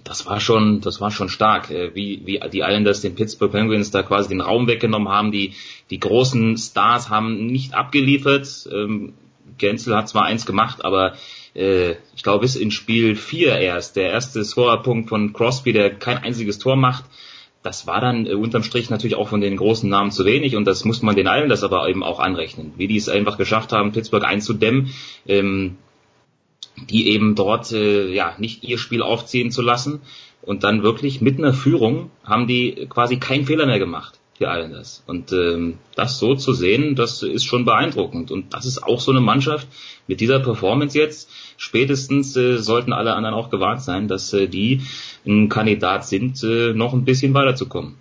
das 0.05 0.27
war 0.27 0.41
schon, 0.41 0.81
das 0.81 1.01
war 1.01 1.11
schon 1.11 1.29
stark, 1.29 1.71
äh, 1.71 1.95
wie, 1.95 2.23
wie 2.25 2.41
die 2.53 2.61
Islanders 2.61 3.01
den 3.01 3.15
Pittsburgh 3.15 3.53
Penguins 3.53 3.91
da 3.91 4.03
quasi 4.03 4.29
den 4.29 4.41
Raum 4.41 4.67
weggenommen 4.67 5.09
haben. 5.09 5.33
Die, 5.33 5.55
die 5.91 6.01
großen 6.01 6.57
Stars 6.57 7.11
haben 7.11 7.47
nicht 7.47 7.75
abgeliefert. 7.75 8.69
Ähm, 8.73 9.15
Gensel 9.59 9.97
hat 9.97 10.09
zwar 10.09 10.25
eins 10.25 10.47
gemacht, 10.47 10.85
aber 10.85 11.15
äh, 11.55 11.93
ich 12.15 12.23
glaube 12.23 12.41
bis 12.41 12.57
in 12.57 12.71
Spiel 12.71 13.17
4 13.17 13.59
erst, 13.59 13.97
der 13.97 14.11
erste 14.11 14.45
Scorerpunkt 14.45 15.09
von 15.09 15.33
Crosby, 15.33 15.73
der 15.73 15.95
kein 15.95 16.19
einziges 16.19 16.59
Tor 16.59 16.77
macht, 16.77 17.05
das 17.63 17.87
war 17.87 18.01
dann 18.01 18.27
äh, 18.27 18.35
unterm 18.35 18.63
Strich 18.63 18.91
natürlich 18.91 19.17
auch 19.17 19.29
von 19.29 19.41
den 19.41 19.57
großen 19.57 19.89
Namen 19.89 20.11
zu 20.13 20.25
wenig 20.25 20.57
und 20.57 20.65
das 20.65 20.85
muss 20.85 21.03
man 21.03 21.17
den 21.17 21.27
Islanders 21.27 21.65
aber 21.65 21.89
eben 21.89 22.05
auch 22.05 22.21
anrechnen, 22.21 22.73
wie 22.77 22.87
die 22.87 22.97
es 22.97 23.09
einfach 23.09 23.37
geschafft 23.37 23.73
haben, 23.73 23.93
Pittsburgh 23.93 24.25
einzudämmen. 24.25 24.95
Ähm, 25.27 25.77
die 26.87 27.09
eben 27.09 27.35
dort 27.35 27.73
äh, 27.73 28.13
ja 28.13 28.35
nicht 28.39 28.65
ihr 28.65 28.79
Spiel 28.79 29.03
aufziehen 29.03 29.51
zu 29.51 29.63
lassen. 29.63 30.01
Und 30.43 30.65
dann 30.65 30.83
wirklich 30.83 31.21
mit 31.21 31.39
einer 31.39 31.53
Führung 31.53 32.11
haben 32.25 32.47
die 32.47 32.87
quasi 32.89 33.19
keinen 33.19 33.45
Fehler 33.45 33.67
mehr 33.67 33.79
gemacht, 33.79 34.19
die 34.39 34.45
Islanders. 34.45 35.03
Und 35.07 35.33
ähm, 35.33 35.79
das 35.95 36.19
so 36.19 36.35
zu 36.35 36.53
sehen, 36.53 36.95
das 36.95 37.23
ist 37.23 37.45
schon 37.45 37.65
beeindruckend. 37.65 38.31
Und 38.31 38.55
das 38.55 38.65
ist 38.65 38.83
auch 38.83 39.01
so 39.01 39.11
eine 39.11 39.21
Mannschaft 39.21 39.67
mit 40.07 40.21
dieser 40.21 40.41
Performance 40.41 40.97
jetzt. 40.97 41.31
Spätestens 41.57 42.37
äh, 42.37 42.59
sollten 42.59 42.93
alle 42.93 43.15
anderen 43.15 43.35
auch 43.35 43.51
gewarnt 43.51 43.83
sein, 43.83 44.09
dass 44.09 44.33
äh, 44.33 44.47
die 44.47 44.83
ein 45.27 45.49
Kandidat 45.49 46.07
sind, 46.07 46.43
äh, 46.45 46.73
noch 46.73 46.95
ein 46.95 47.05
bisschen 47.05 47.35
weiterzukommen. 47.35 47.97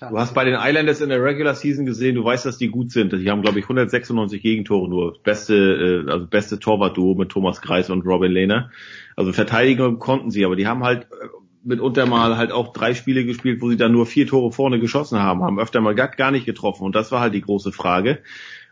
Du 0.00 0.18
hast 0.18 0.34
bei 0.34 0.44
den 0.44 0.54
Islanders 0.54 1.00
in 1.00 1.08
der 1.08 1.22
Regular 1.22 1.54
Season 1.54 1.86
gesehen, 1.86 2.14
du 2.14 2.24
weißt, 2.24 2.44
dass 2.44 2.58
die 2.58 2.68
gut 2.68 2.90
sind. 2.90 3.12
Die 3.12 3.30
haben, 3.30 3.42
glaube 3.42 3.58
ich, 3.58 3.64
196 3.64 4.42
Gegentore 4.42 4.88
nur. 4.88 5.22
Beste, 5.22 6.04
äh, 6.06 6.10
also 6.10 6.26
beste 6.26 6.58
Torwart-Duo 6.58 7.14
mit 7.14 7.30
Thomas 7.30 7.60
Kreis 7.60 7.90
und 7.90 8.04
Robin 8.06 8.32
Lehner. 8.32 8.70
Also 9.16 9.32
Verteidigung 9.32 9.98
konnten 9.98 10.30
sie, 10.30 10.44
aber 10.44 10.56
die 10.56 10.66
haben 10.66 10.84
halt 10.84 11.04
äh, 11.04 11.26
mitunter 11.66 12.06
mal 12.06 12.36
halt 12.36 12.52
auch 12.52 12.72
drei 12.72 12.94
Spiele 12.94 13.24
gespielt, 13.24 13.60
wo 13.60 13.68
sie 13.68 13.76
dann 13.76 13.92
nur 13.92 14.06
vier 14.06 14.26
Tore 14.26 14.52
vorne 14.52 14.78
geschossen 14.78 15.18
haben, 15.18 15.42
haben 15.42 15.58
öfter 15.58 15.80
mal 15.80 15.94
gar, 15.94 16.08
gar 16.08 16.30
nicht 16.30 16.46
getroffen. 16.46 16.84
Und 16.84 16.94
das 16.94 17.10
war 17.12 17.20
halt 17.20 17.34
die 17.34 17.40
große 17.40 17.72
Frage. 17.72 18.20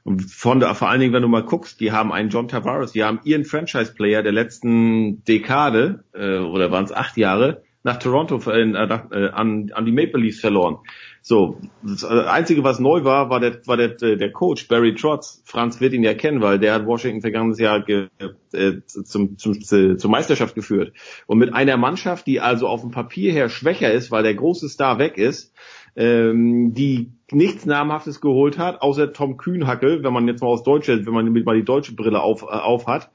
Und 0.05 0.23
von 0.31 0.61
der, 0.61 0.75
vor 0.75 0.91
allen 0.91 1.01
Dingen, 1.01 1.13
wenn 1.13 1.23
du 1.23 1.29
mal 1.29 1.43
guckst, 1.43 1.81
die 1.81 1.91
haben 1.91 2.13
einen 2.13 2.29
John 2.29 2.47
Tavares, 2.47 2.93
die 2.93 3.03
haben 3.03 3.21
ihren 3.25 3.45
Franchise-Player 3.45 4.23
der 4.23 4.33
letzten 4.33 5.25
Dekade, 5.25 6.05
äh, 6.13 6.39
oder 6.39 6.71
waren 6.71 6.85
es 6.85 6.93
acht 6.93 7.17
Jahre, 7.17 7.63
nach 7.85 7.99
Toronto 7.99 8.39
äh, 8.51 8.67
nach, 8.67 9.11
äh, 9.11 9.29
an, 9.29 9.71
an 9.75 9.87
die 9.87 9.93
Maple 9.93 10.21
Leafs 10.21 10.41
verloren. 10.41 10.79
So, 11.27 11.59
das 11.83 12.05
Einzige, 12.05 12.65
was 12.65 12.81
neu 12.81 13.03
war, 13.05 13.31
war 13.31 13.41
der, 13.41 13.67
war 13.67 13.79
der, 13.79 13.89
der 13.89 14.31
Coach 14.31 14.69
Barry 14.69 14.95
Trotz. 14.95 15.43
Franz 15.47 15.81
wird 15.81 15.95
ihn 15.95 16.03
ja 16.03 16.13
kennen, 16.13 16.43
weil 16.43 16.59
der 16.59 16.75
hat 16.75 16.85
Washington 16.85 17.23
vergangenes 17.23 17.59
Jahr 17.59 17.83
ge, 17.83 18.09
äh, 18.53 18.73
zum, 18.87 19.39
zum, 19.39 19.59
zur 19.63 20.11
Meisterschaft 20.11 20.55
geführt. 20.55 20.93
Und 21.27 21.39
mit 21.39 21.55
einer 21.55 21.79
Mannschaft, 21.79 22.27
die 22.27 22.43
also 22.43 22.69
auf 22.69 22.83
dem 22.83 22.91
Papier 22.91 23.33
her 23.33 23.49
schwächer 23.49 23.91
ist, 23.91 24.11
weil 24.11 24.23
der 24.23 24.35
große 24.35 24.69
Star 24.69 24.99
weg 24.99 25.17
ist, 25.17 25.55
ähm, 25.97 26.75
die 26.75 27.13
nichts 27.31 27.65
Namhaftes 27.65 28.21
geholt 28.21 28.59
hat, 28.59 28.83
außer 28.83 29.15
Tom 29.15 29.39
Kühnhackel, 29.39 30.05
wenn 30.05 30.13
man 30.13 30.29
jetzt 30.29 30.43
mal 30.43 30.49
aus 30.49 30.63
Deutsche, 30.63 31.07
wenn 31.07 31.15
man 31.15 31.33
mal 31.33 31.57
die 31.57 31.65
deutsche 31.65 31.95
Brille 31.95 32.21
auf, 32.21 32.43
äh, 32.43 32.47
auf 32.49 32.87
hat. 32.87 33.11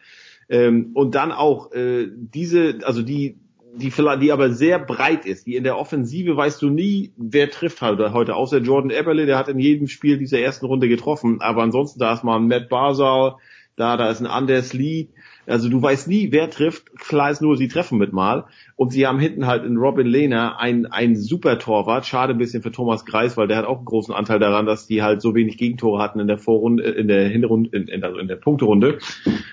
Ähm, 0.49 0.93
und 0.95 1.13
dann 1.13 1.31
auch 1.31 1.73
äh, 1.73 2.07
diese, 2.11 2.79
also 2.81 3.03
die 3.03 3.37
die 3.79 3.91
vielleicht, 3.91 4.21
die 4.21 4.31
aber 4.31 4.51
sehr 4.51 4.79
breit 4.79 5.25
ist, 5.25 5.47
die 5.47 5.55
in 5.55 5.63
der 5.63 5.77
Offensive 5.77 6.35
weißt 6.35 6.61
du 6.61 6.69
nie, 6.69 7.13
wer 7.17 7.49
trifft 7.49 7.81
halt 7.81 7.99
heute, 8.13 8.35
außer 8.35 8.59
Jordan 8.59 8.91
Eberle, 8.91 9.25
der 9.25 9.37
hat 9.37 9.47
in 9.47 9.59
jedem 9.59 9.87
Spiel 9.87 10.17
dieser 10.17 10.39
ersten 10.39 10.65
Runde 10.65 10.87
getroffen, 10.87 11.41
aber 11.41 11.63
ansonsten 11.63 11.99
da 11.99 12.13
ist 12.13 12.23
mal 12.23 12.37
ein 12.37 12.47
Matt 12.47 12.69
Barzal, 12.69 13.35
da, 13.75 13.95
da 13.95 14.09
ist 14.09 14.19
ein 14.19 14.27
Anders 14.27 14.73
Lee, 14.73 15.07
also 15.49 15.67
du 15.67 15.81
weißt 15.81 16.07
nie, 16.07 16.31
wer 16.31 16.49
trifft, 16.49 16.95
klar 16.99 17.31
ist 17.31 17.41
nur, 17.41 17.57
sie 17.57 17.69
treffen 17.69 17.97
mit 17.97 18.13
mal. 18.13 18.45
Und 18.75 18.91
sie 18.91 19.07
haben 19.07 19.19
hinten 19.19 19.47
halt 19.47 19.65
in 19.65 19.77
Robin 19.77 20.05
Lehner 20.05 20.59
ein, 20.59 20.85
ein 20.85 21.15
super 21.15 21.57
Torwart, 21.57 22.05
schade 22.05 22.33
ein 22.33 22.37
bisschen 22.37 22.61
für 22.61 22.71
Thomas 22.71 23.03
Greis, 23.03 23.35
weil 23.35 23.47
der 23.47 23.57
hat 23.57 23.65
auch 23.65 23.77
einen 23.77 23.85
großen 23.85 24.13
Anteil 24.13 24.37
daran, 24.39 24.67
dass 24.67 24.85
die 24.85 25.01
halt 25.01 25.21
so 25.21 25.33
wenig 25.33 25.57
Gegentore 25.57 26.01
hatten 26.01 26.19
in 26.19 26.27
der 26.27 26.37
Vorrunde, 26.37 26.83
in 26.83 27.07
der 27.07 27.27
Hinrunde, 27.29 27.75
in, 27.75 27.87
in, 27.87 28.03
also 28.03 28.19
in 28.19 28.27
der 28.27 28.35
Punkterunde, 28.35 28.99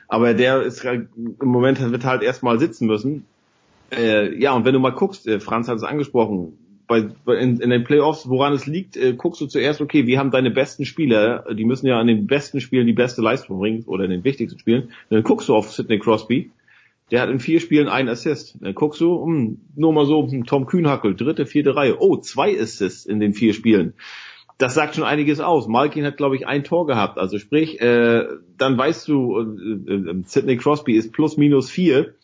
aber 0.06 0.34
der 0.34 0.62
ist 0.62 0.84
im 0.84 1.08
Moment 1.40 1.80
wird 1.80 2.05
halt 2.05 2.22
erstmal 2.22 2.58
sitzen 2.58 2.86
müssen 2.86 3.24
äh, 3.92 4.39
ja, 4.39 4.55
und 4.55 4.65
wenn 4.65 4.74
du 4.74 4.81
mal 4.81 4.90
guckst, 4.90 5.26
äh, 5.26 5.40
Franz 5.40 5.68
hat 5.68 5.76
es 5.76 5.82
angesprochen, 5.82 6.58
bei, 6.86 6.98
in, 7.26 7.60
in 7.60 7.70
den 7.70 7.84
Playoffs, 7.84 8.28
woran 8.28 8.52
es 8.52 8.66
liegt, 8.66 8.97
äh, 8.97 9.15
guckst 9.15 9.40
du 9.40 9.47
zuerst, 9.47 9.81
okay, 9.81 10.06
wir 10.06 10.18
haben 10.18 10.31
deine 10.31 10.50
besten 10.50 10.84
Spieler, 10.84 11.44
die 11.52 11.65
müssen 11.65 11.86
ja 11.86 11.98
an 11.98 12.06
den 12.06 12.26
besten 12.26 12.60
Spielen 12.60 12.86
die 12.86 12.92
beste 12.92 13.23
Leistung 13.23 13.58
bringen 13.58 13.84
oder 13.86 14.05
in 14.05 14.10
den 14.10 14.24
wichtigsten 14.24 14.58
Spielen. 14.58 14.90
Dann 15.10 15.23
guckst 15.23 15.48
du 15.48 15.55
auf 15.55 15.73
Sidney 15.73 15.98
Crosby, 15.98 16.52
der 17.10 17.20
hat 17.20 17.31
in 17.31 17.40
vier 17.40 17.60
Spielen 17.60 17.89
einen 17.89 18.08
Assist. 18.08 18.56
Dann 18.60 18.74
guckst 18.74 19.00
du, 19.00 19.24
mh, 19.24 19.39
hm, 19.39 19.60
nur 19.76 19.92
mal 19.92 20.06
so, 20.06 20.28
hm, 20.28 20.44
Tom 20.44 20.66
Kühnhackel, 20.66 21.15
dritte, 21.15 21.47
vierte 21.47 21.76
Reihe. 21.76 22.00
Oh, 22.00 22.16
zwei 22.16 22.58
Assists 22.60 23.06
in 23.06 23.20
den 23.20 23.32
vier 23.32 23.55
Spielen. 23.55 23.94
Das 24.58 24.74
sagt 24.74 24.94
schon 24.94 25.05
einiges 25.05 25.40
aus. 25.40 25.68
Malkin 25.68 26.06
hat, 26.06 26.16
glaube 26.16 26.34
ich, 26.34 26.47
ein 26.47 26.65
Tor 26.65 26.86
gehabt. 26.86 27.18
Also 27.18 27.39
sprich, 27.39 27.81
äh, 27.81 28.24
dann 28.56 28.78
weißt 28.78 29.06
du, 29.06 29.39
äh, 29.39 29.92
äh, 29.92 30.23
Sidney 30.24 30.56
Crosby 30.56 30.94
ist 30.94 31.12
plus 31.12 31.36
minus 31.36 31.70
vier 31.70 32.15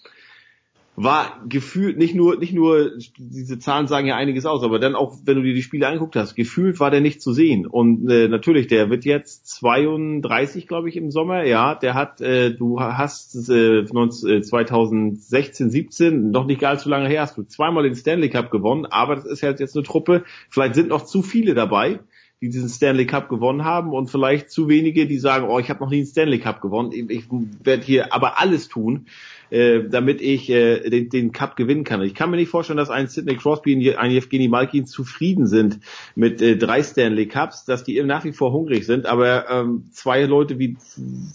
war 0.94 1.42
gefühlt 1.48 1.96
nicht 1.96 2.14
nur 2.14 2.38
nicht 2.38 2.52
nur 2.52 2.90
diese 3.16 3.58
Zahlen 3.58 3.86
sagen 3.86 4.06
ja 4.06 4.16
einiges 4.16 4.44
aus, 4.44 4.62
aber 4.62 4.78
dann 4.78 4.94
auch 4.94 5.16
wenn 5.24 5.36
du 5.36 5.42
dir 5.42 5.54
die 5.54 5.62
Spiele 5.62 5.86
angeguckt 5.86 6.16
hast, 6.16 6.34
gefühlt 6.34 6.80
war 6.80 6.90
der 6.90 7.00
nicht 7.00 7.22
zu 7.22 7.32
sehen. 7.32 7.66
Und 7.66 8.10
äh, 8.10 8.28
natürlich 8.28 8.66
der 8.66 8.90
wird 8.90 9.06
jetzt 9.06 9.46
32 9.46 10.68
glaube 10.68 10.90
ich 10.90 10.96
im 10.96 11.10
Sommer, 11.10 11.44
ja, 11.44 11.74
der 11.74 11.94
hat 11.94 12.20
äh, 12.20 12.54
du 12.54 12.78
hast 12.78 13.34
äh, 13.48 13.86
2016 13.86 15.70
17 15.70 16.30
noch 16.30 16.44
nicht 16.44 16.60
gar 16.60 16.76
zu 16.76 16.90
lange 16.90 17.08
her 17.08 17.22
hast 17.22 17.38
du 17.38 17.44
zweimal 17.44 17.84
den 17.84 17.94
Stanley 17.94 18.28
Cup 18.28 18.50
gewonnen, 18.50 18.84
aber 18.84 19.16
das 19.16 19.24
ist 19.24 19.42
halt 19.42 19.60
jetzt 19.60 19.74
eine 19.74 19.84
Truppe, 19.84 20.24
vielleicht 20.50 20.74
sind 20.74 20.88
noch 20.88 21.06
zu 21.06 21.22
viele 21.22 21.54
dabei 21.54 22.00
die 22.42 22.48
diesen 22.48 22.68
Stanley 22.68 23.06
Cup 23.06 23.28
gewonnen 23.28 23.64
haben 23.64 23.92
und 23.92 24.10
vielleicht 24.10 24.50
zu 24.50 24.68
wenige, 24.68 25.06
die 25.06 25.18
sagen, 25.18 25.46
oh, 25.48 25.60
ich 25.60 25.70
habe 25.70 25.78
noch 25.78 25.90
nie 25.90 25.98
einen 25.98 26.06
Stanley 26.06 26.40
Cup 26.40 26.60
gewonnen. 26.60 26.90
Ich, 26.90 27.08
ich 27.08 27.24
werde 27.62 27.84
hier 27.84 28.12
aber 28.12 28.40
alles 28.40 28.66
tun, 28.66 29.06
äh, 29.52 29.86
damit 29.86 30.22
ich 30.22 30.48
äh, 30.48 30.88
den, 30.88 31.10
den 31.10 31.32
Cup 31.32 31.56
gewinnen 31.56 31.84
kann. 31.84 32.00
Ich 32.00 32.14
kann 32.14 32.30
mir 32.30 32.38
nicht 32.38 32.48
vorstellen, 32.48 32.78
dass 32.78 32.88
ein 32.88 33.06
Sidney 33.06 33.36
Crosby 33.36 33.74
und 33.74 33.98
ein 33.98 34.10
Evgeny 34.10 34.48
Malkin 34.48 34.86
zufrieden 34.86 35.46
sind 35.46 35.80
mit 36.14 36.40
äh, 36.40 36.56
drei 36.56 36.82
Stanley 36.82 37.26
Cups, 37.26 37.66
dass 37.66 37.84
die 37.84 38.02
nach 38.02 38.24
wie 38.24 38.32
vor 38.32 38.52
hungrig 38.52 38.86
sind, 38.86 39.04
aber 39.04 39.50
ähm, 39.50 39.84
zwei 39.92 40.24
Leute 40.24 40.58
wie 40.58 40.78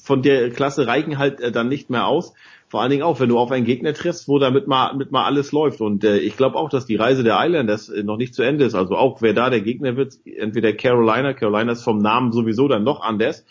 von 0.02 0.24
der 0.24 0.50
Klasse 0.50 0.88
reichen 0.88 1.20
halt 1.20 1.40
äh, 1.42 1.52
dann 1.52 1.70
nicht 1.70 1.92
mehr 1.92 2.08
aus. 2.08 2.34
Vor 2.70 2.82
allen 2.82 2.90
Dingen 2.90 3.04
auch, 3.04 3.20
wenn 3.20 3.30
du 3.30 3.38
auf 3.38 3.52
einen 3.52 3.66
Gegner 3.66 3.94
triffst, 3.94 4.28
wo 4.28 4.40
damit 4.40 4.68
mal, 4.68 4.96
mit 4.96 5.12
mal 5.12 5.24
alles 5.24 5.52
läuft. 5.52 5.80
Und 5.80 6.04
äh, 6.04 6.18
ich 6.18 6.36
glaube 6.36 6.58
auch, 6.58 6.70
dass 6.70 6.88
die 6.88 6.96
Reise 6.96 7.24
der 7.24 7.38
Islanders 7.40 7.88
äh, 7.88 8.02
noch 8.02 8.18
nicht 8.18 8.34
zu 8.34 8.42
Ende 8.42 8.66
ist. 8.66 8.74
Also 8.74 8.96
auch 8.96 9.22
wer 9.22 9.34
da 9.34 9.52
der 9.52 9.62
Gegner 9.62 9.96
wird, 9.96 10.16
entweder 10.26 10.74
Carolina, 10.74 11.34
Carolina 11.34 11.74
ist 11.74 11.84
vom 11.84 12.00
Namen 12.00 12.32
sowieso 12.32 12.68
dann 12.68 12.84
noch 12.84 13.00
anders 13.02 13.46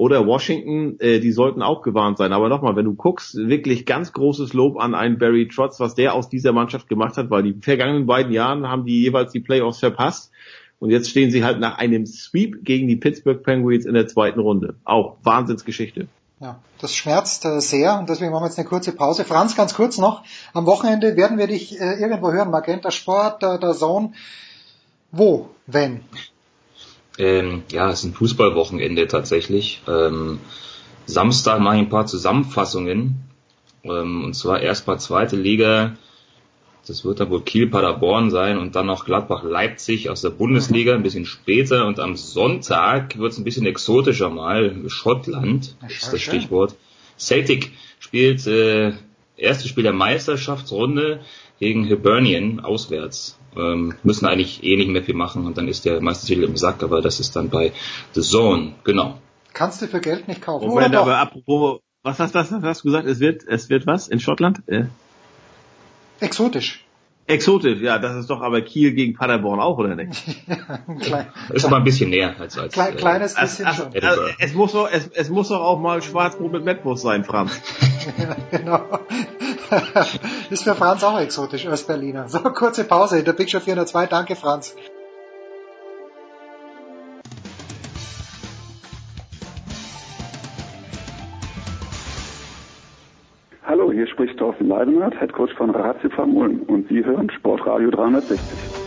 oder 0.00 0.26
Washington, 0.26 0.98
äh, 0.98 1.20
die 1.20 1.30
sollten 1.30 1.60
auch 1.60 1.82
gewarnt 1.82 2.16
sein. 2.16 2.32
Aber 2.32 2.48
nochmal, 2.48 2.74
wenn 2.74 2.86
du 2.86 2.94
guckst, 2.94 3.36
wirklich 3.36 3.84
ganz 3.84 4.14
großes 4.14 4.54
Lob 4.54 4.80
an 4.80 4.94
einen 4.94 5.18
Barry 5.18 5.46
Trotz, 5.46 5.78
was 5.78 5.94
der 5.94 6.14
aus 6.14 6.30
dieser 6.30 6.52
Mannschaft 6.52 6.88
gemacht 6.88 7.18
hat, 7.18 7.28
weil 7.28 7.42
die 7.42 7.52
vergangenen 7.60 8.06
beiden 8.06 8.32
Jahren 8.32 8.66
haben 8.66 8.86
die 8.86 9.02
jeweils 9.02 9.30
die 9.30 9.40
Playoffs 9.40 9.80
verpasst. 9.80 10.32
Und 10.78 10.88
jetzt 10.88 11.10
stehen 11.10 11.30
sie 11.30 11.44
halt 11.44 11.60
nach 11.60 11.76
einem 11.76 12.06
Sweep 12.06 12.64
gegen 12.64 12.88
die 12.88 12.96
Pittsburgh 12.96 13.42
Penguins 13.42 13.84
in 13.84 13.92
der 13.92 14.06
zweiten 14.06 14.40
Runde. 14.40 14.76
Auch 14.84 15.18
Wahnsinnsgeschichte. 15.22 16.08
Ja, 16.40 16.58
das 16.80 16.96
schmerzt 16.96 17.44
äh, 17.44 17.60
sehr 17.60 17.98
und 17.98 18.08
deswegen 18.08 18.32
machen 18.32 18.44
wir 18.44 18.48
jetzt 18.48 18.58
eine 18.58 18.66
kurze 18.66 18.92
Pause. 18.92 19.26
Franz, 19.26 19.54
ganz 19.54 19.74
kurz 19.74 19.98
noch. 19.98 20.22
Am 20.54 20.64
Wochenende 20.64 21.18
werden 21.18 21.36
wir 21.36 21.46
dich 21.46 21.78
äh, 21.78 22.00
irgendwo 22.00 22.32
hören. 22.32 22.50
Magenta 22.50 22.90
Sport, 22.90 23.42
der, 23.42 23.58
der 23.58 23.74
Zone. 23.74 24.14
Wo, 25.12 25.50
wenn? 25.66 26.00
Ähm, 27.20 27.64
ja, 27.70 27.90
es 27.90 27.98
ist 27.98 28.04
ein 28.06 28.14
Fußballwochenende 28.14 29.06
tatsächlich. 29.06 29.82
Ähm, 29.86 30.40
Samstag 31.04 31.60
mache 31.60 31.76
ich 31.76 31.82
ein 31.82 31.90
paar 31.90 32.06
Zusammenfassungen. 32.06 33.20
Ähm, 33.84 34.24
und 34.24 34.34
zwar 34.34 34.60
erst 34.60 34.86
mal 34.86 34.98
zweite 34.98 35.36
Liga. 35.36 35.96
Das 36.86 37.04
wird 37.04 37.20
dann 37.20 37.28
wohl 37.28 37.42
Kiel 37.42 37.66
Paderborn 37.66 38.30
sein 38.30 38.56
und 38.56 38.74
dann 38.74 38.86
noch 38.86 39.04
Gladbach 39.04 39.42
Leipzig 39.42 40.08
aus 40.08 40.22
der 40.22 40.30
Bundesliga 40.30 40.94
ein 40.94 41.02
bisschen 41.02 41.26
später. 41.26 41.86
Und 41.86 42.00
am 42.00 42.16
Sonntag 42.16 43.18
wird 43.18 43.32
es 43.32 43.38
ein 43.38 43.44
bisschen 43.44 43.66
exotischer 43.66 44.30
mal. 44.30 44.74
Schottland 44.88 45.76
ist 45.88 46.10
das 46.10 46.22
Stichwort. 46.22 46.74
Celtic 47.18 47.72
spielt 47.98 48.46
äh, 48.46 48.94
erstes 49.36 49.68
Spiel 49.68 49.84
der 49.84 49.92
Meisterschaftsrunde 49.92 51.20
gegen 51.60 51.84
Hibernian 51.84 52.60
auswärts. 52.60 53.38
Ähm, 53.56 53.94
müssen 54.02 54.26
eigentlich 54.26 54.64
eh 54.64 54.76
nicht 54.76 54.88
mehr 54.88 55.02
viel 55.02 55.14
machen 55.14 55.46
und 55.46 55.58
dann 55.58 55.68
ist 55.68 55.84
der 55.84 56.00
Meistertitel 56.00 56.44
im 56.44 56.56
Sack, 56.56 56.82
aber 56.82 57.02
das 57.02 57.20
ist 57.20 57.36
dann 57.36 57.50
bei 57.50 57.72
The 58.12 58.22
Zone, 58.22 58.74
genau. 58.84 59.18
Kannst 59.52 59.82
du 59.82 59.88
für 59.88 60.00
Geld 60.00 60.28
nicht 60.28 60.40
kaufen. 60.40 60.68
Moment, 60.68 60.94
aber 60.94 61.18
apropos, 61.18 61.80
was 62.02 62.18
hast, 62.20 62.34
was 62.34 62.50
hast 62.50 62.84
du 62.84 62.88
gesagt? 62.88 63.06
Es 63.06 63.18
wird, 63.20 63.42
es 63.46 63.68
wird 63.68 63.86
was 63.86 64.08
in 64.08 64.20
Schottland? 64.20 64.62
Äh? 64.66 64.84
Exotisch. 66.20 66.84
Exotisch, 67.26 67.80
ja, 67.80 67.98
das 67.98 68.16
ist 68.16 68.30
doch 68.30 68.40
aber 68.40 68.60
Kiel 68.60 68.92
gegen 68.92 69.14
Paderborn 69.14 69.60
auch, 69.60 69.78
oder 69.78 69.94
nicht? 69.94 70.20
Klein, 71.00 71.26
ist 71.52 71.64
aber 71.64 71.76
ein 71.76 71.84
bisschen 71.84 72.10
näher 72.10 72.34
als 72.38 72.58
als. 72.58 72.72
Klein, 72.72 72.96
kleines 72.96 73.34
äh, 73.34 73.42
bisschen 73.42 73.66
also, 73.66 73.82
schon. 73.92 74.02
Also, 74.02 74.22
es 74.38 74.54
muss 74.54 74.72
doch, 74.72 74.88
es, 74.90 75.08
es 75.14 75.28
muss 75.28 75.48
doch 75.48 75.60
auch 75.60 75.78
mal 75.78 76.02
Schwarzbrot 76.02 76.50
mit 76.50 76.64
Mettwurst 76.64 77.02
sein, 77.02 77.24
Franz. 77.24 77.60
ja, 78.18 78.36
genau. 78.50 78.98
ist 80.50 80.64
für 80.64 80.74
Franz 80.74 81.04
auch 81.04 81.18
exotisch 81.20 81.66
als 81.66 81.86
Berliner. 81.86 82.28
So, 82.28 82.40
kurze 82.40 82.84
Pause 82.84 83.18
in 83.18 83.24
der 83.24 83.34
Show 83.46 83.60
402. 83.60 84.06
Danke, 84.06 84.36
Franz. 84.36 84.74
Hallo, 93.64 93.92
hier 93.92 94.08
spricht 94.08 94.36
Thorsten 94.38 94.66
Leidenhardt, 94.66 95.20
Headcoach 95.20 95.54
von 95.56 95.70
Ratio 95.70 96.10
Ulm 96.24 96.62
und 96.62 96.88
Sie 96.88 97.04
hören 97.04 97.30
Sportradio 97.30 97.90
360. 97.90 98.79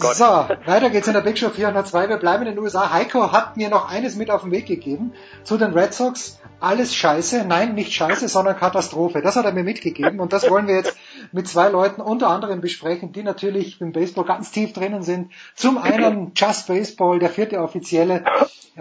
Gott. 0.00 0.16
So, 0.16 0.24
weiter 0.24 0.90
geht's 0.90 1.06
in 1.06 1.14
der 1.14 1.20
Big 1.20 1.38
Show 1.38 1.50
402. 1.50 2.08
Wir 2.08 2.16
bleiben 2.16 2.46
in 2.46 2.54
den 2.54 2.58
USA. 2.58 2.90
Heiko 2.90 3.32
hat 3.32 3.56
mir 3.56 3.68
noch 3.68 3.88
eines 3.88 4.16
mit 4.16 4.30
auf 4.30 4.42
den 4.42 4.50
Weg 4.50 4.66
gegeben 4.66 5.12
zu 5.44 5.58
den 5.58 5.72
Red 5.72 5.94
Sox. 5.94 6.38
Alles 6.58 6.94
scheiße. 6.94 7.44
Nein, 7.46 7.74
nicht 7.74 7.92
scheiße, 7.92 8.28
sondern 8.28 8.56
Katastrophe. 8.56 9.22
Das 9.22 9.36
hat 9.36 9.44
er 9.44 9.52
mir 9.52 9.62
mitgegeben 9.62 10.20
und 10.20 10.32
das 10.32 10.48
wollen 10.50 10.66
wir 10.66 10.74
jetzt 10.74 10.96
mit 11.32 11.48
zwei 11.48 11.68
Leuten 11.68 12.00
unter 12.00 12.28
anderem 12.28 12.60
besprechen, 12.60 13.12
die 13.12 13.22
natürlich 13.22 13.80
im 13.80 13.92
Baseball 13.92 14.24
ganz 14.24 14.50
tief 14.50 14.72
drinnen 14.72 15.02
sind. 15.02 15.30
Zum 15.54 15.78
einen 15.78 16.32
Just 16.34 16.66
Baseball, 16.66 17.18
der 17.18 17.30
vierte 17.30 17.60
Offizielle, 17.60 18.24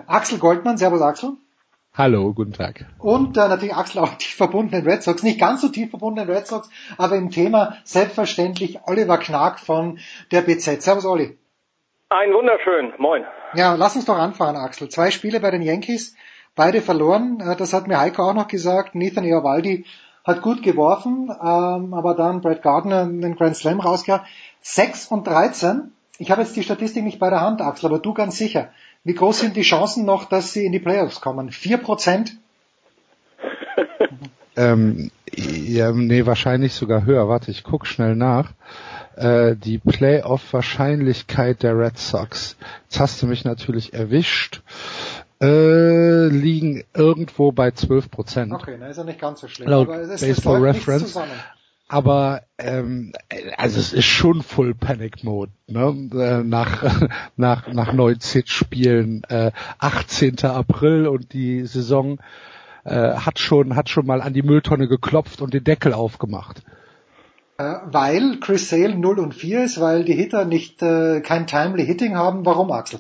Axel 0.07 0.39
Goldmann. 0.39 0.77
Servus 0.77 1.01
Axel. 1.01 1.33
Hallo, 1.95 2.34
guten 2.34 2.53
Tag. 2.53 2.85
Und 3.00 3.35
äh, 3.35 3.48
natürlich 3.48 3.76
Axel 3.76 4.01
auch 4.01 4.14
tief 4.14 4.35
verbundenen 4.35 4.88
Red 4.88 5.03
Sox, 5.03 5.24
nicht 5.24 5.40
ganz 5.40 5.61
so 5.61 5.69
tief 5.69 5.90
verbundenen 5.90 6.30
Red 6.30 6.48
Sox, 6.48 6.69
aber 6.98 7.16
im 7.18 7.30
Thema 7.30 7.77
selbstverständlich 7.84 8.80
Oliver 8.85 9.18
Knag 9.18 9.59
von 9.59 10.00
der 10.32 10.42
BZ. 10.42 10.82
Servus 10.82 11.06
Olli. 11.06 11.38
Ein 12.09 12.34
wunderschön, 12.34 12.93
moin. 13.00 13.24
Ja, 13.53 13.76
lass 13.76 13.95
uns 13.95 14.06
doch 14.06 14.18
anfahren, 14.18 14.56
Axel. 14.56 14.90
Zwei 14.90 15.11
Spiele 15.11 15.40
bei 15.40 15.51
den 15.51 15.61
Yankees, 15.61 16.16
beide 16.56 16.82
verloren. 16.82 17.40
Äh, 17.42 17.56
das 17.56 17.74
hat 17.74 17.88
mir 17.88 18.00
Heiko 18.00 18.30
auch 18.30 18.34
noch 18.34 18.48
gesagt. 18.48 18.95
Nathan 18.95 19.26
Eovaldi 19.26 19.85
hat 20.24 20.42
gut 20.42 20.61
geworfen, 20.61 21.30
ähm, 21.30 21.93
aber 21.93 22.14
dann 22.16 22.42
Brad 22.42 22.61
Gardner 22.61 23.06
den 23.06 23.35
Grand 23.35 23.56
Slam 23.56 23.80
rausgehauen. 23.80 24.26
6 24.61 25.08
und 25.08 25.27
13. 25.27 25.92
Ich 26.18 26.32
habe 26.32 26.42
jetzt 26.42 26.56
die 26.56 26.64
Statistik 26.64 27.03
nicht 27.03 27.19
bei 27.19 27.30
der 27.30 27.42
Hand, 27.42 27.61
Axel, 27.61 27.88
aber 27.88 28.00
du 28.00 28.14
ganz 28.14 28.38
sicher. 28.38 28.69
Wie 29.03 29.14
groß 29.14 29.40
sind 29.40 29.56
die 29.56 29.61
Chancen 29.61 30.06
noch, 30.06 30.26
dass 30.26 30.53
sie 30.53 30.66
in 30.66 30.72
die 30.72 30.80
Playoffs 30.80 31.22
kommen? 31.22 31.52
Vier 31.52 31.78
Prozent? 31.78 32.38
ähm, 34.56 35.11
ja, 35.36 35.92
nee, 35.92 36.26
wahrscheinlich 36.26 36.74
sogar 36.74 37.06
höher. 37.06 37.28
Warte, 37.30 37.52
ich 37.52 37.64
guck 37.64 37.88
schnell 37.88 38.16
nach. 38.16 38.52
Äh, 39.16 39.56
die 39.56 39.78
Playoff-Wahrscheinlichkeit 39.78 41.64
der 41.64 41.78
Red 41.78 41.98
Sox. 41.98 42.58
Jetzt 42.84 43.00
hast 43.00 43.22
du 43.22 43.28
mich 43.28 43.45
natürlich 43.45 43.94
erwischt. 43.94 44.61
Äh, 45.42 46.28
liegen 46.28 46.84
irgendwo 46.94 47.53
bei 47.53 47.72
12 47.72 48.11
Prozent. 48.11 48.52
Okay, 48.52 48.76
na 48.78 48.88
ist 48.88 48.98
ja 48.98 49.06
nicht 49.06 49.22
ganz 49.22 49.40
so 49.40 49.48
schlimm. 49.48 49.69
Laut 49.69 49.88
aber 49.88 50.02
es, 50.02 50.19
Baseball 50.19 50.68
es 50.68 50.76
Reference. 50.76 51.18
Aber 51.92 52.43
ähm, 52.59 53.14
also 53.58 53.80
es 53.80 53.93
ist 53.93 54.06
schon 54.06 54.43
Full 54.43 54.76
Panic 54.76 55.24
Mode, 55.24 55.51
ne? 55.68 56.09
Äh, 56.14 56.43
nach 56.43 56.84
nach 57.35 57.68
nach 57.68 57.93
19 57.93 58.43
Spielen, 58.45 59.24
äh, 59.27 59.51
18. 59.80 60.45
April 60.45 61.08
und 61.08 61.34
die 61.34 61.66
Saison 61.66 62.19
äh, 62.84 63.16
hat 63.16 63.40
schon 63.40 63.76
hat 63.76 63.90
schon 63.90 64.06
mal 64.06 64.22
an 64.22 64.34
die 64.34 64.43
Mülltonne 64.43 64.88
geklopft 64.88 65.42
und 65.42 65.56
den 65.56 65.64
Deckel 65.64 65.93
aufgemacht. 65.93 66.61
Äh, 67.58 67.74
weil 67.85 68.40
Chris 68.40 68.69
Sale 68.69 68.95
0 68.95 69.18
und 69.19 69.34
4 69.34 69.64
ist, 69.64 69.82
weil 69.82 70.06
die 70.06 70.14
Hitter 70.14 70.45
nicht 70.45 70.84
äh, 70.84 71.22
kein 71.22 71.48
timely 71.48 71.84
Hitting 71.88 72.16
haben. 72.16 72.45
Warum, 72.45 72.72
Axel? 72.72 73.00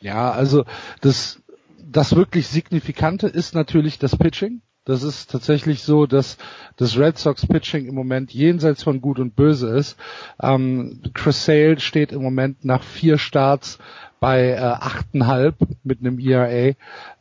Ja, 0.00 0.30
also 0.30 0.64
das 1.02 1.42
das 1.78 2.16
wirklich 2.16 2.48
signifikante 2.48 3.26
ist 3.26 3.54
natürlich 3.54 3.98
das 3.98 4.16
Pitching. 4.16 4.62
Das 4.84 5.04
ist 5.04 5.30
tatsächlich 5.30 5.84
so, 5.84 6.06
dass 6.06 6.38
das 6.76 6.98
Red 6.98 7.16
Sox 7.16 7.46
Pitching 7.46 7.86
im 7.86 7.94
Moment 7.94 8.32
jenseits 8.32 8.82
von 8.82 9.00
Gut 9.00 9.20
und 9.20 9.36
Böse 9.36 9.68
ist. 9.68 9.96
Ähm, 10.42 11.00
Chris 11.14 11.44
Sale 11.44 11.78
steht 11.78 12.10
im 12.10 12.20
Moment 12.20 12.64
nach 12.64 12.82
vier 12.82 13.16
Starts 13.18 13.78
bei 14.22 14.50
äh, 14.50 14.56
8,5 14.56 15.54
mit 15.82 16.00
einem 16.00 16.18
ERA. 16.20 16.74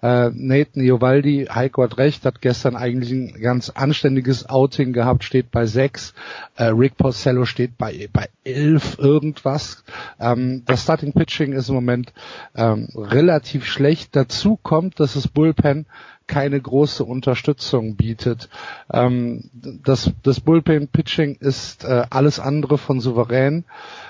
Äh, 0.03 0.31
Nathan 0.33 0.83
Iovaldi, 0.83 1.47
Heiko 1.51 1.81
hat 1.81 1.97
recht, 1.97 2.25
hat 2.25 2.41
gestern 2.41 2.75
eigentlich 2.75 3.11
ein 3.11 3.41
ganz 3.41 3.69
anständiges 3.69 4.47
Outing 4.49 4.93
gehabt, 4.93 5.23
steht 5.23 5.49
bei 5.49 5.65
6. 5.65 6.13
Äh, 6.55 6.65
Rick 6.65 6.97
Porcello 6.97 7.45
steht 7.45 7.77
bei, 7.77 8.07
bei 8.13 8.29
11 8.43 8.97
irgendwas. 8.99 9.83
Ähm, 10.19 10.63
das 10.65 10.83
Starting 10.83 11.13
Pitching 11.13 11.53
ist 11.53 11.69
im 11.69 11.75
Moment 11.75 12.13
ähm, 12.55 12.87
relativ 12.95 13.65
schlecht. 13.65 14.15
Dazu 14.15 14.57
kommt, 14.61 14.99
dass 14.99 15.15
das 15.15 15.27
Bullpen 15.27 15.87
keine 16.31 16.59
große 16.61 17.03
Unterstützung 17.03 17.97
bietet. 17.97 18.47
Ähm, 18.91 19.49
das, 19.53 20.11
das 20.23 20.39
Bullpen-Pitching 20.39 21.35
ist 21.35 21.83
äh, 21.83 22.05
alles 22.09 22.39
andere 22.39 22.77
von 22.77 23.01
souverän. 23.01 23.65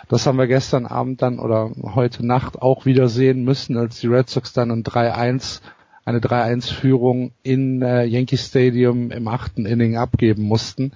Das 0.07 0.27
haben 0.27 0.37
wir 0.37 0.45
gestern 0.45 0.85
Abend 0.85 1.23
dann 1.23 1.39
oder 1.39 1.71
heute 1.81 2.23
Nacht 2.25 2.61
auch 2.61 2.85
wieder 2.85 3.09
sehen 3.09 3.43
müssen, 3.43 3.75
als 3.75 3.99
die 3.99 4.07
Red 4.07 4.29
Sox 4.29 4.53
dann 4.53 4.69
ein 4.69 4.83
3-1 4.83 5.61
eine 6.05 6.19
3-1-Führung 6.19 7.31
in 7.41 7.81
äh, 7.81 8.03
Yankee 8.03 8.37
Stadium 8.37 9.11
im 9.11 9.27
achten 9.27 9.65
Inning 9.65 9.97
abgeben 9.97 10.43
mussten. 10.43 10.93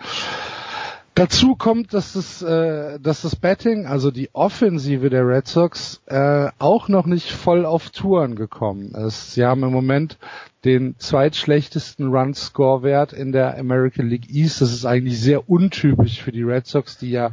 Dazu 1.16 1.56
kommt, 1.56 1.94
dass 1.94 2.12
das, 2.12 2.42
äh, 2.42 3.00
dass 3.00 3.22
das 3.22 3.38
Betting, 3.38 3.86
also 3.86 4.12
die 4.12 4.30
Offensive 4.34 5.10
der 5.10 5.26
Red 5.26 5.48
Sox, 5.48 6.02
äh, 6.08 6.50
auch 6.60 6.90
noch 6.90 7.06
nicht 7.06 7.32
voll 7.32 7.66
auf 7.66 7.90
Touren 7.90 8.36
gekommen 8.36 8.94
ist. 8.96 9.32
Sie 9.32 9.46
haben 9.46 9.64
im 9.64 9.72
Moment 9.72 10.18
den 10.66 10.96
zweitschlechtesten 10.98 12.10
Run-Score-Wert 12.10 13.14
in 13.14 13.32
der 13.32 13.58
American 13.58 14.10
League 14.10 14.30
East. 14.30 14.60
Das 14.60 14.74
ist 14.74 14.86
eigentlich 14.86 15.22
sehr 15.22 15.50
untypisch 15.50 16.22
für 16.22 16.34
die 16.34 16.44
Red 16.44 16.68
Sox, 16.68 16.98
die 16.98 17.12
ja 17.12 17.32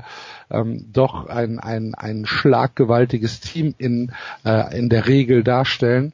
ähm, 0.49 0.87
doch 0.93 1.27
ein, 1.27 1.59
ein, 1.59 1.97
ein 1.97 2.25
schlaggewaltiges 2.25 3.41
Team 3.41 3.75
in, 3.79 4.13
äh, 4.45 4.79
in 4.79 4.91
der 4.91 5.09
Regel 5.09 5.43
darstellen. 5.43 6.13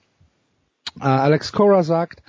Äh, 0.98 1.04
Alex 1.04 1.52
Cora 1.52 1.82
sagt, 1.82 2.22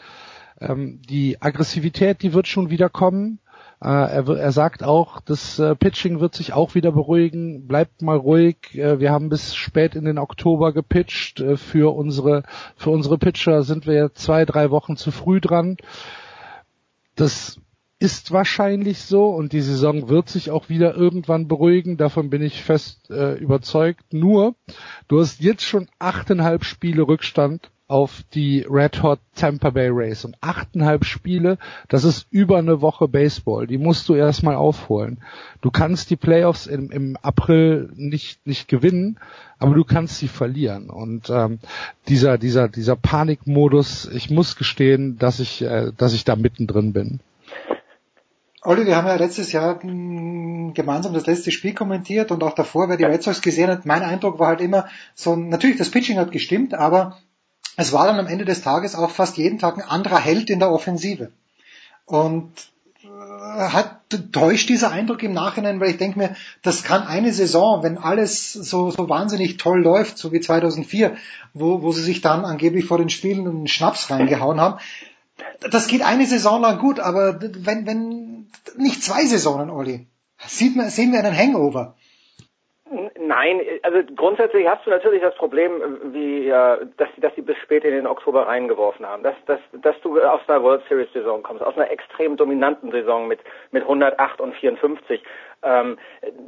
ähm, 0.59 0.99
die 1.07 1.41
Aggressivität, 1.41 2.21
die 2.23 2.33
wird 2.33 2.47
schon 2.47 2.69
wieder 2.69 2.89
kommen. 2.89 3.39
Äh, 3.81 3.87
er, 3.87 4.27
er, 4.27 4.51
sagt 4.51 4.83
auch, 4.83 5.21
das 5.21 5.57
äh, 5.57 5.73
Pitching 5.75 6.19
wird 6.19 6.35
sich 6.35 6.51
auch 6.51 6.75
wieder 6.75 6.91
beruhigen. 6.91 7.65
Bleibt 7.65 8.01
mal 8.01 8.17
ruhig. 8.17 8.57
Äh, 8.73 8.99
wir 8.99 9.11
haben 9.11 9.29
bis 9.29 9.55
spät 9.55 9.95
in 9.95 10.03
den 10.05 10.17
Oktober 10.17 10.73
gepitcht. 10.73 11.43
Für 11.55 11.95
unsere 11.95 12.43
für 12.75 12.89
unsere 12.89 13.17
Pitcher 13.17 13.63
sind 13.63 13.87
wir 13.87 14.13
zwei 14.13 14.43
drei 14.45 14.69
Wochen 14.69 14.97
zu 14.97 15.11
früh 15.11 15.39
dran. 15.39 15.77
Das 17.15 17.59
ist 17.99 18.31
wahrscheinlich 18.31 19.01
so 19.01 19.27
und 19.29 19.51
die 19.51 19.61
Saison 19.61 20.07
wird 20.07 20.29
sich 20.29 20.51
auch 20.51 20.69
wieder 20.69 20.95
irgendwann 20.95 21.47
beruhigen. 21.47 21.97
Davon 21.97 22.29
bin 22.29 22.41
ich 22.41 22.63
fest 22.63 23.09
äh, 23.09 23.33
überzeugt. 23.35 24.13
Nur, 24.13 24.55
du 25.07 25.19
hast 25.19 25.41
jetzt 25.41 25.63
schon 25.63 25.87
achteinhalb 25.99 26.63
Spiele 26.65 27.03
Rückstand 27.03 27.71
auf 27.89 28.23
die 28.33 28.65
Red 28.69 29.01
Hot 29.01 29.19
Tampa 29.35 29.71
Bay 29.71 29.89
Race. 29.91 30.23
Und 30.23 30.37
achteinhalb 30.41 31.03
Spiele, 31.05 31.57
das 31.89 32.03
ist 32.03 32.27
über 32.29 32.59
eine 32.59 32.81
Woche 32.81 33.07
Baseball. 33.07 33.67
Die 33.67 33.79
musst 33.79 34.07
du 34.07 34.15
erstmal 34.15 34.55
aufholen. 34.55 35.17
Du 35.61 35.71
kannst 35.71 36.09
die 36.11 36.15
Playoffs 36.15 36.67
im, 36.67 36.91
im 36.91 37.17
April 37.21 37.89
nicht, 37.95 38.45
nicht 38.45 38.67
gewinnen, 38.67 39.19
aber 39.57 39.73
du 39.73 39.83
kannst 39.83 40.19
sie 40.19 40.27
verlieren. 40.27 40.89
Und 40.91 41.29
ähm, 41.31 41.59
dieser, 42.07 42.37
dieser, 42.37 42.69
dieser 42.69 42.95
Panikmodus, 42.95 44.07
ich 44.13 44.29
muss 44.29 44.55
gestehen, 44.55 45.17
dass 45.17 45.39
ich, 45.39 45.63
äh, 45.63 45.91
dass 45.97 46.13
ich 46.13 46.23
da 46.23 46.35
mittendrin 46.35 46.93
bin. 46.93 47.19
Olli, 48.61 48.85
wir 48.85 48.97
haben 48.97 49.07
ja 49.07 49.15
letztes 49.15 49.51
Jahr 49.51 49.83
mh, 49.83 50.73
gemeinsam 50.73 51.13
das 51.13 51.25
letzte 51.25 51.49
Spiel 51.49 51.73
kommentiert 51.73 52.31
und 52.31 52.43
auch 52.43 52.53
davor, 52.53 52.87
wer 52.87 52.97
die 52.97 53.05
Red 53.05 53.23
Sox 53.23 53.41
gesehen 53.41 53.69
hat, 53.69 53.85
mein 53.85 54.03
Eindruck 54.03 54.37
war 54.37 54.49
halt 54.49 54.61
immer 54.61 54.87
so, 55.15 55.35
natürlich 55.35 55.77
das 55.77 55.89
Pitching 55.89 56.17
hat 56.17 56.31
gestimmt, 56.31 56.73
aber 56.73 57.17
es 57.79 57.93
war 57.93 58.05
dann 58.07 58.19
am 58.19 58.27
Ende 58.27 58.45
des 58.45 58.61
Tages 58.61 58.95
auch 58.95 59.09
fast 59.09 59.37
jeden 59.37 59.57
Tag 59.57 59.77
ein 59.77 59.89
anderer 59.89 60.19
Held 60.19 60.49
in 60.49 60.59
der 60.59 60.71
Offensive. 60.71 61.31
Und 62.05 62.51
hat, 63.03 64.01
täuscht 64.31 64.69
dieser 64.69 64.91
Eindruck 64.91 65.23
im 65.23 65.33
Nachhinein, 65.33 65.79
weil 65.79 65.91
ich 65.91 65.97
denke 65.97 66.17
mir, 66.17 66.35
das 66.61 66.83
kann 66.83 67.07
eine 67.07 67.31
Saison, 67.31 67.83
wenn 67.83 67.97
alles 67.97 68.51
so, 68.51 68.91
so 68.91 69.07
wahnsinnig 69.07 69.57
toll 69.57 69.81
läuft, 69.81 70.17
so 70.17 70.31
wie 70.31 70.41
2004, 70.41 71.15
wo, 71.53 71.81
wo 71.81 71.91
sie 71.91 72.01
sich 72.01 72.21
dann 72.21 72.45
angeblich 72.45 72.85
vor 72.85 72.97
den 72.97 73.09
Spielen 73.09 73.47
einen 73.47 73.67
Schnaps 73.67 74.09
reingehauen 74.09 74.59
haben, 74.59 74.79
das 75.71 75.87
geht 75.87 76.01
eine 76.01 76.25
Saison 76.25 76.61
lang 76.61 76.79
gut, 76.79 76.99
aber 76.99 77.39
wenn, 77.41 77.85
wenn, 77.85 78.47
nicht 78.77 79.03
zwei 79.03 79.25
Saisonen, 79.25 79.69
Olli, 79.69 80.07
sieht 80.47 80.75
man, 80.75 80.89
sehen 80.89 81.11
wir 81.11 81.19
einen 81.19 81.37
Hangover. 81.37 81.95
Nein, 83.19 83.61
also 83.83 83.99
grundsätzlich 84.15 84.67
hast 84.67 84.85
du 84.85 84.89
natürlich 84.89 85.21
das 85.21 85.35
Problem, 85.35 85.71
wie 86.11 86.49
äh, 86.49 86.87
dass 86.97 87.09
sie, 87.13 87.21
dass 87.21 87.35
sie 87.35 87.41
bis 87.41 87.57
spät 87.57 87.83
in 87.83 87.91
den 87.91 88.07
Oktober 88.07 88.47
reingeworfen 88.47 89.05
haben, 89.05 89.21
dass, 89.21 89.35
dass, 89.45 89.59
dass 89.73 89.99
du 90.01 90.19
aus 90.19 90.41
einer 90.47 90.63
World 90.63 90.81
Series 90.89 91.11
Saison 91.13 91.43
kommst, 91.43 91.61
aus 91.61 91.77
einer 91.77 91.91
extrem 91.91 92.35
dominanten 92.35 92.91
Saison 92.91 93.27
mit 93.27 93.39
mit 93.71 93.83
108 93.83 94.41
und 94.41 94.55
54 94.55 95.21
ähm, 95.63 95.97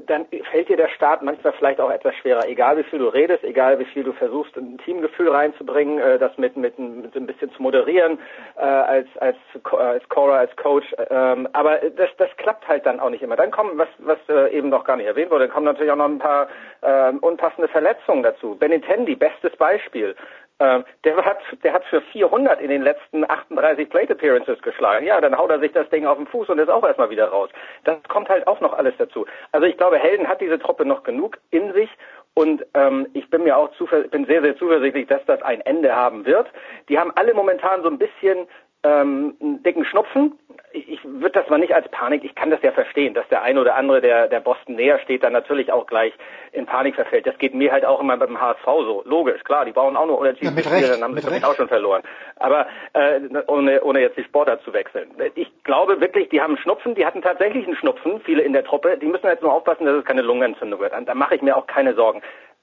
dann 0.07 0.25
fällt 0.51 0.69
dir 0.69 0.77
der 0.77 0.89
Start 0.89 1.21
manchmal 1.21 1.53
vielleicht 1.53 1.79
auch 1.79 1.91
etwas 1.91 2.15
schwerer. 2.15 2.47
Egal 2.47 2.77
wie 2.77 2.83
viel 2.83 2.99
du 2.99 3.07
redest, 3.07 3.43
egal 3.43 3.79
wie 3.79 3.85
viel 3.85 4.03
du 4.03 4.13
versuchst, 4.13 4.55
ein 4.57 4.77
Teamgefühl 4.79 5.29
reinzubringen, 5.29 5.99
äh, 5.99 6.17
das 6.19 6.37
mit, 6.37 6.55
mit, 6.55 6.77
mit 6.79 7.15
ein 7.15 7.27
bisschen 7.27 7.51
zu 7.51 7.61
moderieren 7.61 8.19
äh, 8.57 8.61
als 8.61 9.07
als 9.19 9.37
als 9.71 10.07
Caller, 10.09 10.33
als 10.33 10.55
Coach. 10.55 10.85
Ähm, 11.09 11.47
aber 11.53 11.77
das 11.77 12.09
das 12.17 12.29
klappt 12.37 12.67
halt 12.67 12.85
dann 12.85 12.99
auch 12.99 13.09
nicht 13.09 13.23
immer. 13.23 13.35
Dann 13.35 13.51
kommen 13.51 13.77
was 13.77 13.89
was 13.99 14.19
äh, 14.29 14.55
eben 14.55 14.69
noch 14.69 14.83
gar 14.83 14.97
nicht 14.97 15.07
erwähnt 15.07 15.31
wurde, 15.31 15.49
kommen 15.49 15.65
natürlich 15.65 15.91
auch 15.91 15.97
noch 15.97 16.05
ein 16.09 16.19
paar 16.19 16.47
äh, 16.81 17.11
unpassende 17.21 17.67
Verletzungen 17.67 18.23
dazu. 18.23 18.55
Benintendi, 18.55 19.15
bestes 19.15 19.55
Beispiel. 19.57 20.15
Ähm, 20.61 20.85
der 21.03 21.17
hat, 21.25 21.39
der 21.63 21.73
hat 21.73 21.83
für 21.85 22.01
400 22.01 22.61
in 22.61 22.69
den 22.69 22.83
letzten 22.83 23.27
38 23.27 23.89
Plate 23.89 24.13
Appearances 24.13 24.61
geschlagen. 24.61 25.07
Ja, 25.07 25.19
dann 25.19 25.35
haut 25.35 25.49
er 25.49 25.59
sich 25.59 25.71
das 25.71 25.89
Ding 25.89 26.05
auf 26.05 26.17
den 26.17 26.27
Fuß 26.27 26.49
und 26.49 26.59
ist 26.59 26.69
auch 26.69 26.85
erstmal 26.85 27.09
wieder 27.09 27.29
raus. 27.29 27.49
Das 27.83 27.97
kommt 28.07 28.29
halt 28.29 28.45
auch 28.45 28.61
noch 28.61 28.73
alles 28.73 28.93
dazu. 28.99 29.25
Also 29.51 29.65
ich 29.65 29.75
glaube, 29.75 29.97
Helden 29.97 30.27
hat 30.27 30.39
diese 30.39 30.59
Truppe 30.59 30.85
noch 30.85 31.01
genug 31.01 31.39
in 31.49 31.73
sich 31.73 31.89
und 32.35 32.63
ähm, 32.75 33.07
ich 33.13 33.27
bin 33.31 33.43
mir 33.43 33.57
auch 33.57 33.71
bin 34.11 34.25
sehr, 34.25 34.43
sehr 34.43 34.55
zuversichtlich, 34.55 35.07
dass 35.07 35.25
das 35.25 35.41
ein 35.41 35.61
Ende 35.61 35.95
haben 35.95 36.25
wird. 36.27 36.47
Die 36.89 36.99
haben 36.99 37.11
alle 37.15 37.33
momentan 37.33 37.81
so 37.81 37.89
ein 37.89 37.97
bisschen 37.97 38.47
ähm, 38.83 39.35
einen 39.39 39.63
dicken 39.63 39.85
Schnupfen. 39.85 40.37
Ich, 40.73 40.87
ich 40.89 41.03
würde 41.03 41.39
das 41.39 41.49
mal 41.49 41.59
nicht 41.59 41.75
als 41.75 41.87
Panik, 41.89 42.23
ich 42.23 42.33
kann 42.33 42.49
das 42.49 42.61
ja 42.61 42.71
verstehen, 42.71 43.13
dass 43.13 43.27
der 43.27 43.41
eine 43.41 43.59
oder 43.59 43.75
andere, 43.75 44.01
der, 44.01 44.27
der 44.27 44.39
Boston 44.39 44.75
näher 44.75 44.99
steht, 44.99 45.23
dann 45.23 45.33
natürlich 45.33 45.71
auch 45.71 45.85
gleich 45.85 46.13
in 46.53 46.65
Panik 46.65 46.95
verfällt. 46.95 47.27
Das 47.27 47.37
geht 47.37 47.53
mir 47.53 47.71
halt 47.71 47.85
auch 47.85 47.99
immer 47.99 48.17
beim 48.17 48.39
HSV 48.39 48.63
so. 48.63 49.03
Logisch, 49.05 49.43
klar, 49.43 49.65
die 49.65 49.73
bauen 49.73 49.97
auch 49.97 50.05
nur 50.05 50.19
unentschieden 50.19 50.55
ja, 50.55 50.63
Spiele, 50.63 50.87
dann 50.87 51.03
haben 51.03 51.15
sie 51.15 51.21
vielleicht 51.21 51.45
auch 51.45 51.55
schon 51.55 51.67
verloren. 51.67 52.03
Aber 52.37 52.67
äh, 52.93 53.19
ohne, 53.47 53.83
ohne 53.83 53.99
jetzt 53.99 54.17
die 54.17 54.23
Sportart 54.23 54.63
zu 54.63 54.73
wechseln. 54.73 55.11
Ich 55.35 55.51
glaube 55.63 55.99
wirklich, 55.99 56.29
die 56.29 56.41
haben 56.41 56.57
Schnupfen, 56.57 56.95
die 56.95 57.05
hatten 57.05 57.21
tatsächlich 57.21 57.65
einen 57.65 57.75
Schnupfen, 57.75 58.21
viele 58.21 58.41
in 58.41 58.53
der 58.53 58.63
Truppe. 58.63 58.97
Die 58.97 59.07
müssen 59.07 59.27
jetzt 59.27 59.43
nur 59.43 59.53
aufpassen, 59.53 59.85
dass 59.85 59.95
es 59.95 60.05
keine 60.05 60.21
Lungenentzündung 60.21 60.79
wird. 60.79 60.93
Da 61.05 61.15
mache 61.15 61.35
ich 61.35 61.41
mir 61.41 61.57
auch 61.57 61.67
keine 61.67 61.93
Sorgen. 61.93 62.21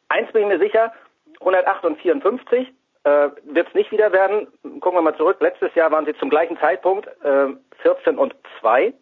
Eins 0.08 0.32
bin 0.32 0.42
ich 0.42 0.48
mir 0.48 0.58
sicher, 0.58 0.92
108 1.40 1.84
und 1.84 2.00
54, 2.00 2.72
äh, 3.08 3.30
wird 3.54 3.68
es 3.68 3.74
nicht 3.74 3.90
wieder 3.90 4.12
werden. 4.12 4.48
Gucken 4.80 4.98
wir 4.98 5.02
mal 5.02 5.16
zurück. 5.16 5.38
Letztes 5.40 5.74
Jahr 5.74 5.90
waren 5.90 6.06
sie 6.06 6.14
zum 6.18 6.30
gleichen 6.30 6.58
Zeitpunkt 6.58 7.06
äh, 7.22 7.48
14 7.82 8.18
und 8.18 8.34
2 8.60 8.92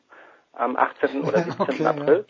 am 0.52 0.76
18. 0.76 1.23
oder 1.25 1.39
17. 1.39 1.60
Okay, 1.60 1.86
April. 1.86 2.25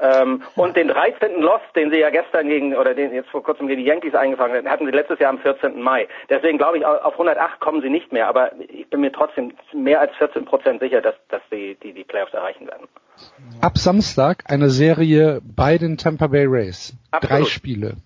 Ja. 0.00 0.22
Ähm, 0.22 0.42
und 0.56 0.76
den 0.76 0.88
13. 0.88 1.40
Loss, 1.40 1.60
den 1.76 1.90
sie 1.90 1.98
ja 1.98 2.10
gestern 2.10 2.48
gegen, 2.48 2.74
oder 2.74 2.94
den 2.94 3.12
jetzt 3.12 3.28
vor 3.28 3.42
kurzem 3.42 3.68
gegen 3.68 3.82
die 3.82 3.86
Yankees 3.86 4.14
eingefangen 4.14 4.56
hatten, 4.56 4.68
hatten 4.68 4.86
sie 4.86 4.92
letztes 4.92 5.18
Jahr 5.18 5.30
am 5.30 5.38
14. 5.38 5.80
Mai. 5.80 6.08
Deswegen 6.28 6.58
glaube 6.58 6.78
ich, 6.78 6.86
auf 6.86 7.12
108 7.12 7.60
kommen 7.60 7.82
sie 7.82 7.90
nicht 7.90 8.10
mehr, 8.12 8.26
aber 8.26 8.52
ich 8.58 8.88
bin 8.88 9.00
mir 9.00 9.12
trotzdem 9.12 9.52
mehr 9.72 10.00
als 10.00 10.14
14 10.16 10.46
Prozent 10.46 10.80
sicher, 10.80 11.02
dass, 11.02 11.14
dass 11.28 11.42
sie 11.50 11.76
die, 11.82 11.92
die 11.92 12.04
Playoffs 12.04 12.32
erreichen 12.32 12.66
werden. 12.66 12.88
Ab 13.60 13.76
Samstag 13.76 14.44
eine 14.48 14.70
Serie 14.70 15.40
bei 15.44 15.76
den 15.76 15.98
Tampa 15.98 16.28
Bay 16.28 16.46
Rays. 16.46 16.94
Absolut. 17.10 17.30
Drei 17.30 17.44
Spiele. 17.44 17.96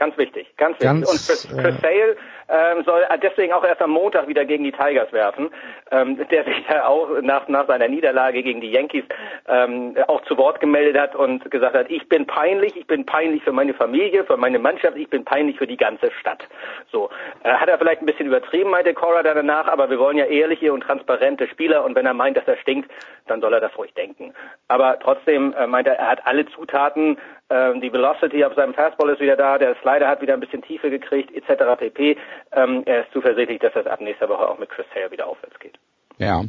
Ganz 0.00 0.16
wichtig, 0.16 0.48
ganz 0.56 0.80
wichtig. 0.80 0.88
Ganz, 0.88 1.10
und 1.10 1.18
Chris, 1.26 1.46
Chris 1.62 1.76
äh, 1.76 1.82
Sale 1.82 2.16
ähm, 2.48 2.84
soll 2.84 3.06
deswegen 3.22 3.52
auch 3.52 3.62
erst 3.62 3.82
am 3.82 3.90
Montag 3.90 4.28
wieder 4.28 4.46
gegen 4.46 4.64
die 4.64 4.72
Tigers 4.72 5.12
werfen, 5.12 5.50
ähm, 5.90 6.16
der 6.30 6.44
sich 6.44 6.56
ja 6.70 6.86
auch 6.86 7.20
nach, 7.20 7.48
nach 7.48 7.66
seiner 7.66 7.86
Niederlage 7.86 8.42
gegen 8.42 8.62
die 8.62 8.70
Yankees 8.70 9.04
ähm, 9.46 9.94
auch 10.06 10.22
zu 10.22 10.38
Wort 10.38 10.58
gemeldet 10.58 10.98
hat 10.98 11.14
und 11.14 11.50
gesagt 11.50 11.76
hat, 11.76 11.90
ich 11.90 12.08
bin 12.08 12.26
peinlich, 12.26 12.76
ich 12.76 12.86
bin 12.86 13.04
peinlich 13.04 13.42
für 13.44 13.52
meine 13.52 13.74
Familie, 13.74 14.24
für 14.24 14.38
meine 14.38 14.58
Mannschaft, 14.58 14.96
ich 14.96 15.10
bin 15.10 15.22
peinlich 15.22 15.58
für 15.58 15.66
die 15.66 15.76
ganze 15.76 16.10
Stadt. 16.12 16.48
So 16.90 17.10
äh, 17.44 17.52
hat 17.52 17.68
er 17.68 17.76
vielleicht 17.76 18.00
ein 18.00 18.06
bisschen 18.06 18.26
übertrieben, 18.26 18.70
meinte 18.70 18.94
Cora 18.94 19.22
danach, 19.22 19.68
aber 19.68 19.90
wir 19.90 19.98
wollen 19.98 20.16
ja 20.16 20.24
ehrliche 20.24 20.72
und 20.72 20.80
transparente 20.80 21.46
Spieler 21.46 21.84
und 21.84 21.94
wenn 21.94 22.06
er 22.06 22.14
meint, 22.14 22.38
dass 22.38 22.48
er 22.48 22.56
stinkt, 22.56 22.90
dann 23.26 23.42
soll 23.42 23.52
er 23.52 23.60
das 23.60 23.76
ruhig 23.76 23.92
denken. 23.92 24.32
Aber 24.66 24.98
trotzdem 24.98 25.52
äh, 25.52 25.66
meint 25.66 25.86
er, 25.86 25.98
er 25.98 26.08
hat 26.08 26.26
alle 26.26 26.46
Zutaten, 26.46 27.18
äh, 27.50 27.78
die 27.80 27.92
Velocity 27.92 28.44
auf 28.44 28.54
seinem 28.54 28.74
Fastball 28.74 29.10
ist 29.10 29.20
wieder 29.20 29.36
da, 29.36 29.58
der 29.58 29.76
Slider 29.82 30.08
hat 30.08 30.22
wieder 30.22 30.34
ein 30.34 30.40
bisschen 30.40 30.62
Tiefe 30.62 30.90
gekriegt, 30.90 31.34
etc. 31.34 31.78
pp. 31.78 32.16
Ähm, 32.52 32.82
er 32.86 33.02
ist 33.02 33.12
zuversichtlich, 33.12 33.58
dass 33.60 33.74
das 33.74 33.86
ab 33.86 34.00
nächster 34.00 34.28
Woche 34.28 34.48
auch 34.48 34.58
mit 34.58 34.70
Chris 34.70 34.86
Sale 34.94 35.10
wieder 35.10 35.26
aufwärts 35.26 35.58
geht. 35.58 35.78
Ja. 36.18 36.44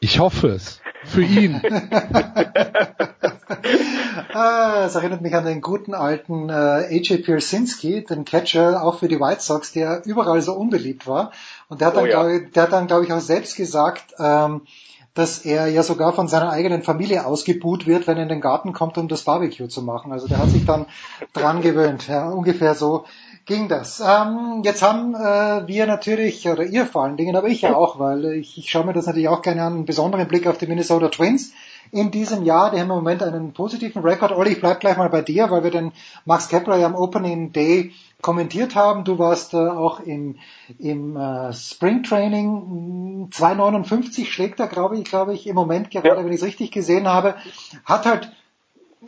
Ich 0.00 0.18
hoffe 0.18 0.48
es. 0.48 0.82
Für 1.04 1.22
ihn. 1.22 1.60
ah, 4.32 4.84
es 4.86 4.94
erinnert 4.94 5.20
mich 5.20 5.34
an 5.34 5.44
den 5.44 5.60
guten 5.60 5.94
alten 5.94 6.48
äh, 6.48 6.52
AJ 6.52 7.18
Piersinski, 7.18 8.04
den 8.04 8.24
Catcher, 8.24 8.82
auch 8.82 8.98
für 8.98 9.08
die 9.08 9.20
White 9.20 9.40
Sox, 9.40 9.72
der 9.72 10.02
überall 10.04 10.40
so 10.40 10.54
unbeliebt 10.54 11.06
war. 11.06 11.32
Und 11.68 11.80
der 11.80 11.88
hat 11.88 11.96
dann, 11.96 12.04
oh, 12.04 12.06
ja. 12.06 12.22
glaube 12.22 12.50
der 12.50 12.62
hat 12.62 12.72
dann, 12.72 12.86
glaube 12.86 13.04
ich, 13.04 13.12
auch 13.12 13.20
selbst 13.20 13.56
gesagt, 13.56 14.14
ähm, 14.18 14.62
dass 15.14 15.38
er 15.38 15.68
ja 15.68 15.82
sogar 15.82 16.12
von 16.12 16.26
seiner 16.26 16.50
eigenen 16.50 16.82
Familie 16.82 17.24
ausgebuht 17.24 17.86
wird, 17.86 18.06
wenn 18.06 18.16
er 18.16 18.24
in 18.24 18.28
den 18.28 18.40
Garten 18.40 18.72
kommt, 18.72 18.98
um 18.98 19.06
das 19.06 19.22
Barbecue 19.22 19.68
zu 19.68 19.82
machen. 19.82 20.12
Also 20.12 20.26
der 20.26 20.38
hat 20.38 20.50
sich 20.50 20.66
dann 20.66 20.86
dran 21.32 21.62
gewöhnt. 21.62 22.08
Ja, 22.08 22.28
ungefähr 22.28 22.74
so 22.74 23.04
ging 23.46 23.68
das. 23.68 24.00
Ähm, 24.00 24.62
jetzt 24.64 24.82
haben 24.82 25.14
äh, 25.14 25.68
wir 25.68 25.86
natürlich, 25.86 26.48
oder 26.48 26.64
ihr 26.64 26.86
vor 26.86 27.04
allen 27.04 27.16
Dingen, 27.16 27.36
aber 27.36 27.48
ich 27.48 27.62
ja 27.62 27.76
auch, 27.76 27.98
weil 27.98 28.24
ich, 28.24 28.58
ich 28.58 28.70
schaue 28.70 28.86
mir 28.86 28.92
das 28.92 29.06
natürlich 29.06 29.28
auch 29.28 29.42
gerne 29.42 29.62
an, 29.62 29.74
einen 29.74 29.84
besonderen 29.84 30.26
Blick 30.26 30.46
auf 30.46 30.58
die 30.58 30.66
Minnesota 30.66 31.08
Twins 31.08 31.52
in 31.92 32.10
diesem 32.10 32.42
Jahr. 32.42 32.70
Die 32.70 32.80
haben 32.80 32.90
im 32.90 32.96
Moment 32.96 33.22
einen 33.22 33.52
positiven 33.52 34.02
Rekord. 34.02 34.32
Olli, 34.32 34.52
ich 34.52 34.60
bleib 34.60 34.80
gleich 34.80 34.96
mal 34.96 35.10
bei 35.10 35.22
dir, 35.22 35.50
weil 35.50 35.62
wir 35.62 35.70
den 35.70 35.92
Max 36.24 36.48
Kepler 36.48 36.76
ja 36.76 36.86
am 36.86 36.96
Opening 36.96 37.52
Day 37.52 37.92
kommentiert 38.24 38.74
haben. 38.74 39.04
Du 39.04 39.18
warst 39.18 39.52
äh, 39.52 39.58
auch 39.58 40.00
im, 40.00 40.38
im 40.78 41.16
äh, 41.16 41.52
Springtraining 41.52 43.28
259 43.30 44.32
schlägt 44.32 44.58
er, 44.58 44.66
glaube 44.66 44.98
ich, 44.98 45.04
glaube 45.04 45.34
ich, 45.34 45.46
im 45.46 45.54
Moment 45.54 45.90
gerade, 45.90 46.08
ja. 46.08 46.16
wenn 46.16 46.32
ich 46.32 46.40
es 46.40 46.46
richtig 46.46 46.72
gesehen 46.72 47.06
habe. 47.06 47.36
Hat 47.84 48.06
halt, 48.06 48.32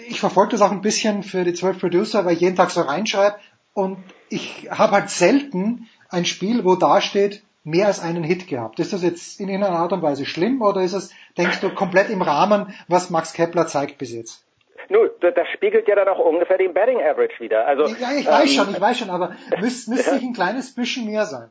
ich 0.06 0.20
verfolge 0.20 0.52
das 0.52 0.60
auch 0.60 0.70
ein 0.70 0.82
bisschen 0.82 1.22
für 1.22 1.44
die 1.44 1.54
12 1.54 1.80
Producer, 1.80 2.24
weil 2.26 2.34
ich 2.34 2.40
jeden 2.40 2.56
Tag 2.56 2.70
so 2.70 2.82
reinschreibe 2.82 3.36
und 3.72 3.96
ich 4.28 4.68
habe 4.70 4.92
halt 4.92 5.08
selten 5.08 5.88
ein 6.10 6.26
Spiel, 6.26 6.64
wo 6.64 6.76
da 6.76 7.00
steht, 7.00 7.42
mehr 7.64 7.86
als 7.86 8.00
einen 8.00 8.22
Hit 8.22 8.46
gehabt. 8.46 8.78
Ist 8.80 8.92
das 8.92 9.02
jetzt 9.02 9.40
in 9.40 9.48
irgendeiner 9.48 9.78
Art 9.78 9.92
und 9.92 10.02
Weise 10.02 10.26
schlimm 10.26 10.60
oder 10.60 10.82
ist 10.82 10.92
es, 10.92 11.10
denkst 11.38 11.60
du, 11.60 11.70
komplett 11.70 12.10
im 12.10 12.20
Rahmen, 12.20 12.74
was 12.86 13.08
Max 13.08 13.32
Kepler 13.32 13.66
zeigt 13.66 13.96
bis 13.96 14.12
jetzt? 14.12 14.45
Nun, 14.88 15.10
das 15.20 15.48
spiegelt 15.52 15.88
ja 15.88 15.94
dann 15.94 16.08
auch 16.08 16.18
ungefähr 16.18 16.58
den 16.58 16.74
Batting 16.74 17.00
Average 17.00 17.40
wieder. 17.40 17.66
Also, 17.66 17.86
ja, 17.86 18.08
ich 18.18 18.26
weiß 18.26 18.42
ähm, 18.42 18.64
schon, 18.64 18.74
ich 18.74 18.80
weiß 18.80 18.98
schon, 18.98 19.10
aber 19.10 19.36
müsste 19.60 19.90
müsst 19.90 20.04
sich 20.10 20.22
ein 20.22 20.32
kleines 20.32 20.74
bisschen 20.74 21.06
mehr 21.06 21.24
sein. 21.24 21.50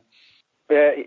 Äh, 0.68 1.04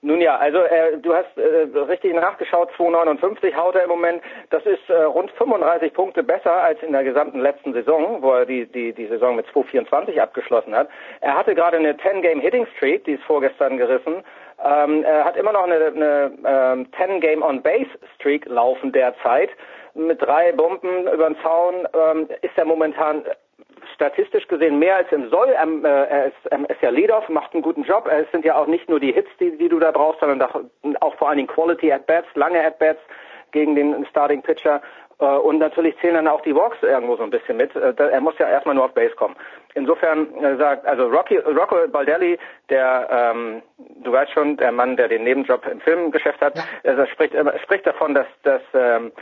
nun 0.00 0.20
ja, 0.20 0.36
also 0.36 0.58
äh, 0.58 0.98
du 0.98 1.12
hast 1.12 1.36
äh, 1.36 1.78
richtig 1.78 2.14
nachgeschaut, 2.14 2.70
2,59 2.78 3.54
haut 3.56 3.74
er 3.74 3.82
im 3.82 3.88
Moment. 3.88 4.22
Das 4.50 4.64
ist 4.64 4.88
äh, 4.88 5.02
rund 5.02 5.30
35 5.32 5.92
Punkte 5.92 6.22
besser 6.22 6.54
als 6.54 6.80
in 6.82 6.92
der 6.92 7.02
gesamten 7.02 7.40
letzten 7.40 7.72
Saison, 7.72 8.22
wo 8.22 8.32
er 8.32 8.46
die, 8.46 8.66
die, 8.66 8.92
die 8.92 9.06
Saison 9.06 9.34
mit 9.34 9.46
2,24 9.48 10.20
abgeschlossen 10.20 10.74
hat. 10.74 10.88
Er 11.20 11.36
hatte 11.36 11.54
gerade 11.54 11.78
eine 11.78 11.94
10-Game-Hitting-Streak, 11.94 13.04
die 13.04 13.12
ist 13.12 13.24
vorgestern 13.24 13.76
gerissen. 13.76 14.22
Ähm, 14.64 15.02
er 15.04 15.24
hat 15.24 15.36
immer 15.36 15.52
noch 15.52 15.64
eine, 15.64 15.74
eine 15.74 16.32
ähm, 16.44 16.86
10-Game-on-Base-Streak 16.96 18.46
laufen 18.46 18.92
derzeit. 18.92 19.50
Mit 19.94 20.20
drei 20.22 20.52
Bomben 20.52 21.06
über 21.12 21.28
den 21.28 21.36
Zaun 21.42 21.88
ähm, 21.92 22.28
ist 22.42 22.56
er 22.56 22.64
momentan 22.64 23.24
statistisch 23.94 24.46
gesehen 24.48 24.78
mehr 24.78 24.96
als 24.96 25.10
im 25.12 25.28
Soll. 25.30 25.54
Ähm, 25.60 25.84
äh, 25.84 25.88
er, 25.88 26.26
ist, 26.26 26.36
ähm, 26.50 26.66
ist 26.68 26.80
ja 26.82 26.90
Leadoff, 26.90 27.28
macht 27.28 27.52
einen 27.52 27.62
guten 27.62 27.82
Job. 27.82 28.08
Es 28.10 28.30
sind 28.30 28.44
ja 28.44 28.56
auch 28.56 28.66
nicht 28.66 28.88
nur 28.88 29.00
die 29.00 29.12
Hits, 29.12 29.30
die, 29.40 29.56
die 29.56 29.68
du 29.68 29.78
da 29.78 29.90
brauchst, 29.90 30.20
sondern 30.20 30.42
auch, 30.42 30.60
auch 31.00 31.14
vor 31.16 31.28
allen 31.28 31.38
Dingen 31.38 31.48
Quality 31.48 31.92
at 31.92 32.06
Bats, 32.06 32.28
lange 32.34 32.64
at 32.64 32.78
Bats 32.78 33.00
gegen 33.52 33.74
den 33.74 34.06
Starting 34.06 34.42
Pitcher. 34.42 34.80
Äh, 35.20 35.24
und 35.24 35.58
natürlich 35.58 35.98
zählen 35.98 36.14
dann 36.14 36.28
auch 36.28 36.42
die 36.42 36.54
Walks 36.54 36.82
irgendwo 36.82 37.16
so 37.16 37.22
ein 37.22 37.30
bisschen 37.30 37.56
mit. 37.56 37.74
Äh, 37.74 37.94
er 37.96 38.20
muss 38.20 38.38
ja 38.38 38.48
erstmal 38.48 38.74
nur 38.74 38.84
auf 38.84 38.94
Base 38.94 39.14
kommen. 39.14 39.36
Insofern 39.78 40.34
äh, 40.42 40.56
sagt, 40.56 40.86
also 40.86 41.06
Rocky, 41.06 41.38
Rocco 41.38 41.86
Baldelli, 41.88 42.38
der, 42.68 43.08
ähm, 43.10 43.62
du 44.02 44.12
weißt 44.12 44.32
schon, 44.32 44.56
der 44.56 44.72
Mann, 44.72 44.96
der 44.96 45.08
den 45.08 45.24
Nebenjob 45.24 45.66
im 45.70 45.80
Filmgeschäft 45.80 46.40
hat, 46.40 46.56
ja. 46.56 46.64
er 46.82 47.06
spricht, 47.06 47.32
er 47.32 47.58
spricht 47.60 47.86
davon, 47.86 48.14
dass, 48.14 48.26
dass 48.42 48.62
ähm, 48.74 49.12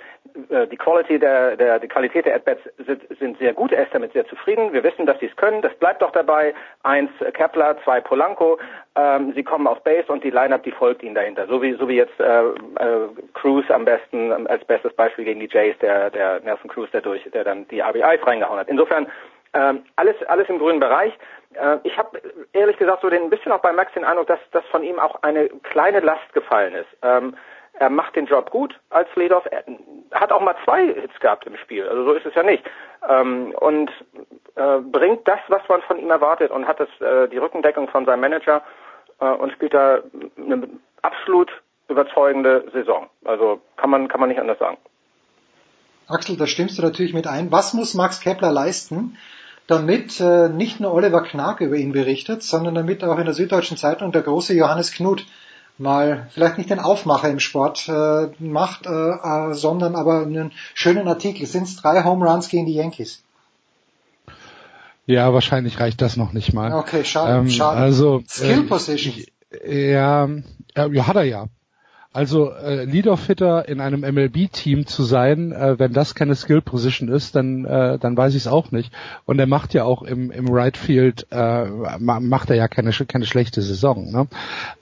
die 0.70 0.76
Quality 0.76 1.18
der, 1.18 1.56
der, 1.56 1.78
die 1.78 1.88
Qualität 1.88 2.26
der 2.26 2.36
At-Bats 2.36 2.60
sind, 2.84 3.02
sind 3.18 3.38
sehr 3.38 3.54
gut. 3.54 3.72
Er 3.72 3.84
ist 3.84 3.94
damit 3.94 4.12
sehr 4.12 4.26
zufrieden. 4.26 4.72
Wir 4.72 4.82
wissen, 4.82 5.06
dass 5.06 5.18
sie 5.20 5.26
es 5.26 5.36
können. 5.36 5.62
Das 5.62 5.74
bleibt 5.74 6.02
doch 6.02 6.10
dabei. 6.10 6.54
Eins 6.82 7.10
Kepler, 7.32 7.76
zwei 7.84 8.00
Polanco. 8.00 8.58
ähm, 8.96 9.32
sie 9.34 9.42
kommen 9.42 9.66
auf 9.66 9.82
Base 9.82 10.10
und 10.10 10.24
die 10.24 10.30
Lineup, 10.30 10.62
die 10.62 10.72
folgt 10.72 11.02
ihnen 11.02 11.14
dahinter. 11.14 11.46
So 11.46 11.62
wie 11.62 11.74
so 11.74 11.88
wie 11.88 11.96
jetzt 11.96 12.18
äh, 12.20 12.42
äh, 12.42 13.08
Cruz 13.34 13.64
am 13.70 13.84
besten 13.84 14.32
ähm, 14.32 14.46
als 14.46 14.64
bestes 14.64 14.92
Beispiel 14.94 15.24
gegen 15.24 15.40
die 15.40 15.48
Jays, 15.50 15.76
der 15.78 16.10
der 16.10 16.40
Nelson 16.40 16.70
Cruz, 16.70 16.90
der 16.90 17.00
durch, 17.00 17.22
der 17.32 17.44
dann 17.44 17.66
die 17.68 17.80
RBIs 17.80 18.26
reingehauen 18.26 18.58
hat. 18.58 18.68
Insofern 18.68 19.06
ähm, 19.54 19.84
alles 19.96 20.16
alles 20.24 20.48
im 20.48 20.58
grünen 20.58 20.80
Bereich. 20.80 21.12
Äh, 21.54 21.78
ich 21.84 21.96
habe 21.96 22.20
ehrlich 22.52 22.76
gesagt 22.76 23.02
so 23.02 23.10
den 23.10 23.24
ein 23.24 23.30
bisschen 23.30 23.52
auch 23.52 23.60
bei 23.60 23.72
Max 23.72 23.92
den 23.92 24.04
Eindruck, 24.04 24.26
dass 24.26 24.40
dass 24.52 24.64
von 24.66 24.82
ihm 24.82 24.98
auch 24.98 25.22
eine 25.22 25.48
kleine 25.48 26.00
Last 26.00 26.32
gefallen 26.32 26.74
ist. 26.74 26.88
Ähm, 27.02 27.36
er 27.78 27.90
macht 27.90 28.16
den 28.16 28.26
Job 28.26 28.50
gut 28.50 28.78
als 28.90 29.08
Leadoff. 29.16 29.44
Er 29.50 29.64
hat 30.12 30.32
auch 30.32 30.40
mal 30.40 30.56
zwei 30.64 30.86
Hits 30.86 31.18
gehabt 31.20 31.46
im 31.46 31.56
Spiel. 31.58 31.86
Also 31.86 32.04
so 32.04 32.12
ist 32.14 32.24
es 32.24 32.34
ja 32.34 32.42
nicht. 32.42 32.64
Ähm, 33.06 33.54
und 33.58 33.90
äh, 34.54 34.78
bringt 34.78 35.28
das, 35.28 35.40
was 35.48 35.62
man 35.68 35.82
von 35.82 35.98
ihm 35.98 36.10
erwartet 36.10 36.50
und 36.50 36.66
hat 36.66 36.80
das, 36.80 36.88
äh, 37.00 37.28
die 37.28 37.38
Rückendeckung 37.38 37.88
von 37.88 38.06
seinem 38.06 38.20
Manager 38.20 38.62
äh, 39.20 39.26
und 39.26 39.52
spielt 39.52 39.74
da 39.74 40.00
eine 40.38 40.68
absolut 41.02 41.50
überzeugende 41.88 42.64
Saison. 42.72 43.08
Also 43.24 43.60
kann 43.76 43.90
man, 43.90 44.08
kann 44.08 44.20
man 44.20 44.30
nicht 44.30 44.40
anders 44.40 44.58
sagen. 44.58 44.78
Axel, 46.08 46.36
da 46.36 46.46
stimmst 46.46 46.78
du 46.78 46.82
natürlich 46.82 47.14
mit 47.14 47.26
ein. 47.26 47.50
Was 47.50 47.74
muss 47.74 47.94
Max 47.94 48.20
Kepler 48.20 48.52
leisten, 48.52 49.16
damit 49.66 50.20
äh, 50.20 50.48
nicht 50.48 50.80
nur 50.80 50.92
Oliver 50.92 51.22
Knag 51.22 51.60
über 51.60 51.76
ihn 51.76 51.92
berichtet, 51.92 52.42
sondern 52.42 52.74
damit 52.74 53.02
auch 53.02 53.18
in 53.18 53.24
der 53.24 53.34
Süddeutschen 53.34 53.76
Zeitung 53.76 54.12
der 54.12 54.22
große 54.22 54.54
Johannes 54.54 54.92
Knut 54.92 55.26
mal 55.78 56.28
vielleicht 56.30 56.58
nicht 56.58 56.70
den 56.70 56.78
Aufmacher 56.78 57.28
im 57.28 57.40
Sport 57.40 57.88
äh, 57.88 58.28
macht, 58.38 58.86
äh, 58.86 58.90
äh, 58.90 59.54
sondern 59.54 59.94
aber 59.94 60.22
einen 60.22 60.52
schönen 60.74 61.06
Artikel. 61.08 61.46
Sind 61.46 61.64
es 61.64 61.76
drei 61.76 62.04
Home 62.04 62.24
Runs 62.24 62.48
gegen 62.48 62.66
die 62.66 62.74
Yankees? 62.74 63.22
Ja, 65.06 65.32
wahrscheinlich 65.32 65.78
reicht 65.78 66.00
das 66.00 66.16
noch 66.16 66.32
nicht 66.32 66.52
mal. 66.52 66.72
Okay, 66.72 67.04
schade. 67.04 67.38
Ähm, 67.38 67.50
schade. 67.50 67.78
Also 67.78 68.22
Skill 68.28 68.64
Position. 68.64 69.14
Äh, 69.50 69.92
ja, 69.92 70.28
ja, 70.74 71.06
hat 71.06 71.16
er 71.16 71.24
ja. 71.24 71.46
Also 72.16 72.50
äh, 72.50 72.86
Leader-Fitter 72.86 73.68
in 73.68 73.78
einem 73.78 74.00
MLB-Team 74.00 74.86
zu 74.86 75.02
sein, 75.02 75.52
äh, 75.52 75.78
wenn 75.78 75.92
das 75.92 76.14
keine 76.14 76.34
Skill-Position 76.34 77.10
ist, 77.10 77.36
dann 77.36 77.66
äh, 77.66 77.98
dann 77.98 78.16
weiß 78.16 78.34
ich 78.34 78.44
es 78.44 78.46
auch 78.46 78.72
nicht. 78.72 78.90
Und 79.26 79.38
er 79.38 79.46
macht 79.46 79.74
ja 79.74 79.84
auch 79.84 80.02
im 80.02 80.30
im 80.30 80.48
Right 80.48 80.78
Field 80.78 81.26
äh, 81.30 81.66
macht 81.98 82.48
er 82.48 82.56
ja 82.56 82.68
keine 82.68 82.92
keine 82.92 83.26
schlechte 83.26 83.60
Saison. 83.60 84.10
Ne? 84.10 84.28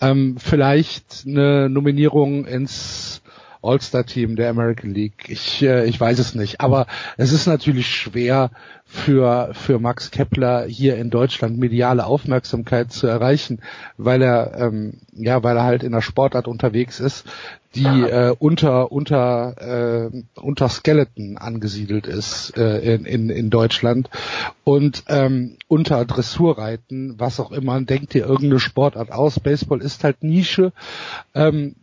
Ähm, 0.00 0.36
vielleicht 0.38 1.24
eine 1.26 1.68
Nominierung 1.68 2.44
ins 2.46 3.20
All-Star-Team 3.64 4.36
der 4.36 4.50
American 4.50 4.92
League. 4.92 5.28
Ich, 5.28 5.62
äh, 5.62 5.86
ich 5.86 5.98
weiß 5.98 6.18
es 6.18 6.34
nicht. 6.34 6.60
Aber 6.60 6.86
es 7.16 7.32
ist 7.32 7.46
natürlich 7.46 7.88
schwer 7.88 8.50
für, 8.84 9.50
für 9.54 9.78
Max 9.78 10.10
Kepler 10.10 10.66
hier 10.66 10.96
in 10.96 11.10
Deutschland 11.10 11.58
mediale 11.58 12.06
Aufmerksamkeit 12.06 12.92
zu 12.92 13.06
erreichen, 13.06 13.60
weil 13.96 14.22
er, 14.22 14.56
ähm, 14.58 15.00
ja, 15.12 15.42
weil 15.42 15.56
er 15.56 15.64
halt 15.64 15.82
in 15.82 15.92
der 15.92 16.02
Sportart 16.02 16.46
unterwegs 16.46 17.00
ist, 17.00 17.24
die 17.74 17.84
äh, 17.84 18.34
unter 18.38 18.92
unter 18.92 20.10
äh, 20.12 20.40
unter 20.40 20.68
Skeleton 20.68 21.38
angesiedelt 21.38 22.06
ist 22.06 22.56
äh, 22.56 22.94
in, 22.94 23.04
in 23.04 23.30
in 23.30 23.50
Deutschland 23.50 24.10
und 24.62 25.04
ähm, 25.08 25.56
unter 25.66 26.04
Dressurreiten, 26.04 27.14
was 27.18 27.40
auch 27.40 27.50
immer. 27.50 27.80
Denkt 27.80 28.14
dir 28.14 28.26
irgendeine 28.26 28.60
Sportart 28.60 29.10
aus? 29.10 29.40
Baseball 29.40 29.80
ist 29.80 30.04
halt 30.04 30.22
Nische. 30.22 30.72
Ähm, 31.34 31.74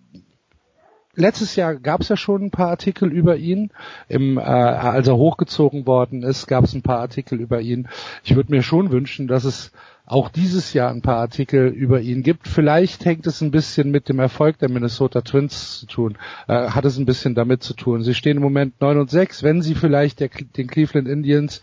letztes 1.15 1.56
Jahr 1.56 1.75
gab 1.75 2.01
es 2.01 2.09
ja 2.09 2.17
schon 2.17 2.43
ein 2.43 2.51
paar 2.51 2.69
Artikel 2.69 3.11
über 3.11 3.38
ihn. 3.38 3.72
Im, 4.07 4.38
äh, 4.38 4.41
als 4.41 5.07
er 5.07 5.17
hochgezogen 5.17 5.85
worden 5.85 6.23
ist, 6.23 6.48
gab 6.48 6.64
es 6.64 6.73
ein 6.73 6.81
paar 6.81 6.99
Artikel 6.99 7.40
über 7.40 7.61
ihn. 7.61 7.88
Ich 8.23 8.35
würde 8.35 8.51
mir 8.51 8.64
schon 8.64 8.91
wünschen, 8.91 9.27
dass 9.27 9.43
es 9.43 9.72
auch 10.06 10.30
dieses 10.30 10.73
Jahr 10.73 10.91
ein 10.91 11.01
paar 11.01 11.17
Artikel 11.17 11.67
über 11.67 12.01
ihn 12.01 12.22
gibt. 12.22 12.48
Vielleicht 12.48 13.06
hängt 13.06 13.27
es 13.27 13.40
ein 13.40 13.51
bisschen 13.51 13.91
mit 13.91 14.09
dem 14.09 14.19
Erfolg 14.19 14.57
der 14.59 14.69
Minnesota 14.69 15.22
Twins 15.22 15.80
zu 15.80 15.85
tun. 15.85 16.17
Äh, 16.48 16.69
hat 16.69 16.83
es 16.85 16.98
ein 16.98 17.06
bisschen 17.06 17.33
damit 17.33 17.64
zu 17.64 17.73
tun. 17.73 18.03
Sie 18.03 18.14
stehen 18.14 18.38
im 18.38 18.43
Moment 18.43 18.81
9 18.81 18.98
und 18.99 19.09
6. 19.09 19.43
Wenn 19.43 19.61
sie 19.61 19.75
vielleicht 19.75 20.19
der, 20.19 20.30
den 20.30 20.67
Cleveland 20.67 21.07
Indians 21.07 21.61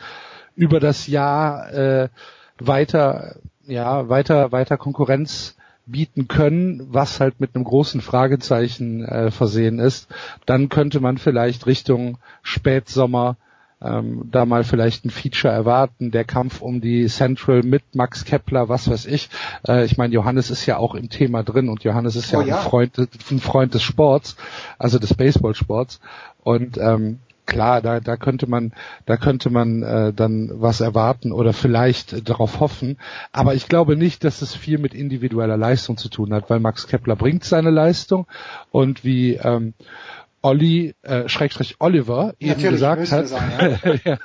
über 0.57 0.81
das 0.81 1.07
Jahr 1.09 1.73
äh, 1.73 2.09
weiter, 2.59 3.37
ja, 3.67 4.09
weiter, 4.09 4.51
weiter 4.51 4.79
Konkurrenz 4.79 5.58
bieten 5.91 6.29
können, 6.29 6.83
was 6.89 7.21
halt 7.21 7.41
mit 7.41 7.55
einem 7.55 7.65
großen 7.65 8.01
Fragezeichen 8.01 9.05
äh, 9.05 9.31
versehen 9.31 9.79
ist, 9.79 10.09
dann 10.47 10.69
könnte 10.69 11.01
man 11.01 11.19
vielleicht 11.19 11.67
Richtung 11.67 12.19
Spätsommer 12.43 13.37
ähm, 13.81 14.25
da 14.31 14.45
mal 14.45 14.65
vielleicht 14.65 15.05
ein 15.05 15.11
Feature 15.11 15.53
erwarten, 15.53 16.11
der 16.11 16.25
Kampf 16.25 16.61
um 16.61 16.81
die 16.81 17.07
Central 17.07 17.63
mit 17.63 17.95
Max 17.95 18.25
Kepler, 18.25 18.69
was 18.69 18.91
weiß 18.91 19.07
ich. 19.07 19.29
Äh, 19.67 19.85
ich 19.85 19.97
meine, 19.97 20.15
Johannes 20.15 20.51
ist 20.51 20.67
ja 20.67 20.79
auch 20.79 20.95
im 20.95 21.11
Thema 21.11 21.45
drin 21.45 21.69
und 21.69 21.85
Johannes 21.85 22.17
ist 22.17 22.33
ja, 22.33 22.41
oh, 22.41 22.43
ja. 22.43 22.59
Ein, 22.59 22.63
Freund, 22.63 22.99
ein 22.99 23.39
Freund 23.39 23.75
des 23.75 23.83
Sports, 23.83 24.37
also 24.79 24.99
des 24.99 25.15
Baseballsports. 25.15 26.01
Und 26.43 26.77
ähm, 26.79 27.21
klar, 27.49 27.83
da, 27.83 27.99
da 27.99 28.17
könnte 28.17 28.49
man, 28.49 28.73
da 29.07 29.17
könnte 29.17 29.51
man 29.51 29.83
äh, 29.83 30.13
dann 30.13 30.51
was 30.55 30.81
erwarten 30.81 31.33
oder 31.33 31.53
vielleicht 31.53 32.13
äh, 32.13 32.23
darauf 32.23 32.61
hoffen. 32.61 32.99
Aber 33.33 33.55
ich 33.55 33.69
glaube 33.69 33.97
nicht, 33.97 34.23
dass 34.23 34.43
es 34.43 34.55
viel 34.55 34.79
mit 34.79 34.95
individueller 34.95 35.57
Leistung 35.57 35.97
zu 35.97 36.09
tun 36.09 36.33
hat, 36.33 36.49
weil 36.51 36.61
Max 36.61 36.87
Kepler 36.87 37.17
bringt 37.17 37.43
seine 37.43 37.71
Leistung 37.71 38.27
und 38.71 39.03
wie 39.03 39.35
ähm, 39.35 39.75
Olli, 40.43 40.95
äh, 41.03 41.29
Schrägstrich 41.29 41.77
Oliver 41.81 42.35
eben 42.39 42.63
gesagt 42.63 43.11
hat, 43.11 43.29
sagen, 43.29 44.01
ja. 44.05 44.19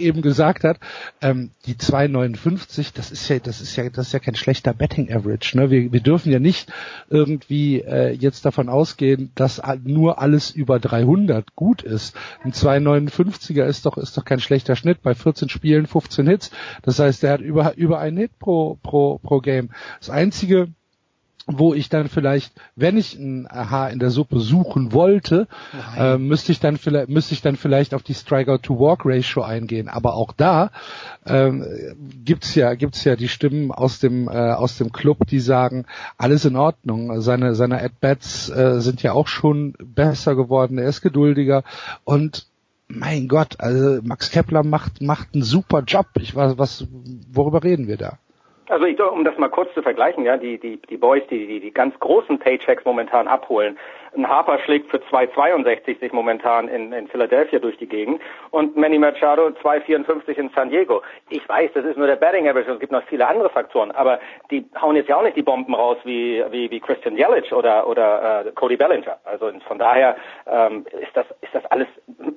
eben 0.00 0.22
gesagt 0.22 0.64
hat, 0.64 0.78
ähm, 1.20 1.50
die 1.66 1.74
2,59, 1.74 2.92
das 2.94 3.12
ist 3.12 3.28
ja, 3.28 3.38
das 3.38 3.60
ist 3.60 3.76
ja, 3.76 3.88
das 3.88 4.08
ist 4.08 4.12
ja 4.12 4.18
kein 4.18 4.34
schlechter 4.34 4.74
Betting 4.74 5.12
Average. 5.12 5.56
Ne? 5.56 5.70
Wir, 5.70 5.92
wir 5.92 6.00
dürfen 6.00 6.32
ja 6.32 6.38
nicht 6.38 6.72
irgendwie 7.10 7.80
äh, 7.80 8.12
jetzt 8.12 8.44
davon 8.44 8.68
ausgehen, 8.68 9.30
dass 9.34 9.62
nur 9.84 10.20
alles 10.20 10.50
über 10.50 10.80
300 10.80 11.54
gut 11.54 11.82
ist. 11.82 12.16
Ein 12.42 12.52
2,59er 12.52 13.64
ist 13.64 13.86
doch, 13.86 13.96
ist 13.98 14.16
doch 14.16 14.24
kein 14.24 14.40
schlechter 14.40 14.76
Schnitt 14.76 15.02
bei 15.02 15.14
14 15.14 15.48
Spielen, 15.48 15.86
15 15.86 16.26
Hits. 16.26 16.50
Das 16.82 16.98
heißt, 16.98 17.22
er 17.24 17.32
hat 17.32 17.40
über, 17.40 17.76
über 17.76 18.00
einen 18.00 18.18
Hit 18.18 18.38
pro, 18.38 18.78
pro, 18.82 19.18
pro 19.18 19.40
Game. 19.40 19.70
Das 20.00 20.10
einzige, 20.10 20.68
wo 21.46 21.74
ich 21.74 21.88
dann 21.88 22.08
vielleicht, 22.08 22.52
wenn 22.74 22.96
ich 22.96 23.14
ein 23.14 23.46
Aha 23.48 23.88
in 23.88 24.00
der 24.00 24.10
Suppe 24.10 24.40
suchen 24.40 24.92
wollte, 24.92 25.46
äh, 25.96 26.18
müsste 26.18 26.50
ich 26.50 26.58
dann 26.58 26.76
vielleicht 26.76 27.08
müsste 27.08 27.34
ich 27.34 27.42
dann 27.42 27.56
vielleicht 27.56 27.94
auf 27.94 28.02
die 28.02 28.14
Striker 28.14 28.60
to 28.60 28.80
Walk 28.80 29.02
Ratio 29.04 29.42
eingehen. 29.42 29.88
Aber 29.88 30.14
auch 30.14 30.32
da 30.32 30.70
ähm, 31.24 31.64
gibt's 32.24 32.56
ja 32.56 32.74
gibt's 32.74 33.04
ja 33.04 33.14
die 33.14 33.28
Stimmen 33.28 33.70
aus 33.70 34.00
dem 34.00 34.28
äh, 34.28 34.32
aus 34.32 34.76
dem 34.78 34.90
Club, 34.90 35.26
die 35.28 35.40
sagen, 35.40 35.86
alles 36.18 36.44
in 36.44 36.56
Ordnung. 36.56 37.20
Seine 37.20 37.54
seine 37.54 37.80
At 37.80 38.00
Bats 38.00 38.48
äh, 38.48 38.80
sind 38.80 39.02
ja 39.02 39.12
auch 39.12 39.28
schon 39.28 39.74
besser 39.78 40.34
geworden. 40.34 40.78
Er 40.78 40.88
ist 40.88 41.00
geduldiger 41.00 41.62
und 42.02 42.48
mein 42.88 43.28
Gott, 43.28 43.60
also 43.60 44.00
Max 44.02 44.30
Kepler 44.30 44.64
macht 44.64 45.00
macht 45.00 45.34
einen 45.34 45.44
super 45.44 45.82
Job. 45.86 46.06
Ich 46.18 46.34
weiß, 46.34 46.58
was 46.58 46.86
worüber 47.32 47.62
reden 47.62 47.86
wir 47.86 47.96
da? 47.96 48.18
Also 48.68 48.84
ich, 48.84 49.00
um 49.00 49.24
das 49.24 49.38
mal 49.38 49.48
kurz 49.48 49.72
zu 49.74 49.82
vergleichen, 49.82 50.24
ja, 50.24 50.36
die, 50.36 50.58
die, 50.58 50.78
die 50.78 50.96
Boys, 50.96 51.22
die, 51.30 51.46
die, 51.46 51.60
die 51.60 51.70
ganz 51.70 51.98
großen 52.00 52.38
Paychecks 52.38 52.84
momentan 52.84 53.28
abholen. 53.28 53.78
Ein 54.16 54.28
Harper 54.28 54.58
schlägt 54.58 54.90
für 54.90 54.96
2,62 54.96 56.00
sich 56.00 56.12
momentan 56.12 56.66
in, 56.68 56.92
in 56.92 57.06
Philadelphia 57.06 57.58
durch 57.60 57.76
die 57.76 57.86
Gegend 57.86 58.20
und 58.50 58.76
Manny 58.76 58.98
Machado 58.98 59.48
2,54 59.48 60.30
in 60.32 60.50
San 60.54 60.70
Diego. 60.70 61.02
Ich 61.28 61.46
weiß, 61.48 61.70
das 61.74 61.84
ist 61.84 61.96
nur 61.96 62.06
der 62.06 62.16
Batting 62.16 62.48
Average 62.48 62.68
und 62.68 62.74
es 62.74 62.80
gibt 62.80 62.92
noch 62.92 63.04
viele 63.04 63.28
andere 63.28 63.50
Faktoren, 63.50 63.92
aber 63.92 64.18
die 64.50 64.64
hauen 64.80 64.96
jetzt 64.96 65.08
ja 65.08 65.16
auch 65.16 65.22
nicht 65.22 65.36
die 65.36 65.42
Bomben 65.42 65.74
raus 65.74 65.98
wie, 66.04 66.42
wie, 66.50 66.70
wie 66.70 66.80
Christian 66.80 67.16
Yelich 67.16 67.52
oder, 67.52 67.86
oder 67.86 68.46
äh, 68.46 68.52
Cody 68.52 68.76
Bellinger. 68.76 69.18
Also 69.24 69.52
von 69.68 69.78
daher 69.78 70.16
ähm, 70.46 70.86
ist, 71.00 71.14
das, 71.14 71.26
ist 71.42 71.54
das 71.54 71.64
alles 71.66 71.88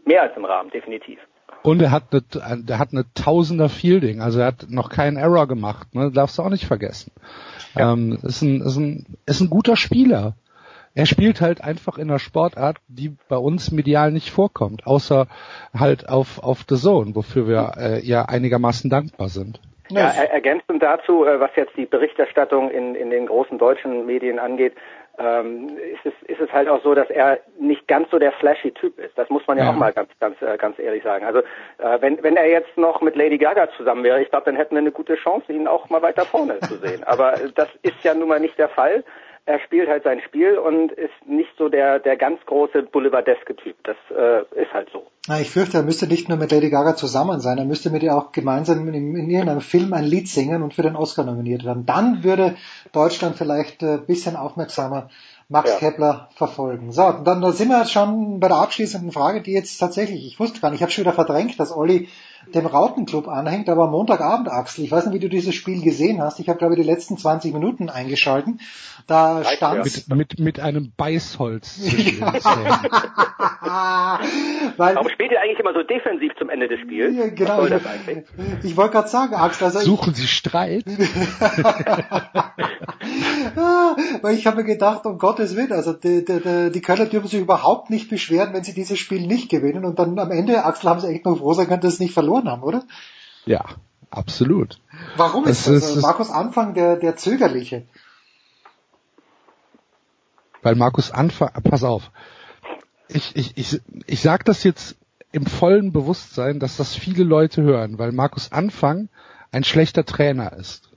mehr 0.06 0.24
als 0.24 0.36
im 0.36 0.46
Rahmen, 0.46 0.70
definitiv. 0.70 1.20
Und 1.62 1.82
er 1.82 1.92
hat 1.92 2.04
eine, 2.14 2.64
der 2.64 2.80
hat 2.80 2.90
eine 2.92 3.06
Tausender 3.14 3.70
Fielding, 3.70 4.22
also 4.22 4.40
er 4.40 4.48
hat 4.48 4.68
noch 4.70 4.90
keinen 4.90 5.18
Error 5.18 5.48
gemacht, 5.48 5.94
ne? 5.94 6.12
darfst 6.12 6.38
du 6.38 6.44
auch 6.44 6.50
nicht 6.50 6.66
vergessen. 6.66 7.12
Ja. 7.76 7.94
Ähm, 7.94 8.18
ist, 8.24 8.42
ein, 8.42 8.62
ist, 8.62 8.78
ein, 8.78 9.06
ist 9.26 9.42
ein 9.42 9.50
guter 9.50 9.76
Spieler. 9.76 10.34
Er 10.96 11.06
spielt 11.06 11.40
halt 11.40 11.64
einfach 11.64 11.98
in 11.98 12.10
einer 12.10 12.20
Sportart, 12.20 12.78
die 12.88 13.16
bei 13.28 13.38
uns 13.38 13.72
medial 13.72 14.12
nicht 14.12 14.32
vorkommt, 14.32 14.88
außer 14.88 15.28
halt 15.78 16.10
auf, 16.10 16.42
auf 16.42 16.66
The 16.68 16.76
Zone, 16.78 17.16
wofür 17.16 17.48
wir 17.48 17.74
äh, 17.78 18.06
ja 18.06 18.26
einigermaßen 18.26 18.90
dankbar 18.90 19.30
sind. 19.30 19.60
Ja, 19.92 20.10
ergänzend 20.10 20.84
dazu, 20.84 21.26
äh, 21.26 21.40
was 21.40 21.50
jetzt 21.56 21.76
die 21.76 21.86
Berichterstattung 21.86 22.70
in, 22.70 22.96
in 22.96 23.10
den 23.10 23.26
großen 23.26 23.58
deutschen 23.58 24.06
Medien 24.06 24.38
angeht, 24.38 24.74
ähm, 25.20 25.78
ist, 25.78 26.06
es, 26.06 26.30
ist 26.30 26.40
es 26.40 26.52
halt 26.52 26.70
auch 26.70 26.82
so, 26.82 26.96
dass 26.96 27.10
er 27.10 27.40
nicht 27.60 27.88
ganz 27.88 28.10
so 28.10 28.20
der 28.20 28.32
flashy 28.32 28.72
Typ 28.72 28.98
ist. 28.98 29.18
Das 29.18 29.30
muss 29.30 29.46
man 29.48 29.58
ja, 29.58 29.66
ja. 29.66 29.72
auch 29.72 29.76
mal 29.76 29.92
ganz, 29.92 30.10
ganz, 30.20 30.42
äh, 30.42 30.58
ganz 30.58 30.80
ehrlich 30.80 31.04
sagen. 31.04 31.26
Also 31.26 31.40
äh, 31.40 32.02
wenn, 32.02 32.24
wenn 32.24 32.38
er 32.38 32.48
jetzt 32.48 32.78
noch 32.78 33.02
mit 33.02 33.16
Lady 33.16 33.38
Gaga 33.38 33.70
zusammen 33.76 34.04
wäre, 34.04 34.22
ich 34.22 34.30
glaube, 34.30 34.46
dann 34.46 34.56
hätten 34.56 34.76
wir 34.76 34.80
eine 34.80 34.92
gute 34.92 35.16
Chance, 35.16 35.52
ihn 35.52 35.68
auch 35.68 35.90
mal 35.90 36.02
weiter 36.02 36.26
vorne 36.26 36.60
zu 36.62 36.76
sehen. 36.78 37.04
Aber 37.04 37.36
das 37.56 37.68
ist 37.82 38.02
ja 38.04 38.14
nun 38.14 38.30
mal 38.30 38.40
nicht 38.40 38.58
der 38.58 38.70
Fall. 38.70 39.04
Er 39.50 39.60
spielt 39.62 39.90
halt 39.90 40.04
sein 40.04 40.22
Spiel 40.22 40.60
und 40.60 40.92
ist 40.92 41.10
nicht 41.26 41.50
so 41.58 41.70
der, 41.70 41.98
der 41.98 42.18
ganz 42.18 42.40
große 42.46 42.84
boulevardeske 42.84 43.56
Typ. 43.56 43.76
Das 43.84 43.96
äh, 44.16 44.42
ist 44.62 44.72
halt 44.72 44.90
so. 44.94 45.08
Na, 45.28 45.42
ich 45.42 45.50
fürchte, 45.50 45.78
er 45.78 45.84
müsste 45.84 46.06
nicht 46.06 46.30
nur 46.30 46.38
mit 46.38 46.52
Lady 46.52 46.70
Gaga 46.70 46.96
zusammen 46.96 47.40
sein, 47.40 47.58
er 47.58 47.66
müsste 47.66 47.90
mit 47.90 48.04
ihr 48.04 48.16
auch 48.16 48.32
gemeinsam 48.32 48.88
in, 48.88 49.16
in 49.16 49.30
irgendeinem 49.30 49.62
Film 49.62 49.94
ein 49.94 50.04
Lied 50.04 50.28
singen 50.28 50.62
und 50.62 50.76
für 50.76 50.84
den 50.84 50.96
Oscar 50.96 51.24
nominiert 51.24 51.66
werden. 51.66 51.88
Dann 51.88 52.24
würde 52.24 52.58
Deutschland 52.92 53.38
vielleicht 53.38 53.82
ein 53.82 53.96
äh, 53.96 54.02
bisschen 54.06 54.36
aufmerksamer 54.36 55.10
Max 55.48 55.72
ja. 55.72 55.78
Kepler 55.80 56.30
verfolgen. 56.36 56.92
So, 56.92 57.12
dann 57.12 57.42
da 57.42 57.52
sind 57.52 57.70
wir 57.70 57.80
jetzt 57.80 57.92
schon 57.92 58.40
bei 58.40 58.50
der 58.50 58.58
abschließenden 58.58 59.12
Frage, 59.12 59.42
die 59.42 59.54
jetzt 59.54 59.80
tatsächlich, 59.80 60.28
ich 60.28 60.40
wusste 60.40 60.62
gar 60.62 60.70
nicht, 60.70 60.78
ich 60.78 60.84
habe 60.84 60.92
schon 60.92 61.06
wieder 61.06 61.14
verdrängt, 61.14 61.60
dass 61.60 61.76
Olli 61.76 62.08
dem 62.54 62.66
Rautenclub 62.66 63.28
anhängt, 63.28 63.70
aber 63.70 63.88
Montagabend, 63.88 64.50
Axel, 64.50 64.84
ich 64.84 64.92
weiß 64.92 65.06
nicht, 65.06 65.16
wie 65.16 65.20
du 65.20 65.30
dieses 65.30 65.56
Spiel 65.56 65.82
gesehen 65.82 66.22
hast, 66.22 66.40
ich 66.40 66.50
habe 66.50 66.58
glaube 66.60 66.74
ich 66.74 66.80
die 66.82 66.88
letzten 66.88 67.18
20 67.18 67.54
Minuten 67.54 67.90
eingeschalten, 67.90 68.60
da 69.08 69.44
stand 69.44 69.84
mit, 69.84 70.08
mit, 70.10 70.40
mit 70.40 70.60
einem 70.60 70.92
Beißholz. 70.96 71.80
Weil, 74.78 74.96
Warum 74.96 75.10
spielt 75.10 75.32
ihr 75.32 75.42
eigentlich 75.42 75.60
immer 75.60 75.74
so 75.74 75.84
defensiv 75.84 76.32
zum 76.38 76.50
Ende 76.50 76.68
des 76.68 76.80
Spiels? 76.80 77.16
Ja, 77.16 77.28
genau. 77.28 77.66
Ich, 77.66 77.74
ich 78.64 78.78
wollte 78.78 78.94
gerade 78.94 79.08
sagen, 79.08 79.36
Axel, 79.36 79.66
also 79.66 79.80
Suchen 79.80 80.14
Sie 80.14 80.28
Streit? 80.28 80.86
Weil 84.22 84.36
ich 84.36 84.46
habe 84.48 84.58
mir 84.58 84.64
gedacht, 84.66 85.06
um 85.06 85.18
Gottes 85.18 85.56
Willen, 85.56 85.72
also 85.72 85.94
die, 85.94 86.26
die, 86.26 86.72
die 86.72 86.82
Kölner 86.82 87.06
dürfen 87.06 87.28
sich 87.28 87.40
überhaupt 87.40 87.90
nicht 87.90 88.10
beschweren, 88.10 88.54
wenn 88.54 88.64
sie 88.64 88.74
dieses 88.74 89.00
Spiel 89.00 89.26
nicht 89.26 89.50
gewinnen. 89.50 89.86
Und 89.86 90.00
dann 90.00 90.18
am 90.20 90.32
Ende, 90.32 90.64
Axel, 90.66 90.90
haben 90.90 91.00
sie 91.00 91.08
echt 91.08 91.26
noch 91.26 91.38
froh 91.38 91.54
sein 91.54 91.68
können, 91.68 91.82
dass 91.82 91.94
es 91.94 92.00
nicht 92.00 92.14
verloren 92.14 92.29
haben, 92.38 92.64
oder? 92.64 92.84
Ja, 93.46 93.64
absolut. 94.10 94.80
Warum 95.18 95.46
ist 95.46 95.68
das? 95.68 95.82
das? 95.82 95.96
Ist, 95.96 96.02
Markus 96.02 96.30
Anfang 96.30 96.74
der, 96.74 96.98
der 96.98 97.16
Zögerliche. 97.16 97.86
Weil 100.62 100.76
Markus 100.76 101.12
Anfang, 101.12 101.52
pass 101.64 101.84
auf, 101.84 102.12
ich, 103.08 103.36
ich, 103.36 103.58
ich, 103.58 103.82
ich 104.06 104.22
sage 104.22 104.44
das 104.44 104.64
jetzt 104.64 104.98
im 105.32 105.46
vollen 105.46 105.92
Bewusstsein, 105.92 106.60
dass 106.60 106.78
das 106.78 106.96
viele 106.96 107.24
Leute 107.24 107.62
hören, 107.62 107.98
weil 107.98 108.12
Markus 108.12 108.52
Anfang 108.52 109.10
ein 109.52 109.64
schlechter 109.64 110.06
Trainer 110.06 110.54
ist. 110.54 110.89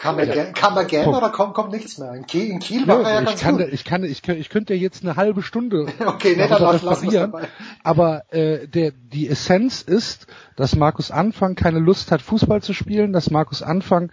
Kann 0.00 0.14
man, 0.14 0.28
ja. 0.28 0.44
kann 0.52 0.74
man 0.74 0.86
gerne 0.86 1.08
oder 1.08 1.30
kommt, 1.30 1.54
kommt 1.54 1.72
nichts 1.72 1.98
mehr? 1.98 2.14
In 2.14 2.24
Kiel, 2.24 2.50
in 2.50 2.60
Kiel 2.60 2.86
war 2.86 3.02
ja, 3.02 3.08
er 3.08 3.14
ja 3.14 3.20
ich 3.22 3.26
ganz 3.26 3.40
kann, 3.40 3.56
gut. 3.56 3.68
Ich 3.72 3.84
kann, 3.84 4.04
ich, 4.04 4.22
kann, 4.22 4.36
ich 4.36 4.48
könnte 4.48 4.74
ja 4.74 4.80
jetzt 4.80 5.02
eine 5.02 5.16
halbe 5.16 5.42
Stunde 5.42 5.86
okay, 6.06 6.36
nee, 6.36 6.46
dann 6.46 7.10
dabei. 7.12 7.48
aber 7.82 8.32
äh, 8.32 8.68
der, 8.68 8.92
die 8.92 9.28
Essenz 9.28 9.82
ist, 9.82 10.28
dass 10.54 10.76
Markus 10.76 11.10
Anfang 11.10 11.56
keine 11.56 11.80
Lust 11.80 12.12
hat, 12.12 12.22
Fußball 12.22 12.62
zu 12.62 12.74
spielen, 12.74 13.12
dass 13.12 13.32
Markus 13.32 13.60
Anfang 13.60 14.12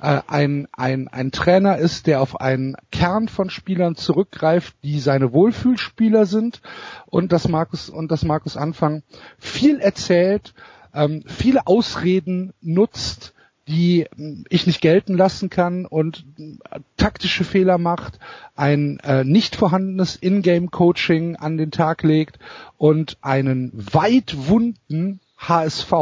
äh, 0.00 0.20
ein, 0.28 0.68
ein, 0.72 1.08
ein 1.08 1.32
Trainer 1.32 1.78
ist, 1.78 2.06
der 2.06 2.20
auf 2.20 2.40
einen 2.40 2.76
Kern 2.92 3.26
von 3.26 3.50
Spielern 3.50 3.96
zurückgreift, 3.96 4.76
die 4.84 5.00
seine 5.00 5.32
Wohlfühlspieler 5.32 6.26
sind 6.26 6.60
und 7.06 7.32
dass 7.32 7.48
Markus 7.48 7.90
und 7.90 8.12
dass 8.12 8.24
Markus 8.24 8.56
Anfang 8.56 9.02
viel 9.38 9.80
erzählt, 9.80 10.54
ähm, 10.94 11.24
viele 11.26 11.66
Ausreden 11.66 12.52
nutzt, 12.60 13.33
die 13.68 14.06
ich 14.50 14.66
nicht 14.66 14.80
gelten 14.80 15.16
lassen 15.16 15.48
kann 15.48 15.86
und 15.86 16.24
taktische 16.96 17.44
Fehler 17.44 17.78
macht, 17.78 18.18
ein 18.56 18.98
äh, 19.00 19.24
nicht 19.24 19.56
vorhandenes 19.56 20.16
Ingame-Coaching 20.20 21.36
an 21.36 21.56
den 21.56 21.70
Tag 21.70 22.02
legt 22.02 22.38
und 22.76 23.16
einen 23.22 23.70
weit 23.72 24.48
wunden 24.48 25.20
HSV, 25.38 25.92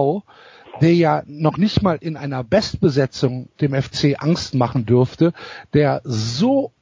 der 0.81 0.94
ja 0.94 1.23
noch 1.26 1.57
nicht 1.57 1.82
mal 1.82 1.99
in 2.00 2.16
einer 2.16 2.42
Bestbesetzung 2.42 3.49
dem 3.60 3.81
FC 3.81 4.16
Angst 4.18 4.55
machen 4.55 4.84
dürfte, 4.84 5.32
der 5.73 6.00
so 6.05 6.73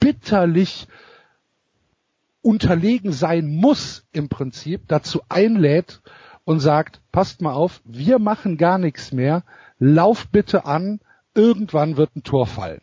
bitterlich 0.00 0.88
unterlegen 2.42 3.12
sein 3.12 3.48
muss 3.48 4.04
im 4.12 4.28
Prinzip, 4.28 4.82
dazu 4.88 5.20
einlädt 5.28 6.00
und 6.44 6.60
sagt, 6.60 7.00
passt 7.12 7.42
mal 7.42 7.52
auf, 7.52 7.82
wir 7.84 8.18
machen 8.18 8.56
gar 8.56 8.78
nichts 8.78 9.12
mehr, 9.12 9.44
lauf 9.80 10.26
bitte 10.30 10.66
an, 10.66 11.00
irgendwann 11.34 11.96
wird 11.96 12.14
ein 12.14 12.22
Tor 12.22 12.46
fallen. 12.46 12.82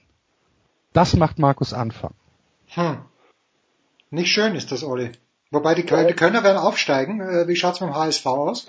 Das 0.93 1.16
macht 1.16 1.40
Markus 1.40 1.74
Anfang. 1.74 2.14
Hm. 2.69 3.06
Nicht 4.09 4.30
schön 4.30 4.56
ist 4.56 4.72
das, 4.72 4.84
Olli. 4.84 5.11
Wobei 5.51 5.76
die, 5.76 5.85
Kölner, 5.85 6.08
die 6.08 6.16
Kölner 6.16 6.43
werden 6.43 6.58
aufsteigen. 6.58 7.22
Äh, 7.22 7.48
wie 7.48 7.56
schaut's 7.56 7.80
mit 7.80 7.90
dem 7.90 7.95
HSV 7.95 8.26
aus? 8.26 8.67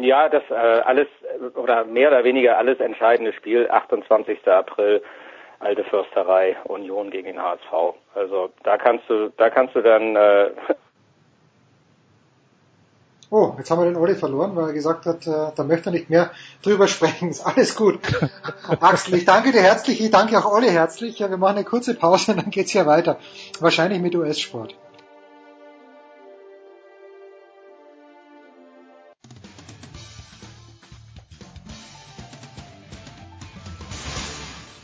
Ja, 0.00 0.28
das 0.28 0.42
äh, 0.50 0.54
alles 0.54 1.08
oder 1.54 1.84
mehr 1.84 2.08
oder 2.08 2.24
weniger 2.24 2.58
alles 2.58 2.78
entscheidende 2.80 3.32
Spiel, 3.32 3.68
28. 3.70 4.46
April, 4.46 5.02
alte 5.58 5.84
Försterei, 5.84 6.56
Union 6.64 7.10
gegen 7.10 7.26
den 7.26 7.42
HSV. 7.42 7.96
Also 8.14 8.50
da 8.62 8.76
kannst 8.76 9.08
du, 9.08 9.30
da 9.36 9.50
kannst 9.50 9.74
du 9.74 9.82
dann 9.82 10.16
äh, 10.16 10.50
Oh, 13.28 13.54
jetzt 13.58 13.72
haben 13.72 13.80
wir 13.80 13.86
den 13.86 13.96
Olli 13.96 14.14
verloren, 14.14 14.54
weil 14.54 14.68
er 14.68 14.72
gesagt 14.72 15.04
hat, 15.04 15.26
äh, 15.26 15.50
da 15.56 15.64
möchte 15.64 15.88
er 15.88 15.92
nicht 15.92 16.08
mehr 16.08 16.30
drüber 16.62 16.86
sprechen. 16.86 17.28
Ist 17.30 17.44
alles 17.44 17.74
gut. 17.74 17.98
Axel, 18.80 19.14
ich 19.14 19.24
danke 19.24 19.50
dir 19.50 19.62
herzlich, 19.62 20.00
ich 20.00 20.12
danke 20.12 20.38
auch 20.38 20.44
Olli 20.52 20.68
herzlich. 20.68 21.18
Wir 21.18 21.36
machen 21.36 21.56
eine 21.56 21.64
kurze 21.64 21.94
Pause 21.94 22.32
und 22.32 22.36
dann 22.42 22.50
geht's 22.50 22.70
hier 22.70 22.86
weiter. 22.86 23.18
Wahrscheinlich 23.58 24.00
mit 24.00 24.14
US-Sport. 24.14 24.76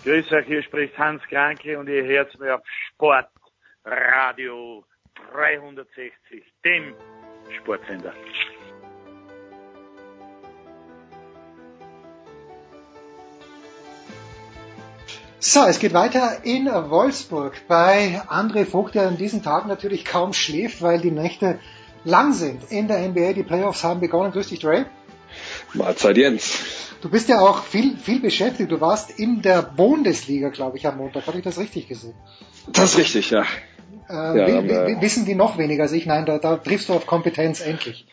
Grüß 0.03 0.33
euch, 0.33 0.47
hier 0.47 0.65
spricht 0.65 0.99
Hans 0.99 1.23
Kranke 1.29 1.79
und 1.79 1.89
ihr 1.89 2.03
hört 2.03 2.37
mir 2.41 2.57
auf 2.57 2.63
Sportradio 2.89 4.85
360, 5.31 6.43
dem 6.65 6.97
Sportsender. 7.53 8.13
So, 15.45 15.65
es 15.65 15.81
geht 15.81 15.93
weiter 15.93 16.45
in 16.45 16.67
Wolfsburg 16.67 17.67
bei 17.67 18.23
André 18.29 18.65
Vogt, 18.65 18.95
der 18.95 19.09
an 19.09 19.17
diesen 19.17 19.43
Tagen 19.43 19.69
natürlich 19.69 20.05
kaum 20.05 20.33
schläft, 20.33 20.83
weil 20.83 21.01
die 21.01 21.11
Nächte 21.11 21.59
lang 22.05 22.33
sind 22.33 22.71
in 22.71 22.87
der 22.87 23.07
NBA. 23.09 23.33
Die 23.33 23.43
Playoffs 23.43 23.83
haben 23.83 24.01
begonnen. 24.01 24.33
Grüß 24.33 24.49
dich, 24.49 24.61
Dre. 24.61 24.87
Mahlzeit 25.75 26.17
Jens. 26.17 26.59
Du 27.01 27.11
bist 27.11 27.29
ja 27.29 27.41
auch 27.41 27.65
viel, 27.65 27.97
viel 27.97 28.21
beschäftigt. 28.21 28.71
Du 28.71 28.81
warst 28.81 29.19
in 29.19 29.43
der 29.43 29.63
Bundesliga, 29.63 30.51
glaube 30.51 30.77
ich, 30.77 30.87
am 30.87 30.99
Montag. 30.99 31.27
Habe 31.27 31.39
ich 31.39 31.45
das 31.45 31.59
richtig 31.59 31.89
gesehen? 31.89 32.15
Das 32.69 32.93
ist 32.93 32.99
richtig, 32.99 33.31
ja. 33.31 33.45
Äh, 34.09 34.69
ja, 34.69 35.01
wissen 35.01 35.25
die 35.25 35.35
noch 35.35 35.59
weniger 35.59 35.85
als 35.85 35.93
ich? 35.93 36.07
Nein, 36.07 36.27
da, 36.27 36.39
da 36.39 36.57
triffst 36.57 36.89
du 36.89 36.95
auf 36.95 37.07
Kompetenz 37.07 37.61
endlich. 37.61 38.07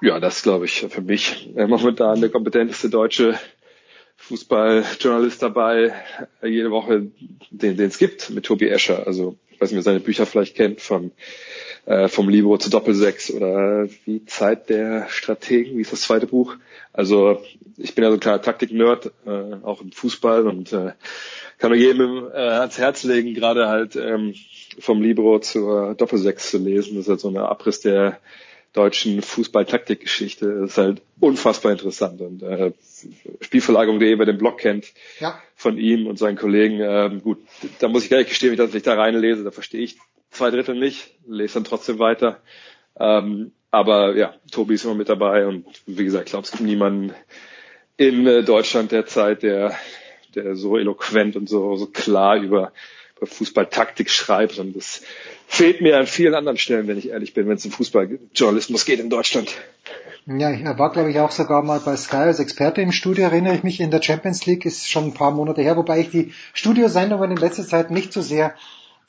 Ja, 0.00 0.18
das 0.18 0.42
glaube 0.42 0.64
ich 0.64 0.86
für 0.88 1.00
mich 1.00 1.50
momentan 1.54 2.20
der 2.20 2.30
kompetenteste 2.30 2.90
deutsche 2.90 3.38
Fußballjournalist 4.16 5.42
dabei, 5.42 5.92
jede 6.42 6.70
Woche, 6.70 7.08
den 7.50 7.80
es 7.80 7.98
gibt, 7.98 8.30
mit 8.30 8.44
Tobi 8.44 8.68
Escher. 8.68 9.06
Also 9.06 9.36
ich 9.50 9.60
weiß 9.60 9.70
nicht, 9.70 9.78
wer 9.78 9.82
seine 9.82 10.00
Bücher 10.00 10.26
vielleicht 10.26 10.56
kennt, 10.56 10.80
von 10.80 11.12
äh, 11.86 12.08
vom 12.08 12.28
Libro 12.28 12.58
zu 12.58 12.70
Doppelsechs 12.70 13.32
oder 13.32 13.88
wie 14.04 14.24
Zeit 14.24 14.68
der 14.68 15.08
Strategen, 15.08 15.76
wie 15.76 15.82
ist 15.82 15.92
das 15.92 16.02
zweite 16.02 16.26
Buch? 16.26 16.56
Also 16.92 17.42
ich 17.76 17.94
bin 17.94 18.04
ja 18.04 18.10
so 18.10 18.16
ein 18.16 18.20
kleiner 18.20 18.42
Taktik-Nerd, 18.42 19.12
äh, 19.26 19.54
auch 19.62 19.80
im 19.80 19.90
Fußball 19.90 20.46
und 20.46 20.72
äh, 20.72 20.92
kann 21.58 21.70
nur 21.70 21.78
jedem 21.78 22.28
äh, 22.32 22.38
ans 22.38 22.78
Herz 22.78 23.02
legen, 23.02 23.34
gerade 23.34 23.68
halt 23.68 23.96
ähm, 23.96 24.34
vom 24.78 25.02
Libro 25.02 25.38
zur 25.38 25.94
Doppelsechs 25.94 26.50
zu 26.50 26.58
lesen. 26.58 26.96
Das 26.96 27.04
ist 27.04 27.08
halt 27.08 27.20
so 27.20 27.28
ein 27.28 27.36
Abriss 27.36 27.80
der 27.80 28.18
deutschen 28.72 29.20
Fußball-Taktikgeschichte. 29.20 30.60
Das 30.60 30.70
ist 30.70 30.78
halt 30.78 31.02
unfassbar 31.20 31.72
interessant. 31.72 32.20
Und 32.20 32.42
äh, 32.42 32.72
Spielverlagerung.de, 33.40 34.18
wer 34.18 34.26
den 34.26 34.38
Blog 34.38 34.58
kennt, 34.58 34.92
ja. 35.20 35.38
von 35.54 35.76
ihm 35.78 36.06
und 36.06 36.18
seinen 36.18 36.38
Kollegen, 36.38 36.80
äh, 36.80 37.10
gut, 37.22 37.38
da 37.80 37.88
muss 37.88 38.04
ich 38.04 38.08
gleich 38.08 38.28
gestehen, 38.28 38.56
wenn 38.56 38.74
ich 38.74 38.82
da 38.82 38.94
reinlese, 38.94 39.44
da 39.44 39.50
verstehe 39.50 39.82
ich 39.82 39.98
zwei 40.30 40.50
Drittel 40.50 40.74
nicht, 40.74 41.14
lese 41.26 41.54
dann 41.54 41.64
trotzdem 41.64 41.98
weiter. 41.98 42.40
Ähm, 42.98 43.52
aber 43.70 44.16
ja, 44.16 44.34
Tobi 44.50 44.74
ist 44.74 44.84
immer 44.84 44.94
mit 44.94 45.08
dabei 45.08 45.46
und 45.46 45.66
wie 45.86 46.04
gesagt, 46.04 46.26
ich 46.26 46.32
glaube, 46.32 46.44
es 46.44 46.50
gibt 46.50 46.62
niemanden 46.62 47.14
in 47.96 48.26
äh, 48.26 48.42
Deutschland 48.42 48.92
derzeit, 48.92 49.42
der, 49.42 49.76
der 50.34 50.56
so 50.56 50.78
eloquent 50.78 51.36
und 51.36 51.48
so, 51.48 51.76
so 51.76 51.86
klar 51.86 52.36
über 52.36 52.72
Fußballtaktik 53.26 54.10
schreibt. 54.10 54.58
Und 54.58 54.76
das 54.76 55.02
fehlt 55.46 55.80
mir 55.80 55.98
an 55.98 56.06
vielen 56.06 56.34
anderen 56.34 56.58
Stellen, 56.58 56.88
wenn 56.88 56.98
ich 56.98 57.10
ehrlich 57.10 57.34
bin, 57.34 57.48
wenn 57.48 57.56
es 57.56 57.64
um 57.64 57.72
Fußballjournalismus 57.72 58.84
geht 58.84 59.00
in 59.00 59.10
Deutschland. 59.10 59.54
Ja, 60.26 60.50
er 60.50 60.78
war, 60.78 60.92
glaube 60.92 61.10
ich, 61.10 61.18
auch 61.18 61.32
sogar 61.32 61.62
mal 61.62 61.80
bei 61.80 61.96
Sky 61.96 62.16
als 62.16 62.38
Experte 62.38 62.80
im 62.80 62.92
Studio, 62.92 63.24
erinnere 63.24 63.56
ich 63.56 63.64
mich, 63.64 63.80
in 63.80 63.90
der 63.90 64.00
Champions 64.00 64.46
League, 64.46 64.64
ist 64.64 64.88
schon 64.88 65.06
ein 65.06 65.14
paar 65.14 65.32
Monate 65.32 65.62
her, 65.62 65.76
wobei 65.76 65.98
ich 65.98 66.10
die 66.10 66.32
Studiosendungen 66.54 67.32
in 67.32 67.36
letzter 67.36 67.66
Zeit 67.66 67.90
nicht 67.90 68.12
so 68.12 68.22
sehr 68.22 68.54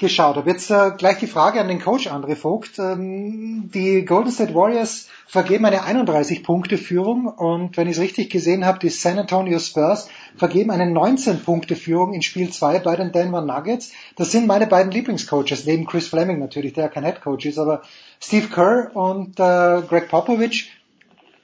geschaut 0.04 0.36
habe. 0.36 0.50
Jetzt 0.50 0.70
äh, 0.70 0.92
gleich 0.98 1.18
die 1.18 1.28
Frage 1.28 1.62
an 1.62 1.70
den 1.70 1.82
Coach 1.82 2.08
André 2.08 2.36
Vogt. 2.36 2.78
Ähm, 2.78 3.72
die 3.74 4.04
Golden 4.04 4.32
State 4.32 4.54
Warriors 4.54 5.08
vergeben 5.28 5.66
eine 5.66 5.82
31-Punkte-Führung 5.84 7.28
und 7.28 7.78
wenn 7.78 7.88
ich 7.88 7.96
es 7.96 8.04
richtig 8.04 8.30
gesehen 8.30 8.66
habe, 8.66 8.80
die 8.80 8.90
San 8.90 9.18
Antonio 9.18 9.58
Spurs 9.60 10.10
vergeben 10.36 10.72
eine 10.72 10.84
19-Punkte-Führung 10.86 12.14
in 12.14 12.22
Spiel 12.22 12.52
2 12.52 12.80
bei 12.80 12.96
den 12.98 13.14
Denver 13.14 13.42
Nuggets. 13.42 13.94
Das 14.18 14.32
sind 14.32 14.46
meine 14.46 14.68
beiden 14.68 14.92
Lieblingscoaches, 14.92 15.66
neben 15.66 15.88
Chris 15.88 16.08
Fleming 16.08 16.38
natürlich, 16.38 16.74
der 16.74 16.84
ja 16.84 16.90
kein 16.90 17.06
Head 17.06 17.22
Coach 17.22 17.46
ist, 17.46 17.58
aber 17.58 17.82
Steve 18.20 18.50
Kerr 18.50 18.92
und 18.94 19.40
äh, 19.40 19.82
Greg 19.88 20.10
Popovich. 20.10 20.72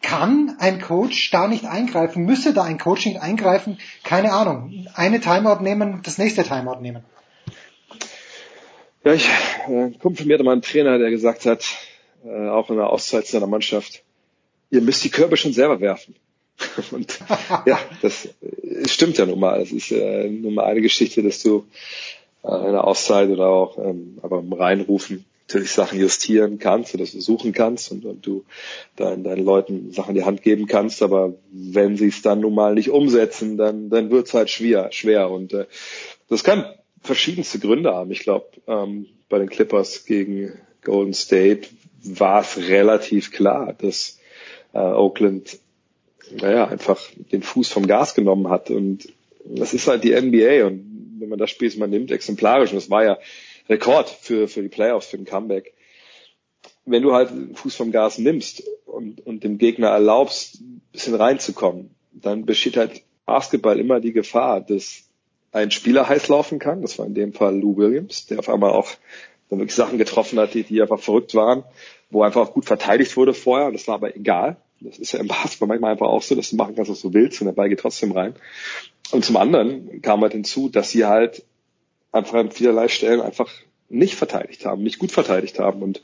Kann 0.02 0.56
ein 0.60 0.82
Coach 0.82 1.32
da 1.32 1.48
nicht 1.48 1.66
eingreifen? 1.66 2.26
Müsse 2.26 2.54
da 2.54 2.64
ein 2.64 2.78
Coach 2.78 3.06
nicht 3.06 3.22
eingreifen? 3.22 3.80
Keine 4.04 4.34
Ahnung. 4.34 4.86
Eine 4.96 5.20
Timeout 5.20 5.62
nehmen, 5.62 6.02
das 6.04 6.18
nächste 6.18 6.44
Timeout 6.44 6.82
nehmen. 6.82 7.04
Ja, 9.04 9.14
ich, 9.14 9.28
äh, 9.70 9.92
Kumpel 10.00 10.26
mir 10.26 10.34
hatte 10.34 10.44
mal 10.44 10.52
einen 10.52 10.62
Trainer, 10.62 10.98
der 10.98 11.10
gesagt 11.10 11.46
hat, 11.46 11.64
äh, 12.26 12.50
auch 12.50 12.70
in 12.70 12.76
der 12.76 12.90
Auszeit 12.90 13.28
seiner 13.28 13.48
Mannschaft, 13.48 14.04
ihr 14.72 14.82
müsst 14.82 15.04
die 15.04 15.10
Körbe 15.10 15.38
schon 15.38 15.54
selber 15.54 15.80
werfen. 15.80 16.16
Und 16.92 17.20
ja, 17.66 17.80
das 18.02 18.28
stimmt 18.86 19.18
ja 19.18 19.26
nun 19.26 19.40
mal. 19.40 19.62
Es 19.62 19.72
ist 19.72 19.92
äh, 19.92 20.30
nun 20.30 20.54
mal 20.54 20.66
eine 20.66 20.82
Geschichte, 20.82 21.24
dass 21.24 21.42
du 21.42 21.66
äh, 22.44 22.66
in 22.68 22.74
der 22.74 22.84
Auszeit 22.84 23.30
oder 23.30 23.48
auch 23.48 23.78
ähm, 23.78 24.18
aber 24.22 24.40
im 24.40 24.52
Reinrufen 24.52 25.26
natürlich 25.48 25.72
Sachen 25.72 26.00
justieren 26.00 26.60
kannst 26.60 26.94
oder 26.94 27.06
suchen 27.06 27.54
kannst 27.54 27.92
und, 27.92 28.06
und 28.06 28.26
du 28.26 28.44
deinen, 28.98 29.24
deinen 29.24 29.44
Leuten 29.44 29.92
Sachen 29.92 30.10
in 30.10 30.16
die 30.16 30.26
Hand 30.26 30.44
geben 30.44 30.68
kannst, 30.68 31.02
aber 31.02 31.34
wenn 31.52 31.98
sie 31.98 32.10
es 32.10 32.22
dann 32.22 32.42
nun 32.42 32.54
mal 32.54 32.76
nicht 32.76 32.92
umsetzen, 32.92 33.58
dann, 33.58 33.90
dann 33.90 34.12
wird 34.12 34.28
es 34.28 34.34
halt 34.36 34.50
schwer, 34.52 34.92
schwer. 34.92 35.32
Und 35.32 35.54
äh, 35.54 35.66
das 36.28 36.44
kann 36.44 36.66
verschiedenste 37.02 37.60
Gründe 37.60 37.94
haben. 37.94 38.12
Ich 38.12 38.20
glaube, 38.20 38.48
ähm, 38.68 39.08
bei 39.30 39.40
den 39.40 39.50
Clippers 39.50 40.06
gegen 40.06 40.54
Golden 40.84 41.14
State 41.14 41.70
war 42.04 42.42
es 42.42 42.58
relativ 42.58 43.32
klar, 43.32 43.74
dass 43.74 44.20
äh, 44.74 44.80
Oakland 44.80 45.60
naja, 46.32 46.68
einfach 46.68 47.00
den 47.32 47.42
Fuß 47.42 47.70
vom 47.70 47.88
Gas 47.88 48.14
genommen 48.14 48.50
hat. 48.50 48.70
Und 48.70 49.12
das 49.46 49.74
ist 49.74 49.88
halt 49.88 50.04
die 50.04 50.14
NBA. 50.14 50.66
Und 50.66 51.18
wenn 51.20 51.30
man 51.30 51.40
das 51.40 51.50
Spiel 51.50 51.76
mal 51.78 51.88
nimmt, 51.88 52.12
exemplarisch, 52.12 52.72
und 52.72 52.78
das 52.78 52.90
war 52.90 53.04
ja 53.04 53.18
Rekord 53.68 54.10
für, 54.10 54.48
für 54.48 54.62
die 54.62 54.70
Playoffs, 54.70 55.08
für 55.08 55.18
den 55.18 55.26
Comeback. 55.26 55.74
Wenn 56.86 57.04
du 57.04 57.14
halt 57.14 57.30
den 57.30 57.56
Fuß 57.56 57.76
vom 57.76 57.92
Gas 57.92 58.18
nimmst 58.18 58.64
und, 58.86 59.26
und 59.26 59.44
dem 59.44 59.58
Gegner 59.58 59.90
erlaubst, 59.90 60.62
ein 60.62 60.82
bisschen 60.92 61.16
reinzukommen, 61.16 61.92
dann 62.12 62.46
besteht 62.46 62.78
halt 62.78 63.04
Basketball 63.26 63.80
immer 63.80 64.00
die 64.00 64.14
Gefahr, 64.14 64.62
dass 64.62 65.09
ein 65.52 65.72
Spieler 65.72 66.08
heiß 66.08 66.28
laufen 66.28 66.60
kann. 66.60 66.82
Das 66.82 67.00
war 67.00 67.06
in 67.06 67.14
dem 67.14 67.34
Fall 67.34 67.60
Lou 67.60 67.78
Williams, 67.78 68.28
der 68.28 68.40
auf 68.40 68.50
einmal 68.50 68.72
auch 68.72 68.92
dann 69.50 69.60
wirklich 69.60 69.76
Sachen 69.76 69.98
getroffen 69.98 70.40
hat, 70.40 70.54
die, 70.54 70.64
die 70.64 70.82
einfach 70.82 71.00
verrückt 71.00 71.34
waren, 71.34 71.64
wo 72.10 72.24
einfach 72.24 72.42
auch 72.42 72.54
gut 72.54 72.66
verteidigt 72.66 73.18
wurde 73.18 73.34
vorher. 73.34 73.68
Und 73.68 73.74
das 73.74 73.88
war 73.88 73.96
aber 73.96 74.16
egal. 74.16 74.58
Das 74.80 74.98
ist 74.98 75.12
ja 75.12 75.20
im 75.20 75.28
Basketball 75.28 75.68
manchmal 75.68 75.92
einfach 75.92 76.08
auch 76.08 76.22
so, 76.22 76.36
dass 76.36 76.52
du 76.52 76.56
machen 76.56 76.76
kannst, 76.76 76.92
was 76.92 77.02
du 77.02 77.14
willst 77.14 77.42
und 77.42 77.48
der 77.48 77.54
Ball 77.54 77.70
geht 77.70 77.80
trotzdem 77.80 78.12
rein. 78.12 78.36
Und 79.12 79.26
zum 79.26 79.38
anderen 79.38 80.02
kam 80.02 80.22
halt 80.22 80.34
hinzu, 80.34 80.70
dass 80.70 80.92
sie 80.92 81.06
halt 81.06 81.44
einfach 82.12 82.36
an 82.36 82.52
vielerlei 82.52 82.88
Stellen 82.88 83.22
einfach 83.22 83.52
nicht 83.90 84.16
verteidigt 84.16 84.66
haben, 84.66 84.84
nicht 84.84 85.00
gut 85.00 85.12
verteidigt 85.12 85.60
haben. 85.60 85.82
Und 85.82 86.02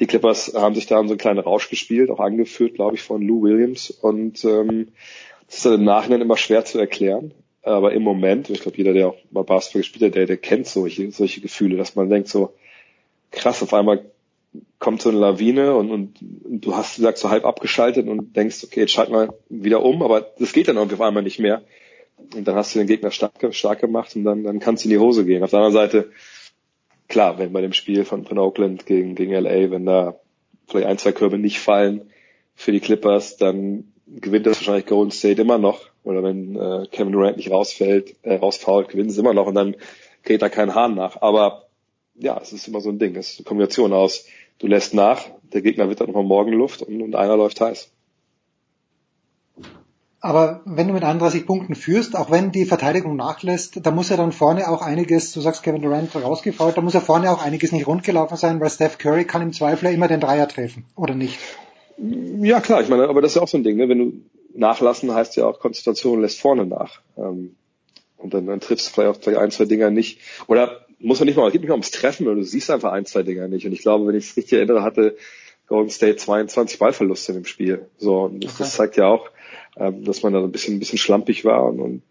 die 0.00 0.06
Clippers 0.06 0.54
haben 0.54 0.74
sich 0.74 0.86
da 0.86 0.96
so 0.96 1.10
einen 1.10 1.18
kleinen 1.18 1.40
Rausch 1.40 1.68
gespielt, 1.68 2.10
auch 2.10 2.20
angeführt, 2.20 2.74
glaube 2.74 2.96
ich, 2.96 3.02
von 3.02 3.20
Lou 3.20 3.42
Williams. 3.42 3.90
Und 3.90 4.44
ähm, 4.44 4.92
das 5.46 5.56
ist 5.56 5.66
dann 5.66 5.74
im 5.74 5.84
Nachhinein 5.84 6.20
immer 6.20 6.36
schwer 6.36 6.64
zu 6.64 6.78
erklären. 6.78 7.32
Aber 7.64 7.92
im 7.92 8.02
Moment, 8.02 8.50
ich 8.50 8.60
glaube, 8.60 8.76
jeder, 8.76 8.92
der 8.92 9.08
auch 9.08 9.16
mal 9.30 9.42
Basketball 9.42 9.80
gespielt 9.80 10.04
hat, 10.04 10.14
der, 10.14 10.26
der 10.26 10.36
kennt 10.36 10.66
solche, 10.66 11.10
solche 11.10 11.40
Gefühle, 11.40 11.76
dass 11.76 11.94
man 11.94 12.10
denkt 12.10 12.28
so, 12.28 12.54
krass, 13.30 13.62
auf 13.62 13.72
einmal 13.72 14.04
kommt 14.78 15.02
so 15.02 15.08
eine 15.08 15.18
Lawine 15.18 15.74
und, 15.74 15.90
und, 15.90 16.20
und 16.44 16.60
du 16.60 16.76
hast, 16.76 16.98
wie 16.98 17.02
gesagt, 17.02 17.18
so 17.18 17.30
halb 17.30 17.44
abgeschaltet 17.44 18.06
und 18.06 18.36
denkst, 18.36 18.64
okay, 18.64 18.80
jetzt 18.80 18.92
schalten 18.92 19.12
wir 19.12 19.34
wieder 19.48 19.82
um, 19.82 20.02
aber 20.02 20.20
das 20.20 20.52
geht 20.52 20.68
dann 20.68 20.78
auf 20.78 21.00
einmal 21.00 21.22
nicht 21.22 21.38
mehr. 21.38 21.62
Und 22.34 22.46
dann 22.46 22.54
hast 22.54 22.74
du 22.74 22.78
den 22.78 22.86
Gegner 22.86 23.10
stark, 23.10 23.32
stark 23.54 23.80
gemacht 23.80 24.14
und 24.14 24.24
dann, 24.24 24.44
dann 24.44 24.60
kann 24.60 24.74
es 24.74 24.84
in 24.84 24.90
die 24.90 24.98
Hose 24.98 25.24
gehen. 25.24 25.42
Auf 25.42 25.50
der 25.50 25.60
anderen 25.60 25.72
Seite, 25.72 26.10
klar, 27.08 27.38
wenn 27.38 27.52
bei 27.52 27.60
dem 27.60 27.72
Spiel 27.72 28.04
von, 28.04 28.24
von 28.24 28.38
Oakland 28.38 28.86
gegen, 28.86 29.14
gegen 29.14 29.32
LA, 29.32 29.70
wenn 29.70 29.86
da 29.86 30.20
vielleicht 30.68 30.86
ein, 30.86 30.98
zwei 30.98 31.12
Körbe 31.12 31.38
nicht 31.38 31.58
fallen 31.58 32.10
für 32.54 32.72
die 32.72 32.80
Clippers, 32.80 33.36
dann 33.36 33.92
gewinnt 34.06 34.46
das 34.46 34.58
wahrscheinlich 34.58 34.86
Golden 34.86 35.10
State 35.10 35.40
immer 35.40 35.58
noch. 35.58 35.93
Oder 36.04 36.22
wenn 36.22 36.54
äh, 36.54 36.86
Kevin 36.90 37.12
Durant 37.12 37.38
nicht 37.38 37.50
rausfällt, 37.50 38.14
äh, 38.22 38.36
rausfault, 38.36 38.88
gewinnen 38.88 39.10
sie 39.10 39.20
immer 39.20 39.34
noch 39.34 39.46
und 39.46 39.54
dann 39.54 39.74
geht 40.22 40.42
da 40.42 40.48
kein 40.48 40.74
Hahn 40.74 40.94
nach. 40.94 41.20
Aber 41.22 41.64
ja, 42.14 42.38
es 42.40 42.52
ist 42.52 42.68
immer 42.68 42.80
so 42.80 42.90
ein 42.90 42.98
Ding. 42.98 43.16
Es 43.16 43.32
ist 43.32 43.38
eine 43.40 43.44
Kombination 43.44 43.92
aus, 43.92 44.26
du 44.58 44.66
lässt 44.66 44.94
nach, 44.94 45.24
der 45.52 45.62
Gegner 45.62 45.88
wird 45.88 46.00
dann 46.00 46.08
nochmal 46.08 46.24
Morgenluft 46.24 46.82
und, 46.82 47.02
und 47.02 47.16
einer 47.16 47.36
läuft 47.36 47.60
heiß. 47.60 47.90
Aber 50.20 50.62
wenn 50.64 50.88
du 50.88 50.94
mit 50.94 51.04
31 51.04 51.44
Punkten 51.44 51.74
führst, 51.74 52.16
auch 52.16 52.30
wenn 52.30 52.50
die 52.50 52.64
Verteidigung 52.64 53.14
nachlässt, 53.14 53.84
da 53.84 53.90
muss 53.90 54.08
ja 54.08 54.16
dann 54.16 54.32
vorne 54.32 54.70
auch 54.70 54.80
einiges, 54.80 55.32
du 55.32 55.42
sagst 55.42 55.62
Kevin 55.62 55.82
Durant 55.82 56.16
rausgefault, 56.16 56.78
da 56.78 56.80
muss 56.80 56.94
ja 56.94 57.00
vorne 57.00 57.30
auch 57.30 57.44
einiges 57.44 57.72
nicht 57.72 57.86
rundgelaufen 57.86 58.38
sein, 58.38 58.58
weil 58.58 58.70
Steph 58.70 58.96
Curry 58.96 59.26
kann 59.26 59.42
im 59.42 59.52
Zweifel 59.52 59.92
immer 59.92 60.08
den 60.08 60.20
Dreier 60.20 60.48
treffen, 60.48 60.86
oder 60.96 61.14
nicht? 61.14 61.38
Ja, 61.98 62.60
klar, 62.60 62.80
ich 62.80 62.88
meine, 62.88 63.06
aber 63.06 63.20
das 63.20 63.32
ist 63.32 63.36
ja 63.36 63.42
auch 63.42 63.48
so 63.48 63.58
ein 63.58 63.64
Ding, 63.64 63.76
ne? 63.76 63.86
wenn 63.90 63.98
du 63.98 64.12
nachlassen, 64.54 65.12
heißt 65.14 65.36
ja 65.36 65.46
auch 65.46 65.58
Konzentration 65.60 66.20
lässt 66.20 66.40
vorne 66.40 66.66
nach. 66.66 67.00
Ähm, 67.16 67.56
und 68.16 68.32
dann, 68.32 68.46
dann 68.46 68.60
triffst 68.60 68.88
du 68.88 68.92
vielleicht 68.92 69.16
auch 69.16 69.22
vielleicht 69.22 69.40
ein, 69.40 69.50
zwei 69.50 69.64
Dinger 69.66 69.90
nicht. 69.90 70.20
Oder 70.46 70.86
muss 70.98 71.18
man 71.18 71.26
nicht 71.26 71.36
mal, 71.36 71.46
es 71.46 71.52
geht 71.52 71.60
nicht 71.60 71.68
mal 71.68 71.74
ums 71.74 71.90
Treffen, 71.90 72.26
oder 72.26 72.36
du 72.36 72.44
siehst 72.44 72.70
einfach 72.70 72.92
ein, 72.92 73.04
zwei 73.04 73.22
Dinger 73.22 73.48
nicht. 73.48 73.66
Und 73.66 73.72
ich 73.72 73.82
glaube, 73.82 74.06
wenn 74.06 74.14
ich 74.14 74.30
es 74.30 74.36
richtig 74.36 74.54
erinnere, 74.54 74.82
hatte 74.82 75.16
Golden 75.66 75.90
State 75.90 76.16
22 76.16 76.78
Ballverluste 76.78 77.32
in 77.32 77.38
dem 77.38 77.44
Spiel. 77.44 77.86
So, 77.98 78.22
und 78.22 78.44
das, 78.44 78.58
das 78.58 78.74
zeigt 78.74 78.96
ja 78.96 79.06
auch, 79.06 79.30
ähm, 79.76 80.04
dass 80.04 80.22
man 80.22 80.32
da 80.32 80.42
ein 80.42 80.52
bisschen, 80.52 80.76
ein 80.76 80.78
bisschen 80.78 80.98
schlampig 80.98 81.44
war 81.44 81.64
und, 81.64 81.80
und 81.80 82.02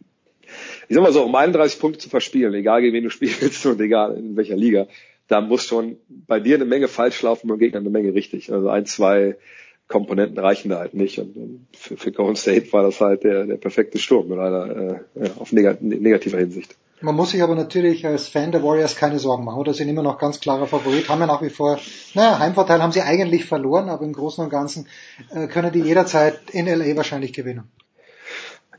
ich 0.87 0.95
sag 0.95 1.01
mal 1.01 1.13
so, 1.13 1.23
um 1.23 1.33
31 1.33 1.79
Punkte 1.79 1.99
zu 1.99 2.09
verspielen, 2.09 2.53
egal 2.53 2.81
gegen 2.81 2.93
wen 2.93 3.03
du 3.03 3.09
spielst 3.09 3.65
und 3.65 3.81
egal 3.81 4.17
in 4.17 4.35
welcher 4.35 4.55
Liga, 4.55 4.87
da 5.27 5.41
muss 5.41 5.65
schon 5.65 5.97
bei 6.09 6.39
dir 6.39 6.55
eine 6.55 6.65
Menge 6.65 6.87
falsch 6.87 7.21
laufen, 7.21 7.47
beim 7.47 7.57
Gegner 7.57 7.79
eine 7.79 7.89
Menge 7.89 8.13
richtig. 8.13 8.51
Also 8.51 8.69
ein, 8.69 8.85
zwei 8.85 9.37
Komponenten 9.87 10.39
reichen 10.39 10.69
da 10.69 10.79
halt 10.79 10.93
nicht. 10.93 11.19
Und 11.19 11.67
für, 11.73 11.97
für 11.97 12.11
Golden 12.11 12.35
State 12.35 12.71
war 12.73 12.83
das 12.83 12.99
halt 13.01 13.23
der, 13.23 13.45
der 13.45 13.57
perfekte 13.57 13.99
Sturm 13.99 14.27
mit 14.27 14.39
einer 14.39 15.01
äh, 15.15 15.29
auf 15.39 15.51
negativer 15.51 16.39
Hinsicht. 16.39 16.75
Man 17.03 17.15
muss 17.15 17.31
sich 17.31 17.43
aber 17.43 17.55
natürlich 17.55 18.05
als 18.05 18.29
Fan 18.29 18.53
der 18.53 18.63
Warriors 18.63 18.95
keine 18.95 19.19
Sorgen 19.19 19.43
machen, 19.43 19.59
oder? 19.59 19.73
Sind 19.73 19.89
immer 19.89 20.03
noch 20.03 20.17
ganz 20.17 20.39
klarer 20.39 20.67
Favorit, 20.67 21.09
haben 21.09 21.19
ja 21.19 21.27
nach 21.27 21.41
wie 21.41 21.49
vor, 21.49 21.77
naja, 22.13 22.39
Heimvorteil 22.39 22.81
haben 22.81 22.93
sie 22.93 23.01
eigentlich 23.01 23.43
verloren, 23.43 23.89
aber 23.89 24.05
im 24.05 24.13
Großen 24.13 24.41
und 24.41 24.49
Ganzen 24.49 24.87
äh, 25.29 25.47
können 25.47 25.73
die 25.73 25.81
jederzeit 25.81 26.39
in 26.53 26.65
LA 26.65 26.95
wahrscheinlich 26.95 27.33
gewinnen. 27.33 27.69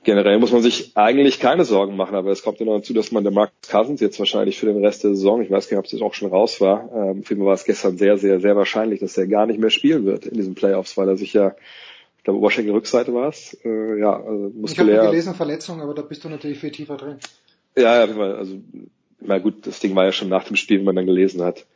Generell 0.05 0.39
muss 0.39 0.52
man 0.52 0.62
sich 0.62 0.92
eigentlich 0.94 1.41
keine 1.41 1.65
Sorgen 1.65 1.97
machen, 1.97 2.15
aber 2.15 2.31
es 2.31 2.42
kommt 2.42 2.60
ja 2.60 2.66
noch 2.66 2.76
dazu, 2.76 2.92
dass 2.92 3.10
man 3.10 3.24
der 3.24 3.33
Mark 3.33 3.52
Cousins 3.68 4.00
jetzt 4.00 4.18
wahrscheinlich 4.18 4.58
für 4.58 4.66
den 4.66 4.84
Rest 4.84 5.02
der 5.02 5.10
Saison, 5.10 5.42
ich 5.42 5.50
weiß 5.50 5.68
gar 5.68 5.78
nicht, 5.78 5.92
ob 5.92 5.99
es 5.99 6.02
auch 6.02 6.15
schon 6.15 6.31
raus 6.31 6.60
war, 6.60 6.91
ähm, 6.94 7.24
für 7.24 7.34
mich 7.34 7.44
war 7.44 7.55
es 7.55 7.65
gestern 7.65 7.97
sehr, 7.97 8.18
sehr, 8.18 8.41
sehr 8.41 8.55
wahrscheinlich, 8.55 9.00
dass 9.00 9.16
er 9.16 9.26
gar 9.26 9.47
nicht 9.47 9.58
mehr 9.58 9.70
spielen 9.70 10.05
wird 10.05 10.26
in 10.26 10.34
diesen 10.34 10.55
Playoffs, 10.55 10.97
weil 10.97 11.08
er 11.08 11.16
sich 11.16 11.33
ja 11.33 11.55
ich 12.24 12.26
glaube, 12.26 12.39
Oberschenkelrückseite 12.39 13.12
war 13.12 13.28
es. 13.28 13.55
Äh, 13.66 14.00
ja, 14.00 14.16
also 14.18 14.50
muskulär. 14.55 14.94
Ich 14.94 14.99
habe 15.00 15.10
gelesen 15.10 15.34
Verletzung, 15.34 15.83
aber 15.83 15.92
da 15.92 16.00
bist 16.00 16.24
du 16.24 16.31
natürlich 16.31 16.58
viel 16.58 16.70
tiefer 16.70 16.97
drin. 16.97 17.18
Ja, 17.76 18.07
ja, 18.07 18.15
also 18.34 18.57
na 19.20 19.36
gut, 19.36 19.66
das 19.66 19.78
Ding 19.81 19.94
war 19.94 20.07
ja 20.07 20.12
schon 20.12 20.31
nach 20.31 20.44
dem 20.44 20.57
Spiel, 20.57 20.78
wenn 20.78 20.86
man 20.86 20.97
dann 20.97 21.05
gelesen 21.05 21.42
hat. 21.42 21.66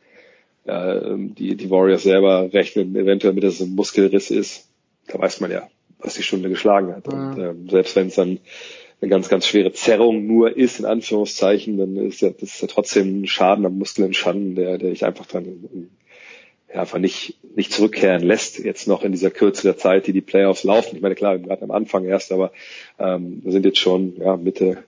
Ja, 0.65 1.03
ähm, 1.03 1.35
die, 1.35 1.55
die 1.55 1.69
Warriors 1.69 2.03
selber 2.03 2.51
rechnen 2.51 2.97
eventuell 2.97 3.35
mit, 3.35 3.45
dass 3.45 3.57
es 3.57 3.61
ein 3.61 3.75
Muskelriss 3.75 4.31
ist. 4.31 4.69
Da 5.09 5.19
weiß 5.19 5.41
man 5.41 5.51
ja, 5.51 5.69
was 5.99 6.15
die 6.15 6.23
Stunde 6.23 6.49
geschlagen 6.49 6.95
hat. 6.95 7.13
Ja. 7.13 7.31
Und 7.31 7.39
ähm, 7.39 7.69
selbst 7.69 7.97
wenn 7.97 8.09
es 8.09 8.15
dann 8.15 8.39
eine 9.01 9.11
ganz, 9.11 9.29
ganz 9.29 9.47
schwere 9.47 9.73
Zerrung 9.73 10.27
nur 10.27 10.57
ist, 10.57 10.81
in 10.81 10.85
Anführungszeichen, 10.85 11.79
dann 11.79 11.97
ist 11.97 12.21
ja, 12.21 12.31
das 12.31 12.55
ist 12.55 12.63
ja 12.63 12.69
trotzdem 12.69 13.23
ein 13.23 13.27
Schaden 13.27 13.65
am 13.65 13.79
Muskel 13.79 14.05
entstanden, 14.05 14.55
der, 14.55 14.79
der 14.79 14.91
ich 14.91 15.05
einfach 15.05 15.27
dann 15.27 15.89
ja, 16.73 16.81
einfach 16.81 16.99
nicht, 16.99 17.39
nicht 17.55 17.73
zurückkehren 17.73 18.23
lässt, 18.23 18.59
jetzt 18.59 18.89
noch 18.89 19.03
in 19.03 19.13
dieser 19.13 19.31
Kürze 19.31 19.63
der 19.63 19.77
Zeit, 19.77 20.07
die 20.07 20.13
die 20.13 20.21
Playoffs 20.21 20.65
laufen. 20.65 20.97
Ich 20.97 21.03
meine, 21.03 21.15
klar, 21.15 21.39
gerade 21.39 21.63
am 21.63 21.71
Anfang 21.71 22.05
erst, 22.05 22.33
aber 22.33 22.53
ähm, 22.99 23.41
wir 23.43 23.53
sind 23.53 23.65
jetzt 23.65 23.79
schon 23.79 24.17
ja, 24.19 24.37
Mitte, 24.37 24.85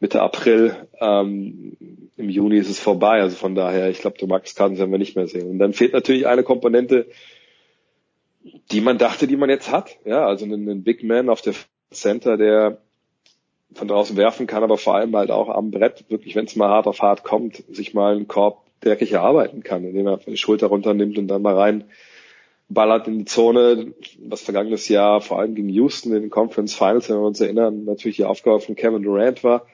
Mitte 0.00 0.20
April. 0.22 0.74
Ähm, 1.00 1.76
Im 2.16 2.28
Juni 2.28 2.56
ist 2.56 2.70
es 2.70 2.80
vorbei. 2.80 3.20
Also 3.20 3.36
von 3.36 3.54
daher, 3.54 3.90
ich 3.90 4.00
glaube, 4.00 4.26
Max 4.26 4.54
Cousins 4.54 4.78
werden 4.78 4.90
wir 4.90 4.98
nicht 4.98 5.14
mehr 5.14 5.28
sehen. 5.28 5.48
Und 5.48 5.58
dann 5.58 5.74
fehlt 5.74 5.92
natürlich 5.92 6.26
eine 6.26 6.42
Komponente, 6.42 7.06
die 8.70 8.80
man 8.80 8.98
dachte, 8.98 9.26
die 9.26 9.36
man 9.36 9.50
jetzt 9.50 9.70
hat. 9.70 9.96
Ja, 10.04 10.26
also 10.26 10.44
einen, 10.44 10.68
einen 10.68 10.82
Big 10.82 11.04
Man 11.04 11.28
auf 11.28 11.42
der 11.42 11.54
Center, 11.90 12.36
der 12.36 12.78
von 13.74 13.88
draußen 13.88 14.16
werfen 14.16 14.46
kann, 14.46 14.62
aber 14.62 14.76
vor 14.76 14.94
allem 14.94 15.16
halt 15.16 15.30
auch 15.30 15.48
am 15.48 15.70
Brett, 15.70 16.04
wirklich, 16.08 16.34
wenn 16.34 16.44
es 16.44 16.56
mal 16.56 16.68
hart 16.68 16.86
auf 16.86 17.00
hart 17.00 17.24
kommt, 17.24 17.64
sich 17.70 17.94
mal 17.94 18.14
einen 18.14 18.28
Korb 18.28 18.64
dreckig 18.80 19.12
erarbeiten 19.12 19.62
kann, 19.62 19.84
indem 19.84 20.06
er 20.06 20.18
die 20.18 20.36
Schulter 20.36 20.66
runternimmt 20.66 21.16
und 21.16 21.28
dann 21.28 21.42
mal 21.42 21.56
rein 21.56 21.84
ballert 22.68 23.06
in 23.06 23.20
die 23.20 23.24
Zone, 23.24 23.94
was 24.20 24.42
vergangenes 24.42 24.88
Jahr 24.88 25.20
vor 25.20 25.38
allem 25.38 25.54
gegen 25.54 25.68
Houston 25.68 26.14
in 26.14 26.22
den 26.22 26.30
Conference 26.30 26.74
Finals, 26.74 27.08
wenn 27.08 27.16
wir 27.16 27.26
uns 27.26 27.40
erinnern, 27.40 27.84
natürlich 27.84 28.16
die 28.16 28.24
Aufgabe 28.24 28.60
von 28.60 28.76
Kevin 28.76 29.02
Durant 29.02 29.44
war, 29.44 29.66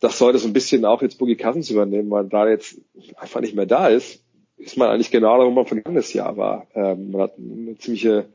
das 0.00 0.18
sollte 0.18 0.38
so 0.38 0.48
ein 0.48 0.52
bisschen 0.52 0.84
auch 0.84 1.02
jetzt 1.02 1.18
Boogie 1.18 1.36
Cousins 1.36 1.70
übernehmen, 1.70 2.10
weil 2.10 2.24
da 2.24 2.48
jetzt 2.48 2.80
einfach 3.16 3.40
nicht 3.40 3.54
mehr 3.54 3.66
da 3.66 3.88
ist, 3.88 4.21
ist 4.62 4.76
man 4.76 4.88
eigentlich 4.88 5.10
genau 5.10 5.38
da, 5.38 5.44
wo 5.44 5.50
man 5.50 5.66
vergangenes 5.66 6.12
Jahr 6.12 6.36
war. 6.36 6.66
Ähm, 6.74 7.10
man 7.10 7.22
hat 7.22 7.34
eine 7.38 7.76
ziemliche 7.78 8.26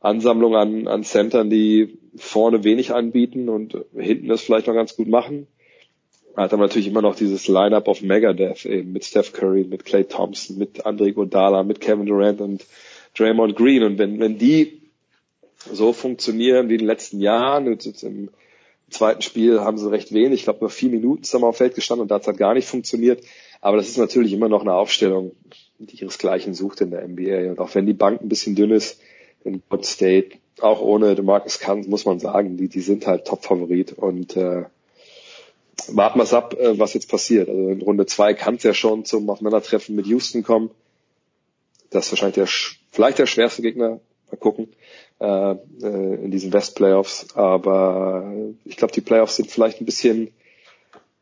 Ansammlung 0.00 0.54
an, 0.54 0.86
an 0.88 1.04
Centern, 1.04 1.50
die 1.50 1.98
vorne 2.16 2.64
wenig 2.64 2.92
anbieten 2.94 3.48
und 3.48 3.76
hinten 3.94 4.28
das 4.28 4.42
vielleicht 4.42 4.66
noch 4.66 4.74
ganz 4.74 4.96
gut 4.96 5.08
machen. 5.08 5.46
Man 6.34 6.44
hat 6.44 6.52
aber 6.52 6.64
natürlich 6.64 6.86
immer 6.86 7.02
noch 7.02 7.16
dieses 7.16 7.48
Lineup 7.48 7.88
auf 7.88 8.02
Megadeth 8.02 8.66
eben 8.66 8.92
mit 8.92 9.04
Steph 9.04 9.32
Curry, 9.32 9.64
mit 9.64 9.84
Clay 9.84 10.04
Thompson, 10.04 10.58
mit 10.58 10.84
Andre 10.84 11.12
Godala, 11.12 11.62
mit 11.62 11.80
Kevin 11.80 12.06
Durant 12.06 12.40
und 12.40 12.64
Draymond 13.16 13.56
Green. 13.56 13.82
Und 13.82 13.98
wenn, 13.98 14.20
wenn 14.20 14.38
die 14.38 14.82
so 15.72 15.92
funktionieren 15.92 16.68
wie 16.68 16.74
in 16.74 16.80
den 16.80 16.86
letzten 16.86 17.20
Jahren, 17.20 17.66
jetzt 17.66 18.02
im 18.02 18.28
im 18.86 18.92
zweiten 18.92 19.22
Spiel 19.22 19.60
haben 19.60 19.78
sie 19.78 19.90
recht 19.90 20.12
wenig, 20.12 20.40
ich 20.40 20.44
glaube 20.44 20.60
nur 20.60 20.70
vier 20.70 20.90
Minuten 20.90 21.24
zusammen 21.24 21.44
auf 21.44 21.56
Feld 21.56 21.74
gestanden 21.74 22.02
und 22.02 22.10
da 22.10 22.16
hat 22.16 22.26
halt 22.26 22.38
gar 22.38 22.54
nicht 22.54 22.68
funktioniert. 22.68 23.24
Aber 23.60 23.76
das 23.76 23.88
ist 23.88 23.98
natürlich 23.98 24.32
immer 24.32 24.48
noch 24.48 24.60
eine 24.60 24.74
Aufstellung, 24.74 25.32
die 25.78 26.00
ihresgleichen 26.00 26.54
sucht 26.54 26.80
in 26.82 26.90
der 26.90 27.06
NBA. 27.06 27.50
Und 27.50 27.58
auch 27.58 27.74
wenn 27.74 27.86
die 27.86 27.94
Bank 27.94 28.20
ein 28.20 28.28
bisschen 28.28 28.54
dünn 28.54 28.70
ist 28.70 29.00
in 29.44 29.62
God 29.68 29.84
State, 29.84 30.38
auch 30.60 30.80
ohne 30.80 31.16
DeMarcus 31.16 31.58
Cousins 31.58 31.88
muss 31.88 32.04
man 32.04 32.20
sagen, 32.20 32.56
die, 32.56 32.68
die 32.68 32.80
sind 32.80 33.06
halt 33.06 33.26
Top-Favorit 33.26 33.92
und 33.92 34.36
äh, 34.36 34.64
warten 35.88 36.18
wir 36.18 36.32
ab, 36.32 36.54
äh, 36.54 36.78
was 36.78 36.94
jetzt 36.94 37.10
passiert. 37.10 37.48
Also 37.48 37.68
in 37.68 37.82
Runde 37.82 38.06
zwei 38.06 38.34
kann 38.34 38.54
es 38.54 38.62
ja 38.62 38.72
schon 38.72 39.04
zum 39.04 39.28
Aufeinandertreffen 39.28 39.96
mit 39.96 40.06
Houston 40.06 40.44
kommen. 40.44 40.70
Das 41.90 42.06
ist 42.06 42.12
wahrscheinlich 42.12 42.36
der, 42.36 42.46
vielleicht 42.92 43.18
der 43.18 43.26
schwerste 43.26 43.62
Gegner. 43.62 44.00
Mal 44.30 44.36
gucken 44.38 44.68
äh, 45.18 45.52
äh, 45.82 46.24
in 46.24 46.30
diesen 46.30 46.52
West 46.52 46.76
Playoffs. 46.76 47.28
Aber 47.34 48.32
ich 48.64 48.76
glaube, 48.76 48.92
die 48.92 49.00
Playoffs 49.00 49.36
sind 49.36 49.50
vielleicht 49.50 49.80
ein 49.80 49.86
bisschen 49.86 50.32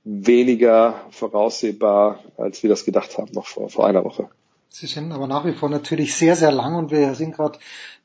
weniger 0.05 1.00
voraussehbar, 1.10 2.18
als 2.36 2.62
wir 2.62 2.70
das 2.70 2.84
gedacht 2.84 3.16
haben, 3.18 3.32
noch 3.32 3.47
vor, 3.47 3.70
vor 3.70 3.86
einer 3.86 4.05
Woche. 4.05 4.28
Sie 4.68 4.86
sind 4.86 5.12
aber 5.12 5.28
nach 5.28 5.47
wie 5.47 5.52
vor 5.52 5.68
natürlich 5.68 6.16
sehr, 6.16 6.34
sehr 6.34 6.50
lang 6.50 6.74
und 6.74 6.90
wir 6.90 7.14
sind 7.14 7.36
gerade 7.36 7.60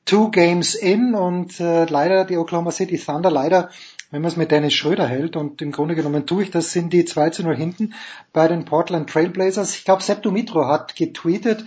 two 0.05 0.29
games 0.29 0.75
in 0.75 1.15
und 1.15 1.59
äh, 1.59 1.85
leider 1.85 2.25
die 2.25 2.37
Oklahoma 2.37 2.69
City 2.69 2.97
Thunder, 2.99 3.31
leider, 3.31 3.69
wenn 4.11 4.21
man 4.21 4.29
es 4.29 4.37
mit 4.37 4.51
Dennis 4.51 4.75
Schröder 4.75 5.07
hält 5.07 5.35
und 5.35 5.61
im 5.63 5.71
Grunde 5.71 5.95
genommen 5.95 6.27
tue 6.27 6.43
ich 6.43 6.51
das, 6.51 6.71
sind 6.71 6.93
die 6.93 7.05
2 7.05 7.31
zu 7.31 7.43
0 7.43 7.55
hinten 7.55 7.95
bei 8.33 8.47
den 8.47 8.65
Portland 8.65 9.09
Trailblazers. 9.09 9.75
Ich 9.75 9.83
glaube, 9.83 10.03
Sepp 10.03 10.21
Dumitro 10.21 10.67
hat 10.67 10.95
getweetet, 10.95 11.65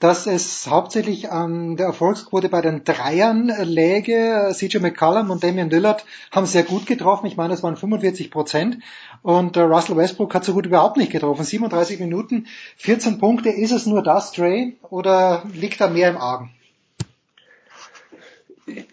dass 0.00 0.26
es 0.26 0.66
hauptsächlich 0.66 1.30
an 1.30 1.76
der 1.76 1.86
Erfolgsquote 1.86 2.48
bei 2.48 2.62
den 2.62 2.84
Dreiern 2.84 3.52
läge. 3.62 4.50
CJ 4.54 4.78
McCollum 4.78 5.30
und 5.30 5.44
Damian 5.44 5.68
Lillard 5.68 6.06
haben 6.32 6.46
sehr 6.46 6.62
gut 6.62 6.86
getroffen. 6.86 7.26
Ich 7.26 7.36
meine, 7.36 7.52
es 7.52 7.62
waren 7.62 7.76
45 7.76 8.30
Prozent. 8.30 8.78
Und 9.22 9.58
äh, 9.58 9.60
Russell 9.60 9.98
Westbrook 9.98 10.34
hat 10.34 10.44
so 10.46 10.54
gut 10.54 10.64
überhaupt 10.64 10.96
nicht 10.96 11.12
getroffen. 11.12 11.44
37 11.44 12.00
Minuten, 12.00 12.46
14 12.78 13.18
Punkte. 13.18 13.50
Ist 13.50 13.72
es 13.72 13.84
nur 13.84 14.02
das, 14.02 14.32
Trey? 14.32 14.78
Oder 14.88 15.44
liegt 15.52 15.82
da 15.82 15.90
mehr 15.90 16.08
im 16.08 16.16
Argen? 16.16 16.50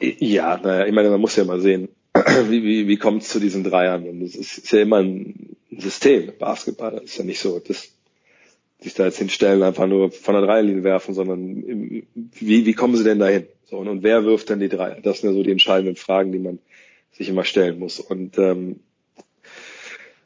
Ja, 0.02 0.58
naja, 0.58 0.86
ich 0.86 0.94
meine, 0.94 1.10
man 1.10 1.22
muss 1.22 1.38
ja 1.38 1.46
mal 1.46 1.62
sehen, 1.62 1.88
wie, 2.50 2.64
wie, 2.64 2.88
wie 2.90 2.98
kommt 2.98 3.22
es 3.22 3.30
zu 3.30 3.40
diesen 3.40 3.64
Dreiern. 3.64 4.04
Und 4.10 4.22
es 4.24 4.36
ist, 4.36 4.58
ist 4.58 4.72
ja 4.74 4.82
immer 4.82 4.98
ein 4.98 5.56
System, 5.72 6.34
Basketball. 6.38 6.92
Das 6.92 7.04
ist 7.06 7.18
ja 7.18 7.24
nicht 7.24 7.40
so, 7.40 7.60
das 7.60 7.88
sich 8.80 8.94
da 8.94 9.06
jetzt 9.06 9.18
hinstellen, 9.18 9.64
einfach 9.64 9.88
nur 9.88 10.12
von 10.12 10.36
der 10.36 10.44
Dreierlinie 10.44 10.84
werfen, 10.84 11.14
sondern 11.14 11.64
wie, 12.14 12.66
wie 12.66 12.74
kommen 12.74 12.96
sie 12.96 13.04
denn 13.04 13.20
dahin? 13.20 13.48
So, 13.66 13.78
und, 13.78 13.88
und 13.88 14.04
wer 14.04 14.24
wirft 14.24 14.50
denn 14.50 14.60
die 14.60 14.70
Dreier? 14.70 15.02
Das 15.02 15.20
sind 15.20 15.30
ja 15.30 15.36
so 15.36 15.44
die 15.44 15.52
entscheidenden 15.52 15.96
Fragen, 15.96 16.32
die 16.32 16.40
man 16.40 16.60
sich 17.12 17.30
immer 17.30 17.44
stellen 17.44 17.80
muss. 17.80 18.00
Und 18.00 18.38
ähm, 18.38 18.80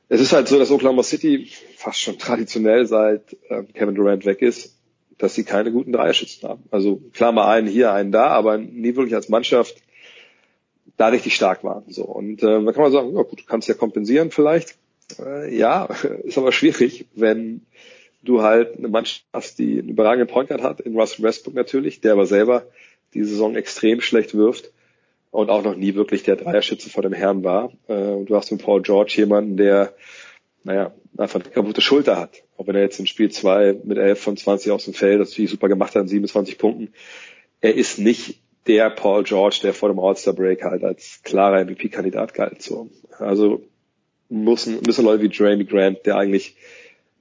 es 0.10 0.20
ist 0.20 0.34
halt 0.34 0.48
so, 0.48 0.60
dass 0.60 0.72
Oklahoma 0.72 1.04
City 1.04 1.50
fast 1.78 2.00
schon 2.02 2.20
traditionell 2.20 2.86
seit 2.86 3.38
äh, 3.50 3.64
Kevin 3.74 3.96
Durant 3.96 4.26
weg 4.26 4.42
ist, 4.42 4.76
dass 5.18 5.36
sie 5.36 5.44
keine 5.44 5.72
guten 5.72 5.94
Dreierschützen 5.94 6.50
haben. 6.50 6.64
Also 6.70 7.02
klar 7.14 7.32
mal 7.32 7.50
einen 7.50 7.68
hier, 7.68 7.94
einen 7.94 8.12
da, 8.12 8.28
aber 8.28 8.58
nie 8.58 8.96
wirklich 8.96 9.16
als 9.16 9.30
Mannschaft 9.30 9.82
da 10.98 11.08
richtig 11.08 11.36
stark 11.36 11.64
waren. 11.64 11.86
So 11.88 12.04
und 12.04 12.44
äh, 12.44 12.64
da 12.64 12.72
kann 12.74 12.84
man 12.84 12.92
sagen, 12.92 13.16
ja 13.16 13.22
gut, 13.22 13.40
du 13.40 13.46
kannst 13.46 13.70
ja 13.70 13.74
kompensieren 13.74 14.32
vielleicht. 14.32 14.76
Äh, 15.18 15.56
ja, 15.56 15.86
ist 16.24 16.38
aber 16.38 16.52
schwierig, 16.52 17.06
wenn 17.16 17.62
du 18.24 18.42
halt 18.42 18.78
eine 18.78 18.88
Mannschaft 18.88 19.26
hast, 19.34 19.60
die 19.60 19.80
einen 19.80 19.90
überragenden 19.90 20.28
Point 20.28 20.50
Guard 20.50 20.62
hat, 20.62 20.82
in 20.82 20.96
Russell 20.96 21.24
Westbrook 21.24 21.56
natürlich, 21.56 22.02
der 22.02 22.14
aber 22.14 22.26
selber 22.26 22.68
die 23.14 23.24
Saison 23.24 23.56
extrem 23.56 24.02
schlecht 24.02 24.36
wirft 24.36 24.72
und 25.32 25.50
auch 25.50 25.64
noch 25.64 25.76
nie 25.76 25.96
wirklich 25.96 26.24
der 26.24 26.36
Dreierschütze 26.36 26.90
vor 26.90 27.04
dem 27.04 27.14
Herrn 27.14 27.44
war. 27.44 27.72
Äh, 27.88 27.94
und 27.94 28.30
du 28.30 28.36
hast 28.36 28.52
mit 28.52 28.62
Paul 28.62 28.82
George 28.82 29.14
jemanden, 29.18 29.58
der, 29.58 29.94
naja, 30.64 30.94
einfach 31.18 31.42
eine 31.42 31.50
kaputte 31.50 31.82
Schulter 31.82 32.18
hat. 32.18 32.44
Auch 32.58 32.68
wenn 32.68 32.76
er 32.76 32.82
jetzt 32.82 33.00
im 33.00 33.06
Spiel 33.06 33.32
2 33.32 33.82
mit 33.84 33.98
11 33.98 34.22
von 34.22 34.38
20 34.38 34.72
aus 34.72 34.86
dem 34.86 34.94
Feld, 34.94 35.20
das 35.20 35.30
natürlich 35.32 35.52
super 35.52 35.68
gemacht 35.68 35.96
hat, 35.96 36.08
27 36.08 36.58
Punkten. 36.58 36.94
Er 37.62 37.76
ist 37.76 37.98
nicht 37.98 38.40
der 38.68 38.90
Paul 38.90 39.24
George, 39.24 39.60
der 39.64 39.74
vor 39.74 39.90
dem 39.90 40.00
All-Star-Break 40.00 40.64
halt 40.64 40.84
als 40.84 41.22
klarer 41.24 41.64
MVP-Kandidat 41.66 42.34
galt. 42.34 42.62
So. 42.62 42.90
Also 43.18 43.64
müssen, 44.30 44.82
müssen 44.86 45.06
Leute 45.06 45.24
wie 45.24 45.30
Jeremy 45.32 45.66
Grant, 45.66 46.06
der 46.06 46.18
eigentlich 46.18 46.56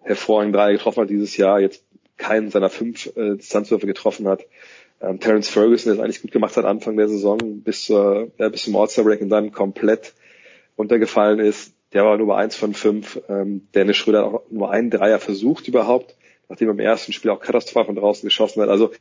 hervorragend 0.03 0.55
drei 0.55 0.73
getroffen 0.73 1.03
hat 1.03 1.11
dieses 1.11 1.37
Jahr, 1.37 1.61
jetzt 1.61 1.85
keinen 2.17 2.51
seiner 2.51 2.69
fünf 2.69 3.07
äh, 3.17 3.37
Distanzwürfe 3.37 3.87
getroffen 3.87 4.29
hat. 4.29 4.45
Ähm, 5.01 5.19
Terence 5.20 5.49
Ferguson, 5.49 5.93
der 5.93 5.95
es 5.95 6.05
eigentlich 6.05 6.23
gut 6.23 6.33
gemacht 6.33 6.57
hat 6.57 6.65
Anfang 6.65 6.97
der 6.97 7.09
Saison, 7.09 7.39
bis, 7.62 7.85
zur, 7.87 8.31
äh, 8.39 8.51
bis 8.51 8.65
zum 8.65 8.77
All-Star-Break 8.77 9.23
und 9.23 9.31
dann 9.31 9.53
komplett 9.53 10.12
runtergefallen 10.77 11.39
ist. 11.39 11.73
Der 11.93 12.05
war 12.05 12.17
nur 12.19 12.29
bei 12.29 12.37
eins 12.37 12.55
von 12.57 12.75
fünf. 12.75 13.20
Ähm, 13.29 13.67
Dennis 13.75 13.97
Schröder 13.97 14.27
hat 14.27 14.35
auch 14.35 14.43
nur 14.51 14.70
einen 14.70 14.91
Dreier 14.91 15.19
versucht 15.19 15.67
überhaupt, 15.67 16.15
nachdem 16.49 16.69
er 16.69 16.75
im 16.75 16.81
ersten 16.81 17.12
Spiel 17.12 17.31
auch 17.31 17.41
katastrophal 17.41 17.87
von 17.87 17.97
draußen 17.97 18.27
geschossen 18.27 18.62
hat. 18.62 18.69
Also 18.69 18.93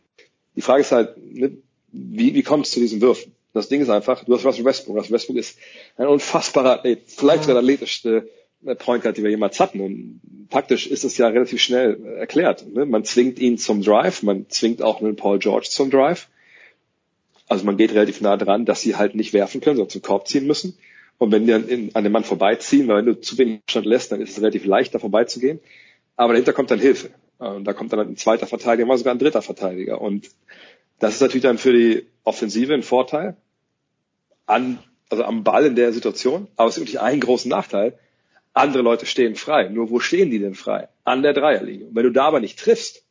die 0.55 0.61
Frage 0.61 0.81
ist 0.81 0.91
halt, 0.91 1.17
ne, 1.17 1.57
wie, 1.91 2.33
wie 2.33 2.43
kommt 2.43 2.65
es 2.65 2.71
zu 2.71 2.79
diesen 2.79 3.01
Würfen? 3.01 3.35
Das 3.53 3.67
Ding 3.67 3.81
ist 3.81 3.89
einfach, 3.89 4.23
du 4.23 4.33
hast 4.33 4.45
Russell 4.45 4.65
Westbrook. 4.65 4.97
Russell 4.97 5.13
Westbrook 5.13 5.37
ist 5.37 5.57
ein 5.97 6.07
unfassbarer 6.07 6.79
Athlet, 6.79 7.01
vielleicht 7.07 7.47
der 7.47 7.55
athletischste 7.55 8.29
Point 8.77 9.03
Guard, 9.03 9.17
die 9.17 9.23
wir 9.23 9.29
jemals 9.29 9.59
hatten. 9.59 9.79
Und 9.79 10.21
taktisch 10.49 10.87
ist 10.87 11.03
es 11.03 11.17
ja 11.17 11.27
relativ 11.27 11.61
schnell 11.61 12.17
erklärt. 12.17 12.67
Ne? 12.67 12.85
Man 12.85 13.03
zwingt 13.05 13.39
ihn 13.39 13.57
zum 13.57 13.81
Drive, 13.81 14.23
man 14.23 14.49
zwingt 14.49 14.81
auch 14.81 15.01
einen 15.01 15.15
Paul 15.15 15.39
George 15.39 15.67
zum 15.69 15.89
Drive. 15.89 16.27
Also 17.47 17.65
man 17.65 17.77
geht 17.77 17.93
relativ 17.93 18.21
nah 18.21 18.37
dran, 18.37 18.65
dass 18.65 18.81
sie 18.81 18.95
halt 18.95 19.15
nicht 19.15 19.33
werfen 19.33 19.61
können, 19.61 19.77
sondern 19.77 19.89
zum 19.89 20.01
Korb 20.01 20.27
ziehen 20.27 20.45
müssen. 20.45 20.77
Und 21.17 21.31
wenn 21.31 21.45
die 21.45 21.51
dann 21.51 21.67
in, 21.67 21.95
an 21.95 22.03
dem 22.03 22.13
Mann 22.13 22.23
vorbeiziehen, 22.23 22.87
weil 22.87 22.97
wenn 22.97 23.05
du 23.05 23.19
zu 23.19 23.37
wenig 23.37 23.61
Stand 23.67 23.85
lässt, 23.85 24.11
dann 24.11 24.21
ist 24.21 24.31
es 24.31 24.41
relativ 24.41 24.65
leicht, 24.65 24.93
da 24.93 24.99
vorbeizugehen. 24.99 25.59
Aber 26.15 26.33
dahinter 26.33 26.53
kommt 26.53 26.71
dann 26.71 26.79
Hilfe. 26.79 27.09
Und 27.39 27.65
da 27.65 27.73
kommt 27.73 27.91
dann 27.91 27.99
ein 27.99 28.17
zweiter 28.17 28.45
Verteidiger, 28.45 28.85
mal 28.85 28.97
sogar 28.97 29.13
ein 29.13 29.19
dritter 29.19 29.41
Verteidiger. 29.41 29.99
Und 29.99 30.29
das 30.99 31.15
ist 31.15 31.21
natürlich 31.21 31.43
dann 31.43 31.57
für 31.57 31.73
die 31.73 32.05
Offensive 32.23 32.73
ein 32.73 32.83
Vorteil. 32.83 33.35
An, 34.45 34.79
also 35.09 35.23
am 35.23 35.43
Ball 35.43 35.65
in 35.65 35.75
der 35.75 35.91
Situation. 35.91 36.47
Aber 36.55 36.69
es 36.69 36.77
ist 36.77 36.83
wirklich 36.83 36.99
ein 36.99 37.19
großen 37.19 37.49
Nachteil 37.49 37.97
andere 38.59 38.83
Leute 38.83 39.05
stehen 39.05 39.35
frei. 39.35 39.69
Nur 39.69 39.89
wo 39.89 39.99
stehen 39.99 40.31
die 40.31 40.39
denn 40.39 40.55
frei? 40.55 40.89
An 41.03 41.23
der 41.23 41.33
Dreierlinie. 41.33 41.87
Und 41.87 41.95
wenn 41.95 42.03
du 42.03 42.11
da 42.11 42.25
aber 42.25 42.39
nicht 42.39 42.59
triffst, 42.59 43.03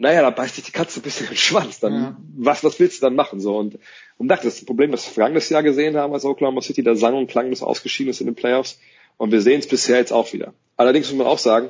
naja, 0.00 0.22
da 0.22 0.30
beißt 0.30 0.56
dich 0.56 0.64
die 0.64 0.72
Katze 0.72 1.00
ein 1.00 1.02
bisschen 1.02 1.26
in 1.26 1.32
den 1.32 1.36
Schwanz. 1.36 1.78
Dann, 1.78 1.92
ja. 1.92 2.16
was, 2.36 2.64
was 2.64 2.80
willst 2.80 3.02
du 3.02 3.06
dann 3.06 3.14
machen? 3.14 3.38
So, 3.38 3.56
und, 3.56 3.78
und 4.16 4.28
das 4.28 4.44
ist 4.46 4.60
das 4.60 4.64
Problem, 4.64 4.90
das 4.92 5.06
wir 5.06 5.12
vergangenes 5.12 5.50
Jahr 5.50 5.62
gesehen 5.62 5.96
haben 5.96 6.14
als 6.14 6.24
Oklahoma 6.24 6.62
City, 6.62 6.82
da 6.82 6.94
sang 6.94 7.14
und 7.14 7.26
klang 7.26 7.50
das 7.50 7.62
ausgeschieden 7.62 8.10
ist 8.10 8.20
in 8.20 8.26
den 8.26 8.34
Playoffs. 8.34 8.78
Und 9.18 9.30
wir 9.30 9.42
sehen 9.42 9.60
es 9.60 9.68
bisher 9.68 9.98
jetzt 9.98 10.12
auch 10.12 10.32
wieder. 10.32 10.54
Allerdings 10.78 11.10
muss 11.10 11.18
man 11.18 11.26
auch 11.26 11.38
sagen, 11.38 11.68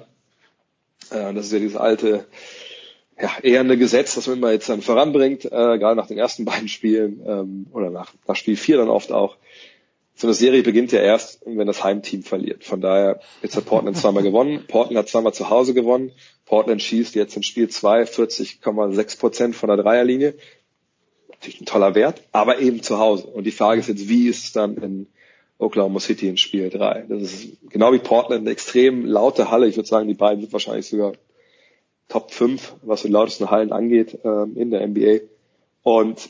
äh, 1.11 1.35
das 1.35 1.47
ist 1.47 1.53
ja 1.53 1.59
dieses 1.59 1.77
alte, 1.77 2.27
ja, 3.21 3.31
eher 3.43 3.63
ein 3.63 3.79
Gesetz, 3.81 4.15
das 4.15 4.29
man 4.29 4.39
immer 4.39 4.53
jetzt 4.53 4.69
dann 4.69 4.81
voranbringt, 4.81 5.47
äh, 5.47 5.49
gerade 5.49 5.97
nach 5.97 6.07
den 6.07 6.19
ersten 6.19 6.45
beiden 6.47 6.69
Spielen, 6.69 7.21
ähm, 7.27 7.67
oder 7.73 7.91
nach, 7.91 8.13
nach 8.29 8.37
Spiel 8.37 8.57
4 8.57 8.77
dann 8.77 8.89
oft 8.89 9.11
auch, 9.11 9.37
so 10.21 10.27
eine 10.27 10.35
Serie 10.35 10.63
beginnt 10.63 10.93
ja 10.93 11.01
erst, 11.01 11.41
wenn 11.47 11.67
das 11.67 11.83
Heimteam 11.83 12.23
verliert. 12.23 12.63
Von 12.63 12.83
daher, 12.83 13.21
jetzt 13.43 13.57
hat 13.57 13.65
Portland 13.65 13.97
zweimal 13.97 14.23
gewonnen. 14.23 14.65
Portland 14.69 14.99
hat 14.99 15.09
zweimal 15.09 15.33
zu 15.33 15.49
Hause 15.49 15.73
gewonnen. 15.73 16.13
Portland 16.45 16.83
schießt 16.83 17.15
jetzt 17.15 17.37
in 17.37 17.43
Spiel 17.43 17.71
2 17.71 18.03
40,6 18.03 19.19
Prozent 19.19 19.57
von 19.57 19.69
der 19.69 19.79
Dreierlinie. 19.79 20.35
Natürlich 21.31 21.63
ein 21.63 21.65
toller 21.65 21.95
Wert, 21.95 22.23
aber 22.33 22.59
eben 22.59 22.83
zu 22.83 22.99
Hause. 22.99 23.29
Und 23.29 23.45
die 23.45 23.51
Frage 23.51 23.81
ist 23.81 23.89
jetzt, 23.89 24.11
wie 24.11 24.29
ist 24.29 24.45
es 24.45 24.53
dann 24.53 24.77
in 24.77 25.07
Oklahoma 25.57 26.01
City 26.01 26.29
in 26.29 26.37
Spiel 26.37 26.69
3? 26.69 27.07
Das 27.09 27.23
ist 27.23 27.57
genau 27.71 27.95
wie 27.95 27.99
Portland 27.99 28.43
eine 28.43 28.51
extrem 28.51 29.07
laute 29.07 29.51
Halle. 29.51 29.69
Ich 29.69 29.77
würde 29.77 29.89
sagen, 29.89 30.07
die 30.07 30.13
beiden 30.13 30.43
sind 30.43 30.53
wahrscheinlich 30.53 30.87
sogar 30.87 31.15
Top 32.09 32.31
5, 32.31 32.75
was 32.83 33.01
die 33.01 33.09
lautesten 33.09 33.51
Hallen 33.51 33.73
angeht, 33.73 34.19
ähm, 34.23 34.55
in 34.55 34.71
der 34.71 34.87
NBA. 34.87 35.21
Und 35.83 36.29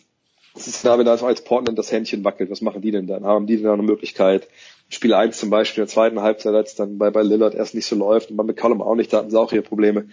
das 0.55 0.67
ist 0.67 0.85
da, 0.85 0.99
wenn 0.99 1.07
da 1.07 1.15
als 1.15 1.45
Portland 1.45 1.79
das 1.79 1.93
Händchen 1.93 2.25
wackelt, 2.25 2.51
was 2.51 2.61
machen 2.61 2.83
die 2.83 2.91
denn 2.91 3.07
dann? 3.07 3.25
Haben 3.25 3.47
die 3.47 3.57
denn 3.57 3.67
eine 3.67 3.83
Möglichkeit? 3.83 4.49
Spiel 4.89 5.15
1 5.15 5.39
zum 5.39 5.51
Beispiel 5.51 5.83
in 5.83 5.87
der 5.87 5.93
zweiten 5.93 6.20
Halbzeit, 6.20 6.55
als 6.55 6.75
dann 6.75 6.99
bei, 6.99 7.11
bei 7.11 7.23
Lillard 7.23 7.55
erst 7.55 7.75
nicht 7.75 7.87
so 7.87 7.95
läuft 7.95 8.31
und 8.31 8.37
bei 8.37 8.43
McCollum 8.43 8.83
auch 8.83 8.97
nicht, 8.97 9.12
da 9.12 9.19
hatten 9.19 9.31
sie 9.31 9.39
auch 9.39 9.53
ihre 9.53 9.62
Probleme. 9.62 10.09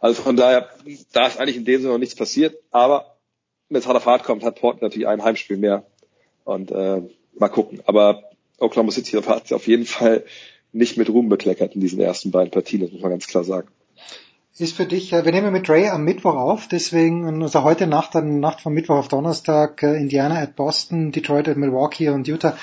Also 0.00 0.22
von 0.22 0.36
daher, 0.36 0.68
da 1.12 1.26
ist 1.26 1.38
eigentlich 1.38 1.58
in 1.58 1.66
dem 1.66 1.82
Sinne 1.82 1.92
noch 1.92 1.98
nichts 1.98 2.14
passiert, 2.14 2.56
aber 2.70 3.18
wenn 3.68 3.78
es 3.78 3.86
hart 3.86 3.96
auf 3.96 4.06
hart 4.06 4.24
kommt, 4.24 4.42
hat 4.42 4.58
Portland 4.58 4.82
natürlich 4.82 5.08
ein 5.08 5.22
Heimspiel 5.22 5.58
mehr 5.58 5.84
und 6.44 6.70
äh, 6.70 7.02
mal 7.38 7.48
gucken. 7.48 7.82
Aber 7.84 8.22
Oklahoma 8.58 8.92
City 8.92 9.20
hat 9.22 9.52
auf 9.52 9.66
jeden 9.66 9.84
Fall 9.84 10.24
nicht 10.72 10.96
mit 10.96 11.10
Ruhm 11.10 11.28
bekleckert 11.28 11.74
in 11.74 11.82
diesen 11.82 12.00
ersten 12.00 12.30
beiden 12.30 12.50
Partien, 12.50 12.80
das 12.80 12.92
muss 12.92 13.02
man 13.02 13.10
ganz 13.10 13.26
klar 13.26 13.44
sagen. 13.44 13.68
Ist 14.58 14.76
für 14.76 14.84
dich, 14.84 15.14
äh, 15.14 15.24
wir 15.24 15.32
nehmen 15.32 15.50
mit 15.50 15.70
Ray 15.70 15.88
am 15.88 16.04
Mittwoch 16.04 16.34
auf, 16.34 16.68
deswegen 16.68 17.42
also 17.42 17.62
heute 17.62 17.86
Nacht, 17.86 18.14
dann 18.14 18.38
Nacht 18.38 18.60
von 18.60 18.74
Mittwoch 18.74 18.96
auf 18.96 19.08
Donnerstag, 19.08 19.82
äh, 19.82 19.96
Indiana 19.96 20.40
at 20.40 20.56
Boston, 20.56 21.10
Detroit 21.10 21.48
at 21.48 21.56
Milwaukee 21.56 22.10
und 22.10 22.28
Utah 22.28 22.58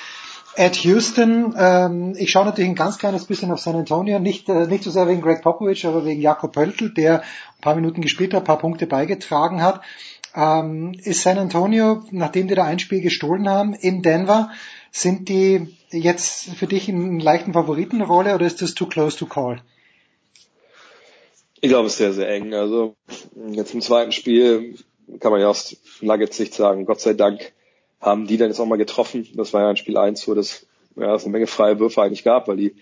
at 0.56 0.76
Houston. 0.76 1.52
Ähm, 1.58 2.14
ich 2.16 2.30
schaue 2.30 2.44
natürlich 2.44 2.70
ein 2.70 2.76
ganz 2.76 2.98
kleines 2.98 3.24
bisschen 3.24 3.50
auf 3.50 3.58
San 3.58 3.74
Antonio, 3.74 4.20
nicht, 4.20 4.48
äh, 4.48 4.68
nicht 4.68 4.84
so 4.84 4.90
sehr 4.90 5.08
wegen 5.08 5.20
Greg 5.20 5.42
Popovich, 5.42 5.84
aber 5.84 6.04
wegen 6.04 6.20
Jakob 6.20 6.52
Pöltl, 6.52 6.90
der 6.94 7.22
ein 7.22 7.60
paar 7.60 7.74
Minuten 7.74 8.02
gespielt 8.02 8.34
hat, 8.34 8.42
ein 8.42 8.46
paar 8.46 8.58
Punkte 8.58 8.86
beigetragen 8.86 9.60
hat. 9.60 9.80
Ähm, 10.36 10.92
ist 11.02 11.22
San 11.22 11.38
Antonio, 11.38 12.04
nachdem 12.12 12.46
die 12.46 12.54
da 12.54 12.64
ein 12.64 12.78
Spiel 12.78 13.00
gestohlen 13.00 13.48
haben, 13.48 13.74
in 13.74 14.02
Denver, 14.02 14.50
sind 14.92 15.28
die 15.28 15.76
jetzt 15.90 16.50
für 16.54 16.68
dich 16.68 16.88
in 16.88 17.14
einer 17.14 17.24
leichten 17.24 17.52
Favoritenrolle 17.52 18.36
oder 18.36 18.46
ist 18.46 18.62
das 18.62 18.74
too 18.74 18.86
close 18.86 19.18
to 19.18 19.26
call? 19.26 19.60
Ich 21.60 21.68
glaube, 21.68 21.86
es 21.86 21.92
ist 21.92 21.98
sehr, 21.98 22.12
sehr 22.12 22.28
eng. 22.28 22.54
Also 22.54 22.96
jetzt 23.52 23.74
im 23.74 23.82
zweiten 23.82 24.12
Spiel 24.12 24.76
kann 25.18 25.32
man 25.32 25.40
ja 25.40 25.48
aus 25.48 25.76
Nuggets 26.00 26.36
Sicht 26.36 26.54
sagen, 26.54 26.86
Gott 26.86 27.00
sei 27.00 27.12
Dank 27.12 27.52
haben 28.00 28.26
die 28.26 28.38
dann 28.38 28.48
jetzt 28.48 28.60
auch 28.60 28.66
mal 28.66 28.76
getroffen. 28.76 29.28
Das 29.34 29.52
war 29.52 29.62
ja 29.62 29.70
in 29.70 29.76
Spiel 29.76 29.98
1, 29.98 30.26
wo 30.26 30.34
das, 30.34 30.66
ja, 30.96 31.14
es 31.14 31.24
eine 31.24 31.32
Menge 31.32 31.46
freie 31.46 31.78
Würfe 31.78 32.00
eigentlich 32.00 32.24
gab, 32.24 32.48
weil 32.48 32.56
die, 32.56 32.74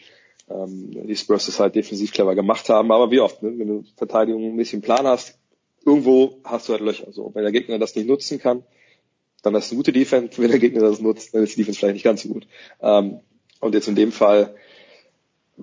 ähm, 0.48 1.06
die 1.08 1.16
Spurs 1.16 1.46
das 1.46 1.58
halt 1.58 1.74
defensiv 1.74 2.12
clever 2.12 2.36
gemacht 2.36 2.68
haben. 2.68 2.92
Aber 2.92 3.10
wie 3.10 3.20
oft, 3.20 3.42
ne? 3.42 3.58
wenn 3.58 3.66
du 3.66 3.84
Verteidigung 3.96 4.44
ein 4.44 4.56
bisschen 4.56 4.80
Plan 4.80 5.06
hast, 5.06 5.38
irgendwo 5.84 6.38
hast 6.44 6.68
du 6.68 6.72
halt 6.72 6.82
Löcher. 6.82 7.10
So, 7.10 7.32
wenn 7.34 7.42
der 7.42 7.52
Gegner 7.52 7.80
das 7.80 7.96
nicht 7.96 8.06
nutzen 8.06 8.38
kann, 8.38 8.62
dann 9.42 9.54
ist 9.56 9.66
es 9.66 9.70
eine 9.72 9.78
gute 9.78 9.92
Defense. 9.92 10.40
Wenn 10.40 10.50
der 10.50 10.60
Gegner 10.60 10.82
das 10.82 11.00
nutzt, 11.00 11.34
dann 11.34 11.42
ist 11.42 11.56
die 11.56 11.62
Defense 11.62 11.80
vielleicht 11.80 11.94
nicht 11.94 12.04
ganz 12.04 12.22
so 12.22 12.28
gut. 12.28 12.46
Ähm, 12.80 13.20
und 13.60 13.74
jetzt 13.74 13.88
in 13.88 13.96
dem 13.96 14.12
Fall 14.12 14.54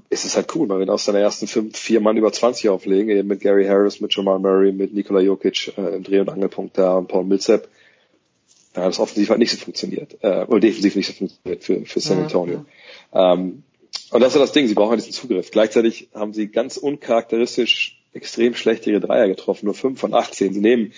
ist 0.09 0.25
es 0.25 0.35
halt 0.35 0.53
cool, 0.55 0.67
weil 0.69 0.79
wir 0.79 0.89
aus 0.93 1.05
seiner 1.05 1.19
ersten 1.19 1.47
fünf, 1.47 1.77
vier 1.77 2.01
Mann 2.01 2.17
über 2.17 2.31
20 2.31 2.69
auflegen, 2.69 3.09
eben 3.15 3.27
mit 3.27 3.41
Gary 3.41 3.65
Harris, 3.65 4.01
mit 4.01 4.13
Jamal 4.15 4.39
Murray, 4.39 4.71
mit 4.71 4.93
Nikola 4.93 5.21
Jokic 5.21 5.73
äh, 5.77 5.95
im 5.95 6.03
Dreh- 6.03 6.19
und 6.19 6.29
Angelpunkt 6.29 6.77
da 6.77 6.97
und 6.97 7.07
Paul 7.07 7.23
Millsap. 7.23 7.67
Da 8.73 8.83
hat 8.83 8.91
es 8.91 8.99
offensiv 8.99 9.29
halt 9.29 9.39
nicht 9.39 9.51
so 9.51 9.57
funktioniert, 9.57 10.17
äh, 10.21 10.43
oder 10.47 10.59
defensiv 10.59 10.95
nicht 10.95 11.07
so 11.07 11.13
funktioniert 11.13 11.63
für, 11.63 11.85
für 11.85 11.99
San 12.01 12.19
Antonio. 12.19 12.65
Ja, 13.13 13.19
ja. 13.19 13.33
Ähm, 13.33 13.63
und 14.11 14.21
das 14.21 14.35
ist 14.35 14.41
das 14.41 14.51
Ding, 14.51 14.67
sie 14.67 14.73
brauchen 14.73 14.91
halt 14.91 14.99
diesen 14.99 15.13
Zugriff. 15.13 15.49
Gleichzeitig 15.51 16.09
haben 16.13 16.33
sie 16.33 16.47
ganz 16.47 16.77
uncharakteristisch 16.77 18.01
extrem 18.13 18.53
schlecht 18.53 18.85
ihre 18.87 18.99
Dreier 18.99 19.27
getroffen, 19.27 19.65
nur 19.65 19.73
fünf 19.73 19.99
von 19.99 20.13
18. 20.13 20.53
Sie 20.53 20.61
nehmen 20.61 20.93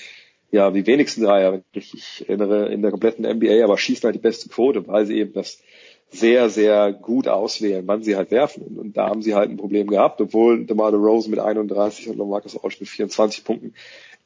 ja 0.51 0.71
die 0.71 0.85
wenigsten 0.85 1.23
Dreier, 1.23 1.53
wenn 1.53 1.63
ich 1.73 1.93
mich 1.93 2.25
erinnere, 2.27 2.71
in 2.71 2.81
der 2.81 2.91
kompletten 2.91 3.25
NBA, 3.25 3.63
aber 3.63 3.77
schießen 3.77 4.03
halt 4.05 4.15
die 4.15 4.19
beste 4.19 4.49
Quote, 4.49 4.87
weil 4.87 5.05
sie 5.05 5.17
eben 5.17 5.33
das 5.33 5.61
sehr, 6.09 6.49
sehr 6.49 6.93
gut 6.93 7.27
auswählen, 7.27 7.85
wann 7.85 8.03
sie 8.03 8.15
halt 8.15 8.31
werfen. 8.31 8.63
Und, 8.63 8.77
und 8.77 8.97
da 8.97 9.09
haben 9.09 9.21
sie 9.21 9.35
halt 9.35 9.49
ein 9.49 9.57
Problem 9.57 9.87
gehabt, 9.87 10.21
obwohl 10.21 10.65
DeMar 10.65 10.93
Rose 10.93 11.29
mit 11.29 11.39
31 11.39 12.09
und 12.09 12.17
Lamarcus 12.17 12.55
Aldridge 12.55 12.77
mit 12.81 12.89
24 12.89 13.43
Punkten 13.43 13.73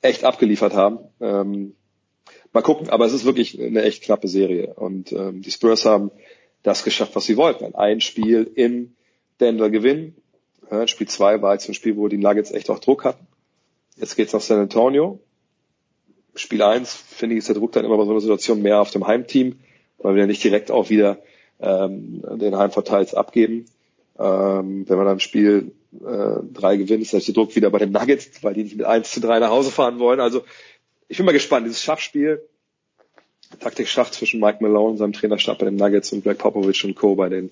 echt 0.02 0.24
abgeliefert 0.24 0.74
haben. 0.74 1.00
Ähm, 1.20 1.76
mal 2.54 2.62
gucken, 2.62 2.90
aber 2.90 3.06
es 3.06 3.14
ist 3.14 3.26
wirklich 3.26 3.60
eine 3.60 3.84
echt 3.84 4.04
knappe 4.04 4.28
Serie. 4.28 4.74
Und 4.76 5.12
ähm, 5.12 5.42
die 5.42 5.52
Spurs 5.52 5.86
haben 5.86 6.12
das 6.64 6.84
geschafft, 6.84 7.16
was 7.16 7.26
sie 7.26 7.38
wollten. 7.38 7.74
Ein 7.76 8.02
Spiel 8.02 8.50
in 8.54 8.96
Denver 9.40 9.70
gewinnen. 9.70 10.16
Spiel 10.86 11.08
2 11.08 11.42
war 11.42 11.54
jetzt 11.54 11.68
ein 11.68 11.74
Spiel, 11.74 11.98
wo 11.98 12.08
die 12.08 12.18
Nuggets 12.18 12.52
echt 12.52 12.70
auch 12.70 12.80
Druck 12.80 13.04
hatten. 13.04 13.28
Jetzt 13.98 14.16
geht's 14.16 14.32
nach 14.32 14.40
San 14.40 14.60
Antonio. 14.60 15.20
Spiel 16.34 16.62
1, 16.62 16.94
finde 16.94 17.36
ich, 17.36 17.40
ist 17.40 17.50
der 17.50 17.56
Druck 17.56 17.74
dann 17.74 17.84
immer 17.84 17.98
bei 17.98 18.06
so 18.06 18.12
einer 18.12 18.22
Situation 18.22 18.62
mehr 18.62 18.80
auf 18.80 18.92
dem 18.92 19.06
Heimteam, 19.06 19.60
weil 19.98 20.16
wir 20.16 20.22
ja 20.22 20.28
nicht 20.28 20.44
direkt 20.44 20.72
auch 20.72 20.90
wieder 20.90 21.22
ähm, 21.62 22.22
den 22.40 22.58
Heimvorteils 22.58 23.14
abgeben. 23.14 23.66
Ähm, 24.20 24.86
wenn 24.88 24.98
man 24.98 25.06
dann 25.06 25.20
Spiel 25.20 25.72
äh, 25.94 26.44
3 26.54 26.78
gewinnt, 26.78 27.02
ist 27.02 27.14
der 27.14 27.34
Druck 27.34 27.56
wieder 27.56 27.70
bei 27.70 27.80
den 27.80 27.92
Nuggets, 27.92 28.44
weil 28.44 28.54
die 28.54 28.64
nicht 28.64 28.78
mit 28.78 28.86
1 28.86 29.12
zu 29.12 29.20
3 29.22 29.40
nach 29.40 29.50
Hause 29.50 29.72
fahren 29.72 30.00
wollen. 30.00 30.20
Also 30.20 30.44
ich 31.08 31.18
bin 31.18 31.26
mal 31.26 31.32
gespannt, 31.34 31.66
dieses 31.66 31.82
Schachspiel, 31.82 32.42
Taktik-Schach 33.60 34.12
zwischen 34.12 34.40
Mike 34.40 34.60
Malone, 34.62 34.98
seinem 34.98 35.14
Trainerstab 35.14 35.60
bei 35.60 35.66
den 35.66 35.76
Nuggets 35.76 36.14
und 36.14 36.24
Greg 36.24 36.38
Popovich 36.38 36.86
und 36.86 36.96
Co. 36.96 37.16
bei 37.16 37.30
den 37.30 37.52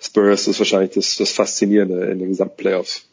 Spurs 0.00 0.46
ist 0.46 0.58
wahrscheinlich 0.58 0.92
das, 0.92 1.16
das 1.16 1.32
Faszinierende 1.32 2.04
in 2.06 2.18
den 2.18 2.28
gesamten 2.28 2.56
Playoffs. 2.56 3.08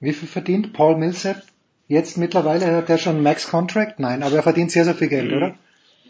Wie 0.00 0.12
viel 0.12 0.28
verdient 0.28 0.72
Paul 0.72 0.96
Millsap? 0.96 1.42
Jetzt 1.88 2.16
mittlerweile 2.16 2.66
hat 2.74 2.88
er 2.88 2.98
schon 2.98 3.22
Max 3.22 3.48
Contract? 3.48 4.00
Nein, 4.00 4.22
aber 4.22 4.36
er 4.36 4.42
verdient 4.42 4.70
sehr, 4.70 4.84
sehr 4.84 4.94
viel 4.94 5.08
Geld, 5.08 5.30
mhm. 5.30 5.36
oder? 5.36 5.58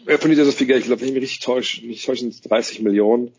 Er 0.05 0.17
verdient 0.17 0.35
sehr, 0.35 0.45
sehr 0.45 0.53
viel 0.53 0.67
Geld. 0.67 0.81
Ich 0.81 0.85
glaube, 0.85 1.01
wenn 1.01 1.09
ich 1.09 1.13
mich 1.13 1.23
richtig 1.23 1.39
täusche, 1.39 1.85
nicht 1.85 2.05
täusche, 2.05 2.29
30 2.29 2.81
Millionen. 2.81 3.31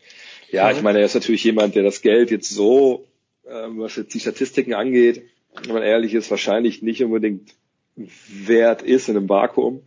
Ja, 0.55 0.71
ich 0.71 0.81
meine, 0.81 0.99
er 0.99 1.05
ist 1.05 1.15
natürlich 1.15 1.43
jemand, 1.43 1.75
der 1.75 1.83
das 1.83 2.01
Geld 2.01 2.31
jetzt 2.31 2.49
so, 2.49 3.05
äh, 3.45 3.67
was 3.69 3.97
jetzt 3.97 4.13
die 4.13 4.21
Statistiken 4.21 4.73
angeht, 4.73 5.23
wenn 5.65 5.73
man 5.73 5.83
ehrlich 5.83 6.13
ist, 6.13 6.31
wahrscheinlich 6.31 6.81
nicht 6.81 7.03
unbedingt 7.03 7.53
wert 7.95 8.81
ist 8.81 9.09
in 9.09 9.17
einem 9.17 9.27
Vakuum. 9.27 9.81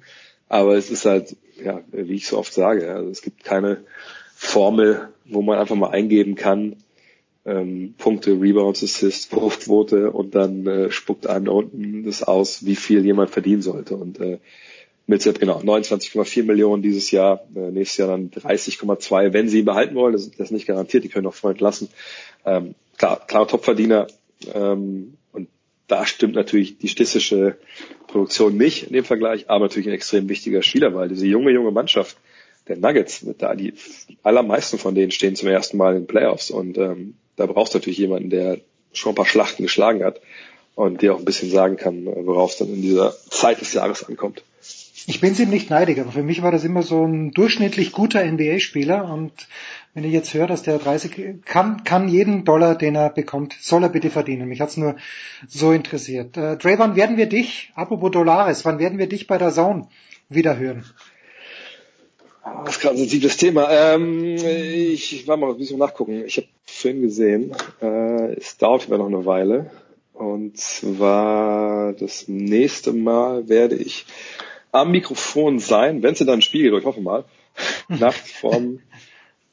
Aber 0.46 0.76
es 0.76 0.90
ist 0.90 1.06
halt, 1.06 1.36
ja, 1.62 1.82
wie 1.90 2.14
ich 2.14 2.26
so 2.26 2.36
oft 2.36 2.52
sage, 2.52 2.92
also 2.92 3.10
es 3.10 3.22
gibt 3.22 3.44
keine 3.44 3.84
Formel, 4.34 5.08
wo 5.24 5.40
man 5.40 5.58
einfach 5.58 5.74
mal 5.74 5.90
eingeben 5.90 6.34
kann, 6.34 6.76
ähm, 7.46 7.94
Punkte, 7.96 8.32
Rebounds, 8.32 8.84
Assists, 8.84 9.32
Wurfquote 9.32 10.10
und 10.10 10.34
dann 10.34 10.66
äh, 10.66 10.90
spuckt 10.90 11.26
einem 11.26 11.46
da 11.46 11.52
unten 11.52 12.04
das 12.04 12.22
aus, 12.22 12.66
wie 12.66 12.76
viel 12.76 13.06
jemand 13.06 13.30
verdienen 13.30 13.62
sollte. 13.62 13.96
Und 13.96 14.20
äh, 14.20 14.38
Millsap, 15.08 15.40
genau, 15.40 15.58
29,4 15.60 16.44
Millionen 16.44 16.82
dieses 16.82 17.10
Jahr, 17.10 17.42
äh, 17.56 17.70
nächstes 17.70 17.96
Jahr 17.96 18.08
dann 18.08 18.30
30,2, 18.30 19.32
wenn 19.32 19.48
sie 19.48 19.60
ihn 19.60 19.64
behalten 19.64 19.94
wollen, 19.94 20.12
das, 20.12 20.30
das 20.30 20.48
ist 20.48 20.50
nicht 20.50 20.66
garantiert, 20.66 21.02
die 21.02 21.08
können 21.08 21.26
auch 21.26 21.34
Freund 21.34 21.60
lassen. 21.60 21.88
Ähm, 22.44 22.74
klar, 22.98 23.26
klar 23.26 23.48
Topverdiener, 23.48 24.06
ähm, 24.52 25.14
und 25.32 25.48
da 25.86 26.04
stimmt 26.04 26.34
natürlich 26.34 26.76
die 26.76 26.88
statistische 26.88 27.56
Produktion 28.06 28.58
nicht 28.58 28.88
in 28.88 28.92
dem 28.92 29.04
Vergleich, 29.04 29.48
aber 29.48 29.64
natürlich 29.64 29.88
ein 29.88 29.94
extrem 29.94 30.28
wichtiger 30.28 30.62
Spieler, 30.62 30.94
weil 30.94 31.08
diese 31.08 31.26
junge, 31.26 31.52
junge 31.52 31.70
Mannschaft 31.70 32.18
der 32.68 32.76
Nuggets, 32.76 33.24
da 33.38 33.54
die 33.54 33.72
allermeisten 34.22 34.78
von 34.78 34.94
denen 34.94 35.10
stehen 35.10 35.36
zum 35.36 35.48
ersten 35.48 35.78
Mal 35.78 35.96
in 35.96 36.06
Playoffs 36.06 36.50
und 36.50 36.76
ähm, 36.76 37.14
da 37.36 37.46
brauchst 37.46 37.72
du 37.72 37.78
natürlich 37.78 37.98
jemanden, 37.98 38.28
der 38.28 38.58
schon 38.92 39.12
ein 39.12 39.16
paar 39.16 39.26
Schlachten 39.26 39.62
geschlagen 39.62 40.04
hat 40.04 40.20
und 40.74 41.00
dir 41.00 41.14
auch 41.14 41.18
ein 41.18 41.24
bisschen 41.24 41.50
sagen 41.50 41.78
kann, 41.78 42.04
worauf 42.04 42.52
es 42.52 42.58
dann 42.58 42.68
in 42.68 42.82
dieser 42.82 43.14
Zeit 43.30 43.62
des 43.62 43.72
Jahres 43.72 44.04
ankommt. 44.04 44.42
Ich 45.06 45.20
bin 45.20 45.34
sie 45.34 45.46
nicht 45.46 45.70
neidig, 45.70 46.00
aber 46.00 46.10
für 46.10 46.22
mich 46.22 46.42
war 46.42 46.50
das 46.50 46.64
immer 46.64 46.82
so 46.82 47.04
ein 47.04 47.30
durchschnittlich 47.30 47.92
guter 47.92 48.24
NBA-Spieler 48.24 49.10
und 49.10 49.32
wenn 49.94 50.04
ich 50.04 50.12
jetzt 50.12 50.34
höre, 50.34 50.46
dass 50.46 50.62
der 50.62 50.78
30 50.78 51.44
kann, 51.44 51.84
kann 51.84 52.08
jeden 52.08 52.44
Dollar, 52.44 52.76
den 52.76 52.94
er 52.94 53.10
bekommt, 53.10 53.56
soll 53.60 53.82
er 53.82 53.88
bitte 53.88 54.10
verdienen. 54.10 54.48
Mich 54.48 54.60
hat's 54.60 54.76
nur 54.76 54.96
so 55.46 55.72
interessiert. 55.72 56.36
Äh, 56.36 56.56
Dre, 56.56 56.78
wann 56.78 56.96
werden 56.96 57.16
wir 57.16 57.26
dich, 57.26 57.72
apropos 57.74 58.10
Dollares, 58.10 58.64
wann 58.64 58.78
werden 58.78 58.98
wir 58.98 59.08
dich 59.08 59.26
bei 59.26 59.38
der 59.38 59.52
Zone 59.52 59.88
wieder 60.28 60.56
hören? 60.56 60.84
Das 62.64 62.76
ist 62.76 62.80
gerade 62.80 62.94
ein 62.94 62.98
sensibles 62.98 63.36
Thema. 63.36 63.68
Ähm, 63.70 64.36
ich 64.36 65.26
war 65.26 65.36
mal 65.36 65.50
ein 65.50 65.58
bisschen 65.58 65.78
nachgucken. 65.78 66.24
Ich 66.24 66.36
habe 66.38 66.48
vorhin 66.64 67.02
gesehen, 67.02 67.52
äh, 67.82 68.34
es 68.34 68.56
dauert 68.56 68.88
immer 68.88 68.98
noch 68.98 69.06
eine 69.06 69.26
Weile. 69.26 69.70
Und 70.12 70.56
zwar 70.56 71.92
das 71.92 72.26
nächste 72.26 72.92
Mal 72.92 73.48
werde 73.48 73.76
ich 73.76 74.06
am 74.72 74.90
Mikrofon 74.90 75.58
sein, 75.58 76.02
wenn 76.02 76.12
es 76.12 76.18
dann 76.18 76.40
geht, 76.40 76.72
ich 76.72 76.84
hoffe 76.84 77.00
mal, 77.00 77.24
Nacht 77.88 78.28
vom 78.28 78.80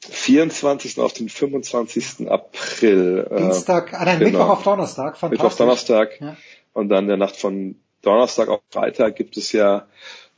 24. 0.08 0.98
auf 0.98 1.12
den 1.12 1.28
25. 1.28 2.28
April. 2.28 3.26
Äh, 3.30 3.36
Dienstag, 3.36 3.92
äh, 3.92 4.04
nein, 4.04 4.18
genau. 4.18 4.30
Mittwoch 4.30 4.48
auf 4.50 4.62
Donnerstag, 4.62 5.16
fantastisch. 5.16 5.30
Mittwoch 5.30 5.46
auf 5.46 5.56
Donnerstag. 5.56 6.20
Ja. 6.20 6.36
Und 6.72 6.88
dann 6.88 7.06
der 7.06 7.16
Nacht 7.16 7.36
von 7.36 7.76
Donnerstag 8.02 8.48
auf 8.48 8.60
Freitag 8.70 9.16
gibt 9.16 9.36
es 9.36 9.52
ja 9.52 9.86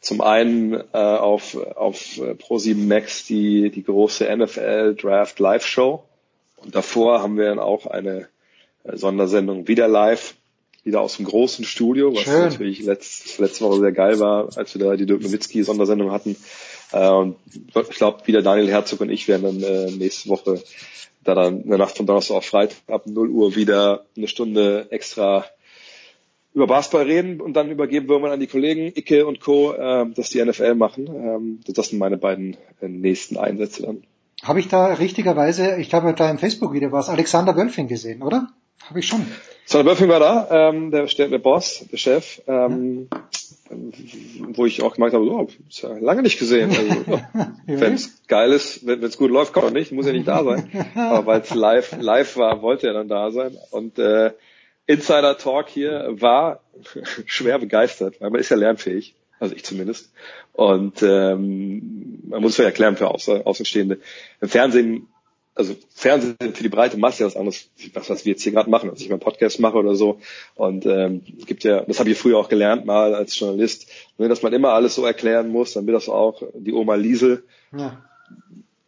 zum 0.01 0.21
einen 0.21 0.75
äh, 0.75 0.97
auf, 0.97 1.57
auf 1.57 1.99
Pro7 1.99 2.87
Max 2.87 3.27
die, 3.27 3.71
die 3.71 3.83
große 3.83 4.25
NFL 4.37 4.95
Draft 4.95 5.39
Live 5.41 5.67
Show. 5.67 6.05
Und 6.57 6.75
davor 6.75 7.23
haben 7.23 7.37
wir 7.37 7.47
dann 7.47 7.59
auch 7.59 7.87
eine 7.87 8.29
äh, 8.85 8.97
Sondersendung 8.97 9.69
wieder 9.69 9.89
live 9.89 10.35
wieder 10.89 11.00
aus 11.02 11.17
dem 11.17 11.26
großen 11.26 11.65
Studio, 11.65 12.15
was 12.15 12.23
Schön. 12.23 12.41
natürlich 12.41 12.83
letzt, 12.83 13.39
letzte 13.39 13.65
Woche 13.65 13.81
sehr 13.81 13.92
geil 13.92 14.18
war, 14.18 14.49
als 14.57 14.75
wir 14.75 14.84
da 14.84 14.97
die 14.97 15.07
Dirk 15.07 15.23
Nowitzki 15.23 15.62
Sondersendung 15.62 16.10
hatten. 16.10 16.36
Äh, 16.92 17.08
und 17.08 17.36
ich 17.55 17.97
glaube, 17.97 18.26
wieder 18.26 18.42
Daniel 18.42 18.68
Herzog 18.68 19.00
und 19.02 19.10
ich 19.10 19.28
werden 19.28 19.60
dann 19.60 19.62
äh, 19.62 19.91
nächste 19.92 20.31
Woche 20.31 20.62
da 21.25 21.34
dann 21.34 21.62
in 21.62 21.68
der 21.68 21.78
Nacht 21.78 21.97
von 21.97 22.07
Donnerstag 22.07 22.36
auf 22.36 22.47
Freitag 22.47 22.78
ab 22.89 23.07
0 23.07 23.28
Uhr 23.28 23.55
wieder 23.55 24.07
eine 24.17 24.28
Stunde 24.28 24.86
extra 24.91 25.44
über 26.55 26.67
Basketball 26.67 27.05
reden 27.05 27.41
und 27.41 27.52
dann 27.52 27.70
übergeben 27.70 28.08
wir 28.08 28.18
mal 28.18 28.33
an 28.33 28.41
die 28.41 28.47
Kollegen 28.47 28.86
Icke 28.94 29.26
und 29.26 29.41
Co., 29.41 29.75
äh, 29.75 30.07
dass 30.15 30.31
die 30.31 30.42
NFL 30.42 30.75
machen. 30.75 31.07
Ähm, 31.07 31.60
das 31.67 31.89
sind 31.89 31.99
meine 31.99 32.17
beiden 32.17 32.57
nächsten 32.81 33.36
Einsätze 33.36 33.83
dann. 33.83 34.02
Habe 34.42 34.60
ich 34.60 34.68
da 34.68 34.86
richtigerweise, 34.94 35.76
ich 35.76 35.91
glaube, 35.91 36.15
da 36.15 36.31
im 36.31 36.39
Facebook-Video 36.39 36.92
war 36.92 37.00
es 37.00 37.08
Alexander 37.08 37.57
Wölfing 37.57 37.89
gesehen, 37.89 38.23
oder? 38.23 38.49
Habe 38.89 39.00
ich 39.00 39.07
schon. 39.07 39.26
Alexander 39.69 39.91
Wölfing 39.91 40.09
war 40.09 40.21
da, 40.21 40.71
ähm, 40.71 40.91
der, 40.91 41.05
der 41.05 41.39
Boss, 41.39 41.85
der 41.93 41.99
Chef. 41.99 42.41
Ähm, 42.47 43.09
wo 43.69 44.65
ich 44.65 44.81
auch 44.81 44.95
gemeint 44.95 45.13
habe, 45.13 45.27
oh, 45.27 45.47
ist 45.69 45.83
ja 45.83 45.91
lange 45.99 46.23
nicht 46.23 46.39
gesehen. 46.39 46.71
Also, 46.71 47.05
oh, 47.11 47.51
wenn 47.67 47.93
es 47.93 48.23
geil 48.29 48.53
ist, 48.53 48.87
wenn 48.87 49.03
es 49.03 49.19
gut 49.19 49.31
läuft, 49.31 49.53
kann 49.53 49.65
er 49.65 49.71
nicht, 49.71 49.93
muss 49.93 50.07
ja 50.07 50.13
nicht 50.13 50.27
da 50.27 50.43
sein. 50.43 50.71
Aber 50.95 51.27
weil 51.27 51.41
es 51.43 51.53
live, 51.53 51.97
live 52.01 52.39
war, 52.39 52.63
wollte 52.63 52.87
er 52.87 52.95
dann 52.95 53.09
da 53.09 53.31
sein. 53.31 53.59
Und 53.71 53.99
äh, 53.99 54.33
Insider 54.87 55.37
Talk 55.37 55.69
hier 55.69 56.09
war 56.13 56.61
schwer 57.27 57.59
begeistert, 57.59 58.23
weil 58.23 58.31
man 58.31 58.41
ist 58.41 58.49
ja 58.49 58.57
lernfähig, 58.57 59.17
also 59.39 59.55
ich 59.55 59.67
zumindest. 59.67 60.11
Und 60.55 61.03
ähm, 61.03 62.23
man 62.27 62.41
muss 62.41 62.53
es 62.53 62.57
ja 62.57 62.65
erklären 62.65 62.97
für 62.97 63.09
Außen, 63.09 63.45
Außenstehende. 63.45 63.99
Im 64.41 64.49
Fernsehen 64.49 65.09
also 65.59 65.75
Fernsehen 65.93 66.37
für 66.39 66.62
die 66.62 66.69
breite 66.69 66.97
Masse 66.97 67.25
was 67.25 67.37
anderes, 67.37 67.69
was, 67.93 68.09
was 68.09 68.25
wir 68.25 68.33
jetzt 68.33 68.43
hier 68.43 68.53
gerade 68.53 68.70
machen, 68.70 68.91
was 68.93 69.01
ich 69.01 69.09
beim 69.09 69.19
Podcast 69.19 69.59
mache 69.59 69.77
oder 69.77 69.97
so. 69.97 70.20
Und 70.55 70.87
ähm, 70.87 71.23
gibt 71.47 71.65
ja, 71.65 71.81
das 71.83 71.99
habe 71.99 72.11
ich 72.11 72.17
früher 72.17 72.39
auch 72.39 72.49
gelernt 72.49 72.87
mal 72.87 73.12
als 73.15 73.37
Journalist, 73.37 73.91
ne, 74.19 74.28
dass 74.28 74.43
man 74.43 74.53
immer 74.53 74.73
alles 74.73 74.95
so 74.95 75.05
erklären 75.05 75.49
muss, 75.51 75.73
damit 75.73 75.95
das 75.97 76.09
auch 76.09 76.43
die 76.55 76.73
Oma 76.73 76.95
Liesel 76.95 77.43
ja. 77.77 78.01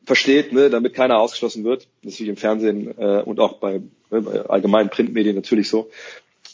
versteht, 0.04 0.52
ne, 0.52 0.70
damit 0.70 0.94
keiner 0.94 1.18
ausgeschlossen 1.18 1.64
wird. 1.64 1.88
Das 2.04 2.12
ist 2.12 2.20
wie 2.20 2.28
im 2.28 2.36
Fernsehen 2.36 2.96
äh, 2.96 3.22
und 3.22 3.40
auch 3.40 3.54
bei, 3.54 3.80
ne, 4.10 4.22
bei 4.22 4.40
allgemeinen 4.42 4.90
Printmedien 4.90 5.34
natürlich 5.34 5.68
so. 5.68 5.90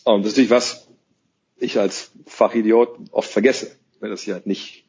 Und 0.05 0.23
das 0.23 0.33
ist 0.33 0.39
natürlich 0.39 0.51
was 0.51 0.89
ich 1.59 1.79
als 1.79 2.11
Fachidiot 2.27 2.97
oft 3.13 3.31
vergesse, 3.31 3.77
wenn 4.01 4.11
das 4.11 4.23
hier 4.23 4.35
halt 4.35 4.47
nicht 4.47 4.86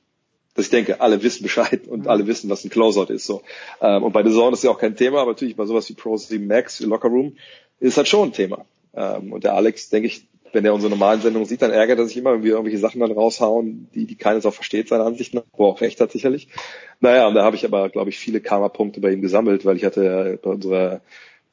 dass 0.57 0.65
ich 0.65 0.71
denke, 0.71 1.01
alle 1.01 1.21
wissen 1.21 1.43
Bescheid 1.43 1.87
und 1.87 2.01
mhm. 2.01 2.09
alle 2.09 2.25
wissen, 2.25 2.49
was 2.49 2.65
ein 2.65 2.71
Closeout 2.71 3.13
ist. 3.13 3.27
So. 3.27 3.43
Ähm, 3.79 4.01
und 4.01 4.11
bei 4.11 4.23
The 4.23 4.31
Zone 4.31 4.53
ist 4.53 4.63
ja 4.63 4.71
auch 4.71 4.79
kein 4.79 4.95
Thema, 4.95 5.21
aber 5.21 5.31
natürlich 5.31 5.55
bei 5.55 5.65
sowas 5.65 5.87
wie 5.87 5.93
Pro 5.93 6.17
7 6.17 6.45
Max, 6.47 6.79
Locker 6.79 7.09
Room, 7.09 7.37
ist 7.79 7.95
halt 7.95 8.07
schon 8.07 8.29
ein 8.29 8.33
Thema. 8.33 8.65
Ähm, 8.95 9.33
und 9.33 9.43
der 9.43 9.53
Alex, 9.53 9.89
denke 9.89 10.07
ich, 10.07 10.25
wenn 10.53 10.65
er 10.65 10.73
unsere 10.73 10.89
normalen 10.89 11.21
Sendungen 11.21 11.47
sieht, 11.47 11.61
dann 11.61 11.69
ärgert 11.69 11.99
er 11.99 12.07
sich 12.07 12.17
immer, 12.17 12.33
wenn 12.33 12.41
wir 12.41 12.53
irgendwelche 12.53 12.79
Sachen 12.79 13.01
dann 13.01 13.11
raushauen, 13.11 13.87
die, 13.93 14.05
die 14.05 14.15
keines 14.15 14.47
auch 14.47 14.53
versteht, 14.53 14.87
seiner 14.87 15.05
Ansicht 15.05 15.35
nach, 15.35 15.43
wo 15.55 15.65
er 15.65 15.69
auch 15.73 15.81
recht 15.81 16.01
hat 16.01 16.11
sicherlich. 16.11 16.47
Naja, 17.01 17.27
und 17.27 17.35
da 17.35 17.43
habe 17.43 17.55
ich 17.55 17.63
aber, 17.63 17.89
glaube 17.89 18.09
ich, 18.09 18.17
viele 18.17 18.41
Karma-Punkte 18.41 18.99
bei 18.99 19.11
ihm 19.11 19.21
gesammelt, 19.21 19.63
weil 19.63 19.77
ich 19.77 19.85
hatte 19.85 20.03
ja 20.03 20.35
bei 20.37 20.49
unserer 20.49 21.01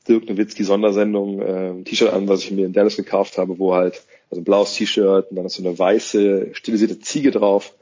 Dirk 0.08 0.31
Nowitzki 0.31 0.65
Sondersendung 0.65 1.42
äh, 1.42 1.70
ein 1.73 1.84
T-Shirt 1.84 2.10
an, 2.10 2.26
was 2.26 2.42
ich 2.42 2.52
mir 2.52 2.65
in 2.65 2.73
Dallas 2.73 2.97
gekauft 2.97 3.36
habe, 3.36 3.58
wo 3.58 3.74
halt, 3.74 4.02
also 4.31 4.41
ein 4.41 4.44
blaues 4.44 4.74
T-Shirt 4.74 5.28
und 5.28 5.36
dann 5.36 5.44
ist 5.44 5.57
so 5.57 5.62
eine 5.62 5.78
weiße, 5.78 6.55
stilisierte 6.55 6.99
Ziege 7.00 7.31
drauf 7.31 7.74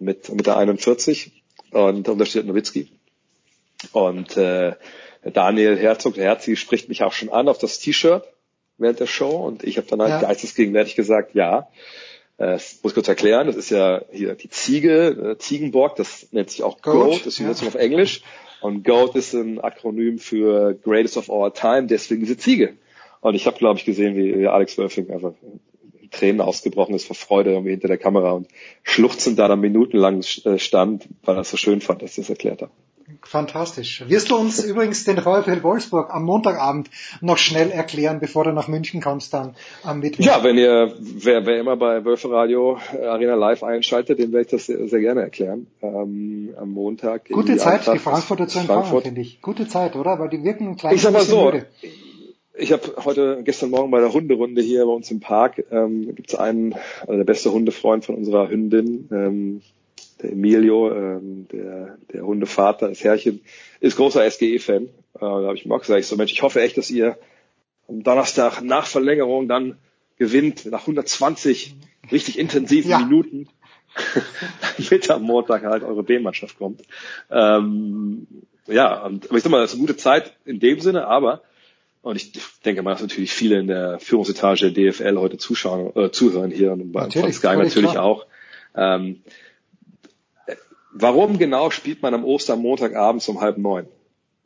mit, 0.00 0.28
mit 0.30 0.46
der 0.46 0.56
41 0.56 1.32
und 1.70 2.08
da 2.08 2.26
steht 2.26 2.46
Nowitzki. 2.46 2.88
Und 3.92 4.36
äh, 4.36 4.74
Daniel 5.22 5.78
Herzog, 5.78 6.14
der 6.14 6.24
Herzog, 6.24 6.56
spricht 6.56 6.88
mich 6.88 7.02
auch 7.02 7.12
schon 7.12 7.28
an 7.28 7.48
auf 7.48 7.58
das 7.58 7.78
T-Shirt 7.78 8.24
während 8.78 9.00
der 9.00 9.06
Show 9.06 9.30
und 9.30 9.62
ich 9.62 9.76
habe 9.76 9.86
dann 9.86 10.00
halt 10.00 10.22
ja. 10.22 10.28
geistesgegenwärtig 10.28 10.96
gesagt, 10.96 11.34
ja, 11.34 11.68
äh, 12.38 12.52
das 12.52 12.80
muss 12.82 12.92
ich 12.92 12.94
kurz 12.94 13.08
erklären, 13.08 13.46
das 13.46 13.56
ist 13.56 13.70
ja 13.70 14.02
hier 14.10 14.34
die 14.34 14.48
Ziege, 14.48 15.34
äh, 15.34 15.38
Ziegenborg, 15.38 15.96
das 15.96 16.28
nennt 16.32 16.50
sich 16.50 16.62
auch 16.62 16.80
Goat, 16.80 16.94
Goat 16.94 17.26
das 17.26 17.38
ist 17.38 17.60
ja. 17.62 17.68
auf 17.68 17.74
Englisch 17.74 18.22
und 18.60 18.84
Goat 18.84 19.16
ist 19.16 19.34
ein 19.34 19.60
Akronym 19.60 20.18
für 20.18 20.74
Greatest 20.74 21.16
of 21.16 21.28
Our 21.28 21.52
Time, 21.52 21.86
deswegen 21.86 22.22
diese 22.22 22.36
Ziege. 22.36 22.74
Und 23.20 23.34
ich 23.34 23.46
habe, 23.46 23.58
glaube 23.58 23.78
ich, 23.78 23.84
gesehen, 23.84 24.16
wie 24.16 24.46
Alex 24.46 24.78
Wölfing 24.78 25.10
einfach 25.10 25.34
Tränen 26.10 26.40
ausgebrochen 26.40 26.94
ist 26.94 27.06
vor 27.06 27.16
Freude 27.16 27.50
irgendwie 27.50 27.70
hinter 27.70 27.88
der 27.88 27.98
Kamera 27.98 28.32
und 28.32 28.48
schluchzend 28.82 29.38
da 29.38 29.48
dann 29.48 29.60
minutenlang 29.60 30.22
äh, 30.44 30.58
stand, 30.58 31.08
weil 31.24 31.36
er 31.36 31.42
es 31.42 31.50
so 31.50 31.56
schön 31.56 31.80
fand, 31.80 32.02
dass 32.02 32.10
ich 32.10 32.16
das 32.16 32.30
erklärt 32.30 32.62
habe. 32.62 32.72
Fantastisch. 33.22 34.04
Wirst 34.08 34.30
du 34.30 34.36
uns 34.36 34.64
übrigens 34.64 35.04
den 35.04 35.18
VfL 35.18 35.62
Wolfsburg 35.62 36.12
am 36.12 36.24
Montagabend 36.24 36.90
noch 37.20 37.38
schnell 37.38 37.70
erklären, 37.70 38.20
bevor 38.20 38.44
du 38.44 38.52
nach 38.52 38.68
München 38.68 39.00
kommst 39.00 39.34
dann 39.34 39.54
am 39.82 40.00
Mittwoch? 40.00 40.24
Ja, 40.24 40.42
wenn 40.42 40.56
ihr, 40.56 40.94
wer, 40.98 41.44
wer 41.44 41.58
immer 41.58 41.76
bei 41.76 42.04
Wölfe 42.04 42.30
Radio 42.30 42.78
äh, 42.92 43.04
Arena 43.06 43.34
Live 43.34 43.62
einschaltet, 43.62 44.18
dem 44.18 44.32
werde 44.32 44.44
ich 44.44 44.50
das 44.50 44.66
sehr, 44.66 44.86
sehr 44.88 45.00
gerne 45.00 45.22
erklären. 45.22 45.66
Ähm, 45.82 46.54
am 46.56 46.70
Montag. 46.70 47.28
Gute 47.28 47.56
Zeit, 47.56 47.86
die 47.92 47.98
Frankfurter 47.98 48.48
zu 48.48 48.60
empfangen, 48.60 49.02
finde 49.02 49.20
ich. 49.20 49.40
Gute 49.42 49.66
Zeit, 49.68 49.96
oder? 49.96 50.18
Weil 50.18 50.28
die 50.28 50.42
wirken 50.44 50.68
ein 50.68 50.76
kleines 50.76 50.96
Ich 50.96 51.02
sag 51.02 51.12
mal 51.12 51.22
so, 51.22 51.46
müde 51.46 51.66
ich 52.60 52.72
habe 52.72 52.94
heute, 53.04 53.42
gestern 53.42 53.70
Morgen 53.70 53.90
bei 53.90 54.00
der 54.00 54.12
Hunderunde 54.12 54.62
hier 54.62 54.84
bei 54.84 54.92
uns 54.92 55.10
im 55.10 55.20
Park, 55.20 55.64
ähm, 55.70 56.14
gibt 56.14 56.32
es 56.32 56.38
einen, 56.38 56.74
also 57.00 57.14
der 57.16 57.24
beste 57.24 57.52
Hundefreund 57.52 58.04
von 58.04 58.14
unserer 58.14 58.48
Hündin, 58.48 59.08
ähm, 59.10 59.62
der 60.22 60.32
Emilio, 60.32 60.92
ähm, 60.92 61.46
der, 61.50 61.96
der 62.12 62.22
Hundevater, 62.22 62.88
das 62.88 63.02
Herrchen, 63.02 63.40
ist 63.80 63.96
großer 63.96 64.30
SGE-Fan. 64.30 64.84
Äh, 64.84 64.88
da 65.20 65.26
habe 65.26 65.56
ich 65.56 65.64
ihm 65.64 65.72
auch 65.72 65.80
gesagt, 65.80 66.00
ich 66.00 66.06
so 66.06 66.16
Mensch, 66.16 66.32
ich 66.32 66.42
hoffe 66.42 66.60
echt, 66.60 66.76
dass 66.76 66.90
ihr 66.90 67.18
am 67.88 68.02
Donnerstag 68.02 68.62
nach 68.62 68.86
Verlängerung 68.86 69.48
dann 69.48 69.78
gewinnt, 70.18 70.66
nach 70.66 70.82
120 70.82 71.74
richtig 72.12 72.38
intensiven 72.38 72.90
ja. 72.90 72.98
Minuten, 72.98 73.48
damit 74.76 75.10
am 75.10 75.22
Montag 75.22 75.64
halt 75.64 75.82
eure 75.82 76.02
B-Mannschaft 76.02 76.58
kommt. 76.58 76.82
Ähm, 77.30 78.26
ja, 78.66 79.04
und, 79.04 79.28
aber 79.28 79.38
ich 79.38 79.42
sag 79.42 79.50
mal, 79.50 79.62
das 79.62 79.70
ist 79.70 79.78
eine 79.78 79.86
gute 79.86 79.96
Zeit 79.96 80.36
in 80.44 80.60
dem 80.60 80.80
Sinne, 80.80 81.06
aber 81.06 81.42
und 82.02 82.16
ich 82.16 82.32
denke 82.64 82.82
mal, 82.82 82.92
dass 82.92 83.02
natürlich 83.02 83.32
viele 83.32 83.58
in 83.58 83.66
der 83.66 83.98
Führungsetage 83.98 84.72
der 84.72 84.92
DFL 84.92 85.18
heute 85.18 85.36
zuschauen, 85.36 85.92
äh, 85.96 86.10
zuhören 86.10 86.50
hier 86.50 86.72
und 86.72 86.92
bei 86.92 87.02
natürlich, 87.02 87.36
Sky 87.36 87.56
natürlich 87.56 87.90
klar. 87.90 88.04
auch. 88.04 88.26
Ähm, 88.74 89.22
warum 90.92 91.38
genau 91.38 91.70
spielt 91.70 92.02
man 92.02 92.14
am 92.14 92.24
Ostermontagabend 92.24 93.28
um 93.28 93.40
halb 93.40 93.58
neun? 93.58 93.86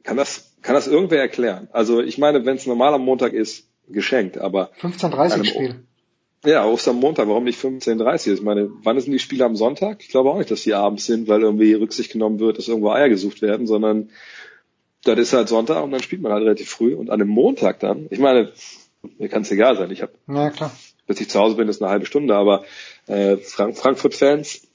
Kann 0.03 0.17
das, 0.17 0.53
kann 0.63 0.75
das 0.75 0.89
irgendwer 0.89 1.21
erklären? 1.21 1.69
Also 1.73 2.03
ich 2.03 2.19
meine, 2.19 2.45
wenn 2.45 2.57
es 2.57 2.67
normal 2.67 2.95
am 2.95 3.05
Montag 3.05 3.33
ist, 3.33 3.69
geschenkt, 3.89 4.39
aber 4.39 4.71
15.30 4.81 5.45
Spiel. 5.45 5.85
Ja, 6.45 6.67
Ostermontag, 6.67 7.27
warum 7.29 7.45
nicht 7.45 7.59
15.30? 7.59 8.35
Ich 8.35 8.43
meine, 8.43 8.71
wann 8.83 9.01
sind 9.01 9.13
die 9.13 9.19
Spiele 9.19 9.47
am 9.47 9.57
Sonntag? 9.57 9.99
Ich 10.01 10.09
glaube 10.09 10.31
auch 10.31 10.37
nicht, 10.37 10.51
dass 10.51 10.63
die 10.63 10.75
abends 10.75 11.07
sind, 11.07 11.27
weil 11.27 11.41
irgendwie 11.41 11.73
Rücksicht 11.73 12.13
genommen 12.13 12.39
wird, 12.39 12.59
dass 12.59 12.69
irgendwo 12.69 12.91
Eier 12.91 13.09
gesucht 13.09 13.41
werden, 13.41 13.67
sondern 13.67 14.11
das 15.05 15.19
ist 15.19 15.33
halt 15.33 15.49
Sonntag 15.49 15.83
und 15.83 15.91
dann 15.91 16.03
spielt 16.03 16.23
man 16.23 16.33
halt 16.33 16.45
relativ 16.45 16.69
früh 16.69 16.95
und 16.95 17.11
an 17.11 17.19
dem 17.19 17.29
Montag 17.29 17.81
dann, 17.81 18.07
ich 18.11 18.19
meine, 18.19 18.53
mir 19.19 19.29
kann 19.29 19.43
es 19.43 19.51
egal 19.51 19.77
sein, 19.77 19.91
ich 19.91 20.03
habe, 20.03 20.13
ja, 20.29 20.51
klar. 20.51 20.73
bis 21.07 21.21
ich 21.21 21.31
zu 21.31 21.39
Hause 21.39 21.57
bin, 21.57 21.69
ist 21.69 21.83
eine 21.83 21.91
halbe 21.91 22.07
Stunde, 22.07 22.35
aber 22.35 22.65
äh, 23.07 23.37
Frank 23.37 23.77
Frankfurt-Fans, 23.77 24.67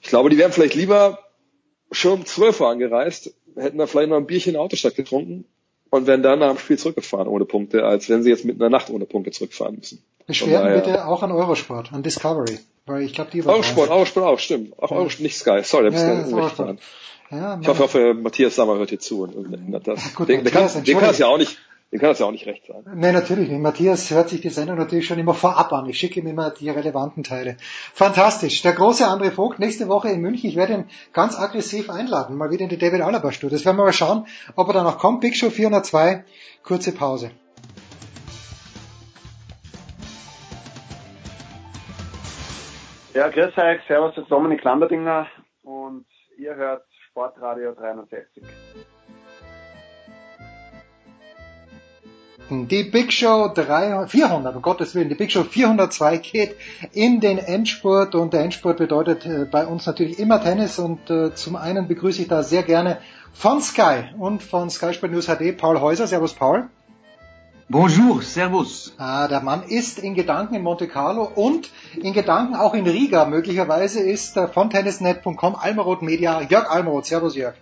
ich 0.00 0.08
glaube, 0.08 0.30
die 0.30 0.38
wären 0.38 0.52
vielleicht 0.52 0.74
lieber 0.74 1.18
schon 1.90 2.20
um 2.20 2.26
12 2.26 2.60
Uhr 2.60 2.68
angereist, 2.68 3.34
hätten 3.56 3.78
da 3.78 3.86
vielleicht 3.86 4.10
noch 4.10 4.16
ein 4.16 4.26
Bierchen 4.26 4.50
in 4.50 4.54
der 4.54 4.62
Autostadt 4.62 4.94
getrunken 4.94 5.44
und 5.90 6.06
wären 6.06 6.22
dann 6.22 6.38
nach 6.38 6.50
dem 6.50 6.58
Spiel 6.58 6.78
zurückgefahren 6.78 7.28
ohne 7.28 7.44
Punkte, 7.44 7.84
als 7.84 8.08
wenn 8.08 8.22
sie 8.22 8.30
jetzt 8.30 8.44
mitten 8.44 8.58
in 8.58 8.70
der 8.70 8.70
Nacht 8.70 8.90
ohne 8.90 9.06
Punkte 9.06 9.30
zurückfahren 9.30 9.76
müssen. 9.76 10.02
Beschwerden 10.28 10.74
bitte 10.74 11.06
auch 11.06 11.22
an 11.22 11.32
Eurosport, 11.32 11.92
an 11.92 12.02
Discovery, 12.02 12.58
weil 12.86 13.02
ich 13.02 13.14
glaube, 13.14 13.30
die 13.30 13.44
Eurosport, 13.44 13.90
Eurosport 13.90 14.26
auch, 14.26 14.38
stimmt. 14.38 14.78
Auch 14.78 14.90
ja. 14.90 14.98
Eurosport, 14.98 15.22
nicht 15.22 15.38
Sky, 15.38 15.60
sorry, 15.64 15.90
ja, 15.90 16.00
ja, 16.00 16.76
ja, 17.30 17.58
ich 17.60 17.68
hoffe, 17.68 17.82
hoffe, 17.82 18.14
Matthias 18.14 18.54
Sammer 18.54 18.76
hört 18.76 18.90
hier 18.90 19.00
zu 19.00 19.22
und, 19.22 19.34
und 19.34 19.52
ändert 19.52 19.88
das. 19.88 20.14
Gut, 20.14 20.28
den, 20.28 20.44
Matthias, 20.44 20.74
kann, 20.74 20.84
dem 20.84 20.98
kann 20.98 21.10
es 21.10 21.18
ja 21.18 21.26
auch 21.26 21.38
nicht, 21.38 21.58
dem 21.92 22.00
kann 22.00 22.10
es 22.10 22.18
ja 22.18 22.26
auch 22.26 22.30
nicht 22.30 22.46
recht 22.46 22.66
sein. 22.66 22.84
Nee, 22.94 23.12
natürlich 23.12 23.48
nicht. 23.48 23.60
Matthias 23.60 24.10
hört 24.10 24.28
sich 24.28 24.42
die 24.42 24.50
Sendung 24.50 24.76
natürlich 24.76 25.06
schon 25.06 25.18
immer 25.18 25.32
vorab 25.32 25.72
an. 25.72 25.86
Ich 25.88 25.98
schicke 25.98 26.20
ihm 26.20 26.26
immer 26.26 26.50
die 26.50 26.68
relevanten 26.68 27.24
Teile. 27.24 27.56
Fantastisch. 27.94 28.60
Der 28.60 28.74
große 28.74 29.06
André 29.06 29.30
Vogt 29.30 29.58
nächste 29.58 29.88
Woche 29.88 30.10
in 30.10 30.20
München. 30.20 30.50
Ich 30.50 30.56
werde 30.56 30.74
ihn 30.74 30.84
ganz 31.14 31.38
aggressiv 31.38 31.88
einladen. 31.88 32.36
Mal 32.36 32.50
wieder 32.50 32.64
in 32.64 32.68
die 32.68 32.78
David 32.78 33.00
Alaba 33.00 33.32
Studio. 33.32 33.56
Das 33.56 33.64
werden 33.64 33.78
wir 33.78 33.84
mal 33.84 33.92
schauen, 33.94 34.26
ob 34.56 34.68
er 34.68 34.74
da 34.74 34.82
noch 34.82 34.98
kommt. 34.98 35.22
Big 35.22 35.36
Show 35.36 35.48
402. 35.48 36.24
Kurze 36.62 36.92
Pause. 36.92 37.30
Ja, 43.18 43.28
grüß 43.30 43.58
euch. 43.58 43.80
Servus, 43.88 44.14
das 44.14 44.22
ist 44.22 44.30
Dominik 44.30 44.62
Lamberdinger 44.62 45.26
und 45.64 46.06
ihr 46.36 46.54
hört 46.54 46.84
Sportradio 47.10 47.72
360. 47.72 48.44
Die 52.48 52.84
Big 52.84 53.12
Show 53.12 53.50
300, 53.52 54.08
400, 54.08 54.54
um 54.54 54.62
Gottes 54.62 54.94
Willen, 54.94 55.08
die 55.08 55.16
Big 55.16 55.32
Show 55.32 55.42
402 55.42 56.18
geht 56.18 56.56
in 56.92 57.18
den 57.18 57.38
Endspurt 57.38 58.14
und 58.14 58.34
der 58.34 58.42
Endspurt 58.42 58.76
bedeutet 58.76 59.26
äh, 59.26 59.46
bei 59.50 59.66
uns 59.66 59.84
natürlich 59.84 60.20
immer 60.20 60.40
Tennis 60.40 60.78
und 60.78 61.10
äh, 61.10 61.34
zum 61.34 61.56
einen 61.56 61.88
begrüße 61.88 62.22
ich 62.22 62.28
da 62.28 62.44
sehr 62.44 62.62
gerne 62.62 62.98
von 63.32 63.60
Sky 63.60 64.14
und 64.16 64.44
von 64.44 64.70
Sky 64.70 64.94
Sport 64.94 65.10
News 65.10 65.26
HD 65.26 65.58
Paul 65.58 65.80
Häuser. 65.80 66.06
Servus 66.06 66.34
Paul. 66.34 66.70
Bonjour, 67.70 68.22
Servus. 68.22 68.94
Ah, 68.96 69.28
der 69.28 69.42
Mann 69.42 69.62
ist 69.62 69.98
in 69.98 70.14
Gedanken 70.14 70.54
in 70.54 70.62
Monte 70.62 70.88
Carlo 70.88 71.24
und 71.24 71.68
in 72.02 72.14
Gedanken 72.14 72.54
auch 72.54 72.72
in 72.72 72.86
Riga. 72.86 73.26
Möglicherweise 73.26 74.00
ist 74.00 74.40
von 74.54 74.70
tennisnet.com 74.70 75.54
Almaroth 75.54 76.00
Media 76.00 76.40
Jörg 76.40 76.70
Almaroth. 76.70 77.04
Servus 77.04 77.36
Jörg. 77.36 77.56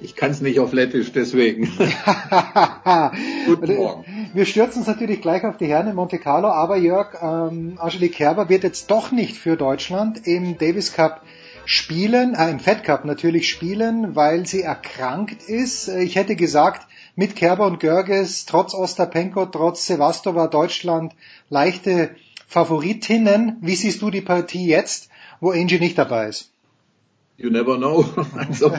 Ich 0.00 0.14
kann 0.14 0.30
es 0.30 0.40
nicht 0.40 0.60
auf 0.60 0.72
Lettisch, 0.72 1.10
deswegen. 1.10 1.64
Guten 3.46 3.74
Morgen. 3.74 4.30
Wir 4.32 4.46
stürzen 4.46 4.78
uns 4.78 4.86
natürlich 4.86 5.22
gleich 5.22 5.44
auf 5.44 5.56
die 5.56 5.66
Herren 5.66 5.88
in 5.88 5.96
Monte 5.96 6.18
Carlo, 6.18 6.46
aber 6.46 6.76
Jörg, 6.76 7.20
ähm, 7.20 7.78
Angelique 7.78 8.14
Kerber 8.14 8.48
wird 8.48 8.62
jetzt 8.62 8.92
doch 8.92 9.10
nicht 9.10 9.36
für 9.36 9.56
Deutschland 9.56 10.24
im 10.24 10.56
Davis 10.56 10.92
Cup 10.92 11.22
spielen, 11.64 12.36
äh, 12.36 12.48
im 12.50 12.60
Fed 12.60 12.84
Cup 12.84 13.04
natürlich 13.04 13.48
spielen, 13.48 14.14
weil 14.14 14.46
sie 14.46 14.62
erkrankt 14.62 15.42
ist. 15.48 15.88
Ich 15.88 16.14
hätte 16.14 16.36
gesagt, 16.36 16.86
mit 17.16 17.34
Kerber 17.34 17.66
und 17.66 17.80
Görges, 17.80 18.44
trotz 18.44 18.74
Ostapenko, 18.74 19.46
trotz 19.46 19.86
Sevastova 19.86 20.46
Deutschland 20.46 21.14
leichte 21.48 22.14
Favoritinnen. 22.46 23.56
Wie 23.62 23.74
siehst 23.74 24.02
du 24.02 24.10
die 24.10 24.20
Partie 24.20 24.66
jetzt, 24.66 25.08
wo 25.40 25.50
Angie 25.50 25.80
nicht 25.80 25.98
dabei 25.98 26.28
ist? 26.28 26.52
You 27.36 27.50
never 27.50 27.76
know. 27.76 28.04
Also, 28.36 28.72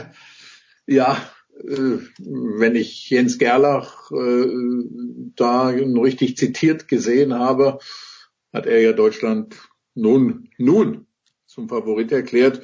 ja, 0.86 1.18
äh, 1.64 1.98
wenn 2.20 2.76
ich 2.76 3.10
Jens 3.10 3.40
Gerlach 3.40 4.12
äh, 4.12 4.48
da 5.36 5.68
richtig 5.70 6.38
zitiert 6.38 6.88
gesehen 6.88 7.34
habe, 7.34 7.80
hat 8.54 8.68
er 8.68 8.80
ja 8.82 8.94
Deutschland 8.94 9.56
nun, 9.96 10.50
nun 10.58 11.08
zum 11.48 11.70
Favorit 11.70 12.12
erklärt, 12.12 12.62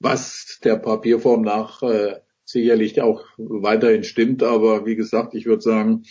was 0.00 0.58
der 0.64 0.76
Papierform 0.76 1.42
nach 1.42 1.82
äh, 1.82 2.20
sicherlich 2.44 3.00
auch 3.00 3.24
weiterhin 3.36 4.04
stimmt. 4.04 4.42
Aber 4.42 4.86
wie 4.86 4.96
gesagt, 4.96 5.34
ich 5.34 5.46
würde 5.46 5.62
sagen, 5.62 6.04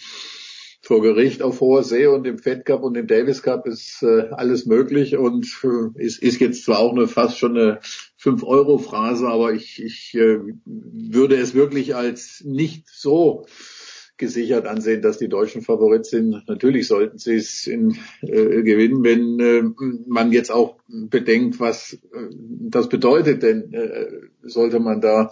vor 0.84 1.02
Gericht 1.02 1.42
auf 1.42 1.62
hoher 1.62 1.84
See 1.84 2.08
und 2.08 2.28
im 2.28 2.38
Fed 2.38 2.66
Cup 2.66 2.84
und 2.84 2.98
im 2.98 3.08
Davis 3.08 3.42
Cup 3.42 3.66
ist 3.68 4.04
äh, 4.04 4.28
alles 4.32 4.66
möglich 4.66 5.16
und 5.16 5.48
äh, 5.64 6.04
ist, 6.04 6.22
ist 6.22 6.42
jetzt 6.42 6.66
zwar 6.66 6.80
auch 6.80 6.92
eine 6.92 7.08
fast 7.08 7.38
schon 7.38 7.58
eine 7.58 7.80
5-Euro-Phrase, 8.22 9.28
aber 9.28 9.54
ich, 9.54 9.82
ich 9.82 10.14
äh, 10.16 10.40
würde 10.66 11.38
es 11.38 11.54
wirklich 11.54 11.96
als 11.96 12.44
nicht 12.46 12.90
so 12.90 13.46
gesichert 14.18 14.68
ansehen, 14.68 15.02
dass 15.02 15.18
die 15.18 15.30
Deutschen 15.30 15.62
Favorit 15.62 16.06
sind. 16.06 16.44
Natürlich 16.48 16.88
sollten 16.88 17.18
sie 17.18 17.36
es 17.36 17.66
in, 17.66 17.98
äh, 18.22 18.62
gewinnen, 18.62 19.04
wenn 19.04 19.40
äh, 19.40 19.64
man 20.06 20.32
jetzt 20.32 20.52
auch 20.52 20.78
bedenkt, 20.88 21.60
was 21.60 21.94
äh, 21.94 22.28
das 22.70 22.90
bedeutet, 22.90 23.42
denn 23.42 23.74
äh, 23.74 24.08
sollte 24.44 24.80
man 24.80 25.02
da 25.02 25.32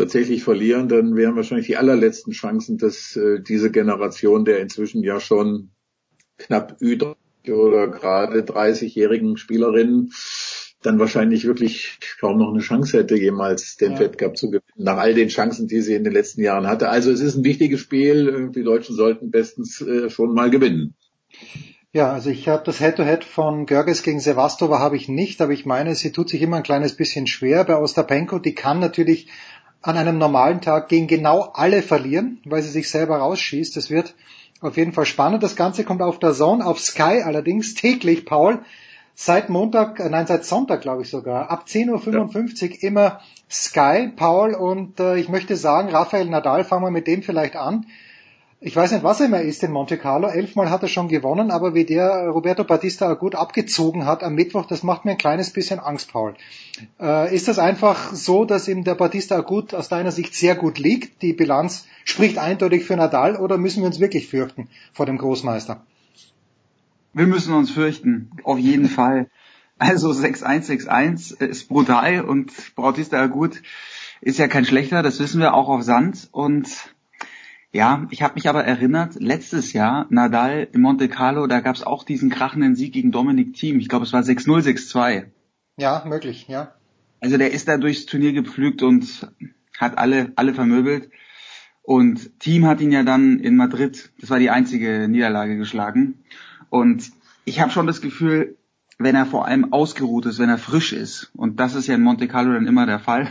tatsächlich 0.00 0.42
verlieren, 0.42 0.88
dann 0.88 1.14
wären 1.14 1.36
wahrscheinlich 1.36 1.66
die 1.66 1.76
allerletzten 1.76 2.32
Chancen, 2.32 2.78
dass 2.78 3.16
äh, 3.16 3.40
diese 3.40 3.70
Generation 3.70 4.44
der 4.44 4.60
inzwischen 4.60 5.02
ja 5.02 5.20
schon 5.20 5.70
knapp 6.38 6.80
Ü 6.80 6.98
oder 7.48 7.88
gerade 7.88 8.40
30-jährigen 8.40 9.36
Spielerinnen 9.36 10.12
dann 10.82 10.98
wahrscheinlich 10.98 11.46
wirklich 11.46 11.98
kaum 12.18 12.38
noch 12.38 12.50
eine 12.50 12.60
Chance 12.60 12.98
hätte, 12.98 13.14
jemals 13.14 13.76
den 13.76 13.92
ja. 13.92 14.34
Zu 14.34 14.46
gewinnen, 14.46 14.62
nach 14.76 14.96
all 14.96 15.12
den 15.12 15.28
Chancen, 15.28 15.68
die 15.68 15.82
sie 15.82 15.94
in 15.94 16.04
den 16.04 16.14
letzten 16.14 16.42
Jahren 16.42 16.66
hatte. 16.66 16.88
Also 16.88 17.10
es 17.10 17.20
ist 17.20 17.36
ein 17.36 17.44
wichtiges 17.44 17.80
Spiel. 17.80 18.50
Die 18.54 18.62
Deutschen 18.62 18.96
sollten 18.96 19.30
bestens 19.30 19.82
äh, 19.82 20.08
schon 20.08 20.32
mal 20.32 20.48
gewinnen. 20.48 20.94
Ja, 21.92 22.12
also 22.12 22.30
ich 22.30 22.46
habe 22.46 22.62
das 22.64 22.78
Head-to-Head 22.78 23.22
-Head 23.22 23.24
von 23.24 23.66
Görges 23.66 24.04
gegen 24.04 24.20
Sevastova 24.20 24.78
habe 24.78 24.96
ich 24.96 25.08
nicht, 25.08 25.40
aber 25.40 25.52
ich 25.52 25.66
meine, 25.66 25.96
sie 25.96 26.12
tut 26.12 26.28
sich 26.28 26.40
immer 26.40 26.58
ein 26.58 26.62
kleines 26.62 26.94
bisschen 26.94 27.26
schwer 27.26 27.64
bei 27.64 27.76
Ostapenko. 27.76 28.38
Die 28.38 28.54
kann 28.54 28.78
natürlich 28.78 29.26
an 29.82 29.96
einem 29.96 30.18
normalen 30.18 30.60
Tag 30.60 30.88
gegen 30.88 31.06
genau 31.06 31.50
alle 31.54 31.82
verlieren, 31.82 32.40
weil 32.44 32.62
sie 32.62 32.70
sich 32.70 32.90
selber 32.90 33.18
rausschießt. 33.18 33.76
Das 33.76 33.90
wird 33.90 34.14
auf 34.60 34.76
jeden 34.76 34.92
Fall 34.92 35.06
spannend. 35.06 35.42
Das 35.42 35.56
Ganze 35.56 35.84
kommt 35.84 36.02
auf 36.02 36.18
der 36.18 36.32
Zone, 36.32 36.64
auf 36.64 36.80
Sky 36.80 37.22
allerdings 37.24 37.74
täglich, 37.74 38.26
Paul. 38.26 38.60
Seit 39.14 39.50
Montag, 39.50 40.00
äh, 40.00 40.08
nein, 40.08 40.26
seit 40.26 40.44
Sonntag 40.44 40.80
glaube 40.80 41.02
ich 41.02 41.10
sogar, 41.10 41.50
ab 41.50 41.64
10.55 41.66 42.62
Uhr 42.62 42.70
ja. 42.70 42.88
immer 42.88 43.20
Sky, 43.50 44.10
Paul. 44.14 44.54
Und 44.54 45.00
äh, 45.00 45.16
ich 45.16 45.28
möchte 45.28 45.56
sagen, 45.56 45.90
Rafael 45.90 46.26
Nadal, 46.26 46.64
fangen 46.64 46.84
wir 46.84 46.90
mit 46.90 47.06
dem 47.06 47.22
vielleicht 47.22 47.56
an. 47.56 47.86
Ich 48.62 48.76
weiß 48.76 48.92
nicht, 48.92 49.02
was 49.02 49.20
er 49.20 49.26
immer 49.26 49.40
ist 49.40 49.62
in 49.62 49.72
Monte 49.72 49.96
Carlo. 49.96 50.28
Elfmal 50.28 50.68
hat 50.68 50.82
er 50.82 50.88
schon 50.88 51.08
gewonnen, 51.08 51.50
aber 51.50 51.72
wie 51.72 51.86
der 51.86 52.28
Roberto 52.28 52.62
Batista 52.62 53.14
gut 53.14 53.34
abgezogen 53.34 54.04
hat 54.04 54.22
am 54.22 54.34
Mittwoch, 54.34 54.66
das 54.66 54.82
macht 54.82 55.06
mir 55.06 55.12
ein 55.12 55.18
kleines 55.18 55.50
bisschen 55.50 55.80
Angst, 55.80 56.12
Paul. 56.12 56.34
Äh, 57.00 57.34
ist 57.34 57.48
das 57.48 57.58
einfach 57.58 58.12
so, 58.12 58.44
dass 58.44 58.68
ihm 58.68 58.84
der 58.84 58.96
Batista 58.96 59.40
gut 59.40 59.72
aus 59.72 59.88
deiner 59.88 60.12
Sicht 60.12 60.34
sehr 60.34 60.56
gut 60.56 60.78
liegt? 60.78 61.22
Die 61.22 61.32
Bilanz 61.32 61.86
spricht 62.04 62.36
eindeutig 62.36 62.84
für 62.84 62.96
Nadal 62.96 63.36
oder 63.36 63.56
müssen 63.56 63.80
wir 63.80 63.86
uns 63.86 63.98
wirklich 63.98 64.28
fürchten 64.28 64.68
vor 64.92 65.06
dem 65.06 65.16
Großmeister? 65.16 65.82
Wir 67.14 67.26
müssen 67.26 67.54
uns 67.54 67.70
fürchten, 67.70 68.30
auf 68.44 68.58
jeden 68.58 68.88
Fall. 68.90 69.30
Also 69.78 70.10
6-1-6-1 70.10 71.42
ist 71.42 71.68
brutal 71.68 72.20
und 72.20 72.52
Bautista 72.76 73.26
gut 73.26 73.62
ist 74.20 74.38
ja 74.38 74.48
kein 74.48 74.66
schlechter, 74.66 75.02
das 75.02 75.18
wissen 75.18 75.40
wir 75.40 75.54
auch 75.54 75.70
auf 75.70 75.82
Sand 75.82 76.28
und 76.30 76.68
ja, 77.72 78.06
ich 78.10 78.22
habe 78.22 78.34
mich 78.34 78.48
aber 78.48 78.64
erinnert, 78.64 79.14
letztes 79.20 79.72
Jahr 79.72 80.06
Nadal 80.10 80.68
in 80.72 80.80
Monte 80.80 81.08
Carlo, 81.08 81.46
da 81.46 81.60
gab 81.60 81.76
es 81.76 81.82
auch 81.82 82.02
diesen 82.04 82.28
krachenden 82.28 82.74
Sieg 82.74 82.92
gegen 82.92 83.12
Dominik 83.12 83.54
Thiem. 83.54 83.78
Ich 83.78 83.88
glaube, 83.88 84.04
es 84.04 84.12
war 84.12 84.22
6-0, 84.22 84.62
6-2. 84.62 85.26
Ja, 85.76 86.04
möglich, 86.06 86.46
ja. 86.48 86.74
Also 87.20 87.38
der 87.38 87.52
ist 87.52 87.68
da 87.68 87.76
durchs 87.76 88.06
Turnier 88.06 88.32
gepflügt 88.32 88.82
und 88.82 89.30
hat 89.78 89.98
alle, 89.98 90.32
alle 90.36 90.54
vermöbelt. 90.54 91.10
Und 91.82 92.38
Team 92.40 92.66
hat 92.66 92.80
ihn 92.80 92.92
ja 92.92 93.02
dann 93.02 93.38
in 93.38 93.56
Madrid, 93.56 94.10
das 94.20 94.30
war 94.30 94.38
die 94.38 94.50
einzige 94.50 95.08
Niederlage 95.08 95.56
geschlagen. 95.56 96.24
Und 96.70 97.10
ich 97.44 97.60
habe 97.60 97.70
schon 97.70 97.86
das 97.86 98.00
Gefühl, 98.00 98.56
wenn 98.98 99.14
er 99.14 99.26
vor 99.26 99.46
allem 99.46 99.72
ausgeruht 99.72 100.26
ist, 100.26 100.38
wenn 100.38 100.50
er 100.50 100.58
frisch 100.58 100.92
ist, 100.92 101.30
und 101.34 101.58
das 101.58 101.74
ist 101.74 101.86
ja 101.86 101.94
in 101.94 102.02
Monte 102.02 102.28
Carlo 102.28 102.52
dann 102.52 102.66
immer 102.66 102.86
der 102.86 102.98
Fall, 102.98 103.28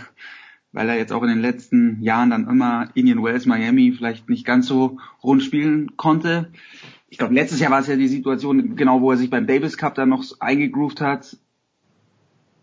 weil 0.71 0.89
er 0.89 0.97
jetzt 0.97 1.11
auch 1.11 1.23
in 1.23 1.29
den 1.29 1.41
letzten 1.41 2.01
Jahren 2.01 2.29
dann 2.29 2.47
immer 2.47 2.89
Indian 2.93 3.23
Wells, 3.23 3.45
Miami 3.45 3.91
vielleicht 3.91 4.29
nicht 4.29 4.45
ganz 4.45 4.67
so 4.67 4.97
rund 5.23 5.43
spielen 5.43 5.97
konnte. 5.97 6.51
Ich 7.09 7.17
glaube, 7.17 7.33
letztes 7.33 7.59
Jahr 7.59 7.71
war 7.71 7.79
es 7.79 7.87
ja 7.87 7.95
die 7.95 8.07
Situation, 8.07 8.75
genau 8.75 9.01
wo 9.01 9.11
er 9.11 9.17
sich 9.17 9.29
beim 9.29 9.47
Davis 9.47 9.77
Cup 9.77 9.95
dann 9.95 10.09
noch 10.09 10.23
eingegroovt 10.39 11.01
hat 11.01 11.37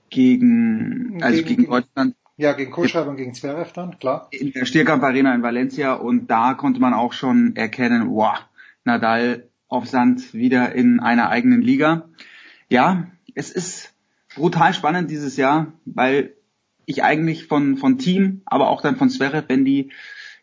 gegen, 0.08 1.18
also 1.20 1.42
gegen, 1.42 1.56
gegen 1.56 1.70
Deutschland. 1.70 2.14
Ja, 2.36 2.52
gegen 2.52 2.70
Kohlschreiber 2.70 3.10
und 3.10 3.16
gegen 3.16 3.34
Zverev 3.34 3.72
dann, 3.72 3.98
klar. 3.98 4.28
In 4.30 4.52
der 4.52 4.66
Stierkamp 4.66 5.02
Arena 5.02 5.34
in 5.34 5.42
Valencia 5.42 5.94
und 5.94 6.30
da 6.30 6.54
konnte 6.54 6.80
man 6.80 6.92
auch 6.92 7.12
schon 7.12 7.56
erkennen, 7.56 8.10
wow, 8.10 8.38
Nadal 8.84 9.48
auf 9.68 9.86
Sand 9.86 10.32
wieder 10.32 10.74
in 10.74 11.00
einer 11.00 11.30
eigenen 11.30 11.62
Liga. 11.62 12.08
Ja, 12.68 13.06
es 13.34 13.50
ist 13.50 13.94
brutal 14.34 14.74
spannend 14.74 15.10
dieses 15.10 15.36
Jahr, 15.36 15.72
weil 15.86 16.35
ich 16.86 17.04
eigentlich 17.04 17.46
von, 17.46 17.76
von 17.76 17.98
Team, 17.98 18.42
aber 18.46 18.70
auch 18.70 18.80
dann 18.80 18.96
von 18.96 19.10
Zverev, 19.10 19.44
wenn 19.48 19.64
die 19.64 19.90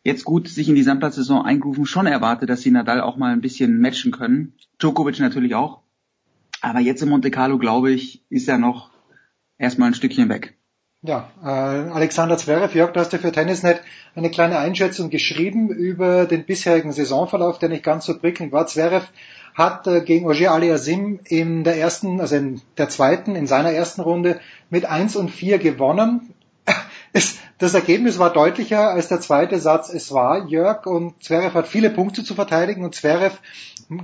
jetzt 0.03 0.25
gut 0.25 0.49
sich 0.49 0.69
in 0.69 0.75
die 0.75 0.83
Sandplatzsaison 0.83 1.45
eingrooven, 1.45 1.85
schon 1.85 2.05
erwarte, 2.05 2.45
dass 2.45 2.61
sie 2.61 2.71
Nadal 2.71 3.01
auch 3.01 3.15
mal 3.15 3.31
ein 3.31 3.41
bisschen 3.41 3.79
matchen 3.79 4.11
können. 4.11 4.53
Djokovic 4.79 5.19
natürlich 5.19 5.55
auch. 5.55 5.79
Aber 6.61 6.79
jetzt 6.79 7.01
in 7.01 7.09
Monte 7.09 7.31
Carlo, 7.31 7.57
glaube 7.57 7.91
ich, 7.91 8.23
ist 8.29 8.47
er 8.47 8.57
noch 8.57 8.91
erstmal 9.57 9.89
ein 9.89 9.93
Stückchen 9.93 10.29
weg. 10.29 10.55
Ja, 11.01 11.29
äh, 11.43 11.47
Alexander 11.47 12.37
Zverev, 12.37 12.73
Jörg, 12.73 12.93
du 12.93 12.99
hast 13.01 13.11
ja 13.11 13.19
für 13.19 13.33
Tennisnet 13.33 13.81
eine 14.15 14.31
kleine 14.31 14.57
Einschätzung 14.57 15.09
geschrieben 15.09 15.69
über 15.69 16.25
den 16.25 16.45
bisherigen 16.45 16.93
Saisonverlauf, 16.93 17.59
der 17.59 17.67
nicht 17.67 17.83
ganz 17.83 18.05
so 18.05 18.17
prickelnd 18.17 18.53
war. 18.53 18.67
Zverev 18.67 19.09
hat 19.53 19.87
äh, 19.87 20.01
gegen 20.01 20.25
Ogier 20.25 20.51
Aliasim 20.51 21.19
in 21.25 21.63
der 21.63 21.77
ersten, 21.77 22.19
also 22.19 22.35
in 22.35 22.61
der 22.77 22.89
zweiten, 22.89 23.35
in 23.35 23.47
seiner 23.47 23.71
ersten 23.71 24.01
Runde 24.01 24.39
mit 24.69 24.85
1 24.85 25.15
und 25.15 25.29
4 25.29 25.59
gewonnen. 25.59 26.33
Es, 27.15 27.37
das 27.59 27.75
Ergebnis 27.75 28.17
war 28.17 28.33
deutlicher 28.33 28.89
als 28.89 29.07
der 29.07 29.21
zweite 29.21 29.59
Satz 29.59 29.93
es 29.93 30.11
war, 30.11 30.47
Jörg, 30.47 30.87
und 30.87 31.23
Zverev 31.23 31.53
hat 31.53 31.67
viele 31.67 31.91
Punkte 31.91 32.23
zu 32.23 32.33
verteidigen 32.33 32.83
und 32.83 32.95
Zverev 32.95 33.37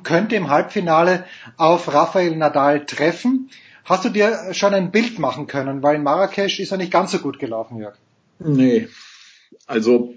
könnte 0.04 0.36
im 0.36 0.52
Halbfinale 0.52 1.26
auf 1.58 1.92
Rafael 1.92 2.36
Nadal 2.36 2.86
treffen. 2.86 3.50
Hast 3.84 4.06
du 4.06 4.10
dir 4.10 4.54
schon 4.54 4.76
ein 4.76 4.92
Bild 4.92 5.18
machen 5.18 5.48
können, 5.48 5.82
weil 5.82 5.96
in 5.96 6.04
Marrakesch 6.04 6.60
ist 6.60 6.72
er 6.72 6.78
nicht 6.78 6.92
ganz 6.92 7.10
so 7.10 7.18
gut 7.18 7.40
gelaufen, 7.40 7.80
Jörg? 7.80 7.96
Nee. 8.38 8.88
Also 9.66 10.14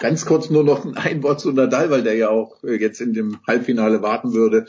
Ganz 0.00 0.24
kurz 0.24 0.48
nur 0.48 0.64
noch 0.64 0.86
ein 0.96 1.22
Wort 1.22 1.40
zu 1.40 1.52
Nadal, 1.52 1.90
weil 1.90 2.02
der 2.02 2.14
ja 2.14 2.30
auch 2.30 2.64
äh, 2.64 2.80
jetzt 2.80 3.02
in 3.02 3.12
dem 3.12 3.38
Halbfinale 3.46 4.00
warten 4.00 4.32
würde. 4.32 4.66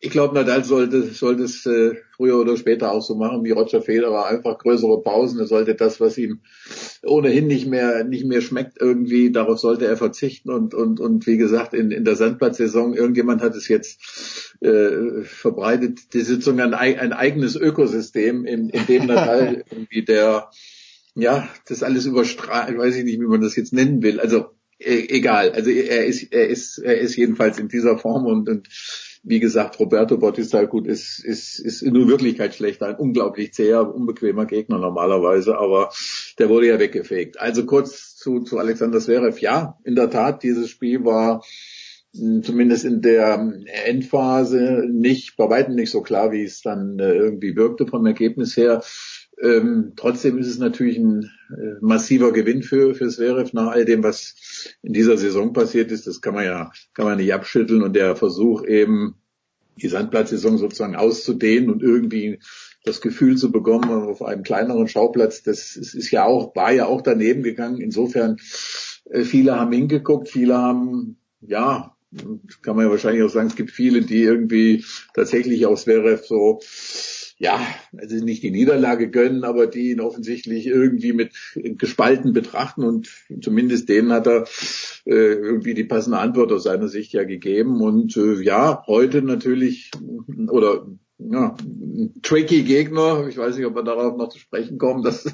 Ich 0.00 0.08
glaube, 0.08 0.34
Nadal 0.34 0.64
sollte, 0.64 1.02
sollte 1.12 1.42
es 1.42 1.66
äh, 1.66 1.94
früher 2.16 2.40
oder 2.40 2.56
später 2.56 2.90
auch 2.90 3.02
so 3.02 3.14
machen 3.14 3.44
wie 3.44 3.50
Roger 3.50 3.82
Federer, 3.82 4.24
einfach 4.24 4.56
größere 4.56 5.02
Pausen. 5.02 5.38
Er 5.38 5.46
sollte 5.46 5.74
das, 5.74 6.00
was 6.00 6.16
ihm 6.16 6.40
ohnehin 7.02 7.48
nicht 7.48 7.66
mehr 7.66 8.02
nicht 8.04 8.24
mehr 8.24 8.40
schmeckt, 8.40 8.80
irgendwie 8.80 9.30
darauf 9.30 9.58
sollte 9.58 9.86
er 9.86 9.98
verzichten 9.98 10.50
und 10.50 10.72
und 10.72 11.00
und 11.00 11.26
wie 11.26 11.36
gesagt 11.36 11.74
in 11.74 11.90
in 11.90 12.06
der 12.06 12.16
Sandplatzsaison 12.16 12.94
irgendjemand 12.94 13.42
hat 13.42 13.54
es 13.54 13.68
jetzt 13.68 14.00
äh, 14.62 15.22
verbreitet, 15.22 16.14
die 16.14 16.22
Sitzung 16.22 16.58
ein, 16.60 16.72
ein 16.72 17.12
eigenes 17.12 17.56
Ökosystem, 17.56 18.46
in, 18.46 18.70
in 18.70 18.86
dem 18.86 19.04
Nadal 19.04 19.64
irgendwie 19.70 20.02
der 20.02 20.48
ja, 21.14 21.46
das 21.66 21.82
alles 21.82 22.06
überstrahlt, 22.06 22.78
weiß 22.78 22.96
ich 22.96 23.04
nicht, 23.04 23.20
wie 23.20 23.26
man 23.26 23.42
das 23.42 23.54
jetzt 23.54 23.74
nennen 23.74 24.02
will. 24.02 24.18
Also 24.18 24.46
egal. 24.84 25.52
Also 25.52 25.70
er 25.70 26.04
ist, 26.06 26.32
er 26.32 26.48
ist, 26.48 26.78
er 26.78 26.98
ist 26.98 27.16
jedenfalls 27.16 27.58
in 27.58 27.68
dieser 27.68 27.98
Form 27.98 28.26
und, 28.26 28.48
und 28.48 28.68
wie 29.24 29.38
gesagt, 29.38 29.78
Roberto 29.78 30.18
Bautista 30.18 30.64
gut 30.64 30.86
ist, 30.86 31.24
ist, 31.24 31.60
ist 31.60 31.82
in 31.82 31.94
Wirklichkeit 32.08 32.54
schlechter, 32.54 32.86
ein 32.86 32.96
unglaublich 32.96 33.54
zäher, 33.54 33.94
unbequemer 33.94 34.46
Gegner 34.46 34.78
normalerweise, 34.78 35.58
aber 35.58 35.90
der 36.38 36.48
wurde 36.48 36.66
ja 36.66 36.80
weggefegt. 36.80 37.38
Also 37.38 37.64
kurz 37.64 38.16
zu, 38.16 38.40
zu 38.40 38.58
Alexander 38.58 38.98
Zverev. 38.98 39.40
Ja, 39.40 39.78
in 39.84 39.94
der 39.94 40.10
Tat, 40.10 40.42
dieses 40.42 40.70
Spiel 40.70 41.04
war 41.04 41.44
hm, 42.14 42.42
zumindest 42.42 42.84
in 42.84 43.00
der 43.00 43.52
Endphase 43.86 44.84
nicht, 44.90 45.36
bei 45.36 45.48
weitem 45.48 45.76
nicht 45.76 45.90
so 45.90 46.02
klar, 46.02 46.32
wie 46.32 46.42
es 46.42 46.60
dann 46.60 46.98
äh, 46.98 47.12
irgendwie 47.12 47.54
wirkte 47.54 47.86
vom 47.86 48.04
Ergebnis 48.04 48.56
her. 48.56 48.82
Ähm, 49.40 49.92
trotzdem 49.96 50.38
ist 50.38 50.48
es 50.48 50.58
natürlich 50.58 50.98
ein 50.98 51.30
äh, 51.50 51.74
massiver 51.80 52.32
Gewinn 52.32 52.62
für, 52.62 52.94
für 52.94 53.08
Zverev 53.08 53.52
nach 53.52 53.68
all 53.68 53.84
dem, 53.84 54.02
was 54.02 54.34
in 54.82 54.92
dieser 54.92 55.16
Saison 55.16 55.52
passiert 55.52 55.90
ist. 55.90 56.06
Das 56.06 56.20
kann 56.20 56.34
man 56.34 56.44
ja, 56.44 56.70
kann 56.94 57.06
man 57.06 57.16
nicht 57.16 57.32
abschütteln. 57.32 57.82
Und 57.82 57.94
der 57.96 58.16
Versuch 58.16 58.64
eben, 58.64 59.16
die 59.76 59.88
Sandplatzsaison 59.88 60.58
sozusagen 60.58 60.96
auszudehnen 60.96 61.70
und 61.70 61.82
irgendwie 61.82 62.40
das 62.84 63.00
Gefühl 63.00 63.36
zu 63.36 63.50
bekommen 63.50 63.90
auf 63.90 64.22
einem 64.22 64.42
kleineren 64.42 64.88
Schauplatz, 64.88 65.42
das 65.42 65.76
ist, 65.76 65.94
ist 65.94 66.10
ja 66.10 66.24
auch, 66.24 66.54
war 66.56 66.72
ja 66.72 66.86
auch 66.86 67.00
daneben 67.00 67.42
gegangen. 67.42 67.80
Insofern, 67.80 68.36
äh, 69.10 69.22
viele 69.22 69.58
haben 69.58 69.72
hingeguckt, 69.72 70.28
viele 70.28 70.58
haben, 70.58 71.16
ja, 71.40 71.96
kann 72.60 72.76
man 72.76 72.84
ja 72.84 72.90
wahrscheinlich 72.90 73.22
auch 73.22 73.30
sagen, 73.30 73.46
es 73.46 73.56
gibt 73.56 73.70
viele, 73.70 74.02
die 74.02 74.22
irgendwie 74.22 74.84
tatsächlich 75.14 75.64
aus 75.64 75.84
Zverev 75.84 76.26
so 76.26 76.60
ja, 77.42 77.60
also 77.98 78.24
nicht 78.24 78.44
die 78.44 78.52
Niederlage 78.52 79.10
gönnen, 79.10 79.42
aber 79.42 79.66
die 79.66 79.90
ihn 79.90 80.00
offensichtlich 80.00 80.64
irgendwie 80.64 81.12
mit 81.12 81.32
gespalten 81.56 82.32
betrachten 82.32 82.84
und 82.84 83.08
zumindest 83.40 83.88
denen 83.88 84.12
hat 84.12 84.28
er 84.28 84.44
äh, 85.06 85.32
irgendwie 85.34 85.74
die 85.74 85.82
passende 85.82 86.18
Antwort 86.18 86.52
aus 86.52 86.62
seiner 86.62 86.86
Sicht 86.86 87.12
ja 87.12 87.24
gegeben 87.24 87.80
und 87.80 88.16
äh, 88.16 88.40
ja, 88.40 88.84
heute 88.86 89.22
natürlich 89.22 89.90
oder 90.50 90.86
ja, 91.18 91.56
tricky 92.22 92.62
Gegner. 92.62 93.26
Ich 93.28 93.38
weiß 93.38 93.56
nicht, 93.56 93.66
ob 93.66 93.74
wir 93.74 93.82
darauf 93.82 94.16
noch 94.16 94.28
zu 94.28 94.38
sprechen 94.38 94.78
kommen. 94.78 95.02
Das, 95.02 95.24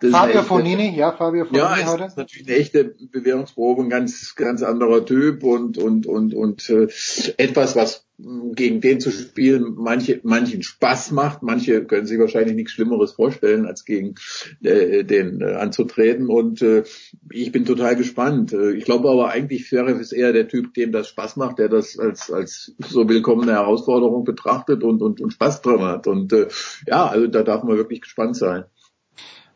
das 0.00 0.10
Fabio 0.10 0.42
Fonini, 0.42 0.96
ja, 0.96 1.12
Fabio 1.12 1.44
Fonini 1.44 1.58
ja, 1.58 1.86
heute. 1.86 2.04
ist 2.04 2.16
natürlich 2.16 2.48
eine 2.48 2.56
echte 2.56 2.84
Bewährungsprobe, 2.84 3.82
ein 3.82 3.90
ganz, 3.90 4.34
ganz 4.36 4.62
anderer 4.62 5.04
Typ 5.04 5.42
und, 5.42 5.76
und, 5.76 6.06
und, 6.06 6.34
und 6.34 6.70
äh, 6.70 6.88
etwas, 7.36 7.74
was 7.76 8.07
gegen 8.18 8.80
den 8.80 8.98
zu 9.00 9.12
spielen 9.12 9.74
manche, 9.76 10.20
manchen 10.24 10.62
Spaß 10.62 11.12
macht. 11.12 11.42
Manche 11.42 11.84
können 11.84 12.06
sich 12.06 12.18
wahrscheinlich 12.18 12.56
nichts 12.56 12.72
Schlimmeres 12.72 13.12
vorstellen, 13.12 13.64
als 13.64 13.84
gegen 13.84 14.16
äh, 14.62 15.04
den 15.04 15.40
äh, 15.40 15.54
anzutreten. 15.54 16.28
Und 16.28 16.60
äh, 16.60 16.82
ich 17.30 17.52
bin 17.52 17.64
total 17.64 17.94
gespannt. 17.94 18.52
Äh, 18.52 18.72
ich 18.72 18.84
glaube 18.84 19.08
aber 19.08 19.30
eigentlich, 19.30 19.68
Zverev 19.68 20.00
ist 20.00 20.12
eher 20.12 20.32
der 20.32 20.48
Typ, 20.48 20.74
dem 20.74 20.90
das 20.90 21.08
Spaß 21.08 21.36
macht, 21.36 21.60
der 21.60 21.68
das 21.68 21.96
als, 21.96 22.30
als 22.30 22.74
so 22.80 23.08
willkommene 23.08 23.52
Herausforderung 23.52 24.24
betrachtet 24.24 24.82
und, 24.82 25.00
und, 25.00 25.20
und 25.20 25.32
Spaß 25.32 25.62
dran 25.62 25.82
hat. 25.82 26.08
Und 26.08 26.32
äh, 26.32 26.48
ja, 26.88 27.06
also 27.06 27.28
da 27.28 27.44
darf 27.44 27.62
man 27.62 27.76
wirklich 27.76 28.00
gespannt 28.00 28.36
sein. 28.36 28.64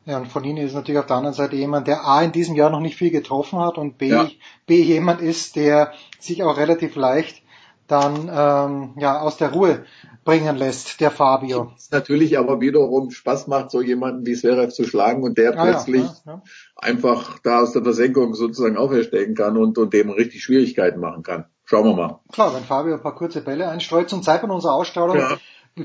Ja, 0.04 0.18
und 0.18 0.26
von 0.26 0.42
Ihnen 0.44 0.58
ist 0.58 0.74
natürlich 0.74 0.98
auf 0.98 1.06
der 1.06 1.16
anderen 1.16 1.34
Seite 1.34 1.56
jemand, 1.56 1.86
der 1.86 2.04
A 2.04 2.22
in 2.22 2.32
diesem 2.32 2.56
Jahr 2.56 2.70
noch 2.70 2.80
nicht 2.80 2.96
viel 2.96 3.10
getroffen 3.10 3.60
hat 3.60 3.78
und 3.78 3.98
B, 3.98 4.08
ja. 4.08 4.28
B 4.66 4.82
jemand 4.82 5.20
ist, 5.20 5.54
der 5.54 5.92
sich 6.18 6.42
auch 6.42 6.56
relativ 6.56 6.96
leicht 6.96 7.41
dann 7.86 8.30
ähm, 8.32 8.94
ja 8.98 9.20
aus 9.20 9.36
der 9.36 9.52
Ruhe 9.52 9.84
bringen 10.24 10.56
lässt, 10.56 11.00
der 11.00 11.10
Fabio. 11.10 11.72
Natürlich 11.90 12.38
aber 12.38 12.60
wiederum 12.60 13.10
Spaß 13.10 13.48
macht, 13.48 13.70
so 13.70 13.82
jemanden 13.82 14.24
wie 14.24 14.34
Zverev 14.34 14.72
zu 14.72 14.84
schlagen 14.84 15.22
und 15.22 15.36
der 15.36 15.58
ah, 15.58 15.64
plötzlich 15.64 16.02
ja, 16.02 16.14
ja, 16.26 16.32
ja. 16.32 16.42
einfach 16.76 17.38
da 17.40 17.60
aus 17.60 17.72
der 17.72 17.82
Versenkung 17.82 18.34
sozusagen 18.34 18.76
auferstehen 18.76 19.34
kann 19.34 19.56
und, 19.56 19.78
und 19.78 19.92
dem 19.92 20.10
richtig 20.10 20.42
Schwierigkeiten 20.42 21.00
machen 21.00 21.22
kann. 21.22 21.46
Schauen 21.64 21.84
wir 21.86 21.94
mal. 21.94 22.20
Klar, 22.32 22.54
wenn 22.54 22.64
Fabio 22.64 22.94
ein 22.94 23.02
paar 23.02 23.14
kurze 23.14 23.40
Bälle 23.40 23.68
einstreut 23.68 24.08
zum 24.08 24.22
Zeitpunkt 24.22 24.54
unserer 24.54 24.74
Ausstrahlung. 24.74 25.18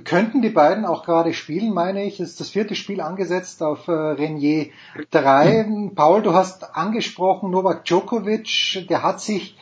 Könnten 0.04 0.42
die 0.42 0.50
beiden 0.50 0.84
auch 0.84 1.06
gerade 1.06 1.34
spielen, 1.34 1.74
meine 1.74 2.04
ich, 2.04 2.20
ist 2.20 2.42
das 2.42 2.50
vierte 2.50 2.76
Spiel 2.76 3.00
angesetzt 3.00 3.64
auf 3.64 3.88
äh, 3.88 3.94
Renier 3.94 4.68
3. 5.12 5.92
Paul, 5.96 6.24
du 6.24 6.34
hast 6.34 6.76
angesprochen, 6.76 7.52
Novak 7.52 7.86
Djokovic, 7.86 8.86
der 8.90 9.02
hat 9.02 9.22
sich 9.22 9.58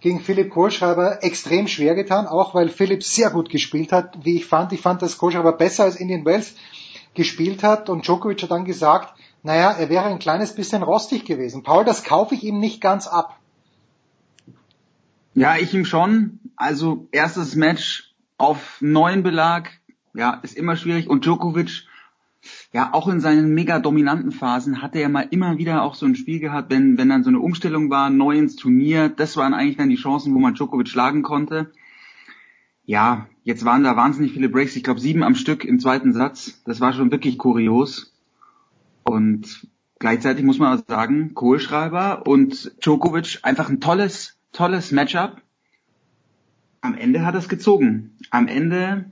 gegen 0.00 0.20
Philipp 0.20 0.50
Kohlschreiber 0.50 1.22
extrem 1.22 1.68
schwer 1.68 1.94
getan, 1.94 2.26
auch 2.26 2.54
weil 2.54 2.68
Philipp 2.68 3.02
sehr 3.02 3.30
gut 3.30 3.48
gespielt 3.48 3.92
hat, 3.92 4.24
wie 4.24 4.36
ich 4.36 4.46
fand. 4.46 4.72
Ich 4.72 4.80
fand, 4.80 5.02
dass 5.02 5.18
Kohlschreiber 5.18 5.52
besser 5.52 5.84
als 5.84 5.96
Indian 5.96 6.24
Wells 6.24 6.54
gespielt 7.14 7.62
hat 7.62 7.88
und 7.88 8.06
Djokovic 8.06 8.42
hat 8.42 8.50
dann 8.50 8.64
gesagt, 8.64 9.14
naja, 9.42 9.70
er 9.72 9.88
wäre 9.88 10.04
ein 10.04 10.18
kleines 10.18 10.54
bisschen 10.54 10.82
rostig 10.82 11.24
gewesen. 11.24 11.62
Paul, 11.62 11.84
das 11.84 12.04
kaufe 12.04 12.34
ich 12.34 12.44
ihm 12.44 12.58
nicht 12.58 12.80
ganz 12.80 13.06
ab. 13.06 13.38
Ja, 15.34 15.56
ich 15.56 15.72
ihm 15.74 15.84
schon. 15.84 16.40
Also 16.56 17.08
erstes 17.12 17.54
Match 17.54 18.14
auf 18.38 18.78
neuen 18.80 19.22
Belag, 19.22 19.70
ja, 20.14 20.40
ist 20.42 20.56
immer 20.56 20.76
schwierig 20.76 21.08
und 21.08 21.24
Djokovic 21.24 21.86
ja, 22.76 22.92
auch 22.92 23.08
in 23.08 23.20
seinen 23.20 23.54
mega 23.54 23.78
dominanten 23.78 24.32
Phasen 24.32 24.82
hatte 24.82 24.98
er 24.98 25.08
mal 25.08 25.26
immer 25.30 25.56
wieder 25.56 25.82
auch 25.82 25.94
so 25.94 26.04
ein 26.04 26.14
Spiel 26.14 26.40
gehabt, 26.40 26.70
wenn, 26.70 26.98
wenn 26.98 27.08
dann 27.08 27.24
so 27.24 27.30
eine 27.30 27.40
Umstellung 27.40 27.88
war, 27.88 28.10
neu 28.10 28.36
ins 28.36 28.54
Turnier, 28.54 29.08
das 29.08 29.38
waren 29.38 29.54
eigentlich 29.54 29.78
dann 29.78 29.88
die 29.88 29.96
Chancen, 29.96 30.34
wo 30.34 30.38
man 30.40 30.52
Djokovic 30.52 30.86
schlagen 30.86 31.22
konnte. 31.22 31.72
Ja, 32.84 33.28
jetzt 33.44 33.64
waren 33.64 33.82
da 33.82 33.96
wahnsinnig 33.96 34.32
viele 34.32 34.50
Breaks, 34.50 34.76
ich 34.76 34.84
glaube 34.84 35.00
sieben 35.00 35.22
am 35.22 35.34
Stück 35.34 35.64
im 35.64 35.80
zweiten 35.80 36.12
Satz. 36.12 36.60
Das 36.66 36.82
war 36.82 36.92
schon 36.92 37.10
wirklich 37.10 37.38
kurios. 37.38 38.14
Und 39.04 39.66
gleichzeitig 39.98 40.44
muss 40.44 40.58
man 40.58 40.78
auch 40.78 40.84
sagen, 40.86 41.32
Kohlschreiber 41.32 42.26
und 42.26 42.72
Djokovic 42.84 43.38
einfach 43.42 43.70
ein 43.70 43.80
tolles, 43.80 44.36
tolles 44.52 44.92
Matchup. 44.92 45.40
Am 46.82 46.92
Ende 46.94 47.24
hat 47.24 47.36
es 47.36 47.48
gezogen. 47.48 48.18
Am 48.28 48.48
Ende 48.48 49.06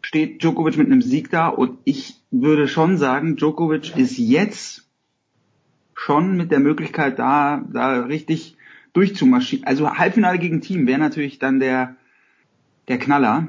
steht 0.00 0.42
Djokovic 0.42 0.78
mit 0.78 0.86
einem 0.86 1.02
Sieg 1.02 1.28
da 1.28 1.48
und 1.48 1.76
ich 1.84 2.19
würde 2.30 2.68
schon 2.68 2.96
sagen, 2.96 3.36
Djokovic 3.36 3.96
ist 3.96 4.18
jetzt 4.18 4.88
schon 5.94 6.36
mit 6.36 6.50
der 6.50 6.60
Möglichkeit 6.60 7.18
da, 7.18 7.64
da 7.72 8.02
richtig 8.02 8.56
durchzumarschieren. 8.92 9.66
Also 9.66 9.90
Halbfinale 9.90 10.38
gegen 10.38 10.60
Team 10.60 10.86
wäre 10.86 10.98
natürlich 10.98 11.38
dann 11.38 11.60
der, 11.60 11.96
der 12.88 12.98
Knaller. 12.98 13.48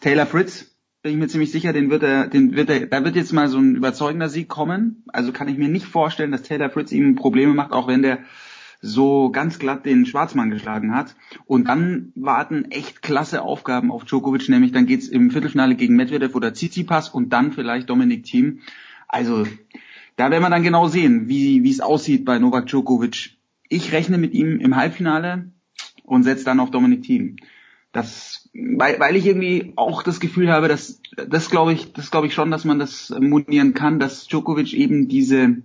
Taylor 0.00 0.26
Fritz, 0.26 0.76
bin 1.02 1.12
ich 1.12 1.18
mir 1.18 1.28
ziemlich 1.28 1.52
sicher, 1.52 1.72
den 1.72 1.90
wird 1.90 2.02
er, 2.02 2.26
den 2.26 2.56
wird 2.56 2.68
er, 2.68 2.86
da 2.86 3.04
wird 3.04 3.16
jetzt 3.16 3.32
mal 3.32 3.48
so 3.48 3.58
ein 3.58 3.76
überzeugender 3.76 4.28
Sieg 4.28 4.48
kommen. 4.48 5.04
Also 5.08 5.32
kann 5.32 5.48
ich 5.48 5.56
mir 5.56 5.68
nicht 5.68 5.86
vorstellen, 5.86 6.32
dass 6.32 6.42
Taylor 6.42 6.70
Fritz 6.70 6.92
ihm 6.92 7.14
Probleme 7.14 7.54
macht, 7.54 7.72
auch 7.72 7.88
wenn 7.88 8.02
der 8.02 8.18
so 8.80 9.30
ganz 9.30 9.58
glatt 9.58 9.86
den 9.86 10.06
Schwarzmann 10.06 10.50
geschlagen 10.50 10.94
hat. 10.94 11.16
Und 11.46 11.68
dann 11.68 12.12
warten 12.14 12.66
echt 12.70 13.02
klasse 13.02 13.42
Aufgaben 13.42 13.90
auf 13.90 14.04
Djokovic, 14.04 14.48
nämlich 14.48 14.72
dann 14.72 14.86
geht's 14.86 15.08
im 15.08 15.30
Viertelfinale 15.30 15.74
gegen 15.74 15.96
Medvedev 15.96 16.34
oder 16.34 16.52
Tsitsipas 16.52 17.08
und 17.08 17.32
dann 17.32 17.52
vielleicht 17.52 17.90
Dominik 17.90 18.24
Thiem. 18.24 18.60
Also 19.08 19.46
da 20.16 20.30
werden 20.30 20.42
wir 20.42 20.50
dann 20.50 20.62
genau 20.62 20.88
sehen, 20.88 21.28
wie 21.28 21.68
es 21.68 21.80
aussieht 21.80 22.24
bei 22.24 22.38
Novak 22.38 22.66
Djokovic. 22.66 23.36
Ich 23.68 23.92
rechne 23.92 24.18
mit 24.18 24.32
ihm 24.32 24.60
im 24.60 24.76
Halbfinale 24.76 25.50
und 26.04 26.22
setze 26.22 26.44
dann 26.44 26.60
auf 26.60 26.70
Dominik 26.70 27.02
Thiem. 27.02 27.36
Das, 27.92 28.50
weil, 28.52 29.00
weil 29.00 29.16
ich 29.16 29.26
irgendwie 29.26 29.72
auch 29.76 30.02
das 30.02 30.20
Gefühl 30.20 30.52
habe, 30.52 30.68
dass 30.68 31.00
das 31.28 31.50
glaube 31.50 31.72
ich, 31.72 31.92
das 31.94 32.10
glaube 32.10 32.26
ich 32.26 32.34
schon, 32.34 32.50
dass 32.50 32.66
man 32.66 32.78
das 32.78 33.14
monieren 33.18 33.72
kann, 33.72 33.98
dass 33.98 34.26
Djokovic 34.26 34.74
eben 34.74 35.08
diese 35.08 35.62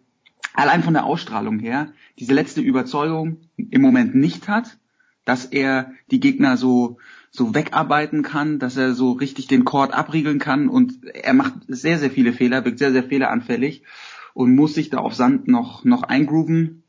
allein 0.53 0.83
von 0.83 0.93
der 0.93 1.05
Ausstrahlung 1.05 1.59
her 1.59 1.91
diese 2.19 2.33
letzte 2.33 2.61
Überzeugung 2.61 3.37
im 3.57 3.81
Moment 3.81 4.15
nicht 4.15 4.47
hat, 4.47 4.77
dass 5.25 5.45
er 5.45 5.91
die 6.09 6.19
Gegner 6.19 6.57
so 6.57 6.97
so 7.33 7.55
wegarbeiten 7.55 8.23
kann, 8.23 8.59
dass 8.59 8.75
er 8.75 8.93
so 8.93 9.13
richtig 9.13 9.47
den 9.47 9.63
Chord 9.63 9.93
abriegeln 9.93 10.39
kann 10.39 10.67
und 10.67 11.05
er 11.05 11.33
macht 11.33 11.53
sehr 11.67 11.97
sehr 11.97 12.11
viele 12.11 12.33
Fehler, 12.33 12.65
wirkt 12.65 12.79
sehr 12.79 12.91
sehr 12.91 13.03
fehleranfällig 13.03 13.83
und 14.33 14.55
muss 14.55 14.73
sich 14.73 14.89
da 14.89 14.97
auf 14.97 15.13
Sand 15.13 15.47
noch 15.47 15.85
noch 15.85 16.03
eingrooven. 16.03 16.83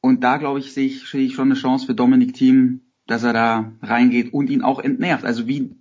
Und 0.00 0.22
da 0.22 0.36
glaube 0.36 0.60
ich 0.60 0.72
sehe 0.72 0.86
ich, 0.86 1.08
sehe 1.08 1.26
ich 1.26 1.34
schon 1.34 1.48
eine 1.48 1.60
Chance 1.60 1.86
für 1.86 1.94
Dominik 1.94 2.34
Thiem, 2.34 2.82
dass 3.06 3.22
er 3.24 3.32
da 3.32 3.72
reingeht 3.82 4.32
und 4.32 4.48
ihn 4.50 4.62
auch 4.62 4.78
entnervt. 4.78 5.24
Also 5.24 5.46
wie 5.46 5.76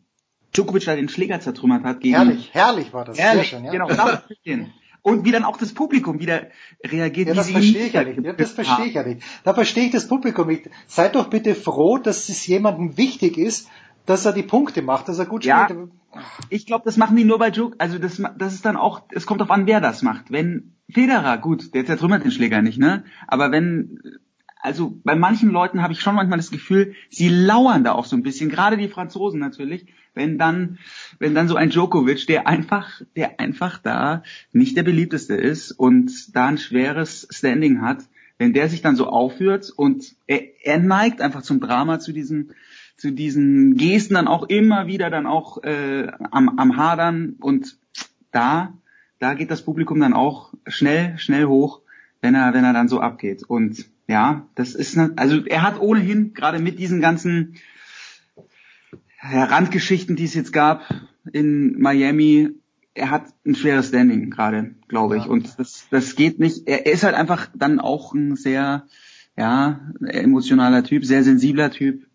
Djokovic 0.53 0.85
da 0.85 0.95
den 0.95 1.09
Schläger 1.09 1.39
zertrümmert 1.39 1.83
hat 1.83 1.99
gegen 1.99 2.15
Herrlich, 2.15 2.53
herrlich 2.53 2.93
war 2.93 3.05
das. 3.05 3.17
Herrlich, 3.17 3.49
Sehr 3.49 3.59
schön, 3.59 3.65
ja. 3.65 3.71
genau. 3.71 3.87
Und 5.05 5.23
wie 5.23 5.31
dann 5.31 5.43
auch 5.43 5.57
das 5.57 5.71
Publikum 5.71 6.19
wieder 6.19 6.47
reagiert. 6.83 7.27
Ja, 7.27 7.35
das 7.35 7.51
verstehe 7.51 7.85
ich 7.85 7.93
ja 7.93 8.03
nicht. 8.03 8.23
Ja, 8.23 8.33
das 8.33 8.51
verstehe 8.53 8.85
ich 8.87 8.95
ja 8.95 9.03
nicht. 9.03 9.21
Da 9.43 9.53
verstehe 9.53 9.85
ich 9.85 9.91
das 9.91 10.07
Publikum 10.07 10.47
nicht. 10.47 10.67
Seid 10.87 11.13
doch 11.13 11.29
bitte 11.29 11.53
froh, 11.53 11.99
dass 11.99 12.27
es 12.27 12.47
jemandem 12.47 12.97
wichtig 12.97 13.37
ist, 13.37 13.69
dass 14.07 14.25
er 14.25 14.33
die 14.33 14.41
Punkte 14.41 14.81
macht, 14.81 15.07
dass 15.07 15.19
er 15.19 15.27
gut 15.27 15.45
ja, 15.45 15.65
spielt. 15.65 15.91
Ich 16.49 16.65
glaube, 16.65 16.85
das 16.85 16.97
machen 16.97 17.15
die 17.15 17.23
nur 17.23 17.37
bei 17.37 17.49
Joke. 17.49 17.75
Also 17.77 17.99
das, 17.99 18.19
das 18.35 18.55
ist 18.55 18.65
dann 18.65 18.77
auch, 18.77 19.03
es 19.11 19.27
kommt 19.27 19.43
auf 19.43 19.51
an, 19.51 19.67
wer 19.67 19.79
das 19.79 20.01
macht. 20.01 20.31
Wenn 20.31 20.73
Federer, 20.89 21.37
gut, 21.37 21.75
der 21.75 21.85
zertrümmert 21.85 22.23
den 22.23 22.31
Schläger 22.31 22.63
nicht, 22.63 22.79
ne? 22.79 23.03
Aber 23.27 23.51
wenn 23.51 23.99
also 24.59 24.99
bei 25.03 25.15
manchen 25.15 25.51
Leuten 25.51 25.83
habe 25.83 25.93
ich 25.93 26.01
schon 26.01 26.15
manchmal 26.15 26.39
das 26.39 26.49
Gefühl, 26.49 26.95
sie 27.11 27.29
lauern 27.29 27.83
da 27.83 27.91
auch 27.91 28.05
so 28.05 28.15
ein 28.15 28.23
bisschen, 28.23 28.49
gerade 28.49 28.77
die 28.77 28.87
Franzosen 28.87 29.39
natürlich, 29.39 29.85
wenn 30.15 30.37
dann, 30.37 30.79
wenn 31.19 31.35
dann 31.35 31.47
so 31.47 31.55
ein 31.55 31.69
Djokovic, 31.69 32.25
der 32.27 32.47
einfach, 32.47 33.01
der 33.15 33.39
einfach 33.39 33.77
da 33.77 34.23
nicht 34.51 34.75
der 34.75 34.83
beliebteste 34.83 35.35
ist 35.35 35.71
und 35.71 36.35
da 36.35 36.47
ein 36.47 36.57
schweres 36.57 37.27
Standing 37.29 37.81
hat, 37.81 37.99
wenn 38.37 38.53
der 38.53 38.69
sich 38.69 38.81
dann 38.81 38.95
so 38.95 39.07
aufführt 39.07 39.71
und 39.75 40.15
er, 40.27 40.41
er 40.63 40.79
neigt 40.79 41.21
einfach 41.21 41.41
zum 41.41 41.59
Drama, 41.59 41.99
zu 41.99 42.11
diesen, 42.11 42.53
zu 42.97 43.11
diesen 43.11 43.75
Gesten 43.75 44.15
dann 44.15 44.27
auch 44.27 44.43
immer 44.43 44.87
wieder 44.87 45.09
dann 45.09 45.27
auch 45.27 45.63
äh, 45.63 46.07
am, 46.31 46.57
am 46.57 46.77
Hadern 46.77 47.35
und 47.39 47.77
da, 48.31 48.73
da 49.19 49.33
geht 49.33 49.51
das 49.51 49.61
Publikum 49.61 49.99
dann 49.99 50.13
auch 50.13 50.53
schnell, 50.67 51.17
schnell 51.17 51.45
hoch, 51.45 51.81
wenn 52.21 52.35
er, 52.35 52.53
wenn 52.53 52.65
er 52.65 52.73
dann 52.73 52.89
so 52.89 52.99
abgeht. 52.99 53.43
Und 53.43 53.85
ja, 54.07 54.47
das 54.55 54.75
ist, 54.75 54.97
ne, 54.97 55.13
also 55.15 55.45
er 55.45 55.61
hat 55.61 55.79
ohnehin 55.79 56.33
gerade 56.33 56.59
mit 56.59 56.79
diesen 56.79 57.01
ganzen 57.01 57.55
Randgeschichten, 59.31 60.15
die 60.15 60.25
es 60.25 60.33
jetzt 60.33 60.53
gab 60.53 60.83
in 61.31 61.79
Miami, 61.79 62.51
er 62.93 63.09
hat 63.09 63.25
ein 63.45 63.55
schweres 63.55 63.89
Standing 63.89 64.29
gerade, 64.29 64.75
glaube 64.87 65.17
ich. 65.17 65.25
Und 65.25 65.59
das, 65.59 65.87
das 65.89 66.15
geht 66.15 66.39
nicht. 66.39 66.67
Er 66.67 66.85
ist 66.85 67.03
halt 67.03 67.15
einfach 67.15 67.49
dann 67.53 67.79
auch 67.79 68.13
ein 68.13 68.35
sehr, 68.35 68.87
ja, 69.37 69.91
emotionaler 70.01 70.83
Typ, 70.83 71.05
sehr 71.05 71.23
sensibler 71.23 71.71
Typ. 71.71 72.07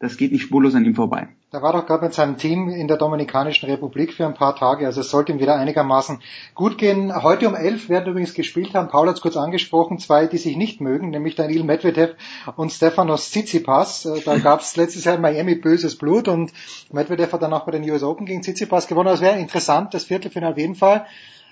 das 0.00 0.16
geht 0.16 0.32
nicht 0.32 0.42
spurlos 0.42 0.74
an 0.74 0.84
ihm 0.84 0.94
vorbei. 0.94 1.28
Der 1.50 1.62
war 1.62 1.72
doch 1.72 1.86
gerade 1.86 2.04
mit 2.04 2.12
seinem 2.12 2.36
Team 2.36 2.68
in 2.68 2.88
der 2.88 2.98
Dominikanischen 2.98 3.70
Republik 3.70 4.12
für 4.12 4.26
ein 4.26 4.34
paar 4.34 4.54
Tage, 4.54 4.84
also 4.84 5.00
es 5.00 5.08
sollte 5.08 5.32
ihm 5.32 5.40
wieder 5.40 5.54
einigermaßen 5.54 6.20
gut 6.54 6.76
gehen. 6.76 7.10
Heute 7.22 7.48
um 7.48 7.54
elf 7.54 7.88
werden 7.88 8.10
übrigens 8.10 8.34
gespielt 8.34 8.74
haben, 8.74 8.88
Paul 8.88 9.08
hat 9.08 9.16
es 9.16 9.22
kurz 9.22 9.38
angesprochen, 9.38 9.98
zwei, 9.98 10.26
die 10.26 10.36
sich 10.36 10.58
nicht 10.58 10.82
mögen, 10.82 11.08
nämlich 11.08 11.36
Daniel 11.36 11.64
Medvedev 11.64 12.16
und 12.56 12.70
Stefanos 12.70 13.30
Tsitsipas. 13.30 14.04
Äh, 14.04 14.20
da 14.26 14.36
gab 14.36 14.60
es 14.60 14.76
letztes 14.76 15.06
Jahr 15.06 15.14
in 15.14 15.22
Miami 15.22 15.54
böses 15.54 15.96
Blut 15.96 16.28
und 16.28 16.52
Medvedev 16.92 17.32
hat 17.32 17.40
dann 17.40 17.54
auch 17.54 17.64
bei 17.64 17.72
den 17.72 17.90
US 17.90 18.02
Open 18.02 18.26
gegen 18.26 18.42
Tsitsipas 18.42 18.86
gewonnen. 18.86 19.08
Das 19.08 19.22
wäre 19.22 19.38
interessant, 19.38 19.94
das 19.94 20.04
Viertelfinale 20.04 20.52
auf 20.52 20.58
jeden 20.58 20.74
Fall. 20.74 21.06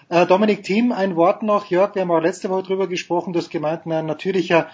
Äh, 0.09 0.25
Dominik 0.25 0.62
Thiem, 0.62 0.93
ein 0.93 1.17
Wort 1.17 1.43
noch. 1.43 1.67
Jörg, 1.67 1.97
wir 1.97 2.02
haben 2.02 2.12
auch 2.12 2.20
letzte 2.20 2.49
Woche 2.49 2.62
drüber 2.62 2.86
gesprochen, 2.86 3.33
das 3.33 3.51
gemeint, 3.51 3.86
ein 3.86 4.07
natürlicher 4.07 4.68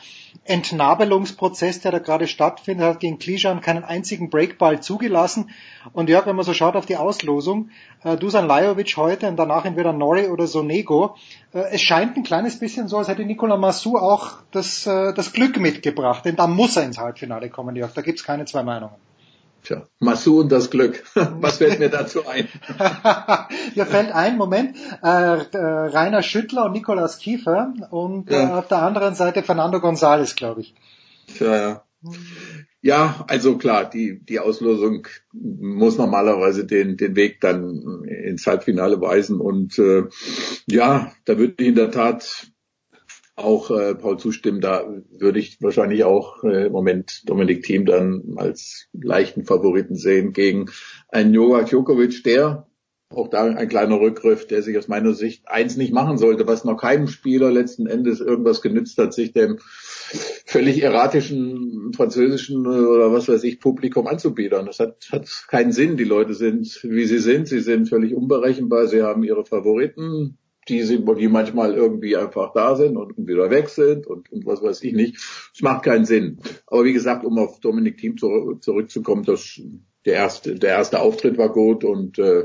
Entnabelungsprozess, 0.44 1.80
der 1.80 1.90
da 1.90 2.00
gerade 2.00 2.28
stattfindet, 2.28 2.86
hat 2.86 3.00
gegen 3.00 3.18
Klischan 3.18 3.62
keinen 3.62 3.82
einzigen 3.82 4.28
Breakball 4.28 4.82
zugelassen. 4.82 5.48
Und 5.94 6.10
Jörg, 6.10 6.26
wenn 6.26 6.36
man 6.36 6.44
so 6.44 6.52
schaut 6.52 6.76
auf 6.76 6.84
die 6.84 6.98
Auslosung, 6.98 7.70
äh, 8.04 8.18
Dusan 8.18 8.46
Lajovic 8.46 8.94
heute 8.98 9.26
und 9.26 9.36
danach 9.36 9.64
entweder 9.64 9.94
Nori 9.94 10.28
oder 10.28 10.46
Sonego, 10.46 11.16
äh, 11.54 11.60
es 11.70 11.80
scheint 11.80 12.14
ein 12.18 12.24
kleines 12.24 12.58
bisschen 12.58 12.86
so, 12.88 12.98
als 12.98 13.08
hätte 13.08 13.24
Nicolas 13.24 13.58
Massou 13.58 13.96
auch 13.96 14.32
das, 14.50 14.84
das 14.84 15.32
Glück 15.32 15.58
mitgebracht, 15.58 16.26
denn 16.26 16.36
da 16.36 16.46
muss 16.46 16.76
er 16.76 16.84
ins 16.84 16.98
Halbfinale 16.98 17.48
kommen, 17.48 17.74
Jörg, 17.74 17.94
da 17.94 18.02
gibt's 18.02 18.24
keine 18.24 18.44
zwei 18.44 18.62
Meinungen. 18.62 18.96
Tja, 19.62 19.86
Massou 20.00 20.40
und 20.40 20.50
das 20.50 20.70
Glück. 20.70 21.04
Was 21.14 21.58
fällt 21.58 21.78
mir 21.78 21.88
dazu 21.88 22.26
ein? 22.26 22.48
mir 23.76 23.86
fällt 23.86 24.12
ein, 24.12 24.36
Moment, 24.36 24.76
äh, 25.02 25.06
Rainer 25.06 26.22
Schüttler 26.22 26.66
und 26.66 26.72
Nikolaus 26.72 27.18
Kiefer 27.18 27.72
und 27.90 28.30
ja. 28.30 28.48
äh, 28.48 28.52
auf 28.52 28.68
der 28.68 28.82
anderen 28.82 29.14
Seite 29.14 29.42
Fernando 29.42 29.78
González, 29.78 30.34
glaube 30.34 30.62
ich. 30.62 30.74
Ja, 31.38 31.56
ja. 31.56 31.84
Ja, 32.84 33.24
also 33.28 33.58
klar, 33.58 33.88
die, 33.88 34.18
die 34.18 34.40
Auslosung 34.40 35.06
muss 35.32 35.98
normalerweise 35.98 36.66
den, 36.66 36.96
den 36.96 37.14
Weg 37.14 37.40
dann 37.40 38.04
ins 38.04 38.44
Halbfinale 38.44 39.00
weisen. 39.00 39.40
Und 39.40 39.78
äh, 39.78 40.08
ja, 40.66 41.12
da 41.24 41.38
würde 41.38 41.54
ich 41.58 41.68
in 41.68 41.76
der 41.76 41.92
Tat 41.92 42.51
auch 43.42 43.70
äh, 43.70 43.94
Paul 43.94 44.18
zustimmen. 44.18 44.60
Da 44.60 44.86
würde 45.10 45.38
ich 45.38 45.60
wahrscheinlich 45.60 46.04
auch 46.04 46.44
äh, 46.44 46.66
im 46.66 46.72
Moment 46.72 47.28
Dominik 47.28 47.62
Thiem 47.62 47.86
dann 47.86 48.34
als 48.36 48.88
leichten 48.92 49.44
Favoriten 49.44 49.96
sehen 49.96 50.32
gegen 50.32 50.70
einen 51.08 51.32
Novak 51.32 51.66
Djokovic, 51.68 52.24
der 52.24 52.66
auch 53.14 53.28
da 53.28 53.44
ein 53.44 53.68
kleiner 53.68 54.00
Rückgriff, 54.00 54.46
der 54.46 54.62
sich 54.62 54.78
aus 54.78 54.88
meiner 54.88 55.12
Sicht 55.12 55.48
eins 55.48 55.76
nicht 55.76 55.92
machen 55.92 56.18
sollte, 56.18 56.46
was 56.46 56.64
noch 56.64 56.76
keinem 56.76 57.08
Spieler 57.08 57.50
letzten 57.50 57.86
Endes 57.86 58.20
irgendwas 58.20 58.62
genützt 58.62 58.98
hat, 58.98 59.12
sich 59.12 59.32
dem 59.32 59.58
völlig 60.46 60.82
erratischen 60.82 61.92
französischen 61.94 62.66
oder 62.66 63.12
was 63.12 63.28
weiß 63.28 63.44
ich 63.44 63.60
Publikum 63.60 64.06
anzubiedern. 64.06 64.66
Das 64.66 64.78
hat, 64.78 65.08
hat 65.12 65.28
keinen 65.48 65.72
Sinn. 65.72 65.96
Die 65.96 66.04
Leute 66.04 66.34
sind, 66.34 66.80
wie 66.82 67.04
sie 67.04 67.18
sind. 67.18 67.48
Sie 67.48 67.60
sind 67.60 67.88
völlig 67.88 68.14
unberechenbar. 68.14 68.86
Sie 68.86 69.02
haben 69.02 69.24
ihre 69.24 69.44
Favoriten 69.44 70.38
die 70.68 70.82
sind, 70.82 71.08
die 71.18 71.28
manchmal 71.28 71.74
irgendwie 71.74 72.16
einfach 72.16 72.52
da 72.52 72.76
sind 72.76 72.96
und 72.96 73.14
wieder 73.16 73.50
weg 73.50 73.68
sind 73.68 74.06
und, 74.06 74.30
und 74.30 74.46
was 74.46 74.62
weiß 74.62 74.82
ich 74.82 74.92
nicht. 74.92 75.16
Es 75.54 75.60
macht 75.60 75.84
keinen 75.84 76.04
Sinn. 76.04 76.38
Aber 76.66 76.84
wie 76.84 76.92
gesagt, 76.92 77.24
um 77.24 77.38
auf 77.38 77.60
Dominik 77.60 77.98
Thiem 77.98 78.16
zu, 78.16 78.56
zurückzukommen, 78.60 79.24
das 79.24 79.60
der 80.04 80.14
erste, 80.14 80.56
der 80.56 80.70
erste 80.70 81.00
Auftritt 81.00 81.38
war 81.38 81.52
gut 81.52 81.84
und 81.84 82.18
äh, 82.18 82.44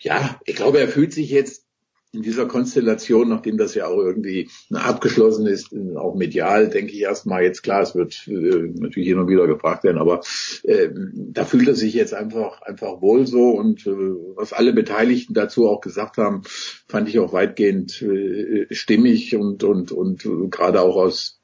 ja, 0.00 0.40
ich 0.44 0.54
glaube, 0.54 0.78
er 0.78 0.88
fühlt 0.88 1.12
sich 1.12 1.30
jetzt 1.30 1.66
in 2.12 2.20
dieser 2.20 2.46
Konstellation, 2.46 3.30
nachdem 3.30 3.56
das 3.56 3.74
ja 3.74 3.86
auch 3.86 3.98
irgendwie 3.98 4.50
abgeschlossen 4.70 5.46
ist, 5.46 5.74
auch 5.96 6.14
medial, 6.14 6.68
denke 6.68 6.92
ich 6.92 7.00
erstmal 7.00 7.42
jetzt 7.42 7.62
klar, 7.62 7.82
es 7.82 7.94
wird 7.94 8.28
äh, 8.28 8.70
natürlich 8.74 9.08
hin 9.08 9.18
und 9.18 9.28
wieder 9.28 9.46
gefragt 9.46 9.84
werden, 9.84 9.96
aber 9.96 10.20
äh, 10.62 10.90
da 10.92 11.46
fühlt 11.46 11.68
er 11.68 11.74
sich 11.74 11.94
jetzt 11.94 12.12
einfach 12.12 12.60
einfach 12.62 13.00
wohl 13.00 13.26
so 13.26 13.50
und 13.50 13.86
äh, 13.86 13.90
was 14.36 14.52
alle 14.52 14.74
Beteiligten 14.74 15.32
dazu 15.32 15.68
auch 15.68 15.80
gesagt 15.80 16.18
haben, 16.18 16.42
fand 16.86 17.08
ich 17.08 17.18
auch 17.18 17.32
weitgehend 17.32 18.02
äh, 18.02 18.66
stimmig 18.70 19.34
und 19.34 19.64
und 19.64 19.90
und 19.90 20.22
gerade 20.50 20.82
auch 20.82 20.96
aus 20.96 21.40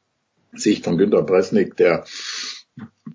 Sicht 0.53 0.85
von 0.85 0.99
Günter 0.99 1.23
Bresnik, 1.23 1.77
der 1.77 2.05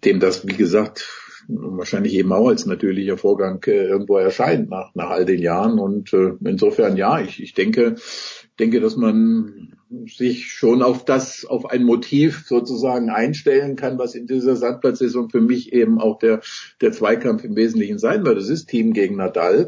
dem 0.04 0.20
das 0.20 0.48
wie 0.48 0.56
gesagt 0.56 1.23
wahrscheinlich 1.48 2.14
eben 2.14 2.32
auch 2.32 2.48
als 2.48 2.66
natürlicher 2.66 3.18
Vorgang 3.18 3.62
äh, 3.68 3.88
irgendwo 3.88 4.18
erscheint 4.18 4.70
nach, 4.70 4.94
nach 4.96 5.10
all 5.10 5.26
den 5.26 5.42
Jahren. 5.42 5.80
Und 5.80 6.14
äh, 6.14 6.34
insofern 6.44 6.98
ja, 6.98 7.20
ich, 7.20 7.42
ich 7.42 7.54
denke, 7.54 7.96
denke, 8.60 8.80
dass 8.80 8.96
man 8.96 9.74
sich 10.08 10.52
schon 10.52 10.82
auf 10.82 11.06
das, 11.06 11.46
auf 11.46 11.70
ein 11.70 11.84
Motiv 11.84 12.46
sozusagen 12.48 13.10
einstellen 13.10 13.76
kann, 13.76 14.00
was 14.00 14.16
in 14.16 14.28
dieser 14.28 14.56
Sandplatzsaison 14.56 15.30
für 15.30 15.42
mich 15.42 15.74
eben 15.74 16.00
auch 16.00 16.18
der, 16.20 16.42
der 16.82 16.92
Zweikampf 16.92 17.44
im 17.44 17.56
Wesentlichen 17.56 18.00
sein 18.00 18.26
wird. 18.26 18.38
Das 18.38 18.50
ist 18.50 18.68
Team 18.68 18.94
gegen 18.94 19.18
Nadal. 19.18 19.68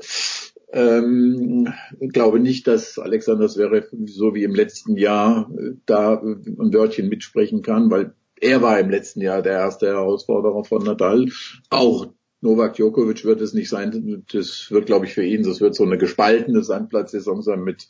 Ähm, 0.71 1.71
glaube 2.11 2.39
nicht, 2.39 2.67
dass 2.67 2.97
Alexander 2.99 3.47
Zverev 3.47 3.87
so 4.07 4.35
wie 4.35 4.43
im 4.43 4.55
letzten 4.55 4.97
Jahr 4.97 5.49
äh, 5.57 5.75
da 5.85 6.21
ein 6.21 6.73
Wörtchen 6.73 7.07
mitsprechen 7.07 7.61
kann, 7.61 7.91
weil 7.91 8.13
er 8.39 8.61
war 8.61 8.79
im 8.79 8.89
letzten 8.89 9.21
Jahr 9.21 9.41
der 9.41 9.53
erste 9.53 9.87
Herausforderer 9.87 10.63
von 10.63 10.83
Nadal. 10.83 11.27
Auch 11.69 12.07
Novak 12.41 12.75
Djokovic 12.75 13.25
wird 13.25 13.41
es 13.41 13.53
nicht 13.53 13.69
sein. 13.69 14.23
Das 14.31 14.69
wird, 14.69 14.85
glaube 14.85 15.05
ich, 15.05 15.13
für 15.13 15.23
ihn, 15.23 15.43
das 15.43 15.61
wird 15.61 15.75
so 15.75 15.83
eine 15.83 15.97
gespaltene 15.97 16.63
Sandplatzsaison 16.63 17.41
sein 17.41 17.63
mit 17.63 17.87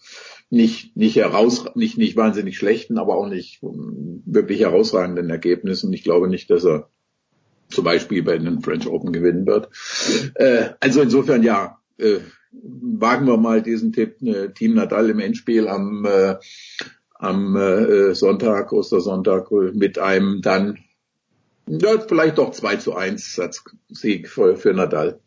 nicht, 0.49 0.95
nicht 0.95 1.17
heraus, 1.17 1.65
nicht, 1.75 1.97
nicht 1.97 2.15
wahnsinnig 2.15 2.57
schlechten, 2.57 2.97
aber 2.97 3.15
auch 3.15 3.27
nicht 3.27 3.59
wirklich 3.61 4.61
herausragenden 4.61 5.29
Ergebnissen. 5.29 5.91
Ich 5.93 6.03
glaube 6.03 6.29
nicht, 6.29 6.49
dass 6.49 6.63
er 6.65 6.89
zum 7.69 7.83
Beispiel 7.83 8.23
bei 8.23 8.37
den 8.37 8.61
French 8.61 8.87
Open 8.87 9.11
gewinnen 9.11 9.45
wird. 9.45 9.69
Äh, 10.35 10.69
also 10.79 11.01
insofern 11.01 11.43
ja, 11.43 11.79
äh, 11.97 12.19
wagen 12.51 13.27
wir 13.27 13.37
mal 13.37 13.61
diesen 13.61 13.91
Tipp, 13.91 14.21
äh, 14.21 14.49
Team 14.53 14.75
Nadal 14.75 15.09
im 15.09 15.19
Endspiel 15.19 15.67
am 15.67 16.05
äh, 16.05 16.35
am 17.15 17.55
äh, 17.55 18.13
Sonntag, 18.13 18.71
Ostersonntag, 18.71 19.51
mit 19.51 19.99
einem 19.99 20.41
dann 20.41 20.79
ja, 21.67 21.99
vielleicht 21.99 22.37
doch 22.37 22.51
2 22.51 22.75
zu 22.75 22.95
1 22.95 23.41
Sieg 23.89 24.29
für, 24.29 24.55
für 24.55 24.73
Nadal. 24.73 25.19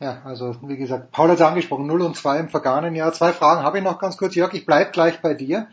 Ja, 0.00 0.22
also 0.24 0.54
wie 0.62 0.76
gesagt, 0.76 1.10
Paul 1.10 1.28
hat 1.28 1.36
es 1.36 1.42
angesprochen, 1.42 1.86
0 1.86 2.02
und 2.02 2.16
2 2.16 2.38
im 2.38 2.48
vergangenen 2.48 2.94
Jahr. 2.94 3.12
Zwei 3.12 3.32
Fragen 3.32 3.64
habe 3.64 3.78
ich 3.78 3.84
noch 3.84 3.98
ganz 3.98 4.16
kurz. 4.16 4.36
Jörg, 4.36 4.54
ich 4.54 4.64
bleib 4.64 4.92
gleich 4.92 5.20
bei 5.20 5.34
dir, 5.34 5.66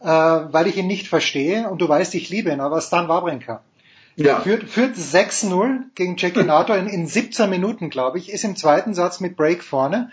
äh, 0.00 0.06
weil 0.06 0.66
ich 0.66 0.76
ihn 0.76 0.88
nicht 0.88 1.06
verstehe 1.06 1.68
und 1.68 1.80
du 1.80 1.88
weißt, 1.88 2.14
ich 2.16 2.28
liebe 2.28 2.50
ihn, 2.50 2.60
aber 2.60 2.80
Stan 2.80 3.08
Wawrinka. 3.08 3.62
Ja. 4.16 4.40
Führt, 4.40 4.64
führt 4.64 4.96
6-0 4.96 5.82
gegen 5.94 6.18
Cecchinato 6.18 6.72
in, 6.72 6.88
in 6.88 7.06
17 7.06 7.48
Minuten, 7.48 7.88
glaube 7.88 8.18
ich, 8.18 8.32
ist 8.32 8.42
im 8.42 8.56
zweiten 8.56 8.92
Satz 8.92 9.20
mit 9.20 9.36
Break 9.36 9.62
vorne 9.62 10.10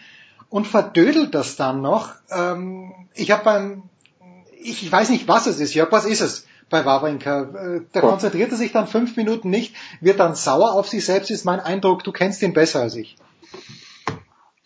und 0.49 0.67
verdödelt 0.67 1.33
das 1.33 1.55
dann 1.55 1.81
noch. 1.81 2.13
Ähm, 2.29 2.93
ich 3.15 3.31
habe 3.31 3.43
beim 3.43 3.83
ich 4.65 4.91
weiß 4.91 5.09
nicht, 5.09 5.27
was 5.27 5.47
es 5.47 5.59
ist, 5.59 5.73
Jörg, 5.73 5.91
was 5.91 6.05
ist 6.05 6.21
es 6.21 6.45
bei 6.69 6.85
Wawrinka? 6.85 7.41
Äh, 7.41 7.81
da 7.91 8.01
konzentriert 8.01 8.51
er 8.51 8.57
sich 8.57 8.71
dann 8.71 8.87
fünf 8.87 9.15
Minuten 9.15 9.49
nicht, 9.49 9.75
wird 10.01 10.19
dann 10.19 10.35
sauer 10.35 10.73
auf 10.73 10.87
sich 10.87 11.05
selbst, 11.05 11.29
ist 11.31 11.45
mein 11.45 11.59
Eindruck, 11.59 12.03
du 12.03 12.11
kennst 12.11 12.41
ihn 12.41 12.53
besser 12.53 12.81
als 12.81 12.95
ich. 12.95 13.15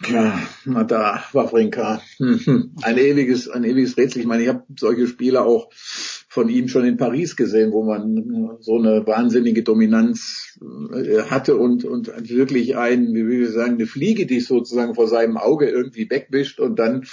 Ja, 0.08 0.40
na 0.64 0.86
da, 0.86 1.24
Wawrinka. 1.34 2.02
Hm, 2.18 2.40
hm. 2.40 2.76
Ein 2.82 2.98
ewiges, 2.98 3.50
ein 3.50 3.66
ewiges 3.66 3.98
Rätsel. 3.98 4.22
Ich 4.22 4.28
meine, 4.28 4.44
ich 4.44 4.50
habe 4.50 4.64
solche 4.78 5.08
Spiele 5.08 5.42
auch 5.42 5.70
von 6.32 6.48
ihm 6.48 6.68
schon 6.68 6.86
in 6.86 6.98
Paris 6.98 7.36
gesehen, 7.36 7.72
wo 7.72 7.84
man 7.84 8.58
so 8.60 8.78
eine 8.78 9.06
wahnsinnige 9.08 9.64
Dominanz 9.64 10.60
äh, 10.94 11.24
hatte 11.24 11.58
und, 11.58 11.86
und 11.86 12.30
wirklich 12.30 12.78
ein, 12.78 13.16
wie 13.16 13.26
will 13.26 13.44
ich 13.44 13.50
sagen, 13.50 13.74
eine 13.74 13.88
Fliege, 13.88 14.28
die 14.28 14.40
sozusagen 14.40 14.94
vor 14.94 15.08
seinem 15.08 15.38
Auge 15.38 15.68
irgendwie 15.68 16.08
wegwischt 16.08 16.60
und 16.60 16.78
dann 16.78 17.08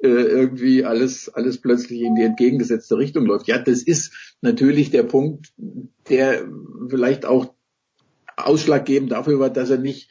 äh, 0.00 0.08
irgendwie 0.08 0.84
alles, 0.84 1.30
alles 1.30 1.58
plötzlich 1.58 2.02
in 2.02 2.14
die 2.14 2.24
entgegengesetzte 2.24 2.98
Richtung 2.98 3.24
läuft. 3.24 3.48
Ja, 3.48 3.58
das 3.58 3.82
ist 3.82 4.36
natürlich 4.42 4.90
der 4.90 5.04
Punkt, 5.04 5.54
der 6.10 6.46
vielleicht 6.90 7.24
auch 7.24 7.54
ausschlaggebend 8.36 9.10
dafür 9.12 9.40
war, 9.40 9.50
dass 9.50 9.70
er 9.70 9.78
nicht 9.78 10.10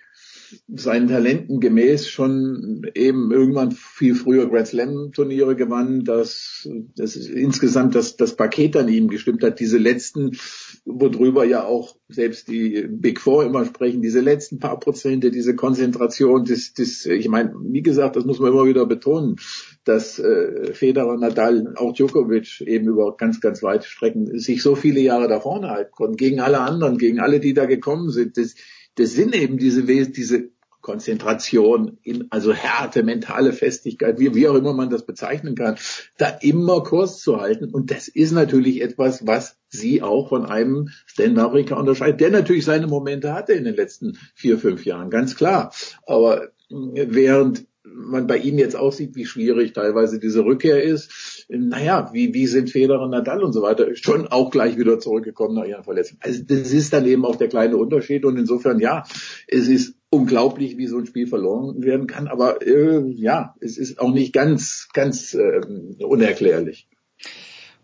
seinen 0.67 1.07
Talenten 1.07 1.59
gemäß 1.59 2.07
schon 2.07 2.85
eben 2.95 3.31
irgendwann 3.31 3.71
viel 3.71 4.15
früher 4.15 4.49
Grand 4.49 4.67
Slam 4.67 5.11
Turniere 5.13 5.55
gewann, 5.55 6.03
dass 6.03 6.67
das 6.95 7.15
insgesamt 7.15 7.95
das, 7.95 8.17
das 8.17 8.35
Paket 8.35 8.75
an 8.75 8.87
ihm 8.87 9.07
gestimmt 9.07 9.43
hat. 9.43 9.59
Diese 9.59 9.77
letzten, 9.77 10.37
worüber 10.85 11.45
ja 11.45 11.63
auch 11.63 11.95
selbst 12.09 12.47
die 12.47 12.87
Big 12.89 13.19
Four 13.19 13.45
immer 13.45 13.65
sprechen, 13.65 14.01
diese 14.01 14.21
letzten 14.21 14.59
paar 14.59 14.79
Prozente, 14.79 15.31
diese 15.31 15.55
Konzentration, 15.55 16.45
das, 16.45 16.73
das, 16.73 17.05
ich 17.05 17.27
meine, 17.27 17.53
wie 17.61 17.81
gesagt, 17.81 18.15
das 18.15 18.25
muss 18.25 18.39
man 18.39 18.51
immer 18.51 18.65
wieder 18.65 18.85
betonen, 18.85 19.37
dass 19.83 20.19
äh, 20.19 20.73
Federer, 20.73 21.17
Nadal, 21.17 21.73
auch 21.75 21.93
Djokovic 21.93 22.61
eben 22.61 22.87
über 22.87 23.15
ganz, 23.17 23.41
ganz 23.41 23.63
weite 23.63 23.87
Strecken 23.87 24.37
sich 24.39 24.61
so 24.61 24.75
viele 24.75 24.99
Jahre 24.99 25.27
da 25.27 25.39
vorne 25.39 25.69
halten 25.69 25.91
konnten, 25.91 26.17
gegen 26.17 26.39
alle 26.39 26.59
anderen, 26.59 26.97
gegen 26.97 27.19
alle, 27.19 27.39
die 27.39 27.53
da 27.53 27.65
gekommen 27.65 28.09
sind. 28.09 28.37
Das, 28.37 28.55
das 28.97 29.11
sind 29.11 29.35
eben 29.35 29.57
diese, 29.57 29.83
diese 29.83 30.49
Konzentration, 30.81 31.97
in, 32.03 32.27
also 32.29 32.53
Härte, 32.53 33.03
mentale 33.03 33.51
Festigkeit, 33.51 34.19
wie, 34.19 34.33
wie 34.35 34.47
auch 34.47 34.55
immer 34.55 34.73
man 34.73 34.89
das 34.89 35.05
bezeichnen 35.05 35.55
kann, 35.55 35.75
da 36.17 36.29
immer 36.29 36.81
Kurs 36.83 37.19
zu 37.19 37.41
halten. 37.41 37.73
Und 37.73 37.91
das 37.91 38.07
ist 38.07 38.31
natürlich 38.31 38.81
etwas, 38.81 39.27
was 39.27 39.57
sie 39.67 40.01
auch 40.01 40.29
von 40.29 40.45
einem 40.45 40.89
Stan 41.05 41.35
Wawrinka 41.35 41.75
unterscheidet, 41.75 42.21
der 42.21 42.31
natürlich 42.31 42.63
seine 42.63 42.87
Momente 42.87 43.33
hatte 43.33 43.53
in 43.53 43.65
den 43.65 43.75
letzten 43.75 44.17
vier, 44.33 44.57
fünf 44.57 44.85
Jahren, 44.85 45.09
ganz 45.09 45.35
klar. 45.35 45.73
Aber 46.05 46.49
während 46.69 47.65
man 47.95 48.27
bei 48.27 48.37
ihnen 48.37 48.59
jetzt 48.59 48.75
auch 48.75 48.91
sieht, 48.91 49.15
wie 49.15 49.25
schwierig 49.25 49.73
teilweise 49.73 50.19
diese 50.19 50.43
Rückkehr 50.45 50.83
ist. 50.83 51.45
Naja, 51.49 52.09
wie, 52.13 52.33
wie 52.33 52.47
sind 52.47 52.69
Federer, 52.69 53.07
Nadal 53.07 53.43
und 53.43 53.53
so 53.53 53.61
weiter 53.61 53.95
schon 53.95 54.27
auch 54.27 54.51
gleich 54.51 54.77
wieder 54.77 54.99
zurückgekommen 54.99 55.55
nach 55.55 55.65
ihren 55.65 55.83
Verletzungen. 55.83 56.19
Also 56.21 56.43
das 56.43 56.71
ist 56.71 56.93
dann 56.93 57.05
eben 57.05 57.25
auch 57.25 57.35
der 57.35 57.47
kleine 57.47 57.77
Unterschied 57.77 58.25
und 58.25 58.37
insofern 58.37 58.79
ja, 58.79 59.03
es 59.47 59.67
ist 59.67 59.95
unglaublich, 60.09 60.77
wie 60.77 60.87
so 60.87 60.97
ein 60.97 61.05
Spiel 61.05 61.27
verloren 61.27 61.83
werden 61.83 62.07
kann, 62.07 62.27
aber 62.27 62.65
äh, 62.65 63.03
ja, 63.15 63.55
es 63.59 63.77
ist 63.77 63.99
auch 63.99 64.11
nicht 64.11 64.33
ganz, 64.33 64.87
ganz 64.93 65.33
äh, 65.33 65.61
unerklärlich. 65.99 66.87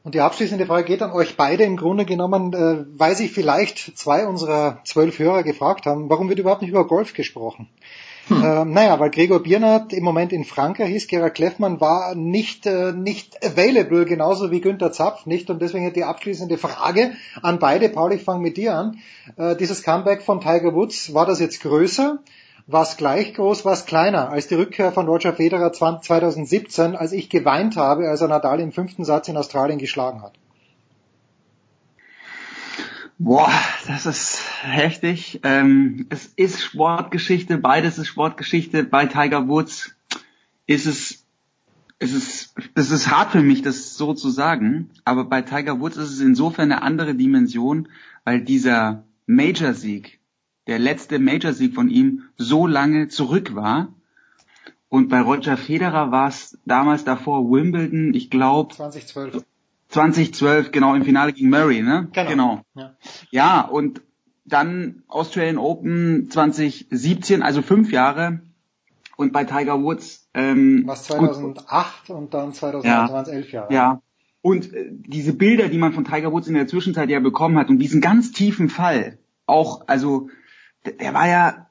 Und 0.03 0.15
die 0.15 0.19
abschließende 0.19 0.65
Frage 0.65 0.85
geht 0.85 1.01
an 1.01 1.11
euch 1.11 1.38
beide 1.38 1.64
im 1.64 1.77
Grunde 1.77 2.06
genommen, 2.06 2.53
äh, 2.53 2.85
weil 2.90 3.15
sich 3.15 3.32
vielleicht 3.32 3.98
zwei 3.98 4.27
unserer 4.27 4.82
zwölf 4.83 5.17
Hörer 5.17 5.43
gefragt 5.43 5.85
haben, 5.85 6.09
warum 6.09 6.27
wird 6.27 6.40
überhaupt 6.40 6.61
nicht 6.61 6.72
über 6.72 6.88
Golf 6.88 7.14
gesprochen? 7.14 7.69
Hm. 8.27 8.43
Äh, 8.43 8.66
naja, 8.66 9.00
weil 9.00 9.10
Gregor 9.10 9.43
Biernat 9.43 9.92
im 9.92 10.03
Moment 10.03 10.32
in 10.32 10.45
Frankreich 10.45 10.93
ist, 10.93 11.10
Gerhard 11.10 11.35
Kleffmann 11.35 11.82
war 11.82 12.16
nicht, 12.16 12.66
äh, 12.66 12.93
nicht 12.93 13.45
available, 13.45 14.06
genauso 14.06 14.50
wie 14.50 14.61
Günther 14.61 14.92
Zapf 14.92 15.26
nicht. 15.26 15.50
Und 15.50 15.61
deswegen 15.61 15.92
die 15.92 16.06
abschließende 16.06 16.58
Frage 16.58 17.14
an 17.42 17.60
beide. 17.60 17.90
Paul, 17.90 18.14
ich 18.14 18.24
fange 18.24 18.42
mit 18.42 18.56
dir 18.56 18.76
an. 18.76 19.00
Äh, 19.35 19.56
dieses 19.58 19.84
Comeback 19.84 20.22
von 20.22 20.40
Tiger 20.40 20.74
Woods, 20.74 21.14
war 21.14 21.26
das 21.26 21.40
jetzt 21.40 21.61
größer? 21.61 22.19
War 22.66 22.84
es 22.84 22.95
gleich 22.95 23.34
groß, 23.34 23.66
war 23.66 23.74
es 23.74 23.85
kleiner 23.85 24.30
als 24.30 24.48
die 24.48 24.56
Rückkehr 24.56 24.93
von 24.93 25.06
Roger 25.06 25.34
Federer 25.34 25.74
2017, 25.74 26.95
als 26.95 27.11
ich 27.11 27.30
geweint 27.30 27.76
habe, 27.76 28.10
als 28.10 28.22
er 28.22 28.30
Nadal 28.30 28.61
im 28.61 28.72
fünften 28.72 29.03
Satz 29.03 29.27
in 29.27 29.35
Australien 29.35 29.80
geschlagen 29.80 30.22
hat? 30.22 30.40
Boah, 33.19 33.51
das 33.88 34.06
ist 34.06 34.42
heftig. 34.64 35.40
Ähm, 35.43 36.08
es 36.09 36.25
ist 36.25 36.61
Sportgeschichte, 36.61 37.58
beides 37.58 37.98
ist 37.98 38.08
Sportgeschichte. 38.08 38.83
Bei 38.83 39.06
Tiger 39.06 39.48
Woods 39.48 39.95
ist 40.66 40.85
es, 40.88 41.25
ist 42.00 42.14
es, 42.14 42.53
es 42.75 42.92
ist 42.92 43.11
hart 43.11 43.32
für 43.32 43.42
mich, 43.42 43.61
das 43.61 43.95
so 43.95 44.14
zu 44.14 44.30
sagen. 44.30 44.90
Aber 45.06 45.25
bei 45.25 45.42
Tiger 45.42 45.80
Woods 45.80 45.98
ist 45.98 46.11
es 46.11 46.19
insofern 46.22 46.72
eine 46.72 46.82
andere 46.82 47.16
Dimension, 47.16 47.88
weil 48.24 48.42
dieser 48.42 49.03
Major-Sieg, 49.27 50.19
der 50.67 50.80
letzte 50.80 51.19
Major-Sieg 51.19 51.75
von 51.75 51.90
ihm, 51.90 52.24
so 52.38 52.67
lange 52.67 53.09
zurück 53.09 53.56
war. 53.56 53.93
Und 54.90 55.09
bei 55.09 55.22
Roger 55.22 55.58
Federer 55.58 56.11
war 56.11 56.27
es 56.27 56.58
damals 56.66 57.03
davor 57.03 57.50
Wimbledon, 57.50 58.14
ich 58.14 58.30
glaube 58.30 58.74
2012. 58.75 59.43
2012, 59.93 60.72
genau, 60.72 60.95
im 60.95 61.03
Finale 61.03 61.33
gegen 61.33 61.49
Murray, 61.49 61.83
ne? 61.83 62.09
Genau. 62.13 62.30
genau. 62.30 62.61
Ja. 62.73 62.95
ja, 63.30 63.61
und 63.61 64.01
dann 64.45 65.03
Australian 65.07 65.57
Open 65.57 66.30
2017, 66.30 67.43
also 67.43 67.61
fünf 67.61 67.91
Jahre. 67.91 68.41
Und 69.15 69.31
bei 69.31 69.43
Tiger 69.43 69.81
Woods. 69.83 70.27
Ähm, 70.33 70.83
Was 70.88 71.03
2008 71.03 72.07
gut. 72.07 72.15
und 72.15 72.33
dann 72.33 72.53
2009 72.53 73.25
ja, 73.25 73.31
elf 73.31 73.51
Jahre. 73.51 73.73
Ja. 73.73 74.01
Und 74.41 74.73
äh, 74.73 74.89
diese 74.91 75.33
Bilder, 75.33 75.69
die 75.69 75.77
man 75.77 75.93
von 75.93 76.05
Tiger 76.05 76.31
Woods 76.31 76.47
in 76.47 76.55
der 76.55 76.67
Zwischenzeit 76.67 77.09
ja 77.09 77.19
bekommen 77.19 77.57
hat 77.57 77.69
und 77.69 77.77
diesen 77.77 78.01
ganz 78.01 78.31
tiefen 78.31 78.69
Fall, 78.69 79.19
auch, 79.45 79.88
also 79.88 80.30
der, 80.85 80.93
der 80.93 81.13
war 81.13 81.27
ja 81.27 81.67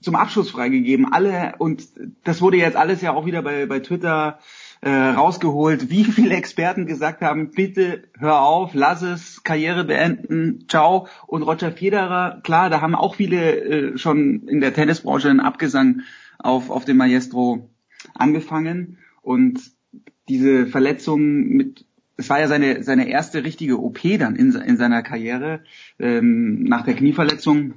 zum 0.00 0.14
Abschluss 0.14 0.50
freigegeben. 0.50 1.12
Alle, 1.12 1.54
und 1.58 1.88
das 2.22 2.40
wurde 2.40 2.56
jetzt 2.56 2.76
alles 2.76 3.02
ja 3.02 3.12
auch 3.12 3.26
wieder 3.26 3.42
bei, 3.42 3.66
bei 3.66 3.80
Twitter 3.80 4.38
äh, 4.84 4.90
rausgeholt, 4.90 5.88
wie 5.88 6.04
viele 6.04 6.34
Experten 6.34 6.84
gesagt 6.84 7.22
haben, 7.22 7.52
bitte 7.52 8.02
hör 8.18 8.42
auf, 8.42 8.72
lass 8.74 9.00
es, 9.00 9.42
Karriere 9.42 9.84
beenden, 9.84 10.66
ciao. 10.68 11.08
Und 11.26 11.42
Roger 11.42 11.72
Federer, 11.72 12.42
klar, 12.42 12.68
da 12.68 12.82
haben 12.82 12.94
auch 12.94 13.14
viele 13.14 13.94
äh, 13.94 13.98
schon 13.98 14.46
in 14.46 14.60
der 14.60 14.74
Tennisbranche 14.74 15.30
einen 15.30 15.40
Abgesang 15.40 16.02
auf, 16.38 16.68
auf 16.68 16.84
dem 16.84 16.98
Maestro 16.98 17.70
angefangen. 18.12 18.98
Und 19.22 19.58
diese 20.28 20.66
Verletzung 20.66 21.48
mit 21.48 21.86
es 22.16 22.28
war 22.28 22.38
ja 22.38 22.46
seine, 22.46 22.84
seine 22.84 23.08
erste 23.08 23.42
richtige 23.42 23.82
OP 23.82 24.00
dann 24.18 24.36
in, 24.36 24.54
in 24.54 24.76
seiner 24.76 25.02
Karriere 25.02 25.60
ähm, 25.98 26.62
nach 26.62 26.84
der 26.84 26.94
Knieverletzung. 26.94 27.74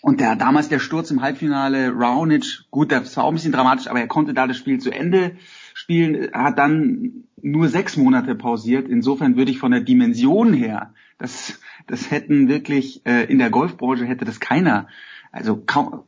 Und 0.00 0.20
der, 0.20 0.36
damals 0.36 0.68
der 0.68 0.78
Sturz 0.78 1.10
im 1.10 1.20
Halbfinale, 1.20 1.92
Raonic, 1.94 2.64
gut, 2.70 2.92
das 2.92 3.16
war 3.16 3.24
auch 3.24 3.28
ein 3.28 3.34
bisschen 3.34 3.52
dramatisch, 3.52 3.88
aber 3.88 4.00
er 4.00 4.06
konnte 4.06 4.32
da 4.34 4.46
das 4.46 4.56
Spiel 4.56 4.78
zu 4.78 4.90
Ende 4.90 5.36
spielen, 5.74 6.32
hat 6.32 6.58
dann 6.58 7.24
nur 7.42 7.68
sechs 7.68 7.98
Monate 7.98 8.34
pausiert. 8.34 8.88
Insofern 8.88 9.36
würde 9.36 9.50
ich 9.50 9.58
von 9.58 9.72
der 9.72 9.80
Dimension 9.80 10.54
her, 10.54 10.94
das, 11.18 11.60
das 11.86 12.10
hätten 12.10 12.48
wirklich 12.48 13.04
äh, 13.04 13.24
in 13.24 13.38
der 13.38 13.50
Golfbranche 13.50 14.06
hätte 14.06 14.24
das 14.24 14.40
keiner. 14.40 14.88
Also 15.30 15.62
kaum, 15.66 16.04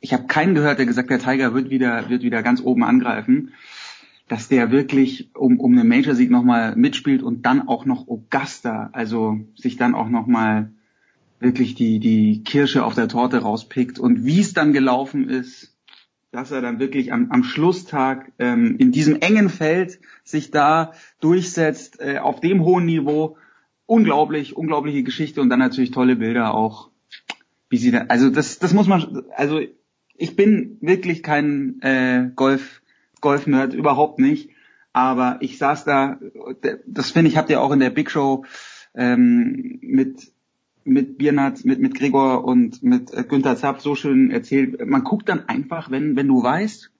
ich 0.00 0.12
habe 0.12 0.26
keinen 0.26 0.54
gehört, 0.54 0.78
der 0.78 0.86
gesagt, 0.86 1.10
der 1.10 1.18
Tiger 1.18 1.52
wird 1.52 1.68
wieder 1.68 2.08
wird 2.08 2.22
wieder 2.22 2.42
ganz 2.42 2.62
oben 2.62 2.84
angreifen. 2.84 3.52
Dass 4.28 4.48
der 4.48 4.70
wirklich 4.70 5.34
um, 5.34 5.58
um 5.58 5.72
einen 5.72 5.88
Major-Sieg 5.88 6.30
nochmal 6.30 6.76
mitspielt 6.76 7.22
und 7.22 7.46
dann 7.46 7.66
auch 7.66 7.86
noch 7.86 8.08
Augusta, 8.08 8.90
also 8.92 9.40
sich 9.54 9.76
dann 9.76 9.94
auch 9.94 10.10
nochmal 10.10 10.70
wirklich 11.40 11.74
die, 11.74 11.98
die 11.98 12.42
Kirsche 12.44 12.84
auf 12.84 12.94
der 12.94 13.08
Torte 13.08 13.38
rauspickt 13.38 13.98
und 13.98 14.26
wie 14.26 14.40
es 14.40 14.52
dann 14.52 14.72
gelaufen 14.72 15.28
ist, 15.28 15.77
dass 16.30 16.50
er 16.50 16.60
dann 16.60 16.78
wirklich 16.78 17.12
am, 17.12 17.30
am 17.30 17.42
Schlusstag 17.42 18.32
ähm, 18.38 18.76
in 18.78 18.92
diesem 18.92 19.20
engen 19.20 19.48
Feld 19.48 19.98
sich 20.24 20.50
da 20.50 20.92
durchsetzt, 21.20 22.00
äh, 22.00 22.18
auf 22.18 22.40
dem 22.40 22.64
hohen 22.64 22.84
Niveau. 22.84 23.36
Unglaublich, 23.86 24.54
unglaubliche 24.54 25.02
Geschichte 25.02 25.40
und 25.40 25.48
dann 25.48 25.58
natürlich 25.58 25.90
tolle 25.90 26.16
Bilder 26.16 26.52
auch. 26.52 26.90
Wie 27.70 27.78
sie 27.78 27.90
da, 27.90 28.04
also 28.08 28.28
das, 28.28 28.58
das 28.58 28.74
muss 28.74 28.86
man, 28.86 29.24
also 29.34 29.60
ich 30.14 30.36
bin 30.36 30.76
wirklich 30.80 31.22
kein 31.22 31.80
äh, 31.80 32.30
Golf, 32.34 32.82
Golf-Nerd, 33.20 33.72
überhaupt 33.72 34.18
nicht. 34.18 34.50
Aber 34.92 35.38
ich 35.40 35.58
saß 35.58 35.84
da, 35.84 36.18
das 36.86 37.10
finde 37.10 37.30
ich, 37.30 37.36
habt 37.36 37.50
ihr 37.50 37.60
auch 37.60 37.72
in 37.72 37.80
der 37.80 37.90
Big 37.90 38.10
Show 38.10 38.44
ähm, 38.94 39.78
mit 39.80 40.32
mit 40.88 41.18
Biernat, 41.18 41.64
mit, 41.64 41.80
mit 41.80 41.94
Gregor 41.94 42.44
und 42.44 42.82
mit 42.82 43.12
äh, 43.12 43.24
Günther 43.24 43.56
Zapp 43.56 43.80
so 43.80 43.94
schön 43.94 44.30
erzählt. 44.30 44.86
Man 44.86 45.04
guckt 45.04 45.28
dann 45.28 45.48
einfach, 45.48 45.90
wenn, 45.90 46.16
wenn 46.16 46.28
du 46.28 46.42
weißt, 46.42 46.90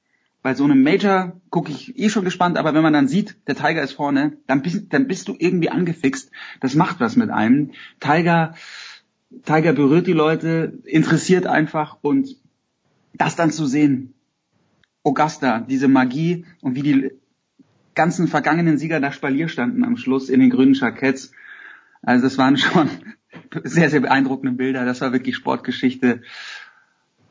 bei 0.42 0.54
so 0.54 0.64
einem 0.64 0.82
Major 0.82 1.40
gucke 1.50 1.72
ich 1.72 1.98
eh 1.98 2.08
schon 2.08 2.24
gespannt, 2.24 2.58
aber 2.58 2.72
wenn 2.74 2.82
man 2.82 2.92
dann 2.92 3.08
sieht, 3.08 3.36
der 3.46 3.56
Tiger 3.56 3.82
ist 3.82 3.92
vorne, 3.92 4.38
dann 4.46 4.62
bist, 4.62 4.92
dann 4.92 5.08
bist 5.08 5.28
du 5.28 5.34
irgendwie 5.38 5.70
angefixt. 5.70 6.30
Das 6.60 6.74
macht 6.74 7.00
was 7.00 7.16
mit 7.16 7.30
einem. 7.30 7.72
Tiger, 8.00 8.54
Tiger 9.44 9.72
berührt 9.72 10.06
die 10.06 10.12
Leute, 10.12 10.78
interessiert 10.84 11.46
einfach 11.46 11.98
und 12.02 12.36
das 13.14 13.36
dann 13.36 13.50
zu 13.50 13.66
sehen, 13.66 14.14
Augusta, 15.02 15.60
diese 15.60 15.88
Magie 15.88 16.44
und 16.60 16.74
wie 16.76 16.82
die 16.82 17.10
ganzen 17.94 18.28
vergangenen 18.28 18.78
Sieger 18.78 19.00
da 19.00 19.10
Spalier 19.10 19.48
standen 19.48 19.84
am 19.84 19.96
Schluss 19.96 20.28
in 20.28 20.40
den 20.40 20.50
grünen 20.50 20.74
Jacketts. 20.74 21.32
Also 22.02 22.24
das 22.24 22.38
waren 22.38 22.56
schon 22.58 22.88
sehr, 23.64 23.90
sehr 23.90 24.00
beeindruckende 24.00 24.52
Bilder. 24.52 24.84
Das 24.84 25.00
war 25.00 25.12
wirklich 25.12 25.36
Sportgeschichte. 25.36 26.22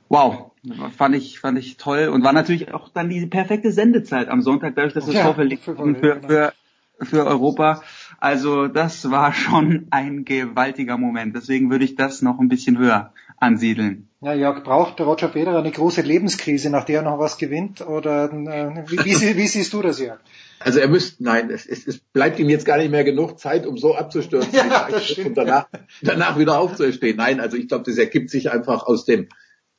Wow, 0.09 0.51
fand 0.97 1.15
ich, 1.15 1.39
fand 1.39 1.57
ich 1.57 1.77
toll 1.77 2.07
und 2.07 2.23
war 2.23 2.31
natürlich 2.31 2.73
auch 2.73 2.89
dann 2.89 3.09
die 3.09 3.25
perfekte 3.25 3.71
Sendezeit 3.71 4.29
am 4.29 4.41
Sonntag, 4.41 4.75
dadurch, 4.75 4.93
dass 4.93 5.07
es 5.07 5.15
ja, 5.15 5.33
für, 5.33 5.49
für, 5.57 6.21
für, 6.21 6.53
für 7.01 7.25
Europa. 7.25 7.81
Also 8.19 8.67
das 8.67 9.11
war 9.11 9.33
schon 9.33 9.87
ein 9.89 10.23
gewaltiger 10.23 10.97
Moment. 10.97 11.35
Deswegen 11.35 11.69
würde 11.69 11.83
ich 11.83 11.95
das 11.95 12.21
noch 12.21 12.39
ein 12.39 12.47
bisschen 12.47 12.77
höher 12.77 13.13
ansiedeln. 13.37 14.09
Ja, 14.21 14.33
Jörg, 14.33 14.63
braucht 14.63 14.99
Roger 14.99 15.29
Federer 15.29 15.59
eine 15.59 15.71
große 15.71 16.01
Lebenskrise, 16.01 16.69
nach 16.69 16.85
der 16.85 16.97
er 16.97 17.03
noch 17.03 17.19
was 17.19 17.37
gewinnt? 17.37 17.81
Oder 17.81 18.31
äh, 18.31 18.83
wie, 18.89 18.97
wie, 18.97 19.37
wie 19.37 19.47
siehst 19.47 19.73
du 19.73 19.81
das, 19.81 19.99
Jörg? 19.99 20.19
Also 20.59 20.79
er 20.79 20.87
müsste, 20.87 21.23
nein, 21.23 21.51
es, 21.51 21.67
es, 21.67 21.85
es 21.85 21.99
bleibt 21.99 22.39
ihm 22.39 22.49
jetzt 22.49 22.65
gar 22.65 22.77
nicht 22.77 22.89
mehr 22.89 23.03
genug 23.03 23.39
Zeit, 23.39 23.67
um 23.67 23.77
so 23.77 23.95
abzustürzen 23.95 24.53
ja, 24.53 24.89
und 25.23 25.37
danach, 25.37 25.67
danach 26.01 26.39
wieder 26.39 26.59
aufzustehen. 26.59 27.17
Nein, 27.17 27.39
also 27.39 27.57
ich 27.57 27.67
glaube, 27.67 27.83
das 27.85 27.99
ergibt 27.99 28.31
sich 28.31 28.49
einfach 28.49 28.87
aus 28.87 29.05
dem 29.05 29.27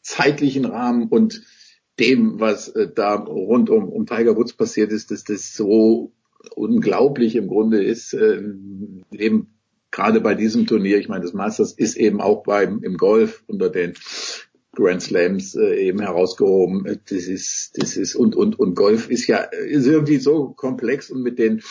zeitlichen 0.03 0.65
Rahmen 0.65 1.09
und 1.09 1.43
dem, 1.99 2.39
was 2.39 2.69
äh, 2.69 2.89
da 2.95 3.15
rund 3.17 3.71
um, 3.71 3.89
um 3.89 4.07
Tiger 4.07 4.37
Woods 4.37 4.53
passiert 4.53 4.93
ist, 4.93 5.11
dass 5.11 5.25
das 5.25 5.53
so 5.53 6.13
unglaublich 6.55 7.35
im 7.35 7.49
Grunde 7.49 7.83
ist, 7.83 8.15
äh, 8.15 8.41
eben 9.11 9.58
gerade 9.91 10.21
bei 10.21 10.35
diesem 10.35 10.67
Turnier, 10.67 10.99
ich 10.99 11.09
meine, 11.09 11.23
das 11.23 11.33
Masters 11.33 11.73
ist 11.73 11.97
eben 11.97 12.21
auch 12.21 12.43
beim 12.43 12.83
im 12.83 12.97
Golf 12.97 13.43
unter 13.47 13.69
den 13.69 13.95
Grand 14.75 15.03
Slams 15.03 15.55
äh, 15.55 15.75
eben 15.89 16.01
herausgehoben. 16.01 16.85
Das 16.85 17.27
ist, 17.27 17.73
das 17.75 17.97
ist 17.97 18.15
und 18.15 18.37
und 18.37 18.59
und 18.59 18.75
Golf 18.75 19.11
ist 19.11 19.27
ja 19.27 19.39
ist 19.39 19.87
irgendwie 19.87 20.19
so 20.19 20.51
komplex 20.51 21.11
und 21.11 21.23
mit 21.23 21.39
den 21.39 21.63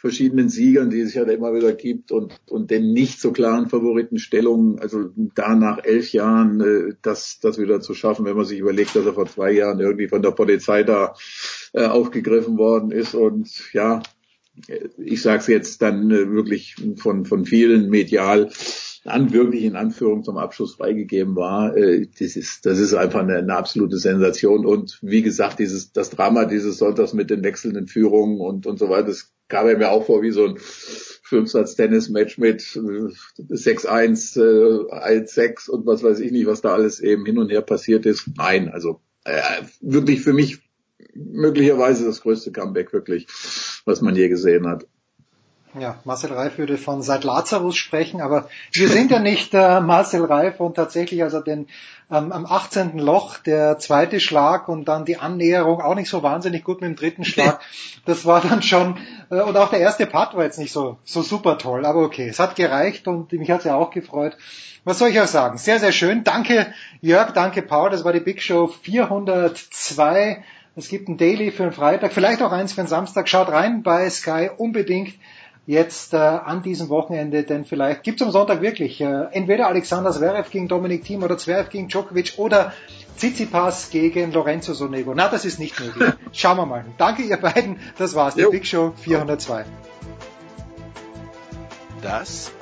verschiedenen 0.00 0.48
Siegern, 0.48 0.88
die 0.88 1.00
es 1.00 1.12
ja 1.12 1.24
immer 1.24 1.52
wieder 1.52 1.74
gibt 1.74 2.10
und, 2.10 2.34
und 2.48 2.70
den 2.70 2.94
nicht 2.94 3.20
so 3.20 3.32
klaren 3.32 3.68
Favoritenstellungen, 3.68 4.78
also 4.78 5.10
da 5.34 5.54
nach 5.54 5.84
elf 5.84 6.12
Jahren 6.12 6.60
äh, 6.62 6.94
das, 7.02 7.38
das 7.40 7.58
wieder 7.58 7.82
zu 7.82 7.92
schaffen, 7.92 8.24
wenn 8.24 8.36
man 8.36 8.46
sich 8.46 8.58
überlegt, 8.58 8.96
dass 8.96 9.04
er 9.04 9.12
vor 9.12 9.26
zwei 9.26 9.52
Jahren 9.52 9.78
irgendwie 9.78 10.08
von 10.08 10.22
der 10.22 10.30
Polizei 10.30 10.84
da 10.84 11.14
äh, 11.74 11.84
aufgegriffen 11.84 12.56
worden 12.56 12.92
ist 12.92 13.14
und 13.14 13.50
ja, 13.74 14.02
ich 14.98 15.22
sage 15.22 15.38
es 15.38 15.46
jetzt 15.46 15.82
dann 15.82 16.10
äh, 16.10 16.30
wirklich 16.30 16.76
von, 16.96 17.24
von 17.24 17.44
vielen 17.44 17.88
medial, 17.88 18.50
dann 19.04 19.32
wirklich 19.32 19.64
in 19.64 19.76
Anführung 19.76 20.22
zum 20.24 20.36
Abschluss 20.36 20.74
freigegeben 20.74 21.34
war, 21.36 21.76
äh, 21.76 22.06
das 22.18 22.36
ist, 22.36 22.66
das 22.66 22.78
ist 22.78 22.94
einfach 22.94 23.20
eine, 23.20 23.36
eine 23.36 23.56
absolute 23.56 23.98
Sensation. 23.98 24.66
Und 24.66 24.98
wie 25.02 25.22
gesagt, 25.22 25.58
dieses, 25.58 25.92
das 25.92 26.10
Drama 26.10 26.44
dieses 26.44 26.78
Sonntags 26.78 27.12
mit 27.12 27.30
den 27.30 27.42
wechselnden 27.42 27.86
Führungen 27.86 28.40
und, 28.40 28.66
und 28.66 28.78
so 28.78 28.88
weiter, 28.88 29.08
das 29.08 29.32
kam 29.48 29.66
mir 29.66 29.90
auch 29.90 30.06
vor 30.06 30.22
wie 30.22 30.30
so 30.30 30.46
ein 30.46 30.56
Fünfsatz-Tennis-Match 30.58 32.38
mit 32.38 32.60
6-1, 32.60 34.40
äh, 34.40 35.24
1-6 35.24 35.68
äh, 35.68 35.72
und 35.72 35.86
was 35.86 36.02
weiß 36.02 36.20
ich 36.20 36.32
nicht, 36.32 36.46
was 36.46 36.60
da 36.60 36.72
alles 36.74 37.00
eben 37.00 37.24
hin 37.24 37.38
und 37.38 37.50
her 37.50 37.62
passiert 37.62 38.04
ist. 38.06 38.28
Nein, 38.36 38.68
also 38.68 39.00
äh, 39.24 39.62
wirklich 39.80 40.22
für 40.22 40.32
mich 40.32 40.60
möglicherweise 41.14 42.04
das 42.04 42.22
größte 42.22 42.52
Comeback 42.52 42.92
wirklich, 42.92 43.26
was 43.84 44.00
man 44.00 44.14
je 44.16 44.28
gesehen 44.28 44.66
hat. 44.66 44.86
Ja, 45.78 46.00
Marcel 46.04 46.32
Reif 46.32 46.58
würde 46.58 46.76
von 46.76 47.00
seit 47.00 47.22
Lazarus 47.22 47.76
sprechen, 47.76 48.20
aber 48.20 48.48
wir 48.72 48.88
sind 48.88 49.12
ja 49.12 49.20
nicht 49.20 49.54
äh, 49.54 49.80
Marcel 49.80 50.24
Reif 50.24 50.58
und 50.58 50.74
tatsächlich 50.74 51.22
also 51.22 51.38
den 51.40 51.68
ähm, 52.10 52.32
am 52.32 52.44
18. 52.44 52.98
Loch 52.98 53.38
der 53.38 53.78
zweite 53.78 54.18
Schlag 54.18 54.68
und 54.68 54.86
dann 54.86 55.04
die 55.04 55.18
Annäherung 55.18 55.80
auch 55.80 55.94
nicht 55.94 56.10
so 56.10 56.24
wahnsinnig 56.24 56.64
gut 56.64 56.80
mit 56.80 56.90
dem 56.90 56.96
dritten 56.96 57.24
Schlag. 57.24 57.60
Das 58.06 58.24
war 58.24 58.40
dann 58.40 58.62
schon 58.62 58.96
äh, 59.30 59.42
und 59.42 59.56
auch 59.56 59.70
der 59.70 59.78
erste 59.78 60.06
Putt 60.06 60.34
war 60.34 60.42
jetzt 60.42 60.58
nicht 60.58 60.72
so 60.72 60.98
so 61.04 61.22
super 61.22 61.56
toll, 61.58 61.86
aber 61.86 62.00
okay, 62.00 62.28
es 62.28 62.40
hat 62.40 62.56
gereicht 62.56 63.06
und 63.06 63.30
mich 63.32 63.50
hat's 63.50 63.64
ja 63.64 63.76
auch 63.76 63.90
gefreut. 63.90 64.36
Was 64.84 64.98
soll 64.98 65.10
ich 65.10 65.20
auch 65.20 65.26
sagen? 65.26 65.56
Sehr 65.58 65.78
sehr 65.78 65.92
schön. 65.92 66.24
Danke 66.24 66.72
Jörg, 67.00 67.32
danke 67.32 67.62
Paul, 67.62 67.90
das 67.90 68.04
war 68.04 68.12
die 68.12 68.20
Big 68.20 68.42
Show 68.42 68.66
402. 68.66 70.42
Es 70.76 70.88
gibt 70.88 71.08
ein 71.08 71.16
Daily 71.16 71.50
für 71.50 71.64
den 71.64 71.72
Freitag, 71.72 72.12
vielleicht 72.12 72.42
auch 72.42 72.52
eins 72.52 72.72
für 72.72 72.82
den 72.82 72.86
Samstag. 72.86 73.28
Schaut 73.28 73.48
rein 73.48 73.82
bei 73.82 74.08
Sky 74.08 74.50
unbedingt 74.56 75.14
jetzt 75.66 76.14
äh, 76.14 76.16
an 76.16 76.62
diesem 76.62 76.88
Wochenende, 76.88 77.42
denn 77.42 77.64
vielleicht 77.64 78.02
gibt 78.02 78.20
es 78.20 78.26
am 78.26 78.32
Sonntag 78.32 78.62
wirklich 78.62 79.00
äh, 79.00 79.26
entweder 79.32 79.66
Alexander 79.66 80.10
Zverev 80.10 80.50
gegen 80.50 80.68
Dominik 80.68 81.04
Thiem 81.04 81.22
oder 81.22 81.38
Zverev 81.38 81.70
gegen 81.70 81.88
Djokovic 81.88 82.34
oder 82.38 82.72
Tsitsipas 83.16 83.90
gegen 83.90 84.32
Lorenzo 84.32 84.72
Sonego. 84.72 85.12
Na, 85.14 85.28
das 85.28 85.44
ist 85.44 85.58
nicht 85.58 85.78
möglich. 85.78 86.12
Schauen 86.32 86.56
wir 86.56 86.66
mal. 86.66 86.84
Danke 86.98 87.22
ihr 87.22 87.36
beiden. 87.36 87.78
Das 87.98 88.14
war's. 88.14 88.34
Die 88.34 88.46
Big 88.50 88.66
Show 88.66 88.92
402. 88.96 89.64
Das 92.00 92.50